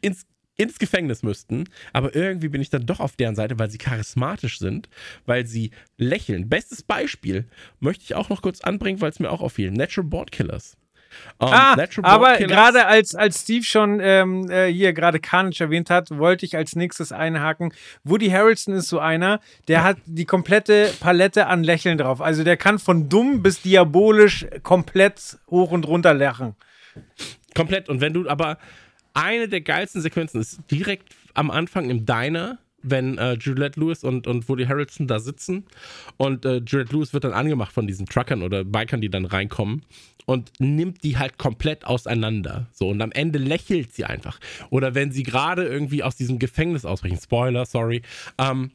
ins, 0.02 0.26
ins 0.62 0.80
Gefängnis 0.80 1.24
müssten. 1.24 1.66
Aber 1.94 2.16
irgendwie 2.16 2.50
bin 2.50 2.62
ich 2.62 2.70
dann 2.70 2.86
doch 2.86 3.00
auf 3.00 3.16
deren 3.16 3.36
Seite, 3.36 3.60
weil 3.60 3.70
sie 3.70 3.78
charismatisch 3.78 4.60
sind, 4.60 4.90
weil 5.26 5.46
sie 5.46 5.72
lächeln. 5.98 6.50
Bestes 6.50 6.84
Beispiel 6.84 7.46
möchte 7.80 8.04
ich 8.04 8.16
auch 8.16 8.30
noch 8.30 8.42
kurz 8.42 8.62
anbringen, 8.62 9.02
weil 9.02 9.10
es 9.10 9.20
mir 9.20 9.32
auch 9.32 9.42
auffiel. 9.42 9.72
Natural 9.72 10.08
Board 10.08 10.32
Killers. 10.32 10.78
Um, 11.40 11.50
ah, 11.50 11.76
aber 12.04 12.38
gerade 12.38 12.86
als, 12.86 13.16
als 13.16 13.42
Steve 13.42 13.66
schon 13.66 14.00
ähm, 14.02 14.50
äh, 14.50 14.72
hier 14.72 14.94
gerade 14.94 15.20
Carnage 15.20 15.62
erwähnt 15.62 15.90
hat, 15.90 16.10
wollte 16.12 16.46
ich 16.46 16.56
als 16.56 16.76
nächstes 16.76 17.12
einhaken. 17.12 17.74
Woody 18.06 18.30
Harrelson 18.30 18.76
ist 18.76 18.88
so 18.88 19.00
einer, 19.00 19.42
der 19.68 19.84
hat 19.84 19.98
die 20.06 20.26
komplette 20.26 20.90
Palette 21.02 21.48
an 21.48 21.66
Lächeln 21.66 21.98
drauf. 21.98 22.22
Also 22.22 22.46
der 22.46 22.56
kann 22.56 22.80
von 22.80 23.10
dumm 23.10 23.44
bis 23.44 23.62
diabolisch 23.62 24.48
komplett 24.64 25.38
hoch 25.50 25.72
und 25.72 25.86
runter 25.86 26.14
lachen. 26.14 26.56
Komplett. 27.56 27.90
Und 27.90 28.02
wenn 28.02 28.14
du 28.14 28.30
aber 28.30 28.58
eine 29.14 29.48
der 29.48 29.62
geilsten 29.62 30.02
Sequenzen 30.02 30.42
ist 30.42 30.60
direkt 30.70 31.16
am 31.34 31.52
Anfang 31.52 31.90
im 31.90 32.06
Diner 32.06 32.60
wenn 32.84 33.18
äh, 33.18 33.34
Juliette 33.34 33.80
Lewis 33.80 34.04
und, 34.04 34.28
und 34.28 34.48
Woody 34.50 34.66
Harrelson 34.66 35.08
da 35.08 35.20
sitzen 35.20 35.66
und 36.18 36.46
äh, 36.46 36.58
Juliette 36.58 36.96
Lewis 36.96 37.14
wird 37.14 37.24
dann 37.24 37.34
angemacht 37.34 37.72
von 37.72 37.88
diesen 37.88 38.06
Truckern 38.06 38.42
oder 38.42 38.64
Bikern, 38.64 39.02
die 39.02 39.10
dann 39.10 39.26
reinkommen 39.26 39.86
und 40.26 40.52
nimmt 40.60 41.04
die 41.04 41.18
halt 41.18 41.38
komplett 41.38 41.86
auseinander. 41.86 42.68
So, 42.72 42.90
und 42.90 43.02
am 43.02 43.12
Ende 43.12 43.40
lächelt 43.40 43.94
sie 43.94 44.06
einfach. 44.06 44.40
Oder 44.70 44.96
wenn 44.96 45.12
sie 45.12 45.24
gerade 45.24 45.66
irgendwie 45.66 46.04
aus 46.04 46.16
diesem 46.16 46.40
Gefängnis 46.40 46.86
ausbrechen, 46.86 47.20
Spoiler, 47.22 47.66
sorry, 47.66 48.02
ähm, 48.38 48.72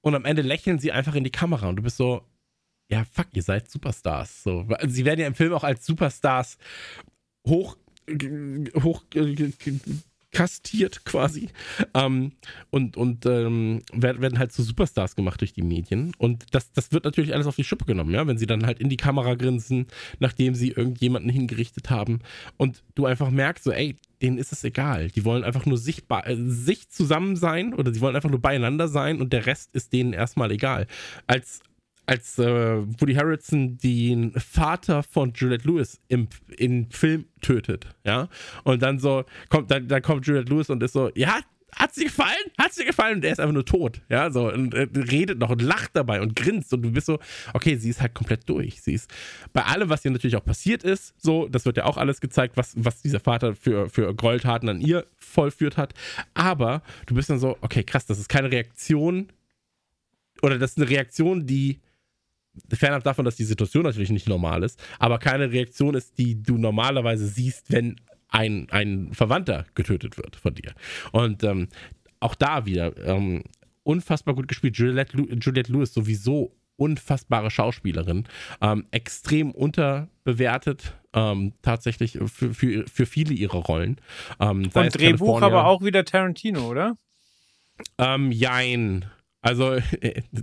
und 0.00 0.14
am 0.14 0.26
Ende 0.26 0.42
lächeln 0.42 0.78
sie 0.78 0.92
einfach 0.92 1.14
in 1.14 1.24
die 1.24 1.30
Kamera 1.30 1.68
und 1.68 1.76
du 1.76 1.82
bist 1.82 1.96
so, 1.96 2.22
ja, 2.90 3.04
fuck, 3.10 3.28
ihr 3.32 3.42
seid 3.42 3.70
Superstars. 3.70 4.42
So, 4.42 4.66
sie 4.86 5.06
werden 5.06 5.20
ja 5.20 5.26
im 5.26 5.34
Film 5.34 5.54
auch 5.54 5.64
als 5.64 5.86
Superstars 5.86 6.58
hoch 7.46 7.76
hoch 8.82 9.04
kastiert 10.34 11.04
quasi. 11.06 11.48
Ähm, 11.94 12.32
und 12.70 12.98
und 12.98 13.24
ähm, 13.24 13.82
werden 13.92 14.38
halt 14.38 14.52
zu 14.52 14.62
Superstars 14.62 15.16
gemacht 15.16 15.40
durch 15.40 15.54
die 15.54 15.62
Medien. 15.62 16.12
Und 16.18 16.44
das, 16.50 16.72
das 16.72 16.92
wird 16.92 17.04
natürlich 17.04 17.32
alles 17.32 17.46
auf 17.46 17.56
die 17.56 17.64
Schippe 17.64 17.86
genommen, 17.86 18.12
ja, 18.12 18.26
wenn 18.26 18.36
sie 18.36 18.46
dann 18.46 18.66
halt 18.66 18.80
in 18.80 18.90
die 18.90 18.98
Kamera 18.98 19.36
grinsen, 19.36 19.86
nachdem 20.18 20.54
sie 20.54 20.70
irgendjemanden 20.70 21.30
hingerichtet 21.30 21.88
haben. 21.88 22.18
Und 22.58 22.82
du 22.94 23.06
einfach 23.06 23.30
merkst, 23.30 23.64
so, 23.64 23.70
ey, 23.70 23.96
denen 24.20 24.36
ist 24.36 24.52
es 24.52 24.64
egal. 24.64 25.08
Die 25.08 25.24
wollen 25.24 25.44
einfach 25.44 25.64
nur 25.64 25.78
sich, 25.78 26.02
äh, 26.10 26.36
sich 26.36 26.90
zusammen 26.90 27.36
sein 27.36 27.72
oder 27.72 27.94
sie 27.94 28.00
wollen 28.00 28.16
einfach 28.16 28.30
nur 28.30 28.42
beieinander 28.42 28.88
sein 28.88 29.20
und 29.20 29.32
der 29.32 29.46
Rest 29.46 29.70
ist 29.74 29.92
denen 29.92 30.12
erstmal 30.12 30.50
egal. 30.50 30.86
Als, 31.26 31.60
als 32.06 32.38
äh, 32.38 32.44
Woody 33.00 33.14
Harrelson 33.14 33.78
den 33.78 34.32
Vater 34.32 35.02
von 35.02 35.32
Juliette 35.34 35.66
Lewis 35.66 36.00
im, 36.08 36.28
im 36.56 36.90
Film 36.90 37.26
tötet, 37.40 37.86
ja, 38.04 38.28
und 38.64 38.82
dann 38.82 38.98
so 38.98 39.24
kommt, 39.48 39.70
dann, 39.70 39.88
dann 39.88 40.02
kommt 40.02 40.26
Juliette 40.26 40.52
Lewis 40.52 40.70
und 40.70 40.82
ist 40.82 40.92
so, 40.92 41.10
ja, 41.14 41.40
hat 41.76 41.94
sie 41.94 42.04
gefallen? 42.04 42.30
Hat 42.58 42.72
sie 42.72 42.84
gefallen? 42.84 43.16
Und 43.16 43.24
er 43.24 43.32
ist 43.32 43.40
einfach 43.40 43.52
nur 43.52 43.64
tot, 43.64 44.00
ja, 44.08 44.30
so 44.30 44.50
und 44.52 44.74
äh, 44.74 44.86
redet 44.94 45.38
noch 45.38 45.50
und 45.50 45.62
lacht 45.62 45.90
dabei 45.94 46.20
und 46.20 46.36
grinst 46.36 46.72
und 46.72 46.82
du 46.82 46.92
bist 46.92 47.06
so, 47.06 47.18
okay, 47.52 47.76
sie 47.76 47.90
ist 47.90 48.00
halt 48.00 48.14
komplett 48.14 48.48
durch. 48.48 48.82
Sie 48.82 48.94
ist 48.94 49.12
bei 49.52 49.64
allem, 49.64 49.88
was 49.88 50.04
ihr 50.04 50.10
natürlich 50.10 50.36
auch 50.36 50.44
passiert 50.44 50.84
ist, 50.84 51.14
so, 51.20 51.48
das 51.48 51.64
wird 51.64 51.76
ja 51.76 51.84
auch 51.84 51.96
alles 51.96 52.20
gezeigt, 52.20 52.56
was, 52.56 52.74
was 52.76 53.02
dieser 53.02 53.20
Vater 53.20 53.54
für, 53.54 53.88
für 53.88 54.14
Gräueltaten 54.14 54.68
an 54.68 54.80
ihr 54.80 55.06
vollführt 55.16 55.76
hat, 55.76 55.94
aber 56.34 56.82
du 57.06 57.14
bist 57.14 57.30
dann 57.30 57.38
so, 57.38 57.56
okay, 57.60 57.82
krass, 57.82 58.06
das 58.06 58.18
ist 58.18 58.28
keine 58.28 58.50
Reaktion 58.50 59.32
oder 60.42 60.58
das 60.58 60.72
ist 60.72 60.78
eine 60.78 60.88
Reaktion, 60.88 61.46
die 61.46 61.80
fernab 62.72 63.04
davon, 63.04 63.24
dass 63.24 63.36
die 63.36 63.44
Situation 63.44 63.84
natürlich 63.84 64.10
nicht 64.10 64.28
normal 64.28 64.62
ist, 64.62 64.82
aber 64.98 65.18
keine 65.18 65.50
Reaktion 65.50 65.94
ist, 65.94 66.18
die 66.18 66.42
du 66.42 66.56
normalerweise 66.58 67.26
siehst, 67.26 67.72
wenn 67.72 67.96
ein, 68.28 68.68
ein 68.70 69.10
Verwandter 69.12 69.66
getötet 69.74 70.16
wird 70.16 70.36
von 70.36 70.54
dir. 70.54 70.72
Und 71.12 71.44
ähm, 71.44 71.68
auch 72.20 72.34
da 72.34 72.66
wieder 72.66 72.96
ähm, 73.06 73.44
unfassbar 73.82 74.34
gut 74.34 74.48
gespielt. 74.48 74.76
Juliette, 74.76 75.16
Juliette 75.16 75.72
Lewis 75.72 75.92
sowieso 75.94 76.56
unfassbare 76.76 77.50
Schauspielerin, 77.50 78.24
ähm, 78.60 78.86
extrem 78.90 79.52
unterbewertet, 79.52 80.94
ähm, 81.12 81.52
tatsächlich 81.62 82.18
für, 82.26 82.52
für, 82.52 82.84
für 82.86 83.06
viele 83.06 83.34
ihrer 83.34 83.58
Rollen. 83.58 84.00
Ähm, 84.40 84.70
Und 84.72 84.98
Drehbuch 84.98 85.42
aber 85.42 85.66
auch 85.66 85.82
wieder 85.82 86.04
Tarantino, 86.04 86.68
oder? 86.68 86.96
Ähm, 87.98 88.32
jein. 88.32 89.04
Also 89.44 89.76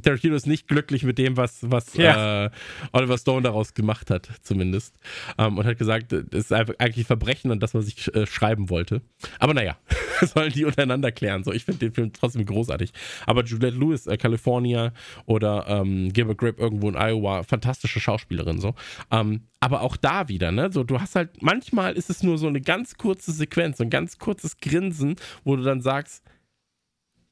Tarantino 0.03 0.35
ist 0.35 0.45
nicht 0.45 0.67
glücklich 0.67 1.03
mit 1.03 1.17
dem, 1.17 1.35
was, 1.35 1.69
was 1.71 1.95
ja. 1.95 2.45
äh, 2.45 2.49
Oliver 2.91 3.17
Stone 3.17 3.41
daraus 3.41 3.73
gemacht 3.73 4.11
hat, 4.11 4.29
zumindest. 4.43 4.95
Ähm, 5.39 5.57
und 5.57 5.65
hat 5.65 5.79
gesagt, 5.79 6.13
es 6.13 6.27
ist 6.31 6.53
einfach 6.53 6.75
eigentlich 6.77 7.07
Verbrechen 7.07 7.51
an 7.51 7.59
das, 7.59 7.73
was 7.73 7.87
ich 7.87 8.13
äh, 8.13 8.27
schreiben 8.27 8.69
wollte. 8.69 9.01
Aber 9.39 9.55
naja, 9.55 9.75
sollen 10.21 10.53
die 10.53 10.65
untereinander 10.65 11.11
klären. 11.11 11.43
So, 11.43 11.51
ich 11.51 11.65
finde 11.65 11.79
den 11.79 11.93
Film 11.93 12.13
trotzdem 12.13 12.45
großartig. 12.45 12.91
Aber 13.25 13.43
Juliette 13.43 13.75
Lewis, 13.75 14.05
äh, 14.05 14.17
California 14.17 14.93
oder 15.25 15.65
ähm, 15.67 16.13
Gilbert 16.13 16.37
Grip 16.37 16.59
irgendwo 16.59 16.87
in 16.87 16.95
Iowa, 16.95 17.41
fantastische 17.41 17.99
Schauspielerin 17.99 18.59
so. 18.59 18.75
Ähm, 19.09 19.47
aber 19.59 19.81
auch 19.81 19.97
da 19.97 20.27
wieder, 20.27 20.51
ne? 20.51 20.71
So, 20.71 20.83
du 20.83 20.99
hast 20.99 21.15
halt, 21.15 21.41
manchmal 21.41 21.93
ist 21.93 22.11
es 22.11 22.21
nur 22.21 22.37
so 22.37 22.47
eine 22.47 22.61
ganz 22.61 22.97
kurze 22.97 23.31
Sequenz, 23.31 23.79
so 23.79 23.83
ein 23.83 23.89
ganz 23.89 24.19
kurzes 24.19 24.57
Grinsen, 24.57 25.15
wo 25.43 25.55
du 25.55 25.63
dann 25.63 25.81
sagst, 25.81 26.23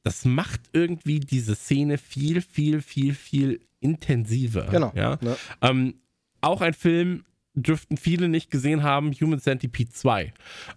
das 0.02 0.24
macht 0.24 0.60
irgendwie 0.72 1.20
diese 1.20 1.54
Szene 1.54 1.98
viel, 1.98 2.40
viel, 2.40 2.80
viel, 2.80 3.14
viel 3.14 3.60
intensiver. 3.80 4.66
Genau. 4.70 4.92
Ja? 4.94 5.18
ja. 5.22 5.36
Ähm, 5.62 5.94
auch 6.40 6.60
ein 6.60 6.74
Film 6.74 7.24
dürften 7.54 7.96
viele 7.96 8.28
nicht 8.28 8.50
gesehen 8.50 8.82
haben, 8.82 9.12
Human 9.12 9.40
Centipede 9.40 9.90
2. 9.90 10.32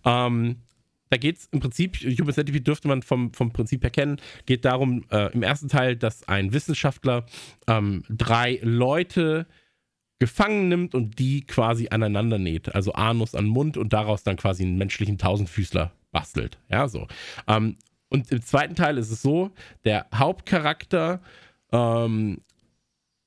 Ähm, 0.06 0.58
da 1.10 1.18
geht 1.18 1.38
es 1.38 1.46
im 1.52 1.60
Prinzip, 1.60 1.98
Human 1.98 2.34
Centipede 2.34 2.64
dürfte 2.64 2.88
man 2.88 3.04
vom, 3.04 3.34
vom 3.34 3.52
Prinzip 3.52 3.84
her 3.84 3.92
kennen, 3.92 4.18
geht 4.46 4.66
darum, 4.66 5.06
äh, 5.12 5.32
im 5.34 5.44
ersten 5.44 5.70
Teil, 5.70 5.96
dass 5.96 6.28
ein 6.28 6.54
Wissenschaftler 6.54 7.26
ähm, 7.68 8.04
drei 8.10 8.60
Leute 8.64 9.46
gefangen 10.20 10.70
nimmt 10.70 10.96
und 10.96 11.20
die 11.20 11.42
quasi 11.42 11.90
aneinander 11.90 12.40
näht. 12.40 12.74
Also 12.74 12.94
Anus 12.94 13.36
an 13.36 13.46
Mund 13.46 13.78
und 13.78 13.94
daraus 13.94 14.24
dann 14.24 14.38
quasi 14.38 14.64
einen 14.64 14.78
menschlichen 14.78 15.18
Tausendfüßler 15.18 15.92
bastelt. 16.12 16.58
Ja, 16.70 16.88
so. 16.88 17.08
Ähm, 17.48 17.78
und 18.14 18.32
im 18.32 18.44
zweiten 18.44 18.76
Teil 18.76 18.98
ist 19.00 19.10
es 19.10 19.24
so, 19.24 19.52
der 19.86 20.06
Hauptcharakter 20.14 21.20
ähm, 21.72 22.42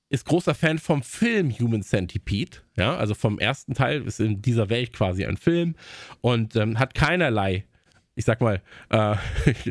ist 0.08 0.26
großer 0.26 0.54
Fan 0.54 0.78
vom 0.78 1.02
Film 1.02 1.50
Human 1.50 1.82
Centipede. 1.82 2.58
Ja, 2.76 2.96
also 2.96 3.14
vom 3.14 3.40
ersten 3.40 3.74
Teil 3.74 4.02
ist 4.06 4.20
in 4.20 4.40
dieser 4.40 4.70
Welt 4.70 4.92
quasi 4.92 5.26
ein 5.26 5.36
Film 5.36 5.74
und 6.20 6.54
ähm, 6.54 6.78
hat 6.78 6.94
keinerlei, 6.94 7.64
ich 8.14 8.24
sag 8.24 8.40
mal, 8.40 8.62
äh, 8.90 9.16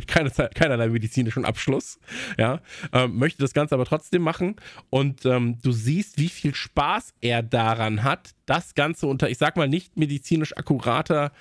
keine, 0.07 0.31
keinerlei 0.31 0.89
medizinischen 0.89 1.45
Abschluss. 1.45 1.97
Ja, 2.37 2.59
ähm, 2.91 3.15
möchte 3.15 3.41
das 3.41 3.53
Ganze 3.53 3.75
aber 3.75 3.85
trotzdem 3.85 4.21
machen 4.21 4.57
und 4.89 5.25
ähm, 5.25 5.59
du 5.61 5.71
siehst, 5.71 6.19
wie 6.19 6.27
viel 6.27 6.53
Spaß 6.53 7.13
er 7.21 7.41
daran 7.41 8.03
hat, 8.03 8.35
das 8.45 8.75
Ganze 8.75 9.07
unter, 9.07 9.29
ich 9.29 9.37
sag 9.37 9.55
mal, 9.55 9.69
nicht 9.69 9.95
medizinisch 9.95 10.57
akkurater 10.57 11.31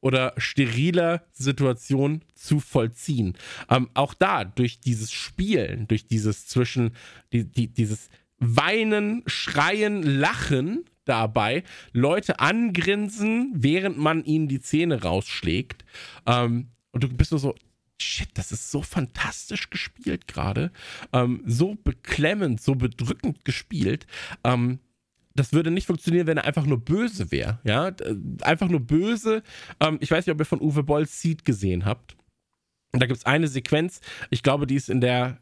oder 0.00 0.34
steriler 0.36 1.22
Situation 1.32 2.22
zu 2.34 2.60
vollziehen. 2.60 3.36
Ähm, 3.68 3.90
auch 3.94 4.14
da, 4.14 4.44
durch 4.44 4.80
dieses 4.80 5.12
Spielen, 5.12 5.88
durch 5.88 6.06
dieses 6.06 6.46
zwischen, 6.46 6.92
die, 7.32 7.44
die, 7.44 7.68
dieses 7.68 8.08
Weinen, 8.38 9.22
Schreien, 9.26 10.02
Lachen 10.02 10.84
dabei, 11.04 11.64
Leute 11.92 12.40
angrinsen, 12.40 13.52
während 13.54 13.98
man 13.98 14.24
ihnen 14.24 14.48
die 14.48 14.60
Zähne 14.60 15.02
rausschlägt. 15.02 15.84
Ähm, 16.26 16.68
und 16.92 17.04
du 17.04 17.08
bist 17.08 17.32
nur 17.32 17.40
so, 17.40 17.54
shit, 18.00 18.28
das 18.34 18.52
ist 18.52 18.70
so 18.70 18.82
fantastisch 18.82 19.70
gespielt 19.70 20.26
gerade. 20.26 20.72
Ähm, 21.12 21.42
so 21.46 21.76
beklemmend, 21.82 22.60
so 22.60 22.74
bedrückend 22.74 23.44
gespielt. 23.44 24.06
Ähm, 24.44 24.80
das 25.34 25.52
würde 25.52 25.70
nicht 25.70 25.86
funktionieren, 25.86 26.26
wenn 26.26 26.38
er 26.38 26.44
einfach 26.44 26.66
nur 26.66 26.80
böse 26.80 27.30
wäre. 27.30 27.60
Ja, 27.64 27.92
einfach 28.42 28.68
nur 28.68 28.80
böse. 28.80 29.42
Ähm, 29.80 29.98
ich 30.00 30.10
weiß 30.10 30.26
nicht, 30.26 30.34
ob 30.34 30.40
ihr 30.40 30.46
von 30.46 30.60
Uwe 30.60 30.82
Boll 30.82 31.06
Seed 31.06 31.44
gesehen 31.44 31.84
habt. 31.84 32.16
Und 32.92 33.00
da 33.00 33.06
gibt 33.06 33.18
es 33.18 33.26
eine 33.26 33.46
Sequenz, 33.46 34.00
ich 34.30 34.42
glaube, 34.42 34.66
die 34.66 34.74
ist 34.74 34.88
in 34.88 35.00
der 35.00 35.38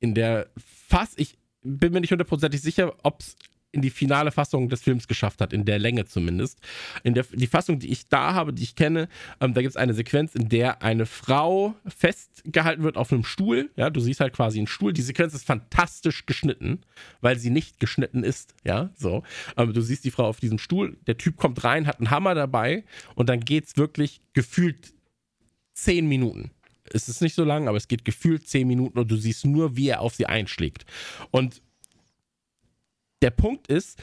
in 0.00 0.14
der 0.14 0.50
Fass, 0.88 1.12
ich 1.16 1.38
bin 1.62 1.92
mir 1.92 2.00
nicht 2.00 2.10
hundertprozentig 2.10 2.60
sicher, 2.60 2.92
ob 3.04 3.20
es 3.20 3.36
in 3.72 3.80
die 3.80 3.90
finale 3.90 4.30
Fassung 4.30 4.68
des 4.68 4.82
Films 4.82 5.08
geschafft 5.08 5.40
hat, 5.40 5.52
in 5.52 5.64
der 5.64 5.78
Länge 5.78 6.04
zumindest. 6.04 6.58
In 7.02 7.14
der 7.14 7.24
die 7.32 7.46
Fassung, 7.46 7.78
die 7.78 7.90
ich 7.90 8.08
da 8.08 8.34
habe, 8.34 8.52
die 8.52 8.62
ich 8.62 8.76
kenne, 8.76 9.08
ähm, 9.40 9.54
da 9.54 9.62
gibt 9.62 9.70
es 9.70 9.76
eine 9.76 9.94
Sequenz, 9.94 10.34
in 10.34 10.48
der 10.48 10.82
eine 10.82 11.06
Frau 11.06 11.74
festgehalten 11.86 12.82
wird 12.82 12.96
auf 12.96 13.12
einem 13.12 13.24
Stuhl. 13.24 13.70
Ja, 13.76 13.90
du 13.90 14.00
siehst 14.00 14.20
halt 14.20 14.34
quasi 14.34 14.58
einen 14.58 14.66
Stuhl. 14.66 14.92
Die 14.92 15.02
Sequenz 15.02 15.34
ist 15.34 15.46
fantastisch 15.46 16.26
geschnitten, 16.26 16.82
weil 17.20 17.38
sie 17.38 17.50
nicht 17.50 17.80
geschnitten 17.80 18.22
ist. 18.22 18.54
Ja, 18.62 18.90
so. 18.96 19.22
Ähm, 19.56 19.72
du 19.72 19.80
siehst 19.80 20.04
die 20.04 20.10
Frau 20.10 20.26
auf 20.26 20.38
diesem 20.38 20.58
Stuhl. 20.58 20.98
Der 21.06 21.16
Typ 21.16 21.36
kommt 21.36 21.64
rein, 21.64 21.86
hat 21.86 21.98
einen 21.98 22.10
Hammer 22.10 22.34
dabei 22.34 22.84
und 23.14 23.28
dann 23.28 23.40
geht 23.40 23.66
es 23.66 23.76
wirklich 23.76 24.20
gefühlt 24.34 24.92
zehn 25.72 26.06
Minuten 26.06 26.50
es 26.94 27.08
ist 27.08 27.22
nicht 27.22 27.34
so 27.34 27.44
lang, 27.44 27.68
aber 27.68 27.76
es 27.76 27.88
geht 27.88 28.04
gefühlt 28.04 28.46
zehn 28.46 28.68
Minuten 28.68 28.98
und 28.98 29.10
du 29.10 29.16
siehst 29.16 29.46
nur, 29.46 29.76
wie 29.76 29.88
er 29.88 30.00
auf 30.00 30.14
sie 30.14 30.26
einschlägt. 30.26 30.84
Und 31.30 31.62
der 33.22 33.30
Punkt 33.30 33.68
ist, 33.68 33.98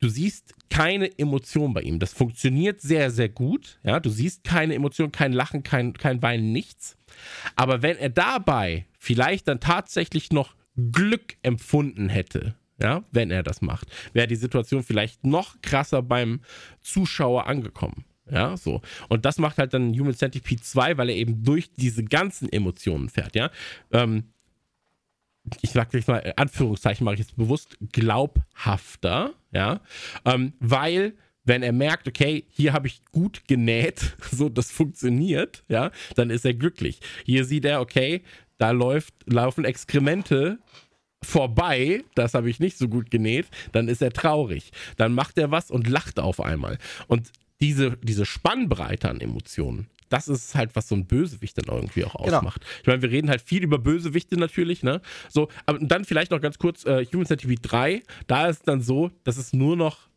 du 0.00 0.08
siehst 0.08 0.54
keine 0.70 1.18
Emotion 1.18 1.74
bei 1.74 1.82
ihm. 1.82 1.98
Das 1.98 2.12
funktioniert 2.12 2.80
sehr, 2.80 3.10
sehr 3.10 3.28
gut. 3.28 3.78
Ja, 3.82 4.00
du 4.00 4.10
siehst 4.10 4.44
keine 4.44 4.74
Emotion, 4.74 5.12
kein 5.12 5.32
Lachen, 5.32 5.62
kein, 5.62 5.92
kein 5.92 6.22
Weinen, 6.22 6.52
nichts. 6.52 6.96
Aber 7.56 7.82
wenn 7.82 7.98
er 7.98 8.10
dabei 8.10 8.86
vielleicht 8.98 9.48
dann 9.48 9.60
tatsächlich 9.60 10.32
noch 10.32 10.54
Glück 10.76 11.36
empfunden 11.42 12.08
hätte, 12.08 12.54
ja, 12.80 13.04
wenn 13.12 13.30
er 13.30 13.42
das 13.42 13.62
macht, 13.62 13.88
wäre 14.12 14.26
die 14.26 14.36
Situation 14.36 14.82
vielleicht 14.82 15.24
noch 15.24 15.60
krasser 15.62 16.02
beim 16.02 16.40
Zuschauer 16.80 17.46
angekommen. 17.46 18.04
Ja, 18.30 18.56
so. 18.56 18.80
Und 19.08 19.24
das 19.24 19.38
macht 19.38 19.58
halt 19.58 19.74
dann 19.74 19.92
Human 19.98 20.14
Centipede 20.14 20.62
2, 20.62 20.96
weil 20.96 21.10
er 21.10 21.16
eben 21.16 21.44
durch 21.44 21.72
diese 21.74 22.02
ganzen 22.02 22.50
Emotionen 22.50 23.08
fährt, 23.08 23.36
ja. 23.36 23.50
Ähm, 23.92 24.32
ich 25.60 25.70
sag 25.70 25.90
gleich 25.90 26.06
mal, 26.06 26.32
Anführungszeichen 26.36 27.04
mache 27.04 27.14
ich 27.14 27.20
jetzt 27.20 27.36
bewusst, 27.36 27.76
glaubhafter, 27.92 29.32
ja, 29.52 29.80
ähm, 30.24 30.52
weil 30.60 31.14
wenn 31.44 31.62
er 31.62 31.72
merkt, 31.72 32.06
okay, 32.06 32.44
hier 32.50 32.72
habe 32.72 32.86
ich 32.86 33.02
gut 33.10 33.48
genäht, 33.48 34.16
so 34.30 34.48
das 34.48 34.70
funktioniert, 34.70 35.64
ja, 35.68 35.90
dann 36.14 36.30
ist 36.30 36.44
er 36.44 36.54
glücklich. 36.54 37.00
Hier 37.24 37.44
sieht 37.44 37.64
er, 37.64 37.80
okay, 37.80 38.22
da 38.58 38.70
läuft, 38.70 39.14
laufen 39.26 39.64
Exkremente 39.64 40.58
vorbei, 41.24 42.04
das 42.14 42.34
habe 42.34 42.50
ich 42.50 42.60
nicht 42.60 42.78
so 42.78 42.88
gut 42.88 43.10
genäht, 43.10 43.46
dann 43.72 43.88
ist 43.88 44.02
er 44.02 44.12
traurig. 44.12 44.72
Dann 44.96 45.12
macht 45.12 45.38
er 45.38 45.50
was 45.50 45.70
und 45.70 45.88
lacht 45.88 46.18
auf 46.18 46.40
einmal. 46.40 46.78
Und 47.06 47.30
diese, 47.60 47.96
diese 48.02 48.26
Spannbreite 48.26 49.08
an 49.08 49.20
Emotionen, 49.20 49.88
das 50.12 50.28
ist 50.28 50.54
halt, 50.54 50.76
was 50.76 50.88
so 50.88 50.94
ein 50.94 51.06
Bösewicht 51.06 51.56
dann 51.56 51.74
irgendwie 51.74 52.04
auch 52.04 52.22
genau. 52.22 52.38
ausmacht. 52.38 52.64
Ich 52.82 52.86
meine, 52.86 53.00
wir 53.00 53.10
reden 53.10 53.30
halt 53.30 53.40
viel 53.40 53.62
über 53.62 53.78
Bösewichte 53.78 54.36
natürlich, 54.36 54.82
ne? 54.82 55.00
So, 55.28 55.48
aber 55.64 55.78
dann 55.78 56.04
vielleicht 56.04 56.30
noch 56.30 56.40
ganz 56.40 56.58
kurz, 56.58 56.84
äh, 56.84 57.06
Human 57.06 57.26
Centipede 57.26 57.62
3, 57.62 58.02
da 58.26 58.48
ist 58.48 58.58
es 58.58 58.62
dann 58.62 58.82
so, 58.82 59.10
dass 59.24 59.38
es 59.38 59.52
nur 59.52 59.76
noch 59.76 60.10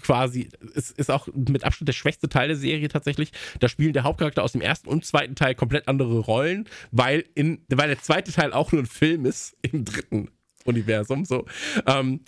quasi, 0.00 0.48
es 0.74 0.90
ist 0.90 1.10
auch 1.10 1.28
mit 1.34 1.64
Abstand 1.64 1.88
der 1.88 1.94
schwächste 1.94 2.28
Teil 2.28 2.48
der 2.48 2.56
Serie 2.56 2.88
tatsächlich. 2.88 3.32
Da 3.60 3.68
spielen 3.68 3.92
der 3.92 4.04
Hauptcharakter 4.04 4.42
aus 4.42 4.52
dem 4.52 4.60
ersten 4.60 4.88
und 4.88 5.04
zweiten 5.04 5.34
Teil 5.34 5.54
komplett 5.54 5.88
andere 5.88 6.18
Rollen, 6.18 6.68
weil, 6.90 7.24
in, 7.34 7.62
weil 7.68 7.88
der 7.88 8.00
zweite 8.00 8.32
Teil 8.32 8.52
auch 8.52 8.72
nur 8.72 8.82
ein 8.82 8.86
Film 8.86 9.26
ist 9.26 9.56
im 9.62 9.84
dritten 9.84 10.30
Universum. 10.64 11.24
So. 11.24 11.46
Ähm, 11.86 12.20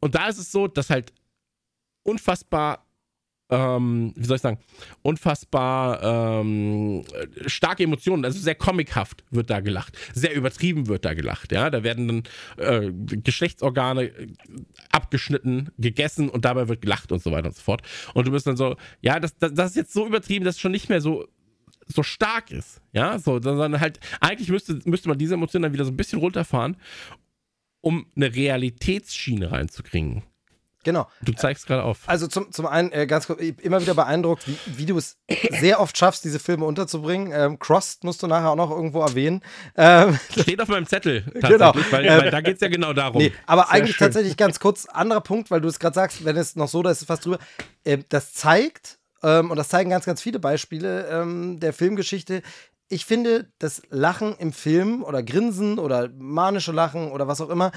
und 0.00 0.14
da 0.14 0.28
ist 0.28 0.38
es 0.38 0.52
so, 0.52 0.68
dass 0.68 0.90
halt 0.90 1.12
unfassbar 2.02 2.86
ähm, 3.50 4.12
wie 4.16 4.24
soll 4.24 4.36
ich 4.36 4.42
sagen, 4.42 4.58
unfassbar 5.02 6.40
ähm, 6.40 7.04
starke 7.46 7.82
Emotionen, 7.82 8.24
also 8.24 8.38
sehr 8.38 8.54
comichaft 8.54 9.24
wird 9.30 9.50
da 9.50 9.60
gelacht, 9.60 9.96
sehr 10.14 10.34
übertrieben 10.34 10.86
wird 10.88 11.04
da 11.04 11.14
gelacht, 11.14 11.52
ja, 11.52 11.70
da 11.70 11.82
werden 11.82 12.08
dann 12.08 12.22
äh, 12.56 12.92
Geschlechtsorgane 12.92 14.04
äh, 14.04 14.28
abgeschnitten, 14.92 15.70
gegessen 15.78 16.28
und 16.28 16.44
dabei 16.44 16.68
wird 16.68 16.80
gelacht 16.80 17.12
und 17.12 17.22
so 17.22 17.32
weiter 17.32 17.48
und 17.48 17.56
so 17.56 17.62
fort. 17.62 17.82
Und 18.14 18.26
du 18.26 18.30
bist 18.30 18.46
dann 18.46 18.56
so, 18.56 18.76
ja, 19.00 19.18
das, 19.20 19.36
das, 19.38 19.52
das 19.54 19.70
ist 19.70 19.76
jetzt 19.76 19.92
so 19.92 20.06
übertrieben, 20.06 20.44
dass 20.44 20.56
es 20.56 20.60
schon 20.60 20.72
nicht 20.72 20.88
mehr 20.88 21.00
so 21.00 21.26
so 21.92 22.04
stark 22.04 22.52
ist, 22.52 22.80
ja, 22.92 23.18
so, 23.18 23.40
sondern 23.42 23.80
halt, 23.80 23.98
eigentlich 24.20 24.48
müsste, 24.48 24.78
müsste 24.84 25.08
man 25.08 25.18
diese 25.18 25.34
Emotionen 25.34 25.64
dann 25.64 25.72
wieder 25.72 25.84
so 25.84 25.90
ein 25.90 25.96
bisschen 25.96 26.20
runterfahren, 26.20 26.76
um 27.80 28.06
eine 28.14 28.32
Realitätsschiene 28.34 29.50
reinzukriegen. 29.50 30.22
Genau. 30.82 31.06
Du 31.20 31.32
zeigst 31.32 31.66
gerade 31.66 31.84
auf. 31.84 32.00
Also 32.06 32.26
zum, 32.26 32.50
zum 32.52 32.66
einen 32.66 32.90
äh, 32.92 33.06
ganz 33.06 33.26
kurz, 33.26 33.40
immer 33.40 33.82
wieder 33.82 33.94
beeindruckt, 33.94 34.48
wie, 34.48 34.58
wie 34.66 34.86
du 34.86 34.96
es 34.96 35.18
sehr 35.60 35.78
oft 35.80 35.96
schaffst, 35.96 36.24
diese 36.24 36.38
Filme 36.38 36.64
unterzubringen. 36.64 37.32
Ähm, 37.34 37.58
Crossed 37.58 38.02
musst 38.04 38.22
du 38.22 38.26
nachher 38.26 38.50
auch 38.50 38.56
noch 38.56 38.70
irgendwo 38.70 39.02
erwähnen. 39.02 39.42
Ähm, 39.76 40.18
Steht 40.30 40.60
auf 40.60 40.68
meinem 40.68 40.86
Zettel 40.86 41.22
genau. 41.34 41.74
weil, 41.90 42.06
ähm, 42.06 42.20
weil 42.22 42.30
da 42.30 42.40
geht 42.40 42.54
es 42.54 42.60
ja 42.60 42.68
genau 42.68 42.94
darum. 42.94 43.20
Nee, 43.20 43.32
aber 43.46 43.64
sehr 43.64 43.72
eigentlich 43.72 43.96
schön. 43.96 44.06
tatsächlich 44.06 44.36
ganz 44.38 44.58
kurz, 44.58 44.86
anderer 44.86 45.20
Punkt, 45.20 45.50
weil 45.50 45.60
du 45.60 45.68
es 45.68 45.78
gerade 45.78 45.94
sagst, 45.94 46.24
wenn 46.24 46.36
es 46.36 46.56
noch 46.56 46.68
so, 46.68 46.82
da 46.82 46.90
ist 46.90 47.02
es 47.02 47.06
fast 47.06 47.26
drüber. 47.26 47.38
Äh, 47.84 47.98
das 48.08 48.32
zeigt, 48.32 48.98
ähm, 49.22 49.50
und 49.50 49.58
das 49.58 49.68
zeigen 49.68 49.90
ganz, 49.90 50.06
ganz 50.06 50.22
viele 50.22 50.38
Beispiele 50.38 51.08
ähm, 51.08 51.60
der 51.60 51.74
Filmgeschichte, 51.74 52.42
ich 52.92 53.04
finde, 53.06 53.48
das 53.60 53.82
Lachen 53.90 54.34
im 54.38 54.52
Film 54.52 55.04
oder 55.04 55.22
Grinsen 55.22 55.78
oder 55.78 56.10
manische 56.18 56.72
Lachen 56.72 57.12
oder 57.12 57.28
was 57.28 57.40
auch 57.40 57.48
immer, 57.48 57.70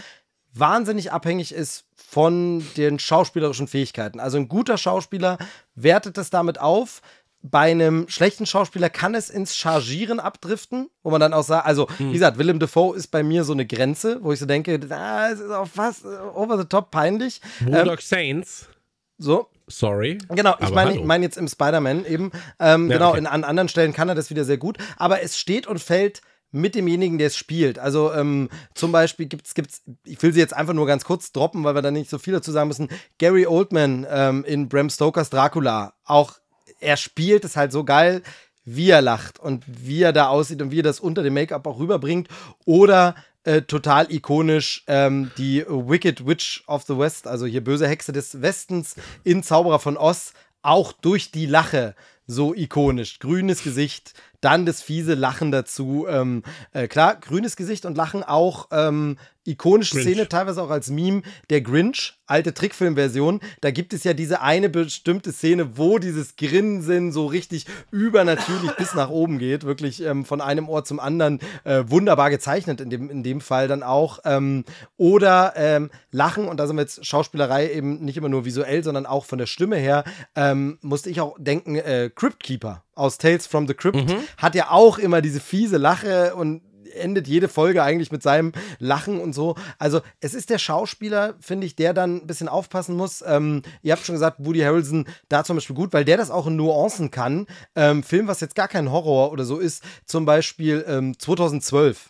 wahnsinnig 0.53 1.11
abhängig 1.11 1.53
ist 1.53 1.85
von 1.95 2.65
den 2.77 2.99
schauspielerischen 2.99 3.67
Fähigkeiten. 3.67 4.19
Also 4.19 4.37
ein 4.37 4.47
guter 4.47 4.77
Schauspieler 4.77 5.37
wertet 5.75 6.17
es 6.17 6.29
damit 6.29 6.59
auf. 6.59 7.01
Bei 7.41 7.71
einem 7.71 8.07
schlechten 8.07 8.45
Schauspieler 8.45 8.89
kann 8.89 9.15
es 9.15 9.29
ins 9.29 9.57
Chargieren 9.57 10.21
abdriften, 10.21 10.89
wo 11.01 11.11
man 11.11 11.19
dann 11.19 11.33
auch 11.33 11.43
sagt, 11.43 11.65
also 11.65 11.89
hm. 11.97 12.09
wie 12.09 12.13
gesagt, 12.13 12.37
Willem 12.37 12.59
Dafoe 12.59 12.95
ist 12.95 13.07
bei 13.07 13.21
mir 13.21 13.43
so 13.43 13.51
eine 13.51 13.65
Grenze, 13.65 14.19
wo 14.21 14.31
ich 14.31 14.39
so 14.39 14.45
denke, 14.45 14.79
ah, 14.89 15.29
es 15.29 15.41
ist 15.41 15.51
auch 15.51 15.67
fast 15.67 16.05
over 16.05 16.57
the 16.57 16.65
top 16.65 16.89
peinlich. 16.91 17.41
Bulldog 17.59 17.99
ähm, 17.99 18.01
Saints. 18.01 18.69
So. 19.17 19.49
Sorry. 19.67 20.17
Genau, 20.29 20.55
ich 20.59 20.69
meine 20.71 20.95
ich 20.95 21.03
mein 21.03 21.23
jetzt 21.23 21.37
im 21.37 21.47
Spider-Man 21.47 22.05
eben. 22.05 22.31
Ähm, 22.59 22.89
ja, 22.89 22.97
genau, 22.97 23.09
okay. 23.09 23.19
in, 23.19 23.27
an 23.27 23.43
anderen 23.43 23.69
Stellen 23.69 23.93
kann 23.93 24.09
er 24.09 24.15
das 24.15 24.29
wieder 24.29 24.45
sehr 24.45 24.57
gut. 24.57 24.77
Aber 24.97 25.21
es 25.21 25.37
steht 25.37 25.67
und 25.67 25.79
fällt 25.79 26.21
mit 26.53 26.75
demjenigen, 26.75 27.17
der 27.17 27.27
es 27.27 27.35
spielt. 27.35 27.79
Also 27.79 28.13
ähm, 28.13 28.49
zum 28.75 28.91
Beispiel 28.91 29.25
gibt 29.25 29.47
es, 29.47 29.81
ich 30.05 30.21
will 30.21 30.31
sie 30.31 30.39
jetzt 30.39 30.55
einfach 30.55 30.73
nur 30.73 30.85
ganz 30.85 31.03
kurz 31.03 31.31
droppen, 31.31 31.63
weil 31.63 31.75
wir 31.75 31.81
da 31.81 31.91
nicht 31.91 32.09
so 32.09 32.19
viel 32.19 32.33
dazu 32.33 32.51
sagen 32.51 32.67
müssen. 32.67 32.89
Gary 33.17 33.45
Oldman 33.45 34.05
ähm, 34.09 34.45
in 34.45 34.69
Bram 34.69 34.89
Stokers 34.89 35.29
Dracula. 35.29 35.93
Auch 36.05 36.35
er 36.79 36.97
spielt 36.97 37.43
es 37.43 37.55
halt 37.55 37.71
so 37.71 37.83
geil, 37.83 38.21
wie 38.65 38.89
er 38.89 39.01
lacht 39.01 39.39
und 39.39 39.65
wie 39.67 40.03
er 40.03 40.13
da 40.13 40.27
aussieht 40.27 40.61
und 40.61 40.71
wie 40.71 40.79
er 40.79 40.83
das 40.83 40.99
unter 40.99 41.23
dem 41.23 41.33
Make-up 41.33 41.65
auch 41.65 41.79
rüberbringt. 41.79 42.27
Oder 42.65 43.15
äh, 43.43 43.63
total 43.63 44.11
ikonisch 44.11 44.83
ähm, 44.87 45.31
die 45.37 45.65
Wicked 45.67 46.25
Witch 46.25 46.63
of 46.67 46.83
the 46.83 46.97
West, 46.97 47.27
also 47.27 47.45
hier 47.45 47.63
böse 47.63 47.87
Hexe 47.87 48.13
des 48.13 48.41
Westens 48.41 48.95
in 49.23 49.43
Zauberer 49.43 49.79
von 49.79 49.97
Oz, 49.97 50.33
auch 50.61 50.93
durch 50.93 51.31
die 51.31 51.45
Lache 51.45 51.95
so 52.25 52.53
ikonisch. 52.53 53.19
Grünes 53.19 53.63
Gesicht, 53.63 54.13
dann 54.43 54.65
das 54.65 54.81
fiese 54.81 55.13
Lachen 55.13 55.51
dazu. 55.51 56.05
Ähm, 56.09 56.43
äh, 56.73 56.87
klar, 56.87 57.15
grünes 57.15 57.55
Gesicht 57.55 57.85
und 57.85 57.95
Lachen 57.95 58.23
auch 58.23 58.67
ähm, 58.71 59.17
ikonische 59.45 59.95
Grinch. 59.95 60.07
Szene, 60.07 60.29
teilweise 60.29 60.61
auch 60.61 60.69
als 60.69 60.89
Meme, 60.89 61.21
der 61.49 61.61
Grinch, 61.61 62.13
alte 62.25 62.53
Trickfilmversion. 62.53 63.41
Da 63.61 63.71
gibt 63.71 63.93
es 63.93 64.03
ja 64.03 64.13
diese 64.13 64.41
eine 64.41 64.69
bestimmte 64.69 65.31
Szene, 65.31 65.77
wo 65.77 65.99
dieses 65.99 66.35
Grinsen 66.35 67.11
so 67.11 67.25
richtig 67.25 67.65
übernatürlich 67.91 68.71
bis 68.77 68.95
nach 68.95 69.09
oben 69.09 69.39
geht. 69.39 69.65
Wirklich 69.65 70.01
ähm, 70.01 70.25
von 70.25 70.41
einem 70.41 70.69
Ohr 70.69 70.83
zum 70.83 70.99
anderen. 70.99 71.39
Äh, 71.63 71.83
wunderbar 71.87 72.29
gezeichnet 72.29 72.81
in 72.81 72.89
dem, 72.89 73.09
in 73.09 73.23
dem 73.23 73.41
Fall 73.41 73.67
dann 73.67 73.83
auch. 73.83 74.19
Ähm, 74.25 74.63
oder 74.97 75.53
ähm, 75.55 75.89
Lachen, 76.11 76.47
und 76.47 76.57
da 76.57 76.67
sind 76.67 76.77
wir 76.77 76.81
jetzt 76.81 77.05
Schauspielerei 77.05 77.71
eben 77.71 78.03
nicht 78.03 78.17
immer 78.17 78.29
nur 78.29 78.45
visuell, 78.45 78.83
sondern 78.83 79.05
auch 79.05 79.25
von 79.25 79.39
der 79.39 79.47
Stimme 79.47 79.77
her, 79.77 80.03
ähm, 80.35 80.77
musste 80.81 81.09
ich 81.09 81.21
auch 81.21 81.35
denken, 81.37 81.75
äh, 81.75 82.09
Crypt 82.13 82.43
Keeper 82.43 82.83
aus 82.95 83.17
Tales 83.17 83.47
from 83.47 83.67
the 83.67 83.73
Crypt 83.73 84.09
mhm. 84.09 84.17
hat 84.37 84.55
ja 84.55 84.71
auch 84.71 84.97
immer 84.97 85.21
diese 85.21 85.39
fiese 85.39 85.77
Lache 85.77 86.35
und 86.35 86.61
endet 86.93 87.27
jede 87.27 87.47
Folge 87.47 87.83
eigentlich 87.83 88.11
mit 88.11 88.23
seinem 88.23 88.51
Lachen 88.79 89.19
und 89.19 89.33
so. 89.33 89.55
Also 89.79 90.01
es 90.19 90.33
ist 90.33 90.49
der 90.49 90.59
Schauspieler, 90.59 91.35
finde 91.39 91.67
ich, 91.67 91.75
der 91.75 91.93
dann 91.93 92.17
ein 92.17 92.27
bisschen 92.27 92.47
aufpassen 92.47 92.95
muss. 92.95 93.23
Ähm, 93.25 93.63
ihr 93.81 93.93
habt 93.93 94.05
schon 94.05 94.15
gesagt, 94.15 94.37
Woody 94.39 94.59
Harrelson 94.59 95.05
da 95.29 95.43
zum 95.43 95.57
Beispiel 95.57 95.75
gut, 95.75 95.93
weil 95.93 96.05
der 96.05 96.17
das 96.17 96.31
auch 96.31 96.47
in 96.47 96.55
Nuancen 96.55 97.11
kann. 97.11 97.47
Ähm, 97.75 98.03
Film, 98.03 98.27
was 98.27 98.39
jetzt 98.39 98.55
gar 98.55 98.67
kein 98.67 98.91
Horror 98.91 99.31
oder 99.31 99.45
so 99.45 99.59
ist, 99.59 99.83
zum 100.05 100.25
Beispiel 100.25 100.85
ähm, 100.87 101.17
2012 101.17 102.09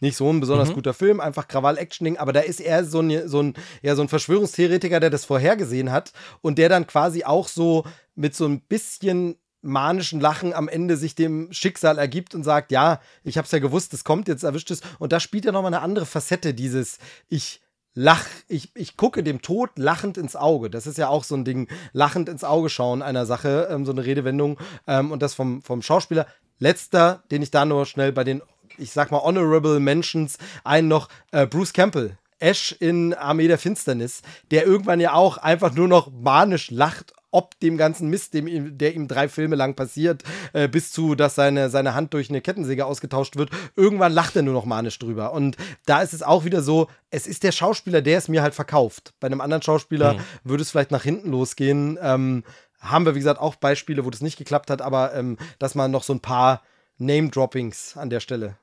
nicht 0.00 0.16
so 0.16 0.32
ein 0.32 0.38
besonders 0.38 0.68
mhm. 0.68 0.74
guter 0.74 0.94
Film, 0.94 1.18
einfach 1.18 1.48
Krawall-Action-Ding, 1.48 2.18
aber 2.18 2.32
da 2.32 2.38
ist 2.38 2.60
er 2.60 2.84
so 2.84 3.00
ein, 3.00 3.28
so, 3.28 3.42
ein, 3.42 3.54
ja, 3.82 3.96
so 3.96 4.02
ein 4.02 4.08
Verschwörungstheoretiker, 4.08 5.00
der 5.00 5.10
das 5.10 5.24
vorhergesehen 5.24 5.90
hat 5.90 6.12
und 6.40 6.56
der 6.58 6.68
dann 6.68 6.86
quasi 6.86 7.24
auch 7.24 7.48
so 7.48 7.84
mit 8.14 8.36
so 8.36 8.46
ein 8.46 8.60
bisschen 8.60 9.36
manischen 9.68 10.20
Lachen 10.20 10.52
am 10.52 10.68
Ende 10.68 10.96
sich 10.96 11.14
dem 11.14 11.52
Schicksal 11.52 11.98
ergibt 11.98 12.34
und 12.34 12.44
sagt, 12.44 12.72
ja, 12.72 13.00
ich 13.22 13.38
hab's 13.38 13.52
ja 13.52 13.58
gewusst, 13.58 13.94
es 13.94 14.04
kommt, 14.04 14.28
jetzt 14.28 14.42
erwischt 14.42 14.70
es. 14.70 14.80
Und 14.98 15.12
da 15.12 15.20
spielt 15.20 15.44
ja 15.44 15.52
nochmal 15.52 15.74
eine 15.74 15.82
andere 15.82 16.06
Facette, 16.06 16.54
dieses 16.54 16.98
ich 17.28 17.60
lach, 17.94 18.26
ich, 18.48 18.70
ich 18.74 18.96
gucke 18.96 19.22
dem 19.22 19.42
Tod 19.42 19.70
lachend 19.76 20.18
ins 20.18 20.36
Auge. 20.36 20.70
Das 20.70 20.86
ist 20.86 20.98
ja 20.98 21.08
auch 21.08 21.24
so 21.24 21.34
ein 21.34 21.44
Ding, 21.44 21.68
lachend 21.92 22.28
ins 22.28 22.44
Auge 22.44 22.70
schauen 22.70 23.02
einer 23.02 23.26
Sache, 23.26 23.68
ähm, 23.70 23.84
so 23.84 23.92
eine 23.92 24.04
Redewendung. 24.04 24.58
Ähm, 24.86 25.10
und 25.10 25.22
das 25.22 25.34
vom, 25.34 25.62
vom 25.62 25.82
Schauspieler. 25.82 26.26
Letzter, 26.60 27.22
den 27.30 27.42
ich 27.42 27.52
da 27.52 27.64
nur 27.64 27.86
schnell 27.86 28.12
bei 28.12 28.24
den 28.24 28.42
ich 28.78 28.92
sag 28.92 29.10
mal, 29.10 29.22
Honorable 29.22 29.80
Mentions 29.80 30.38
einen 30.64 30.88
noch 30.88 31.08
äh, 31.32 31.46
Bruce 31.46 31.72
Campbell. 31.72 32.16
Ash 32.40 32.72
in 32.78 33.14
Armee 33.14 33.48
der 33.48 33.58
Finsternis, 33.58 34.22
der 34.52 34.64
irgendwann 34.64 35.00
ja 35.00 35.12
auch 35.12 35.38
einfach 35.38 35.74
nur 35.74 35.88
noch 35.88 36.12
manisch 36.12 36.70
lacht 36.70 37.12
ob 37.30 37.58
dem 37.60 37.76
ganzen 37.76 38.08
Mist, 38.08 38.34
dem, 38.34 38.78
der 38.78 38.94
ihm 38.94 39.08
drei 39.08 39.28
Filme 39.28 39.56
lang 39.56 39.74
passiert, 39.74 40.22
äh, 40.52 40.68
bis 40.68 40.92
zu, 40.92 41.14
dass 41.14 41.34
seine, 41.34 41.68
seine 41.70 41.94
Hand 41.94 42.14
durch 42.14 42.30
eine 42.30 42.40
Kettensäge 42.40 42.86
ausgetauscht 42.86 43.36
wird. 43.36 43.50
Irgendwann 43.76 44.12
lacht 44.12 44.36
er 44.36 44.42
nur 44.42 44.54
noch 44.54 44.64
manisch 44.64 44.98
drüber. 44.98 45.32
Und 45.32 45.56
da 45.86 46.00
ist 46.02 46.14
es 46.14 46.22
auch 46.22 46.44
wieder 46.44 46.62
so, 46.62 46.88
es 47.10 47.26
ist 47.26 47.42
der 47.42 47.52
Schauspieler, 47.52 48.02
der 48.02 48.18
es 48.18 48.28
mir 48.28 48.42
halt 48.42 48.54
verkauft. 48.54 49.14
Bei 49.20 49.26
einem 49.26 49.40
anderen 49.40 49.62
Schauspieler 49.62 50.14
Mhm. 50.14 50.20
würde 50.44 50.62
es 50.62 50.70
vielleicht 50.70 50.90
nach 50.90 51.02
hinten 51.02 51.30
losgehen. 51.30 51.98
Ähm, 52.00 52.44
haben 52.80 53.04
wir, 53.04 53.14
wie 53.14 53.20
gesagt, 53.20 53.40
auch 53.40 53.56
Beispiele, 53.56 54.04
wo 54.04 54.10
das 54.10 54.20
nicht 54.20 54.38
geklappt 54.38 54.70
hat, 54.70 54.82
aber 54.82 55.14
ähm, 55.14 55.36
dass 55.58 55.74
man 55.74 55.90
noch 55.90 56.04
so 56.04 56.12
ein 56.14 56.20
paar 56.20 56.62
Name-Droppings 56.98 57.96
an 57.96 58.10
der 58.10 58.20
Stelle. 58.20 58.56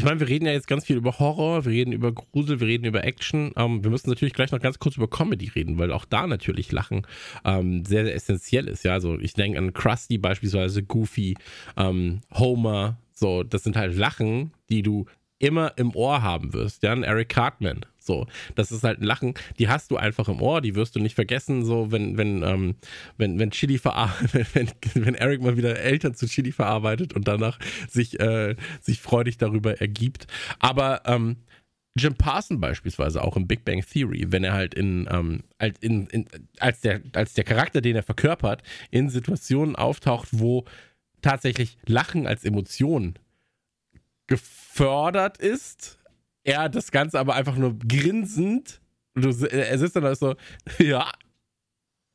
Ich 0.00 0.06
meine, 0.06 0.18
wir 0.18 0.28
reden 0.28 0.46
ja 0.46 0.52
jetzt 0.52 0.66
ganz 0.66 0.86
viel 0.86 0.96
über 0.96 1.18
Horror, 1.18 1.66
wir 1.66 1.72
reden 1.72 1.92
über 1.92 2.10
Grusel, 2.10 2.58
wir 2.58 2.66
reden 2.66 2.86
über 2.86 3.04
Action. 3.04 3.52
Ähm, 3.54 3.84
wir 3.84 3.90
müssen 3.90 4.08
natürlich 4.08 4.32
gleich 4.32 4.50
noch 4.50 4.58
ganz 4.58 4.78
kurz 4.78 4.96
über 4.96 5.10
Comedy 5.10 5.48
reden, 5.54 5.76
weil 5.76 5.92
auch 5.92 6.06
da 6.06 6.26
natürlich 6.26 6.72
Lachen 6.72 7.06
ähm, 7.44 7.84
sehr, 7.84 8.06
sehr 8.06 8.14
essentiell 8.14 8.66
ist. 8.66 8.82
Ja, 8.82 8.94
also 8.94 9.18
ich 9.18 9.34
denke 9.34 9.58
an 9.58 9.74
Krusty 9.74 10.16
beispielsweise, 10.16 10.82
Goofy, 10.82 11.36
ähm, 11.76 12.22
Homer. 12.32 12.96
So, 13.12 13.42
das 13.42 13.62
sind 13.62 13.76
halt 13.76 13.94
Lachen, 13.94 14.52
die 14.70 14.80
du 14.80 15.04
immer 15.40 15.72
im 15.76 15.96
Ohr 15.96 16.22
haben 16.22 16.52
wirst. 16.52 16.84
Ja, 16.84 16.92
ein 16.92 17.02
Eric 17.02 17.30
Cartman. 17.30 17.84
So, 17.98 18.26
das 18.54 18.70
ist 18.70 18.84
halt 18.84 19.00
ein 19.00 19.04
Lachen, 19.04 19.34
die 19.58 19.68
hast 19.68 19.90
du 19.90 19.96
einfach 19.96 20.28
im 20.28 20.40
Ohr, 20.40 20.60
die 20.60 20.74
wirst 20.74 20.94
du 20.94 21.00
nicht 21.00 21.14
vergessen. 21.14 21.64
So, 21.64 21.90
wenn, 21.90 22.16
wenn, 22.16 22.42
ähm, 22.42 22.76
wenn, 23.16 23.38
wenn 23.38 23.50
Chili 23.50 23.80
wenn, 23.82 24.70
wenn 24.94 25.14
Eric 25.14 25.42
mal 25.42 25.56
wieder 25.56 25.78
Eltern 25.78 26.14
zu 26.14 26.26
Chili 26.26 26.52
verarbeitet 26.52 27.14
und 27.14 27.26
danach 27.26 27.58
sich, 27.88 28.20
äh, 28.20 28.54
sich 28.80 29.00
freudig 29.00 29.38
darüber 29.38 29.80
ergibt. 29.80 30.26
Aber 30.58 31.02
ähm, 31.06 31.36
Jim 31.96 32.14
Parson 32.14 32.60
beispielsweise 32.60 33.22
auch 33.24 33.36
im 33.36 33.48
Big 33.48 33.64
Bang 33.64 33.82
Theory, 33.82 34.26
wenn 34.28 34.44
er 34.44 34.52
halt 34.52 34.74
in, 34.74 35.08
ähm, 35.10 35.42
als, 35.58 35.78
in, 35.80 36.06
in, 36.08 36.26
als, 36.58 36.80
der, 36.80 37.00
als 37.14 37.34
der 37.34 37.44
Charakter, 37.44 37.80
den 37.80 37.96
er 37.96 38.02
verkörpert, 38.02 38.62
in 38.90 39.08
Situationen 39.08 39.74
auftaucht, 39.74 40.28
wo 40.32 40.64
tatsächlich 41.22 41.78
Lachen 41.86 42.26
als 42.26 42.44
Emotion 42.44 43.14
gefördert 44.30 45.38
ist, 45.38 45.98
er 46.44 46.68
das 46.68 46.90
Ganze 46.90 47.18
aber 47.18 47.34
einfach 47.34 47.56
nur 47.56 47.78
grinsend, 47.78 48.80
du, 49.14 49.28
er 49.46 49.78
sitzt 49.78 49.96
dann 49.96 50.04
da 50.04 50.14
so, 50.14 50.36
ja, 50.78 51.10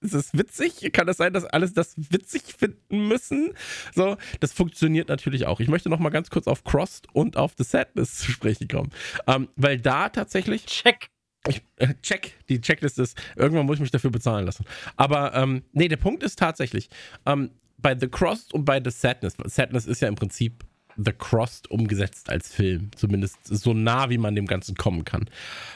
ist 0.01 0.13
das 0.13 0.33
witzig? 0.33 0.93
Kann 0.93 1.07
das 1.07 1.17
sein, 1.17 1.33
dass 1.33 1.45
alles 1.45 1.73
das 1.73 1.95
witzig 1.97 2.43
finden 2.57 3.07
müssen? 3.07 3.53
So, 3.93 4.17
das 4.39 4.53
funktioniert 4.53 5.09
natürlich 5.09 5.45
auch. 5.45 5.59
Ich 5.59 5.67
möchte 5.67 5.89
noch 5.89 5.99
mal 5.99 6.09
ganz 6.09 6.29
kurz 6.29 6.47
auf 6.47 6.63
Crossed 6.63 7.07
und 7.13 7.37
auf 7.37 7.53
The 7.57 7.63
Sadness 7.63 8.19
zu 8.19 8.31
sprechen 8.31 8.67
kommen, 8.67 8.91
ähm, 9.27 9.49
weil 9.55 9.79
da 9.79 10.09
tatsächlich 10.09 10.65
Check. 10.65 11.09
ich, 11.47 11.63
äh, 11.77 11.95
check, 12.01 12.37
die 12.49 12.61
Checkliste 12.61 13.01
ist, 13.01 13.17
irgendwann 13.35 13.65
muss 13.65 13.75
ich 13.75 13.81
mich 13.81 13.91
dafür 13.91 14.11
bezahlen 14.11 14.45
lassen. 14.45 14.65
Aber, 14.95 15.33
ähm, 15.33 15.63
nee, 15.73 15.87
der 15.87 15.97
Punkt 15.97 16.23
ist 16.23 16.39
tatsächlich, 16.39 16.89
ähm, 17.25 17.51
bei 17.77 17.97
The 17.97 18.07
Crossed 18.07 18.53
und 18.53 18.63
bei 18.63 18.81
The 18.83 18.91
Sadness, 18.91 19.35
Sadness 19.45 19.85
ist 19.85 20.01
ja 20.01 20.07
im 20.07 20.15
Prinzip 20.15 20.63
The 20.97 21.11
Crossed 21.11 21.69
umgesetzt 21.69 22.29
als 22.29 22.53
Film, 22.53 22.91
zumindest 22.95 23.37
so 23.45 23.73
nah, 23.73 24.09
wie 24.09 24.17
man 24.17 24.35
dem 24.35 24.45
Ganzen 24.45 24.75
kommen 24.75 25.05
kann. 25.05 25.29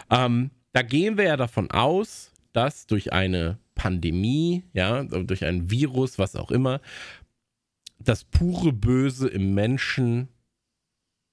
Ähm, 0.10 0.52
da 0.74 0.82
gehen 0.82 1.18
wir 1.18 1.26
ja 1.26 1.38
davon 1.38 1.72
aus, 1.72 2.32
dass 2.54 2.88
durch 2.88 3.14
eine 3.14 3.58
Pandemie, 3.76 4.64
ja, 4.74 5.04
durch 5.04 5.46
ein 5.46 5.70
Virus, 5.70 6.20
was 6.20 6.36
auch 6.36 6.52
immer, 6.52 6.82
das 8.00 8.24
pure 8.24 8.74
Böse 8.74 9.28
im 9.28 9.54
Menschen 9.54 10.30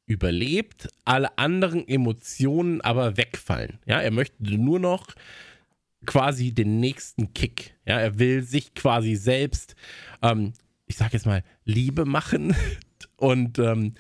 überlebt, 0.06 0.88
alle 1.04 1.36
anderen 1.38 1.86
Emotionen 1.86 2.80
aber 2.80 3.16
wegfallen. 3.16 3.78
Ja, 3.86 4.00
er 4.00 4.12
möchte 4.12 4.42
nur 4.42 4.78
noch 4.78 5.08
quasi 6.06 6.52
den 6.52 6.78
nächsten 6.78 7.34
Kick. 7.34 7.74
Ja, 7.84 7.98
er 7.98 8.18
will 8.18 8.42
sich 8.42 8.74
quasi 8.74 9.16
selbst, 9.16 9.74
ähm, 10.22 10.52
ich 10.86 10.96
sag 10.96 11.12
jetzt 11.12 11.26
mal, 11.26 11.42
Liebe 11.64 12.04
machen 12.04 12.54
und 13.16 13.58
ähm, 13.58 13.94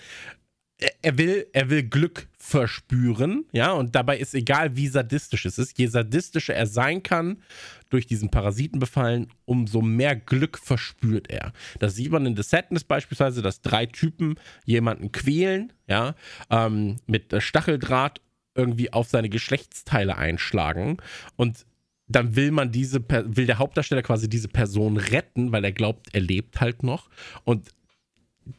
er- 1.02 1.18
will, 1.18 1.46
er 1.52 1.70
will 1.70 1.82
Glück 1.84 2.28
verspüren, 2.38 3.44
ja, 3.52 3.72
und 3.72 3.94
dabei 3.94 4.18
ist 4.18 4.34
egal, 4.34 4.76
wie 4.76 4.88
sadistisch 4.88 5.46
es 5.46 5.58
ist. 5.58 5.78
Je 5.78 5.86
sadistischer 5.86 6.54
er 6.54 6.66
sein 6.66 7.02
kann, 7.02 7.42
durch 7.88 8.06
diesen 8.06 8.30
Parasiten 8.30 8.78
befallen, 8.78 9.28
umso 9.46 9.80
mehr 9.80 10.14
Glück 10.16 10.58
verspürt 10.58 11.30
er. 11.30 11.52
Das 11.78 11.94
sieht 11.94 12.10
man 12.10 12.26
in 12.26 12.36
The 12.36 12.42
Sadness 12.42 12.84
beispielsweise, 12.84 13.42
dass 13.42 13.62
drei 13.62 13.86
Typen 13.86 14.36
jemanden 14.64 15.12
quälen, 15.12 15.72
ja, 15.88 16.14
ähm, 16.50 16.96
mit 17.06 17.34
Stacheldraht 17.42 18.20
irgendwie 18.54 18.92
auf 18.92 19.08
seine 19.08 19.28
Geschlechtsteile 19.28 20.16
einschlagen 20.16 20.98
und 21.36 21.66
dann 22.08 22.36
will 22.36 22.52
man 22.52 22.70
diese, 22.70 23.04
will 23.08 23.46
der 23.46 23.58
Hauptdarsteller 23.58 24.02
quasi 24.02 24.28
diese 24.28 24.48
Person 24.48 24.96
retten, 24.96 25.50
weil 25.50 25.64
er 25.64 25.72
glaubt, 25.72 26.06
er 26.12 26.20
lebt 26.20 26.60
halt 26.60 26.84
noch 26.84 27.08
und 27.44 27.68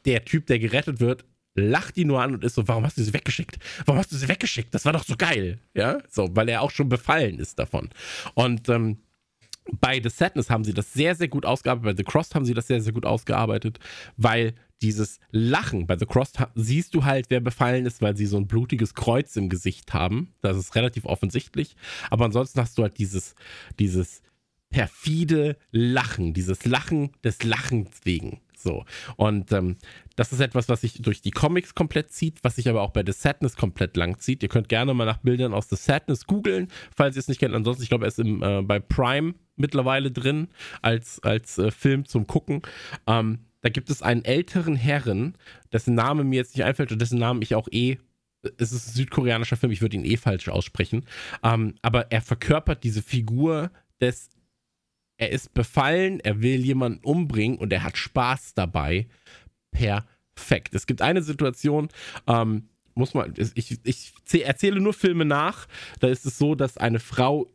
der 0.05 0.25
Typ, 0.25 0.47
der 0.47 0.59
gerettet 0.59 0.99
wird, 0.99 1.25
lacht 1.55 1.97
ihn 1.97 2.07
nur 2.07 2.21
an 2.21 2.33
und 2.33 2.43
ist 2.43 2.55
so, 2.55 2.67
warum 2.67 2.83
hast 2.85 2.97
du 2.97 3.03
sie 3.03 3.13
weggeschickt? 3.13 3.57
Warum 3.85 3.99
hast 3.99 4.11
du 4.11 4.15
sie 4.15 4.27
weggeschickt? 4.27 4.73
Das 4.73 4.85
war 4.85 4.93
doch 4.93 5.03
so 5.03 5.15
geil. 5.17 5.59
Ja, 5.73 5.97
so, 6.09 6.29
weil 6.35 6.49
er 6.49 6.61
auch 6.61 6.71
schon 6.71 6.89
befallen 6.89 7.39
ist 7.39 7.57
davon. 7.57 7.89
Und 8.35 8.69
ähm, 8.69 8.97
bei 9.81 10.01
The 10.01 10.09
Sadness 10.09 10.49
haben 10.49 10.63
sie 10.63 10.73
das 10.73 10.93
sehr, 10.93 11.15
sehr 11.15 11.27
gut 11.27 11.45
ausgearbeitet. 11.45 11.95
Bei 11.95 11.97
The 11.97 12.03
Crossed 12.09 12.35
haben 12.35 12.45
sie 12.45 12.53
das 12.53 12.67
sehr, 12.67 12.79
sehr 12.81 12.93
gut 12.93 13.05
ausgearbeitet, 13.05 13.79
weil 14.15 14.53
dieses 14.81 15.19
Lachen, 15.31 15.87
bei 15.87 15.97
The 15.97 16.05
Crossed 16.05 16.39
ha- 16.39 16.51
siehst 16.53 16.93
du 16.93 17.03
halt, 17.03 17.31
wer 17.31 17.39
befallen 17.39 17.87
ist, 17.87 18.01
weil 18.01 18.15
sie 18.15 18.27
so 18.27 18.37
ein 18.37 18.47
blutiges 18.47 18.93
Kreuz 18.93 19.35
im 19.35 19.49
Gesicht 19.49 19.93
haben. 19.93 20.35
Das 20.41 20.55
ist 20.55 20.75
relativ 20.75 21.05
offensichtlich. 21.05 21.75
Aber 22.11 22.25
ansonsten 22.25 22.61
hast 22.61 22.77
du 22.77 22.83
halt 22.83 22.99
dieses, 22.99 23.33
dieses 23.79 24.21
perfide 24.69 25.57
Lachen, 25.71 26.33
dieses 26.33 26.65
Lachen 26.65 27.09
des 27.23 27.41
Lachens 27.43 27.89
wegen. 28.03 28.41
So. 28.57 28.85
Und 29.15 29.51
ähm, 29.51 29.77
das 30.15 30.33
ist 30.33 30.39
etwas, 30.39 30.67
was 30.67 30.81
sich 30.81 31.01
durch 31.01 31.21
die 31.21 31.31
Comics 31.31 31.75
komplett 31.75 32.11
zieht, 32.11 32.39
was 32.43 32.55
sich 32.55 32.67
aber 32.69 32.81
auch 32.81 32.91
bei 32.91 33.03
The 33.05 33.11
Sadness 33.11 33.55
komplett 33.55 33.95
lang 33.97 34.17
zieht. 34.19 34.41
Ihr 34.43 34.49
könnt 34.49 34.69
gerne 34.69 34.93
mal 34.93 35.05
nach 35.05 35.17
Bildern 35.17 35.53
aus 35.53 35.69
The 35.69 35.75
Sadness 35.75 36.25
googeln, 36.25 36.69
falls 36.95 37.15
ihr 37.15 37.19
es 37.19 37.27
nicht 37.27 37.39
kennt. 37.39 37.53
Ansonsten, 37.53 37.83
ich 37.83 37.89
glaube, 37.89 38.05
er 38.05 38.09
ist 38.09 38.19
im, 38.19 38.41
äh, 38.41 38.61
bei 38.61 38.79
Prime 38.79 39.35
mittlerweile 39.55 40.11
drin 40.11 40.47
als, 40.81 41.21
als 41.23 41.57
äh, 41.57 41.71
Film 41.71 42.05
zum 42.05 42.27
Gucken. 42.27 42.61
Ähm, 43.05 43.39
da 43.61 43.69
gibt 43.69 43.89
es 43.89 44.01
einen 44.01 44.23
älteren 44.23 44.75
Herren, 44.75 45.35
dessen 45.71 45.95
Name 45.95 46.23
mir 46.23 46.37
jetzt 46.37 46.55
nicht 46.55 46.65
einfällt 46.65 46.91
und 46.91 47.01
dessen 47.01 47.19
Namen 47.19 47.41
ich 47.41 47.55
auch 47.55 47.67
eh. 47.71 47.97
Es 48.57 48.71
ist 48.71 48.87
ein 48.87 48.93
südkoreanischer 48.93 49.57
Film, 49.57 49.71
ich 49.71 49.81
würde 49.81 49.97
ihn 49.97 50.05
eh 50.05 50.15
falsch 50.15 50.47
aussprechen. 50.47 51.05
Ähm, 51.43 51.75
aber 51.81 52.11
er 52.11 52.21
verkörpert 52.21 52.83
diese 52.83 53.01
Figur 53.01 53.71
des 53.99 54.29
er 55.17 55.31
ist 55.31 55.53
befallen, 55.53 56.19
er 56.19 56.41
will 56.41 56.63
jemanden 56.63 57.03
umbringen 57.03 57.57
und 57.57 57.73
er 57.73 57.83
hat 57.83 57.97
Spaß 57.97 58.53
dabei. 58.53 59.07
Perfekt. 59.71 60.73
Es 60.73 60.87
gibt 60.87 61.01
eine 61.01 61.21
Situation, 61.21 61.89
ähm, 62.27 62.69
muss 62.93 63.13
man, 63.13 63.33
ich, 63.37 63.79
ich 63.83 64.13
zäh- 64.27 64.43
erzähle 64.43 64.79
nur 64.79 64.93
Filme 64.93 65.25
nach. 65.25 65.67
Da 65.99 66.07
ist 66.07 66.25
es 66.25 66.37
so, 66.37 66.55
dass 66.55 66.77
eine 66.77 66.99
Frau 66.99 67.51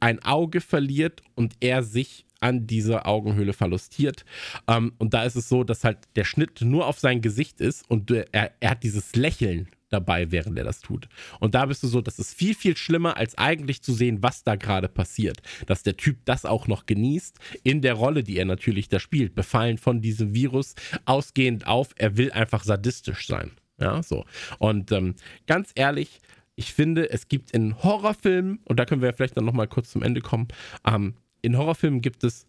ein 0.00 0.22
Auge 0.22 0.60
verliert 0.60 1.22
und 1.34 1.54
er 1.60 1.82
sich 1.82 2.26
an 2.40 2.66
dieser 2.66 3.06
Augenhöhle 3.06 3.52
verlustiert. 3.52 4.24
Ähm, 4.66 4.92
und 4.98 5.14
da 5.14 5.22
ist 5.24 5.36
es 5.36 5.48
so, 5.48 5.64
dass 5.64 5.84
halt 5.84 5.98
der 6.16 6.24
Schnitt 6.24 6.60
nur 6.60 6.86
auf 6.86 6.98
sein 6.98 7.20
Gesicht 7.20 7.60
ist 7.60 7.88
und 7.88 8.10
er, 8.10 8.52
er 8.60 8.70
hat 8.70 8.82
dieses 8.82 9.14
Lächeln 9.14 9.68
dabei, 9.92 10.30
während 10.30 10.58
er 10.58 10.64
das 10.64 10.80
tut. 10.80 11.08
Und 11.40 11.54
da 11.54 11.66
bist 11.66 11.82
du 11.82 11.88
so, 11.88 12.00
das 12.00 12.18
ist 12.18 12.34
viel, 12.34 12.54
viel 12.54 12.76
schlimmer, 12.76 13.16
als 13.16 13.36
eigentlich 13.38 13.82
zu 13.82 13.92
sehen, 13.92 14.22
was 14.22 14.44
da 14.44 14.56
gerade 14.56 14.88
passiert. 14.88 15.38
Dass 15.66 15.82
der 15.82 15.96
Typ 15.96 16.18
das 16.24 16.44
auch 16.44 16.66
noch 16.66 16.86
genießt, 16.86 17.38
in 17.62 17.82
der 17.82 17.94
Rolle, 17.94 18.22
die 18.22 18.36
er 18.36 18.44
natürlich 18.44 18.88
da 18.88 19.00
spielt, 19.00 19.34
befallen 19.34 19.78
von 19.78 20.00
diesem 20.00 20.34
Virus, 20.34 20.74
ausgehend 21.04 21.66
auf, 21.66 21.90
er 21.96 22.16
will 22.16 22.32
einfach 22.32 22.64
sadistisch 22.64 23.26
sein. 23.26 23.52
Ja, 23.78 24.02
so. 24.02 24.24
Und 24.58 24.92
ähm, 24.92 25.14
ganz 25.46 25.72
ehrlich, 25.74 26.20
ich 26.54 26.72
finde, 26.72 27.10
es 27.10 27.28
gibt 27.28 27.50
in 27.50 27.82
Horrorfilmen, 27.82 28.60
und 28.64 28.78
da 28.78 28.84
können 28.84 29.00
wir 29.00 29.08
ja 29.08 29.14
vielleicht 29.14 29.36
dann 29.36 29.44
nochmal 29.44 29.68
kurz 29.68 29.90
zum 29.90 30.02
Ende 30.02 30.20
kommen, 30.20 30.48
ähm, 30.86 31.14
in 31.40 31.56
Horrorfilmen 31.56 32.00
gibt 32.00 32.24
es 32.24 32.46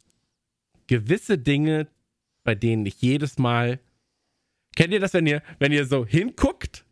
gewisse 0.88 1.38
Dinge, 1.38 1.88
bei 2.44 2.56
denen 2.56 2.86
ich 2.86 3.02
jedes 3.02 3.38
Mal. 3.40 3.80
Kennt 4.76 4.94
ihr 4.94 5.00
das, 5.00 5.14
wenn 5.14 5.26
ihr, 5.26 5.42
wenn 5.60 5.72
ihr 5.72 5.86
so 5.86 6.06
hinguckt, 6.06 6.83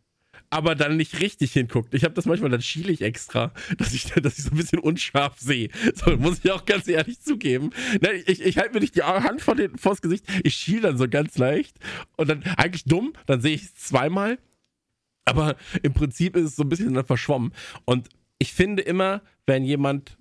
aber 0.52 0.74
dann 0.74 0.96
nicht 0.96 1.20
richtig 1.20 1.52
hinguckt? 1.52 1.94
Ich 1.94 2.04
habe 2.04 2.14
das 2.14 2.26
manchmal, 2.26 2.50
dann 2.50 2.60
schiele 2.60 2.92
ich 2.92 3.00
extra, 3.00 3.52
dass 3.78 3.94
ich, 3.94 4.04
dass 4.04 4.38
ich 4.38 4.44
so 4.44 4.50
ein 4.50 4.56
bisschen 4.56 4.78
unscharf 4.78 5.38
sehe. 5.38 5.70
So, 5.94 6.16
muss 6.16 6.40
ich 6.44 6.50
auch 6.50 6.66
ganz 6.66 6.86
ehrlich 6.88 7.20
zugeben. 7.20 7.70
Ne, 8.00 8.12
Ich, 8.26 8.42
ich 8.42 8.58
halte 8.58 8.74
mir 8.74 8.80
nicht 8.80 8.96
die 8.96 9.02
Hand 9.02 9.40
vor 9.40 9.54
den, 9.54 9.76
vors 9.78 10.02
Gesicht, 10.02 10.24
ich 10.44 10.54
schiele 10.54 10.82
dann 10.82 10.98
so 10.98 11.08
ganz 11.08 11.38
leicht 11.38 11.78
und 12.16 12.28
dann 12.28 12.42
eigentlich 12.56 12.84
dumm, 12.84 13.14
dann 13.26 13.40
sehe 13.40 13.54
ich 13.54 13.62
es 13.62 13.74
zweimal. 13.74 14.38
Aber 15.24 15.56
im 15.82 15.94
Prinzip 15.94 16.36
ist 16.36 16.44
es 16.44 16.56
so 16.56 16.64
ein 16.64 16.68
bisschen 16.68 16.94
dann 16.94 17.06
verschwommen. 17.06 17.52
Und 17.84 18.08
ich 18.38 18.52
finde 18.52 18.82
immer, 18.82 19.22
wenn 19.46 19.64
jemand 19.64 20.18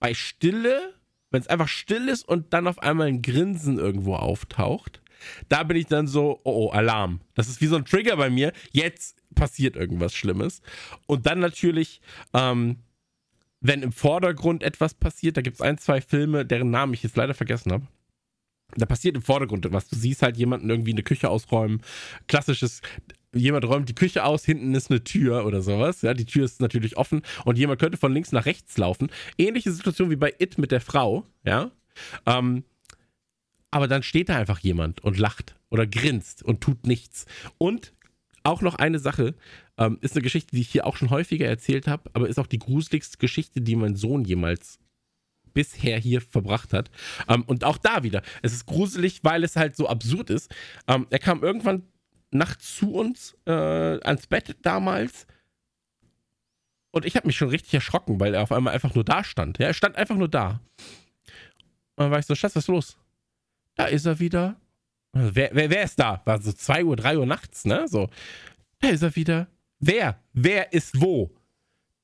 bei 0.00 0.14
Stille, 0.14 0.94
wenn 1.30 1.40
es 1.40 1.48
einfach 1.48 1.68
still 1.68 2.08
ist 2.08 2.26
und 2.26 2.52
dann 2.52 2.66
auf 2.66 2.78
einmal 2.80 3.08
ein 3.08 3.22
Grinsen 3.22 3.78
irgendwo 3.78 4.14
auftaucht, 4.16 5.02
da 5.48 5.62
bin 5.62 5.76
ich 5.76 5.86
dann 5.86 6.06
so, 6.06 6.40
oh, 6.44 6.68
oh, 6.68 6.70
Alarm. 6.70 7.20
Das 7.34 7.48
ist 7.48 7.60
wie 7.60 7.66
so 7.66 7.76
ein 7.76 7.84
Trigger 7.84 8.16
bei 8.16 8.30
mir. 8.30 8.52
Jetzt 8.70 9.22
passiert 9.34 9.76
irgendwas 9.76 10.14
Schlimmes. 10.14 10.62
Und 11.06 11.26
dann 11.26 11.40
natürlich, 11.40 12.00
ähm, 12.34 12.76
wenn 13.60 13.82
im 13.82 13.92
Vordergrund 13.92 14.62
etwas 14.62 14.94
passiert, 14.94 15.36
da 15.36 15.40
gibt 15.40 15.56
es 15.56 15.62
ein, 15.62 15.78
zwei 15.78 16.00
Filme, 16.00 16.46
deren 16.46 16.70
Namen 16.70 16.94
ich 16.94 17.02
jetzt 17.02 17.16
leider 17.16 17.34
vergessen 17.34 17.72
habe. 17.72 17.86
Da 18.76 18.86
passiert 18.86 19.16
im 19.16 19.22
Vordergrund 19.22 19.64
etwas. 19.64 19.88
Du 19.88 19.96
siehst 19.96 20.22
halt 20.22 20.36
jemanden 20.36 20.68
irgendwie 20.68 20.92
eine 20.92 21.02
Küche 21.02 21.30
ausräumen. 21.30 21.80
Klassisches, 22.26 22.82
jemand 23.34 23.64
räumt 23.66 23.88
die 23.88 23.94
Küche 23.94 24.24
aus, 24.24 24.44
hinten 24.44 24.74
ist 24.74 24.90
eine 24.90 25.04
Tür 25.04 25.44
oder 25.46 25.60
sowas. 25.60 26.02
Ja, 26.02 26.14
die 26.14 26.24
Tür 26.24 26.44
ist 26.44 26.60
natürlich 26.60 26.96
offen 26.96 27.22
und 27.44 27.58
jemand 27.58 27.80
könnte 27.80 27.98
von 27.98 28.12
links 28.12 28.32
nach 28.32 28.46
rechts 28.46 28.76
laufen. 28.78 29.10
Ähnliche 29.36 29.70
Situation 29.72 30.10
wie 30.10 30.16
bei 30.16 30.34
It 30.38 30.58
mit 30.58 30.72
der 30.72 30.80
Frau, 30.80 31.26
ja. 31.44 31.70
Ähm, 32.26 32.64
aber 33.70 33.88
dann 33.88 34.02
steht 34.02 34.28
da 34.28 34.36
einfach 34.36 34.60
jemand 34.60 35.04
und 35.04 35.18
lacht 35.18 35.56
oder 35.70 35.86
grinst 35.86 36.42
und 36.42 36.60
tut 36.60 36.86
nichts. 36.86 37.26
Und 37.58 37.92
auch 38.42 38.62
noch 38.62 38.76
eine 38.76 38.98
Sache, 38.98 39.34
ähm, 39.76 39.98
ist 40.00 40.14
eine 40.14 40.22
Geschichte, 40.22 40.56
die 40.56 40.62
ich 40.62 40.70
hier 40.70 40.86
auch 40.86 40.96
schon 40.96 41.10
häufiger 41.10 41.46
erzählt 41.46 41.86
habe, 41.86 42.10
aber 42.14 42.28
ist 42.28 42.38
auch 42.38 42.46
die 42.46 42.58
gruseligste 42.58 43.18
Geschichte, 43.18 43.60
die 43.60 43.76
mein 43.76 43.96
Sohn 43.96 44.24
jemals 44.24 44.78
bisher 45.52 45.98
hier 45.98 46.20
verbracht 46.20 46.72
hat. 46.72 46.90
Ähm, 47.28 47.42
und 47.42 47.64
auch 47.64 47.78
da 47.78 48.02
wieder, 48.02 48.22
es 48.42 48.52
ist 48.52 48.66
gruselig, 48.66 49.20
weil 49.22 49.44
es 49.44 49.56
halt 49.56 49.76
so 49.76 49.88
absurd 49.88 50.30
ist. 50.30 50.54
Ähm, 50.86 51.06
er 51.10 51.18
kam 51.18 51.42
irgendwann 51.42 51.82
nachts 52.30 52.76
zu 52.76 52.92
uns 52.92 53.36
äh, 53.46 53.52
ans 53.52 54.26
Bett 54.26 54.56
damals. 54.62 55.26
Und 56.90 57.04
ich 57.04 57.16
habe 57.16 57.26
mich 57.26 57.36
schon 57.36 57.48
richtig 57.48 57.74
erschrocken, 57.74 58.18
weil 58.20 58.34
er 58.34 58.42
auf 58.42 58.52
einmal 58.52 58.74
einfach 58.74 58.94
nur 58.94 59.04
da 59.04 59.22
stand. 59.24 59.58
Ja, 59.58 59.66
er 59.66 59.74
stand 59.74 59.96
einfach 59.96 60.16
nur 60.16 60.28
da. 60.28 60.60
Und 61.96 62.04
dann 62.04 62.10
war 62.10 62.18
ich 62.18 62.26
so, 62.26 62.34
Schatz, 62.34 62.56
was 62.56 62.64
ist 62.64 62.68
los? 62.68 62.96
Da 63.74 63.86
ist 63.86 64.06
er 64.06 64.18
wieder. 64.18 64.60
Wer, 65.12 65.50
wer, 65.52 65.70
wer 65.70 65.82
ist 65.82 65.98
da? 65.98 66.22
War 66.24 66.40
so 66.40 66.52
2 66.52 66.84
Uhr, 66.84 66.96
3 66.96 67.18
Uhr 67.18 67.26
nachts, 67.26 67.64
ne? 67.64 67.86
So. 67.88 68.08
Da 68.80 68.88
ist 68.88 69.02
er 69.02 69.14
wieder. 69.16 69.48
Wer? 69.80 70.22
Wer 70.32 70.72
ist 70.72 71.00
wo? 71.00 71.34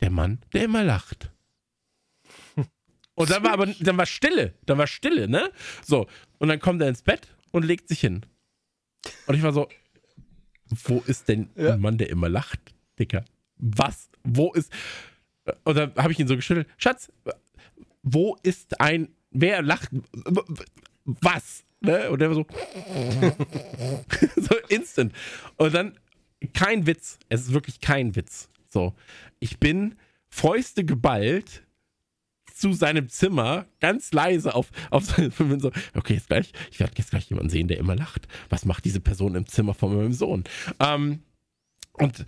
Der 0.01 0.11
Mann, 0.11 0.41
der 0.53 0.65
immer 0.65 0.85
lacht. 0.85 1.31
Und 3.15 3.31
dann 3.31 3.45
war 3.45 3.53
aber, 3.53 3.67
dann 3.67 3.97
war 3.97 4.07
Stille. 4.07 4.55
Dann 4.67 4.79
war 4.79 4.87
Stille, 4.87 5.29
ne? 5.29 5.51
So. 5.85 6.07
Und 6.39 6.49
dann 6.49 6.59
kommt 6.59 6.83
er 6.83 6.89
ins 6.89 7.03
Bett 7.03 7.29
und 7.53 7.65
legt 7.65 7.89
sich 7.89 8.01
hin. 8.01 8.27
Und 9.27 9.35
ich 9.37 9.43
war 9.43 9.53
so, 9.53 9.69
wo 10.71 11.03
ist 11.07 11.29
denn 11.29 11.51
ja. 11.57 11.75
ein 11.75 11.81
Mann, 11.81 11.99
der 11.99 12.11
immer 12.11 12.29
lacht, 12.29 12.61
Dicker? 12.99 13.25
Was? 13.57 14.11
Wo 14.23 14.53
ist. 14.53 14.73
Und 15.65 15.77
dann 15.77 15.95
habe 15.97 16.13
ich 16.13 16.19
ihn 16.19 16.29
so 16.29 16.37
geschüttelt. 16.37 16.69
Schatz, 16.77 17.13
wo 18.03 18.37
ist 18.43 18.81
ein. 18.81 19.09
Wer 19.31 19.63
lacht? 19.63 19.91
Was? 21.05 21.65
Ne? 21.81 22.11
Und 22.11 22.21
der 22.21 22.29
war 22.31 22.35
so. 22.35 22.47
so 24.41 24.57
instant. 24.69 25.13
Und 25.57 25.75
dann 25.75 25.99
kein 26.53 26.87
Witz. 26.87 27.19
Es 27.29 27.43
ist 27.43 27.53
wirklich 27.53 27.81
kein 27.81 28.17
Witz. 28.17 28.49
So. 28.69 28.95
Ich 29.39 29.59
bin 29.59 29.97
Fäuste 30.29 30.85
geballt 30.85 31.63
zu 32.55 32.73
seinem 32.73 33.09
Zimmer, 33.09 33.67
ganz 33.81 34.13
leise 34.13 34.55
auf, 34.55 34.71
auf 34.91 35.05
seinem 35.05 35.61
so, 35.61 35.73
okay, 35.95 36.15
jetzt 36.15 36.29
gleich, 36.29 36.53
ich 36.71 36.81
werde 36.81 36.95
jetzt 36.97 37.11
gleich 37.11 37.29
jemanden 37.29 37.51
sehen, 37.51 37.69
der 37.69 37.79
immer 37.79 37.97
lacht. 37.97 38.29
Was 38.49 38.65
macht 38.65 38.85
diese 38.85 39.01
Person 39.01 39.35
im 39.35 39.47
Zimmer 39.47 39.75
von 39.75 39.95
meinem 39.95 40.13
Sohn? 40.13 40.45
Ähm, 40.79 41.23
und 41.95 42.25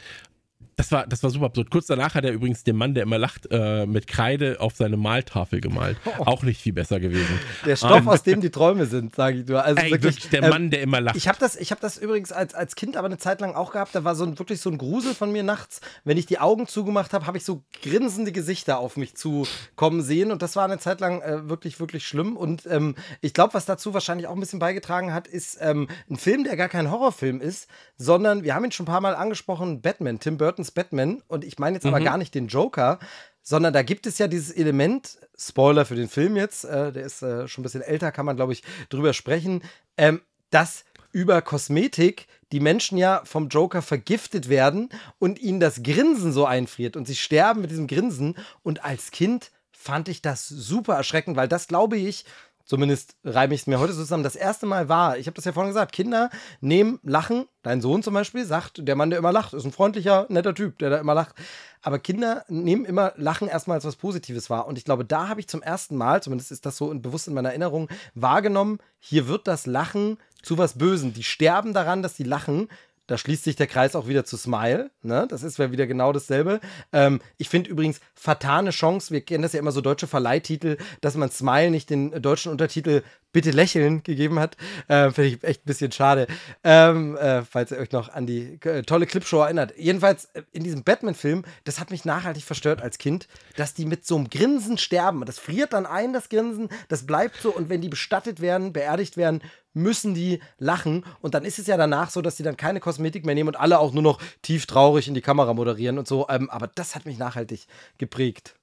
das 0.77 0.93
war, 0.93 1.07
das 1.07 1.23
war 1.23 1.31
super 1.31 1.47
absurd. 1.47 1.71
Kurz 1.71 1.87
danach 1.87 2.15
hat 2.15 2.25
er 2.25 2.33
übrigens 2.33 2.63
den 2.63 2.77
Mann, 2.77 2.93
der 2.93 3.03
immer 3.03 3.17
lacht, 3.17 3.49
äh, 3.51 3.87
mit 3.87 4.07
Kreide 4.07 4.61
auf 4.61 4.75
seine 4.77 4.99
Maltafel 4.99 5.63
gemalt. 5.63 5.97
Oh. 6.05 6.25
Auch 6.27 6.43
nicht 6.43 6.61
viel 6.61 6.75
besser 6.75 7.01
gewesen. 7.01 7.41
Der 7.65 7.77
Stoff, 7.77 8.01
ähm, 8.01 8.09
aus 8.09 8.23
dem 8.23 8.43
die 8.43 8.51
Träume 8.51 8.85
sind, 8.85 9.15
sage 9.15 9.39
ich 9.39 9.49
nur. 9.49 9.65
Also 9.65 9.83
ey, 9.83 9.91
wirklich, 9.91 10.29
der 10.29 10.43
ähm, 10.43 10.51
Mann, 10.51 10.71
der 10.71 10.83
immer 10.83 11.01
lacht. 11.01 11.17
Ich 11.17 11.29
habe 11.29 11.39
das, 11.39 11.57
hab 11.57 11.81
das 11.81 11.97
übrigens 11.97 12.31
als, 12.31 12.55
als 12.55 12.77
Kind 12.77 12.99
aber 12.99 13.07
eine 13.07 13.17
Zeit 13.17 13.41
lang 13.41 13.55
auch 13.55 13.73
gehabt. 13.73 13.95
Da 13.95 14.05
war 14.05 14.15
so 14.15 14.25
ein, 14.25 14.39
wirklich 14.39 14.61
so 14.61 14.69
ein 14.69 14.77
Grusel 14.77 15.15
von 15.15 15.33
mir 15.33 15.43
nachts. 15.43 15.81
Wenn 16.05 16.19
ich 16.19 16.27
die 16.27 16.39
Augen 16.41 16.67
zugemacht 16.67 17.15
habe, 17.15 17.27
habe 17.27 17.39
ich 17.39 17.45
so 17.45 17.63
grinsende 17.83 18.31
Gesichter 18.31 18.79
auf 18.79 18.99
mich 18.99 19.17
zukommen 19.17 20.03
sehen. 20.03 20.31
Und 20.31 20.43
das 20.43 20.57
war 20.57 20.65
eine 20.65 20.79
Zeit 20.79 21.01
lang 21.01 21.23
äh, 21.23 21.49
wirklich, 21.49 21.81
wirklich 21.81 22.07
schlimm. 22.07 22.37
Und 22.37 22.67
ähm, 22.67 22.97
ich 23.23 23.33
glaube, 23.33 23.55
was 23.55 23.65
dazu 23.65 23.95
wahrscheinlich 23.95 24.27
auch 24.27 24.35
ein 24.35 24.41
bisschen 24.41 24.59
beigetragen 24.59 25.15
hat, 25.15 25.27
ist 25.27 25.57
ähm, 25.63 25.89
ein 26.11 26.17
Film, 26.17 26.45
der 26.45 26.57
gar 26.57 26.69
kein 26.69 26.91
Horrorfilm 26.91 27.41
ist, 27.41 27.67
sondern 27.97 28.45
wir 28.45 28.55
haben 28.55 28.65
ihn 28.65 28.73
schon 28.73 28.85
ein 28.85 28.89
paar 28.89 29.01
Mal 29.01 29.15
angesprochen, 29.15 29.81
Batman, 29.81 30.21
Tim 30.21 30.37
Burtons 30.67 30.71
Batman. 30.71 31.23
Und 31.29 31.45
ich 31.45 31.59
meine 31.59 31.77
jetzt 31.77 31.85
mhm. 31.85 31.95
aber 31.95 32.05
gar 32.05 32.19
nicht 32.19 32.35
den 32.35 32.49
Joker, 32.49 32.99
sondern 33.43 33.73
da 33.73 33.83
gibt 33.83 34.07
es 34.07 34.19
ja 34.19 34.29
dieses 34.29 34.51
Element, 34.51 35.19
Spoiler 35.39 35.85
für 35.85 35.97
den 35.97 36.09
Film 36.09 36.37
jetzt, 36.37 36.65
äh, 36.65 36.93
der 36.93 37.05
ist 37.05 37.23
äh, 37.23 37.47
schon 37.49 37.63
ein 37.63 37.65
bisschen 37.65 37.83
älter, 37.83 38.13
kann 38.13 38.27
man 38.27 38.37
glaube 38.37 38.53
ich 38.53 38.63
drüber 38.89 39.13
sprechen, 39.13 39.63
ähm, 39.97 40.21
dass 40.51 40.85
über 41.13 41.41
Kosmetik 41.43 42.27
die 42.53 42.61
Menschen 42.61 42.99
ja 42.99 43.23
vom 43.25 43.49
Joker 43.49 43.83
vergiftet 43.83 44.49
werden 44.49 44.91
und 45.19 45.39
ihnen 45.39 45.61
das 45.61 45.83
Grinsen 45.83 46.33
so 46.33 46.45
einfriert 46.45 46.97
und 46.97 47.07
sie 47.07 47.17
sterben 47.17 47.61
mit 47.63 47.71
diesem 47.71 47.87
Grinsen. 47.87 48.37
Und 48.63 48.85
als 48.85 49.11
Kind 49.11 49.51
fand 49.73 50.09
ich 50.09 50.23
das 50.23 50.47
super 50.49 50.95
erschreckend, 50.95 51.37
weil 51.37 51.49
das 51.49 51.69
glaube 51.69 51.97
ich 51.97 52.25
zumindest 52.67 53.17
reibe 53.25 53.55
ich 53.55 53.63
es 53.63 53.67
mir 53.67 53.81
heute 53.81 53.93
so 53.93 54.03
zusammen, 54.03 54.25
das 54.25 54.37
erste 54.37 54.67
Mal 54.67 54.89
war, 54.89 55.17
ich 55.17 55.27
habe 55.27 55.35
das 55.35 55.45
ja 55.45 55.53
vorhin 55.53 55.71
gesagt, 55.71 55.93
Kinder 55.93 56.29
nehmen 56.61 56.99
Lachen, 57.03 57.47
dein 57.63 57.81
Sohn 57.81 58.03
zum 58.03 58.13
Beispiel 58.13 58.45
sagt, 58.45 58.87
der 58.87 58.97
Mann, 58.97 59.11
der 59.11 59.19
immer 59.19 59.33
lacht, 59.33 59.55
ist 59.55 59.65
ein 59.65 59.73
freundlicher, 59.73 60.27
netter 60.29 60.55
Typ, 60.55 60.79
der 60.79 60.91
da 60.91 60.99
immer 60.99 61.15
lacht. 61.15 61.35
Aber 61.83 62.01
Kinder 62.01 62.45
nehmen 62.49 62.85
immer 62.85 63.13
Lachen 63.17 63.49
erstmal 63.49 63.77
als 63.77 63.85
was 63.85 63.97
Positives 63.97 64.51
wahr. 64.51 64.67
Und 64.67 64.77
ich 64.77 64.85
glaube, 64.85 65.05
da 65.05 65.29
habe 65.29 65.39
ich 65.41 65.47
zum 65.47 65.63
ersten 65.63 65.97
Mal, 65.97 66.23
zumindest 66.23 66.51
ist 66.51 66.67
das 66.67 66.77
so 66.77 66.93
bewusst 66.93 67.29
in 67.29 67.35
meiner 67.35 67.51
Erinnerung, 67.51 67.89
wahrgenommen, 68.15 68.79
hier 68.99 69.29
wird 69.29 69.47
das 69.47 69.67
Lachen 69.67 70.19
zu 70.43 70.59
was 70.59 70.79
Bösen. 70.79 71.13
Die 71.13 71.23
sterben 71.23 71.75
daran, 71.75 72.03
dass 72.03 72.15
die 72.15 72.25
lachen. 72.25 72.69
Da 73.07 73.17
schließt 73.17 73.45
sich 73.45 73.57
der 73.57 73.67
Kreis 73.67 73.95
auch 73.95 74.09
wieder 74.09 74.25
zu 74.25 74.37
Smile. 74.37 74.91
Ne? 75.03 75.27
Das 75.29 75.43
ist 75.43 75.59
ja 75.59 75.71
wieder 75.71 75.87
genau 75.87 76.13
dasselbe. 76.13 76.61
Ähm, 76.93 77.21
ich 77.39 77.49
finde 77.49 77.71
übrigens 77.71 78.01
vertane 78.15 78.71
Chance. 78.71 79.13
Wir 79.13 79.21
kennen 79.21 79.43
das 79.43 79.53
ja 79.53 79.61
immer 79.61 79.73
so 79.73 79.81
deutsche 79.81 80.07
Verleihtitel, 80.07 80.77
dass 81.01 81.17
man 81.17 81.31
Smile 81.31 81.71
nicht 81.71 81.91
den 81.91 82.21
deutschen 82.21 82.51
Untertitel 82.51 83.03
Bitte 83.33 83.51
lächeln 83.51 84.03
gegeben 84.03 84.39
hat. 84.39 84.57
Äh, 84.89 85.11
finde 85.11 85.27
ich 85.29 85.45
echt 85.45 85.63
ein 85.63 85.67
bisschen 85.67 85.93
schade. 85.93 86.27
Ähm, 86.65 87.17
äh, 87.17 87.43
falls 87.43 87.71
ihr 87.71 87.79
euch 87.79 87.93
noch 87.93 88.09
an 88.09 88.27
die 88.27 88.59
äh, 88.63 88.83
tolle 88.83 89.07
Clipshow 89.07 89.43
erinnert. 89.43 89.75
Jedenfalls 89.77 90.27
äh, 90.35 90.43
in 90.53 90.65
diesem 90.65 90.85
Batman-Film, 90.85 91.45
das 91.65 91.79
hat 91.79 91.91
mich 91.91 92.05
nachhaltig 92.05 92.45
verstört 92.45 92.81
als 92.81 92.99
Kind, 92.99 93.29
dass 93.57 93.75
die 93.75 93.85
mit 93.85 94.07
so 94.07 94.17
einem 94.17 94.31
Grinsen 94.31 94.79
sterben. 94.79 95.25
Das 95.27 95.39
friert 95.39 95.73
dann 95.73 95.87
ein, 95.87 96.13
das 96.13 96.29
Grinsen. 96.29 96.69
Das 96.89 97.07
bleibt 97.07 97.37
so. 97.37 97.51
Und 97.51 97.69
wenn 97.69 97.81
die 97.81 97.89
bestattet 97.89 98.41
werden, 98.41 98.73
beerdigt 98.73 99.17
werden, 99.17 99.43
müssen 99.77 100.15
die 100.15 100.41
lachen. 100.59 101.05
Und 101.21 101.35
dann 101.35 101.45
ist 101.45 101.59
es 101.59 101.67
ja 101.67 101.77
danach 101.77 102.11
so, 102.11 102.23
dass 102.23 102.37
die 102.37 102.43
dann 102.43 102.57
keine 102.57 102.81
Kosmetik 102.81 103.27
mehr 103.27 103.35
nehmen 103.35 103.49
und 103.49 103.57
alle 103.57 103.79
auch 103.79 103.93
nur 103.93 104.03
noch 104.03 104.21
tief 104.43 104.67
traurig 104.67 105.07
in 105.07 105.15
die 105.15 105.21
Kamera 105.21 105.53
moderieren 105.53 105.99
und 105.99 106.09
so. 106.09 106.27
Ähm, 106.29 106.51
aber 106.51 106.67
das 106.67 106.95
hat 106.95 107.05
mich 107.07 107.19
nachhaltig 107.19 107.67
geprägt. 107.99 108.57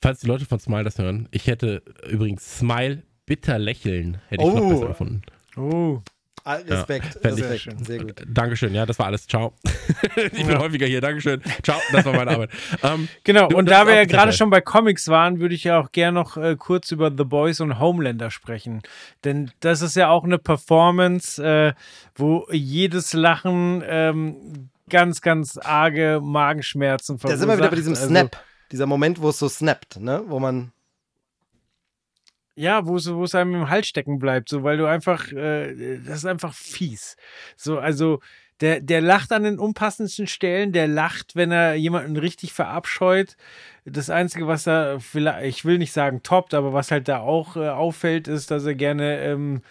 Falls 0.00 0.20
die 0.20 0.26
Leute 0.26 0.46
von 0.46 0.60
Smile 0.60 0.84
das 0.84 0.98
hören, 0.98 1.28
ich 1.30 1.46
hätte 1.46 1.82
übrigens 2.08 2.58
Smile 2.58 3.02
bitter 3.26 3.58
lächeln, 3.58 4.20
hätte 4.28 4.44
ich 4.44 4.50
oh. 4.50 4.58
noch 4.58 4.70
besser 4.70 4.88
gefunden. 4.88 5.22
Oh. 5.56 6.00
Ah, 6.44 6.54
Respekt, 6.54 7.18
ja, 7.22 7.30
Respekt. 7.30 7.64
Sehr, 7.64 7.84
sehr 7.84 7.98
gut. 7.98 8.22
Dankeschön, 8.26 8.74
ja, 8.74 8.86
das 8.86 8.98
war 8.98 9.06
alles. 9.06 9.26
Ciao. 9.26 9.52
ich 10.16 10.32
bin 10.32 10.48
ja. 10.48 10.58
häufiger 10.58 10.86
hier. 10.86 11.00
Dankeschön. 11.00 11.42
Ciao, 11.62 11.78
das 11.92 12.04
war 12.04 12.14
meine 12.14 12.30
Arbeit. 12.30 12.50
Ähm, 12.82 13.08
genau, 13.24 13.48
und, 13.48 13.54
und 13.54 13.68
da 13.68 13.86
wir 13.86 13.94
ja 13.94 14.04
gerade 14.04 14.32
schon 14.32 14.48
bei 14.48 14.62
Comics 14.62 15.08
waren, 15.08 15.38
würde 15.38 15.54
ich 15.54 15.64
ja 15.64 15.78
auch 15.78 15.92
gerne 15.92 16.12
noch 16.12 16.36
äh, 16.38 16.56
kurz 16.56 16.90
über 16.92 17.12
The 17.14 17.24
Boys 17.24 17.60
und 17.60 17.78
Homelander 17.78 18.30
sprechen. 18.30 18.80
Denn 19.24 19.50
das 19.60 19.82
ist 19.82 19.96
ja 19.96 20.08
auch 20.08 20.24
eine 20.24 20.38
Performance, 20.38 21.44
äh, 21.44 21.74
wo 22.14 22.46
jedes 22.50 23.12
Lachen 23.12 23.82
ähm, 23.86 24.70
ganz, 24.88 25.20
ganz 25.20 25.58
arge 25.58 26.20
Magenschmerzen 26.22 27.18
verursacht. 27.18 27.36
Da 27.36 27.38
sind 27.38 27.48
wir 27.48 27.58
wieder 27.58 27.70
bei 27.70 27.76
diesem 27.76 27.94
also, 27.94 28.08
Snap. 28.08 28.42
Dieser 28.72 28.86
Moment, 28.86 29.20
wo 29.20 29.28
es 29.28 29.38
so 29.38 29.48
snappt, 29.48 30.00
ne? 30.00 30.22
Wo 30.26 30.38
man 30.38 30.72
ja, 32.60 32.86
wo 32.86 32.96
es, 32.96 33.10
wo 33.10 33.24
es 33.24 33.34
einem 33.34 33.54
im 33.54 33.70
Hals 33.70 33.86
stecken 33.86 34.18
bleibt, 34.18 34.50
so, 34.50 34.62
weil 34.62 34.76
du 34.76 34.86
einfach, 34.86 35.32
äh, 35.32 35.98
das 36.06 36.18
ist 36.18 36.26
einfach 36.26 36.52
fies. 36.52 37.16
So, 37.56 37.78
also, 37.78 38.20
der, 38.60 38.80
der 38.80 39.00
lacht 39.00 39.32
an 39.32 39.44
den 39.44 39.58
unpassendsten 39.58 40.26
Stellen, 40.26 40.72
der 40.72 40.86
lacht, 40.86 41.34
wenn 41.34 41.50
er 41.50 41.74
jemanden 41.74 42.16
richtig 42.18 42.52
verabscheut. 42.52 43.36
Das 43.86 44.10
Einzige, 44.10 44.46
was 44.46 44.66
er, 44.66 44.98
ich 45.42 45.64
will 45.64 45.78
nicht 45.78 45.92
sagen 45.92 46.22
toppt, 46.22 46.52
aber 46.52 46.74
was 46.74 46.90
halt 46.90 47.08
da 47.08 47.20
auch 47.20 47.56
äh, 47.56 47.70
auffällt, 47.70 48.28
ist, 48.28 48.50
dass 48.50 48.66
er 48.66 48.74
gerne 48.74 49.20
ähm, 49.20 49.62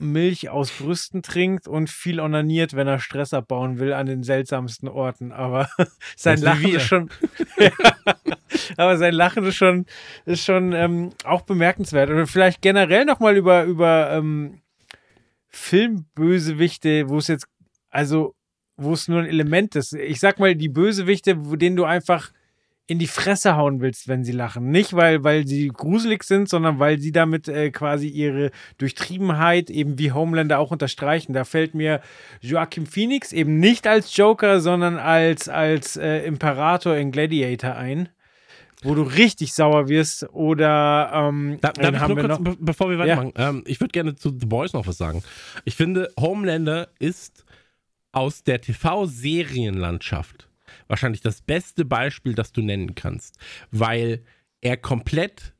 Milch 0.00 0.48
aus 0.48 0.70
Brüsten 0.70 1.22
trinkt 1.22 1.68
und 1.68 1.90
viel 1.90 2.20
onaniert, 2.20 2.74
wenn 2.74 2.88
er 2.88 2.98
Stress 2.98 3.34
abbauen 3.34 3.78
will 3.78 3.92
an 3.92 4.06
den 4.06 4.22
seltsamsten 4.22 4.88
Orten. 4.88 5.32
Aber 5.32 5.68
sein 6.16 6.40
Lachen 6.40 6.74
ist 6.74 6.86
schon. 6.86 7.10
aber 8.76 8.96
sein 8.96 9.14
Lachen 9.14 9.44
ist 9.44 9.56
schon, 9.56 9.86
ist 10.24 10.44
schon 10.44 10.72
ähm, 10.72 11.10
auch 11.24 11.42
bemerkenswert. 11.42 12.10
Und 12.10 12.26
vielleicht 12.26 12.62
generell 12.62 13.04
nochmal 13.04 13.36
über, 13.36 13.64
über 13.64 14.10
ähm, 14.12 14.62
Filmbösewichte, 15.48 17.08
wo 17.08 17.18
es 17.18 17.28
jetzt, 17.28 17.46
also, 17.90 18.34
wo 18.76 18.94
es 18.94 19.08
nur 19.08 19.20
ein 19.20 19.26
Element 19.26 19.76
ist. 19.76 19.92
Ich 19.92 20.20
sag 20.20 20.38
mal, 20.38 20.54
die 20.54 20.68
Bösewichte, 20.68 21.46
wo 21.46 21.56
denen 21.56 21.76
du 21.76 21.84
einfach 21.84 22.32
in 22.90 22.98
die 22.98 23.06
Fresse 23.06 23.56
hauen 23.56 23.80
willst, 23.80 24.08
wenn 24.08 24.24
sie 24.24 24.32
lachen. 24.32 24.72
Nicht, 24.72 24.94
weil, 24.94 25.22
weil 25.22 25.46
sie 25.46 25.68
gruselig 25.68 26.24
sind, 26.24 26.48
sondern 26.48 26.80
weil 26.80 26.98
sie 26.98 27.12
damit 27.12 27.46
äh, 27.46 27.70
quasi 27.70 28.08
ihre 28.08 28.50
Durchtriebenheit 28.78 29.70
eben 29.70 29.96
wie 30.00 30.10
Homelander 30.10 30.58
auch 30.58 30.72
unterstreichen. 30.72 31.32
Da 31.32 31.44
fällt 31.44 31.72
mir 31.72 32.00
Joaquin 32.40 32.86
Phoenix 32.86 33.32
eben 33.32 33.60
nicht 33.60 33.86
als 33.86 34.16
Joker, 34.16 34.58
sondern 34.58 34.96
als, 34.96 35.48
als 35.48 35.96
äh, 35.96 36.24
Imperator 36.26 36.96
in 36.96 37.12
Gladiator 37.12 37.76
ein. 37.76 38.08
Wo 38.82 38.96
du 38.96 39.02
richtig 39.02 39.52
sauer 39.52 39.88
wirst 39.88 40.28
oder 40.32 41.12
ähm, 41.14 41.58
Da, 41.60 41.72
ich 41.76 42.00
haben 42.00 42.16
wir 42.16 42.26
kurz, 42.26 42.38
noch, 42.40 42.44
be 42.44 42.56
bevor 42.58 42.90
wir 42.90 42.98
weitermachen, 42.98 43.32
ähm, 43.36 43.62
ich 43.66 43.78
würde 43.78 43.92
gerne 43.92 44.16
zu 44.16 44.30
The 44.30 44.46
Boys 44.46 44.72
noch 44.72 44.88
was 44.88 44.96
sagen. 44.96 45.22
Ich 45.64 45.76
finde, 45.76 46.10
Homelander 46.18 46.88
ist 46.98 47.44
aus 48.10 48.42
der 48.42 48.60
TV-Serienlandschaft 48.60 50.49
wahrscheinlich 50.90 51.20
das 51.20 51.40
beste 51.40 51.84
Beispiel, 51.84 52.34
das 52.34 52.52
du 52.52 52.60
nennen 52.60 52.94
kannst, 52.94 53.38
weil 53.70 54.22
er 54.60 54.76
komplett, 54.76 55.54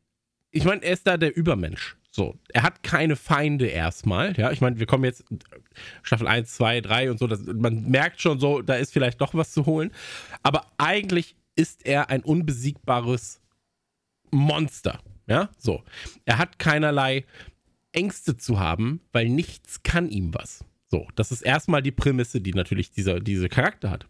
ich 0.51 0.65
meine, 0.65 0.83
er 0.83 0.93
ist 0.93 1.07
da 1.07 1.17
der 1.17 1.37
Übermensch. 1.37 1.97
So, 2.11 2.37
er 2.49 2.65
hat 2.65 2.83
keine 2.83 3.15
Feinde 3.15 3.69
erstmal, 3.69 4.37
ja. 4.37 4.51
Ich 4.51 4.61
meine, 4.61 4.81
wir 4.81 4.87
kommen 4.87 5.05
jetzt 5.05 5.25
Staffel 6.03 6.27
1, 6.27 6.53
2, 6.57 6.81
3 6.81 7.11
und 7.13 7.19
so, 7.19 7.29
das, 7.29 7.41
man 7.47 7.89
merkt 7.89 8.21
schon 8.21 8.41
so, 8.41 8.61
da 8.61 8.75
ist 8.75 8.93
vielleicht 8.93 9.21
doch 9.21 9.33
was 9.33 9.53
zu 9.53 9.65
holen, 9.65 9.93
aber 10.43 10.67
eigentlich 10.77 11.37
ist 11.55 11.87
er 11.87 12.11
ein 12.11 12.23
unbesiegbares 12.23 13.41
Monster, 14.33 15.01
ja, 15.29 15.51
so. 15.57 15.85
Er 16.25 16.39
hat 16.39 16.59
keinerlei 16.59 17.25
Ängste 17.93 18.37
zu 18.37 18.59
haben, 18.59 19.01
weil 19.13 19.29
nichts 19.29 19.85
kann 19.85 20.09
ihm 20.09 20.35
was. 20.35 20.65
So, 20.87 21.07
das 21.15 21.31
ist 21.31 21.43
erstmal 21.43 21.83
die 21.83 21.93
Prämisse, 21.93 22.41
die 22.41 22.53
natürlich 22.53 22.91
dieser, 22.91 23.21
diese 23.21 23.49
Charakter 23.49 23.91
hat. 23.91 24.09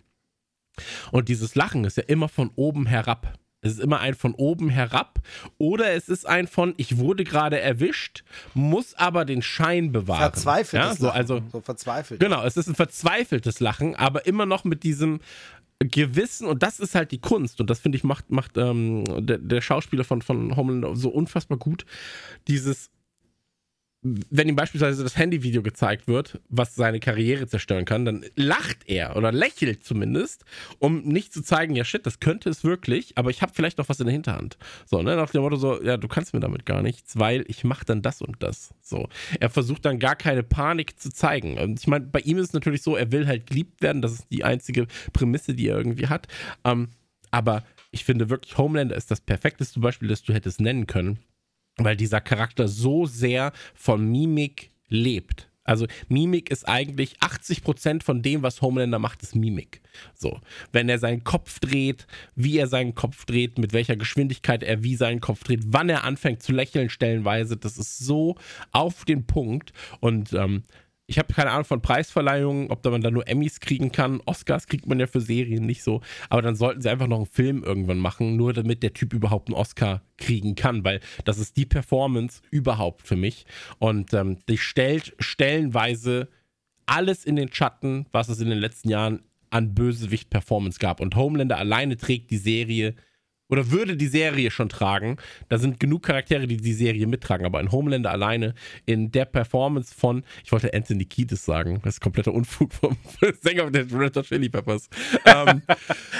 Und 1.10 1.28
dieses 1.28 1.54
Lachen 1.54 1.84
ist 1.84 1.96
ja 1.96 2.04
immer 2.04 2.28
von 2.28 2.50
oben 2.56 2.86
herab. 2.86 3.38
Es 3.62 3.72
ist 3.72 3.80
immer 3.80 4.00
ein 4.00 4.14
von 4.14 4.34
oben 4.34 4.70
herab 4.70 5.20
oder 5.58 5.92
es 5.92 6.08
ist 6.08 6.26
ein 6.26 6.46
von, 6.46 6.72
ich 6.78 6.96
wurde 6.96 7.24
gerade 7.24 7.60
erwischt, 7.60 8.24
muss 8.54 8.94
aber 8.94 9.26
den 9.26 9.42
Schein 9.42 9.92
bewahren. 9.92 10.32
Verzweifeltes 10.32 10.88
ja, 10.88 10.94
so, 10.96 11.06
Lachen. 11.06 11.18
also 11.18 11.42
so 11.52 11.60
verzweifelt. 11.60 12.20
Genau, 12.20 12.42
es 12.42 12.56
ist 12.56 12.68
ein 12.68 12.74
verzweifeltes 12.74 13.60
Lachen, 13.60 13.96
aber 13.96 14.24
immer 14.24 14.46
noch 14.46 14.64
mit 14.64 14.82
diesem 14.82 15.20
Gewissen, 15.80 16.46
und 16.46 16.62
das 16.62 16.80
ist 16.80 16.94
halt 16.94 17.10
die 17.10 17.20
Kunst, 17.20 17.60
und 17.60 17.68
das 17.70 17.80
finde 17.80 17.96
ich 17.96 18.04
macht, 18.04 18.30
macht 18.30 18.56
ähm, 18.56 19.04
der, 19.26 19.38
der 19.38 19.60
Schauspieler 19.60 20.04
von, 20.04 20.22
von 20.22 20.56
Homelander 20.56 20.96
so 20.96 21.10
unfassbar 21.10 21.58
gut, 21.58 21.84
dieses, 22.48 22.90
wenn 24.02 24.48
ihm 24.48 24.56
beispielsweise 24.56 25.02
das 25.02 25.18
Handyvideo 25.18 25.62
gezeigt 25.62 26.08
wird, 26.08 26.40
was 26.48 26.74
seine 26.74 27.00
Karriere 27.00 27.46
zerstören 27.46 27.84
kann, 27.84 28.06
dann 28.06 28.24
lacht 28.34 28.78
er 28.86 29.14
oder 29.16 29.30
lächelt 29.30 29.84
zumindest, 29.84 30.44
um 30.78 31.02
nicht 31.02 31.34
zu 31.34 31.42
zeigen, 31.42 31.76
ja 31.76 31.84
shit, 31.84 32.06
das 32.06 32.18
könnte 32.18 32.48
es 32.48 32.64
wirklich, 32.64 33.18
aber 33.18 33.28
ich 33.28 33.42
habe 33.42 33.52
vielleicht 33.54 33.76
noch 33.76 33.90
was 33.90 34.00
in 34.00 34.06
der 34.06 34.14
Hinterhand. 34.14 34.56
So, 34.86 35.02
ne, 35.02 35.16
nach 35.16 35.30
dem 35.30 35.42
Motto 35.42 35.56
so, 35.56 35.82
ja, 35.82 35.98
du 35.98 36.08
kannst 36.08 36.32
mir 36.32 36.40
damit 36.40 36.64
gar 36.64 36.80
nichts, 36.80 37.18
weil 37.18 37.44
ich 37.48 37.62
mache 37.62 37.84
dann 37.84 38.00
das 38.00 38.22
und 38.22 38.42
das. 38.42 38.72
So, 38.80 39.08
er 39.38 39.50
versucht 39.50 39.84
dann 39.84 39.98
gar 39.98 40.16
keine 40.16 40.42
Panik 40.42 40.98
zu 40.98 41.12
zeigen. 41.12 41.58
Und 41.58 41.78
ich 41.78 41.86
meine, 41.86 42.06
bei 42.06 42.20
ihm 42.20 42.38
ist 42.38 42.48
es 42.48 42.52
natürlich 42.54 42.82
so, 42.82 42.96
er 42.96 43.12
will 43.12 43.26
halt 43.26 43.48
geliebt 43.48 43.82
werden, 43.82 44.00
das 44.00 44.12
ist 44.12 44.26
die 44.32 44.44
einzige 44.44 44.86
Prämisse, 45.12 45.54
die 45.54 45.68
er 45.68 45.76
irgendwie 45.76 46.08
hat. 46.08 46.26
Ähm, 46.64 46.88
aber 47.30 47.64
ich 47.90 48.04
finde 48.04 48.30
wirklich, 48.30 48.56
Homelander 48.56 48.96
ist 48.96 49.10
das 49.10 49.20
perfekteste 49.20 49.78
Beispiel, 49.80 50.08
das 50.08 50.22
du 50.22 50.32
hättest 50.32 50.60
nennen 50.60 50.86
können 50.86 51.18
weil 51.84 51.96
dieser 51.96 52.20
Charakter 52.20 52.68
so 52.68 53.06
sehr 53.06 53.52
von 53.74 54.04
Mimik 54.10 54.70
lebt. 54.88 55.50
Also 55.64 55.86
Mimik 56.08 56.50
ist 56.50 56.68
eigentlich 56.68 57.18
80% 57.20 58.02
von 58.02 58.22
dem, 58.22 58.42
was 58.42 58.60
Homelander 58.60 58.98
macht, 58.98 59.22
ist 59.22 59.36
Mimik. 59.36 59.82
So, 60.14 60.40
wenn 60.72 60.88
er 60.88 60.98
seinen 60.98 61.22
Kopf 61.22 61.60
dreht, 61.60 62.06
wie 62.34 62.58
er 62.58 62.66
seinen 62.66 62.94
Kopf 62.94 63.24
dreht, 63.24 63.58
mit 63.58 63.72
welcher 63.72 63.96
Geschwindigkeit 63.96 64.62
er 64.62 64.82
wie 64.82 64.96
seinen 64.96 65.20
Kopf 65.20 65.44
dreht, 65.44 65.60
wann 65.66 65.88
er 65.88 66.04
anfängt 66.04 66.42
zu 66.42 66.52
lächeln 66.52 66.90
stellenweise, 66.90 67.56
das 67.56 67.78
ist 67.78 67.98
so 67.98 68.36
auf 68.72 69.04
den 69.04 69.26
Punkt 69.26 69.72
und 70.00 70.32
ähm, 70.32 70.64
ich 71.10 71.18
habe 71.18 71.34
keine 71.34 71.50
Ahnung 71.50 71.64
von 71.64 71.82
Preisverleihungen, 71.82 72.70
ob 72.70 72.84
da 72.84 72.90
man 72.90 73.00
da 73.00 73.10
nur 73.10 73.26
Emmys 73.26 73.58
kriegen 73.58 73.90
kann. 73.90 74.22
Oscars 74.26 74.68
kriegt 74.68 74.86
man 74.86 75.00
ja 75.00 75.08
für 75.08 75.20
Serien 75.20 75.66
nicht 75.66 75.82
so. 75.82 76.02
Aber 76.28 76.40
dann 76.40 76.54
sollten 76.54 76.82
sie 76.82 76.88
einfach 76.88 77.08
noch 77.08 77.16
einen 77.16 77.26
Film 77.26 77.64
irgendwann 77.64 77.98
machen, 77.98 78.36
nur 78.36 78.52
damit 78.52 78.84
der 78.84 78.92
Typ 78.92 79.12
überhaupt 79.12 79.48
einen 79.48 79.56
Oscar 79.56 80.02
kriegen 80.18 80.54
kann, 80.54 80.84
weil 80.84 81.00
das 81.24 81.38
ist 81.38 81.56
die 81.56 81.66
Performance 81.66 82.42
überhaupt 82.52 83.08
für 83.08 83.16
mich. 83.16 83.44
Und 83.80 84.14
ähm, 84.14 84.38
die 84.48 84.56
stellt 84.56 85.16
stellenweise 85.18 86.28
alles 86.86 87.24
in 87.24 87.34
den 87.34 87.52
Schatten, 87.52 88.06
was 88.12 88.28
es 88.28 88.38
in 88.38 88.48
den 88.48 88.58
letzten 88.58 88.88
Jahren 88.88 89.22
an 89.50 89.74
Bösewicht-Performance 89.74 90.78
gab. 90.78 91.00
Und 91.00 91.16
Homelander 91.16 91.58
alleine 91.58 91.96
trägt 91.96 92.30
die 92.30 92.36
Serie 92.36 92.94
oder 93.50 93.70
würde 93.70 93.96
die 93.96 94.06
Serie 94.06 94.50
schon 94.50 94.68
tragen. 94.68 95.16
Da 95.48 95.58
sind 95.58 95.80
genug 95.80 96.04
Charaktere, 96.04 96.46
die 96.46 96.56
die 96.56 96.72
Serie 96.72 97.06
mittragen, 97.06 97.44
aber 97.44 97.58
ein 97.58 97.72
Homelander 97.72 98.10
alleine 98.10 98.54
in 98.86 99.10
der 99.10 99.24
Performance 99.24 99.94
von, 99.94 100.24
ich 100.44 100.52
wollte 100.52 100.72
Anthony 100.72 101.04
Kiedis 101.04 101.44
sagen, 101.44 101.80
das 101.82 101.94
ist 101.94 102.00
kompletter 102.00 102.32
Unfug 102.32 102.72
vom 102.72 102.96
Sänger 103.42 103.70
der 103.70 103.90
Red 103.92 104.16
Hot 104.16 104.26
Chili 104.26 104.48
Peppers. 104.48 104.88
ähm, 105.26 105.62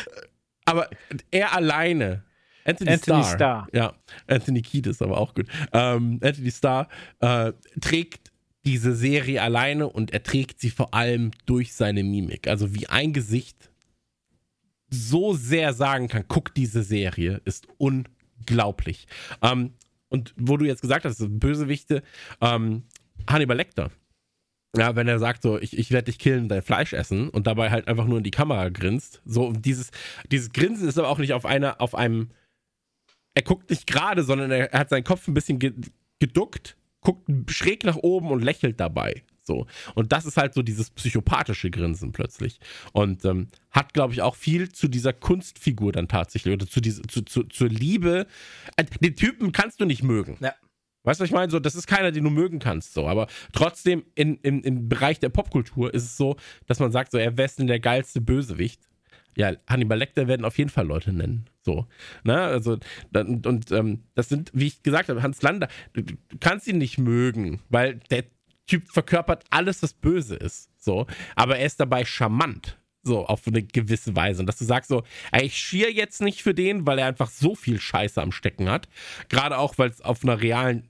aber 0.65 0.91
er 1.31 1.55
alleine, 1.55 2.25
Anthony, 2.65 2.91
Anthony 2.91 3.23
Starr, 3.23 3.35
Starr. 3.35 3.69
ja, 3.73 3.95
Anthony 4.27 4.63
Kiedis, 4.63 5.01
aber 5.01 5.19
auch 5.19 5.35
gut. 5.35 5.47
Ähm, 5.73 6.21
Anthony 6.23 6.51
Starr 6.51 6.89
äh, 7.21 7.53
trägt 7.81 8.31
diese 8.65 8.95
Serie 8.95 9.41
alleine 9.41 9.89
und 9.89 10.13
er 10.13 10.23
trägt 10.23 10.61
sie 10.61 10.71
vor 10.71 10.93
allem 10.93 11.31
durch 11.47 11.73
seine 11.73 12.03
Mimik. 12.05 12.47
Also 12.47 12.75
wie 12.75 12.89
ein 12.89 13.13
Gesicht 13.13 13.71
so 14.91 15.35
sehr 15.35 15.73
sagen 15.73 16.09
kann, 16.09 16.25
guck 16.29 16.55
diese 16.55 16.83
Serie, 16.83 17.41
ist 17.45 17.67
unglaublich. 17.79 19.07
Ähm, 19.43 19.75
und 20.09 20.35
wo 20.37 20.57
du 20.57 20.67
jetzt 20.67 20.83
gesagt 20.83 21.05
hast, 21.05 21.25
Bösewichte, 21.41 22.03
ähm, 22.41 22.83
Hannibal 23.29 23.57
Lecter. 23.57 23.91
Ja, 24.77 24.95
wenn 24.95 25.09
er 25.09 25.19
sagt 25.19 25.43
so, 25.43 25.59
ich, 25.59 25.77
ich 25.77 25.91
werde 25.91 26.07
dich 26.07 26.19
killen, 26.19 26.49
dein 26.49 26.63
Fleisch 26.63 26.93
essen 26.93 27.29
und 27.29 27.47
dabei 27.47 27.71
halt 27.71 27.89
einfach 27.89 28.07
nur 28.07 28.19
in 28.19 28.25
die 28.25 28.31
Kamera 28.31 28.69
grinst. 28.69 29.21
So, 29.25 29.53
dieses, 29.53 29.91
dieses 30.31 30.53
Grinsen 30.53 30.89
ist 30.89 30.99
aber 30.99 31.09
auch 31.09 31.19
nicht 31.19 31.33
auf 31.33 31.45
einer, 31.45 31.81
auf 31.81 31.95
einem, 31.95 32.31
er 33.35 33.43
guckt 33.43 33.71
nicht 33.71 33.87
gerade, 33.87 34.23
sondern 34.23 34.51
er, 34.51 34.73
er 34.73 34.81
hat 34.81 34.91
seinen 34.91 35.05
Kopf 35.05 35.27
ein 35.27 35.35
bisschen 35.35 35.59
ge 35.59 35.73
geduckt, 36.21 36.77
guckt 37.01 37.27
schräg 37.51 37.83
nach 37.85 37.97
oben 37.97 38.31
und 38.31 38.43
lächelt 38.43 38.79
dabei. 38.79 39.23
So. 39.43 39.67
Und 39.95 40.13
das 40.13 40.27
ist 40.27 40.37
halt 40.37 40.55
so 40.55 40.63
dieses 40.63 40.91
psychopathische 40.91 41.71
Grinsen 41.71 42.13
plötzlich. 42.13 42.61
Und 42.93 43.25
ähm, 43.25 43.49
hat, 43.71 43.95
glaube 43.95 44.13
ich, 44.13 44.23
auch 44.23 44.37
viel 44.37 44.71
zu 44.71 44.89
dieser 44.89 45.13
Kunstfigur 45.13 45.93
dann 45.93 46.09
tatsächlich 46.09 46.55
oder 46.55 46.67
zu 46.67 46.81
diese, 46.81 47.03
zu, 47.03 47.23
zu, 47.23 47.45
zur 47.45 47.69
Liebe. 47.69 48.27
Äh, 48.77 48.85
den 49.01 49.17
Typen 49.17 49.53
kannst 49.53 49.81
du 49.81 49.85
nicht 49.85 50.03
mögen. 50.03 50.37
Ja. 50.41 50.55
Weißt 51.03 51.19
du, 51.19 51.23
was 51.23 51.31
ich 51.31 51.35
meine? 51.35 51.51
So, 51.51 51.59
das 51.59 51.75
ist 51.75 51.87
keiner, 51.87 52.13
den 52.13 52.25
du 52.25 52.31
mögen 52.31 52.59
kannst. 52.59 52.93
So. 52.93 53.09
Aber 53.09 53.27
trotzdem, 53.53 54.05
in, 54.15 54.37
in, 54.39 54.63
im 54.63 54.89
Bereich 54.89 55.19
der 55.19 55.31
Popkultur 55.31 55.93
ist 55.95 56.05
es 56.05 56.17
so, 56.17 56.37
dass 56.67 56.79
man 56.79 56.93
sagt, 56.93 57.13
so, 57.13 57.19
er 57.19 57.39
wäre 57.39 57.51
denn 57.57 57.67
der 57.67 57.81
geilste 57.81 58.21
Bösewicht. 58.21 58.83
Ja, 59.37 59.53
Hannibal 59.69 59.99
Lecter 59.99 60.29
werden 60.29 60.45
auf 60.45 60.59
jeden 60.59 60.71
Fall 60.71 60.87
Leute 60.87 61.13
nennen. 61.13 61.47
So. 61.63 61.87
Ne? 62.25 62.39
Also, 62.39 62.79
und, 63.15 63.47
und 63.47 63.73
ähm, 63.73 64.03
das 64.15 64.29
sind, 64.29 64.51
wie 64.53 64.67
ich 64.67 64.83
gesagt 64.83 65.09
habe, 65.09 65.23
Hans 65.23 65.41
Lander, 65.41 65.69
du 65.93 66.03
kannst 66.41 66.67
ihn 66.67 66.79
nicht 66.79 66.99
mögen, 66.99 67.61
weil 67.69 68.01
der 68.11 68.25
Typ 68.71 68.89
verkörpert 68.89 69.45
alles, 69.51 69.83
was 69.83 69.93
böse 69.93 70.37
ist. 70.37 70.71
So. 70.79 71.07
Aber 71.35 71.59
er 71.59 71.67
ist 71.67 71.81
dabei 71.81 72.05
charmant. 72.05 72.79
So, 73.03 73.27
auf 73.27 73.47
eine 73.47 73.63
gewisse 73.63 74.15
Weise. 74.15 74.41
Und 74.41 74.47
dass 74.47 74.59
du 74.59 74.65
sagst 74.65 74.91
so, 74.91 75.03
ey, 75.33 75.47
ich 75.47 75.57
schier 75.57 75.91
jetzt 75.91 76.21
nicht 76.21 76.43
für 76.43 76.55
den, 76.55 76.87
weil 76.87 76.99
er 76.99 77.07
einfach 77.07 77.31
so 77.31 77.55
viel 77.55 77.81
Scheiße 77.81 78.21
am 78.21 78.31
Stecken 78.31 78.69
hat. 78.69 78.89
Gerade 79.29 79.59
auch, 79.59 79.79
weil 79.79 79.89
es 79.89 80.03
auf 80.03 80.23
einer 80.23 80.41
realen 80.41 80.89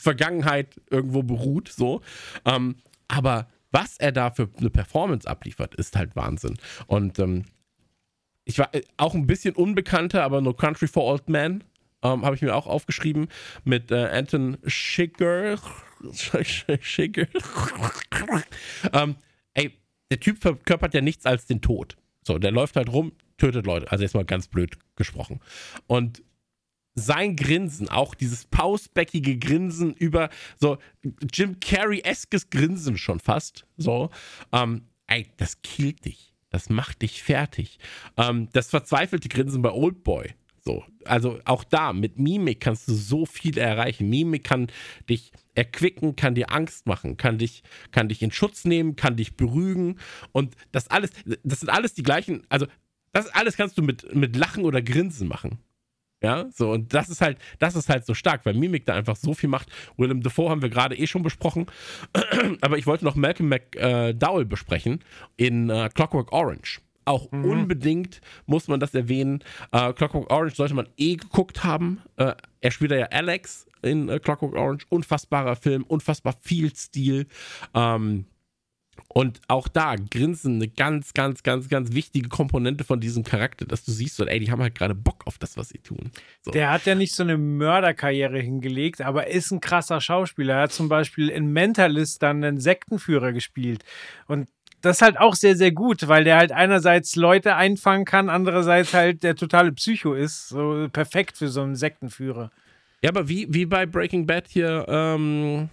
Vergangenheit 0.00 0.80
irgendwo 0.90 1.22
beruht, 1.22 1.68
so. 1.68 2.00
Ähm, 2.44 2.76
aber 3.08 3.50
was 3.72 3.98
er 3.98 4.12
da 4.12 4.30
für 4.30 4.48
eine 4.58 4.70
Performance 4.70 5.28
abliefert, 5.28 5.74
ist 5.74 5.96
halt 5.96 6.16
Wahnsinn. 6.16 6.56
Und 6.86 7.18
ähm, 7.18 7.44
ich 8.44 8.58
war 8.58 8.74
äh, 8.74 8.82
auch 8.96 9.14
ein 9.14 9.26
bisschen 9.26 9.54
unbekannter, 9.54 10.22
aber 10.22 10.40
No 10.40 10.54
Country 10.54 10.88
for 10.88 11.04
Old 11.04 11.28
Men 11.28 11.64
ähm, 12.02 12.24
habe 12.24 12.34
ich 12.36 12.42
mir 12.42 12.54
auch 12.54 12.66
aufgeschrieben 12.66 13.28
mit 13.64 13.90
äh, 13.90 14.06
Anton 14.06 14.56
Schigger. 14.66 15.58
Schigger. 16.80 17.26
ähm, 18.92 19.16
ey, 19.54 19.72
der 20.10 20.20
Typ 20.20 20.40
verkörpert 20.40 20.94
ja 20.94 21.00
nichts 21.00 21.26
als 21.26 21.46
den 21.46 21.60
Tod. 21.60 21.96
So, 22.22 22.38
der 22.38 22.50
läuft 22.50 22.76
halt 22.76 22.90
rum, 22.90 23.12
tötet 23.38 23.66
Leute. 23.66 23.90
Also 23.90 24.02
jetzt 24.02 24.14
mal 24.14 24.24
ganz 24.24 24.48
blöd 24.48 24.76
gesprochen. 24.96 25.40
Und 25.86 26.22
sein 26.94 27.36
Grinsen, 27.36 27.88
auch 27.88 28.14
dieses 28.14 28.46
pausbäckige 28.46 29.38
Grinsen 29.38 29.94
über 29.94 30.30
so 30.58 30.78
Jim 31.32 31.60
Carrey-eskes 31.60 32.50
Grinsen 32.50 32.98
schon 32.98 33.20
fast, 33.20 33.66
so, 33.76 34.10
ähm, 34.52 34.82
ey, 35.06 35.28
das 35.36 35.62
killt 35.62 36.04
dich. 36.04 36.34
Das 36.50 36.68
macht 36.68 37.02
dich 37.02 37.22
fertig. 37.22 37.78
Ähm, 38.16 38.48
das 38.52 38.70
verzweifelte 38.70 39.28
Grinsen 39.28 39.62
bei 39.62 39.70
Oldboy, 39.70 40.34
so, 40.62 40.84
also 41.04 41.38
auch 41.44 41.64
da, 41.64 41.92
mit 41.92 42.18
Mimik 42.18 42.60
kannst 42.60 42.88
du 42.88 42.94
so 42.94 43.26
viel 43.26 43.58
erreichen. 43.58 44.08
Mimik 44.08 44.44
kann 44.44 44.68
dich 45.08 45.32
erquicken, 45.54 46.16
kann 46.16 46.34
dir 46.34 46.52
Angst 46.52 46.86
machen, 46.86 47.16
kann 47.16 47.38
dich, 47.38 47.62
kann 47.90 48.08
dich 48.08 48.22
in 48.22 48.30
Schutz 48.30 48.64
nehmen, 48.64 48.96
kann 48.96 49.16
dich 49.16 49.36
berügen 49.36 49.98
und 50.32 50.56
das 50.72 50.88
alles, 50.88 51.10
das 51.42 51.60
sind 51.60 51.68
alles 51.68 51.94
die 51.94 52.02
gleichen, 52.02 52.42
also 52.48 52.66
das 53.12 53.28
alles 53.28 53.56
kannst 53.56 53.76
du 53.78 53.82
mit, 53.82 54.14
mit 54.14 54.36
Lachen 54.36 54.64
oder 54.64 54.82
Grinsen 54.82 55.28
machen. 55.28 55.58
Ja, 56.22 56.50
so, 56.50 56.70
und 56.70 56.92
das 56.92 57.08
ist 57.08 57.22
halt, 57.22 57.38
das 57.58 57.76
ist 57.76 57.88
halt 57.88 58.04
so 58.04 58.12
stark, 58.12 58.44
weil 58.44 58.52
Mimik 58.52 58.84
da 58.84 58.94
einfach 58.94 59.16
so 59.16 59.32
viel 59.32 59.48
macht. 59.48 59.68
Willem 59.96 60.22
Dafoe 60.22 60.50
haben 60.50 60.60
wir 60.60 60.68
gerade 60.68 60.94
eh 60.94 61.06
schon 61.06 61.22
besprochen, 61.22 61.66
aber 62.60 62.76
ich 62.76 62.86
wollte 62.86 63.06
noch 63.06 63.16
Malcolm 63.16 63.48
McDowell 63.48 64.44
besprechen 64.44 65.02
in 65.38 65.70
uh, 65.70 65.88
Clockwork 65.88 66.32
Orange. 66.32 66.82
Auch 67.04 67.30
mhm. 67.32 67.44
unbedingt 67.44 68.20
muss 68.46 68.68
man 68.68 68.80
das 68.80 68.94
erwähnen. 68.94 69.42
Uh, 69.74 69.92
Clockwork 69.92 70.30
Orange 70.30 70.54
sollte 70.54 70.74
man 70.74 70.88
eh 70.96 71.16
geguckt 71.16 71.64
haben. 71.64 72.02
Uh, 72.20 72.32
er 72.60 72.70
spielt 72.70 72.92
ja 72.92 73.06
Alex 73.06 73.66
in 73.82 74.06
Clockwork 74.22 74.54
Orange. 74.54 74.86
Unfassbarer 74.88 75.56
Film, 75.56 75.84
unfassbar 75.84 76.34
viel 76.40 76.74
Stil. 76.74 77.26
Um, 77.72 78.26
und 79.08 79.40
auch 79.48 79.68
da 79.68 79.96
Grinsen 79.96 80.56
eine 80.56 80.68
ganz, 80.68 81.14
ganz, 81.14 81.42
ganz, 81.42 81.68
ganz 81.68 81.92
wichtige 81.92 82.28
Komponente 82.28 82.84
von 82.84 83.00
diesem 83.00 83.24
Charakter, 83.24 83.64
dass 83.64 83.84
du 83.84 83.92
siehst, 83.92 84.16
so, 84.16 84.24
ey, 84.24 84.38
die 84.38 84.50
haben 84.50 84.62
halt 84.62 84.74
gerade 84.74 84.94
Bock 84.94 85.26
auf 85.26 85.38
das, 85.38 85.56
was 85.56 85.70
sie 85.70 85.78
tun. 85.78 86.10
So. 86.42 86.50
Der 86.52 86.70
hat 86.70 86.86
ja 86.86 86.94
nicht 86.94 87.14
so 87.14 87.22
eine 87.22 87.36
Mörderkarriere 87.36 88.38
hingelegt, 88.38 89.00
aber 89.00 89.26
ist 89.26 89.50
ein 89.50 89.60
krasser 89.60 90.00
Schauspieler. 90.00 90.54
Er 90.54 90.62
hat 90.62 90.72
zum 90.72 90.88
Beispiel 90.88 91.28
in 91.28 91.52
Mentalist 91.52 92.22
dann 92.22 92.44
einen 92.44 92.60
Sektenführer 92.60 93.32
gespielt. 93.32 93.84
Und 94.26 94.48
das 94.82 94.98
ist 94.98 95.02
halt 95.02 95.18
auch 95.18 95.34
sehr, 95.34 95.56
sehr 95.56 95.72
gut, 95.72 96.08
weil 96.08 96.24
der 96.24 96.36
halt 96.36 96.52
einerseits 96.52 97.16
Leute 97.16 97.56
einfangen 97.56 98.04
kann, 98.04 98.28
andererseits 98.28 98.94
halt 98.94 99.22
der 99.22 99.36
totale 99.36 99.72
Psycho 99.72 100.14
ist. 100.14 100.48
So 100.48 100.88
perfekt 100.92 101.36
für 101.36 101.48
so 101.48 101.62
einen 101.62 101.76
Sektenführer. 101.76 102.50
Ja, 103.02 103.10
aber 103.10 103.28
wie, 103.28 103.46
wie 103.52 103.66
bei 103.66 103.86
Breaking 103.86 104.26
Bad 104.26 104.48
hier, 104.48 104.86
ähm, 104.88 105.68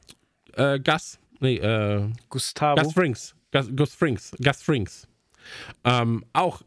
äh, 0.55 0.79
Gus 0.79 1.19
Nee, 1.39 1.57
äh. 1.57 2.09
Gustavo. 2.29 2.81
Gus 2.81 2.93
Frings. 2.93 3.35
Gus, 3.51 3.69
Gus 3.75 3.93
Frings. 3.93 4.31
Gus 4.43 4.61
Frings. 4.61 5.07
Ähm, 5.83 6.25
auch 6.33 6.61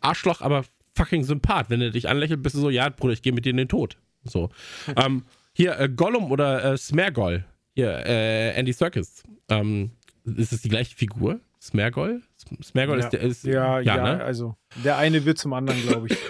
Arschloch, 0.00 0.40
aber 0.40 0.64
fucking 0.96 1.24
Sympath. 1.24 1.70
Wenn 1.70 1.80
er 1.80 1.90
dich 1.90 2.08
anlächelt, 2.08 2.42
bist 2.42 2.54
du 2.54 2.60
so, 2.60 2.70
ja, 2.70 2.88
Bruder, 2.88 3.12
ich 3.12 3.22
gehe 3.22 3.32
mit 3.32 3.44
dir 3.44 3.50
in 3.50 3.58
den 3.58 3.68
Tod. 3.68 3.96
So. 4.24 4.50
ähm, 4.96 5.24
hier, 5.52 5.78
äh, 5.78 5.88
Gollum 5.88 6.30
oder 6.30 6.64
äh, 6.64 6.78
Smergol. 6.78 7.44
Hier, 7.74 8.04
äh, 8.06 8.50
Andy 8.54 8.72
Serkis. 8.72 9.22
Ähm, 9.48 9.90
ist 10.24 10.52
es 10.52 10.62
die 10.62 10.68
gleiche 10.68 10.96
Figur? 10.96 11.40
Smergol? 11.62 12.22
Smergol 12.62 12.98
ja. 12.98 13.04
ist 13.04 13.12
der. 13.12 13.20
Ist, 13.20 13.44
ja, 13.44 13.80
ja, 13.80 13.96
ja 13.96 14.02
ne? 14.02 14.24
also 14.24 14.56
der 14.84 14.98
eine 14.98 15.24
wird 15.24 15.38
zum 15.38 15.52
anderen, 15.52 15.80
glaube 15.82 16.08
ich. 16.08 16.16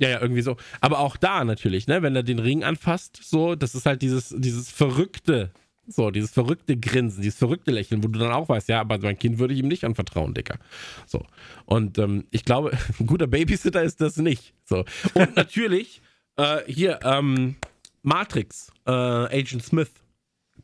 Ja, 0.00 0.08
ja, 0.08 0.20
irgendwie 0.20 0.42
so. 0.42 0.56
Aber 0.80 1.00
auch 1.00 1.16
da 1.16 1.44
natürlich, 1.44 1.88
ne, 1.88 2.02
wenn 2.02 2.14
er 2.14 2.22
den 2.22 2.38
Ring 2.38 2.62
anfasst, 2.62 3.18
so, 3.22 3.56
das 3.56 3.74
ist 3.74 3.84
halt 3.84 4.00
dieses, 4.00 4.34
dieses 4.36 4.70
verrückte 4.70 5.50
so, 5.86 6.10
dieses 6.10 6.30
verrückte 6.30 6.76
Grinsen, 6.76 7.22
dieses 7.22 7.38
verrückte 7.38 7.70
Lächeln, 7.70 8.04
wo 8.04 8.08
du 8.08 8.18
dann 8.18 8.32
auch 8.32 8.48
weißt, 8.48 8.68
ja, 8.68 8.80
aber 8.80 8.98
mein 8.98 9.18
Kind 9.18 9.38
würde 9.38 9.54
ich 9.54 9.60
ihm 9.60 9.68
nicht 9.68 9.84
anvertrauen, 9.84 10.32
Dicker. 10.34 10.58
So. 11.06 11.24
Und 11.64 11.98
ähm, 11.98 12.26
ich 12.30 12.44
glaube, 12.44 12.72
ein 13.00 13.06
guter 13.06 13.26
Babysitter 13.26 13.82
ist 13.82 14.00
das 14.00 14.16
nicht. 14.16 14.54
So. 14.64 14.84
Und 15.14 15.36
natürlich, 15.36 16.00
äh, 16.36 16.58
hier, 16.66 17.00
ähm, 17.02 17.56
Matrix, 18.02 18.72
äh, 18.86 18.90
Agent 18.92 19.64
Smith, 19.64 19.90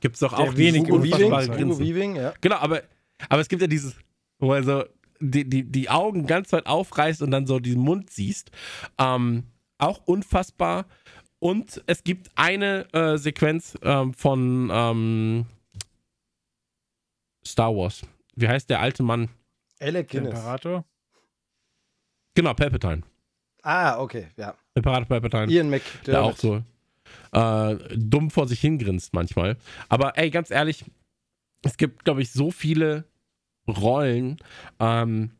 gibt 0.01 0.15
es 0.15 0.21
doch 0.21 0.33
auch 0.33 0.57
wenig 0.57 0.91
unfassbare 0.91 1.49
Grinsen. 1.49 1.85
Weaving, 1.85 2.17
ja. 2.17 2.33
Genau, 2.41 2.57
aber, 2.57 2.83
aber 3.29 3.41
es 3.41 3.49
gibt 3.49 3.61
ja 3.61 3.69
dieses, 3.69 3.97
wo 4.39 4.53
er 4.55 4.63
so 4.63 4.85
die, 5.21 5.49
die, 5.49 5.65
die 5.65 5.91
Augen 5.91 6.27
ganz 6.27 6.53
weit 6.53 6.67
aufreißt 6.67 7.23
und 7.23 7.31
dann 7.31 7.47
so 7.47 7.59
diesen 7.59 7.83
Mund 7.83 8.11
siehst. 8.11 8.51
Ähm, 8.99 9.45
auch 9.79 10.01
unfassbar. 10.07 10.87
Und 11.41 11.83
es 11.87 12.03
gibt 12.03 12.31
eine 12.35 12.93
äh, 12.93 13.17
Sequenz 13.17 13.77
ähm, 13.83 14.13
von 14.15 14.71
ähm, 14.73 15.47
Star 17.47 17.75
Wars. 17.75 18.03
Wie 18.35 18.49
heißt 18.49 18.71
der 18.71 18.81
alte 18.81 19.03
Mann? 19.03 19.29
Alec 19.81 20.11
Guinness. 20.11 20.35
Imperator? 20.35 20.85
Genau, 22.35 22.55
Palpatine. 22.55 23.03
Ah, 23.63 24.01
okay, 24.01 24.29
ja. 24.37 24.55
Imperator 24.75 25.07
Palpatine. 25.07 25.53
Ian 25.53 25.71
McDermott. 25.71 26.07
Der 26.07 26.23
auch 26.23 26.37
so 26.37 26.63
äh, 27.33 27.77
dumm 27.97 28.31
vor 28.31 28.49
sich 28.49 28.61
hingrinst 28.61 29.15
manchmal. 29.15 29.57
Aber 29.89 30.17
ey, 30.19 30.31
ganz 30.31 30.51
ehrlich, 30.51 30.85
es 31.63 31.77
gibt, 31.77 32.05
glaube 32.05 32.23
ich, 32.23 32.33
so 32.33 32.51
viele 32.51 33.05
Rollen, 33.69 34.39
ähm, 34.81 35.31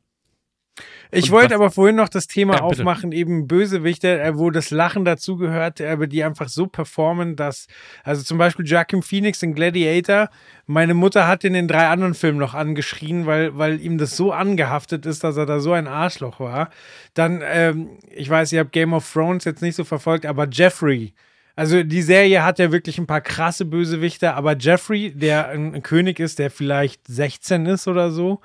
ich 1.11 1.31
wollte 1.31 1.55
aber 1.55 1.71
vorhin 1.71 1.97
noch 1.97 2.09
das 2.09 2.27
Thema 2.27 2.57
ja, 2.57 2.61
aufmachen, 2.61 3.13
eben 3.13 3.47
Bösewichte, 3.47 4.21
äh, 4.21 4.37
wo 4.37 4.51
das 4.51 4.71
Lachen 4.71 5.05
dazugehört, 5.05 5.81
aber 5.81 6.07
die 6.07 6.23
einfach 6.23 6.49
so 6.49 6.67
performen, 6.67 7.37
dass, 7.37 7.67
also 8.05 8.23
zum 8.23 8.39
Beispiel 8.39 8.67
Joaquin 8.67 9.03
Phoenix 9.03 9.43
in 9.43 9.55
Gladiator, 9.55 10.29
meine 10.67 10.95
Mutter 10.95 11.27
hat 11.27 11.45
in 11.45 11.55
den 11.55 11.69
drei 11.69 11.89
anderen 11.89 12.15
Filmen 12.15 12.39
noch 12.39 12.55
angeschrien, 12.55 13.27
weil, 13.27 13.57
weil 13.57 13.81
ihm 13.81 13.99
das 13.99 14.17
so 14.17 14.33
angehaftet 14.33 15.07
ist, 15.07 15.25
dass 15.25 15.37
er 15.37 15.47
da 15.47 15.61
so 15.61 15.73
ein 15.73 15.87
Arschloch 15.87 16.41
war. 16.41 16.71
Dann, 17.15 17.43
ähm, 17.43 17.99
ich 18.11 18.29
weiß, 18.29 18.53
ihr 18.53 18.61
habt 18.61 18.73
Game 18.73 18.93
of 18.93 19.11
Thrones 19.11 19.45
jetzt 19.45 19.63
nicht 19.63 19.77
so 19.77 19.85
verfolgt, 19.85 20.27
aber 20.27 20.47
Jeffrey, 20.51 21.15
also 21.59 21.83
die 21.83 22.03
Serie 22.03 22.45
hat 22.45 22.61
ja 22.61 22.71
wirklich 22.71 22.99
ein 22.99 23.09
paar 23.09 23.21
krasse 23.21 23.65
Bösewichte, 23.65 24.35
aber 24.35 24.57
Jeffrey, 24.57 25.11
der 25.13 25.49
ein 25.49 25.83
König 25.83 26.21
ist, 26.21 26.39
der 26.39 26.53
vielleicht 26.53 27.05
16 27.09 27.67
ist 27.67 27.89
oder 27.89 28.13
so, 28.13 28.41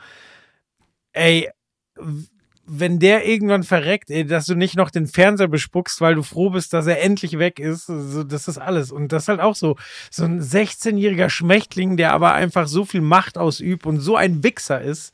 ey, 1.12 1.48
wenn 2.66 2.98
der 2.98 3.28
irgendwann 3.28 3.62
verreckt, 3.62 4.10
ey, 4.10 4.26
dass 4.26 4.48
du 4.48 4.56
nicht 4.56 4.76
noch 4.78 4.90
den 4.90 5.06
Fernseher 5.06 5.48
bespuckst, 5.48 6.02
weil 6.02 6.16
du 6.16 6.24
froh 6.24 6.50
bist, 6.50 6.74
dass 6.74 6.88
er 6.88 7.04
endlich 7.04 7.38
weg 7.38 7.60
ist, 7.60 7.86
so, 7.86 8.24
das 8.24 8.48
ist 8.48 8.58
alles. 8.58 8.92
Und 8.92 9.12
das 9.12 9.24
ist 9.24 9.28
halt 9.28 9.42
auch 9.42 9.56
so, 9.56 9.76
so 10.10 10.24
ein 10.24 10.42
16-jähriger 10.42 11.30
Schmächtling, 11.30 11.98
der 11.98 12.14
aber 12.14 12.34
einfach 12.34 12.68
so 12.68 12.84
viel 12.84 13.02
Macht 13.02 13.38
ausübt 13.38 13.86
und 13.86 14.00
so 14.00 14.16
ein 14.16 14.44
Wichser 14.44 14.82
ist, 14.82 15.14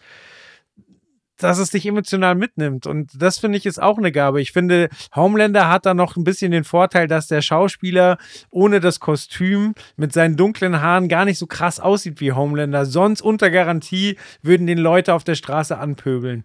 dass 1.40 1.58
es 1.58 1.72
dich 1.72 1.86
emotional 1.86 2.36
mitnimmt. 2.36 2.86
Und 2.86 3.12
das 3.16 3.40
finde 3.40 3.58
ich 3.58 3.66
ist 3.66 3.82
auch 3.82 3.98
eine 3.98 4.12
Gabe. 4.12 4.42
Ich 4.42 4.52
finde, 4.52 4.90
Homelander 5.16 5.70
hat 5.70 5.86
da 5.86 5.94
noch 5.94 6.16
ein 6.16 6.24
bisschen 6.24 6.52
den 6.52 6.64
Vorteil, 6.64 7.08
dass 7.08 7.28
der 7.28 7.42
Schauspieler 7.42 8.18
ohne 8.52 8.80
das 8.80 9.00
Kostüm 9.00 9.74
mit 9.98 10.14
seinen 10.14 10.36
dunklen 10.36 10.82
Haaren 10.82 11.10
gar 11.10 11.26
nicht 11.26 11.40
so 11.40 11.48
krass 11.48 11.80
aussieht 11.80 12.22
wie 12.22 12.34
Homelander. 12.34 12.86
Sonst 12.86 13.22
unter 13.22 13.50
Garantie 13.50 14.18
würden 14.42 14.68
den 14.68 14.78
Leute 14.78 15.14
auf 15.14 15.24
der 15.24 15.36
Straße 15.36 15.78
anpöbeln. 15.78 16.44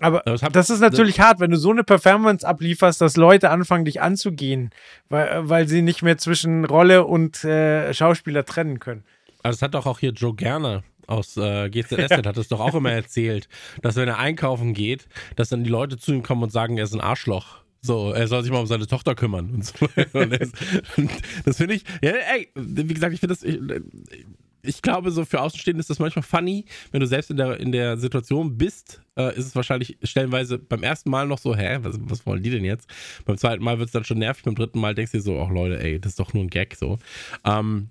Aber 0.00 0.22
das, 0.26 0.42
hab, 0.42 0.52
das 0.52 0.68
ist 0.68 0.80
natürlich 0.80 1.16
das, 1.16 1.24
hart, 1.24 1.40
wenn 1.40 1.50
du 1.50 1.56
so 1.56 1.70
eine 1.70 1.84
Performance 1.84 2.46
ablieferst, 2.46 3.00
dass 3.00 3.16
Leute 3.16 3.50
anfangen, 3.50 3.86
dich 3.86 4.02
anzugehen, 4.02 4.70
weil, 5.08 5.48
weil 5.48 5.68
sie 5.68 5.80
nicht 5.80 6.02
mehr 6.02 6.18
zwischen 6.18 6.66
Rolle 6.66 7.06
und 7.06 7.42
äh, 7.44 7.94
Schauspieler 7.94 8.44
trennen 8.44 8.78
können. 8.78 9.04
Also, 9.42 9.56
das 9.56 9.62
hat 9.62 9.74
doch 9.74 9.86
auch 9.86 9.98
hier 9.98 10.10
Joe 10.10 10.34
Gerner 10.34 10.82
aus 11.06 11.36
äh, 11.36 11.68
GZS 11.70 12.10
ja. 12.10 12.24
hat 12.24 12.36
es 12.36 12.48
doch 12.48 12.60
auch 12.60 12.74
immer 12.74 12.92
erzählt, 12.92 13.48
dass 13.82 13.96
wenn 13.96 14.08
er 14.08 14.18
einkaufen 14.18 14.74
geht, 14.74 15.08
dass 15.36 15.48
dann 15.48 15.64
die 15.64 15.70
Leute 15.70 15.98
zu 15.98 16.12
ihm 16.12 16.22
kommen 16.22 16.42
und 16.42 16.50
sagen, 16.50 16.78
er 16.78 16.84
ist 16.84 16.94
ein 16.94 17.00
Arschloch. 17.00 17.66
So, 17.82 18.12
er 18.12 18.26
soll 18.26 18.42
sich 18.42 18.50
mal 18.50 18.58
um 18.58 18.66
seine 18.66 18.86
Tochter 18.86 19.14
kümmern 19.14 19.50
und 19.50 19.64
so. 19.64 19.86
und 20.12 20.32
das, 20.32 20.50
das 21.44 21.56
finde 21.56 21.74
ich, 21.74 21.84
ja, 22.02 22.10
ey, 22.10 22.48
wie 22.54 22.94
gesagt, 22.94 23.14
ich 23.14 23.20
finde 23.20 23.34
das, 23.34 23.44
ich, 23.44 23.60
ich, 24.62 24.82
glaube, 24.82 25.12
so 25.12 25.24
für 25.24 25.40
Außenstehende 25.40 25.80
ist 25.80 25.88
das 25.88 26.00
manchmal 26.00 26.24
funny, 26.24 26.64
wenn 26.90 27.00
du 27.00 27.06
selbst 27.06 27.30
in 27.30 27.36
der, 27.36 27.60
in 27.60 27.70
der 27.70 27.96
Situation 27.96 28.58
bist, 28.58 29.02
äh, 29.16 29.36
ist 29.38 29.46
es 29.46 29.54
wahrscheinlich 29.54 29.98
stellenweise 30.02 30.58
beim 30.58 30.82
ersten 30.82 31.10
Mal 31.10 31.28
noch 31.28 31.38
so, 31.38 31.54
hä, 31.54 31.78
was, 31.82 31.96
was 32.00 32.26
wollen 32.26 32.42
die 32.42 32.50
denn 32.50 32.64
jetzt? 32.64 32.90
Beim 33.24 33.38
zweiten 33.38 33.62
Mal 33.62 33.78
wird 33.78 33.86
es 33.86 33.92
dann 33.92 34.04
schon 34.04 34.18
nervig, 34.18 34.42
beim 34.42 34.56
dritten 34.56 34.80
Mal 34.80 34.96
denkst 34.96 35.12
du 35.12 35.18
dir 35.18 35.22
so, 35.22 35.40
ach 35.40 35.50
Leute, 35.50 35.80
ey, 35.80 36.00
das 36.00 36.12
ist 36.12 36.18
doch 36.18 36.34
nur 36.34 36.42
ein 36.42 36.50
Gag, 36.50 36.74
so. 36.74 36.98
Ähm, 37.44 37.90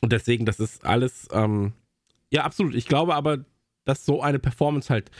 und 0.00 0.12
deswegen, 0.12 0.46
das 0.46 0.60
ist 0.60 0.86
alles, 0.86 1.28
ähm, 1.32 1.74
ja, 2.30 2.44
absolut. 2.44 2.74
Ich 2.74 2.86
glaube 2.86 3.14
aber, 3.14 3.44
dass 3.84 4.04
so 4.04 4.22
eine 4.22 4.38
Performance 4.38 4.92
halt 4.92 5.10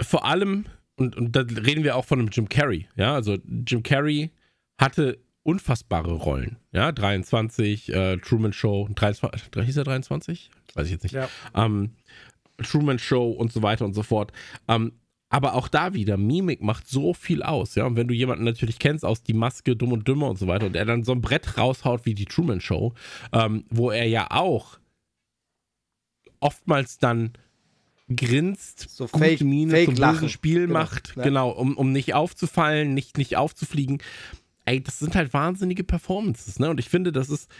vor 0.00 0.24
allem, 0.24 0.66
und, 0.96 1.16
und 1.16 1.34
da 1.34 1.40
reden 1.40 1.84
wir 1.84 1.96
auch 1.96 2.04
von 2.04 2.18
einem 2.18 2.28
Jim 2.28 2.48
Carrey, 2.48 2.88
ja, 2.96 3.14
also 3.14 3.38
Jim 3.66 3.82
Carrey 3.82 4.30
hatte 4.78 5.18
unfassbare 5.42 6.12
Rollen, 6.12 6.56
ja, 6.72 6.90
23, 6.90 7.92
äh, 7.92 8.16
Truman 8.18 8.52
Show, 8.52 8.88
23, 8.94 9.64
hieß 9.64 9.76
er 9.76 9.84
23? 9.84 10.50
Weiß 10.74 10.86
ich 10.86 10.92
jetzt 10.92 11.02
nicht. 11.02 11.12
Ja. 11.12 11.28
Ähm, 11.54 11.92
Truman 12.62 12.98
Show 12.98 13.30
und 13.30 13.52
so 13.52 13.62
weiter 13.62 13.84
und 13.84 13.94
so 13.94 14.02
fort. 14.02 14.32
Ähm, 14.68 14.92
aber 15.28 15.54
auch 15.54 15.68
da 15.68 15.94
wieder, 15.94 16.16
Mimik 16.16 16.62
macht 16.62 16.86
so 16.88 17.12
viel 17.12 17.42
aus, 17.42 17.74
ja. 17.74 17.84
Und 17.84 17.96
wenn 17.96 18.06
du 18.06 18.14
jemanden 18.14 18.44
natürlich 18.44 18.78
kennst 18.78 19.04
aus 19.04 19.22
Die 19.22 19.32
Maske, 19.32 19.74
Dumm 19.74 19.92
und 19.92 20.06
Dümmer 20.06 20.28
und 20.28 20.38
so 20.38 20.46
weiter 20.46 20.66
und 20.66 20.76
er 20.76 20.84
dann 20.84 21.02
so 21.02 21.12
ein 21.12 21.20
Brett 21.20 21.58
raushaut 21.58 22.06
wie 22.06 22.14
die 22.14 22.26
Truman 22.26 22.60
Show, 22.60 22.94
ähm, 23.32 23.64
wo 23.68 23.90
er 23.90 24.06
ja 24.06 24.30
auch 24.30 24.78
oftmals 26.44 26.98
dann 26.98 27.32
grinst, 28.14 28.90
so 28.90 29.06
gute 29.06 29.24
fake, 29.24 29.40
Miene 29.40 29.72
fake 29.72 29.86
zum 29.86 29.94
bösen 29.94 30.28
Spiel 30.28 30.66
genau. 30.66 30.74
macht, 30.74 31.16
ja. 31.16 31.22
genau, 31.22 31.50
um, 31.50 31.76
um 31.76 31.90
nicht 31.90 32.12
aufzufallen, 32.12 32.92
nicht, 32.92 33.16
nicht 33.16 33.36
aufzufliegen. 33.36 34.02
Ey, 34.66 34.82
das 34.82 34.98
sind 34.98 35.14
halt 35.14 35.32
wahnsinnige 35.32 35.84
Performances, 35.84 36.58
ne? 36.58 36.68
Und 36.68 36.78
ich 36.78 36.90
finde, 36.90 37.12
das 37.12 37.30
ist 37.30 37.50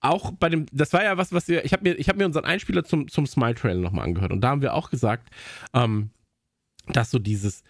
auch 0.00 0.30
bei 0.32 0.48
dem, 0.48 0.66
das 0.72 0.92
war 0.92 1.02
ja 1.02 1.16
was, 1.16 1.32
was 1.32 1.48
wir, 1.48 1.64
ich 1.64 1.72
habe 1.72 1.82
mir, 1.82 1.98
ich 1.98 2.08
habe 2.08 2.18
mir 2.18 2.26
unseren 2.26 2.44
Einspieler 2.44 2.84
zum, 2.84 3.08
zum 3.08 3.26
Smile 3.26 3.54
Trail 3.56 3.78
nochmal 3.78 4.06
angehört 4.06 4.32
und 4.32 4.40
da 4.40 4.50
haben 4.50 4.62
wir 4.62 4.74
auch 4.74 4.90
gesagt, 4.90 5.28
ähm, 5.74 6.10
dass 6.86 7.10
so 7.10 7.18
dieses, 7.18 7.64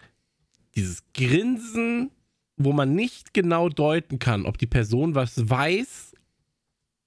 dieses 0.77 1.03
Grinsen, 1.15 2.11
wo 2.57 2.73
man 2.73 2.95
nicht 2.95 3.33
genau 3.33 3.71
deuten 3.71 4.19
kann, 4.19 4.45
ob 4.45 4.59
die 4.59 4.67
Person 4.67 5.15
was 5.15 5.49
weiß 5.49 6.10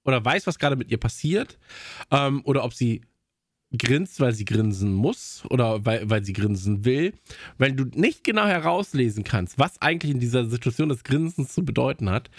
oder 0.04 0.24
weiß, 0.24 0.46
was 0.46 0.58
gerade 0.58 0.76
mit 0.76 0.90
ihr 0.90 0.98
passiert, 0.98 1.58
ähm, 2.10 2.42
oder 2.44 2.64
ob 2.64 2.74
sie 2.74 3.02
grinst, 3.76 4.20
weil 4.20 4.32
sie 4.32 4.44
grinsen 4.44 4.92
muss 4.92 5.44
oder 5.50 5.84
weil, 5.84 6.08
weil 6.08 6.24
sie 6.24 6.32
grinsen 6.32 6.84
will, 6.84 7.12
wenn 7.58 7.76
du 7.76 7.84
nicht 7.84 8.22
genau 8.22 8.46
herauslesen 8.46 9.24
kannst, 9.24 9.58
was 9.58 9.80
eigentlich 9.82 10.12
in 10.12 10.20
dieser 10.20 10.48
Situation 10.48 10.88
des 10.88 11.02
Grinsens 11.02 11.52
zu 11.54 11.64
bedeuten 11.64 12.08
hat, 12.10 12.30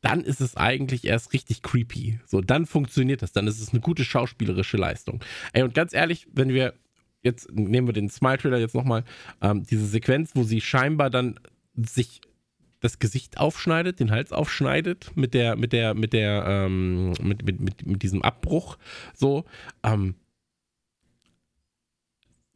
dann 0.00 0.22
ist 0.22 0.40
es 0.40 0.56
eigentlich 0.56 1.04
erst 1.04 1.32
richtig 1.32 1.62
creepy. 1.62 2.20
So, 2.26 2.40
dann 2.40 2.66
funktioniert 2.66 3.22
das, 3.22 3.32
dann 3.32 3.46
ist 3.46 3.60
es 3.60 3.70
eine 3.70 3.80
gute 3.80 4.04
schauspielerische 4.04 4.76
Leistung. 4.76 5.22
Ey, 5.52 5.62
und 5.62 5.74
ganz 5.74 5.92
ehrlich, 5.92 6.26
wenn 6.32 6.48
wir 6.48 6.74
jetzt 7.22 7.52
nehmen 7.52 7.86
wir 7.86 7.92
den 7.92 8.08
Smile-Trailer 8.08 8.58
jetzt 8.58 8.74
nochmal, 8.74 9.04
ähm, 9.42 9.62
diese 9.64 9.86
Sequenz, 9.86 10.30
wo 10.34 10.42
sie 10.42 10.60
scheinbar 10.60 11.10
dann 11.10 11.38
sich 11.76 12.22
das 12.80 12.98
Gesicht 12.98 13.38
aufschneidet, 13.38 14.00
den 14.00 14.10
Hals 14.10 14.32
aufschneidet 14.32 15.12
mit 15.14 15.34
der, 15.34 15.56
mit 15.56 15.72
der, 15.72 15.94
mit 15.94 16.12
der, 16.12 16.44
ähm, 16.46 17.12
mit, 17.22 17.44
mit, 17.44 17.60
mit, 17.60 17.86
mit 17.86 18.02
diesem 18.02 18.22
Abbruch, 18.22 18.78
so, 19.14 19.44
ähm, 19.82 20.14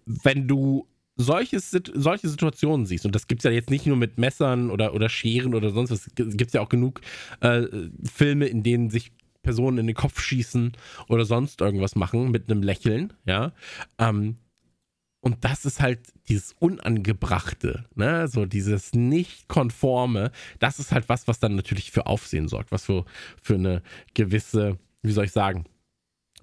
wenn 0.07 0.49
du 0.49 0.89
solche, 1.17 1.61
solche 1.61 2.29
Situationen 2.29 2.87
siehst, 2.87 3.07
und 3.07 3.15
das 3.15 3.27
gibt 3.27 3.41
es 3.41 3.45
ja 3.45 3.51
jetzt 3.51 3.71
nicht 3.71 3.87
nur 3.87 3.97
mit 3.97 4.19
Messern 4.19 4.71
oder, 4.71 4.95
oder 4.95 5.09
Scheren 5.09 5.55
oder 5.55 5.71
sonst 5.71 5.91
was, 5.91 6.11
gibt 6.15 6.43
es 6.43 6.53
ja 6.53 6.61
auch 6.61 6.69
genug 6.69 7.01
äh, 7.41 7.67
Filme, 8.03 8.47
in 8.47 8.63
denen 8.63 8.91
sich 8.91 9.13
Personen 9.43 9.79
in 9.79 9.87
den 9.87 9.95
Kopf 9.95 10.21
schießen 10.21 10.73
oder 11.09 11.25
sonst 11.25 11.61
irgendwas 11.61 11.95
machen 11.95 12.31
mit 12.31 12.51
einem 12.51 12.63
Lächeln, 12.63 13.13
ja. 13.27 13.53
Ähm, 13.99 14.39
und 15.25 15.43
das 15.43 15.65
ist 15.65 15.81
halt 15.81 16.01
dieses 16.29 16.55
Unangebrachte, 16.59 17.87
ne? 17.95 18.29
so 18.29 18.45
dieses 18.45 18.93
nicht-konforme. 18.93 20.31
Das 20.59 20.79
ist 20.79 20.93
halt 20.93 21.09
was, 21.09 21.27
was 21.27 21.41
dann 21.41 21.55
natürlich 21.55 21.91
für 21.93 22.05
Aufsehen 22.05 22.47
sorgt, 22.47 22.71
was 22.73 22.85
für, 22.85 23.07
für 23.43 23.55
eine 23.55 23.83
gewisse, 24.13 24.79
wie 25.01 25.13
soll 25.13 25.25
ich 25.25 25.33
sagen, 25.33 25.65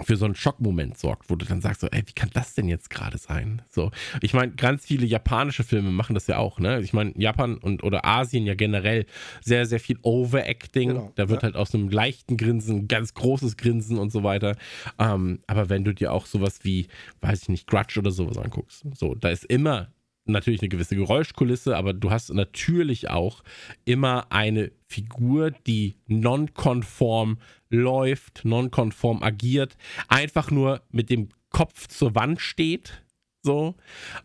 für 0.04 0.18
so 0.18 0.26
einen 0.26 0.36
Schockmoment 0.36 0.98
sorgt, 0.98 1.30
wo 1.30 1.36
du 1.36 1.46
dann 1.46 1.62
sagst, 1.62 1.82
so, 1.82 1.88
ey, 1.88 2.04
wie 2.06 2.14
kann 2.14 2.30
das 2.34 2.54
denn 2.54 2.68
jetzt 2.68 2.90
gerade 2.90 3.18
sein? 3.18 3.62
So, 3.70 3.92
ich 4.22 4.34
meine, 4.34 4.52
ganz 4.54 4.86
viele 4.86 5.06
japanische 5.06 5.64
Filme 5.64 5.92
machen 5.92 6.14
das 6.14 6.28
ja 6.28 6.38
auch, 6.38 6.60
ne? 6.60 6.82
Ich 6.82 6.94
meine, 6.94 7.14
Japan 7.18 7.58
und 7.58 7.84
oder 7.84 8.06
Asien 8.06 8.46
ja 8.46 8.56
generell 8.56 9.06
sehr, 9.42 9.66
sehr 9.66 9.80
viel 9.80 9.98
Overacting. 10.02 10.90
Genau, 10.90 11.12
da 11.16 11.30
wird 11.30 11.42
ja. 11.42 11.48
halt 11.48 11.56
aus 11.56 11.74
einem 11.74 11.90
leichten 11.90 12.38
Grinsen 12.38 12.88
ganz 12.88 13.14
großes 13.14 13.58
Grinsen 13.58 13.98
und 13.98 14.12
so 14.12 14.24
weiter. 14.24 14.56
Ähm, 15.00 15.40
aber 15.48 15.70
wenn 15.70 15.84
du 15.84 15.94
dir 15.94 16.12
auch 16.12 16.26
sowas 16.26 16.60
wie, 16.64 16.88
weiß 17.22 17.44
ich 17.44 17.50
nicht, 17.50 17.68
Grudge 17.68 18.00
oder 18.00 18.12
sowas 18.12 18.38
anguckst, 18.38 18.86
so, 18.94 19.16
da 19.16 19.30
ist 19.30 19.46
immer 19.46 19.90
natürlich 20.32 20.62
eine 20.62 20.70
gewisse 20.70 20.96
Geräuschkulisse, 20.96 21.76
aber 21.78 21.94
du 21.94 22.12
hast 22.12 22.34
natürlich 22.34 23.10
auch 23.10 23.44
immer 23.86 24.32
eine 24.32 24.72
Figur, 24.88 25.52
die 25.52 25.96
nonkonform 26.08 27.38
läuft, 27.70 28.42
nonkonform 28.44 29.24
agiert, 29.24 29.78
einfach 30.08 30.52
nur 30.52 30.82
mit 30.92 31.10
dem 31.10 31.30
Kopf 31.50 31.88
zur 31.88 32.16
Wand 32.16 32.42
steht, 32.42 33.04
so, 33.44 33.76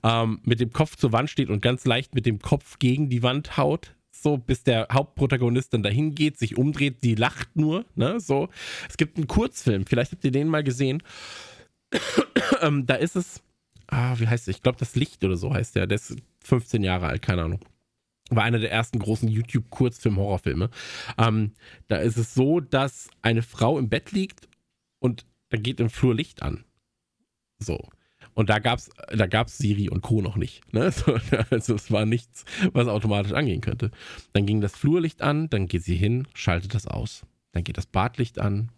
ähm, 0.02 0.40
mit 0.44 0.60
dem 0.60 0.72
Kopf 0.72 0.96
zur 0.96 1.12
Wand 1.12 1.30
steht 1.30 1.48
und 1.48 1.62
ganz 1.62 1.84
leicht 1.84 2.14
mit 2.14 2.26
dem 2.26 2.40
Kopf 2.40 2.78
gegen 2.78 3.08
die 3.08 3.22
Wand 3.22 3.56
haut, 3.56 3.96
so, 4.10 4.38
bis 4.38 4.62
der 4.64 4.88
Hauptprotagonist 4.92 5.74
dann 5.74 5.82
dahin 5.82 6.14
geht, 6.14 6.38
sich 6.38 6.56
umdreht, 6.56 7.04
die 7.04 7.14
lacht 7.14 7.54
nur, 7.54 7.84
ne, 7.94 8.20
so. 8.20 8.48
Es 8.88 8.96
gibt 8.96 9.16
einen 9.16 9.26
Kurzfilm, 9.26 9.86
vielleicht 9.86 10.12
habt 10.12 10.24
ihr 10.24 10.32
den 10.32 10.48
mal 10.48 10.64
gesehen. 10.64 11.02
ähm, 12.60 12.86
da 12.86 12.94
ist 12.94 13.16
es, 13.16 13.42
ah, 13.88 14.18
wie 14.18 14.28
heißt 14.28 14.48
es? 14.48 14.56
Ich 14.56 14.62
glaube, 14.62 14.78
das 14.78 14.94
Licht 14.96 15.22
oder 15.24 15.36
so 15.36 15.52
heißt 15.52 15.76
der. 15.76 15.86
Der 15.86 15.96
ist 15.96 16.16
15 16.44 16.82
Jahre 16.82 17.06
alt, 17.06 17.22
keine 17.22 17.42
Ahnung. 17.42 17.60
War 18.30 18.44
einer 18.44 18.58
der 18.58 18.72
ersten 18.72 18.98
großen 18.98 19.28
YouTube-Kurzfilm-Horrorfilme. 19.28 20.70
Ähm, 21.16 21.52
da 21.88 21.96
ist 21.96 22.16
es 22.16 22.34
so, 22.34 22.60
dass 22.60 23.08
eine 23.22 23.42
Frau 23.42 23.78
im 23.78 23.88
Bett 23.88 24.12
liegt 24.12 24.48
und 24.98 25.26
da 25.50 25.58
geht 25.58 25.78
im 25.78 25.90
Flur 25.90 26.14
Licht 26.14 26.42
an. 26.42 26.64
So. 27.58 27.88
Und 28.34 28.50
da 28.50 28.58
gab's, 28.58 28.90
da 29.14 29.26
gab's 29.26 29.56
Siri 29.56 29.88
und 29.88 30.02
Co. 30.02 30.20
noch 30.20 30.36
nicht. 30.36 30.72
Ne? 30.72 30.92
Also 31.50 31.74
es 31.74 31.90
war 31.90 32.04
nichts, 32.04 32.44
was 32.72 32.88
automatisch 32.88 33.32
angehen 33.32 33.60
könnte. 33.60 33.90
Dann 34.32 34.44
ging 34.44 34.60
das 34.60 34.76
Flurlicht 34.76 35.22
an, 35.22 35.48
dann 35.48 35.68
geht 35.68 35.84
sie 35.84 35.96
hin, 35.96 36.26
schaltet 36.34 36.74
das 36.74 36.86
aus. 36.86 37.24
Dann 37.52 37.64
geht 37.64 37.78
das 37.78 37.86
Badlicht 37.86 38.38
an, 38.38 38.70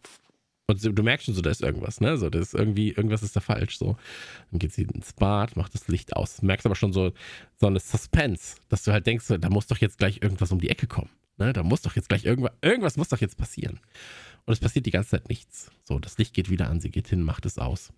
und 0.71 0.85
du 0.85 1.03
merkst 1.03 1.25
schon 1.25 1.35
so, 1.35 1.41
da 1.41 1.51
ist 1.51 1.63
irgendwas, 1.63 2.01
ne? 2.01 2.19
So, 2.19 2.29
das 2.29 2.49
ist 2.49 2.55
irgendwie, 2.55 2.91
irgendwas 2.91 3.23
ist 3.23 3.35
da 3.35 3.41
falsch. 3.41 3.79
So. 3.79 3.97
Dann 4.51 4.59
geht 4.59 4.73
sie 4.73 4.83
ins 4.83 5.15
Bad, 5.15 5.57
macht 5.57 5.73
das 5.73 5.89
Licht 5.89 6.15
aus. 6.15 6.37
Du 6.37 6.47
merkst 6.47 6.67
aber 6.67 6.75
schon 6.75 6.93
so, 6.93 7.13
so 7.57 7.67
eine 7.67 7.81
Suspense, 7.81 8.57
dass 8.69 8.83
du 8.83 8.93
halt 8.93 9.07
denkst, 9.07 9.27
da 9.41 9.49
muss 9.49 9.67
doch 9.67 9.79
jetzt 9.79 9.97
gleich 9.97 10.21
irgendwas 10.23 10.53
um 10.53 10.61
die 10.61 10.69
Ecke 10.69 10.87
kommen. 10.87 11.09
Ne? 11.39 11.55
Da 11.55 11.63
muss 11.63 11.81
doch 11.81 11.97
jetzt 11.97 12.11
gleich 12.11 12.27
irgendwas, 12.27 12.53
irgendwas 12.61 12.99
muss 12.99 13.09
doch 13.09 13.21
jetzt 13.21 13.39
passieren. 13.39 13.81
Und 14.45 14.53
es 14.53 14.61
passiert 14.61 14.85
die 14.85 14.91
ganze 14.91 15.11
Zeit 15.11 15.31
nichts. 15.31 15.71
So, 15.85 15.99
das 15.99 16.19
Licht 16.19 16.35
geht 16.35 16.51
wieder 16.51 16.69
an, 16.69 16.81
sie 16.81 16.91
geht 16.91 17.09
hin, 17.09 17.23
macht 17.23 17.47
es 17.47 17.57
aus. 17.59 17.93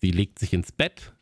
Sie 0.00 0.10
legt 0.10 0.40
sich 0.40 0.52
ins 0.52 0.72
Bett. 0.72 1.12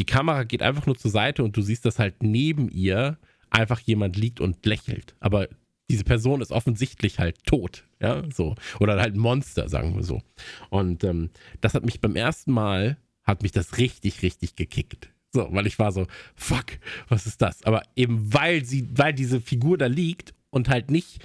Die 0.00 0.06
Kamera 0.06 0.42
geht 0.42 0.62
einfach 0.62 0.86
nur 0.86 0.96
zur 0.96 1.12
Seite 1.12 1.44
und 1.44 1.56
du 1.56 1.62
siehst, 1.62 1.84
dass 1.84 2.00
halt 2.00 2.24
neben 2.24 2.68
ihr 2.70 3.18
einfach 3.50 3.78
jemand 3.78 4.16
liegt 4.16 4.40
und 4.40 4.66
lächelt. 4.66 5.14
Aber 5.20 5.48
diese 5.90 6.04
Person 6.04 6.40
ist 6.40 6.52
offensichtlich 6.52 7.18
halt 7.18 7.44
tot, 7.44 7.84
ja, 8.00 8.22
so. 8.32 8.54
Oder 8.80 9.00
halt 9.00 9.14
ein 9.14 9.20
Monster, 9.20 9.68
sagen 9.68 9.94
wir 9.94 10.02
so. 10.02 10.22
Und 10.70 11.04
ähm, 11.04 11.30
das 11.60 11.74
hat 11.74 11.84
mich 11.84 12.00
beim 12.00 12.16
ersten 12.16 12.52
Mal, 12.52 12.96
hat 13.24 13.42
mich 13.42 13.52
das 13.52 13.78
richtig, 13.78 14.22
richtig 14.22 14.56
gekickt. 14.56 15.10
So, 15.32 15.48
weil 15.50 15.66
ich 15.66 15.78
war 15.78 15.92
so, 15.92 16.06
fuck, 16.34 16.66
was 17.08 17.26
ist 17.26 17.40
das? 17.40 17.62
Aber 17.64 17.82
eben 17.96 18.32
weil 18.32 18.64
sie, 18.64 18.88
weil 18.92 19.14
diese 19.14 19.40
Figur 19.40 19.78
da 19.78 19.86
liegt 19.86 20.34
und 20.50 20.68
halt 20.68 20.90
nicht 20.90 21.24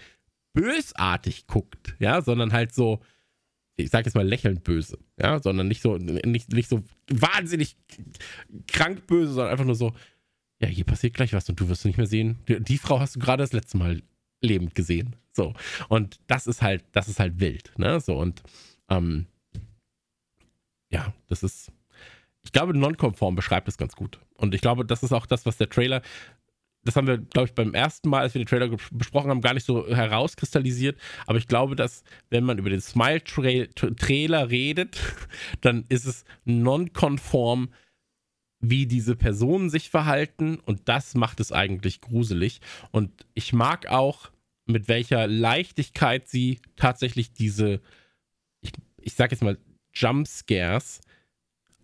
bösartig 0.53 1.47
guckt, 1.47 1.95
ja, 1.99 2.21
sondern 2.21 2.53
halt 2.53 2.73
so, 2.73 2.99
ich 3.75 3.89
sag 3.89 4.05
jetzt 4.05 4.15
mal 4.15 4.27
lächelnd 4.27 4.63
böse, 4.63 4.97
ja, 5.19 5.41
sondern 5.41 5.67
nicht 5.67 5.81
so, 5.81 5.97
nicht, 5.97 6.51
nicht 6.51 6.69
so 6.69 6.83
wahnsinnig 7.09 7.77
krank 8.67 9.05
böse, 9.07 9.33
sondern 9.33 9.51
einfach 9.51 9.65
nur 9.65 9.75
so, 9.75 9.93
ja, 10.59 10.67
hier 10.67 10.85
passiert 10.85 11.13
gleich 11.13 11.33
was 11.33 11.47
und 11.49 11.59
du 11.59 11.69
wirst 11.69 11.85
nicht 11.85 11.97
mehr 11.97 12.07
sehen. 12.07 12.39
Die, 12.47 12.59
die 12.59 12.77
Frau 12.77 12.99
hast 12.99 13.15
du 13.15 13.19
gerade 13.19 13.43
das 13.43 13.53
letzte 13.53 13.77
Mal 13.77 14.01
lebend 14.41 14.75
gesehen. 14.75 15.15
So. 15.33 15.53
Und 15.89 16.19
das 16.27 16.47
ist 16.47 16.61
halt, 16.61 16.83
das 16.91 17.07
ist 17.07 17.19
halt 17.19 17.39
wild, 17.39 17.71
ne? 17.77 17.99
So, 17.99 18.17
und 18.17 18.41
ähm, 18.89 19.27
ja, 20.89 21.13
das 21.27 21.43
ist. 21.43 21.71
Ich 22.43 22.53
glaube, 22.53 22.77
nonkonform 22.77 23.35
beschreibt 23.35 23.67
es 23.67 23.77
ganz 23.77 23.95
gut. 23.95 24.19
Und 24.35 24.55
ich 24.55 24.61
glaube, 24.61 24.85
das 24.85 25.03
ist 25.03 25.11
auch 25.11 25.25
das, 25.25 25.45
was 25.45 25.57
der 25.57 25.69
Trailer, 25.69 26.01
das 26.87 26.95
haben 26.95 27.07
wir, 27.07 27.17
glaube 27.17 27.49
ich, 27.49 27.53
beim 27.53 27.73
ersten 27.73 28.09
Mal, 28.09 28.21
als 28.21 28.33
wir 28.33 28.41
den 28.41 28.47
Trailer 28.47 28.69
besprochen 28.91 29.29
haben, 29.29 29.41
gar 29.41 29.53
nicht 29.53 29.65
so 29.65 29.87
herauskristallisiert. 29.87 30.97
Aber 31.25 31.37
ich 31.37 31.47
glaube, 31.47 31.75
dass, 31.75 32.03
wenn 32.29 32.45
man 32.45 32.57
über 32.57 32.69
den 32.69 32.79
Smile-Trailer 32.79 34.49
redet, 34.49 34.97
dann 35.61 35.85
ist 35.89 36.05
es 36.05 36.23
nonkonform 36.45 37.69
wie 38.59 38.87
diese 38.87 39.15
Personen 39.15 39.69
sich 39.69 39.89
verhalten 39.89 40.59
und 40.59 40.89
das 40.89 41.15
macht 41.15 41.39
es 41.39 41.51
eigentlich 41.51 42.01
gruselig. 42.01 42.59
Und 42.91 43.25
ich 43.33 43.53
mag 43.53 43.87
auch, 43.87 44.31
mit 44.65 44.87
welcher 44.87 45.27
Leichtigkeit 45.27 46.27
sie 46.27 46.59
tatsächlich 46.75 47.33
diese, 47.33 47.81
ich, 48.61 48.71
ich 48.97 49.13
sag 49.13 49.31
jetzt 49.31 49.43
mal, 49.43 49.57
Jumpscares 49.93 51.01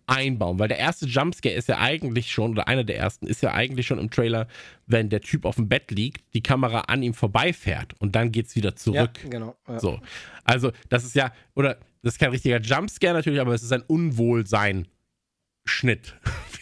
einbauen, 0.06 0.58
weil 0.58 0.68
der 0.68 0.78
erste 0.78 1.06
Jumpscare 1.06 1.54
ist 1.54 1.68
ja 1.68 1.78
eigentlich 1.78 2.30
schon, 2.30 2.52
oder 2.52 2.68
einer 2.68 2.84
der 2.84 2.98
ersten 2.98 3.26
ist 3.26 3.42
ja 3.42 3.52
eigentlich 3.54 3.86
schon 3.86 3.98
im 3.98 4.10
Trailer, 4.10 4.46
wenn 4.86 5.08
der 5.08 5.20
Typ 5.20 5.44
auf 5.44 5.56
dem 5.56 5.68
Bett 5.68 5.90
liegt, 5.90 6.22
die 6.34 6.42
Kamera 6.42 6.80
an 6.80 7.02
ihm 7.02 7.14
vorbeifährt 7.14 7.94
und 8.00 8.14
dann 8.14 8.30
geht 8.30 8.46
es 8.46 8.56
wieder 8.56 8.76
zurück. 8.76 9.18
Ja, 9.22 9.30
genau. 9.30 9.56
Ja. 9.66 9.78
So. 9.78 10.00
Also, 10.44 10.72
das 10.90 11.04
ist 11.04 11.14
ja, 11.14 11.32
oder 11.54 11.78
das 12.02 12.14
ist 12.14 12.18
kein 12.18 12.30
richtiger 12.30 12.60
Jumpscare 12.60 13.14
natürlich, 13.14 13.40
aber 13.40 13.54
es 13.54 13.62
ist 13.62 13.72
ein 13.72 13.82
Unwohlsein 13.82 14.86
Schnitt. 15.64 16.14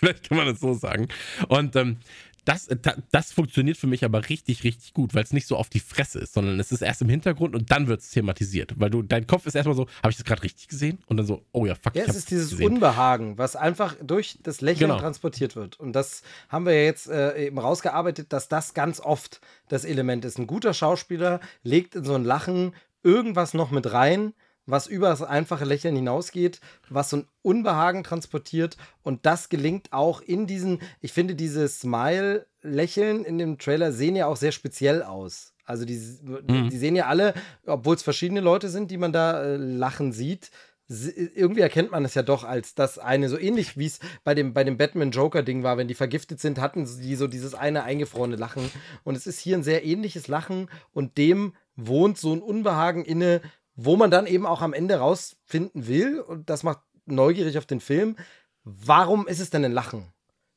Vielleicht 0.03 0.29
kann 0.29 0.37
man 0.37 0.47
das 0.47 0.59
so 0.59 0.75
sagen. 0.75 1.07
Und 1.49 1.77
ähm, 1.77 1.99
das, 2.45 2.69
das 3.13 3.33
funktioniert 3.33 3.77
für 3.77 3.87
mich 3.87 4.05
aber 4.05 4.29
richtig, 4.29 4.65
richtig 4.65 4.95
gut, 4.95 5.15
weil 5.15 5.23
es 5.23 5.33
nicht 5.33 5.47
so 5.47 5.57
auf 5.57 5.69
die 5.69 5.79
Fresse 5.79 6.19
ist, 6.19 6.35
sondern 6.35 6.59
es 6.59 6.73
ist 6.73 6.83
erst 6.83 7.01
im 7.03 7.09
Hintergrund 7.09 7.55
und 7.55 7.71
dann 7.71 7.87
wird 7.87 8.01
es 8.01 8.11
thematisiert. 8.11 8.73
Weil 8.81 8.91
du, 8.91 9.03
dein 9.03 9.29
Kopf 9.29 9.47
ist 9.47 9.55
erstmal 9.55 9.77
so, 9.77 9.87
habe 10.03 10.11
ich 10.11 10.17
das 10.17 10.25
gerade 10.25 10.43
richtig 10.43 10.67
gesehen? 10.67 10.99
Und 11.07 11.19
dann 11.19 11.27
so, 11.27 11.45
oh 11.53 11.67
ja, 11.67 11.77
fuck. 11.77 11.95
Ja, 11.95 12.03
es 12.05 12.17
ist 12.17 12.33
dieses 12.33 12.51
gesehen. 12.51 12.73
Unbehagen, 12.73 13.39
was 13.39 13.55
einfach 13.55 13.95
durch 14.03 14.39
das 14.43 14.61
Lächeln 14.61 14.91
genau. 14.91 15.01
transportiert 15.01 15.55
wird. 15.55 15.79
Und 15.79 15.93
das 15.93 16.23
haben 16.49 16.67
wir 16.67 16.75
ja 16.75 16.83
jetzt 16.83 17.09
äh, 17.09 17.47
eben 17.47 17.59
rausgearbeitet, 17.59 18.33
dass 18.33 18.49
das 18.49 18.75
ganz 18.75 18.99
oft 18.99 19.41
das 19.69 19.85
Element 19.85 20.25
ist. 20.25 20.37
Ein 20.39 20.49
guter 20.49 20.75
Schauspieler 20.75 21.39
legt 21.63 21.95
in 21.95 22.05
so 22.05 22.15
ein 22.15 22.25
Lachen 22.25 22.75
irgendwas 23.05 23.55
noch 23.55 23.71
mit 23.71 23.93
rein, 23.93 24.33
was 24.67 24.87
über 24.87 25.09
das 25.09 25.23
einfache 25.23 25.65
Lächeln 25.65 25.97
hinausgeht, 25.97 26.61
was 26.89 27.11
so 27.11 27.19
ein 27.19 27.29
Unbehagen 27.43 28.05
transportiert. 28.05 28.77
Und 29.03 29.27
das 29.27 29.49
gelingt 29.49 29.93
auch 29.93 30.21
in 30.21 30.47
diesen, 30.47 30.81
ich 31.01 31.13
finde, 31.13 31.35
diese 31.35 31.69
Smile-Lächeln 31.69 33.25
in 33.25 33.39
dem 33.39 33.59
Trailer 33.59 33.93
sehen 33.93 34.17
ja 34.17 34.27
auch 34.27 34.37
sehr 34.37 34.53
speziell 34.53 35.03
aus. 35.03 35.55
Also 35.65 35.85
die, 35.85 36.01
mhm. 36.23 36.71
die 36.71 36.79
sehen 36.79 36.97
ja 36.97 37.07
alle, 37.07 37.35
obwohl 37.67 37.95
es 37.95 38.03
verschiedene 38.03 38.41
Leute 38.41 38.69
sind, 38.69 38.91
die 38.91 38.99
man 38.99 39.13
da 39.13 39.43
äh, 39.43 39.57
lachen 39.57 40.13
sieht, 40.13 40.51
irgendwie 40.89 41.61
erkennt 41.61 41.91
man 41.91 42.05
es 42.05 42.15
ja 42.15 42.23
doch 42.23 42.45
als 42.45 42.75
das 42.75 42.99
eine, 42.99 43.29
so 43.29 43.39
ähnlich 43.39 43.79
wie 43.79 43.87
es 43.87 44.01
bei 44.25 44.35
dem, 44.35 44.53
bei 44.53 44.65
dem 44.65 44.77
Batman-Joker-Ding 44.77 45.63
war, 45.63 45.79
wenn 45.79 45.89
die 45.89 45.95
vergiftet 45.95 46.41
sind, 46.41 46.61
hatten 46.61 46.87
sie 46.87 47.15
so 47.15 47.29
dieses 47.29 47.55
eine 47.55 47.85
eingefrorene 47.85 48.37
Lachen. 48.37 48.71
Und 49.05 49.17
es 49.17 49.27
ist 49.27 49.39
hier 49.39 49.57
ein 49.57 49.63
sehr 49.63 49.85
ähnliches 49.85 50.29
Lachen 50.29 50.69
und 50.93 51.17
dem 51.17 51.55
wohnt 51.77 52.19
so 52.19 52.35
ein 52.35 52.43
Unbehagen 52.43 53.05
inne, 53.05 53.41
wo 53.75 53.97
man 53.97 54.11
dann 54.11 54.27
eben 54.27 54.47
auch 54.47 54.63
am 54.63 54.73
Ende 54.73 54.97
rausfinden 54.97 55.87
will, 55.87 56.21
und 56.21 56.51
das 56.51 56.63
macht 56.63 56.81
neugierig 57.07 57.59
auf 57.59 57.67
den 57.67 57.81
Film. 57.81 58.17
Warum 58.65 59.27
ist 59.27 59.41
es 59.41 59.51
denn 59.51 59.65
ein 59.65 59.73
Lachen? 59.73 60.13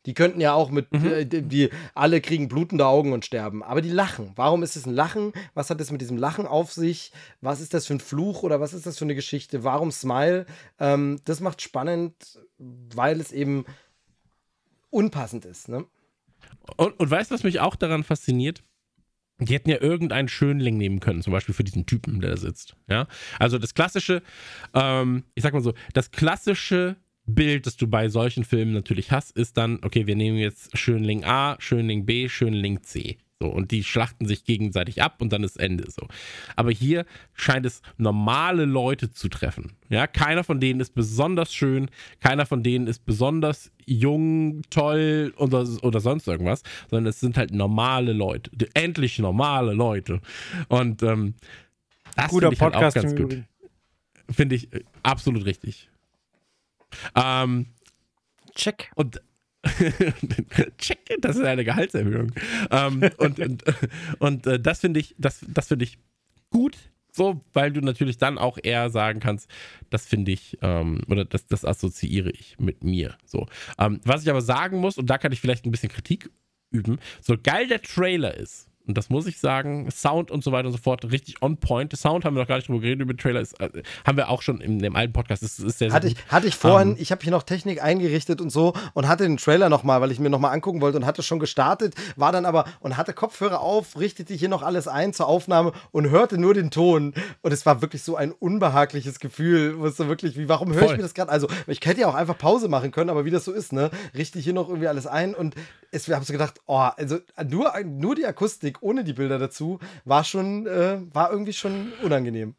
Die 0.05 0.13
könnten 0.13 0.39
ja 0.39 0.53
auch 0.53 0.69
mit, 0.69 0.91
Mhm. 0.91 1.05
äh, 1.07 1.25
die, 1.25 1.41
die 1.41 1.69
alle 1.95 2.21
kriegen 2.21 2.47
blutende 2.47 2.85
Augen 2.85 3.11
und 3.13 3.25
sterben. 3.25 3.63
Aber 3.63 3.81
die 3.81 3.89
lachen. 3.89 4.33
Warum 4.35 4.61
ist 4.61 4.75
es 4.75 4.85
ein 4.85 4.93
Lachen? 4.93 5.33
Was 5.55 5.71
hat 5.71 5.81
es 5.81 5.91
mit 5.91 5.99
diesem 6.01 6.17
Lachen 6.17 6.45
auf 6.45 6.71
sich? 6.71 7.11
Was 7.41 7.59
ist 7.59 7.73
das 7.73 7.87
für 7.87 7.95
ein 7.95 7.99
Fluch 7.99 8.43
oder 8.43 8.61
was 8.61 8.73
ist 8.73 8.85
das 8.85 8.99
für 8.99 9.05
eine 9.05 9.15
Geschichte? 9.15 9.63
Warum 9.63 9.91
Smile? 9.91 10.45
Ähm, 10.79 11.19
das 11.25 11.39
macht 11.39 11.63
spannend, 11.63 12.39
weil 12.59 13.19
es 13.19 13.31
eben 13.31 13.65
unpassend 14.91 15.45
ist. 15.45 15.69
Ne? 15.69 15.85
Und, 16.77 16.99
und 16.99 17.09
weißt 17.11 17.31
du, 17.31 17.35
was 17.35 17.43
mich 17.43 17.59
auch 17.59 17.75
daran 17.75 18.03
fasziniert? 18.03 18.63
Die 19.39 19.53
hätten 19.53 19.69
ja 19.69 19.81
irgendeinen 19.81 20.29
Schönling 20.29 20.77
nehmen 20.77 21.01
können, 21.01 21.21
zum 21.21 21.33
Beispiel 21.33 21.53
für 21.53 21.63
diesen 21.63 21.85
Typen, 21.85 22.21
der 22.21 22.31
da 22.31 22.37
sitzt. 22.37 22.75
Ja, 22.87 23.07
also 23.37 23.57
das 23.57 23.73
klassische, 23.73 24.21
ähm, 24.73 25.23
ich 25.33 25.43
sag 25.43 25.53
mal 25.53 25.61
so, 25.61 25.73
das 25.93 26.11
klassische 26.11 26.95
Bild, 27.25 27.65
das 27.65 27.75
du 27.75 27.87
bei 27.87 28.07
solchen 28.07 28.43
Filmen 28.43 28.73
natürlich 28.73 29.11
hast, 29.11 29.31
ist 29.31 29.57
dann, 29.57 29.79
okay, 29.83 30.07
wir 30.07 30.15
nehmen 30.15 30.37
jetzt 30.37 30.77
Schönling 30.77 31.25
A, 31.25 31.57
Schönling 31.59 32.05
B, 32.05 32.29
Schönling 32.29 32.83
C. 32.83 33.17
So, 33.41 33.49
und 33.49 33.71
die 33.71 33.83
schlachten 33.83 34.25
sich 34.25 34.45
gegenseitig 34.45 35.01
ab 35.01 35.21
und 35.21 35.33
dann 35.33 35.43
ist 35.43 35.57
Ende 35.59 35.91
so. 35.91 36.07
Aber 36.55 36.71
hier 36.71 37.05
scheint 37.33 37.65
es 37.65 37.81
normale 37.97 38.63
Leute 38.63 39.11
zu 39.11 39.27
treffen. 39.27 39.73
Ja, 39.89 40.07
keiner 40.07 40.45
von 40.45 40.61
denen 40.61 40.79
ist 40.79 40.95
besonders 40.95 41.53
schön, 41.53 41.89
keiner 42.21 42.45
von 42.45 42.63
denen 42.63 42.87
ist 42.87 43.03
besonders 43.05 43.71
jung, 43.85 44.61
toll 44.69 45.33
oder, 45.35 45.67
oder 45.81 45.99
sonst 45.99 46.29
irgendwas, 46.29 46.63
sondern 46.89 47.07
es 47.07 47.19
sind 47.19 47.35
halt 47.37 47.51
normale 47.51 48.13
Leute. 48.13 48.51
Die- 48.55 48.69
Endlich 48.73 49.19
normale 49.19 49.73
Leute. 49.73 50.21
Und 50.69 51.03
ähm, 51.03 51.33
das 52.15 52.29
Guter 52.29 52.47
finde 52.51 52.55
ich 52.55 52.61
halt 52.61 52.75
auch 52.75 52.79
Podcast 52.79 52.95
ganz 52.95 53.15
gut. 53.17 53.43
Finde 54.29 54.55
ich 54.55 54.71
äh, 54.73 54.79
absolut 55.03 55.43
richtig. 55.43 55.89
Ähm, 57.15 57.65
Check. 58.55 58.91
und 58.95 59.21
check, 60.77 60.99
das 61.21 61.37
ist 61.37 61.43
eine 61.43 61.63
Gehaltserhöhung. 61.63 62.31
ähm, 62.71 63.09
und 63.17 63.39
und, 63.39 63.63
und 64.19 64.47
äh, 64.47 64.59
das 64.59 64.79
finde 64.79 64.99
ich, 64.99 65.15
das, 65.17 65.45
das 65.47 65.67
finde 65.67 65.85
ich 65.85 65.97
gut, 66.49 66.77
so, 67.11 67.41
weil 67.53 67.71
du 67.71 67.79
natürlich 67.81 68.17
dann 68.17 68.37
auch 68.37 68.57
eher 68.61 68.89
sagen 68.89 69.19
kannst, 69.19 69.49
das 69.89 70.05
finde 70.05 70.31
ich, 70.31 70.57
ähm, 70.61 71.01
oder 71.07 71.23
das, 71.23 71.47
das 71.47 71.63
assoziiere 71.63 72.29
ich 72.29 72.57
mit 72.59 72.83
mir. 72.83 73.17
So. 73.25 73.47
Ähm, 73.79 74.01
was 74.03 74.23
ich 74.23 74.29
aber 74.29 74.41
sagen 74.41 74.79
muss, 74.79 74.97
und 74.97 75.09
da 75.09 75.17
kann 75.17 75.31
ich 75.31 75.39
vielleicht 75.39 75.65
ein 75.65 75.71
bisschen 75.71 75.89
Kritik 75.89 76.29
üben, 76.71 76.99
so 77.21 77.35
geil 77.41 77.67
der 77.67 77.81
Trailer 77.81 78.35
ist. 78.35 78.67
Und 78.87 78.97
das 78.97 79.09
muss 79.09 79.25
ich 79.25 79.39
sagen, 79.39 79.89
Sound 79.91 80.31
und 80.31 80.43
so 80.43 80.51
weiter 80.51 80.67
und 80.67 80.73
so 80.73 80.77
fort, 80.77 81.03
richtig 81.11 81.41
on 81.41 81.57
point. 81.57 81.95
Sound 81.95 82.25
haben 82.25 82.35
wir 82.35 82.41
noch 82.41 82.47
gar 82.47 82.57
nicht 82.57 82.67
drüber 82.67 82.79
geredet, 82.81 83.01
über 83.01 83.15
Trailer 83.15 83.41
ist, 83.41 83.59
äh, 83.59 83.69
haben 84.05 84.17
wir 84.17 84.29
auch 84.29 84.41
schon 84.41 84.61
in 84.61 84.79
dem 84.79 84.95
alten 84.95 85.13
Podcast. 85.13 85.43
Das 85.43 85.59
ist 85.59 85.79
sehr, 85.79 85.89
sehr 85.89 85.93
Hatte 85.93 86.07
gut. 86.09 86.17
ich, 86.17 86.31
hatte 86.31 86.47
ich 86.47 86.55
vorhin, 86.55 86.91
Ähm. 86.91 86.97
ich 86.99 87.11
habe 87.11 87.21
hier 87.23 87.31
noch 87.31 87.43
Technik 87.43 87.83
eingerichtet 87.83 88.41
und 88.41 88.49
so 88.49 88.73
und 88.93 89.07
hatte 89.07 89.23
den 89.23 89.37
Trailer 89.37 89.69
nochmal, 89.69 90.01
weil 90.01 90.11
ich 90.11 90.19
mir 90.19 90.29
nochmal 90.29 90.53
angucken 90.53 90.81
wollte 90.81 90.97
und 90.97 91.05
hatte 91.05 91.23
schon 91.23 91.39
gestartet, 91.39 91.95
war 92.15 92.31
dann 92.31 92.45
aber 92.45 92.65
und 92.79 92.97
hatte 92.97 93.13
Kopfhörer 93.13 93.59
auf, 93.61 93.99
richtete 93.99 94.33
hier 94.33 94.49
noch 94.49 94.61
alles 94.63 94.87
ein 94.87 95.13
zur 95.13 95.27
Aufnahme 95.27 95.71
und 95.91 96.09
hörte 96.09 96.37
nur 96.37 96.53
den 96.53 96.71
Ton. 96.71 97.13
Und 97.41 97.51
es 97.51 97.65
war 97.65 97.81
wirklich 97.81 98.03
so 98.03 98.15
ein 98.15 98.31
unbehagliches 98.31 99.19
Gefühl. 99.19 99.77
Wusste 99.79 100.07
wirklich, 100.07 100.37
wie, 100.37 100.49
warum 100.49 100.73
höre 100.73 100.83
ich 100.91 100.97
mir 100.97 101.03
das 101.03 101.13
gerade? 101.13 101.31
Also, 101.31 101.47
ich 101.67 101.79
hätte 101.83 102.01
ja 102.01 102.07
auch 102.07 102.15
einfach 102.15 102.37
Pause 102.37 102.67
machen 102.67 102.91
können, 102.91 103.09
aber 103.09 103.25
wie 103.25 103.31
das 103.31 103.45
so 103.45 103.51
ist, 103.51 103.73
ne, 103.73 103.89
richte 104.15 104.37
ich 104.39 104.45
hier 104.45 104.53
noch 104.53 104.69
irgendwie 104.69 104.87
alles 104.87 105.07
ein 105.07 105.33
und 105.35 105.55
es, 105.95 106.07
wir 106.07 106.15
haben 106.15 106.26
so 106.26 106.34
gedacht, 106.34 106.59
oh, 106.67 106.77
also 106.77 107.19
nur, 107.49 107.73
nur 107.84 108.15
die 108.15 108.26
Akustik 108.26 108.77
ohne 108.81 109.03
die 109.03 109.13
Bilder 109.13 109.39
dazu 109.39 109.80
war 110.03 110.23
schon, 110.23 110.67
äh, 110.67 110.99
war 111.13 111.31
irgendwie 111.31 111.53
schon 111.53 111.93
unangenehm. 112.03 112.55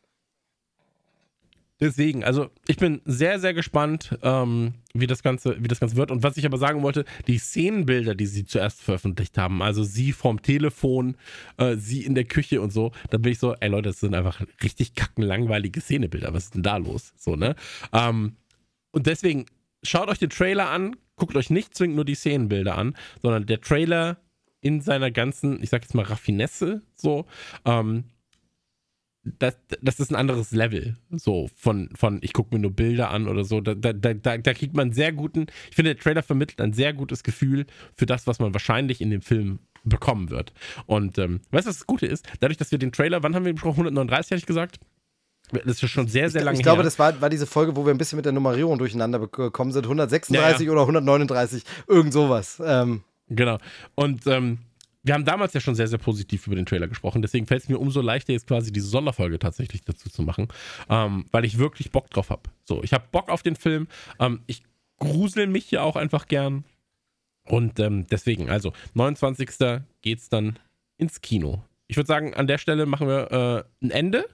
Deswegen, 1.78 2.24
also 2.24 2.48
ich 2.66 2.78
bin 2.78 3.02
sehr, 3.04 3.38
sehr 3.38 3.52
gespannt, 3.52 4.18
ähm, 4.22 4.74
wie, 4.94 5.06
das 5.06 5.22
Ganze, 5.22 5.62
wie 5.62 5.68
das 5.68 5.78
Ganze 5.78 5.96
wird. 5.96 6.10
Und 6.10 6.22
was 6.22 6.38
ich 6.38 6.46
aber 6.46 6.56
sagen 6.56 6.82
wollte, 6.82 7.04
die 7.26 7.36
Szenenbilder, 7.36 8.14
die 8.14 8.24
sie 8.24 8.46
zuerst 8.46 8.80
veröffentlicht 8.80 9.36
haben, 9.36 9.60
also 9.60 9.84
sie 9.84 10.12
vom 10.12 10.40
Telefon, 10.40 11.16
äh, 11.58 11.76
sie 11.76 12.02
in 12.02 12.14
der 12.14 12.24
Küche 12.24 12.62
und 12.62 12.72
so, 12.72 12.92
da 13.10 13.18
bin 13.18 13.32
ich 13.32 13.38
so, 13.38 13.54
ey 13.60 13.68
Leute, 13.68 13.90
das 13.90 14.00
sind 14.00 14.14
einfach 14.14 14.40
richtig 14.62 14.94
kackenlangweilige 14.94 15.82
Szenebilder. 15.82 16.32
Was 16.32 16.44
ist 16.44 16.54
denn 16.54 16.62
da 16.62 16.78
los? 16.78 17.12
So, 17.18 17.36
ne? 17.36 17.54
Ähm, 17.92 18.36
und 18.92 19.06
deswegen, 19.06 19.44
schaut 19.82 20.08
euch 20.08 20.18
den 20.18 20.30
Trailer 20.30 20.70
an, 20.70 20.96
guckt 21.16 21.36
euch 21.36 21.50
nicht 21.50 21.74
zwingend 21.74 21.96
nur 21.96 22.04
die 22.04 22.14
Szenenbilder 22.14 22.76
an, 22.76 22.96
sondern 23.22 23.46
der 23.46 23.60
Trailer 23.60 24.18
in 24.60 24.80
seiner 24.80 25.10
ganzen, 25.10 25.62
ich 25.62 25.70
sag 25.70 25.82
jetzt 25.82 25.94
mal, 25.94 26.04
Raffinesse, 26.04 26.82
so, 26.94 27.26
ähm, 27.64 28.04
das, 29.38 29.56
das 29.82 29.98
ist 29.98 30.10
ein 30.10 30.16
anderes 30.16 30.52
Level, 30.52 30.96
so 31.10 31.48
von, 31.56 31.90
von 31.94 32.20
ich 32.22 32.32
gucke 32.32 32.54
mir 32.54 32.60
nur 32.60 32.70
Bilder 32.70 33.10
an 33.10 33.26
oder 33.26 33.44
so. 33.44 33.60
Da, 33.60 33.74
da, 33.74 33.92
da, 33.92 34.12
da 34.12 34.54
kriegt 34.54 34.74
man 34.74 34.86
einen 34.86 34.92
sehr 34.92 35.12
guten, 35.12 35.46
ich 35.68 35.74
finde, 35.74 35.94
der 35.94 36.02
Trailer 36.02 36.22
vermittelt 36.22 36.60
ein 36.60 36.72
sehr 36.72 36.92
gutes 36.92 37.24
Gefühl 37.24 37.66
für 37.94 38.06
das, 38.06 38.26
was 38.26 38.38
man 38.38 38.54
wahrscheinlich 38.54 39.00
in 39.00 39.10
dem 39.10 39.22
Film 39.22 39.58
bekommen 39.84 40.30
wird. 40.30 40.52
Und 40.86 41.18
ähm, 41.18 41.40
weißt 41.50 41.66
du, 41.66 41.70
was 41.70 41.78
das 41.78 41.86
Gute 41.86 42.06
ist? 42.06 42.26
Dadurch, 42.40 42.56
dass 42.56 42.70
wir 42.70 42.78
den 42.78 42.92
Trailer, 42.92 43.22
wann 43.22 43.34
haben 43.34 43.44
wir 43.44 43.52
ihn 43.52 43.56
besprochen? 43.56 43.80
139, 43.80 44.30
hätte 44.30 44.40
ich 44.40 44.46
gesagt. 44.46 44.78
Das 45.52 45.82
ist 45.82 45.90
schon 45.90 46.09
sehr, 46.09 46.28
sehr 46.31 46.43
lange 46.43 46.56
ich 46.56 46.62
glaube, 46.62 46.78
her. 46.78 46.85
das 46.85 46.98
war, 46.98 47.20
war 47.20 47.31
diese 47.31 47.47
Folge, 47.47 47.77
wo 47.77 47.86
wir 47.86 47.94
ein 47.94 47.98
bisschen 47.98 48.16
mit 48.16 48.24
der 48.24 48.32
Nummerierung 48.32 48.78
durcheinander 48.78 49.20
gekommen 49.20 49.73
sind. 49.73 49.85
136 49.85 50.68
oder 50.70 50.81
139, 50.82 51.62
irgend 51.86 52.12
sowas. 52.12 52.60
Ähm, 52.64 53.02
Genau. 53.28 53.59
Und 53.94 54.27
ähm, 54.27 54.59
wir 55.02 55.14
haben 55.14 55.24
damals 55.24 55.52
ja 55.52 55.60
schon 55.60 55.74
sehr, 55.74 55.86
sehr 55.86 55.98
positiv 55.98 56.47
über 56.47 56.56
den 56.56 56.66
Trailer 56.66 56.89
gesprochen. 56.89 57.23
Deswegen 57.23 57.47
fällt 57.47 57.62
es 57.62 57.68
mir 57.68 57.78
umso 57.78 58.01
leichter, 58.01 58.32
jetzt 58.32 58.47
quasi 58.47 58.73
diese 58.73 58.89
Sonderfolge 58.89 59.39
tatsächlich 59.39 59.85
dazu 59.85 60.10
zu 60.10 60.23
machen, 60.23 60.48
ähm, 60.89 61.27
weil 61.31 61.44
ich 61.44 61.59
wirklich 61.59 61.93
Bock 61.93 62.10
drauf 62.10 62.31
habe. 62.31 62.43
So, 62.64 62.82
ich 62.82 62.93
habe 62.93 63.05
Bock 63.12 63.28
auf 63.28 63.43
den 63.43 63.56
Film. 63.56 63.89
Ähm, 64.18 64.40
ich 64.47 64.62
grusel 64.98 65.47
mich 65.47 65.70
ja 65.70 65.82
auch 65.82 65.97
einfach 65.97 66.27
gern. 66.27 66.64
Und 67.48 67.78
ähm, 67.78 68.06
deswegen, 68.09 68.51
also 68.51 68.73
29. 68.94 69.51
geht's 70.02 70.28
dann 70.28 70.59
ins 70.98 71.20
Kino. 71.20 71.62
Ich 71.86 71.97
würde 71.97 72.09
sagen, 72.09 72.35
an 72.35 72.48
der 72.48 72.59
Stelle 72.59 72.86
machen 72.86 73.06
wir 73.06 73.31
äh, 73.81 73.85
ein 73.85 73.90
Ende, 73.93 74.27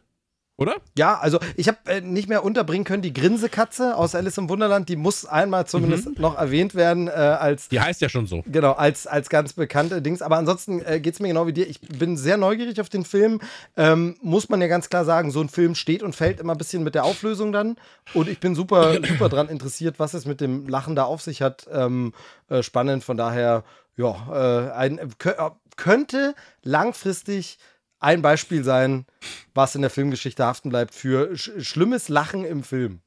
oder? 0.62 0.76
ja, 0.96 1.18
also 1.18 1.38
ich 1.56 1.68
habe 1.68 1.78
äh, 1.86 2.00
nicht 2.00 2.28
mehr 2.28 2.44
unterbringen 2.44 2.84
können, 2.84 3.02
die 3.02 3.12
Grinsekatze 3.12 3.96
aus 3.96 4.14
Alice 4.14 4.38
im 4.38 4.48
Wunderland, 4.48 4.88
die 4.88 4.96
muss 4.96 5.24
einmal 5.24 5.66
zumindest 5.66 6.18
noch 6.18 6.36
erwähnt 6.36 6.74
werden 6.74 7.08
äh, 7.08 7.10
als 7.10 7.68
Die 7.68 7.80
heißt 7.80 8.00
ja 8.00 8.08
schon 8.08 8.26
so. 8.26 8.42
Genau, 8.46 8.72
als, 8.72 9.06
als 9.06 9.28
ganz 9.28 9.52
bekannte 9.54 10.02
Dings. 10.02 10.22
Aber 10.22 10.36
ansonsten 10.36 10.84
äh, 10.84 11.00
geht 11.00 11.14
es 11.14 11.20
mir 11.20 11.28
genau 11.28 11.46
wie 11.46 11.52
dir. 11.52 11.68
Ich 11.68 11.80
bin 11.80 12.16
sehr 12.16 12.36
neugierig 12.36 12.80
auf 12.80 12.88
den 12.88 13.04
Film. 13.04 13.40
Ähm, 13.76 14.16
muss 14.22 14.48
man 14.48 14.60
ja 14.60 14.66
ganz 14.66 14.88
klar 14.88 15.04
sagen, 15.04 15.30
so 15.30 15.40
ein 15.40 15.48
Film 15.48 15.74
steht 15.74 16.02
und 16.02 16.14
fällt 16.14 16.40
immer 16.40 16.52
ein 16.54 16.58
bisschen 16.58 16.82
mit 16.82 16.94
der 16.94 17.04
Auflösung 17.04 17.52
dann. 17.52 17.76
Und 18.14 18.28
ich 18.28 18.40
bin 18.40 18.54
super, 18.54 18.94
super 19.08 19.28
dran 19.28 19.48
interessiert, 19.48 19.98
was 19.98 20.14
es 20.14 20.26
mit 20.26 20.40
dem 20.40 20.68
Lachen 20.68 20.96
da 20.96 21.04
auf 21.04 21.22
sich 21.22 21.42
hat. 21.42 21.66
Ähm, 21.72 22.12
äh, 22.48 22.62
spannend. 22.62 23.04
Von 23.04 23.16
daher, 23.16 23.64
ja, 23.96 24.68
äh, 24.68 24.72
ein, 24.72 25.00
kö 25.18 25.30
äh, 25.30 25.50
könnte 25.76 26.34
langfristig 26.62 27.58
ein 28.02 28.22
Beispiel 28.22 28.64
sein, 28.64 29.06
was 29.54 29.74
in 29.74 29.82
der 29.82 29.90
Filmgeschichte 29.90 30.44
haften 30.44 30.70
bleibt 30.70 30.94
für 30.94 31.36
sch 31.36 31.50
schlimmes 31.58 32.08
Lachen 32.08 32.44
im 32.44 32.62
Film. 32.62 33.00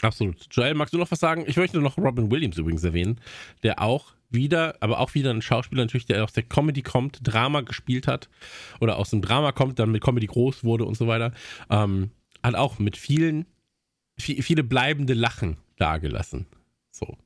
Absolut. 0.00 0.46
Joel, 0.50 0.74
magst 0.74 0.92
du 0.92 0.98
noch 0.98 1.10
was 1.10 1.20
sagen? 1.20 1.44
Ich 1.46 1.56
möchte 1.56 1.80
noch 1.80 1.96
Robin 1.96 2.30
Williams 2.30 2.58
übrigens 2.58 2.82
erwähnen, 2.82 3.20
der 3.62 3.80
auch 3.80 4.14
wieder, 4.30 4.76
aber 4.80 4.98
auch 4.98 5.14
wieder 5.14 5.30
ein 5.30 5.42
Schauspieler 5.42 5.84
natürlich, 5.84 6.06
der 6.06 6.24
aus 6.24 6.32
der 6.32 6.42
Comedy 6.42 6.82
kommt, 6.82 7.20
Drama 7.22 7.60
gespielt 7.60 8.08
hat 8.08 8.28
oder 8.80 8.96
aus 8.96 9.10
dem 9.10 9.22
Drama 9.22 9.52
kommt, 9.52 9.78
dann 9.78 9.92
mit 9.92 10.02
Comedy 10.02 10.26
groß 10.26 10.64
wurde 10.64 10.84
und 10.84 10.96
so 10.96 11.06
weiter, 11.06 11.32
ähm, 11.70 12.10
hat 12.42 12.54
auch 12.54 12.78
mit 12.78 12.96
vielen, 12.96 13.46
viel, 14.18 14.42
viele 14.42 14.64
bleibende 14.64 15.14
Lachen 15.14 15.58
dagelassen. 15.76 16.46
So. 16.90 17.16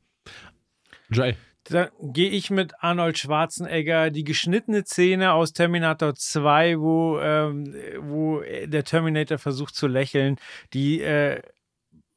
Joel, 1.08 1.36
Da 1.68 1.90
gehe 2.00 2.30
ich 2.30 2.50
mit 2.50 2.74
Arnold 2.82 3.18
Schwarzenegger 3.18 4.10
die 4.10 4.24
geschnittene 4.24 4.84
Szene 4.84 5.32
aus 5.32 5.52
Terminator 5.52 6.14
2, 6.14 6.78
wo, 6.78 7.18
ähm, 7.20 7.74
wo 8.00 8.40
der 8.66 8.84
Terminator 8.84 9.38
versucht 9.38 9.74
zu 9.74 9.86
lächeln, 9.86 10.36
die 10.72 11.00
äh, 11.00 11.42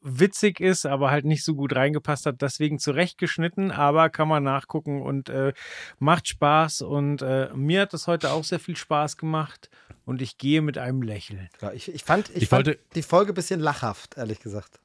witzig 0.02 0.60
ist, 0.62 0.86
aber 0.86 1.12
halt 1.12 1.26
nicht 1.26 1.44
so 1.44 1.56
gut 1.56 1.76
reingepasst 1.76 2.26
hat, 2.26 2.42
deswegen 2.42 2.80
zurechtgeschnitten, 2.80 3.72
aber 3.72 4.10
kann 4.10 4.28
man 4.30 4.44
nachgucken 4.44 5.02
und 5.02 5.30
äh, 5.30 5.54
macht 5.98 6.28
Spaß 6.30 6.84
und 6.84 7.22
äh, 7.22 7.50
mir 7.54 7.82
hat 7.82 7.94
das 7.94 8.08
heute 8.08 8.32
auch 8.32 8.44
sehr 8.46 8.60
viel 8.60 8.78
Spaß 8.78 9.18
gemacht 9.18 9.70
und 10.06 10.22
ich 10.22 10.38
gehe 10.38 10.62
mit 10.62 10.78
einem 10.78 11.02
Lächeln. 11.02 11.50
Ja, 11.62 11.74
ich, 11.74 11.94
ich 11.94 12.04
fand, 12.04 12.30
ich 12.30 12.44
Ich 12.44 12.48
fand 12.50 12.68
wollte- 12.68 12.80
die 12.96 13.02
Folge 13.02 13.34
ein 13.34 13.36
bisschen 13.36 13.60
lachhaft, 13.60 14.16
ehrlich 14.18 14.40
gesagt. 14.40 14.80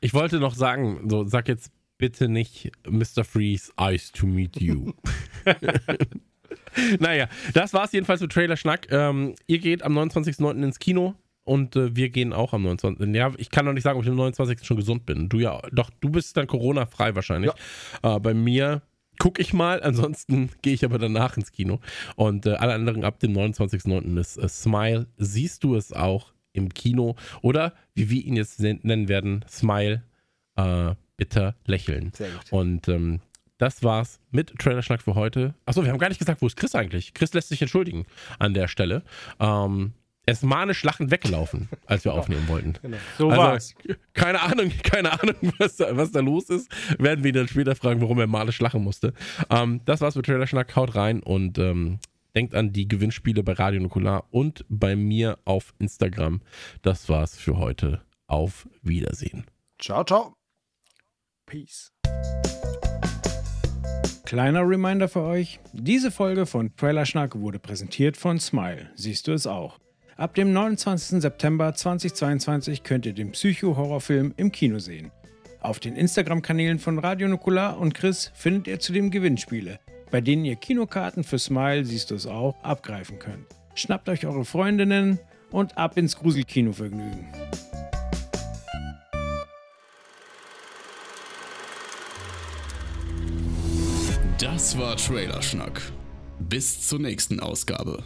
ich 0.00 0.12
wollte 0.12 0.38
noch 0.38 0.54
sagen, 0.54 1.08
so, 1.08 1.24
sag 1.26 1.48
jetzt 1.48 1.70
bitte 1.98 2.28
nicht 2.28 2.70
Mr. 2.88 3.24
Freeze, 3.24 3.72
Eyes 3.78 4.12
to 4.12 4.26
meet 4.26 4.60
you. 4.60 4.92
naja, 6.98 7.28
das 7.54 7.72
war's 7.72 7.92
jedenfalls 7.92 8.20
mit 8.20 8.32
Trailer 8.32 8.56
Schnack. 8.56 8.88
Ähm, 8.90 9.34
ihr 9.46 9.58
geht 9.58 9.82
am 9.82 9.96
29.09. 9.96 10.62
ins 10.62 10.78
Kino 10.78 11.14
und 11.44 11.76
äh, 11.76 11.94
wir 11.94 12.10
gehen 12.10 12.32
auch 12.32 12.52
am 12.52 12.62
29. 12.62 13.14
Ja, 13.14 13.32
ich 13.36 13.50
kann 13.50 13.64
noch 13.64 13.72
nicht 13.72 13.84
sagen, 13.84 13.98
ob 13.98 14.04
ich 14.04 14.10
am 14.10 14.16
29. 14.16 14.64
schon 14.64 14.76
gesund 14.76 15.06
bin. 15.06 15.28
Du 15.28 15.38
ja, 15.38 15.60
doch, 15.72 15.90
du 16.00 16.10
bist 16.10 16.36
dann 16.36 16.46
Corona-frei 16.46 17.14
wahrscheinlich. 17.14 17.52
Äh, 18.02 18.20
bei 18.20 18.34
mir 18.34 18.82
gucke 19.18 19.40
ich 19.40 19.52
mal, 19.52 19.82
ansonsten 19.82 20.50
gehe 20.62 20.74
ich 20.74 20.84
aber 20.84 20.98
danach 20.98 21.36
ins 21.36 21.52
Kino. 21.52 21.80
Und 22.16 22.46
äh, 22.46 22.54
alle 22.54 22.74
anderen 22.74 23.04
ab 23.04 23.20
dem 23.20 23.32
29.09. 23.32 24.18
ist 24.18 24.36
äh, 24.36 24.48
Smile. 24.48 25.06
Siehst 25.16 25.64
du 25.64 25.76
es 25.76 25.92
auch 25.92 26.32
im 26.52 26.72
Kino 26.72 27.16
oder 27.42 27.74
wie 27.94 28.10
wir 28.10 28.24
ihn 28.24 28.36
jetzt 28.36 28.60
nennen 28.60 29.08
werden, 29.08 29.44
Smile, 29.48 30.02
äh, 30.56 30.94
bitter 31.16 31.54
lächeln. 31.66 32.12
Sehr 32.14 32.30
gut. 32.30 32.52
Und 32.52 32.88
ähm, 32.88 33.20
das 33.58 33.82
war's 33.82 34.20
mit 34.30 34.58
Trailerschnack 34.58 35.00
für 35.02 35.14
heute. 35.14 35.54
Achso, 35.64 35.82
wir 35.82 35.90
haben 35.90 35.98
gar 35.98 36.08
nicht 36.08 36.18
gesagt, 36.18 36.42
wo 36.42 36.46
ist 36.46 36.56
Chris 36.56 36.74
eigentlich? 36.74 37.14
Chris 37.14 37.32
lässt 37.32 37.48
sich 37.48 37.62
entschuldigen 37.62 38.04
an 38.38 38.52
der 38.54 38.68
Stelle. 38.68 39.02
Ähm, 39.40 39.92
er 40.26 40.32
ist 40.32 40.42
manisch 40.42 40.82
lachend 40.82 41.10
weggelaufen, 41.10 41.68
als 41.86 42.04
wir 42.04 42.12
aufnehmen 42.12 42.48
wollten. 42.48 42.74
So 43.16 43.30
Also, 43.30 43.42
war's. 43.42 43.74
Keine 44.12 44.42
Ahnung, 44.42 44.72
keine 44.82 45.12
Ahnung, 45.12 45.36
was 45.58 45.76
da, 45.76 45.96
was 45.96 46.10
da 46.10 46.20
los 46.20 46.50
ist. 46.50 46.70
Werden 46.98 47.24
wir 47.24 47.30
ihn 47.30 47.36
dann 47.36 47.48
später 47.48 47.76
fragen, 47.76 48.00
warum 48.00 48.18
er 48.18 48.26
manisch 48.26 48.60
lachen 48.60 48.82
musste. 48.82 49.14
Ähm, 49.50 49.80
das 49.84 50.00
war's 50.00 50.16
mit 50.16 50.26
Trailerschnack. 50.26 50.74
Haut 50.76 50.94
rein 50.96 51.22
und 51.22 51.58
ähm, 51.58 52.00
denkt 52.34 52.54
an 52.54 52.72
die 52.72 52.88
Gewinnspiele 52.88 53.42
bei 53.42 53.52
Radio 53.52 53.80
Nukular 53.80 54.24
und 54.30 54.66
bei 54.68 54.96
mir 54.96 55.38
auf 55.44 55.72
Instagram. 55.78 56.42
Das 56.82 57.08
war's 57.08 57.38
für 57.38 57.56
heute. 57.56 58.02
Auf 58.26 58.68
Wiedersehen. 58.82 59.46
Ciao, 59.78 60.04
ciao. 60.04 60.35
Peace. 61.46 61.92
Kleiner 64.24 64.68
Reminder 64.68 65.08
für 65.08 65.22
euch: 65.22 65.60
Diese 65.72 66.10
Folge 66.10 66.46
von 66.46 66.74
Trailerschnack 66.76 67.38
wurde 67.38 67.60
präsentiert 67.60 68.16
von 68.16 68.40
Smile. 68.40 68.90
Siehst 68.96 69.28
du 69.28 69.32
es 69.32 69.46
auch? 69.46 69.78
Ab 70.16 70.34
dem 70.34 70.52
29. 70.52 71.20
September 71.20 71.74
2022 71.74 72.82
könnt 72.82 73.06
ihr 73.06 73.12
den 73.12 73.32
Psycho-Horrorfilm 73.32 74.34
im 74.36 74.50
Kino 74.50 74.78
sehen. 74.78 75.12
Auf 75.60 75.78
den 75.78 75.94
Instagram-Kanälen 75.94 76.78
von 76.78 76.98
Radio 76.98 77.28
Nukular 77.28 77.78
und 77.78 77.94
Chris 77.94 78.32
findet 78.34 78.66
ihr 78.66 78.80
zudem 78.80 79.10
Gewinnspiele, 79.10 79.78
bei 80.10 80.20
denen 80.20 80.44
ihr 80.44 80.56
Kinokarten 80.56 81.22
für 81.22 81.38
Smile, 81.38 81.84
siehst 81.84 82.10
du 82.10 82.14
es 82.14 82.26
auch, 82.26 82.56
abgreifen 82.62 83.18
könnt. 83.18 83.46
Schnappt 83.74 84.08
euch 84.08 84.26
eure 84.26 84.44
Freundinnen 84.44 85.18
und 85.50 85.76
ab 85.76 85.96
ins 85.96 86.16
Gruselkinovergnügen. 86.16 87.26
Das 94.38 94.76
war 94.76 94.96
Trailerschnack. 94.96 95.80
Bis 96.38 96.86
zur 96.86 96.98
nächsten 96.98 97.40
Ausgabe. 97.40 98.02